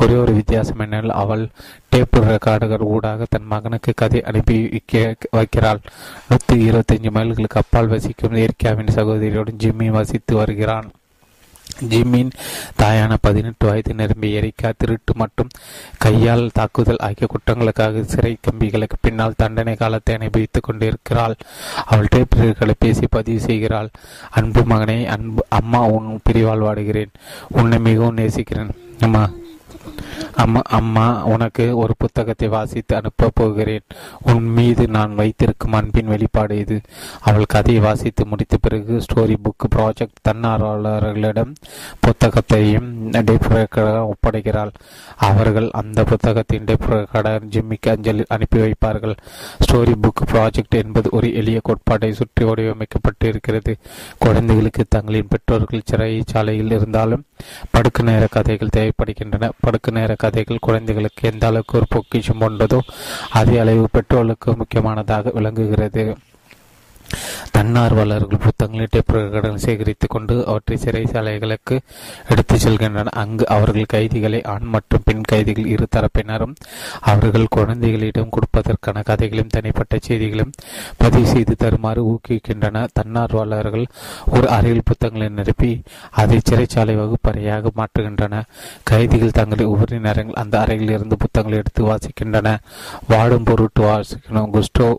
ஒரே 0.00 0.14
ஒரு 0.14 0.32
வித்தியாசம் 0.32 0.78
என்னென்னால் 0.78 1.18
அவள் 1.22 1.44
டேப் 1.88 2.18
ரெக்கார்டுகள் 2.28 2.84
ஊடாக 2.94 3.26
தன் 3.28 3.50
மகனுக்கு 3.54 3.92
கதை 3.96 4.22
அனுப்பி 4.22 4.82
வைக்கிறாள். 5.36 5.82
நூற்றி 6.28 6.56
இருபத்தஞ்சு 6.70 7.12
மைல்களுக்கு 7.18 7.60
அப்பால் 7.62 7.92
வசிக்கும் 7.94 8.38
ஏரிக்காவின் 8.44 8.96
சகோதரியுடன் 8.98 9.62
ஜிம்மி 9.64 9.90
வசித்து 9.98 10.34
வருகிறான். 10.36 10.88
ஜிம்மின் 11.88 12.30
தாயான 12.82 13.16
பதினெட்டு 13.20 13.66
வயது 13.66 13.94
நிரம்பிய 13.94 14.40
எரிக்கா 14.40 14.72
திருட்டு 14.76 15.14
மற்றும் 15.14 15.48
கையால் 15.98 16.50
தாக்குதல் 16.54 16.96
ஆகிய 16.96 17.26
குற்றங்களுக்காக 17.26 18.02
சிறை 18.02 18.36
கம்பிகளுக்கு 18.40 18.98
பின்னால் 19.00 19.34
தண்டனை 19.36 19.74
காலத்தை 19.74 20.14
அனுபவித்துக் 20.14 20.62
கொண்டிருக்கிறாள். 20.62 21.34
அவள் 21.84 22.08
டேப்களை 22.14 22.72
பேசி 22.78 23.06
பதிவு 23.10 23.40
செய்கிறாள். 23.40 23.88
அன்பு 24.30 24.62
மகனை 24.62 25.06
அன்பு 25.06 25.46
அம்மா 25.48 25.80
உன் 25.86 26.20
பிரிவால் 26.30 26.62
வாடுகிறேன். 26.62 27.12
உன்னை 27.48 27.78
மிகவும் 27.78 28.14
நேசிக்கிறேன். 28.14 28.70
அம்மா. 29.00 29.30
அம்மா 30.42 30.60
அம்மா 30.78 31.06
உனக்கு 31.24 31.64
ஒரு 31.76 31.94
புத்தகத்தை 31.98 32.48
வாசித்து 32.48 32.96
அனுப்ப 32.96 33.30
போகிறேன். 33.34 33.84
உன் 34.32 34.48
மீது 34.58 34.88
நான் 34.88 35.14
வைத்திருக்கும் 35.14 35.72
அன்பின் 35.72 36.06
வெளிப்பாடு 36.06 36.58
இது. 36.58 36.76
அவள் 37.20 37.52
கதையை 37.54 37.82
வாசித்து 37.82 38.26
முடித்த 38.26 38.56
பிறகு 38.56 38.94
ஸ்டோரி 39.06 39.36
புக் 39.44 39.66
ப்ராஜெக்ட் 39.74 40.22
தன்னார்வலர்களிடம் 40.28 41.52
புத்தகத்தையும் 42.00 42.90
ஒப்படைக்கிறாள். 44.12 44.72
அவர்கள் 45.16 45.68
அந்த 45.80 46.04
புத்தகத்தின் 46.04 46.64
டெப்ரேக்கடன் 46.64 47.48
ஜிம்மிக்கு 47.54 47.90
அஞ்சலி 47.94 48.24
அனுப்பி 48.28 48.58
வைப்பார்கள். 48.58 49.16
ஸ்டோரி 49.64 49.94
புக் 50.04 50.24
ப்ராஜெக்ட் 50.32 50.78
என்பது 50.82 51.08
ஒரு 51.10 51.34
எளிய 51.34 51.60
கோட்பாட்டை 51.62 52.12
சுற்றி 52.12 52.44
வடிவமைக்கப்பட்டு 52.44 53.26
இருக்கிறது 53.28 53.72
குழந்தைகளுக்கு 54.18 54.84
தங்களின் 54.88 55.30
பெற்றோர்கள் 55.30 55.86
சிறைச்சாலையில் 55.90 56.74
இருந்தாலும் 56.78 57.24
படுக்கு 57.70 58.02
நேர 58.02 58.26
கதைகள் 58.30 58.74
தேவைப்படுகின்றன. 58.76 59.48
படுக்கு 59.78 59.98
நேர 59.98 60.14
கதைகள் 60.18 60.64
குழந்தைகளுக்கு 60.66 61.28
எந்த 61.30 61.44
அளவுக்கு 61.46 61.74
ஒரு 61.78 61.86
பொக்கிஷம் 61.88 62.40
கொண்டதோ 62.40 62.78
அதே 63.30 63.56
அளவு 63.58 63.82
பெற்றோர்களுக்கு 63.92 64.54
முக்கியமானதாக 64.56 65.30
விளங்குகிறது. 65.34 66.04
தன்னார்வலர்கள் 67.50 68.38
புத்தகங்களை 68.38 68.86
டேப்ரேக்கடன் 68.92 69.54
சேகரித்துக் 69.54 70.10
கொண்டு 70.10 70.46
அவற்றை 70.46 70.78
சிறைச்சாலைகளுக்கு 70.84 71.78
எடுத்துச் 72.28 72.68
செல்கின்றனர். 72.68 73.06
அங்கு 73.06 73.48
அவர்கள் 73.48 73.84
கைதிகளை 73.88 74.42
ஆண் 74.42 74.62
மற்றும் 74.62 75.02
பெண் 75.04 75.20
கைதிகள் 75.20 75.66
இரு 75.66 75.86
தரப்பினரும் 75.96 76.54
அவர்கள் 77.00 77.46
குழந்தைகளிடம் 77.50 78.28
கொடுப்பதற்கான 78.28 79.02
கதைகளையும் 79.04 79.52
தனிப்பட்ட 79.52 79.98
செய்திகளையும் 80.02 80.52
பதிவு 80.96 81.26
செய்து 81.26 81.56
தருமாறு 81.56 82.02
ஊக்குவிக்கின்றன 82.04 82.86
தன்னார்வலர்கள் 82.92 83.86
ஒரு 84.34 84.48
அறையில் 84.48 84.82
புத்தகங்களை 84.84 85.28
நிரப்பி 85.28 85.82
அதை 86.10 86.40
சிறைச்சாலை 86.50 86.94
வகுப்பறையாக 86.94 87.70
மாற்றுகின்றன 87.76 88.42
கைதிகள் 88.82 89.30
தங்களை 89.30 89.64
உபரி 89.64 89.98
நேரங்கள் 89.98 90.42
அந்த 90.42 90.60
அறையில் 90.60 90.90
இருந்து 90.90 91.16
புத்தகங்களை 91.16 91.64
எடுத்து 91.64 91.82
வாசிக்கின்றன 91.84 92.56
வாடும் 93.08 93.44
பொருட்டு 93.44 93.82
வாசிக்கணும். 93.82 94.50
Gustave 94.52 94.94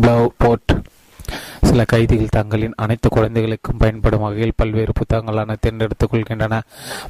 Flaubert. 0.36 0.72
சில 1.68 1.84
கைதிகள் 1.92 2.34
தங்களின் 2.36 2.76
அனைத்து 2.76 3.08
குழந்தைகளுக்கும் 3.08 3.80
பயன்படும் 3.82 4.24
வகையில் 4.26 4.56
பல்வேறு 4.56 4.92
புத்தகங்களான 5.00 5.56
தேர்ந்தெடுத்துக் 5.60 6.12
கொள்கின்றன. 6.12 6.60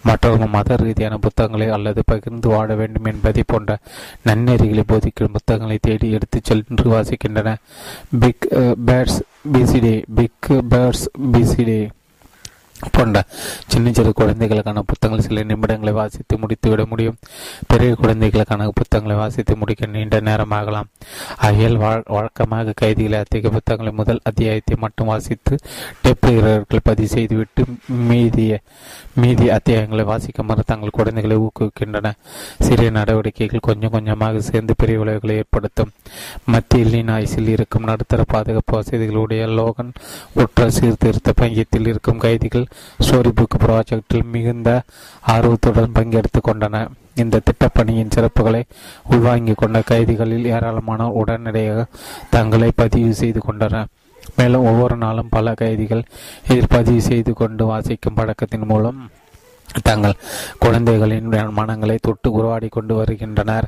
மற்றவர்கள் 0.03 0.55
மத 0.57 0.77
ரீதியான 0.77 1.19
புத்தகங்களை 1.19 1.69
அல்லது 1.77 2.03
பகிர்ந்து 2.07 2.49
வாழ 2.55 2.69
வேண்டும் 2.75 3.09
என்பதை 3.13 3.43
போன்ற 3.47 3.79
நன்னெறிகளை 4.27 4.85
போதிக்கும் 4.87 5.35
புத்தகங்களை 5.37 5.79
தேடி 5.81 6.11
எடுத்துச் 6.19 6.45
சென்று 6.45 6.91
வாசிக்கின்றன. 6.95 7.55
Big 8.21 8.47
birds 8.87 9.21
beside 9.53 9.95
big 10.15 10.49
birds 10.71 11.07
beside 11.33 11.81
போன்ற 12.95 13.25
சின்ன 13.67 13.93
சிறு 13.93 14.13
குழந்தைகளுக்கான 14.13 14.83
புத்தகங்கள் 14.83 15.27
சில 15.27 15.43
நிமிடங்களை 15.43 15.93
வாசித்து 15.93 16.39
முடித்துவிட 16.39 16.87
முடியும். 16.87 17.17
பெரிய 17.67 17.95
குழந்தைகளுக்கான 17.95 18.69
புத்தகங்களை 18.75 19.17
வாசித்து 19.21 19.57
முடிக்க 19.57 19.87
நீண்ட 19.87 20.21
நேரமாகலாம் 20.21 20.89
ஆகியால் 21.43 21.79
வழக்கமாக 22.07 22.75
கைதிகளை 22.77 23.19
அத்தகைய 23.19 23.53
புத்தகங்களை 23.57 23.93
முதல் 23.93 24.21
அத்தியாயத்தை 24.23 24.77
மட்டும் 24.79 25.07
வாசித்து 25.07 25.57
டெப்ரீரர்கள் 26.05 26.87
பதிவு 26.89 27.09
செய்துவிட்டு 27.09 27.65
மீதிய 28.11 28.59
மீதி 29.15 29.47
அத்தியாயங்களை 29.49 30.05
வாசிக்க 30.05 30.43
மறு 30.43 30.63
தங்கள் 30.67 30.97
குழந்தைகளை 30.99 31.37
ஊக்குவிக்கின்றன. 31.37 32.13
சிறிய 32.61 32.91
நடவடிக்கைகள் 32.91 33.67
கொஞ்சம் 33.69 33.91
கொஞ்சமாக 33.91 34.41
சேர்ந்து 34.41 34.75
பெரிய 34.77 34.99
விளைவுகளை 34.99 35.37
ஏற்படுத்தும். 35.37 35.93
மத்திய 36.45 36.85
இல்லினாய்ஸில் 36.85 37.49
இருக்கும் 37.49 37.89
நடுத்தர 37.91 38.25
பாதுகாப்பு 38.27 38.81
வசதிகளுடைய 38.81 39.43
லோகன் 39.59 39.93
உற்ற 40.33 40.71
சீர்திருத்த 40.71 41.33
பங்கியத்தில் 41.41 41.89
இருக்கும் 41.93 42.19
கைதிகள் 42.19 42.66
ஸ்டோரி 43.01 43.31
புக் 43.41 43.57
ப்ராஜெக்டில் 43.59 44.31
மிகுந்த 44.33 44.83
ஆர்வத்துடன் 45.27 45.95
பங்கெடுத்து 45.95 46.41
கொண்டன. 46.45 46.87
இந்த 47.15 47.41
திட்டப்பணியின் 47.47 48.15
சிறப்புகளை 48.15 48.63
உள்வாங்கிக் 49.11 49.57
கொண்ட 49.57 49.81
கைதிகளில் 49.81 50.47
ஏராளமான 50.47 51.09
உடனடியாக 51.11 51.87
தங்களை 52.31 52.71
பதிவு 52.75 53.15
செய்து 53.15 53.41
கொண்டனர். 53.41 53.87
மேலும் 54.37 54.65
ஒவ்வொரு 54.65 54.97
நாளும் 54.97 55.29
பல 55.31 55.55
கைதிகள் 55.55 56.03
இதில் 56.49 56.73
பதிவு 56.77 57.01
செய்து 57.01 57.33
கொண்டு 57.33 57.67
வாசிக்கும் 57.67 58.15
பழக்கத்தின் 58.15 58.67
மூலம் 58.67 59.11
தங்கள் 59.83 60.15
குழந்தைகளின் 60.59 61.51
மனங்களை 61.51 61.99
தொட்டு 62.01 62.33
உருவாடி 62.33 62.69
கொண்டு 62.69 62.95
வருகின்றனர். 62.95 63.67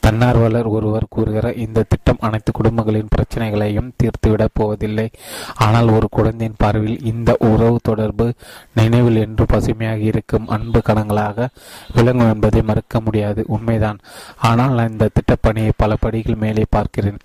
தன்னார்வலர் 0.00 0.68
ஒருவர் 0.68 1.06
கூறுகிறார் 1.10 1.54
இந்த 1.54 1.84
திட்டம் 1.88 2.16
அனைத்து 2.20 2.52
குடும்பங்களின் 2.52 3.12
பிரச்சனைகளையும் 3.16 3.92
தீர்த்துவிடப் 4.02 4.54
போவதில்லை. 4.54 5.10
ஆனால் 5.54 5.88
ஒரு 5.88 6.06
குழந்தையின் 6.10 6.56
பார்வையில் 6.58 7.04
இந்த 7.04 7.36
உறவு 7.38 7.78
தொடர்பு 7.82 8.32
நினைவில் 8.74 9.16
என்று 9.16 9.46
பசுமையாக 9.46 9.98
இருக்கும் 9.98 10.48
அன்பு 10.48 10.82
கணங்களாக 10.88 11.48
விளங்கும் 11.94 12.32
என்பதை 12.32 12.62
மறுக்க 12.62 13.00
முடியாது. 13.00 13.44
உண்மைதான். 13.46 13.98
ஆனால் 14.36 14.70
நான் 14.70 14.90
இந்த 14.90 15.08
திட்டப்பணியை 15.18 15.70
பல 15.76 15.96
படிகள் 16.00 16.34
மேலே 16.34 16.64
பார்க்கிறேன். 16.70 17.16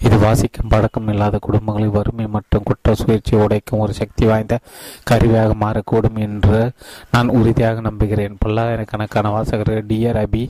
இது 0.00 0.16
வாசிக்கும் 0.18 0.68
பழக்கம் 0.68 1.08
இல்லாத 1.08 1.38
குடும்பங்களில் 1.38 1.94
வறுமை 1.96 2.26
மற்றும் 2.26 2.62
குற்ற 2.64 2.94
சுயற்சி 2.94 3.34
உடைக்கும் 3.36 3.82
ஒரு 3.84 3.92
சக்தி 3.92 4.26
வாய்ந்த 4.26 4.58
கருவியாக 5.04 5.54
மாறக்கூடும் 5.64 6.18
என்று 6.26 6.60
நான் 7.10 7.28
உறுதியாக 7.28 7.80
நம்புகிறேன். 7.80 8.36
பல்லாயிரக்கணக்கான 8.38 9.30
வாசகர்கள் 9.30 9.86
டியர் 9.88 10.20
அபி. 10.24 10.42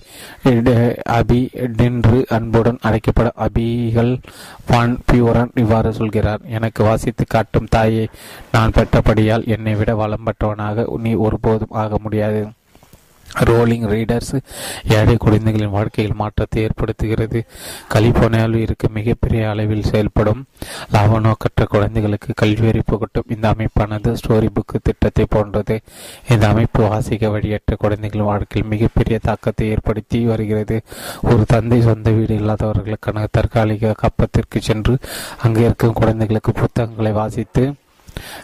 அபி. 1.18 1.40
டென்று 1.80 2.20
அன்புடன் 2.38 2.82
அழைக்கப்படும் 2.82 3.40
அபிகள் 3.46 4.12
வான் 4.66 4.98
பியூரன் 5.12 5.52
இவ்வாறு 5.54 5.92
சொல்கிறார் 5.92 6.40
எனக்கு 6.58 6.82
வாசித்து 6.84 7.24
காட்டும் 7.26 7.70
தாயை 7.70 8.06
நான் 8.52 8.74
பெற்றபடியால் 8.76 9.46
என்னை 9.46 9.74
விட 9.74 9.94
வளம் 9.94 10.24
பெற்றவனாக 10.24 10.86
நீ 11.02 11.12
ஒருபோதும் 11.26 11.76
ஆக 11.84 11.98
முடியாது. 11.98 12.40
ரோலிங் 13.40 13.86
ரீடர்ஸ் 13.88 14.34
ஏழை 14.88 15.16
குழந்தைகளின் 15.16 15.70
வாழ்க்கையில் 15.70 16.14
மாற்றத்தை 16.14 16.64
ஏற்படுத்துகிறது. 16.64 17.42
கலிபோர்னியாவில் 17.88 18.60
இருக்க 18.60 18.88
மிகப்பெரிய 18.88 19.48
அளவில் 19.48 19.82
செயல்படும் 19.82 20.46
லாப 20.92 21.18
நோக்கற்ற 21.18 21.64
குழந்தைகளுக்கு 21.64 22.32
கல்வியறி 22.42 22.80
புகட்டும் 22.90 23.28
இந்த 23.28 23.54
அமைப்பானது 23.54 24.16
ஸ்டோரி 24.22 24.48
புக்கு 24.54 24.78
திட்டத்தை 24.82 25.26
போன்றது. 25.28 25.80
இந்த 26.28 26.48
அமைப்பு 26.48 26.88
வாசிக்க 26.88 27.28
வழியற்ற 27.28 27.76
குழந்தைகளின் 27.76 28.24
வாழ்க்கையில் 28.24 28.68
மிகப்பெரிய 28.68 29.18
தாக்கத்தை 29.22 29.68
ஏற்படுத்தி 29.68 30.26
வருகிறது. 30.26 30.82
ஒரு 31.22 31.44
தந்தை 31.46 31.80
சொந்த 31.80 32.10
வீடு 32.10 32.36
இல்லாதவர்களுக்கான 32.36 33.26
தற்காலிக 33.30 33.92
கப்பத்திற்கு 33.92 34.60
சென்று 34.60 34.98
அங்கே 35.38 35.60
இருக்கும் 35.60 35.92
குழந்தைகளுக்கு 35.92 36.52
புத்தகங்களை 36.52 37.12
வாசித்து 37.12 37.74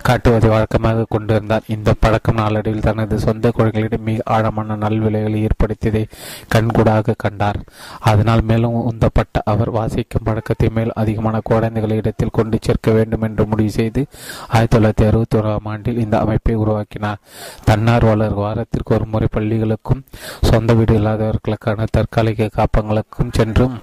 காட்டுவதை 0.09 0.49
வழக்கமாக 0.49 1.07
கொண்டிருந்தார். 1.09 1.63
இந்த 1.67 1.95
பழக்கம் 2.01 2.35
நாளடைவில் 2.35 2.81
தனது 2.81 3.19
சொந்த 3.19 3.51
குழந்தைகளிடம் 3.51 4.03
மிக 4.03 4.23
ஆழமான 4.25 4.77
நல்விளைவுகளை 4.77 5.41
ஏற்படுத்தியதை 5.49 6.05
கண்கூடாக 6.49 7.15
கண்டார். 7.17 7.61
அதனால் 8.01 8.43
மேலும் 8.43 8.79
உந்தப்பட்ட 8.91 9.43
அவர் 9.45 9.71
வாசிக்கும் 9.71 10.23
பழக்கத்தை 10.25 10.69
மேல் 10.69 10.93
அதிகமான 10.93 11.41
குழந்தைகளை 11.43 11.97
இடத்தில் 11.97 12.37
கொண்டு 12.39 12.59
சேர்க்க 12.61 12.91
வேண்டும் 12.91 13.23
என்று 13.23 13.47
முடிவு 13.47 13.71
செய்து 13.71 14.07
ஆயிரத்தி 14.49 14.75
தொள்ளாயிரத்தி 14.77 15.07
அறுபத்தி 15.09 15.39
ஓராம் 15.39 15.69
ஆண்டில் 15.73 15.99
இந்த 15.99 16.19
அமைப்பை 16.19 16.55
உருவாக்கினார். 16.55 17.23
தன்னார்வலர் 17.65 18.41
வாரத்திற்கு 18.45 18.95
ஒரு 18.95 19.07
முறை 19.07 19.29
பள்ளிகளுக்கும் 19.37 20.05
சொந்த 20.43 20.75
வீடு 20.75 20.95
இல்லாதவர்களுக்கான 21.01 21.87
தற்காலிக 21.91 22.51
காப்பங்களுக்கும் 22.57 23.31
சென்றும் 23.31 23.77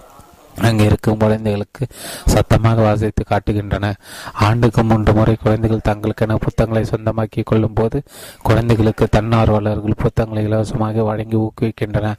அங்கே 0.62 0.86
இருக்கும் 0.86 1.20
குழந்தைகளுக்கு 1.20 1.88
சத்தமாக 2.26 2.82
வாசித்து 2.82 3.24
காட்டுகின்றன. 3.30 3.94
ஆண்டுக்கு 4.34 4.84
மூன்று 4.84 5.14
முறை 5.14 5.36
குழந்தைகள் 5.44 5.84
தங்களுக்கென 5.90 6.36
புத்தகங்களை 6.36 6.84
சொந்தமாக்கி 6.92 7.44
கொள்ளும் 7.44 7.74
போது 7.74 8.04
குழந்தைகளுக்கு 8.42 9.08
தன்னார்வலர்கள் 9.16 10.00
புத்தகங்களை 10.04 10.44
இலவசமாக 10.46 11.04
வழங்கி 11.04 11.38
ஊக்குவிக்கின்றன. 11.38 12.14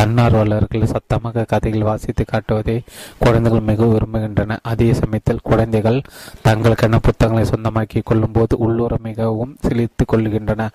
தன்னார்வலர்கள் 0.00 0.84
சத்தமாக 0.84 1.44
கதைகள் 1.44 1.82
வாசித்து 1.82 2.24
காட்டுவதை 2.32 2.84
குழந்தைகள் 3.18 3.60
மிக 3.60 3.84
விரும்புகின்றன. 3.84 4.58
அதே 4.62 4.92
சமயத்தில் 4.92 5.42
குழந்தைகள் 5.42 6.02
தங்களுக்கென 6.48 7.00
புத்தகங்களை 7.08 7.44
சொந்தமாக்கி 7.50 8.02
கொள்ளும் 8.04 8.32
போது 8.32 8.58
உள்ளூர 8.58 8.96
மிகவும் 9.02 9.56
சிலிர்த்து 9.68 10.04
கொள்கின்றன 10.06 10.68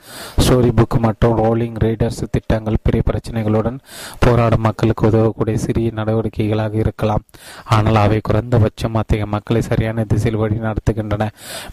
ஸ்டோரி 0.44 0.72
புக் 0.78 1.00
மற்றும் 1.00 1.36
ரோலிங் 1.38 1.78
ரீடர்ஸ் 1.86 2.24
திட்டங்கள் 2.32 2.84
பெரிய 2.84 3.04
பிரச்சனைகளுடன் 3.10 3.78
போராடும் 4.20 4.62
மக்களுக்கு 4.62 5.08
உதவக்கூடிய 5.08 5.58
சிறிய 5.58 5.92
நடவடிக்கைகளாக 5.96 6.74
இருக்கலாம். 6.74 7.06
இருக்கலாம் 7.08 7.26
ஆனால் 7.76 8.00
அவை 8.04 8.20
குறைந்தபட்சம் 8.22 8.98
அத்தகைய 9.02 9.26
மக்களை 9.26 9.62
சரியான 9.62 10.06
திசையில் 10.12 10.40
வழி 10.40 10.58
நடத்துகின்றன. 10.68 11.24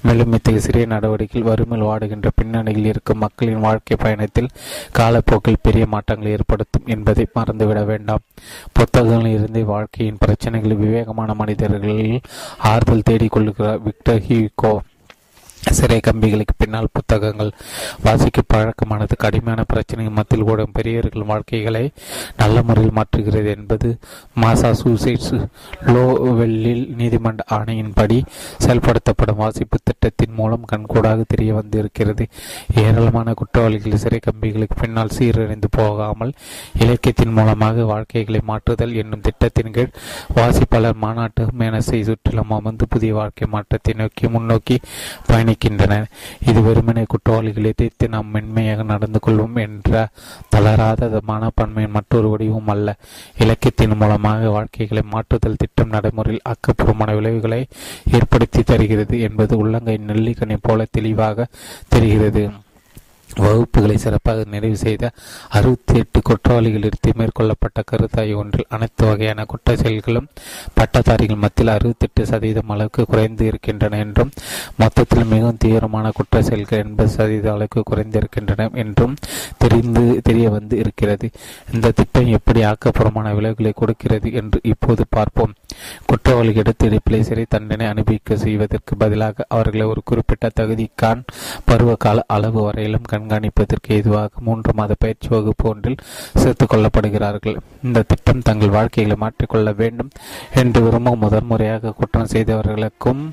மேலும் 0.02 0.32
இத்தகைய 0.32 0.62
சிறிய 0.66 0.86
நடவடிக்கையில் 0.86 1.48
வறுமையில் 1.50 1.88
வாடுகின்ற 1.88 2.30
பின்னணியில் 2.36 2.88
இருக்கும் 2.92 3.22
மக்களின் 3.24 3.64
வாழ்க்கை 3.66 3.96
பயணத்தில் 4.04 4.52
காலப்போக்கில் 4.98 5.62
பெரிய 5.62 5.86
மாற்றங்களை 5.86 6.32
ஏற்படுத்தும் 6.32 6.88
என்பதை 6.94 7.26
மறந்துவிட 7.38 7.82
வேண்டாம். 7.84 8.24
புத்தகங்களில் 8.72 9.36
இருந்து 9.38 9.62
வாழ்க்கையின் 9.74 10.22
பிரச்சனைகளை 10.26 10.76
விவேகமான 10.76 11.34
மனிதர்களில் 11.34 12.20
ஆறுதல் 12.72 13.06
தேடிக் 13.10 13.36
கொள்கிறார் 13.36 13.84
விக்டர் 13.88 14.24
ஹியூகோ. 14.28 14.74
சிறை 15.70 16.00
கம்பிகளுக்கு 16.06 16.54
பின்னால் 16.58 16.88
புத்தகங்கள் 16.92 17.52
வாசிக்க 18.02 18.42
பழக்கமானது 18.54 19.16
கடுமையான 19.16 19.64
பிரச்சனை 19.64 20.08
மத்தியில் 20.08 20.46
ஓடும். 20.46 20.72
பெரியவர்கள் 20.72 21.22
வாழ்க்கைகளை 21.22 21.92
நல்ல 22.36 22.62
முறையில் 22.62 22.96
மாற்றுகிறது 22.96 23.56
என்பது 23.56 23.98
மாசாசூசெட்ஸ் 24.40 25.34
லோவெல்லில் 25.86 26.84
நீதிமன்ற 26.96 27.44
ஆணையின்படி 27.50 28.22
செயல்படுத்தப்படும் 28.66 29.40
வாசிப்பு 29.42 29.78
திட்டத்தின் 29.84 30.34
மூலம் 30.34 30.64
கண்கூடாக 30.64 31.24
தெரிய 31.28 31.54
வந்திருக்கிறது. 31.54 32.26
ஏராளமான 32.74 33.34
குற்றவாளிகள் 33.34 33.96
சிறை 33.96 34.20
கம்பிகளுக்கு 34.28 34.80
பின்னால் 34.80 35.14
சீரழிந்து 35.18 35.68
போகாமல் 35.70 36.32
இலக்கியத்தின் 36.78 37.32
மூலமாக 37.32 37.84
வாழ்க்கைகளை 37.84 38.40
மாற்றுதல் 38.46 38.94
என்னும் 38.94 39.20
திட்டத்தின் 39.20 39.70
கீழ் 39.70 39.92
வாசிப்பாளர் 40.34 41.00
மாநாட்டு 41.04 41.46
மேனசை 41.58 42.00
சுற்றிலும் 42.02 42.50
அமர்ந்து 42.50 42.88
புதிய 42.88 43.14
வாழ்க்கை 43.14 43.46
மாற்றத்தை 43.46 43.94
நோக்கி 43.96 44.28
முன்னோக்கி 44.28 44.80
பயணிக்கின்றன 45.54 45.94
இது 46.48 46.60
வெறுமனை 46.60 47.04
குற்றவாளிகளை 47.06 47.72
தீர்த்து 47.76 48.08
நாம் 48.08 48.32
மென்மையாக 48.34 48.82
நடந்து 48.82 49.18
கொள்வோம் 49.26 49.56
என்ற 49.64 50.08
தளராத 50.48 51.20
மனப்பான்மையின் 51.28 51.94
மற்றொரு 51.96 52.28
வடிவம் 52.28 52.70
அல்ல. 52.74 52.96
இலக்கியத்தின் 53.38 53.96
மூலமாக 53.96 54.50
வாழ்க்கைகளை 54.50 55.02
மாற்றுதல் 55.14 55.60
திட்டம் 55.62 55.94
நடைமுறையில் 55.96 56.46
ஆக்கப்பூர்வமான 56.52 57.14
விளைவுகளை 57.14 57.60
ஏற்படுத்தி 58.12 58.62
தருகிறது 58.62 59.20
என்பது 59.20 59.54
உள்ளங்கை 59.56 59.96
நெல்லிக்கனி 60.06 60.58
போல 60.60 60.86
தெளிவாக 60.90 61.46
தெரிகிறது. 61.88 62.44
வகுப்புகளை 63.36 63.96
சிறப்பாக 63.96 64.44
நிறைவு 64.50 64.76
செய்த 64.76 65.04
அறுபத்தி 65.48 65.94
எட்டு 65.98 66.18
குற்றவாளிகளிடத்து 66.22 67.10
மேற்கொள்ளப்பட்ட 67.12 67.82
கருத்தாய் 67.90 68.32
ஒன்றில் 68.34 68.68
அனைத்து 68.68 69.04
வகையான 69.06 69.44
குற்ற 69.44 69.76
செயல்களும் 69.76 70.28
பட்டதாரிகள் 70.74 71.42
மத்தியில் 71.44 71.72
அறுபத்தெட்டு 71.74 72.24
சதவீதம் 72.26 72.70
அளவுக்கு 72.70 73.04
குறைந்து 73.04 73.44
இருக்கின்றன 73.46 73.98
என்றும் 73.98 74.32
மொத்தத்தில் 74.76 75.24
மிகவும் 75.24 75.56
தீவிரமான 75.56 76.10
குற்ற 76.10 76.42
செயல்கள் 76.42 76.82
எண்பது 76.84 77.08
சதவீத 77.08 77.48
அளவுக்கு 77.52 77.82
குறைந்திருக்கின்றன 77.82 78.68
என்றும் 78.74 79.16
தெரிந்து 79.58 80.04
தெரிய 80.22 80.46
வந்து 80.50 80.74
இருக்கிறது. 80.78 81.26
இந்த 81.72 81.90
திட்டம் 81.90 82.32
எப்படி 82.38 82.62
ஆக்கப்பூர்வமான 82.64 83.34
விளைவுகளை 83.34 83.72
கொடுக்கிறது 83.76 84.32
என்று 84.32 84.60
இப்போது 84.62 85.04
பார்ப்போம். 85.08 85.54
குற்றவாளிகள் 86.06 86.62
எடுத்து 86.62 86.86
இடைப்பிலை 86.88 87.20
சிறை 87.20 87.44
தண்டனை 87.48 87.86
அனுபவிக்க 87.86 88.36
செய்வதற்கு 88.36 88.92
பதிலாக 88.96 89.46
அவர்களை 89.48 89.86
ஒரு 89.86 90.00
குறிப்பிட்ட 90.04 90.50
தகுதிக்கான் 90.60 91.20
பருவகால 91.64 92.24
அளவு 92.26 92.60
வரையிலும் 92.62 93.08
கண் 93.12 93.23
கண்காணிப்பதற்கு 93.24 93.88
ஏதுவாக 93.88 94.28
மூன்று 94.40 94.72
மாத 94.74 94.94
பயிற்சி 94.98 95.28
வகுப்பு 95.28 95.68
ஒன்றில் 95.68 95.96
சேர்த்துக் 96.34 96.72
கொள்ளப்படுகிறார்கள். 96.72 97.56
இந்த 97.82 98.02
திட்டம் 98.02 98.42
தங்கள் 98.42 98.68
வாழ்க்கைகளை 98.68 99.16
மாற்றிக்கொள்ள 99.16 99.72
வேண்டும் 99.76 100.10
என்று 100.54 100.82
விரும்பும் 100.82 101.18
முதன்முறையாக 101.18 101.90
குற்றம் 101.90 102.26
செய்தவர்களுக்கும் 102.26 103.32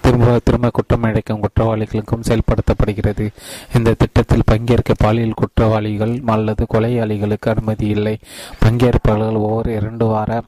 திரும்ப 0.00 0.38
திரும்ப 0.44 0.68
குற்றம் 0.72 1.02
இழைக்கும் 1.02 1.40
குற்றவாளிகளுக்கும் 1.40 2.24
செயல்படுத்தப்படுகிறது. 2.28 3.28
இந்த 3.76 3.94
திட்டத்தில் 3.98 4.42
பங்கேற்க 4.46 4.94
பாலியல் 4.98 5.34
குற்றவாளிகள் 5.34 6.22
அல்லது 6.26 6.66
கொலையாளிகளுக்கு 6.74 7.50
அனுமதி 7.50 7.86
இல்லை. 7.86 8.18
பங்கேற்பாளர்கள் 8.64 9.36
ஒவ்வொரு 9.36 9.74
இரண்டு 9.74 10.06
வார 10.06 10.42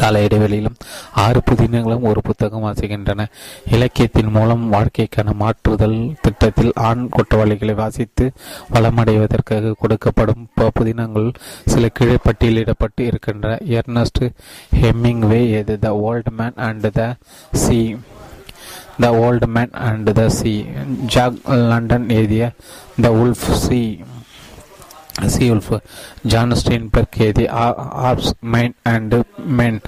கால 0.00 0.20
இடைவெளியிலும் 0.26 0.76
ஆறு 1.24 1.40
புதினங்களும் 1.50 2.06
ஒரு 2.10 2.20
புத்தகம் 2.28 2.64
வாசிக்கின்றன. 2.66 3.26
இலக்கியத்தின் 3.70 4.30
மூலம் 4.36 4.64
வாழ்க்கைக்கான 4.72 5.34
மாற்றுதல் 5.42 5.98
திட்டத்தில் 6.20 6.72
ஆண் 6.88 7.04
குற்றவாளிகளை 7.08 7.74
வாசித்து 7.74 8.26
வளமடைவதற்காக 8.74 9.74
கொடுக்கப்படும் 9.82 10.46
புதினங்கள் 10.78 11.28
சில 11.72 11.88
கீழே 11.88 12.16
பட்டியலிடப்பட்டு 12.26 13.02
இருக்கின்றன. 13.10 13.58
எர்னஸ்ட் 13.78 14.24
ஹெம்மிங்வே 14.80 15.42
எது 15.60 15.76
the 15.78 15.90
old 16.10 16.32
man 16.40 16.58
and 16.68 16.88
the 16.98 17.02
sea 17.64 17.78
the 19.00 19.10
old 19.26 19.46
man 19.56 19.74
and 19.88 20.10
the 20.18 20.24
sea 20.38 20.54
Jack 21.14 21.38
London 21.70 22.08
எழுதிய 22.16 22.46
the 23.00 23.10
wolf 23.22 23.46
sea 23.64 23.82
sea wolf 25.20 25.78
John 26.22 26.54
Steinbeck 26.54 27.16
எழுதிய 27.18 27.50
of 27.96 28.32
mice 28.52 28.72
and 28.88 29.22
men 29.36 29.80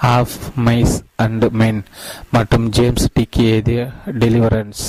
of 0.00 0.36
mice 0.64 1.00
and 1.22 1.50
men 1.50 1.84
மற்றும் 2.30 2.68
James 2.68 3.08
Dickey 3.20 3.50
எழுதிய 3.50 3.90
deliverance 4.06 4.82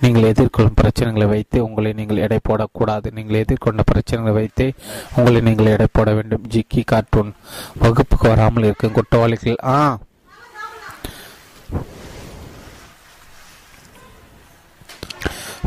நீங்கள் 0.00 0.32
எதிர்கொள்ளும் 0.32 0.76
பிரச்சனைகளை 0.82 1.26
வைத்து 1.26 1.64
உங்களை 1.64 1.92
நீங்கள் 1.92 2.16
எடை 2.16 2.38
போடக்கூடாது. 2.48 3.12
நீங்கள் 3.12 3.44
எதிர்கொண்ட 3.44 3.80
பிரச்சனைகளை 3.92 4.32
வைத்து 4.32 4.72
உங்களை 5.16 5.40
நீங்கள் 5.40 5.66
எடை 5.66 5.86
போட 5.92 6.14
வேண்டும். 6.14 6.46
Ziggy 6.48 6.82
cartoon. 6.84 7.34
வகுப்புக்கு 7.78 8.28
வராமல் 8.28 8.62
இருக்கும் 8.62 8.92
குற்றவாளிகள். 8.92 9.56
ஆ 9.64 9.98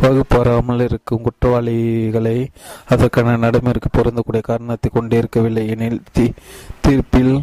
வகுப்பு 0.01 0.37
வராமல் 0.37 0.79
இருக்கும் 0.79 1.21
குற்றவாளிகளை 1.21 2.37
அதற்கான 2.87 3.35
நடைமுறைக்கு 3.37 3.89
பொருந்தக்கூடிய 3.89 4.41
காரணத்தை 4.41 4.89
கொண்டிருக்கவில்லை. 4.93 5.67
எனில் 5.67 6.01
தீ 6.11 6.25
தீர்ப்பில் 6.87 7.35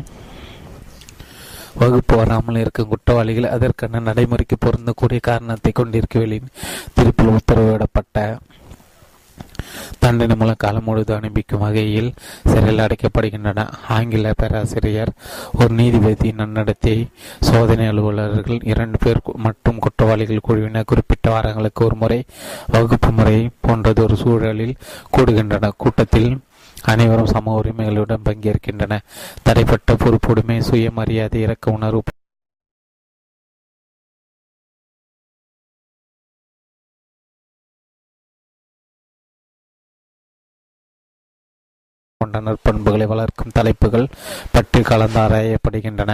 வகுப்பு 1.74 2.16
வராமல் 2.16 2.56
இருக்கும் 2.56 2.88
குற்றவாளிகள் 2.88 3.52
அதற்கான 3.56 4.00
நடைமுறைக்கு 4.00 4.56
பொருந்தக்கூடிய 4.64 5.20
காரணத்தை 5.20 5.72
கொண்டிருக்கவில்லை. 5.72 6.40
தீர்ப்பில் 6.94 7.36
உத்தரவிடப்பட்ட 7.38 8.38
தண்டனை 9.98 10.36
மூலம் 10.36 10.58
காலம் 10.58 10.84
முழுவதும் 10.84 11.18
அனுப்பிக்கும் 11.20 11.58
வகையில் 11.58 12.10
சிறையில் 12.44 12.84
அடைக்கப்படுகின்றன. 12.86 13.66
ஆங்கில 13.88 14.32
பேராசிரியர் 14.36 15.12
ஒரு 15.52 15.72
நீதிபதி 15.74 16.30
நன்னடத்தை 16.32 16.96
சோதனை 17.40 17.86
அலுவலர்கள் 17.86 18.60
இரண்டு 18.62 18.98
பேர் 18.98 19.22
மற்றும் 19.46 19.78
குற்றவாளிகள் 19.78 20.46
குழுவினர். 20.48 20.84
குறிப்பிட்ட 20.84 21.30
வாரங்களுக்கு 21.30 21.84
ஒரு 21.84 21.94
முறை 21.94 22.20
வகுப்பு 22.66 23.10
முறை 23.10 23.38
போன்றது 23.60 24.02
ஒரு 24.02 24.16
சூழலில் 24.16 24.78
கூடுகின்றன. 25.16 25.72
கூட்டத்தில் 25.76 26.30
அனைவரும் 26.82 27.32
சம 27.32 27.54
உரிமைகளுடன் 27.60 28.26
பங்கேற்கின்றன 28.28 28.98
தடைப்பட்ட 29.48 29.96
பொறுப்புடைமை 30.02 30.58
சுயமரியாதை 30.68 31.40
இறக்க 31.40 31.76
உணர்வு 31.78 32.02
கொண்ட 42.30 42.48
நற்பண்புகளை 42.48 43.06
வளர்க்கும் 43.12 43.54
தலைப்புகள் 43.54 44.06
பற்றி 44.54 44.80
கலந்தாராயப்படுகின்றன 44.80 46.12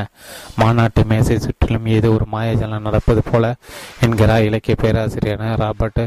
மாநாட்டு 0.56 1.02
மேசை 1.04 1.38
சுற்றிலும் 1.38 1.88
ஏதோ 1.96 2.10
ஒரு 2.10 2.26
மாயஜலம் 2.32 2.86
நடப்பது 2.88 3.22
போல 3.30 3.54
என்கிறார் 4.00 4.46
இலக்கிய 4.48 4.76
பேராசிரியரான 4.82 5.56
ராபர்ட் 5.64 6.04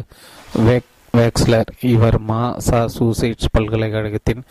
வேக் 0.67 0.89
வேக்ஸ்லர். 1.17 1.69
இவர் 1.91 2.17
மாசாசூசெட்ஸ் 2.27 3.53
பல்கலைக்கழகத்தின் 3.55 4.43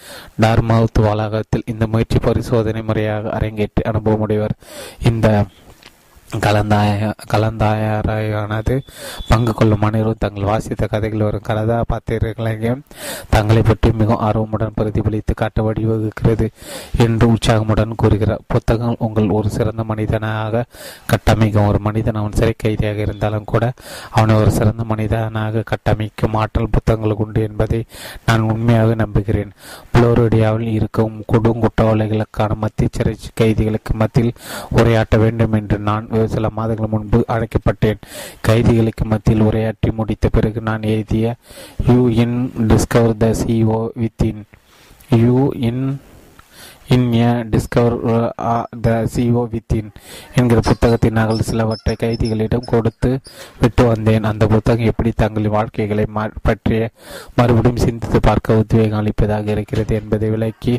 டார்மவுத் 0.43 1.01
வளாகத்தில் 1.05 1.69
இந்த 1.73 1.85
முயற்சி 1.87 2.19
பரிசோதனை 2.19 2.83
முறையாக 2.83 3.31
அரங்கேற்றி 3.39 3.83
அனுபவமுடையவர். 3.91 4.55
இந்த 5.11 5.29
கலந்தாய 6.37 7.13
கலந்தாயாரானது 7.33 8.75
பங்கு 9.29 9.53
கொள்ளும் 9.55 9.85
அனைவரும் 9.87 10.19
தங்கள் 10.19 10.49
வாசித்த 10.51 10.87
கதைகள் 10.87 11.25
வரும். 11.27 11.45
கதாபாத்திரங்களையும் 11.49 12.83
தங்களை 13.31 13.63
பற்றி 13.63 13.93
மிகவும் 13.93 14.23
ஆர்வமுடன் 14.27 14.75
பிரதிபலித்து 14.77 15.35
காட்ட 15.35 15.63
வழிவகுக்கிறது 15.63 16.47
என்று 17.05 17.27
உற்சாகமுடன் 17.33 17.95
கூறுகிறார். 17.97 18.43
புத்தகம் 18.47 18.97
உங்கள் 18.99 19.29
ஒரு 19.29 19.51
சிறந்த 19.51 19.85
மனிதனாக 19.85 20.65
கட்டமைக்கும் 21.13 21.67
ஒரு 21.67 21.79
மனிதன் 21.79 22.15
அவன் 22.15 22.33
சிறை 22.33 22.55
கைதியாக 22.57 23.01
இருந்தாலும் 23.01 23.45
கூட 23.45 23.73
அவனை 24.11 24.37
ஒரு 24.37 24.51
சிறந்த 24.51 24.85
மனிதனாக 24.85 25.65
கட்டமைக்கும் 25.73 26.37
ஆற்றல் 26.43 26.73
புத்தகங்களுக்கு 26.77 27.25
உண்டு 27.27 27.43
என்பதை 27.43 27.87
நான் 28.27 28.41
உண்மையாக 28.41 28.95
நம்புகிறேன். 28.95 29.53
புளோரிடியாவில் 29.93 30.71
இருக்கும் 30.79 31.25
கொடுங்குற்றவாளிகளுக்கான 31.33 32.55
மத்திய 32.55 32.89
சிறை 32.93 33.17
கைதிகளுக்கு 33.35 33.95
மத்தியில் 33.95 34.39
உரையாற்ற 34.77 35.17
வேண்டும் 35.19 35.53
என்று 35.53 35.79
நான் 35.79 36.07
சில 36.27 36.51
மாதங்கள் 36.51 36.89
முன்பு 36.91 37.25
அழைக்கப்பட்டேன். 37.29 37.97
கைதிகளுக்கு 38.41 39.05
மத்தியில் 39.05 39.43
உரையாற்றி 39.43 39.93
முடித்த 39.97 40.29
பிறகு 40.29 40.61
நான் 40.61 40.83
எழுதிய 40.83 41.35
you 41.89 42.09
in 42.09 42.53
discover 42.69 43.17
the 43.17 43.35
CEO 43.47 43.89
within 43.99 44.43
you 45.11 45.53
in 45.53 46.01
in 46.95 47.07
a 47.13 47.31
discover 47.53 47.97
the 48.85 48.91
CEO 49.15 49.43
within 49.55 49.89
என்கிற 50.35 50.61
புத்தகத்தின் 50.69 51.17
நகல் 51.19 51.47
சிலவற்றை 51.49 51.95
கைதிகளிடம் 52.03 52.69
கொடுத்து 52.73 53.11
விட்டு 53.61 53.83
வந்தேன். 53.87 54.29
அந்த 54.31 54.47
புத்தகம் 54.53 54.91
எப்படி 54.91 55.11
தங்களின் 55.23 55.57
வாழ்க்கைகளை 55.57 56.05
பற்றிய 56.43 56.91
மறுபடியும் 57.37 57.83
சிந்தித்து 57.87 58.21
பார்க்க 58.21 58.59
உத்வேகம் 58.63 59.01
அளிப்பதாக 59.01 59.51
இருக்கிறது 59.57 59.95
என்பதை 60.01 60.29
விளக்கி 60.37 60.75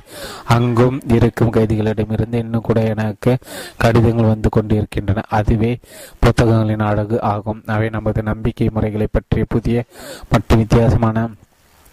அங்கும் 0.56 0.98
இருக்கும் 1.18 1.54
கைதிகளிடமிருந்து 1.58 2.42
இன்னும் 2.44 2.68
கூட 2.70 2.80
எனக்கு 2.94 3.34
கடிதங்கள் 3.84 4.32
வந்து 4.34 4.52
கொண்டிருக்கின்றன. 4.58 5.26
அதுவே 5.40 5.72
புத்தகங்களின் 6.20 6.88
அழகு 6.90 7.20
ஆகும். 7.34 7.62
அவை 7.76 7.90
நமது 7.98 8.24
நம்பிக்கை 8.32 8.70
முறைகளை 8.74 9.08
பற்றிய 9.12 9.46
புதிய 9.56 9.78
மற்றும் 10.32 10.62
வித்தியாசமான 10.64 11.28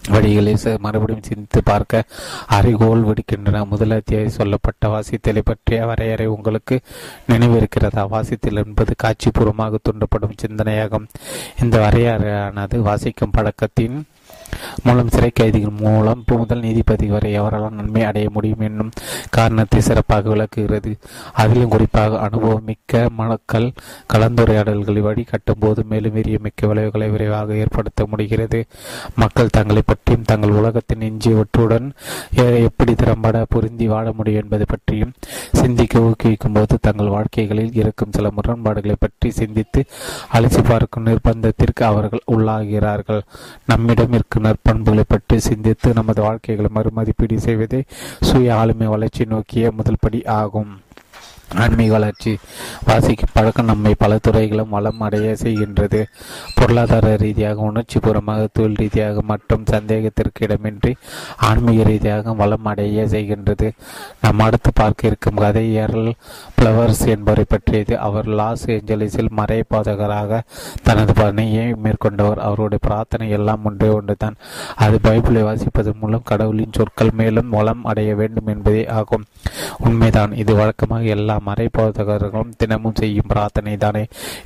வழிகளை 0.08 0.78
மறுபடியும் 0.78 1.22
சிந்தித்து 1.22 1.62
பார்க்க 1.62 2.04
அறைகோல் 2.50 3.04
விடுக்கின்றன. 3.04 3.68
முதல் 3.68 3.90
அத்தியாய 3.90 4.28
சொல்லப்பட்ட 4.28 4.88
வாசித்தலை 4.88 5.40
பற்றிய 5.44 5.86
வரையறை 5.86 6.26
உங்களுக்கு 6.26 6.80
நினைவிருக்கிறதா? 7.28 8.04
வாசித்தல் 8.10 8.64
என்பது 8.64 8.94
காட்சிபூர்வமாக 9.02 9.78
தூண்டப்படும் 9.82 10.36
சிந்தனையாகும். 10.46 11.08
இந்த 11.62 11.78
வரையறையானது 11.78 12.76
வாசிக்கும் 12.78 13.30
பழக்கத்தின் 13.30 14.06
மூலம் 14.84 15.12
சிறை 15.14 15.30
கைதிகள் 15.34 15.78
மூலம் 15.84 16.22
முதல் 16.40 16.64
நீதிபதி 16.66 17.06
வரை 17.12 17.30
எவரெல்லாம் 17.40 17.76
நன்மை 17.78 18.02
அடைய 18.08 18.26
முடியும் 18.32 18.64
என்னும் 18.68 18.90
காரணத்தை 19.36 19.80
சிறப்பாக 19.80 20.28
விளக்குகிறது. 20.32 20.90
அதிலும் 21.42 21.72
குறிப்பாக 21.74 22.18
அனுபவம் 22.26 22.66
மிக்க 22.70 23.02
மனக்கள் 23.20 23.68
கலந்துரையாடல்களை 24.14 25.02
வழிகட்டும் 25.06 25.60
போது 25.60 25.80
மேலும் 25.90 26.16
விரிய 26.16 26.38
மிக்க 26.46 26.66
விளைவுகளை 26.66 27.08
விரைவாக 27.14 27.54
ஏற்படுத்த 27.62 28.06
முடிகிறது. 28.12 28.60
மக்கள் 29.22 29.54
தங்களை 29.56 29.82
பற்றியும் 29.86 30.28
தங்கள் 30.30 30.56
உலகத்தின் 30.60 31.06
எஞ்சியவற்றுடன் 31.08 31.88
எப்படி 32.68 32.94
திறம்பட 32.94 33.44
பொருந்தி 33.54 33.88
வாழ 33.94 34.06
முடியும் 34.12 34.42
என்பது 34.42 34.64
பற்றியும் 34.72 35.14
சிந்திக்க 35.60 36.04
ஊக்குவிக்கும் 36.06 36.56
போது 36.56 36.74
தங்கள் 36.80 37.12
வாழ்க்கைகளில் 37.16 37.76
இருக்கும் 37.80 38.14
சில 38.16 38.30
முரண்பாடுகளை 38.36 38.96
பற்றி 38.98 39.28
சிந்தித்து 39.40 39.80
அலசி 40.36 40.62
பார்க்கும் 40.68 41.06
நிர்பந்தத்திற்கு 41.06 41.82
அவர்கள் 41.90 42.26
உள்ளாகிறார்கள். 42.34 43.22
நம்மிடம் 43.70 44.14
இருக்கும் 44.16 44.45
நற்பண்புகளை 44.46 45.04
பற்றி 45.08 45.38
சிந்தித்து 45.48 45.90
நமது 45.92 46.22
வாழ்க்கைகளை 46.22 46.70
மறுமதிப்பீடு 46.74 47.38
செய்வதே 47.46 47.82
சுய 48.20 48.56
ஆளுமை 48.56 48.86
வளர்ச்சி 48.86 49.24
நோக்கிய 49.34 49.72
முதல் 49.78 50.02
படி 50.04 50.20
ஆகும். 50.40 50.72
ஆன்மீக 51.54 51.92
வளர்ச்சி 51.92 52.38
வாசிக்கும் 52.84 53.32
பழக்கம் 53.32 53.64
நம்மை 53.64 53.94
பல 53.98 54.18
துறைகளும் 54.18 54.68
வளம் 54.68 55.00
அடைய 55.00 55.36
செய்கின்றது. 55.42 56.04
பொருளாதார 56.54 57.16
ரீதியாக 57.16 57.60
உணர்ச்சி 57.60 57.98
பூர்வமாக 57.98 58.48
தொழில் 58.52 58.74
ரீதியாக 58.74 59.22
மற்றும் 59.22 59.64
சந்தேகத்திற்கு 59.64 60.46
இடமின்றி 60.46 60.94
ஆன்மீக 61.36 61.82
ரீதியாக 61.82 62.32
வளம் 62.32 62.64
அடைய 62.64 63.04
செய்கின்றது. 63.04 63.70
நாம் 64.20 64.38
அடுத்து 64.38 64.70
பார்க்க 64.74 65.06
இருக்கும் 65.06 65.34
கதை 65.34 65.74
ஏரல் 65.74 66.14
பிளவர்ஸ் 66.58 67.06
என்பவரை 67.06 67.44
பற்றியது. 67.48 67.98
அவர் 67.98 68.26
லாஸ் 68.26 68.66
ஏஞ்சலிஸில் 68.66 69.30
மறை 69.30 69.64
பாதகராக 69.74 70.40
தனது 70.82 71.12
பணியை 71.12 71.72
மேற்கொண்டவர். 71.72 72.38
அவருடைய 72.38 72.78
பிரார்த்தனை 72.88 73.30
எல்லாம் 73.30 73.64
ஒன்றே 73.64 73.88
ஒன்றுதான். 73.88 74.34
அது 74.74 74.98
பைபிளை 75.02 75.44
வாசிப்பதன் 75.44 76.00
மூலம் 76.00 76.22
கடவுளின் 76.24 76.72
சொற்கள் 76.72 77.10
மேலும் 77.12 77.48
வளம் 77.48 77.84
அடைய 77.84 78.14
வேண்டும் 78.14 78.46
என்பதே 78.46 78.86
ஆகும். 78.86 79.24
உண்மைதான் 79.78 80.32
இது 80.32 80.54
வழக்கமாக 80.54 81.02
எல்லா 81.02 81.35
மறைபோதகர்களும் 81.48 82.52
தினமும் 82.56 82.98
செய்யும் 83.00 83.30
பிரார்த்தனை 83.32 83.76
தானே 83.76 84.04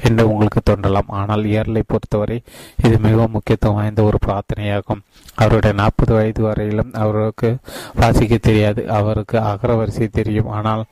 என்று 0.09 0.25
உங்களுக்கு 0.31 0.60
தோன்றலாம். 0.65 1.10
ஆனால் 1.20 1.44
ஏர்லை 1.59 1.83
பொறுத்தவரை 1.86 2.39
இது 2.85 2.97
மிகவும் 3.07 3.35
முக்கியத்துவம் 3.36 3.78
வாய்ந்த 3.78 4.02
ஒரு 4.02 4.20
பிரார்த்தனையாகும். 4.27 5.02
அவருடைய 5.35 5.73
நாற்பது 5.81 6.12
வயது 6.15 6.43
வரையிலும் 6.43 6.93
அவருக்கு 7.02 7.51
வாசிக்க 8.01 8.39
தெரியாது. 8.49 8.81
அவருக்கு 8.99 9.39
அகரவரிசை 9.51 10.09
தெரியும். 10.19 10.51
ஆனால் 10.59 10.85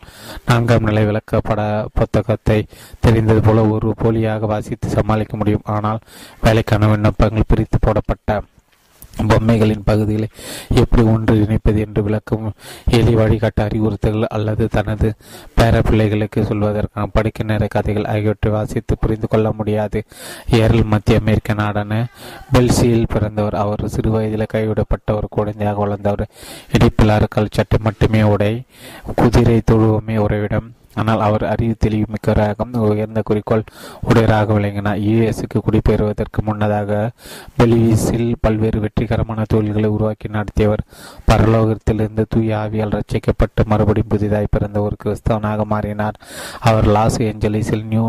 நான்காம் 0.46 0.86
நிலை 0.90 1.04
விளக்கப்பட 1.10 1.60
புத்தகத்தை 1.98 2.58
தெரிந்தது 3.06 3.42
போல 3.48 3.66
ஒரு 3.74 3.90
போலியாக 4.02 4.46
வாசித்து 4.54 4.88
சமாளிக்க 4.88 5.36
முடியும். 5.36 5.66
ஆனால் 5.76 6.02
வேலைக்கான 6.46 6.88
விண்ணப்பங்கள் 6.92 7.50
பிரித்து 7.52 7.78
போடப்பட்ட 7.80 8.40
பொம்மைகளின் 9.28 9.84
பகுதிகளை 9.84 10.28
எப்படி 10.74 11.02
ஒன்று 11.02 11.34
இணைப்பது 11.34 11.78
என்று 11.78 12.02
விளக்கும் 12.02 12.52
எலி 12.90 13.14
வழிகாட்ட 13.14 13.66
அறிவுறுத்தல்கள் 13.66 14.22
அல்லது 14.22 14.68
தனது 14.68 15.14
பேர 15.56 15.82
பிள்ளைகளுக்கு 15.82 16.42
சொல்வதற்கான 16.42 17.06
படிக்க 17.12 17.42
நேர 17.42 17.66
கதைகள் 17.68 18.04
ஆகியவற்றை 18.04 18.52
வாசித்து 18.52 18.96
புரிந்து 19.00 19.28
கொள்ள 19.28 19.52
முடியாது. 19.52 20.04
ஏரல் 20.50 20.84
மத்திய 20.84 21.18
அமெரிக்க 21.18 21.52
நாடான 21.52 22.06
பெல்சியில் 22.52 23.08
பிறந்தவர். 23.08 23.54
அவர் 23.54 23.88
சிறு 23.88 24.10
வயதில் 24.10 24.52
கைவிடப்பட்ட 24.54 25.14
ஒரு 25.14 25.26
குழந்தையாக 25.30 25.78
வளர்ந்தவர். 25.78 26.28
இடிப்பில் 26.72 27.14
அறுக்கல் 27.18 27.50
சட்டை 27.50 27.78
மட்டுமே 27.82 28.22
உடை 28.22 28.62
குதிரை 29.16 29.62
தொழுவமே 29.70 30.16
உறைவிடம். 30.16 30.72
ஆனால் 30.98 31.20
அவர் 31.20 31.44
அறிவு 31.44 31.74
தெளிவு 31.78 32.06
மிக்கவராகவும் 32.14 32.86
உயர்ந்த 32.88 33.20
குறிக்கோள் 33.24 33.64
உடையராக 34.08 34.52
விளங்கினார் 34.52 34.98
யுஎஸ்க்கு 34.98 35.58
குடிபெயர்வதற்கு 35.66 36.42
முன்னதாக 36.44 37.10
பெலிவிஸில் 37.58 38.32
பல்வேறு 38.40 38.80
வெற்றிகரமான 38.80 39.44
தொழில்களை 39.48 39.88
உருவாக்கி 39.88 40.28
நடத்தியவர். 40.28 40.82
பரலோகத்திலிருந்து 41.30 42.24
தூய 42.28 42.56
ஆவியால் 42.56 42.94
ரட்சிக்கப்பட்டு 42.96 43.64
மறுபடியும் 43.64 44.08
புதிதாய் 44.08 44.46
பிறந்த 44.50 44.80
ஒரு 44.80 44.96
கிறிஸ்தவனாக 45.04 45.64
மாறினார். 45.64 46.18
அவர் 46.60 46.86
லாஸ் 46.86 47.18
ஏஞ்சலிஸில் 47.20 47.84
நியூ 47.84 48.06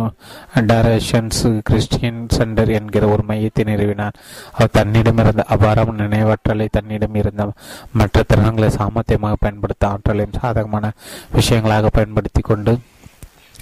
டைரக்ஷன்ஸ் 0.55 1.61
கிறிஸ்டியன் 1.63 2.21
சென்டர் 2.29 2.69
என்கிற 2.69 3.07
ஒரு 3.07 3.23
மையத்தை 3.27 3.65
நிறுவினார். 3.71 4.17
அவர் 4.53 4.69
தன்னிடம் 4.71 5.17
இருந்த 5.17 5.45
அபாரம் 5.49 5.95
நினைவாற்றலை 6.03 6.67
தன்னிடம் 6.71 7.15
இருந்த 7.15 7.51
மற்ற 7.91 8.23
திறன்களை 8.27 8.69
சாமர்த்தியமாக 8.77 9.33
பயன்படுத்த 9.39 9.87
ஆற்றலையும் 9.87 10.37
சாதகமான 10.41 10.91
விஷயங்களாக 11.35 11.87
பயன்படுத்தி 11.91 12.41
கொண்டு 12.41 12.78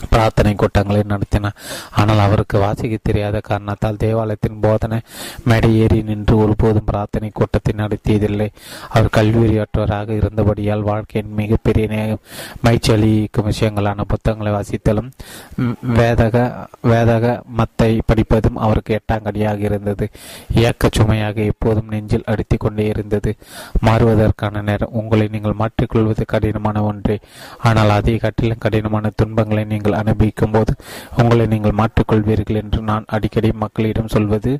பிரார்த்தனை 0.09 0.51
கூட்டங்களை 0.55 1.01
நடத்தினார் 1.11 1.57
ஆனால் 1.99 2.21
அவருக்கு 2.25 2.57
வாசிக்க 2.59 2.95
தெரியாத 3.03 3.37
காரணத்தால் 3.39 3.99
தேவாலயத்தின் 4.03 4.59
போதனை 4.65 4.99
மேடை 5.43 5.69
ஏறி 5.79 5.99
நின்று 6.09 6.35
ஒருபோதும் 6.37 6.87
பிரார்த்தனை 6.89 7.29
கூட்டத்தை 7.33 7.73
நடத்தியதில்லை. 7.77 8.47
அவர் 8.89 9.15
கல்வியற்றவராக 9.17 10.09
இருந்தபடியால் 10.19 10.87
வாழ்க்கையின் 10.89 11.33
மிகப்பெரிய 11.39 11.85
மகிழ்ச்சி 12.65 12.91
அளிக்கும் 12.95 13.49
விஷயங்களான 13.51 14.05
புத்தகங்களை 14.13 14.51
வாசித்தலும் 14.57 15.09
வேதக 15.99 16.35
வேதக 16.91 17.25
மத்தை 17.59 17.91
படிப்பதும் 18.05 18.61
அவருக்கு 18.65 18.91
எட்டாங்கடியாக 18.99 19.59
இருந்தது. 19.69 20.05
இயக்க 20.59 20.89
சுமையாக 20.97 21.37
எப்போதும் 21.51 21.91
நெஞ்சில் 21.93 22.27
அடித்து 22.31 22.57
கொண்டே 22.57 22.85
இருந்தது. 22.93 23.31
மாறுவதற்கான 23.87 24.61
நேரம் 24.61 24.95
உங்களை 25.01 25.27
நீங்கள் 25.35 25.59
மாற்றிக்கொள்வது 25.61 26.25
கடினமான 26.33 26.83
ஒன்றே. 26.83 27.17
ஆனால் 27.69 27.93
அதை 27.97 28.15
கட்டிலும் 28.17 28.63
கடினமான 28.65 29.11
துன்பங்களை 29.21 29.65
நீங்கள் 29.65 29.86
நீங்கள் 29.87 30.03
அனுபவிக்கும் 30.03 30.55
போது 30.55 30.71
உங்களை 31.17 31.43
நீங்கள் 31.53 31.79
மாற்றிக்கொள்வீர்கள் 31.79 32.59
என்று 32.61 32.79
நான் 32.89 33.05
அடிக்கடி 33.15 33.49
மக்களிடம் 33.63 34.13
சொல்வது 34.15 34.51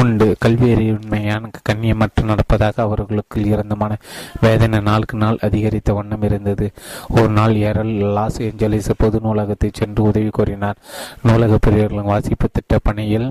உண்டு. 0.00 0.26
கல்வியறி 0.44 0.86
உண்மையான 0.94 1.50
கண்ணியமற்று 1.68 2.22
நடப்பதாக 2.30 2.80
அவர்களுக்கு 2.86 3.42
இருந்தமான 3.52 3.92
வேதனை 4.40 4.78
நாளுக்கு 4.88 5.16
நாள் 5.16 5.42
அதிகரித்த 5.48 5.92
வண்ணம் 5.92 6.24
இருந்தது. 6.28 6.68
ஒரு 7.16 7.30
நாள் 7.38 7.54
ஏரல் 7.68 7.94
லாஸ் 8.16 8.40
ஏஞ்சலிஸ் 8.48 8.90
பொது 9.02 9.20
நூலகத்தை 9.26 9.70
சென்று 9.80 10.02
உதவி 10.10 10.32
கோரினார். 10.38 10.80
நூலக 11.28 11.58
பிரியர்களின் 11.66 12.10
வாசிப்பு 12.12 12.48
திட்ட 12.52 12.78
பணியில் 12.88 13.28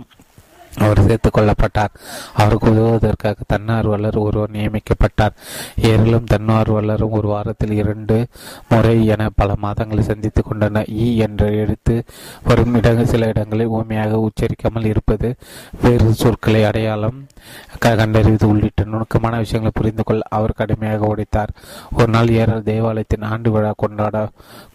அவர் 0.78 1.06
சேர்த்து 1.06 1.30
கொள்ளப்பட்டார். 1.34 1.94
அவருக்கு 2.34 2.70
உதவுவதற்காக 2.70 3.36
தன்னார்வலர் 3.48 4.16
ஒருவர் 4.16 4.52
நியமிக்கப்பட்டார். 4.52 5.36
ஏரலும் 5.82 6.26
தன்னார்வலரும் 6.34 7.10
ஒரு 7.10 7.28
வாரத்தில் 7.28 7.72
இரண்டு 7.72 8.28
முறை 8.70 9.06
என 9.06 9.30
பல 9.36 9.54
மாதங்களை 9.62 10.00
சந்தித்துக் 10.00 10.46
கொண்டனர். 10.46 10.86
இ 10.86 11.18
என்ற 11.18 11.50
எழுத்து 11.52 12.04
வரும் 12.44 12.74
இடங்கள் 12.74 13.06
சில 13.06 13.28
இடங்களில் 13.28 13.68
ஊமையாக 13.68 14.30
உச்சரிக்காமல் 14.30 14.86
இருப்பது 14.86 15.36
வேறு 15.82 16.14
சொற்களை 16.14 16.64
அடையாளம் 16.64 17.28
கண்டறிவது 17.80 18.48
உள்ளிட்ட 18.48 18.84
நுணுக்கமான 18.84 19.38
விஷயங்களை 19.38 19.72
புரிந்து 19.74 20.04
கொள்ள 20.04 20.22
அவர் 20.30 20.52
கடுமையாக 20.52 21.16
உடைத்தார். 21.16 21.52
ஒரு 21.98 22.08
நாள் 22.08 22.28
ஏறல் 22.28 22.64
தேவாலயத்தின் 22.64 23.22
ஆண்டு 23.22 23.52
விழா 23.52 23.74
கொண்டாட 23.78 24.30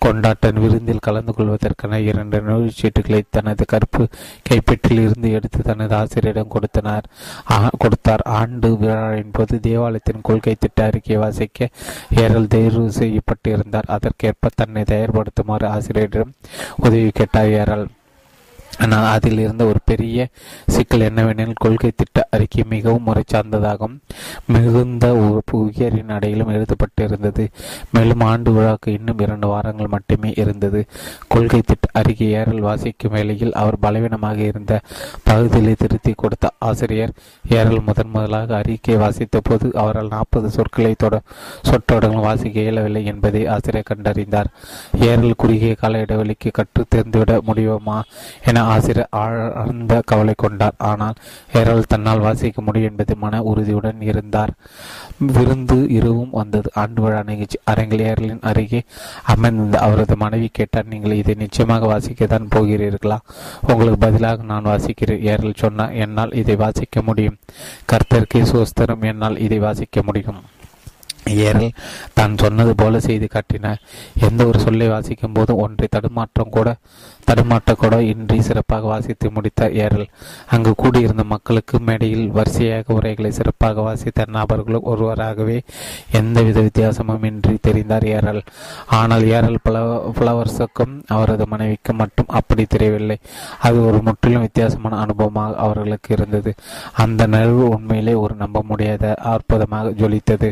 கொண்டாட்ட 0.06 0.52
விருந்தில் 0.60 1.04
கலந்து 1.06 1.32
கொள்வதற்கான 1.32 2.00
இரண்டு 2.00 2.40
நுழைச்சீட்டுகளை 2.40 3.22
தனது 3.30 3.64
கருப்பு 3.66 4.08
கைப்பெட்டில் 4.48 5.00
இருந்து 5.06 5.30
எடுத்து 5.32 5.62
தனது 5.62 5.94
ஆசிரியரிடம் 5.94 6.48
கொடுத்தனர். 6.48 7.06
கொடுத்தார். 7.78 8.22
ஆண்டு 8.24 8.76
விழாவின் 8.76 9.30
போது 9.32 9.60
தேவாலயத்தின் 9.60 10.20
கொள்கை 10.22 10.56
திட்ட 10.58 10.84
அறிக்கையை 10.84 11.24
வாசிக்க 11.24 11.68
ஏரல் 12.16 12.46
தேர்வு 12.46 12.90
செய்யப்பட்டிருந்தார். 12.98 13.92
அதற்கேற்ப 13.96 14.48
தன்னை 14.54 14.82
தயார்படுத்துமாறு 14.82 15.66
ஆசிரியரிடம் 15.66 16.32
உதவி 16.76 17.10
கேட்டார் 17.14 17.50
ஏரல். 17.50 17.86
ஆனால் 18.78 19.06
அதில் 19.14 19.38
இருந்த 19.38 19.64
ஒரு 19.64 19.80
பெரிய 19.84 20.26
சிக்கல் 20.66 21.04
என்னவெனில் 21.08 21.60
கொள்கை 21.60 21.90
திட்ட 21.96 22.26
அறிக்கை 22.30 22.64
மிகவும் 22.68 23.02
முறை 23.02 23.22
சார்ந்ததாகவும் 23.32 23.96
மிகுந்த 24.46 25.06
உயரின் 25.58 26.12
அடையிலும் 26.16 26.52
எழுதப்பட்டிருந்தது. 26.56 27.44
மேலும் 27.90 28.20
ஆண்டு 28.20 28.50
விழாவுக்கு 28.52 28.92
இன்னும் 28.92 29.18
இரண்டு 29.18 29.46
வாரங்கள் 29.46 29.86
மட்டுமே 29.86 30.30
இருந்தது. 30.36 30.80
கொள்கை 31.28 31.60
திட்ட 31.60 31.86
அறிக்கை 31.92 32.28
ஏறல் 32.32 32.60
வாசிக்கும் 32.60 33.12
வேளையில் 33.12 33.52
அவர் 33.52 33.78
பலவீனமாக 33.80 34.38
இருந்த 34.40 34.72
பகுதிகளை 35.22 35.74
திருத்தி 35.74 36.12
கொடுத்த 36.16 36.46
ஆசிரியர் 36.58 37.14
ஏறல் 37.48 37.84
முதன் 37.86 38.12
முதலாக 38.12 38.56
அறிக்கை 38.56 38.96
வாசித்த 38.96 39.40
போது 39.42 39.66
அவரால் 39.74 40.08
நாற்பது 40.08 40.50
சொற்களை 40.50 40.94
தொட 40.96 41.20
சொற்றொடங்கள் 41.70 42.26
வாசிக்க 42.28 42.60
இயலவில்லை 42.60 43.04
என்பதை 43.04 43.42
ஆசிரியர் 43.46 43.90
கண்டறிந்தார். 43.90 44.50
ஏறல் 45.00 45.36
குறுகிய 45.36 45.74
கால 45.74 46.02
இடைவெளிக்கு 46.02 46.50
கற்று 46.52 46.84
தேர்ந்துவிட 46.94 47.40
முடியுமா 47.40 47.98
என 48.44 48.64
ஆசிரியர் 48.74 49.12
ஆழ்ந்த 49.20 49.94
கவலை 50.10 50.34
கொண்டார். 50.42 50.76
ஆனால் 50.90 51.18
ஏரல் 51.60 51.88
தன்னால் 51.92 52.24
வாசிக்க 52.26 52.62
முடியும் 52.66 52.90
என்பது 52.90 53.16
மன 53.24 53.42
உறுதியுடன் 53.50 54.02
இருந்தார். 54.10 54.52
விருந்து 55.36 55.78
இரவும் 55.98 56.34
வந்தது. 56.40 56.68
ஆண்டு 56.82 57.02
விழா 57.04 57.22
நிகழ்ச்சி. 57.30 57.58
அரங்கில் 57.72 58.04
ஏரலின் 58.10 58.44
அருகே 58.50 58.80
அமர்ந்த 59.34 59.78
அவரது 59.86 60.16
மனைவி 60.24 60.50
கேட்டார் 60.58 60.90
நீங்கள் 60.92 61.18
இதை 61.22 61.36
நிச்சயமாக 61.44 61.86
வாசிக்க 61.94 62.30
தான் 62.34 62.52
போகிறீர்களா? 62.56 63.18
உங்களுக்கு 63.70 64.00
பதிலாக 64.06 64.46
நான் 64.52 64.70
வாசிக்கிறேன் 64.72 65.24
ஏரல் 65.32 65.60
சொன்னார். 65.64 65.96
என்னால் 66.04 66.36
இதை 66.42 66.56
வாசிக்க 66.64 67.02
முடியும். 67.08 67.40
கர்த்தர்க்கே 67.92 68.44
சோஸ்தரம். 68.52 69.04
என்னால் 69.12 69.42
இதை 69.46 69.60
வாசிக்க 69.66 70.02
முடியும். 70.10 70.40
ஏரல் 71.46 71.70
தான் 72.18 72.34
சொன்னது 72.42 72.72
போல 72.74 73.00
செய்து 73.06 73.26
காட்டினார். 73.32 73.80
எந்த 74.26 74.40
ஒரு 74.50 74.58
சொல்லை 74.66 74.86
வாசிக்கும் 74.88 75.34
போது 75.36 75.52
ஒன்றை 75.64 75.86
தடுமாற்றம் 75.90 76.54
கூட 76.56 76.68
தடுமாட்டக்கூட 77.28 78.00
இன்றி 78.00 78.42
சிறப்பாக 78.42 78.86
வாசித்து 78.86 79.30
முடித்தார் 79.30 79.72
ஏரல். 79.72 80.08
அங்கு 80.50 80.74
கூடியிருந்த 80.74 81.24
மக்களுக்கு 81.24 81.78
மேடையில் 81.78 82.30
வரிசையாக 82.30 82.94
உரைகளை 82.94 83.30
சிறப்பாக 83.30 83.80
வாசித்த 83.80 84.26
நபர்களும் 84.28 84.82
ஒருவராகவே 84.82 85.62
எந்தவித 86.12 86.60
வித்தியாசமும் 86.60 87.22
இன்றி 87.22 87.58
தெரிந்தார் 87.66 88.04
ஏரல். 88.04 88.42
ஆனால் 88.86 89.24
ஏரல் 89.26 89.58
பல 89.62 89.78
புலவர்ஸுக்கும் 90.20 90.94
அவரது 91.06 91.46
மனைவிக்கும் 91.46 91.96
மட்டும் 91.96 92.26
அப்படி 92.28 92.64
தெரியவில்லை. 92.64 93.18
அது 93.58 93.86
ஒரு 93.86 94.02
முற்றிலும் 94.02 94.40
வித்தியாசமான 94.40 95.06
அனுபவமாக 95.06 95.54
அவர்களுக்கு 95.54 96.14
இருந்தது. 96.14 96.54
அந்த 96.92 97.26
நிகழ்வு 97.26 97.68
உண்மையிலே 97.68 98.14
ஒரு 98.14 98.34
நம்ப 98.34 98.62
முடியாத 98.62 99.14
அற்புதமாக 99.14 99.90
ஜொலித்தது. 99.90 100.50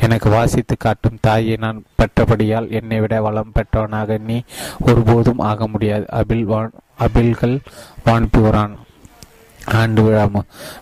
எனக்கு 0.00 0.30
வாசித்து 0.30 0.76
காட்டும் 0.76 1.18
தாயை 1.20 1.56
நான் 1.56 1.82
பெற்றபடியால் 2.02 2.70
என்னை 2.70 3.00
விட 3.00 3.22
வளம் 3.22 3.52
பெற்றவனாக 3.54 4.18
நீ 4.18 4.42
ஒருபோதும் 4.86 5.38
ஆக 5.38 5.66
முடியாது. 5.66 6.06
அபில் 6.18 6.46
வான் 6.52 6.72
அபில்கள் 7.06 7.56
வான்புகிறான் 8.06 8.76
ஆண்டு 9.78 10.02
விழா 10.02 10.22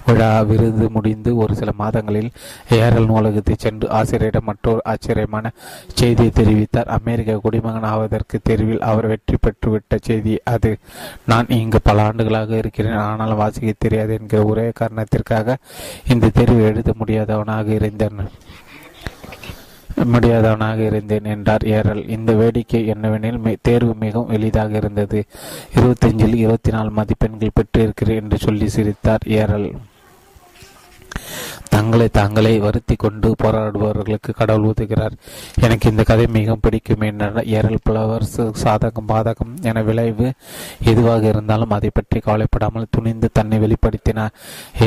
விழா 0.06 0.28
விருது 0.48 0.86
முடிந்து 0.90 1.30
ஒரு 1.36 1.52
சில 1.54 1.70
மாதங்களில் 1.80 2.28
ஏரல் 2.76 3.08
நூலகத்தை 3.08 3.54
சென்று 3.56 3.86
ஆசிரியரிடம் 3.90 4.46
மற்றொரு 4.50 4.80
ஆச்சரியமான 4.84 5.50
செய்தியை 5.94 6.30
தெரிவித்தார். 6.34 6.92
அமெரிக்க 6.98 7.36
குடிமகன் 7.36 7.88
ஆவதற்கு 7.92 8.38
தேர்வில் 8.42 8.86
அவர் 8.90 9.06
வெற்றி 9.06 9.36
பெற்றுவிட்ட 9.46 9.98
செய்தி 10.00 10.34
அது. 10.54 10.72
நான் 11.26 11.52
இங்கு 11.58 11.80
பல 11.82 12.02
ஆண்டுகளாக 12.02 12.56
இருக்கிறேன். 12.56 12.98
ஆனால் 13.10 13.34
வாசிக்க 13.34 13.74
தெரியாது 13.78 14.14
என்கிற 14.20 14.44
ஒரே 14.44 14.66
காரணத்திற்காக 14.82 15.56
இந்த 16.14 16.32
தேர்வு 16.38 16.62
எழுத 16.62 16.94
முடியாதவனாக 16.98 17.68
இருந்தேன். 17.80 18.20
முடியாதவனாக 20.04 20.78
இருந்தேன் 20.78 21.24
என்றார் 21.24 21.64
ஏரல். 21.64 22.08
இந்த 22.08 22.32
வேடிக்கை 22.32 22.90
என்னவெனில் 22.90 23.56
தேர்வு 23.62 23.94
மிகவும் 23.94 24.28
எளிதாக 24.28 24.76
இருந்தது. 24.76 25.24
இருபத்தஞ்சில் 25.74 26.34
இருபத்தி 26.34 26.70
நாலு 26.70 26.90
மதிப்பெண்கள் 26.90 27.50
பெற்றிருக்கிறேன் 27.52 28.22
என்று 28.22 28.38
சொல்லி 28.38 28.68
சிரித்தார் 28.68 29.20
ஏரல். 29.26 29.72
தங்களை 31.68 32.06
தாங்களே 32.08 32.52
வருத்தி 32.58 32.94
கொண்டு 32.96 33.28
போராடுபவர்களுக்கு 33.42 34.30
கடவுள் 34.36 34.68
உதுகிறார் 34.70 35.14
எனக்கு 35.60 35.90
இந்த 35.90 36.02
கதை 36.02 36.26
மிகவும் 36.36 36.62
பிடிக்கும். 36.62 37.04
என்ற 37.08 37.42
ஏரல் 37.56 37.84
புலவர்ஸ் 37.88 38.38
சாதகம் 38.62 39.10
பாதகம் 39.12 39.52
என 39.62 39.82
விளைவு 39.82 40.28
எதுவாக 40.84 41.22
இருந்தாலும் 41.28 41.74
அதை 41.78 41.90
பற்றி 41.94 42.20
கவலைப்படாமல் 42.20 42.90
துணிந்து 42.90 43.28
தன்னை 43.32 43.58
வெளிப்படுத்தினார். 43.58 44.34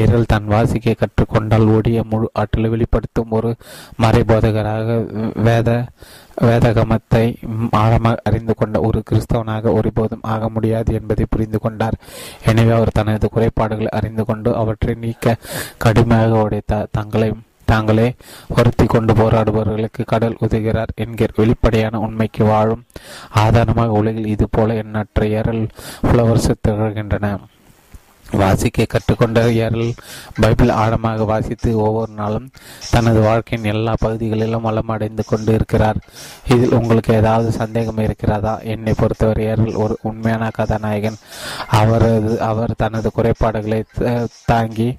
ஏரல் 0.02 0.30
தன் 0.34 0.50
வாசிக்க 0.54 0.96
கற்றுக்கொண்டால் 1.02 1.70
ஓடிய 1.76 2.04
முழு 2.10 2.30
ஆற்றலை 2.34 2.70
வெளிப்படுத்தும் 2.70 3.36
ஒரு 3.40 3.52
மறைபோதகராக 4.02 4.90
வேத 5.48 5.70
வேதகமத்தை 6.42 7.24
ஆழமாக 7.72 8.22
அறிந்து 8.24 8.54
கொண்ட 8.56 8.80
ஒரு 8.82 9.04
கிறிஸ்தவனாக 9.10 9.74
ஒருபோதும் 9.74 10.26
ஆக 10.34 10.50
முடியாது 10.50 10.92
என்பதை 10.94 11.26
புரிந்து 11.30 11.60
கொண்டார். 11.60 11.98
எனவே 12.46 12.72
அவர் 12.72 12.92
தனது 12.92 13.30
குறைபாடுகளை 13.30 13.90
அறிந்து 13.90 14.26
கொண்டு 14.26 14.56
அவற்றை 14.56 14.96
நீக்க 14.96 15.38
கடுமையாக 15.78 16.44
உடைத்தார் 16.44 16.92
தங்களை 16.92 17.30
தாங்களே 17.66 18.08
வருத்தி 18.48 18.86
கொண்டு 18.86 19.14
போராடுபவர்களுக்கு 19.14 20.04
கடல் 20.06 20.40
உதுகிறார் 20.42 20.92
என்கிற 20.96 21.30
வெளிப்படையான 21.36 22.00
உண்மைக்கு 22.00 22.44
வாழும் 22.44 22.84
ஆதாரமாக 23.44 23.92
உலகில் 23.92 24.28
இது 24.28 24.48
போல 24.50 24.74
எண்ணற்ற 24.74 25.28
ஏரல் 25.38 25.64
புலவர்ஸ் 26.02 26.52
திகழ்கின்றன 26.62 27.30
வாசிக்க 28.40 28.86
கற்றுக்கொண்ட 28.86 29.40
ஏரல் 29.64 29.90
பைபிள் 30.42 30.72
ஆழமாக 30.82 31.24
வாசித்து 31.24 31.70
ஒவ்வொரு 31.78 32.12
நாளும் 32.12 32.48
தனது 32.92 33.20
வாழ்க்கையின் 33.20 33.70
எல்லா 33.72 33.94
பகுதிகளிலும் 34.00 34.66
வளம் 34.68 34.88
அடைந்து 34.88 35.24
கொண்டு 35.26 35.54
இருக்கிறார் 35.54 36.00
இதில் 36.54 36.76
உங்களுக்கு 36.80 37.14
ஏதாவது 37.14 37.52
சந்தேகம் 37.52 37.98
இருக்கிறதா? 37.98 38.54
என்னை 38.74 38.94
பொறுத்தவரை 38.98 39.46
ஏரல் 39.46 39.74
ஒரு 39.74 39.98
உண்மையான 40.02 40.50
கதாநாயகன். 40.50 41.20
அவரது 41.80 42.34
அவர் 42.42 42.74
தனது 42.78 43.12
குறைபாடுகளை 43.16 43.82
தாங்கி 44.46 44.90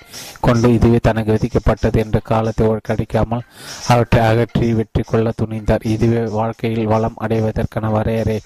கொண்டு 0.41 0.73
இதுவே 0.73 0.99
தனக்கு 1.03 1.33
விதிக்கப்பட்டது 1.33 1.99
என்ற 2.05 2.19
காலத்தை 2.33 2.67
ஒழுக்கடிக்காமல் 2.67 3.47
அவற்றை 3.89 4.23
அகற்றி 4.25 4.73
வெற்றி 4.73 5.03
கொள்ள 5.03 5.33
துணிந்தார். 5.43 5.87
இதுவே 5.95 6.25
வாழ்க்கையில் 6.39 6.87
வளம் 6.87 7.21
அடைவதற்கான 7.21 7.91
வரையறை. 7.91 8.39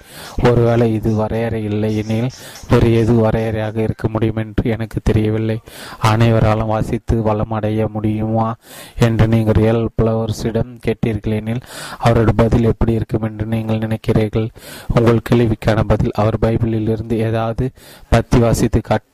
ஒருவேளை 0.45 0.89
இது 0.93 1.15
வரையறை 1.15 1.63
இல்லை 1.65 1.93
எனில் 1.97 2.31
வேறு 2.71 2.89
எது 2.95 3.15
வரையறையாக 3.25 3.77
இருக்க 3.77 4.09
முடியும் 4.09 4.37
என்று 4.37 4.65
எனக்கு 4.77 5.01
தெரியவில்லை. 5.09 5.59
அனைவராலும் 6.11 6.73
வாசித்து 6.75 7.17
வளம் 7.29 7.55
அடைய 7.59 7.89
முடியுமா 7.97 8.49
என்று 9.07 9.27
நீங்கள் 9.35 9.59
ரியல் 9.61 9.85
பிளவர்ஸிடம் 9.99 10.73
கேட்டீர்கள் 10.87 11.37
எனில் 11.41 11.65
அவரோட 12.05 12.33
பதில் 12.43 12.71
எப்படி 12.73 12.95
இருக்கும் 13.01 13.27
என்று 13.31 13.47
நீங்கள் 13.55 13.85
நினைக்கிறீர்கள்? 13.87 14.49
உங்கள் 14.97 15.27
கேள்விக்கான 15.31 15.85
பதில் 15.93 16.17
அவர் 16.23 16.43
பைபிளில் 16.47 16.93
இருந்து 16.95 17.19
ஏதாவது 17.29 17.67
பத்தி 18.15 18.39
வாசித்து 18.47 18.81
காட்டி 18.81 19.05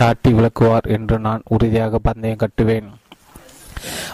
காட்டி 0.00 0.30
விளக்குவார் 0.32 0.86
என்று 0.96 1.16
நான் 1.26 1.46
உறுதியாக 1.54 1.98
பந்தயம் 2.08 2.42
கட்டுவேன். 2.42 2.88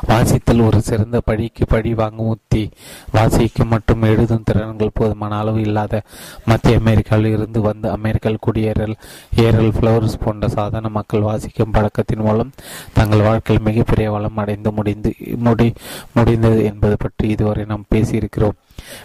வாசித்தல் 0.09 0.65
ஒரு 0.67 0.81
சிறந்த 0.81 1.21
பழிக்கு 1.21 1.67
பழி 1.67 1.95
வாங்கும் 1.95 2.27
உத்தி. 2.27 2.71
வாசிக்கும் 3.13 3.69
மற்றும் 3.69 4.03
எழுதும் 4.03 4.43
திறன்கள் 4.45 4.95
போதுமான 4.95 5.39
அளவு 5.39 5.61
இல்லாத 5.61 6.03
மத்திய 6.45 6.79
அமெரிக்காவில் 6.79 7.33
இருந்து 7.33 7.61
வந்து 7.61 7.91
அமெரிக்கல் 7.91 8.43
குடியேறல் 8.47 8.95
ஏரல் 9.37 9.71
ஃப்ளவர்ஸ் 9.71 10.23
போன்ற 10.25 10.49
சாதாரண 10.49 10.89
மக்கள் 10.89 11.21
வாசிக்கும் 11.21 11.71
பழக்கத்தின் 11.71 12.21
மூலம் 12.21 12.53
தங்கள் 12.93 13.21
வாழ்க்கையில் 13.21 13.65
மிகப்பெரிய 13.65 14.11
வளம் 14.11 14.37
அடைந்து 14.37 14.73
முடிந்து 14.73 15.15
முடி 15.37 15.73
முடிந்தது 16.15 16.65
என்பது 16.65 16.97
பற்றி 16.99 17.29
இதுவரை 17.29 17.65
நாம் 17.65 17.85
பேசியிருக்கிறோம். 17.95 18.59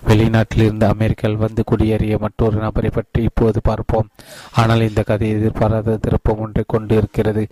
வெளிநாட்டிலிருந்து 0.08 0.86
அமெரிக்காவில் 0.94 1.44
வந்து 1.46 1.64
குடியேறிய 1.72 2.18
மற்றொரு 2.20 2.58
நபரை 2.58 2.92
பற்றி 2.94 3.22
இப்போது 3.30 3.60
பார்ப்போம். 3.62 4.10
ஆனால் 4.62 4.88
இந்த 4.90 5.04
கதை 5.04 5.30
எதிர்பாராத 5.30 5.98
திருப்பம் 5.98 6.42
ஒன்றை 6.46 6.64
கொண்டு 6.68 6.94
இருக்கிறது 6.96 7.44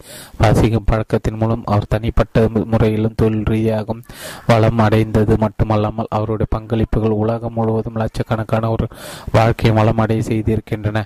வாசிக்கும் 0.41 0.87
பழக்கத்தின் 0.91 1.39
மூலம் 1.41 1.65
அவர் 1.65 1.91
தனிப்பட்ட 1.95 2.47
முறையிலும் 2.73 3.17
தொழில் 3.21 3.49
ரீதியாகவும் 3.53 4.03
வளம் 4.47 4.81
அடைந்தது 4.87 5.35
மட்டுமல்லாமல் 5.37 6.11
அவருடைய 6.17 6.49
பங்களிப்புகள் 6.55 7.19
உலகம் 7.23 7.57
முழுவதும் 7.57 7.99
லட்சக்கணக்கான 8.03 8.69
ஒரு 8.69 8.87
வாழ்க்கையை 9.31 9.73
வளமடைய 9.79 10.21
செய்திருக்கின்றன. 10.29 10.97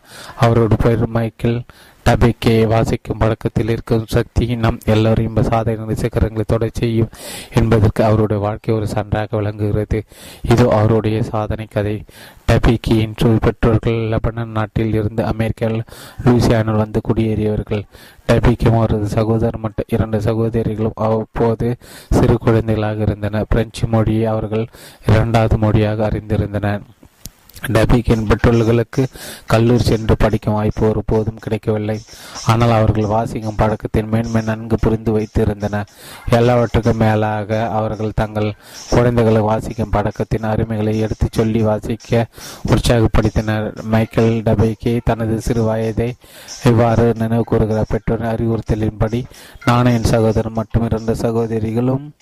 அவருடைய 0.45 0.79
பெயர் 0.83 1.13
மைக்கேல் 1.17 1.59
டபிக்கே 2.05 2.67
வாசிக்கும் 2.67 3.17
பழக்கத்தில் 3.17 3.69
இருக்கும் 3.69 4.03
சக்தி 4.07 4.55
நம் 4.55 4.79
எல்லோரையும் 4.85 5.43
சாதனை 5.43 5.95
சிகரங்களை 5.95 6.41
தொட 6.47 6.69
செய்யும் 6.73 7.09
என்பதற்கு 7.53 8.03
அவருடைய 8.03 8.43
வாழ்க்கை 8.43 8.75
ஒரு 8.75 8.87
சான்றாக 8.93 9.27
விளங்குகிறது. 9.29 10.03
இது 10.49 10.71
அவருடைய 10.71 11.23
சாதனை 11.23 11.65
கதை. 11.65 12.03
டபிக்கியின் 12.47 13.39
பெற்றோர்கள் 13.41 13.93
லெபனன் 13.93 14.55
நாட்டில் 14.57 14.93
இருந்து 14.93 15.25
அமெரிக்காவில் 15.25 15.83
லூசியானில் 16.25 16.81
வந்து 16.83 17.01
குடியேறியவர்கள். 17.07 17.83
டபிக்கும் 18.27 18.77
அவரது 18.77 19.07
சகோதரர் 19.07 19.59
மற்றும் 19.59 19.89
இரண்டு 19.89 20.21
சகோதரிகளும் 20.21 21.01
அவ்வப்போது 21.07 21.77
சிறு 22.09 22.37
குழந்தைகளாக 22.37 23.01
இருந்தனர். 23.01 23.45
பிரெஞ்சு 23.49 23.87
மொழியை 23.87 24.25
அவர்கள் 24.25 24.67
இரண்டாவது 25.07 25.57
மொழியாக 25.57 26.09
அறிந்திருந்தனர். 26.09 26.81
டபிக்கின் 27.73 28.27
பெற்றோர்களுக்கு 28.27 29.07
கல்லூரி 29.45 29.83
சென்று 29.83 30.15
படிக்கும் 30.17 30.53
வாய்ப்பு 30.53 30.87
ஒருபோதும் 30.87 31.39
கிடைக்கவில்லை. 31.39 32.01
ஆனால் 32.45 32.71
அவர்கள் 32.71 33.05
வாசிக்கும் 33.05 33.55
பழக்கத்தின் 33.55 34.09
மேன்மை 34.09 34.41
நன்கு 34.41 34.77
புரிந்து 34.79 35.11
வைத்திருந்தனர் 35.17 35.91
எல்லாவற்றுக்கும் 36.29 36.97
மேலாக 36.97 37.69
அவர்கள் 37.69 38.11
தங்கள் 38.15 38.49
குழந்தைகளை 38.89 39.41
வாசிக்கும் 39.41 39.89
பழக்கத்தின் 39.89 40.49
அருமைகளை 40.51 40.99
எடுத்துச் 40.99 41.31
சொல்லி 41.31 41.61
வாசிக்க 41.61 42.27
உற்சாகப்படுத்தினர். 42.67 43.83
மைக்கேல் 43.83 44.41
டபைக்கே 44.43 44.99
தனது 45.03 45.41
சிறு 45.41 45.63
வயதை 45.63 46.15
இவ்வாறு 46.63 47.13
நினைவு 47.17 47.43
கூறுகிறார். 47.43 47.89
பெற்றோரின் 47.89 48.31
அறிவுறுத்தலின்படி 48.33 49.23
நானும் 49.65 49.93
என் 49.93 50.11
சகோதரன் 50.13 50.53
மற்றும் 50.53 50.85
இரண்டு 50.85 51.15
சகோதரிகளும் 51.15 52.13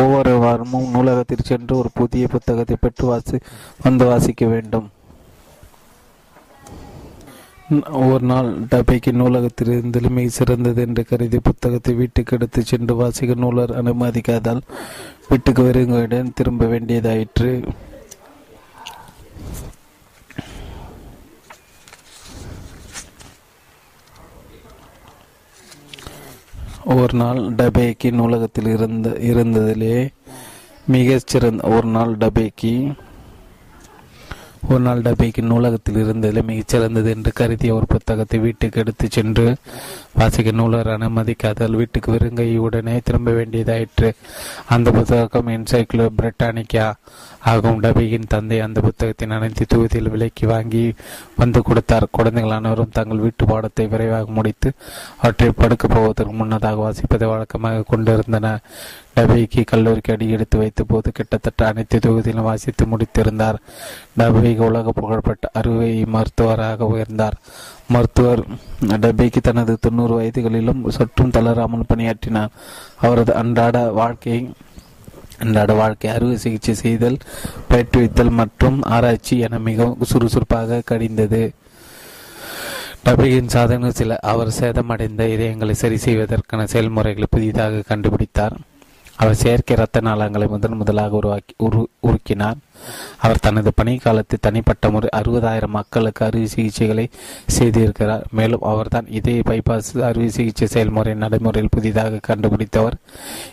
ஒவ்வொரு 0.00 0.32
வாரமும் 0.38 0.90
நூலகத்தில் 0.90 1.48
சென்று 1.50 1.76
ஒரு 1.76 1.90
புதிய 1.94 2.26
புத்தகத்தை 2.28 2.76
பெற்று 2.80 3.06
வாசி 3.06 3.38
வந்து 3.82 4.04
வாசிக்க 4.04 4.46
வேண்டும். 4.46 4.88
ஒரு 8.08 8.24
நாள் 8.30 8.48
டபைக்கு 8.70 9.10
நூலகத்திலிருந்து 9.12 10.00
மிக 10.16 10.32
சிறந்தது 10.38 10.80
என்று 10.86 11.02
கருதி 11.04 11.38
புத்தகத்தை 11.38 11.94
வீட்டுக்கு 11.94 12.36
எடுத்து 12.36 12.62
சென்று 12.62 12.94
வாசிக்க 12.94 13.34
நூலர் 13.34 13.72
அனுமதிக்காதால் 13.82 14.60
வீட்டுக்கு 15.28 15.62
வெறுங்கையுடன் 15.62 16.34
திரும்ப 16.34 16.66
வேண்டியதாயிற்று. 16.66 17.52
ஒரு 26.84 27.16
நாள் 27.16 27.40
டபேக்கி 27.50 28.10
நூலகத்தில் 28.10 28.66
இருந்த 28.66 29.08
இருந்ததிலே 29.22 29.96
மிகச்சிறந்த 30.90 31.68
ஒரு 31.68 31.86
நாள் 31.86 32.12
டபேக்கி 32.16 32.72
ஒரு 34.68 34.80
நாள் 34.80 35.02
டபேக்கின் 35.02 35.50
நூலகத்தில் 35.52 35.96
இருந்ததிலே 35.96 36.42
மிகச் 36.42 36.68
சிறந்தது 36.68 37.10
என்று 37.10 37.32
கருதிய 37.32 37.74
ஒரு 37.74 37.86
புத்தகத்தை 37.86 38.38
வீட்டுக்கு 38.38 38.80
எடுத்து 38.80 39.06
சென்று 39.10 39.56
வாசிக்க 40.12 40.50
நூலர் 40.50 40.86
அனுமதிக்காதால் 40.86 41.76
வீட்டுக்கு 41.76 42.12
வெறுங்கையுடனே 42.12 43.00
திரும்ப 43.04 43.30
வேண்டியதாயிற்று. 43.30 44.12
அந்த 44.68 44.90
புத்தகம் 44.90 45.48
என்சைக்ளோ 45.48 46.06
பிரிட்டானிக்கா 46.18 46.92
ஆகும். 47.44 47.82
டபியின் 47.82 48.26
தந்தை 48.28 48.60
அந்த 48.60 48.80
புத்தகத்தின் 48.80 49.30
அனைத்து 49.30 49.66
தொகுதியில் 49.68 50.10
விலைக்கு 50.10 50.46
வாங்கி 50.46 50.94
வந்து 51.36 51.62
கொடுத்தார். 51.62 52.06
குழந்தைகள் 52.10 52.50
அனைவரும் 52.50 52.92
தங்கள் 52.92 53.18
வீட்டு 53.18 53.44
பாடத்தை 53.44 53.86
விரைவாக 53.86 54.30
முடித்து 54.30 54.72
அவற்றை 55.16 55.50
படுக்கப் 55.56 55.94
போவதற்கு 55.94 56.32
முன்னதாக 56.32 56.82
வாசிப்பதை 56.82 57.28
வழக்கமாக 57.28 57.84
கொண்டிருந்தன 57.86 58.58
டபேக்கு 59.16 59.62
கல்லூரிக்கு 59.64 60.12
அடி 60.12 60.30
எடுத்து 60.30 60.58
வைத்த 60.58 60.84
போது 60.84 61.12
கிட்டத்தட்ட 61.12 61.66
அனைத்து 61.66 61.98
தொகுதியிலும் 61.98 62.48
வாசித்து 62.50 62.84
முடித்திருந்தார். 62.86 63.58
டபேக்கு 64.18 64.62
உலக 64.70 64.92
புகழ்பெற்ற 64.92 65.50
அறுவை 65.52 66.04
மருத்துவராக 66.04 66.84
உயர்ந்தார். 66.84 67.36
மருத்துவர் 67.88 68.42
டபேக்கு 69.04 69.40
தனது 69.42 69.78
தொண்ணூறு 69.80 70.14
வயதுகளிலும் 70.20 70.88
சற்றும் 70.88 71.30
தளராமல் 71.30 71.88
பணியாற்றினார். 71.88 72.52
அவரது 73.00 73.34
அன்றாட 73.34 73.90
வாழ்க்கை 74.00 74.50
அன்றாட 75.38 75.72
வாழ்க்கை 75.72 76.10
அறுவை 76.10 76.36
சிகிச்சை 76.36 76.74
செய்தல் 76.74 77.18
பயிற்றுவித்தல் 77.70 78.30
மற்றும் 78.30 78.80
ஆராய்ச்சி 78.82 79.38
என 79.38 79.58
மிகவும் 79.58 80.02
சுறுசுறுப்பாக 80.02 80.82
கடிந்தது. 80.90 81.42
டபிகின் 83.04 83.54
சாதனை 83.54 83.90
சில 83.90 84.18
அவர் 84.32 84.56
சேதமடைந்த 84.60 85.22
இதயங்களை 85.36 85.70
சரி 85.70 85.96
செய்வதற்கான 85.96 86.66
செயல்முறைகளை 86.66 87.26
புதிதாக 87.30 87.82
கண்டுபிடித்தார். 87.88 88.56
அவர் 89.22 89.40
செயற்கை 89.40 89.76
இரத்த 89.76 90.00
நாளங்களை 90.00 90.48
முதன் 90.48 90.76
முதலாக 90.76 91.16
உருவாக்கி 91.16 91.54
உரு 91.58 91.82
உருக்கினார். 92.06 92.58
அவர் 93.22 93.38
தனது 93.38 93.70
பணி 93.74 93.96
காலத்தில் 93.96 94.42
தனிப்பட்ட 94.42 94.90
முறை 94.90 95.08
அறுபதாயிரம் 95.16 95.74
மக்களுக்கு 95.76 96.24
அறுவை 96.24 96.48
சிகிச்சைகளை 96.54 97.04
செய்திருக்கிறார். 97.58 98.24
மேலும் 98.30 98.64
அவர்தான் 98.70 99.06
இதய 99.06 99.42
பைபாஸ் 99.50 99.90
அறுவை 100.02 100.28
சிகிச்சை 100.28 100.66
செயல்முறை 100.66 101.14
நடைமுறையில் 101.14 101.74
புதிதாக 101.76 102.20
கண்டுபிடித்தவர். 102.22 102.98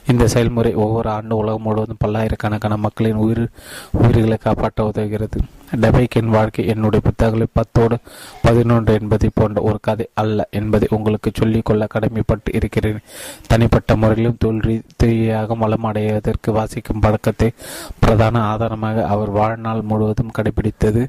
இந்த 0.07 0.27
செயல்முறை 0.27 0.73
ஒவ்வொரு 0.73 1.09
ஆண்டு 1.09 1.35
உலகம் 1.35 1.61
முழுவதும் 1.61 2.03
பல்லாயிரக்கணக்கான 2.05 2.77
மக்களின் 2.77 3.23
உயிர் 3.27 3.45
உயிர்களை 3.91 4.37
காப்பாற்ற 4.37 4.91
உதவுகிறது. 4.95 5.39
டபைக்கின் 5.75 6.25
வாழ்க்கை 6.25 6.67
என்னுடைய 6.67 7.05
புத்தகங்களை 7.05 7.47
பத்தோடு 7.53 7.97
பதினொன்று 8.41 8.93
என்பதை 8.93 9.29
போன்ற 9.33 9.61
ஒரு 9.61 9.77
கதை 9.81 10.09
அல்ல 10.13 10.47
என்பதை 10.51 10.87
உங்களுக்கு 10.91 11.31
சொல்லிக்கொள்ள 11.33 11.87
கடமைப்பட்டு 11.93 12.53
இருக்கிறேன். 12.53 12.99
தனிப்பட்ட 13.47 13.95
முறையிலும் 13.95 14.35
தொழில் 14.39 14.83
ரீதியாக 14.97 15.53
வளம் 15.53 15.83
அடைவதற்கு 15.83 16.51
வாசிக்கும் 16.51 16.99
பழக்கத்தை 16.99 17.51
பிரதான 17.99 18.41
ஆதாரமாக 18.41 19.07
அவர் 19.07 19.29
வாழ்நாள் 19.29 19.81
முழுவதும் 19.81 20.31
கடைபிடித்தது. 20.37 21.07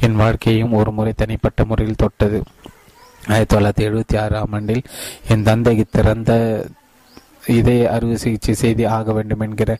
என் 0.00 0.16
வாழ்க்கையையும் 0.16 0.72
ஒரு 0.72 0.92
முறை 0.92 1.12
தனிப்பட்ட 1.16 1.64
முறையில் 1.64 1.94
தொட்டது. 1.94 2.42
ஆயிரத்தி 3.28 3.56
தொள்ளாயிரத்தி 3.56 3.88
எழுபத்தி 3.88 4.20
ஆறாம் 4.20 4.52
ஆண்டில் 4.52 4.82
என் 5.28 5.42
தந்தைக்கு 5.42 5.84
திறந்த 5.90 6.64
இதய 7.46 7.90
அறுவை 7.90 8.16
சிகிச்சை 8.16 8.54
செய்து 8.54 8.88
ஆக 8.88 9.12
வேண்டும் 9.12 9.40
என்கிற 9.40 9.78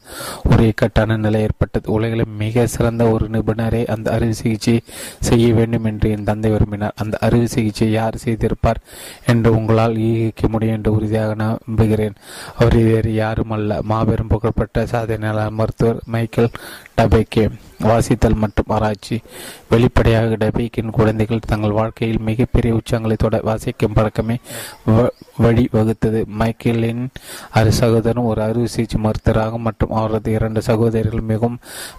ஒரு 0.51 0.67
இக்கட்டான 0.67 1.17
நிலை 1.17 1.41
ஏற்பட்டது. 1.41 1.93
உலகில் 1.93 2.25
மிக 2.39 2.67
சிறந்த 2.67 3.11
ஒரு 3.11 3.29
நிபுணரை 3.29 3.87
அந்த 3.87 4.11
அறுவை 4.11 4.33
சிகிச்சை 4.33 4.81
செய்ய 5.21 5.55
வேண்டும் 5.55 5.85
என்று 5.85 6.11
என் 6.11 6.25
தந்தை 6.25 6.51
விரும்பினார். 6.51 6.93
அந்த 6.97 7.19
அறுவை 7.21 7.47
சிகிச்சை 7.47 7.91
யார் 7.91 8.23
செய்திருப்பார் 8.25 8.83
என்று 9.27 9.57
உங்களால் 9.57 9.99
யூகிக்க 9.99 10.49
முடியும் 10.49 10.77
என்று 10.77 10.93
உறுதியாக 10.93 11.35
நம்புகிறேன். 11.35 12.13
அவர் 12.57 12.75
வேறு 12.75 13.15
யாரும் 13.15 13.51
அல்ல. 13.51 13.81
மாபெரும் 13.83 14.27
புகழ்பெற்ற 14.27 14.85
சாதனையாளர் 14.85 15.51
மருத்துவர் 15.51 16.01
மைக்கேல் 16.07 16.51
டபேக்கே 16.97 17.49
வாசித்தல் 17.91 18.39
மற்றும் 18.43 18.71
ஆராய்ச்சி. 18.77 19.17
வெளிப்படையாக 19.71 20.37
டபேக்கின் 20.43 20.95
குழந்தைகள் 20.99 21.47
தங்கள் 21.47 21.77
வாழ்க்கையில் 21.79 22.21
மிகப்பெரிய 22.29 22.79
உச்சங்களை 22.79 23.17
தொட 23.17 23.41
வாசிக்கும் 23.43 23.97
பழக்கமே 23.99 24.37
வழி 25.45 25.65
வகுத்தது. 25.73 26.21
மைக்கேலின் 26.41 27.03
அரு 27.51 27.73
சகோதரன் 27.73 28.29
ஒரு 28.31 28.43
அறுவை 28.43 28.67
சிகிச்சை 28.67 29.01
மருத்துவராக 29.01 29.59
மற்றும் 29.59 29.95
அவரது 30.01 30.31
இரண்டு 30.33 30.63
சகோதரிகள் 30.63 31.29
மிகவும் 31.31 31.59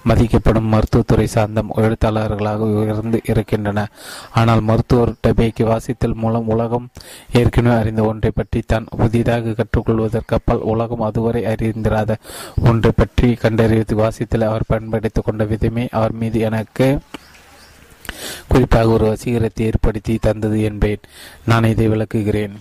மதிக்கப்படும் 0.10 0.70
மருத்துவத்துறை 0.74 1.28
சார்ந்த 1.28 1.64
எழுத்தாளர்களாக 1.86 2.70
உயர்ந்து 2.82 3.22
இருக்கின்றன. 3.24 3.88
ஆனால் 4.32 4.62
மருத்துவர் 4.62 5.14
டபேக்கு 5.28 5.66
வாசித்தல் 5.72 6.20
மூலம் 6.24 6.48
உலகம் 6.48 6.88
ஏற்கனவே 7.42 7.76
அறிந்த 7.76 8.02
ஒன்றை 8.04 8.32
பற்றி 8.36 8.62
தான் 8.66 8.88
புதிதாக 8.98 9.56
கற்றுக்கொள்வதற்கு 9.60 10.36
அப்பால் 10.38 10.66
உலகம் 10.74 11.06
அதுவரை 11.10 11.44
அறிந்திராத 11.46 12.12
ஒன்றை 12.70 12.92
பற்றி 12.96 13.30
கண்டறிவது 13.44 13.96
வாசித்தல் 13.96 14.50
அவர் 14.50 14.68
பயன்படுத்திக் 14.68 15.26
கொண்ட 15.26 15.44
விதை 15.44 15.70
அவர் 15.92 16.12
மீது 16.12 16.40
எனக்கு 16.40 17.00
குறிப்பாக 18.48 18.88
ஒரு 18.88 19.06
வசீகரத்தை 19.06 19.62
ஏற்படுத்தி 19.62 20.18
தந்தது 20.22 20.62
என்பேன். 20.62 21.04
நான் 21.46 21.64
இதை 21.64 21.88
விளக்குகிறேன். 21.88 22.56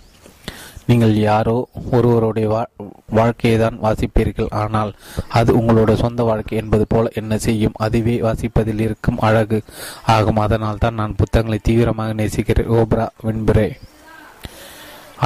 நீங்கள் 0.86 1.14
யாரோ 1.14 1.68
ஒருவருடைய 1.90 2.66
வாழ்க்கையை 3.06 3.60
தான் 3.60 3.78
வாசிப்பீர்கள். 3.82 4.50
ஆனால் 4.50 4.94
அது 5.28 5.56
உங்களோட 5.58 5.94
சொந்த 5.94 6.22
வாழ்க்கை 6.22 6.58
என்பது 6.58 6.86
போல 6.86 7.10
என்ன 7.14 7.38
செய்யும்? 7.38 7.72
அதுவே 7.76 8.20
வாசிப்பதில் 8.20 8.80
இருக்கும் 8.80 9.18
அழகு. 9.18 9.62
ஆகும். 10.06 10.36
அதனால் 10.36 10.78
தான் 10.78 10.94
நான் 10.94 11.16
புத்தகங்களை 11.16 11.60
தீவிரமாக 11.62 12.12
நேசிக்கிறேன். 12.12 12.70
Oprah 12.70 13.08
Winfrey. 13.22 13.68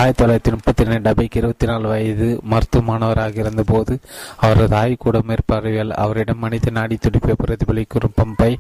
ஆயிரத்தி 0.00 0.25
தொள்ளாயிரத்தி 0.25 0.50
முப்பத்தி 0.50 0.84
ரெண்டு 0.84 1.05
டபைக்கு 1.07 1.36
இருபத்தி 1.41 1.66
நாலு 1.66 1.89
வயது 1.89 2.41
மருத்துவ 2.42 2.84
மாணவராக 2.84 3.41
இருந்தபோது 3.41 3.99
அவரது 4.36 4.76
ஆய்வுக்கூட 4.76 5.18
மேற்பார்வையால் 5.28 5.91
அவரிடம் 5.91 6.39
மனித 6.39 6.70
நாடி 6.70 6.97
துடிப்பை 6.97 7.34
பிரதிபலிக்கும் 7.42 8.16
பம்பை 8.18 8.57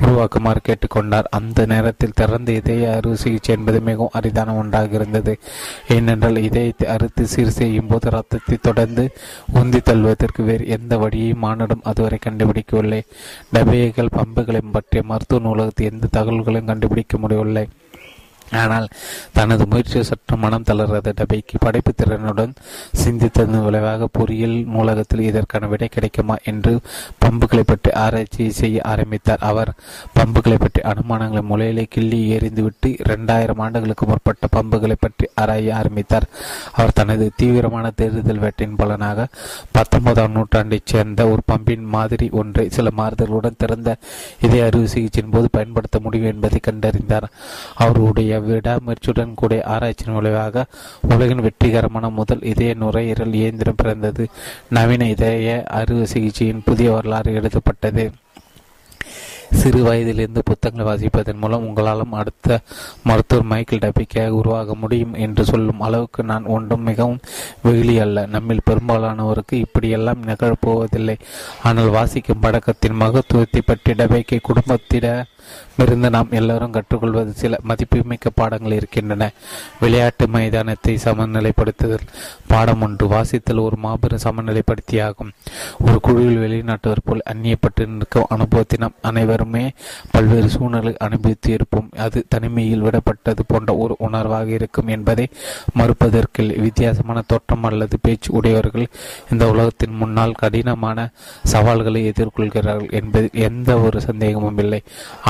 உருவாக்குமாறு 0.00 0.60
கேட்டுக்கொண்டார். 0.68 1.30
அந்த 1.30 1.66
நேரத்தில் 1.66 2.14
திறந்த 2.14 2.52
இதய 2.52 2.96
அறுவை 2.96 3.16
சிகிச்சை 3.16 3.54
என்பது 3.54 3.80
மிகவும் 3.80 4.10
அரிதான 4.12 4.56
ஒன்றாக 4.56 4.94
இருந்தது. 4.94 5.38
ஏனென்றால் 5.88 6.36
இதயத்தை 6.36 6.88
அறுத்து 6.88 7.26
சீர் 7.26 7.56
செய்யும் 7.60 7.86
போது 7.86 8.10
ரத்தத்தை 8.10 8.58
தொடர்ந்து 8.60 9.06
உந்தி 9.54 9.80
தள்ளுவதற்கு 9.82 10.44
வேறு 10.44 10.66
எந்த 10.68 10.98
வழியையும் 10.98 11.42
மானிடம் 11.46 11.82
அதுவரை 11.82 12.18
கண்டுபிடிக்கவில்லை. 12.26 13.00
டபைகள் 13.54 14.14
பம்புகளையும் 14.18 14.76
பற்றிய 14.76 15.02
மருத்துவ 15.06 15.42
நூலகத்தில் 15.48 15.90
எந்த 15.92 16.12
தகவல்களையும் 16.18 16.70
கண்டுபிடிக்க 16.72 17.18
முடியவில்லை. 17.18 17.66
ஆனால் 18.60 18.86
தனது 19.36 19.62
முயற்சி 19.66 20.02
சற்று 20.02 20.36
மனம் 20.36 20.66
தளர்றது 20.68 21.10
டபைக்கு 21.20 21.56
படைப்பு 21.58 21.92
திறனுடன் 22.00 22.52
சிந்தித்ததன் 23.02 23.64
விளைவாக 23.66 24.08
பொறியியல் 24.18 24.56
நூலகத்தில் 24.74 25.26
இதற்கான 25.28 25.66
விடை 25.66 25.88
கிடைக்குமா 25.88 26.36
என்று 26.52 26.72
பம்புகளை 27.24 27.64
பற்றி 27.66 27.90
ஆராய்ச்சி 28.04 28.44
செய்ய 28.60 28.82
ஆரம்பித்தார். 28.92 29.44
அவர் 29.50 29.70
பம்புகளை 30.18 30.58
பற்றி 30.58 30.80
அனுமானங்களை 30.92 31.42
முளையிலே 31.50 31.84
கிள்ளி 31.88 32.20
எறிந்துவிட்டு 32.36 32.90
இரண்டாயிரம் 33.04 33.62
ஆண்டுகளுக்கு 33.66 34.06
முற்பட்ட 34.06 34.48
பம்புகளை 34.56 34.96
பற்றி 35.00 35.26
ஆராய 35.34 35.74
ஆரம்பித்தார். 35.80 36.28
அவர் 36.72 36.96
தனது 37.00 37.26
தீவிரமான 37.36 37.90
தேர்தல் 38.00 38.42
வேட்டையின் 38.44 38.78
பலனாக 38.80 39.28
பத்தொன்பதாம் 39.72 40.34
நூற்றாண்டைச் 40.36 40.90
சேர்ந்த 40.92 41.22
ஒரு 41.28 41.42
பம்பின் 41.52 41.86
மாதிரி 41.96 42.26
ஒன்றை 42.40 42.66
சில 42.76 42.90
மாறுதல்களுடன் 42.96 43.60
திறந்த 43.62 43.90
இதய 44.40 44.66
அறுவை 44.66 44.86
சிகிச்சையின் 44.86 45.34
போது 45.34 45.48
பயன்படுத்த 45.50 45.98
முடியும் 46.04 46.32
என்பதை 46.32 46.60
கண்டறிந்தார். 46.60 47.26
அவருடைய 47.84 48.40
விடாமுயற்சியுடன் 48.48 49.38
கூடிய 49.40 49.62
ஆராய்ச்சியின் 49.74 50.18
விளைவாக 50.18 50.66
உலகின் 51.14 51.44
வெற்றிகரமான 51.46 52.10
முதல் 52.18 52.44
இதய 52.52 52.74
நுரையீரல் 52.74 53.38
இயந்திரம் 53.42 53.80
பிறந்தது. 53.82 54.26
நவீன 54.70 55.08
இதய 55.14 55.62
அறுவை 55.80 56.06
சிகிச்சையின் 56.14 56.66
புதிய 56.68 56.90
வரலாறு 56.92 57.32
எழுதப்பட்டது. 57.40 58.06
சிறு 59.60 59.80
வயதிலிருந்து 59.82 60.40
புத்தகங்களை 60.44 60.84
வாசிப்பதன் 60.86 61.40
மூலம் 61.42 61.64
உங்களாலும் 61.66 62.14
அடுத்த 62.20 62.56
மருத்துவர் 63.08 63.48
மைக்கேல் 63.50 63.82
டபிக்காக 63.84 64.38
உருவாக 64.38 64.74
முடியும் 64.74 65.14
என்று 65.24 65.42
சொல்லும் 65.44 65.82
அளவுக்கு 65.86 66.22
நான் 66.30 66.48
ஒன்றும் 66.54 66.86
மிகவும் 66.88 67.20
வெகுளி 67.62 67.94
அல்ல. 68.04 68.26
நம்மில் 68.26 68.66
பெரும்பாலானவருக்கு 68.70 69.54
இப்படியெல்லாம் 69.64 70.24
நிகழப்போவதில்லை. 70.26 71.16
ஆனால் 71.62 71.94
வாசிக்கும் 71.98 72.42
பழக்கத்தின் 72.46 73.00
மகத்துவத்தை 73.04 73.62
பற்றி 73.66 73.92
டபைக்கை 73.92 74.40
குடும்பத்திட 74.50 75.06
இருந்து 75.76 76.10
நாம் 76.10 76.30
எல்லோரும் 76.30 76.72
கற்றுக்கொள்வது 76.72 77.32
சில 77.32 77.58
மதிப்புமிக்க 77.62 78.30
பாடங்கள் 78.34 78.72
இருக்கின்றன. 78.72 79.30
விளையாட்டு 79.80 80.28
மைதானத்தை 80.28 80.94
சமநிலைப்படுத்துதல் 81.04 82.06
பாடம் 82.46 82.82
ஒன்று 82.82 83.06
வாசித்தல் 83.08 83.64
ஒரு 83.64 83.76
மாபெரும் 83.76 84.24
சமநிலைப்படுத்தியாகும். 84.24 85.32
ஒரு 85.86 85.98
குழுவில் 86.00 86.42
வெளிநாட்டவர் 86.44 87.04
போல் 87.04 87.22
அந்நியப்பட்டு 87.32 87.86
நிற்கும் 87.86 88.28
அனுபவத்தை 88.28 88.78
நாம் 88.80 88.98
அனைவருமே 89.02 89.64
பல்வேறு 90.10 90.48
சூழ்நிலை 90.48 90.94
அனுபவித்து 90.98 91.50
இருப்போம். 91.52 91.88
அது 91.96 92.24
தனிமையில் 92.28 92.84
விடப்பட்டது 92.84 93.42
போன்ற 93.46 93.76
ஒரு 93.76 93.96
உணர்வாக 93.98 94.48
இருக்கும் 94.58 94.86
என்பதை 94.86 95.26
மறுப்பதற்கு 95.78 96.42
வித்தியாசமான 96.60 97.22
தோற்றம் 97.26 97.64
அல்லது 97.64 97.96
பேச்சு 98.02 98.32
உடையவர்கள் 98.32 98.86
இந்த 99.32 99.44
உலகத்தின் 99.48 99.94
முன்னால் 99.94 100.32
கடினமான 100.32 101.08
சவால்களை 101.52 102.00
எதிர்கொள்கிறார்கள் 102.10 102.90
என்பதில் 102.90 103.40
எந்த 103.48 103.70
ஒரு 103.78 104.00
சந்தேகமும் 104.00 104.58
இல்லை. 104.58 104.80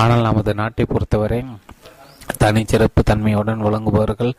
ஆனால் 0.05 0.23
நமது 0.23 0.52
நாட்டை 0.55 0.84
பொறுத்தவரை 0.84 1.41
தனிச்சிறப்பு 2.43 3.01
தன்மையுடன் 3.11 3.65
வழங்குபவர்கள் 3.67 4.33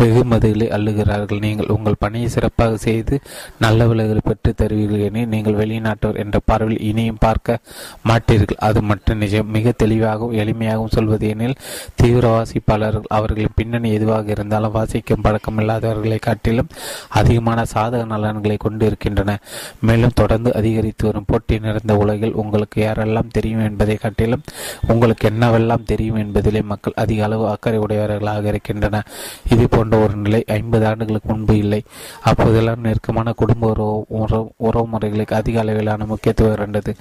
வெகுமதிகளை 0.00 0.68
அள்ளுகிறார்கள். 0.76 1.40
நீங்கள் 1.46 1.70
உங்கள் 1.76 2.00
பணியை 2.04 2.28
சிறப்பாக 2.36 2.76
செய்து 2.86 3.14
நல்ல 3.64 3.86
விலைகளை 3.90 4.22
பெற்று 4.28 4.52
தருவீர்கள் 4.60 5.04
என 5.08 5.24
நீங்கள் 5.34 5.58
வெளிநாட்டவர் 5.60 6.20
என்ற 6.24 6.38
பார்வையில் 6.50 6.84
இனியும் 6.90 7.20
பார்க்க 7.26 7.58
மாட்டீர்கள். 8.10 8.60
அது 8.68 8.82
மட்டும் 8.90 9.20
நிஜம். 9.24 9.50
மிக 9.56 9.74
தெளிவாகவும் 9.82 10.36
எளிமையாகவும் 10.42 10.94
சொல்வது 10.96 11.28
எனில் 11.34 11.56
தீவிர 12.00 12.24
வாசிப்பாளர்கள் 12.34 13.08
அவர்களின் 13.16 13.56
பின்னணி 13.58 13.88
எதுவாக 13.98 14.30
இருந்தாலும் 14.36 14.74
வாசிக்கும் 14.78 15.24
பழக்கம் 15.26 15.60
இல்லாதவர்களை 15.62 16.18
காட்டிலும் 16.28 16.70
அதிகமான 17.20 17.58
சாதக 17.74 18.02
நலன்களை 18.12 18.56
கொண்டு 18.64 18.84
இருக்கின்றன 18.90 19.30
மேலும் 19.88 20.16
தொடர்ந்து 20.20 20.50
அதிகரித்து 20.58 21.04
வரும் 21.08 21.26
போட்டி 21.30 21.58
நிறைந்த 21.66 21.92
உலகில் 22.02 22.36
உங்களுக்கு 22.42 22.78
யாரெல்லாம் 22.82 23.32
தெரியும் 23.36 23.64
என்பதை 23.68 23.96
காட்டிலும் 24.04 24.44
உங்களுக்கு 24.92 25.24
என்னவெல்லாம் 25.30 25.86
தெரியும் 25.92 26.20
என்பதிலே 26.24 26.62
மக்கள் 26.72 26.98
அதிக 27.04 27.24
அளவு 27.28 27.41
அக்கறை 27.46 27.78
உடையவர்களாக 27.78 28.46
இருக்கின்றன. 28.46 29.02
இது 29.48 29.68
போன்ற 29.68 29.98
ஒரு 29.98 30.16
நிலை 30.16 30.44
ஐம்பது 30.46 30.86
ஆண்டுகளுக்கு 30.86 31.28
முன்பு 31.32 31.56
இல்லை. 31.56 31.80
அப்போதெல்லாம் 32.22 32.80
நெருக்கமான 32.80 33.32
குடும்ப 33.32 33.70
உறவு 34.08 34.52
உறவு 34.56 34.86
முறைகளுக்கு 34.86 35.34
அதிக 35.34 35.60
அளவிலான 35.60 36.06
முக்கியத்துவம் 36.06 36.52
இருந்தது. 36.52 36.94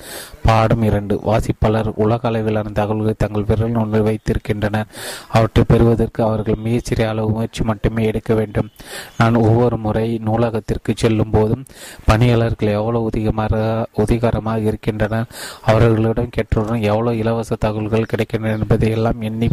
பாடம் 0.45 0.83
இரண்டு 0.83 1.15
வாசிப்பாளர் 1.25 1.91
உலக 1.95 2.27
அளவிலான 2.27 2.73
தகவல்களை 2.73 3.15
தங்கள் 3.17 3.47
விரல் 3.51 3.79
ஒன்றில் 3.83 4.07
வைத்திருக்கின்றனர். 4.09 4.87
அவற்றை 5.29 5.63
பெறுவதற்கு 5.67 6.23
அவர்கள் 6.23 6.63
மிகச்சிறிய 6.65 7.09
அளவு 7.09 7.29
முயற்சி 7.29 7.63
மட்டுமே 7.63 8.05
எடுக்க 8.05 8.33
வேண்டும். 8.33 8.69
நான் 9.17 9.35
ஒவ்வொரு 9.45 9.77
முறை 9.77 10.07
நூலகத்திற்கு 10.25 10.93
செல்லும் 10.95 11.31
போதும் 11.31 11.65
பணியாளர்கள் 12.05 12.75
எவ்வளவு 12.79 13.07
உதிகமாக 13.09 13.55
உதிகரமாக 13.97 14.65
இருக்கின்றனர் 14.69 15.29
அவர்களிடம் 15.65 16.29
கேட்டவுடன் 16.29 16.81
எவ்வளவு 16.81 17.17
இலவச 17.17 17.55
தகவல்கள் 17.55 18.09
கிடைக்கின்றன 18.11 18.57
என்பதை 18.59 18.89
எல்லாம் 18.91 19.21
எண்ணி 19.21 19.47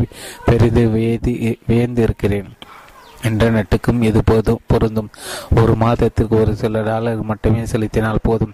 பெரிது 0.44 0.77
வியதி 0.86 1.58
வியந்திருக்கிறேன் 1.68 2.50
இன்டர்நெட்டுக்கும் 3.23 4.02
இது 4.02 4.20
போதும் 4.24 4.60
பொருந்தும். 4.66 5.08
ஒரு 5.57 5.74
மாதத்திற்கு 5.74 6.40
ஒரு 6.40 6.55
சில 6.55 6.82
டாலர் 6.82 7.23
மட்டுமே 7.23 7.65
செலுத்தினால் 7.66 8.23
போதும். 8.23 8.52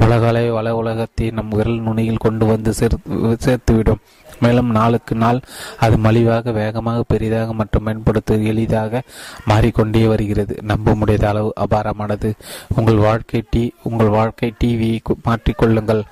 உலகளவை 0.00 0.50
வள 0.52 0.76
உலகத்தை 0.76 1.30
நம் 1.30 1.48
விரல் 1.48 1.80
நுனியில் 1.80 2.24
கொண்டு 2.24 2.46
வந்து 2.46 2.72
சேர்த்து 2.72 3.36
சேர்த்துவிடும். 3.46 4.02
மேலும் 4.40 4.70
நாளுக்கு 4.70 5.14
நாள் 5.14 5.40
அது 5.78 5.96
மலிவாக 5.96 6.52
வேகமாக 6.52 7.02
பெரிதாக 7.02 7.52
மற்றும் 7.52 7.82
மேம்படுத்த 7.82 8.34
எளிதாக 8.34 9.02
மாறிக்கொண்டே 9.44 10.06
வருகிறது. 10.06 10.58
நம்ப 10.62 10.94
முடியாத 10.94 11.28
அளவு 11.28 11.52
அபாரமானது. 11.60 12.32
உங்கள் 12.76 12.94
வாழ்க்கை 12.94 13.44
டி 13.50 13.74
உங்கள் 13.82 14.08
வாழ்க்கை 14.08 14.54
டிவியை 14.64 14.98
மாற்றிக்கொள்ளுங்கள். 15.24 16.02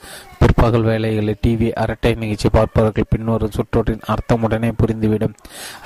பகல் 0.60 0.82
வேலைகளில் 0.82 1.40
டிவி 1.46 1.68
அரட்டை 1.72 2.10
நிகழ்ச்சி 2.14 2.48
பார்ப்பவர்கள் 2.48 3.08
பின்வரும் 3.08 3.52
சுற்றோரின் 3.56 4.02
அர்த்தம் 4.06 4.42
உடனே 4.42 4.70
புரிந்துவிடும். 4.80 5.34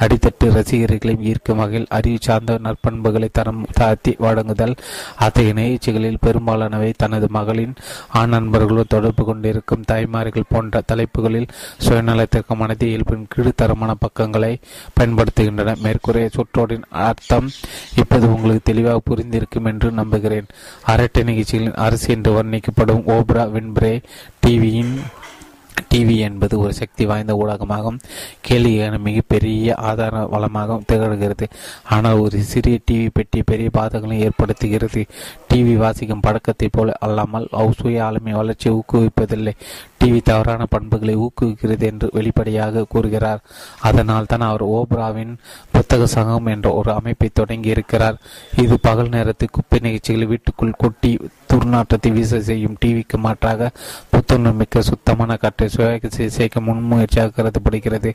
அடித்தட்டு 0.01 0.47
ரசிகர்களையும் 0.57 1.25
ஈர்க்கும் 1.31 1.57
வகையில் 1.57 1.87
அறிவு 1.89 2.19
சார்ந்த 2.21 2.59
நற்பண்புகளை 2.63 3.29
தரம் 3.33 3.67
தாழ்த்தி 3.73 4.13
வழங்குதல். 4.19 4.75
அத்தகைய 5.17 5.53
நிகழ்ச்சிகளில் 5.53 6.19
பெரும்பாலானவை 6.21 6.91
தனது 6.97 7.29
மகளின் 7.29 7.75
ஆண் 8.09 8.29
நண்பர்களுடன் 8.29 8.93
தொடர்பு 8.95 9.25
கொண்டிருக்கும் 9.25 9.87
தாய்மார்கள் 9.87 10.49
போன்ற 10.49 10.83
தலைப்புகளில் 10.87 11.49
சுயநலத்திற்கு 11.87 12.57
மனதில் 12.57 12.89
இயல்பின் 12.89 13.29
கீழ்த்தரமான 13.35 13.95
பக்கங்களை 13.99 14.53
பயன்படுத்துகின்றன. 15.01 15.77
மேற்கூறிய 15.83 16.29
சுற்றோரின் 16.37 16.89
அர்த்தம் 16.91 17.51
இப்போது 17.97 18.33
உங்களுக்கு 18.35 18.73
தெளிவாக 18.73 19.01
புரிந்திருக்கும் 19.11 19.65
என்று 19.65 19.91
நம்புகிறேன். 20.01 20.51
அரட்டை 20.83 21.23
நிகழ்ச்சிகளின் 21.23 21.81
அரசு 21.87 22.09
என்று 22.15 22.33
வர்ணிக்கப்படும் 22.33 23.05
ஓப்ரா 23.17 23.51
வின்பிரே 23.51 23.95
ടിവിയും 24.45 24.89
டிவி 25.95 26.15
என்பது 26.29 26.55
ஒரு 26.59 26.73
சக்தி 26.79 27.05
வாய்ந்த 27.11 27.33
ஊடகமாகவும் 27.41 27.99
கேள்விக்கான 28.47 28.99
மிகப்பெரிய 29.09 29.75
ஆதார 29.89 30.23
வளமாக 30.33 30.79
திகழ்கிறது. 30.91 31.47
ஆனால் 31.95 32.23
ஒரு 32.25 32.39
சிறிய 32.53 32.79
டிவி 32.91 33.09
பெட்டி 33.19 33.41
பெரிய 33.51 33.71
பாதகங்களை 33.79 34.17
ஏற்படுத்துகிறது. 34.29 35.03
டிவி 35.51 35.75
வாசிக்கும் 35.83 36.25
பழக்கத்தை 36.27 36.69
போல 36.77 36.95
அல்லாமல் 37.07 37.47
சுய 37.81 38.05
ஆளுமை 38.07 38.33
வளர்ச்சியை 38.41 38.73
ஊக்குவிப்பதில்லை. 38.79 39.55
டிவி 40.01 40.21
தவறான 40.31 40.63
பண்புகளை 40.75 41.15
ஊக்குவிக்கிறது 41.27 41.85
என்று 41.91 42.07
வெளிப்படையாக 42.17 42.85
கூறுகிறார். 42.95 43.41
அதனால் 43.89 44.31
தான் 44.33 44.49
அவர் 44.49 44.65
ஓப்ராவின் 44.79 45.33
புத்தக 45.75 46.09
சங்கம் 46.17 46.51
என்ற 46.55 46.69
ஒரு 46.81 46.91
அமைப்பை 46.99 47.29
தொடங்கி 47.41 47.75
இருக்கிறார். 47.77 48.19
இது 48.65 48.75
பகல் 48.89 49.15
நேரத்து 49.17 49.47
குப்பை 49.59 49.81
நிகழ்ச்சிகளை 49.87 50.27
வீட்டுக்குள் 50.33 50.81
கொட்டி 50.85 51.13
துர்நாற்றத்தை 51.53 52.11
வீச 52.17 52.41
செய்யும் 52.51 52.77
டிவிக்கு 52.83 53.17
மாற்றாக 53.25 53.71
புத்துணர்மிக்க 54.13 54.83
சுத்தமான 54.91 55.37
காற்றை 55.43 55.69
சுய 56.15 56.29
சேர்க்க 56.37 56.61
முன்முயற்சியாக 56.67 57.35
கருதப்படுகிறது 57.37 58.11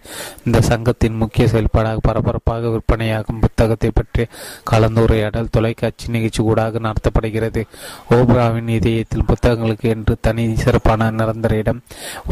இந்த 0.46 0.62
சங்கத்தின் 0.70 1.20
முக்கிய 1.22 1.48
செயல்பாடாக 1.48 2.00
பரபரப்பாக 2.08 2.70
விற்பனையாகும் 2.74 3.42
புத்தகத்தை 3.46 3.92
பற்றி 3.94 4.26
கலந்துரையாடல் 4.72 5.52
தொலைக்காட்சி 5.56 6.08
நிகழ்ச்சி 6.16 6.42
கூடாக 6.44 6.80
நடத்தப்படுகிறது. 6.88 7.64
ஓப்ராவின் 8.18 8.70
இதயத்தில் 8.78 9.28
புத்தகங்களுக்கு 9.32 9.88
என்று 9.96 10.16
தனி 10.22 10.46
சிறப்பான 10.64 11.10
நிரந்தர 11.20 11.56
இடம் 11.56 11.82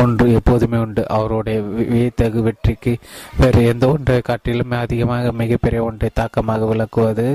ஒன்று 0.04 0.28
எப்போதுமே 0.40 0.80
உண்டு. 0.86 1.04
அவருடைய 1.18 1.60
வியத்தகு 1.92 2.42
வெற்றிக்கு 2.48 2.94
வேறு 3.42 3.62
எந்த 3.74 3.88
ஒன்றை 3.88 4.20
காட்டிலும் 4.22 4.76
அதிகமாக 4.86 5.32
மிகப்பெரிய 5.42 5.84
ஒன்றை 5.90 6.10
தாக்கமாக 6.22 6.66
விளக்குவது 6.66 7.28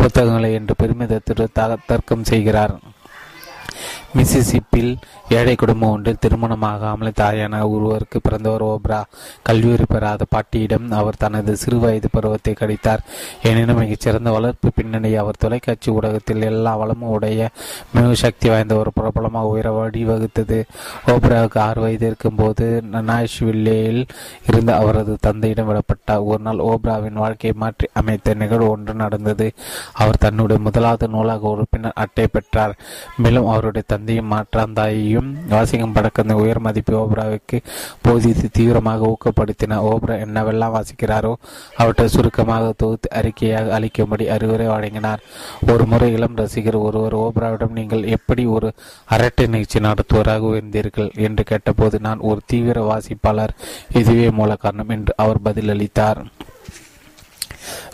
புத்தகங்களை 0.00 0.52
என்று 0.60 0.74
பெருமிதத்துடன் 0.82 1.82
தர்க்கம் 1.90 2.28
செய்கிறார். 2.32 2.76
மிசிசிப்பில் 4.16 4.90
ஏழை 5.36 5.54
குடும்பம் 5.54 5.92
ஒன்றில் 5.94 6.20
திருமணமாகாமல் 6.24 7.16
தாயான 7.20 7.60
ஒருவருக்கு 7.68 8.18
பிறந்தவர் 8.20 8.64
ஓப்ரா 8.66 8.98
கல்வியுறை 9.48 9.86
பெறாத 9.88 10.26
பாட்டியிடம் 10.34 10.86
அவர் 10.98 11.16
தனது 11.16 11.52
சிறு 11.56 11.78
வயது 11.78 12.08
பருவத்தை 12.12 12.52
கடித்தார் 12.60 13.02
எனினும் 13.50 13.80
மிகச்சிறந்த 13.82 14.30
வளர்ப்பு 14.30 14.70
பின்னணி 14.76 15.10
அவர் 15.22 15.40
தொலைக்காட்சி 15.44 15.90
ஊடகத்தில் 15.90 16.46
எல்லா 16.50 16.76
வளமும் 16.76 17.14
உடைய 17.16 17.48
மிக 17.94 18.12
சக்தி 18.14 18.48
வாய்ந்த 18.48 18.76
ஒரு 18.76 18.92
பிரபலமாக 18.98 19.50
உயர 19.54 19.72
வழிவகுத்தது. 19.78 20.58
ஓப்ராவுக்கு 21.06 21.58
ஆறு 21.58 21.80
வயது 21.80 22.06
இருக்கும்போது 22.06 22.66
நாஷ்வில்லேயில் 23.10 24.02
இருந்த 24.50 24.70
அவரது 24.76 25.16
தந்தையிடம் 25.20 25.68
விடப்பட்டார் 25.70 26.24
ஒரு 26.30 26.42
நாள் 26.42 26.64
ஓப்ராவின் 26.70 27.20
வாழ்க்கையை 27.24 27.56
மாற்றி 27.64 27.88
அமைத்த 28.02 28.36
நிகழ்வு 28.44 28.70
ஒன்று 28.76 28.94
நடந்தது. 28.94 29.48
அவர் 29.92 30.22
தன்னுடைய 30.26 30.60
முதலாவது 30.68 31.08
நூலாக 31.08 31.52
உறுப்பினர் 31.54 31.98
அட்டை 32.04 32.26
பெற்றார். 32.26 32.76
மேலும் 33.16 33.50
அவருடைய 33.52 33.84
தந்தை 33.86 34.02
தந்தையும் 34.04 34.32
மாற்றான் 34.32 34.74
தாயையும் 34.76 35.28
வாசிக்கும் 35.52 35.92
பழக்கத்தை 35.96 36.34
உயர் 36.40 36.60
மதிப்பு 36.64 36.94
ஓப்ராவுக்கு 37.02 37.58
போதித்து 38.04 38.46
தீவிரமாக 38.56 39.08
ஊக்கப்படுத்தின 39.12 39.78
ஓப்ரா 39.90 40.16
என்னவெல்லாம் 40.24 40.74
வாசிக்கிறாரோ 40.76 41.30
அவற்றை 41.82 42.06
சுருக்கமாக 42.14 42.72
தொகுத்து 42.82 43.08
அறிக்கையாக 43.20 43.72
அளிக்கும்படி 43.78 44.26
அறிவுரை 44.34 44.66
வழங்கினார். 44.72 45.24
ஒரு 45.72 45.86
முறை 45.92 46.08
இளம் 46.16 46.38
ரசிகர் 46.42 46.78
ஒருவர் 46.86 47.16
ஓப்ராவிடம் 47.24 47.76
நீங்கள் 47.80 48.04
எப்படி 48.16 48.44
ஒரு 48.56 48.70
அரட்டை 49.16 49.46
நிகழ்ச்சி 49.46 49.80
நடத்துவராக 49.88 50.50
உயர்ந்தீர்கள்? 50.52 51.10
என்று 51.28 51.44
கேட்டபோது 51.52 51.98
நான் 52.08 52.26
ஒரு 52.30 52.42
தீவிர 52.52 52.80
வாசிப்பாளர். 52.90 53.54
இதுவே 54.00 54.30
மூல 54.40 54.56
காரணம் 54.56 54.94
என்று 54.98 55.14
அவர் 55.24 55.44
பதிலளித்தார். 55.48 56.20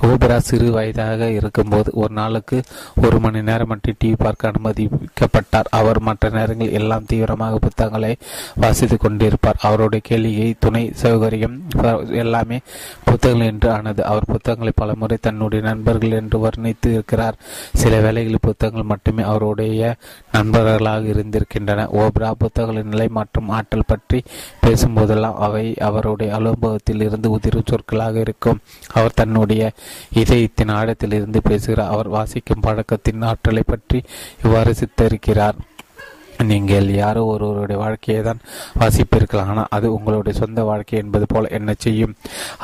ஓபரா 0.09 0.37
சிறு 0.49 0.69
வயதாக 0.77 1.31
இருக்கும்போது 1.39 1.91
ஒரு 2.03 2.13
நாளுக்கு 2.21 2.59
ஒரு 3.07 3.19
மணி 3.25 3.43
நேரம் 3.49 3.71
மட்டும் 3.73 3.99
டிவி 4.05 4.17
பார்க்க 4.25 4.53
அனுமதிக்கப்பட்டார். 4.53 5.69
அவர் 5.81 6.01
மற்ற 6.09 6.31
நேரங்களில் 6.39 6.77
எல்லாம் 6.81 7.09
தீவிரமாக 7.13 7.61
புத்தகங்களை 7.67 8.13
வாசித்துக் 8.63 9.05
கொண்டிருப்பார். 9.05 9.61
அவருடைய 9.69 10.03
கேள்வியை 10.09 10.49
துணை 10.65 10.85
சௌகரியம் 11.03 11.57
எல்லாமே 12.23 12.59
புத்தகங்கள் 13.09 13.51
என்று 13.53 13.71
ஆனது. 13.77 14.01
அவர் 14.11 14.31
புத்தகங்களை 14.33 14.73
பலமுறை 14.81 15.19
தன்னுடைய 15.27 15.61
நண்பர்கள் 15.69 16.19
என்று 16.21 16.39
வர்ணித்து 16.47 16.89
இருக்கிறார். 16.97 17.39
சில 17.83 17.93
வேளைகளில் 18.07 18.47
புத்தகங்கள் 18.49 18.91
மட்டுமே 18.93 19.23
அவருடைய 19.33 19.95
நண்பர்களாக 20.37 21.13
இருந்திருக்கின்றன. 21.15 21.87
ஓப்ரா 22.03 22.31
புத்தகங்களின் 22.43 22.93
நிலை 22.95 23.09
மற்றும் 23.19 23.49
ஆற்றல் 23.59 23.89
பற்றி 23.93 24.19
பேசும்போதெல்லாம் 24.65 25.39
அவை 25.47 25.65
அவருடைய 25.89 26.31
அனுபவத்தில் 26.39 27.05
இருந்து 27.07 27.29
உதிரும் 27.37 27.69
சொற்களாக 27.71 28.19
இருக்கும். 28.27 28.61
அவர் 28.99 29.19
தன்னுடைய 29.21 29.60
இதயத்தின் 30.15 30.69
ஆழத்தில் 30.69 31.13
இருந்து 31.13 31.43
பேசுகிறார் 31.43 31.91
அவர் 31.91 32.09
வாசிக்கும் 32.09 32.61
பழக்கத்தின் 32.61 33.23
ஆற்றலை 33.23 33.63
பற்றி 33.67 34.01
இவ்வாறு 34.45 34.75
சித்தரிக்கிறார். 34.81 35.59
நீங்கள் 36.51 36.89
யாரோ 37.01 37.23
ஒருவருடைய 37.25 37.79
வாழ்க்கையை 37.83 38.21
தான் 38.23 38.41
வாசிப்பீர்கள். 38.81 39.43
ஆனால் 39.51 39.71
அது 39.77 39.87
உங்களுடைய 39.97 40.35
சொந்த 40.39 40.61
வாழ்க்கை 40.69 40.99
என்பது 40.99 41.27
போல 41.27 41.49
என்ன 41.59 41.71
செய்யும்? 41.85 42.15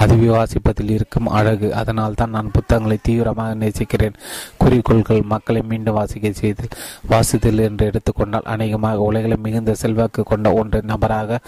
அதுவே 0.02 0.28
வாசிப்பதில் 0.36 0.92
இருக்கும் 0.96 1.28
அழகு. 1.38 1.68
அதனால் 1.80 2.18
தான் 2.20 2.34
நான் 2.36 2.52
புத்தகங்களை 2.56 2.98
தீவிரமாக 3.08 3.55
நேசிக்கிறேன். 3.62 4.16
குறிக்கோள்கள் 4.62 5.22
மக்களை 5.32 5.62
மீண்டும் 5.72 5.98
வாசிக்க 5.98 6.32
செய்து 6.42 6.64
வாசித்தல் 7.12 7.64
என்று 7.68 7.86
எடுத்துக்கொண்டால் 7.90 8.50
அநேகமாக 8.55 9.08
உலகில் 9.08 9.42
மிகுந்த 9.46 9.74
செல்வாக்கு 9.82 10.22
கொண்ட 10.22 10.52
ஒன்று 10.52 10.80
நபராக 10.92 11.40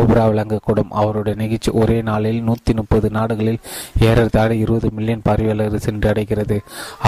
ஓப்ரா 0.00 0.24
விளங்கக்கூடும். 0.32 0.90
அவருடைய 1.00 1.36
நிகழ்ச்சி 1.42 1.70
ஒரே 1.82 1.98
நாளில் 2.10 2.42
நூற்றி 2.48 2.74
முப்பது 2.74 3.10
நாடுகளில் 3.10 3.62
ஏறத்தாழ 4.08 4.50
இருபது 4.64 4.90
மில்லியன் 4.96 5.26
பார்வையாளர் 5.28 5.84
சென்று 5.86 6.08
அடைகிறது. 6.08 6.58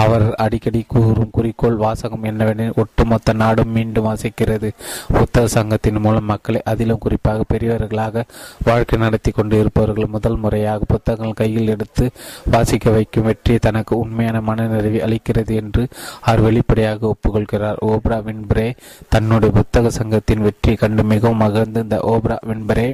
அவர் 0.05 0.27
அடிக்கடி 0.45 0.83
கூறும் 0.87 1.35
குறிக்கோள் 1.37 1.81
வாசகம் 1.85 2.27
என்னவெனில் 2.31 2.75
ஒட்டுமொத்த 2.83 3.33
நாடும் 3.43 3.73
மீண்டும் 3.77 4.07
வாசிக்கிறது. 4.09 4.68
புத்தக 5.11 5.45
சங்கத்தின் 5.47 5.99
மூலம் 5.99 6.29
மக்களை 6.31 6.61
அதிலும் 6.63 6.99
குறிப்பாக 6.99 7.45
பெரியவர்களாக 7.53 8.23
வாழ்க்கை 8.63 8.99
நடத்தி 8.99 9.31
கொண்டு 9.31 9.59
இருப்பவர்கள் 9.59 10.13
முதல் 10.15 10.37
முறையாக 10.37 10.87
புத்தகங்கள் 10.87 11.39
கையில் 11.41 11.71
எடுத்து 11.75 12.05
வாசிக்க 12.51 12.89
வைக்கும் 12.89 13.27
வெற்றி 13.29 13.57
தனக்கு 13.57 13.93
உண்மையான 13.97 14.41
மனநிறைவை 14.47 15.01
அளிக்கிறது 15.07 15.55
என்று 15.61 15.85
அவர் 16.21 16.45
வெளிப்படையாக 16.47 17.13
ஒப்புக்கொள்கிறார். 17.13 17.81
ஓப்ரா 17.91 18.19
வின்பரே 18.27 18.67
தன்னுடைய 19.09 19.53
புத்தக 19.57 19.89
சங்கத்தின் 19.89 20.45
வெற்றியை 20.47 20.77
கண்டு 20.77 21.03
மிகவும் 21.03 21.43
மகிழ்ந்து. 21.45 21.83
இந்த 21.83 21.97
ஓப்ரா 22.13 22.37
வின்பரே 22.49 22.87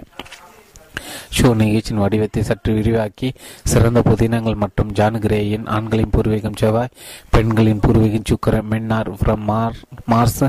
ஷோ 1.38 1.54
நிகழ்ச்சியின் 1.56 2.02
வடிவத்தை 2.04 2.44
சற்று 2.44 2.74
விரிவாக்கி 2.74 3.30
சிறந்த 3.64 4.02
புதினங்கள் 4.02 4.56
மற்றும் 4.56 4.92
ஜான் 4.92 5.20
கிரேயின் 5.20 5.68
ஆண்களின் 5.68 6.14
பூர்வீகம் 6.18 6.60
செவ்வாய் 6.60 6.94
பெண்களின் 7.30 7.80
பூர்வீகம் 7.80 8.28
சுக்கரம் 8.30 8.68
men 8.68 8.90
are 8.90 9.12
from 9.12 9.44
Mar 9.52 9.78
Mars 10.12 10.42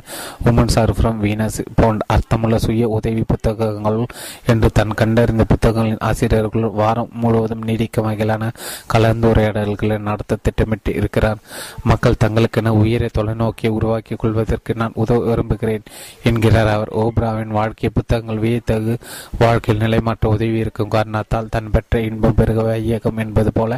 women 0.44 0.78
are 0.78 0.94
from 0.98 1.20
Venus 1.24 1.60
போன்ற 1.74 2.04
அர்த்தமுள்ள 2.08 2.56
சுய 2.56 2.88
உதவி 2.88 3.22
புத்தகங்கள் 3.26 4.00
என்று 4.46 4.68
தன் 4.72 4.94
கண்டறிந்த 4.94 5.44
புத்தகங்களின் 5.44 6.04
ஆசிரியர்கள் 6.08 6.70
வாரம் 6.80 7.10
முழுவதும் 7.12 7.64
நீடிக்கும் 7.66 8.06
வகையிலான 8.06 8.44
கலந்துரையாடல்களை 8.92 9.98
நடத்த 9.98 10.38
திட்டமிட்டு 10.42 10.94
இருக்கிறார். 10.94 11.38
மக்கள் 11.82 12.20
தங்களுக்கென 12.24 12.68
உயிரை 12.68 13.08
தொலைநோக்கியை 13.18 13.68
உருவாக்கிக் 13.68 14.18
கொள்வதற்கு 14.18 14.74
நான் 14.74 14.92
உதவ 14.94 15.24
விரும்புகிறேன் 15.24 15.84
என்கிறார் 16.22 16.66
அவர். 16.66 16.90
ஓப்ராவின் 17.02 17.54
வாழ்க்கை 17.58 17.88
புத்தகங்கள் 17.88 18.38
வியத்தகு 18.38 18.94
வாழ்க்கையில் 19.38 19.82
நிலைமாற்ற 19.84 20.28
உதவி 20.36 20.58
இருக்கும் 20.58 20.90
காரணத்தால் 20.90 21.50
தன் 21.50 21.70
பெற்ற 21.70 22.00
இன்பம் 22.06 22.36
பெருக 22.36 22.54
இயக்கம் 22.84 23.20
என்பது 23.24 23.52
போல 23.52 23.72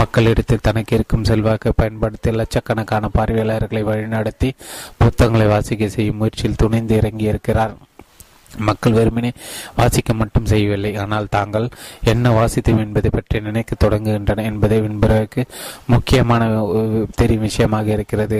மக்களிடத்தில் 0.00 0.62
தனக்கு 0.62 0.94
இருக்கும் 0.94 1.24
செல்வாக்கை 1.24 1.72
பயன்படுத்தி 1.76 2.32
லட்சக்கணக்கான 2.32 3.10
பார்வையாளர்களை 3.14 3.84
வழிநடத்தி 3.84 4.50
புத்தகங்களை 4.98 5.48
வாசிக்க 5.48 5.88
செய்யும் 5.88 6.20
முயற்சியில் 6.20 6.60
துணிந்து 6.62 6.96
இறங்கி 6.96 7.26
இருக்கிறார் 7.32 7.74
மக்கள் 8.68 8.96
வெறுமனே 8.98 9.30
வாசிக்க 9.78 10.14
மட்டும் 10.20 10.48
செய்யவில்லை. 10.52 10.92
ஆனால் 11.04 11.26
தாங்கள் 11.36 11.66
என்ன 12.12 12.32
வாசித்தோம் 12.38 12.82
என்பதை 12.84 13.10
பற்றி 13.16 13.40
நினைக்க 13.48 13.76
தொடங்குகின்றன 13.84 14.44
என்பதை 14.50 14.78
வின்பதற்கு 14.86 15.44
முக்கியமான 15.92 16.42
தெரியும் 17.20 17.46
விஷயமாக 17.48 17.90
இருக்கிறது. 17.96 18.38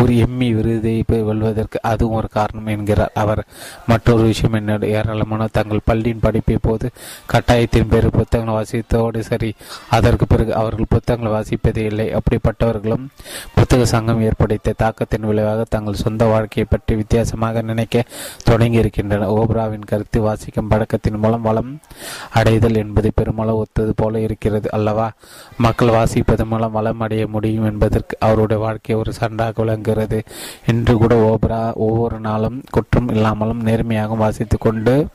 ஒரு 0.00 0.12
எம்மி 0.26 0.48
விருதை 0.56 0.94
வெல்வதற்கு 1.28 1.78
அதுவும் 1.90 2.18
ஒரு 2.20 2.28
காரணம் 2.38 2.70
என்கிறார் 2.74 3.16
அவர். 3.22 3.42
மற்றொரு 3.90 4.24
விஷயம் 4.30 4.56
என்னோட 4.60 4.84
ஏராளமான 4.96 5.48
தங்கள் 5.58 5.86
பள்ளியின் 5.90 6.24
படிப்பை 6.26 6.56
போது 6.68 6.86
கட்டாயத்தின் 7.32 7.90
பேர் 7.92 8.08
புத்தகங்கள் 8.18 8.56
வாசித்தோடு 8.58 9.20
சரி 9.30 9.50
அதற்கு 9.96 10.26
பிறகு 10.26 10.52
அவர்கள் 10.60 10.92
புத்தகங்கள் 10.94 11.34
வாசிப்பதே 11.36 11.84
இல்லை. 11.90 12.06
அப்படிப்பட்டவர்களும் 12.18 13.04
புத்தக 13.56 13.84
சங்கம் 13.94 14.22
ஏற்படுத்திய 14.28 14.74
தாக்கத்தின் 14.82 15.28
விளைவாக 15.30 15.64
தங்கள் 15.74 16.02
சொந்த 16.04 16.24
வாழ்க்கையை 16.32 16.66
பற்றி 16.70 16.94
வித்தியாசமாக 17.00 17.62
நினைக்க 17.70 18.04
தொடங்கி 18.48 18.78
இருக்கின்றனர் 19.50 19.78
ஓப்ராவின் 19.78 19.86
கருத்து 19.86 20.20
வாசிக்கும் 20.20 20.68
பழக்கத்தின் 20.68 21.18
மூலம் 21.18 21.42
வளம் 21.42 21.78
அடைதல் 22.34 22.74
என்பது 22.74 23.12
பெருமளவு 23.14 23.58
ஒத்தது 23.58 23.92
போல 23.96 24.20
இருக்கிறது 24.20 24.70
அல்லவா? 24.70 25.12
மக்கள் 25.58 25.88
வாசிப்பதன் 25.88 26.46
மூலம் 26.46 26.72
வளம் 26.72 27.00
அடைய 27.00 27.26
முடியும் 27.26 27.64
என்பதற்கு 27.64 28.16
அவருடைய 28.20 28.62
வாழ்க்கை 28.62 28.96
ஒரு 28.96 29.12
சண்டாக 29.12 29.62
விளங்குகிறது. 29.62 30.22
என்று 30.66 30.96
கூட 30.96 31.14
ஓப்ரா 31.14 31.74
ஒவ்வொரு 31.74 32.20
நாளும் 32.20 32.62
குற்றம் 32.70 33.08
இல்லாமலும் 33.08 33.66
நேர்மையாகவும் 33.66 34.16
வாசித்து 34.16 34.58
கொண்டு 34.58 35.06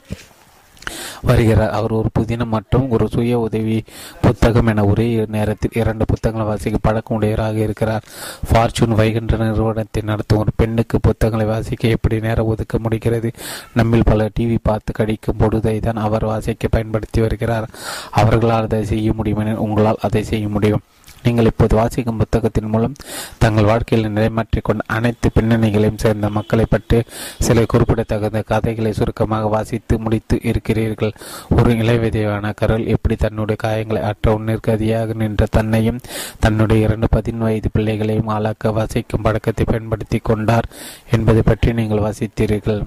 வருகிறார். 1.21 1.69
அவர் 1.69 1.91
ஒரு 1.91 2.09
புதினம் 2.19 2.53
மற்றும் 2.55 2.89
ஒரு 2.89 3.07
சுய 3.07 3.39
உதவி 3.39 3.83
புத்தகம் 4.21 4.67
என 4.67 4.85
ஒரே 4.85 5.25
நேரத்தில் 5.27 5.71
இரண்டு 5.73 6.05
புத்தகங்களை 6.05 6.51
வாசிக்க 6.51 6.77
பழக்கம் 6.81 7.17
உடையவராக 7.17 7.57
இருக்கிறார். 7.57 8.03
ஃபார்ச்சூன் 8.51 8.95
வைகின்ற 8.95 9.37
நிறுவனத்தை 9.37 10.03
நடத்தும் 10.05 10.39
ஒரு 10.39 10.51
பெண்ணுக்கு 10.55 10.99
புத்தகங்களை 10.99 11.53
வாசிக்க 11.53 11.87
எப்படி 11.87 12.19
நேரம் 12.19 12.45
ஒதுக்க 12.45 12.79
முடிகிறது? 12.79 13.31
நம்மில் 13.73 14.03
பல 14.05 14.29
டிவி 14.39 14.57
பார்த்து 14.61 14.93
கடிக்கும் 14.93 15.39
பொழுதை 15.39 15.79
தான் 15.79 15.95
அவர் 15.95 16.25
வாசிக்க 16.25 16.67
பயன்படுத்தி 16.67 17.21
வருகிறார். 17.21 17.69
அவர்களால் 18.11 18.63
அதை 18.63 18.85
செய்ய 18.85 19.13
முடியும் 19.13 19.57
உங்களால் 19.57 19.97
அதை 20.01 20.23
செய்ய 20.23 20.47
முடியும். 20.47 20.81
நீங்கள் 21.25 21.49
இப்போது 21.51 21.73
வாசிக்கும் 21.79 22.19
புத்தகத்தின் 22.21 22.71
மூலம் 22.73 22.97
தங்கள் 23.43 23.69
வாழ்க்கையில் 23.71 24.11
நிலைமாற்றிக் 24.15 24.67
கொண்ட 24.67 24.83
அனைத்து 24.97 25.29
பின்னணிகளையும் 25.37 26.01
சேர்ந்த 26.03 26.29
மக்களை 26.37 26.65
பற்றி 26.73 26.99
சில 27.47 27.65
குறிப்பிடத்தகுந்த 27.73 28.41
கதைகளை 28.51 28.91
சுருக்கமாக 28.99 29.51
வாசித்து 29.55 29.97
முடித்து 30.05 30.37
இருக்கிறீர்கள். 30.51 31.13
ஒரு 31.57 31.71
இளைவிதையான 31.83 32.53
கரல் 32.61 32.85
எப்படி 32.95 33.17
தன்னுடைய 33.25 33.59
காயங்களை 33.63 34.03
அற்ற 34.09 34.35
உன்னிற்கதியாக 34.39 35.15
நின்ற 35.23 35.45
தன்னையும் 35.57 36.03
தன்னுடைய 36.45 36.85
இரண்டு 36.87 37.09
பதின் 37.15 37.43
வயது 37.45 37.71
பிள்ளைகளையும் 37.77 38.31
ஆளாக்க 38.35 38.73
வாசிக்கும் 38.79 39.25
பழக்கத்தை 39.27 39.65
பயன்படுத்தி 39.71 40.19
கொண்டார் 40.29 40.69
என்பதை 41.17 41.43
பற்றி 41.51 41.73
நீங்கள் 41.79 42.05
வாசித்தீர்கள். 42.05 42.83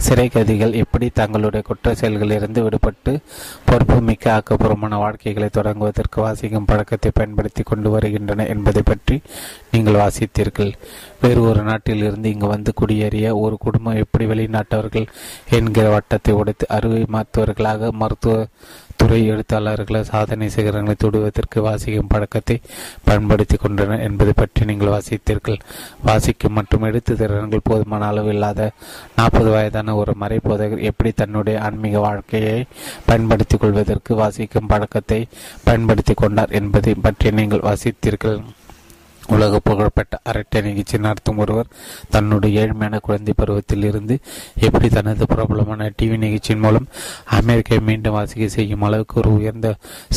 சிறை 0.00 0.28
கைதிகள் 0.28 0.72
எப்படி 0.72 1.06
தங்களுடைய 1.08 1.62
குற்ற 1.66 1.92
செயல்களிலிருந்து 1.92 2.60
விடுபட்டு 2.64 3.12
பொறுப்பு 3.64 3.96
மிக்க 4.00 4.24
ஆக்கப்பூர்வமான 4.32 4.98
வாழ்க்கைகளை 4.98 5.48
தொடங்குவதற்கு 5.52 6.18
வாசிக்கும் 6.20 6.64
பழக்கத்தை 6.64 7.10
பயன்படுத்தி 7.14 7.62
கொண்டு 7.62 7.90
வருகின்றன 7.90 8.46
என்பதை 8.46 8.82
பற்றி 8.84 9.16
நீங்கள் 9.70 10.00
வாசித்தீர்கள். 10.02 10.72
வேறு 11.20 11.40
ஒரு 11.42 11.62
நாட்டில் 11.62 12.02
இருந்து 12.02 12.30
இங்கு 12.30 12.46
வந்து 12.46 12.72
குடியேறிய 12.80 13.38
ஒரு 13.38 13.56
குடும்பம் 13.58 14.00
எப்படி 14.04 14.26
வெளிநாட்டவர்கள் 14.26 15.06
என்கிற 15.50 15.86
வட்டத்தை 15.94 16.30
உடைத்து 16.30 16.66
அறுவை 16.68 17.02
மருத்துவர்களாக 17.12 17.90
மருத்துவ 17.92 18.46
துறை 19.00 19.18
எழுத்தாளர்களை 19.32 20.00
சாதனை 20.10 20.46
சிகரங்களை 20.54 20.94
தொடுவதற்கு 20.94 21.58
வாசிக்கும் 21.66 22.10
பழக்கத்தை 22.12 22.56
பயன்படுத்தி 23.06 23.56
கொண்டனர் 23.56 24.04
என்பதை 24.06 24.32
பற்றி 24.40 24.68
நீங்கள் 24.70 24.92
வாசித்தீர்கள். 24.94 25.58
வாசிக்கும் 26.08 26.56
மற்றும் 26.58 26.86
எழுத்து 26.88 27.14
திறன்கள் 27.20 27.66
போதுமான 27.70 28.08
அளவு 28.12 28.30
இல்லாத 28.34 28.70
நாற்பது 29.18 29.50
வயதான 29.56 29.96
ஒரு 30.02 30.14
மறைப்போதகர் 30.22 30.86
எப்படி 30.90 31.12
தன்னுடைய 31.12 31.58
ஆன்மீக 31.66 31.98
வாழ்க்கையை 32.08 32.56
பயன்படுத்திக் 33.08 33.62
கொள்வதற்கு 33.64 34.14
வாசிக்கும் 34.22 34.70
பழக்கத்தை 34.72 35.20
பயன்படுத்தி 35.68 36.14
கொண்டார் 36.14 36.56
என்பதை 36.60 36.94
பற்றி 37.06 37.30
நீங்கள் 37.40 37.66
வாசித்தீர்கள். 37.68 38.40
உலக 39.36 39.60
புகழ்பெற்ற 39.68 40.18
அரட்டை 40.22 40.60
நிகழ்ச்சி 40.60 40.98
நடத்தும் 40.98 41.38
ஒருவர் 41.38 41.72
தன்னுடைய 42.10 42.60
ஏழ்மையான 42.62 43.00
குழந்தை 43.00 43.32
பருவத்தில் 43.36 43.84
இருந்து 43.84 44.14
எப்படி 44.66 44.88
தனது 44.88 45.26
பிரபலமான 45.26 45.88
டிவி 45.98 46.16
நிகழ்ச்சியின் 46.18 46.62
மூலம் 46.62 46.86
அமெரிக்கை 47.38 47.78
மீண்டும் 47.80 48.12
வாசிக்க 48.12 48.48
செய்யும் 48.48 48.82
அளவுக்கு 48.82 49.16
ஒரு 49.20 49.30
உயர்ந்த 49.34 49.68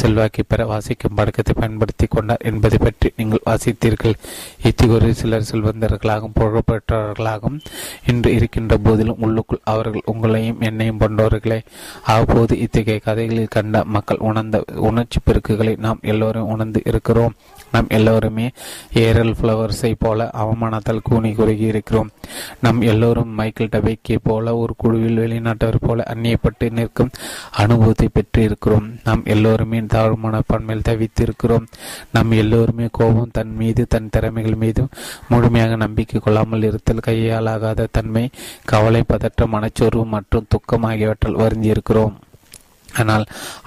செல்வாக்கை 0.01 0.43
பெற 0.47 0.65
வாசிக்கும் 0.65 1.15
பழக்கத்தை 1.15 1.55
பயன்படுத்தி 1.59 2.07
கொண்டார் 2.07 2.45
என்பதை 2.51 2.77
பற்றி 2.77 3.11
நீங்கள் 3.15 3.45
வாசித்தீர்கள். 3.45 4.15
இத்திகொரு 4.63 5.09
சிலர் 5.21 5.49
செல்வந்தர்களாகவும் 5.51 6.37
புகழ்பெற்றவர்களாகவும் 6.39 7.59
இன்று 8.07 8.31
இருக்கின்ற 8.33 8.77
போதிலும் 8.77 9.21
உள்ளுக்குள் 9.25 9.63
அவர்கள் 9.73 10.07
உங்களையும் 10.13 10.61
என்னையும் 10.69 11.01
கொண்டவர்களே 11.03 11.59
அவ்வப்போது 12.03 12.53
இத்தகைய 12.59 12.99
கதைகளில் 12.99 13.53
கண்ட 13.57 13.83
மக்கள் 13.95 14.25
உணர்ந்த 14.29 14.63
உணர்ச்சி 14.89 15.19
பெருக்குகளை 15.25 15.75
நாம் 15.77 15.99
எல்லோரும் 16.01 16.51
உணர்ந்து 16.55 16.81
இருக்கிறோம். 16.85 17.35
நாம் 17.71 17.87
எல்லோருமே 17.89 18.47
ஏரல் 19.03 19.33
ஃப்ளவர்ஸை 19.33 19.91
போல 19.99 20.29
அவமானத்தால் 20.37 21.03
கூனி 21.03 21.31
குறுகி 21.33 21.65
இருக்கிறோம். 21.65 22.09
நம் 22.61 22.81
எல்லோரும் 22.81 23.31
மைக்கேல் 23.33 23.71
டபேக்கே 23.71 24.17
போல 24.23 24.55
ஒரு 24.57 24.73
குழுவில் 24.77 25.19
வெளிநாட்டவர் 25.19 25.79
போல 25.81 26.03
அந்நியப்பட்டு 26.13 26.67
நிற்கும் 26.69 27.11
அனுபவத்தை 27.57 28.07
பெற்று 28.13 28.43
இருக்கிறோம் 28.43 28.87
நாம் 29.03 29.23
எல்லோருமே 29.25 29.81
தாழ்வு 29.87 30.17
பன்மையில் 30.47 30.87
தவித்து 30.89 31.21
இருக்கிறோம் 31.21 31.65
நம் 32.11 32.31
எல்லோருமே 32.31 32.87
கோபம் 32.91 33.33
தன் 33.33 33.53
மீது 33.55 33.83
தன் 33.87 34.11
திறமைகள் 34.11 34.55
மீதும் 34.55 34.91
முழுமையாக 35.29 35.75
நம்பிக்கை 35.75 36.19
கொள்ளாமல் 36.19 36.63
இருத்தல் 36.63 37.05
கையாலாகாத 37.07 37.87
தன்மை 37.91 38.25
கவலை 38.65 39.03
பதற்றம் 39.07 39.53
மனச்சோர்வு 39.53 40.05
மற்றும் 40.05 40.49
துக்கம் 40.49 40.83
ஆகியவற்றால் 40.83 41.41
வருந்தி 41.43 41.67
இருக்கிறோம் 41.67 42.15
ஆனால் 42.99 43.25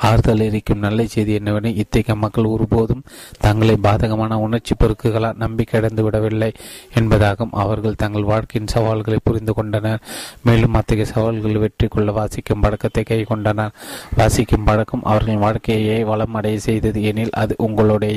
ஆறுதல் 0.08 0.44
இருக்கும் 0.48 0.84
நல்ல 0.86 1.06
செய்தி 1.14 1.32
என்னவெனில் 1.38 1.78
இத்தகைய 1.82 2.16
மக்கள் 2.24 2.50
ஒருபோதும் 2.55 3.05
தங்களை 3.44 3.76
பாதகமான 3.86 4.38
உணர்ச்சி 4.46 4.74
பெருக்குகளால் 4.74 5.40
நம்பிக்கை 5.44 5.76
அடைந்து 5.80 6.02
விடவில்லை 6.06 6.50
என்பதாகவும் 6.94 7.56
அவர்கள் 7.64 8.00
தங்கள் 8.02 8.30
வாழ்க்கையின் 8.32 8.72
சவால்களை 8.74 9.18
புரிந்து 9.24 9.55
கொண்டனர். 9.55 10.02
மேலும் 10.42 10.78
அத்தகைய 10.80 11.08
சவால்களை 11.14 11.60
வெற்றி 11.64 11.88
கொள்ள 11.88 12.12
வாசிக்கும் 12.12 12.60
பழக்கத்தை 12.60 13.05
கை 13.05 13.20
கொண்டனர் 13.22 13.74
வாசிக்கும் 14.16 14.64
பழக்கம் 14.64 15.06
அவர்களின் 15.10 15.44
வாழ்க்கையை 15.46 15.98
வளமடைய 16.05 16.56
செய்தது. 16.68 16.98
எனில் 17.02 17.36
அது 17.42 17.55
உங்களுடைய 17.66 18.14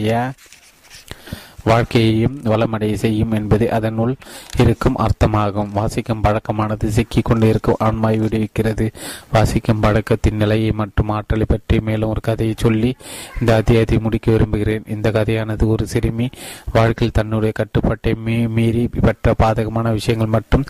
வாழ்க்கையையும் 1.69 2.37
வளமடைய 2.51 2.93
செய்யும் 3.03 3.33
என்பது 3.39 3.65
அதனுள் 3.77 4.13
இருக்கும் 4.57 4.97
அர்த்தமாகும். 4.97 5.73
வாசிக்கும் 5.73 6.23
பழக்கமானது 6.23 6.87
சிக்கிக் 6.97 7.27
கொண்டிருக்கும் 7.29 7.79
ஆன்மாய் 7.79 8.19
விடுவிக்கிறது. 8.21 8.85
வாசிக்கும் 9.33 9.79
பழக்கத்தின் 9.79 10.39
நிலையை 10.41 10.71
மற்றும் 10.81 11.09
ஆற்றலை 11.09 11.45
பற்றி 11.47 11.77
மேலும் 11.79 12.09
ஒரு 12.09 12.21
கதையை 12.21 12.55
சொல்லி 12.57 12.91
இந்த 13.39 13.51
அத்தியாயத்தை 13.55 13.97
முடிக்க 13.97 14.27
விரும்புகிறேன். 14.31 14.87
இந்த 14.95 15.07
கதையானது 15.17 15.65
ஒரு 15.67 15.87
சிறுமி 15.87 16.29
வாழ்க்கையில் 16.73 17.17
தன்னுடைய 17.19 17.51
கட்டுப்பாட்டை 17.59 18.13
மீ 18.25 18.37
மீறி 18.57 18.83
பெற்ற 19.01 19.33
பாதகமான 19.43 19.87
விஷயங்கள் 19.91 20.33
மற்றும் 20.35 20.65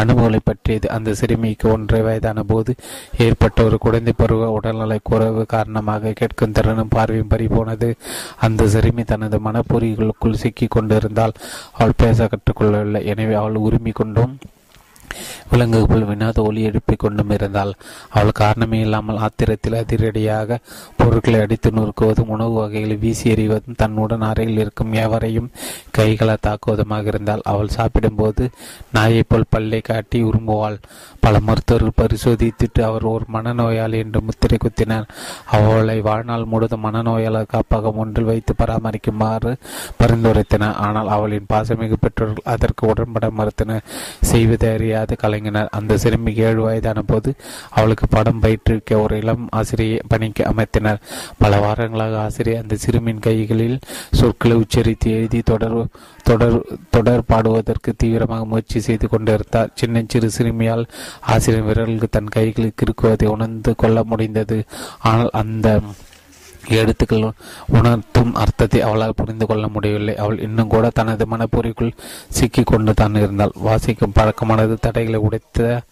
அனுபவங்களை 0.00 0.40
பற்றியது. 0.44 0.86
அந்த 0.96 1.14
சிறுமிக்கு 1.14 1.66
ஒன்றை 1.72 2.00
வயதான 2.08 2.42
போது 2.52 2.74
ஏற்பட்ட 3.18 3.58
ஒரு 3.68 3.78
குழந்தை 3.78 4.12
பருவ 4.16 4.50
உடல்நலை 4.58 4.98
குறைவு 5.02 5.42
காரணமாக 5.54 6.14
கேட்கும் 6.20 6.52
திறனும் 6.52 6.94
பார்வையும் 6.96 7.32
பறிபோனது. 7.34 7.90
அந்த 8.46 8.68
சிறுமி 8.74 9.04
தனது 9.12 9.38
மனப்பொறிகளுக்குள் 9.46 10.40
சிக்கிக் 10.44 10.74
கொண்டிருந்தால் 10.76 11.38
அவள் 11.78 12.00
பேச 12.02 12.28
கற்றுக்கொள்ளவில்லை. 12.28 13.02
எனவே 13.12 13.36
அவள் 13.42 13.62
உரிமை 13.66 13.94
கொண்டும். 14.00 14.34
விலங்குகள் 15.50 16.08
வினாத 16.10 16.42
ஒலி 16.42 16.62
எழுப்பிக் 16.62 16.98
கொண்டும் 16.98 17.30
இருந்தால் 17.30 17.72
அவள் 18.10 18.32
காரணமே 18.32 18.80
இல்லாமல் 18.80 19.18
ஆத்திரத்தில் 19.18 19.78
அதிரடியாக 19.80 20.58
பொருட்களை 20.96 21.40
அடித்து 21.40 21.70
நொறுக்குவதும் 21.70 22.32
உணவு 22.34 22.52
வகைகளை 22.52 22.96
வீசி 22.96 23.26
எறிவதும் 23.30 23.76
தன்னுடன் 23.76 24.26
அறையில் 24.30 24.58
இருக்கும் 24.58 24.92
எவரையும் 24.92 25.50
கைகளை 25.90 26.36
தாக்குவதுமாக 26.46 27.06
இருந்தால் 27.06 27.44
அவள் 27.44 27.68
சாப்பிடும்போது 27.68 28.44
நாயைப் 28.92 29.28
போல் 29.28 29.50
பல்லை 29.50 29.80
காட்டி 29.80 30.18
உரும்புவாள். 30.22 30.78
பல 31.20 31.40
மருத்துவர்கள் 31.40 31.98
பரிசோதித்துட்டு 32.00 32.80
அவர் 32.80 33.04
ஒரு 33.04 33.24
மனநோயாளி 33.32 33.98
என்று 33.98 34.20
முத்திரை 34.22 34.58
குத்தினார். 34.58 35.06
அவளை 35.50 36.00
வாழ்நாள் 36.00 36.44
முழுவதும் 36.44 36.84
மனநோயாளர் 36.86 37.52
காப்பகம் 37.52 37.98
ஒன்றில் 38.02 38.24
வைத்து 38.24 38.54
பராமரிக்குமாறு 38.58 39.52
பரிந்துரைத்தனர். 40.00 40.78
ஆனால் 40.86 41.08
அவளின் 41.08 41.50
பாசமிகு 41.52 41.98
பெற்றோர்கள் 42.00 42.50
அதற்கு 42.54 42.82
உடன்பட 42.86 43.28
மறுத்தனர். 43.38 43.86
செய்வதை 44.20 44.72
அறியாத 44.74 45.03
கலைஞனர். 45.22 45.68
அந்த 45.70 45.96
சிறுமி 45.96 46.34
ஏழு 46.34 46.62
வயதான 46.62 47.02
போது 47.02 47.34
அவளுக்கு 47.70 48.08
படம் 48.08 48.42
பயிற்றுவிக்க 48.42 49.00
ஒரு 49.00 49.16
இளம் 49.16 49.46
ஆசிரியை 49.50 50.00
பணிக்கு 50.08 50.44
அமைத்தனர். 50.44 51.00
பல 51.38 51.58
வாரங்களாக 51.64 52.16
ஆசிரியர் 52.16 52.62
அந்த 52.62 52.74
சிறுமியின் 52.74 53.24
கைகளில் 53.28 53.78
சொற்களை 54.10 54.56
உச்சரித்து 54.56 55.10
எழுதி 55.16 55.42
தொடர் 55.42 55.78
தொடர் 56.22 56.58
தொடர் 56.90 57.28
பாடுவதற்கு 57.28 57.92
தீவிரமாக 57.96 58.44
முயற்சி 58.44 58.80
செய்து 58.80 59.08
கொண்டிருந்தார். 59.08 59.72
சின்ன 59.74 60.02
சிறு 60.08 60.30
சிறுமியால் 60.38 60.84
ஆசிரியர் 61.20 61.66
விரல்கள் 61.66 62.14
தன் 62.16 62.34
கைகளில் 62.36 62.78
கிறுக்குவதை 62.80 63.26
உணர்ந்து 63.26 63.74
கொள்ள 63.76 64.04
முடிந்தது. 64.04 64.64
ஆனால் 64.98 65.30
அந்த 65.32 65.80
எழுத்துக்கள் 66.68 67.32
உணர்த்தும் 67.66 68.34
அர்த்தத்தை 68.34 68.80
அவளால் 68.80 69.16
புரிந்து 69.16 69.46
கொள்ள 69.46 69.68
முடியவில்லை. 69.68 70.16
அவள் 70.16 70.38
இன்னும் 70.38 70.68
கூட 70.68 70.90
தனது 70.90 71.26
மனப்பொறிக்குள் 71.30 71.92
சிக்கி 72.28 72.62
கொண்டு 72.62 72.94
தான் 72.94 73.14
இருந்தாள். 73.14 73.52
வாசிக்கும் 73.54 74.12
பழக்கமானது 74.14 74.76
தடைகளை 74.80 75.20
உடைத்த 75.20 75.82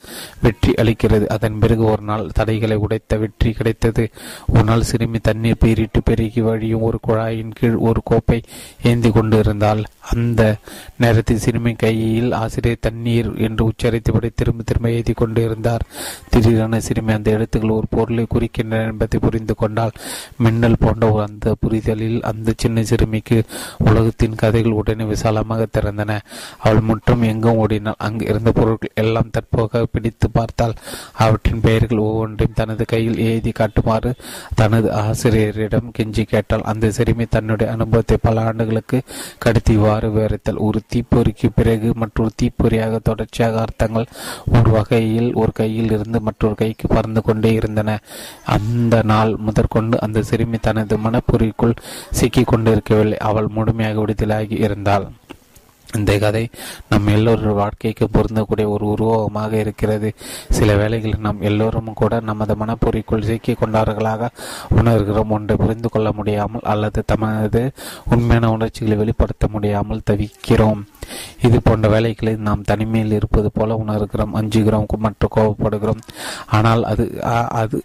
வெற்றி 0.40 0.72
அளிக்கிறது. 0.72 1.26
அதன் 1.26 1.58
பிறகு 1.58 1.84
ஒரு 1.84 2.02
நாள் 2.02 2.30
தடைகளை 2.32 2.76
உடைத்த 2.76 3.18
வெற்றி 3.18 3.52
கிடைத்தது. 3.52 4.10
ஒரு 4.46 4.64
நாள் 4.64 4.82
சிறுமி 4.82 5.18
தண்ணீர் 5.18 5.60
பீரிட்டு 5.64 6.02
பெருகி 6.04 6.40
வழியும் 6.40 6.80
ஒரு 6.80 7.00
குழாயின் 7.08 7.56
கீழ் 7.60 7.74
ஒரு 7.74 8.00
கோப்பை 8.04 8.42
ஏந்தி 8.82 9.10
கொண்டு 9.10 9.38
இருந்தால் 9.38 9.84
அந்த 10.02 10.42
நேரத்தில் 10.96 11.38
சிறுமி 11.38 11.74
கையில் 11.74 12.32
ஆசிரியர் 12.32 12.80
தண்ணீர் 12.80 13.36
என்று 13.36 13.64
உச்சரித்தபடி 13.64 14.30
திரும்ப 14.34 14.62
திரும்ப 14.62 14.90
எழுதி 14.90 15.12
கொண்டு 15.12 15.44
இருந்தார் 15.44 15.84
திடீரென 16.30 16.80
சிறுமி 16.80 17.12
அந்த 17.12 17.30
எழுத்துக்கள் 17.30 17.70
ஒரு 17.70 17.86
பொருளை 17.90 18.26
குறிக்கின்றன 18.34 18.86
என்பதை 18.86 19.18
புரிந்து 19.18 19.54
கொண்டால் 19.54 19.94
மின்னல் 20.36 20.80
போன்ற 20.80 21.10
ஒரு 21.12 21.22
அந்த 21.22 21.54
புரிதலில் 21.60 22.22
அந்த 22.22 22.52
சின்ன 22.56 22.82
சிறுமிக்கு 22.82 23.38
உலகத்தின் 23.78 24.34
கதைகள் 24.34 24.72
உடனே 24.72 25.04
விசாலமாக 25.04 25.66
திறந்தன. 25.72 26.18
அவள் 26.58 26.80
முற்றும் 26.80 27.22
எங்கும் 27.22 27.56
ஓடினாள். 27.56 27.94
அங்கு 27.98 28.26
இருந்த 28.26 28.52
பொருட்கள் 28.52 28.90
எல்லாம் 28.94 29.30
தற்போக 29.30 29.84
பிடித்து 29.86 30.30
பார்த்தால் 30.30 30.74
அவற்றின் 31.14 31.60
பெயர்கள் 31.60 31.98
ஒவ்வொன்றையும் 31.98 32.54
தனது 32.54 32.84
கையில் 32.84 33.18
எழுதி 33.18 33.52
காட்டுமாறு 33.52 34.10
தனது 34.54 34.92
ஆசிரியரிடம் 34.92 35.92
கெஞ்சி 35.98 36.22
கேட்டால் 36.24 36.62
அந்த 36.62 36.90
சிறுமி 36.90 37.26
தன்னுடைய 37.26 37.72
அனுபவத்தை 37.72 38.16
பல 38.22 38.40
ஆண்டுகளுக்கு 38.42 39.02
கடத்தி 39.38 39.76
இவ்வாறு 39.92 40.08
விவரித்தல் 40.14 40.60
ஒரு 40.66 40.78
தீப்பொறிக்கு 40.92 41.48
பிறகு 41.54 41.88
மற்றொரு 41.94 42.30
தீப்பொறியாக 42.42 42.98
தொடர்ச்சியாக 43.02 43.56
அர்த்தங்கள் 43.60 44.06
ஒரு 44.52 44.70
வகையில் 44.70 45.28
ஒரு 45.34 45.52
கையில் 45.52 45.90
இருந்து 45.90 46.18
மற்றொரு 46.20 46.54
கைக்கு 46.54 46.86
பறந்து 46.88 47.22
கொண்டே 47.22 47.50
இருந்தன. 47.52 47.98
அந்த 48.56 49.02
நாள் 49.02 49.32
முதற்கொண்டு 49.36 49.98
அந்த 50.00 50.22
சிறுமி 50.22 50.58
தனது 50.58 50.96
மனப்பொறிக்குள் 50.96 51.74
சிக்கிக் 52.10 52.50
கொண்டிருக்கவில்லை 52.52 53.18
அவள் 53.30 53.48
முழுமையாக 53.48 54.00
விடுதலாகி 54.04 54.58
இருந்தாள். 54.58 55.06
இந்த 55.98 56.12
கதை 56.18 56.42
நம் 56.90 57.06
எல்லோரும் 57.06 57.58
வாழ்க்கைக்கு 57.60 58.06
பொருந்தக்கூடிய 58.12 58.66
ஒரு 58.74 58.84
உருவகமாக 58.86 59.56
இருக்கிறது. 59.56 60.08
சில 60.48 60.76
வேளைகளில் 60.76 61.24
நாம் 61.26 61.40
எல்லோரும் 61.40 61.92
கூட 62.00 62.20
நமது 62.20 62.54
மனப்பொறிக்குள் 62.54 63.26
சிக்கிக் 63.30 63.60
கொண்டார்களாக 63.60 64.30
உணர்கிறோம். 64.78 65.32
ஒன்றை 65.36 65.56
புரிந்து 65.56 65.88
கொள்ள 65.88 66.08
முடியாமல் 66.12 66.66
அல்லது 66.72 67.02
தமது 67.06 67.62
உண்மையான 68.10 68.50
உணர்ச்சிகளை 68.50 68.96
வெளிப்படுத்த 68.96 69.48
முடியாமல் 69.48 70.06
தவிக்கிறோம். 70.10 70.82
இது 71.46 71.60
போன்ற 71.62 71.88
வேலைகளில் 71.88 72.44
நாம் 72.48 72.66
தனிமையில் 72.70 73.16
இருப்பது 73.18 73.48
போல 73.52 73.76
உணர்கிறோம். 73.84 74.34
அஞ்சுகிறோம் 74.40 74.86
மற்றும் 75.06 75.34
கோபப்படுகிறோம். 75.36 76.02
ஆனால் 76.46 76.82
அது 76.84 77.04
அது 77.62 77.76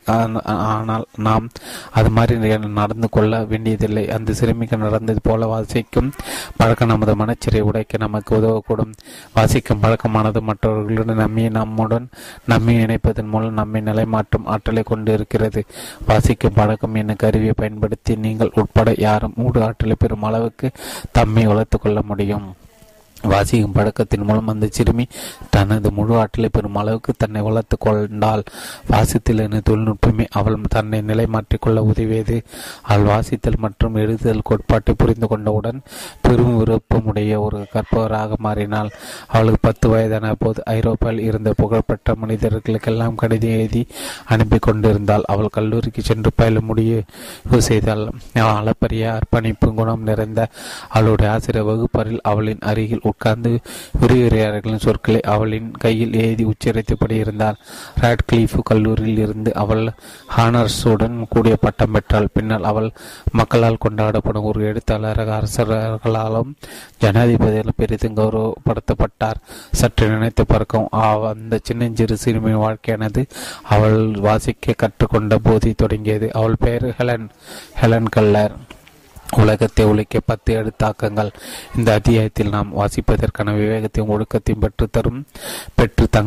ஆனால் 0.76 1.06
நாம் 1.28 1.50
அது 1.92 2.10
மாதிரி 2.10 2.58
நடந்து 2.80 3.10
கொள்ள 3.10 3.44
வேண்டியதில்லை. 3.44 4.06
அந்த 4.18 4.34
சிறுமிக்கு 4.34 4.78
நடந்தது 4.78 5.22
போல 5.24 5.46
வாசிக்கும் 5.54 6.12
பழக்கம் 6.58 6.94
நமது 6.94 7.16
மனச்சிறை 7.16 7.62
உடைக்க 7.70 7.97
நமக்கு 7.98 8.36
உதவக்கூடும். 8.36 8.94
வாசிக்கும் 9.34 9.82
பழக்கமானது 9.82 10.42
மற்றவர்களுடன் 10.42 11.16
நம்மை 11.16 11.50
நம்முடன் 11.50 12.10
நம்மை 12.46 12.76
இணைப்பதன் 12.76 13.28
மூலம் 13.28 13.54
நம்மை 13.54 13.82
நிலைமாற்றும் 13.82 14.46
ஆற்றலை 14.46 14.84
கொண்டு 14.84 15.14
இருக்கிறது 15.14 15.64
வாசிக்கும் 16.08 16.54
பழக்கம் 16.54 16.96
என்ன 16.96 17.14
கருவியை 17.14 17.54
பயன்படுத்தி 17.56 18.16
நீங்கள் 18.16 18.52
உட்பட 18.54 18.94
யாரும் 18.98 19.34
ஊடு 19.38 19.62
ஆற்றலை 19.62 19.96
பெறும் 20.00 20.24
அளவுக்கு 20.24 20.72
தம்மை 21.12 21.46
வளர்த்து 21.46 21.80
கொள்ள 21.80 22.02
முடியும். 22.02 22.56
வாசிக்கும் 23.24 23.72
பழக்கத்தின் 23.72 24.24
மூலம் 24.24 24.48
அந்த 24.48 24.68
சிறுமி 24.72 25.08
தனது 25.50 25.92
முழு 25.92 26.20
ஆற்றலை 26.20 26.50
பெறும் 26.54 26.76
அளவுக்கு 26.76 27.14
தன்னை 27.18 27.42
வளர்த்து 27.42 27.78
கொண்டாள். 27.78 28.44
வாசித்தல் 28.92 29.42
என 29.46 29.62
தொழில்நுட்பமே 29.70 30.26
அவள் 30.30 30.58
தன்னை 30.70 31.02
நிலை 31.02 31.26
கொள்ள 31.60 31.84
உதவியது. 31.84 32.44
அவள் 32.82 33.08
வாசித்தல் 33.08 33.58
மற்றும் 33.58 33.96
எழுதுதல் 33.96 34.40
கோட்பாட்டை 34.44 34.94
புரிந்து 34.98 35.28
கொண்டவுடன் 35.28 35.82
பெரும் 36.22 36.58
விருப்பமுடைய 36.60 37.40
ஒரு 37.40 37.66
கற்பவராக 37.74 38.38
மாறினாள். 38.38 38.90
அவளுக்கு 39.28 39.60
பத்து 39.62 39.90
வயதான 39.90 40.34
போது 40.40 40.62
ஐரோப்பாவில் 40.66 41.20
இருந்த 41.20 41.54
புகழ்பெற்ற 41.58 42.16
மனிதர்களுக்கெல்லாம் 42.22 43.16
கடிதம் 43.16 43.50
எழுதி 43.50 43.88
அனுப்பி 44.26 44.60
கொண்டிருந்தாள். 44.60 45.24
அவள் 45.26 45.48
கல்லூரிக்கு 45.52 46.02
சென்று 46.02 46.32
பயில 46.36 46.60
முடிவு 46.62 47.04
செய்தாள். 47.58 48.10
அளப்பரிய 48.34 49.14
அர்ப்பணிப்பு 49.14 49.74
குணம் 49.74 50.04
நிறைந்த 50.04 50.48
அவளுடைய 50.90 51.32
ஆசிரியர் 51.32 51.68
வகுப்பறில் 51.70 52.20
அவளின் 52.22 52.60
அருகில் 52.60 53.06
உட்கார்ந்து 53.12 53.52
விரிவுரையாளர்களின் 54.02 54.86
சொற்களை 54.86 55.22
அவளின் 55.34 55.70
கையில் 55.84 56.16
எழுதி 56.24 56.44
உச்சரித்தபடி 56.52 57.16
இருந்தார் 57.24 57.60
ராட்கிளீஃப் 58.02 58.56
கல்லூரியில் 58.64 59.24
இருந்து 59.26 59.52
அவள் 59.64 59.86
ஹானர்ஸுடன் 60.38 61.18
கூடிய 61.30 61.56
பட்டம் 61.62 61.92
பெற்றாள். 61.92 62.34
பின்னால் 62.34 62.70
அவள் 62.72 62.90
மக்களால் 63.32 63.84
கொண்டாடப்படும் 63.86 64.48
ஒரு 64.52 64.62
எழுத்தாளராக 64.72 65.36
அரசர்களாலும் 65.40 66.52
ஜனாதிபதியால் 67.02 67.78
பெரிதும் 67.82 68.18
கௌரவப்படுத்தப்பட்டார். 68.20 69.42
சற்று 69.80 70.08
நினைத்து 70.14 70.46
பார்க்கும் 70.46 70.90
அந்த 71.32 71.60
சின்னஞ்சிறு 71.64 72.18
சிறுமியின் 72.24 72.64
வாழ்க்கையானது 72.66 73.22
அவள் 73.74 74.00
வாசிக்க 74.28 74.74
கற்றுக்கொண்ட 74.84 75.38
போதி 75.48 75.72
தொடங்கியது. 75.74 76.28
அவள் 76.40 76.62
பெயர் 76.66 76.88
ஹெலன் 77.00 77.28
ஹெலன் 77.82 78.10
கல்லர். 78.16 78.56
உலகத்தை 79.32 79.86
உழைக்க 79.86 80.20
பத்து 80.26 80.64
எடுத்தாக்கங்கள். 80.64 81.34
இந்த 81.78 81.94
அத்தியாயத்தில் 81.94 82.50
நாம் 82.50 82.78
வாசிப்பதற்கான 82.78 83.52
விவேகத்தையும் 83.52 84.08
ஒழுக்கத்தையும் 84.08 84.62
பெற்றுத்தரும் 84.62 85.26
பெற்று 85.76 86.08
தங்க 86.10 86.16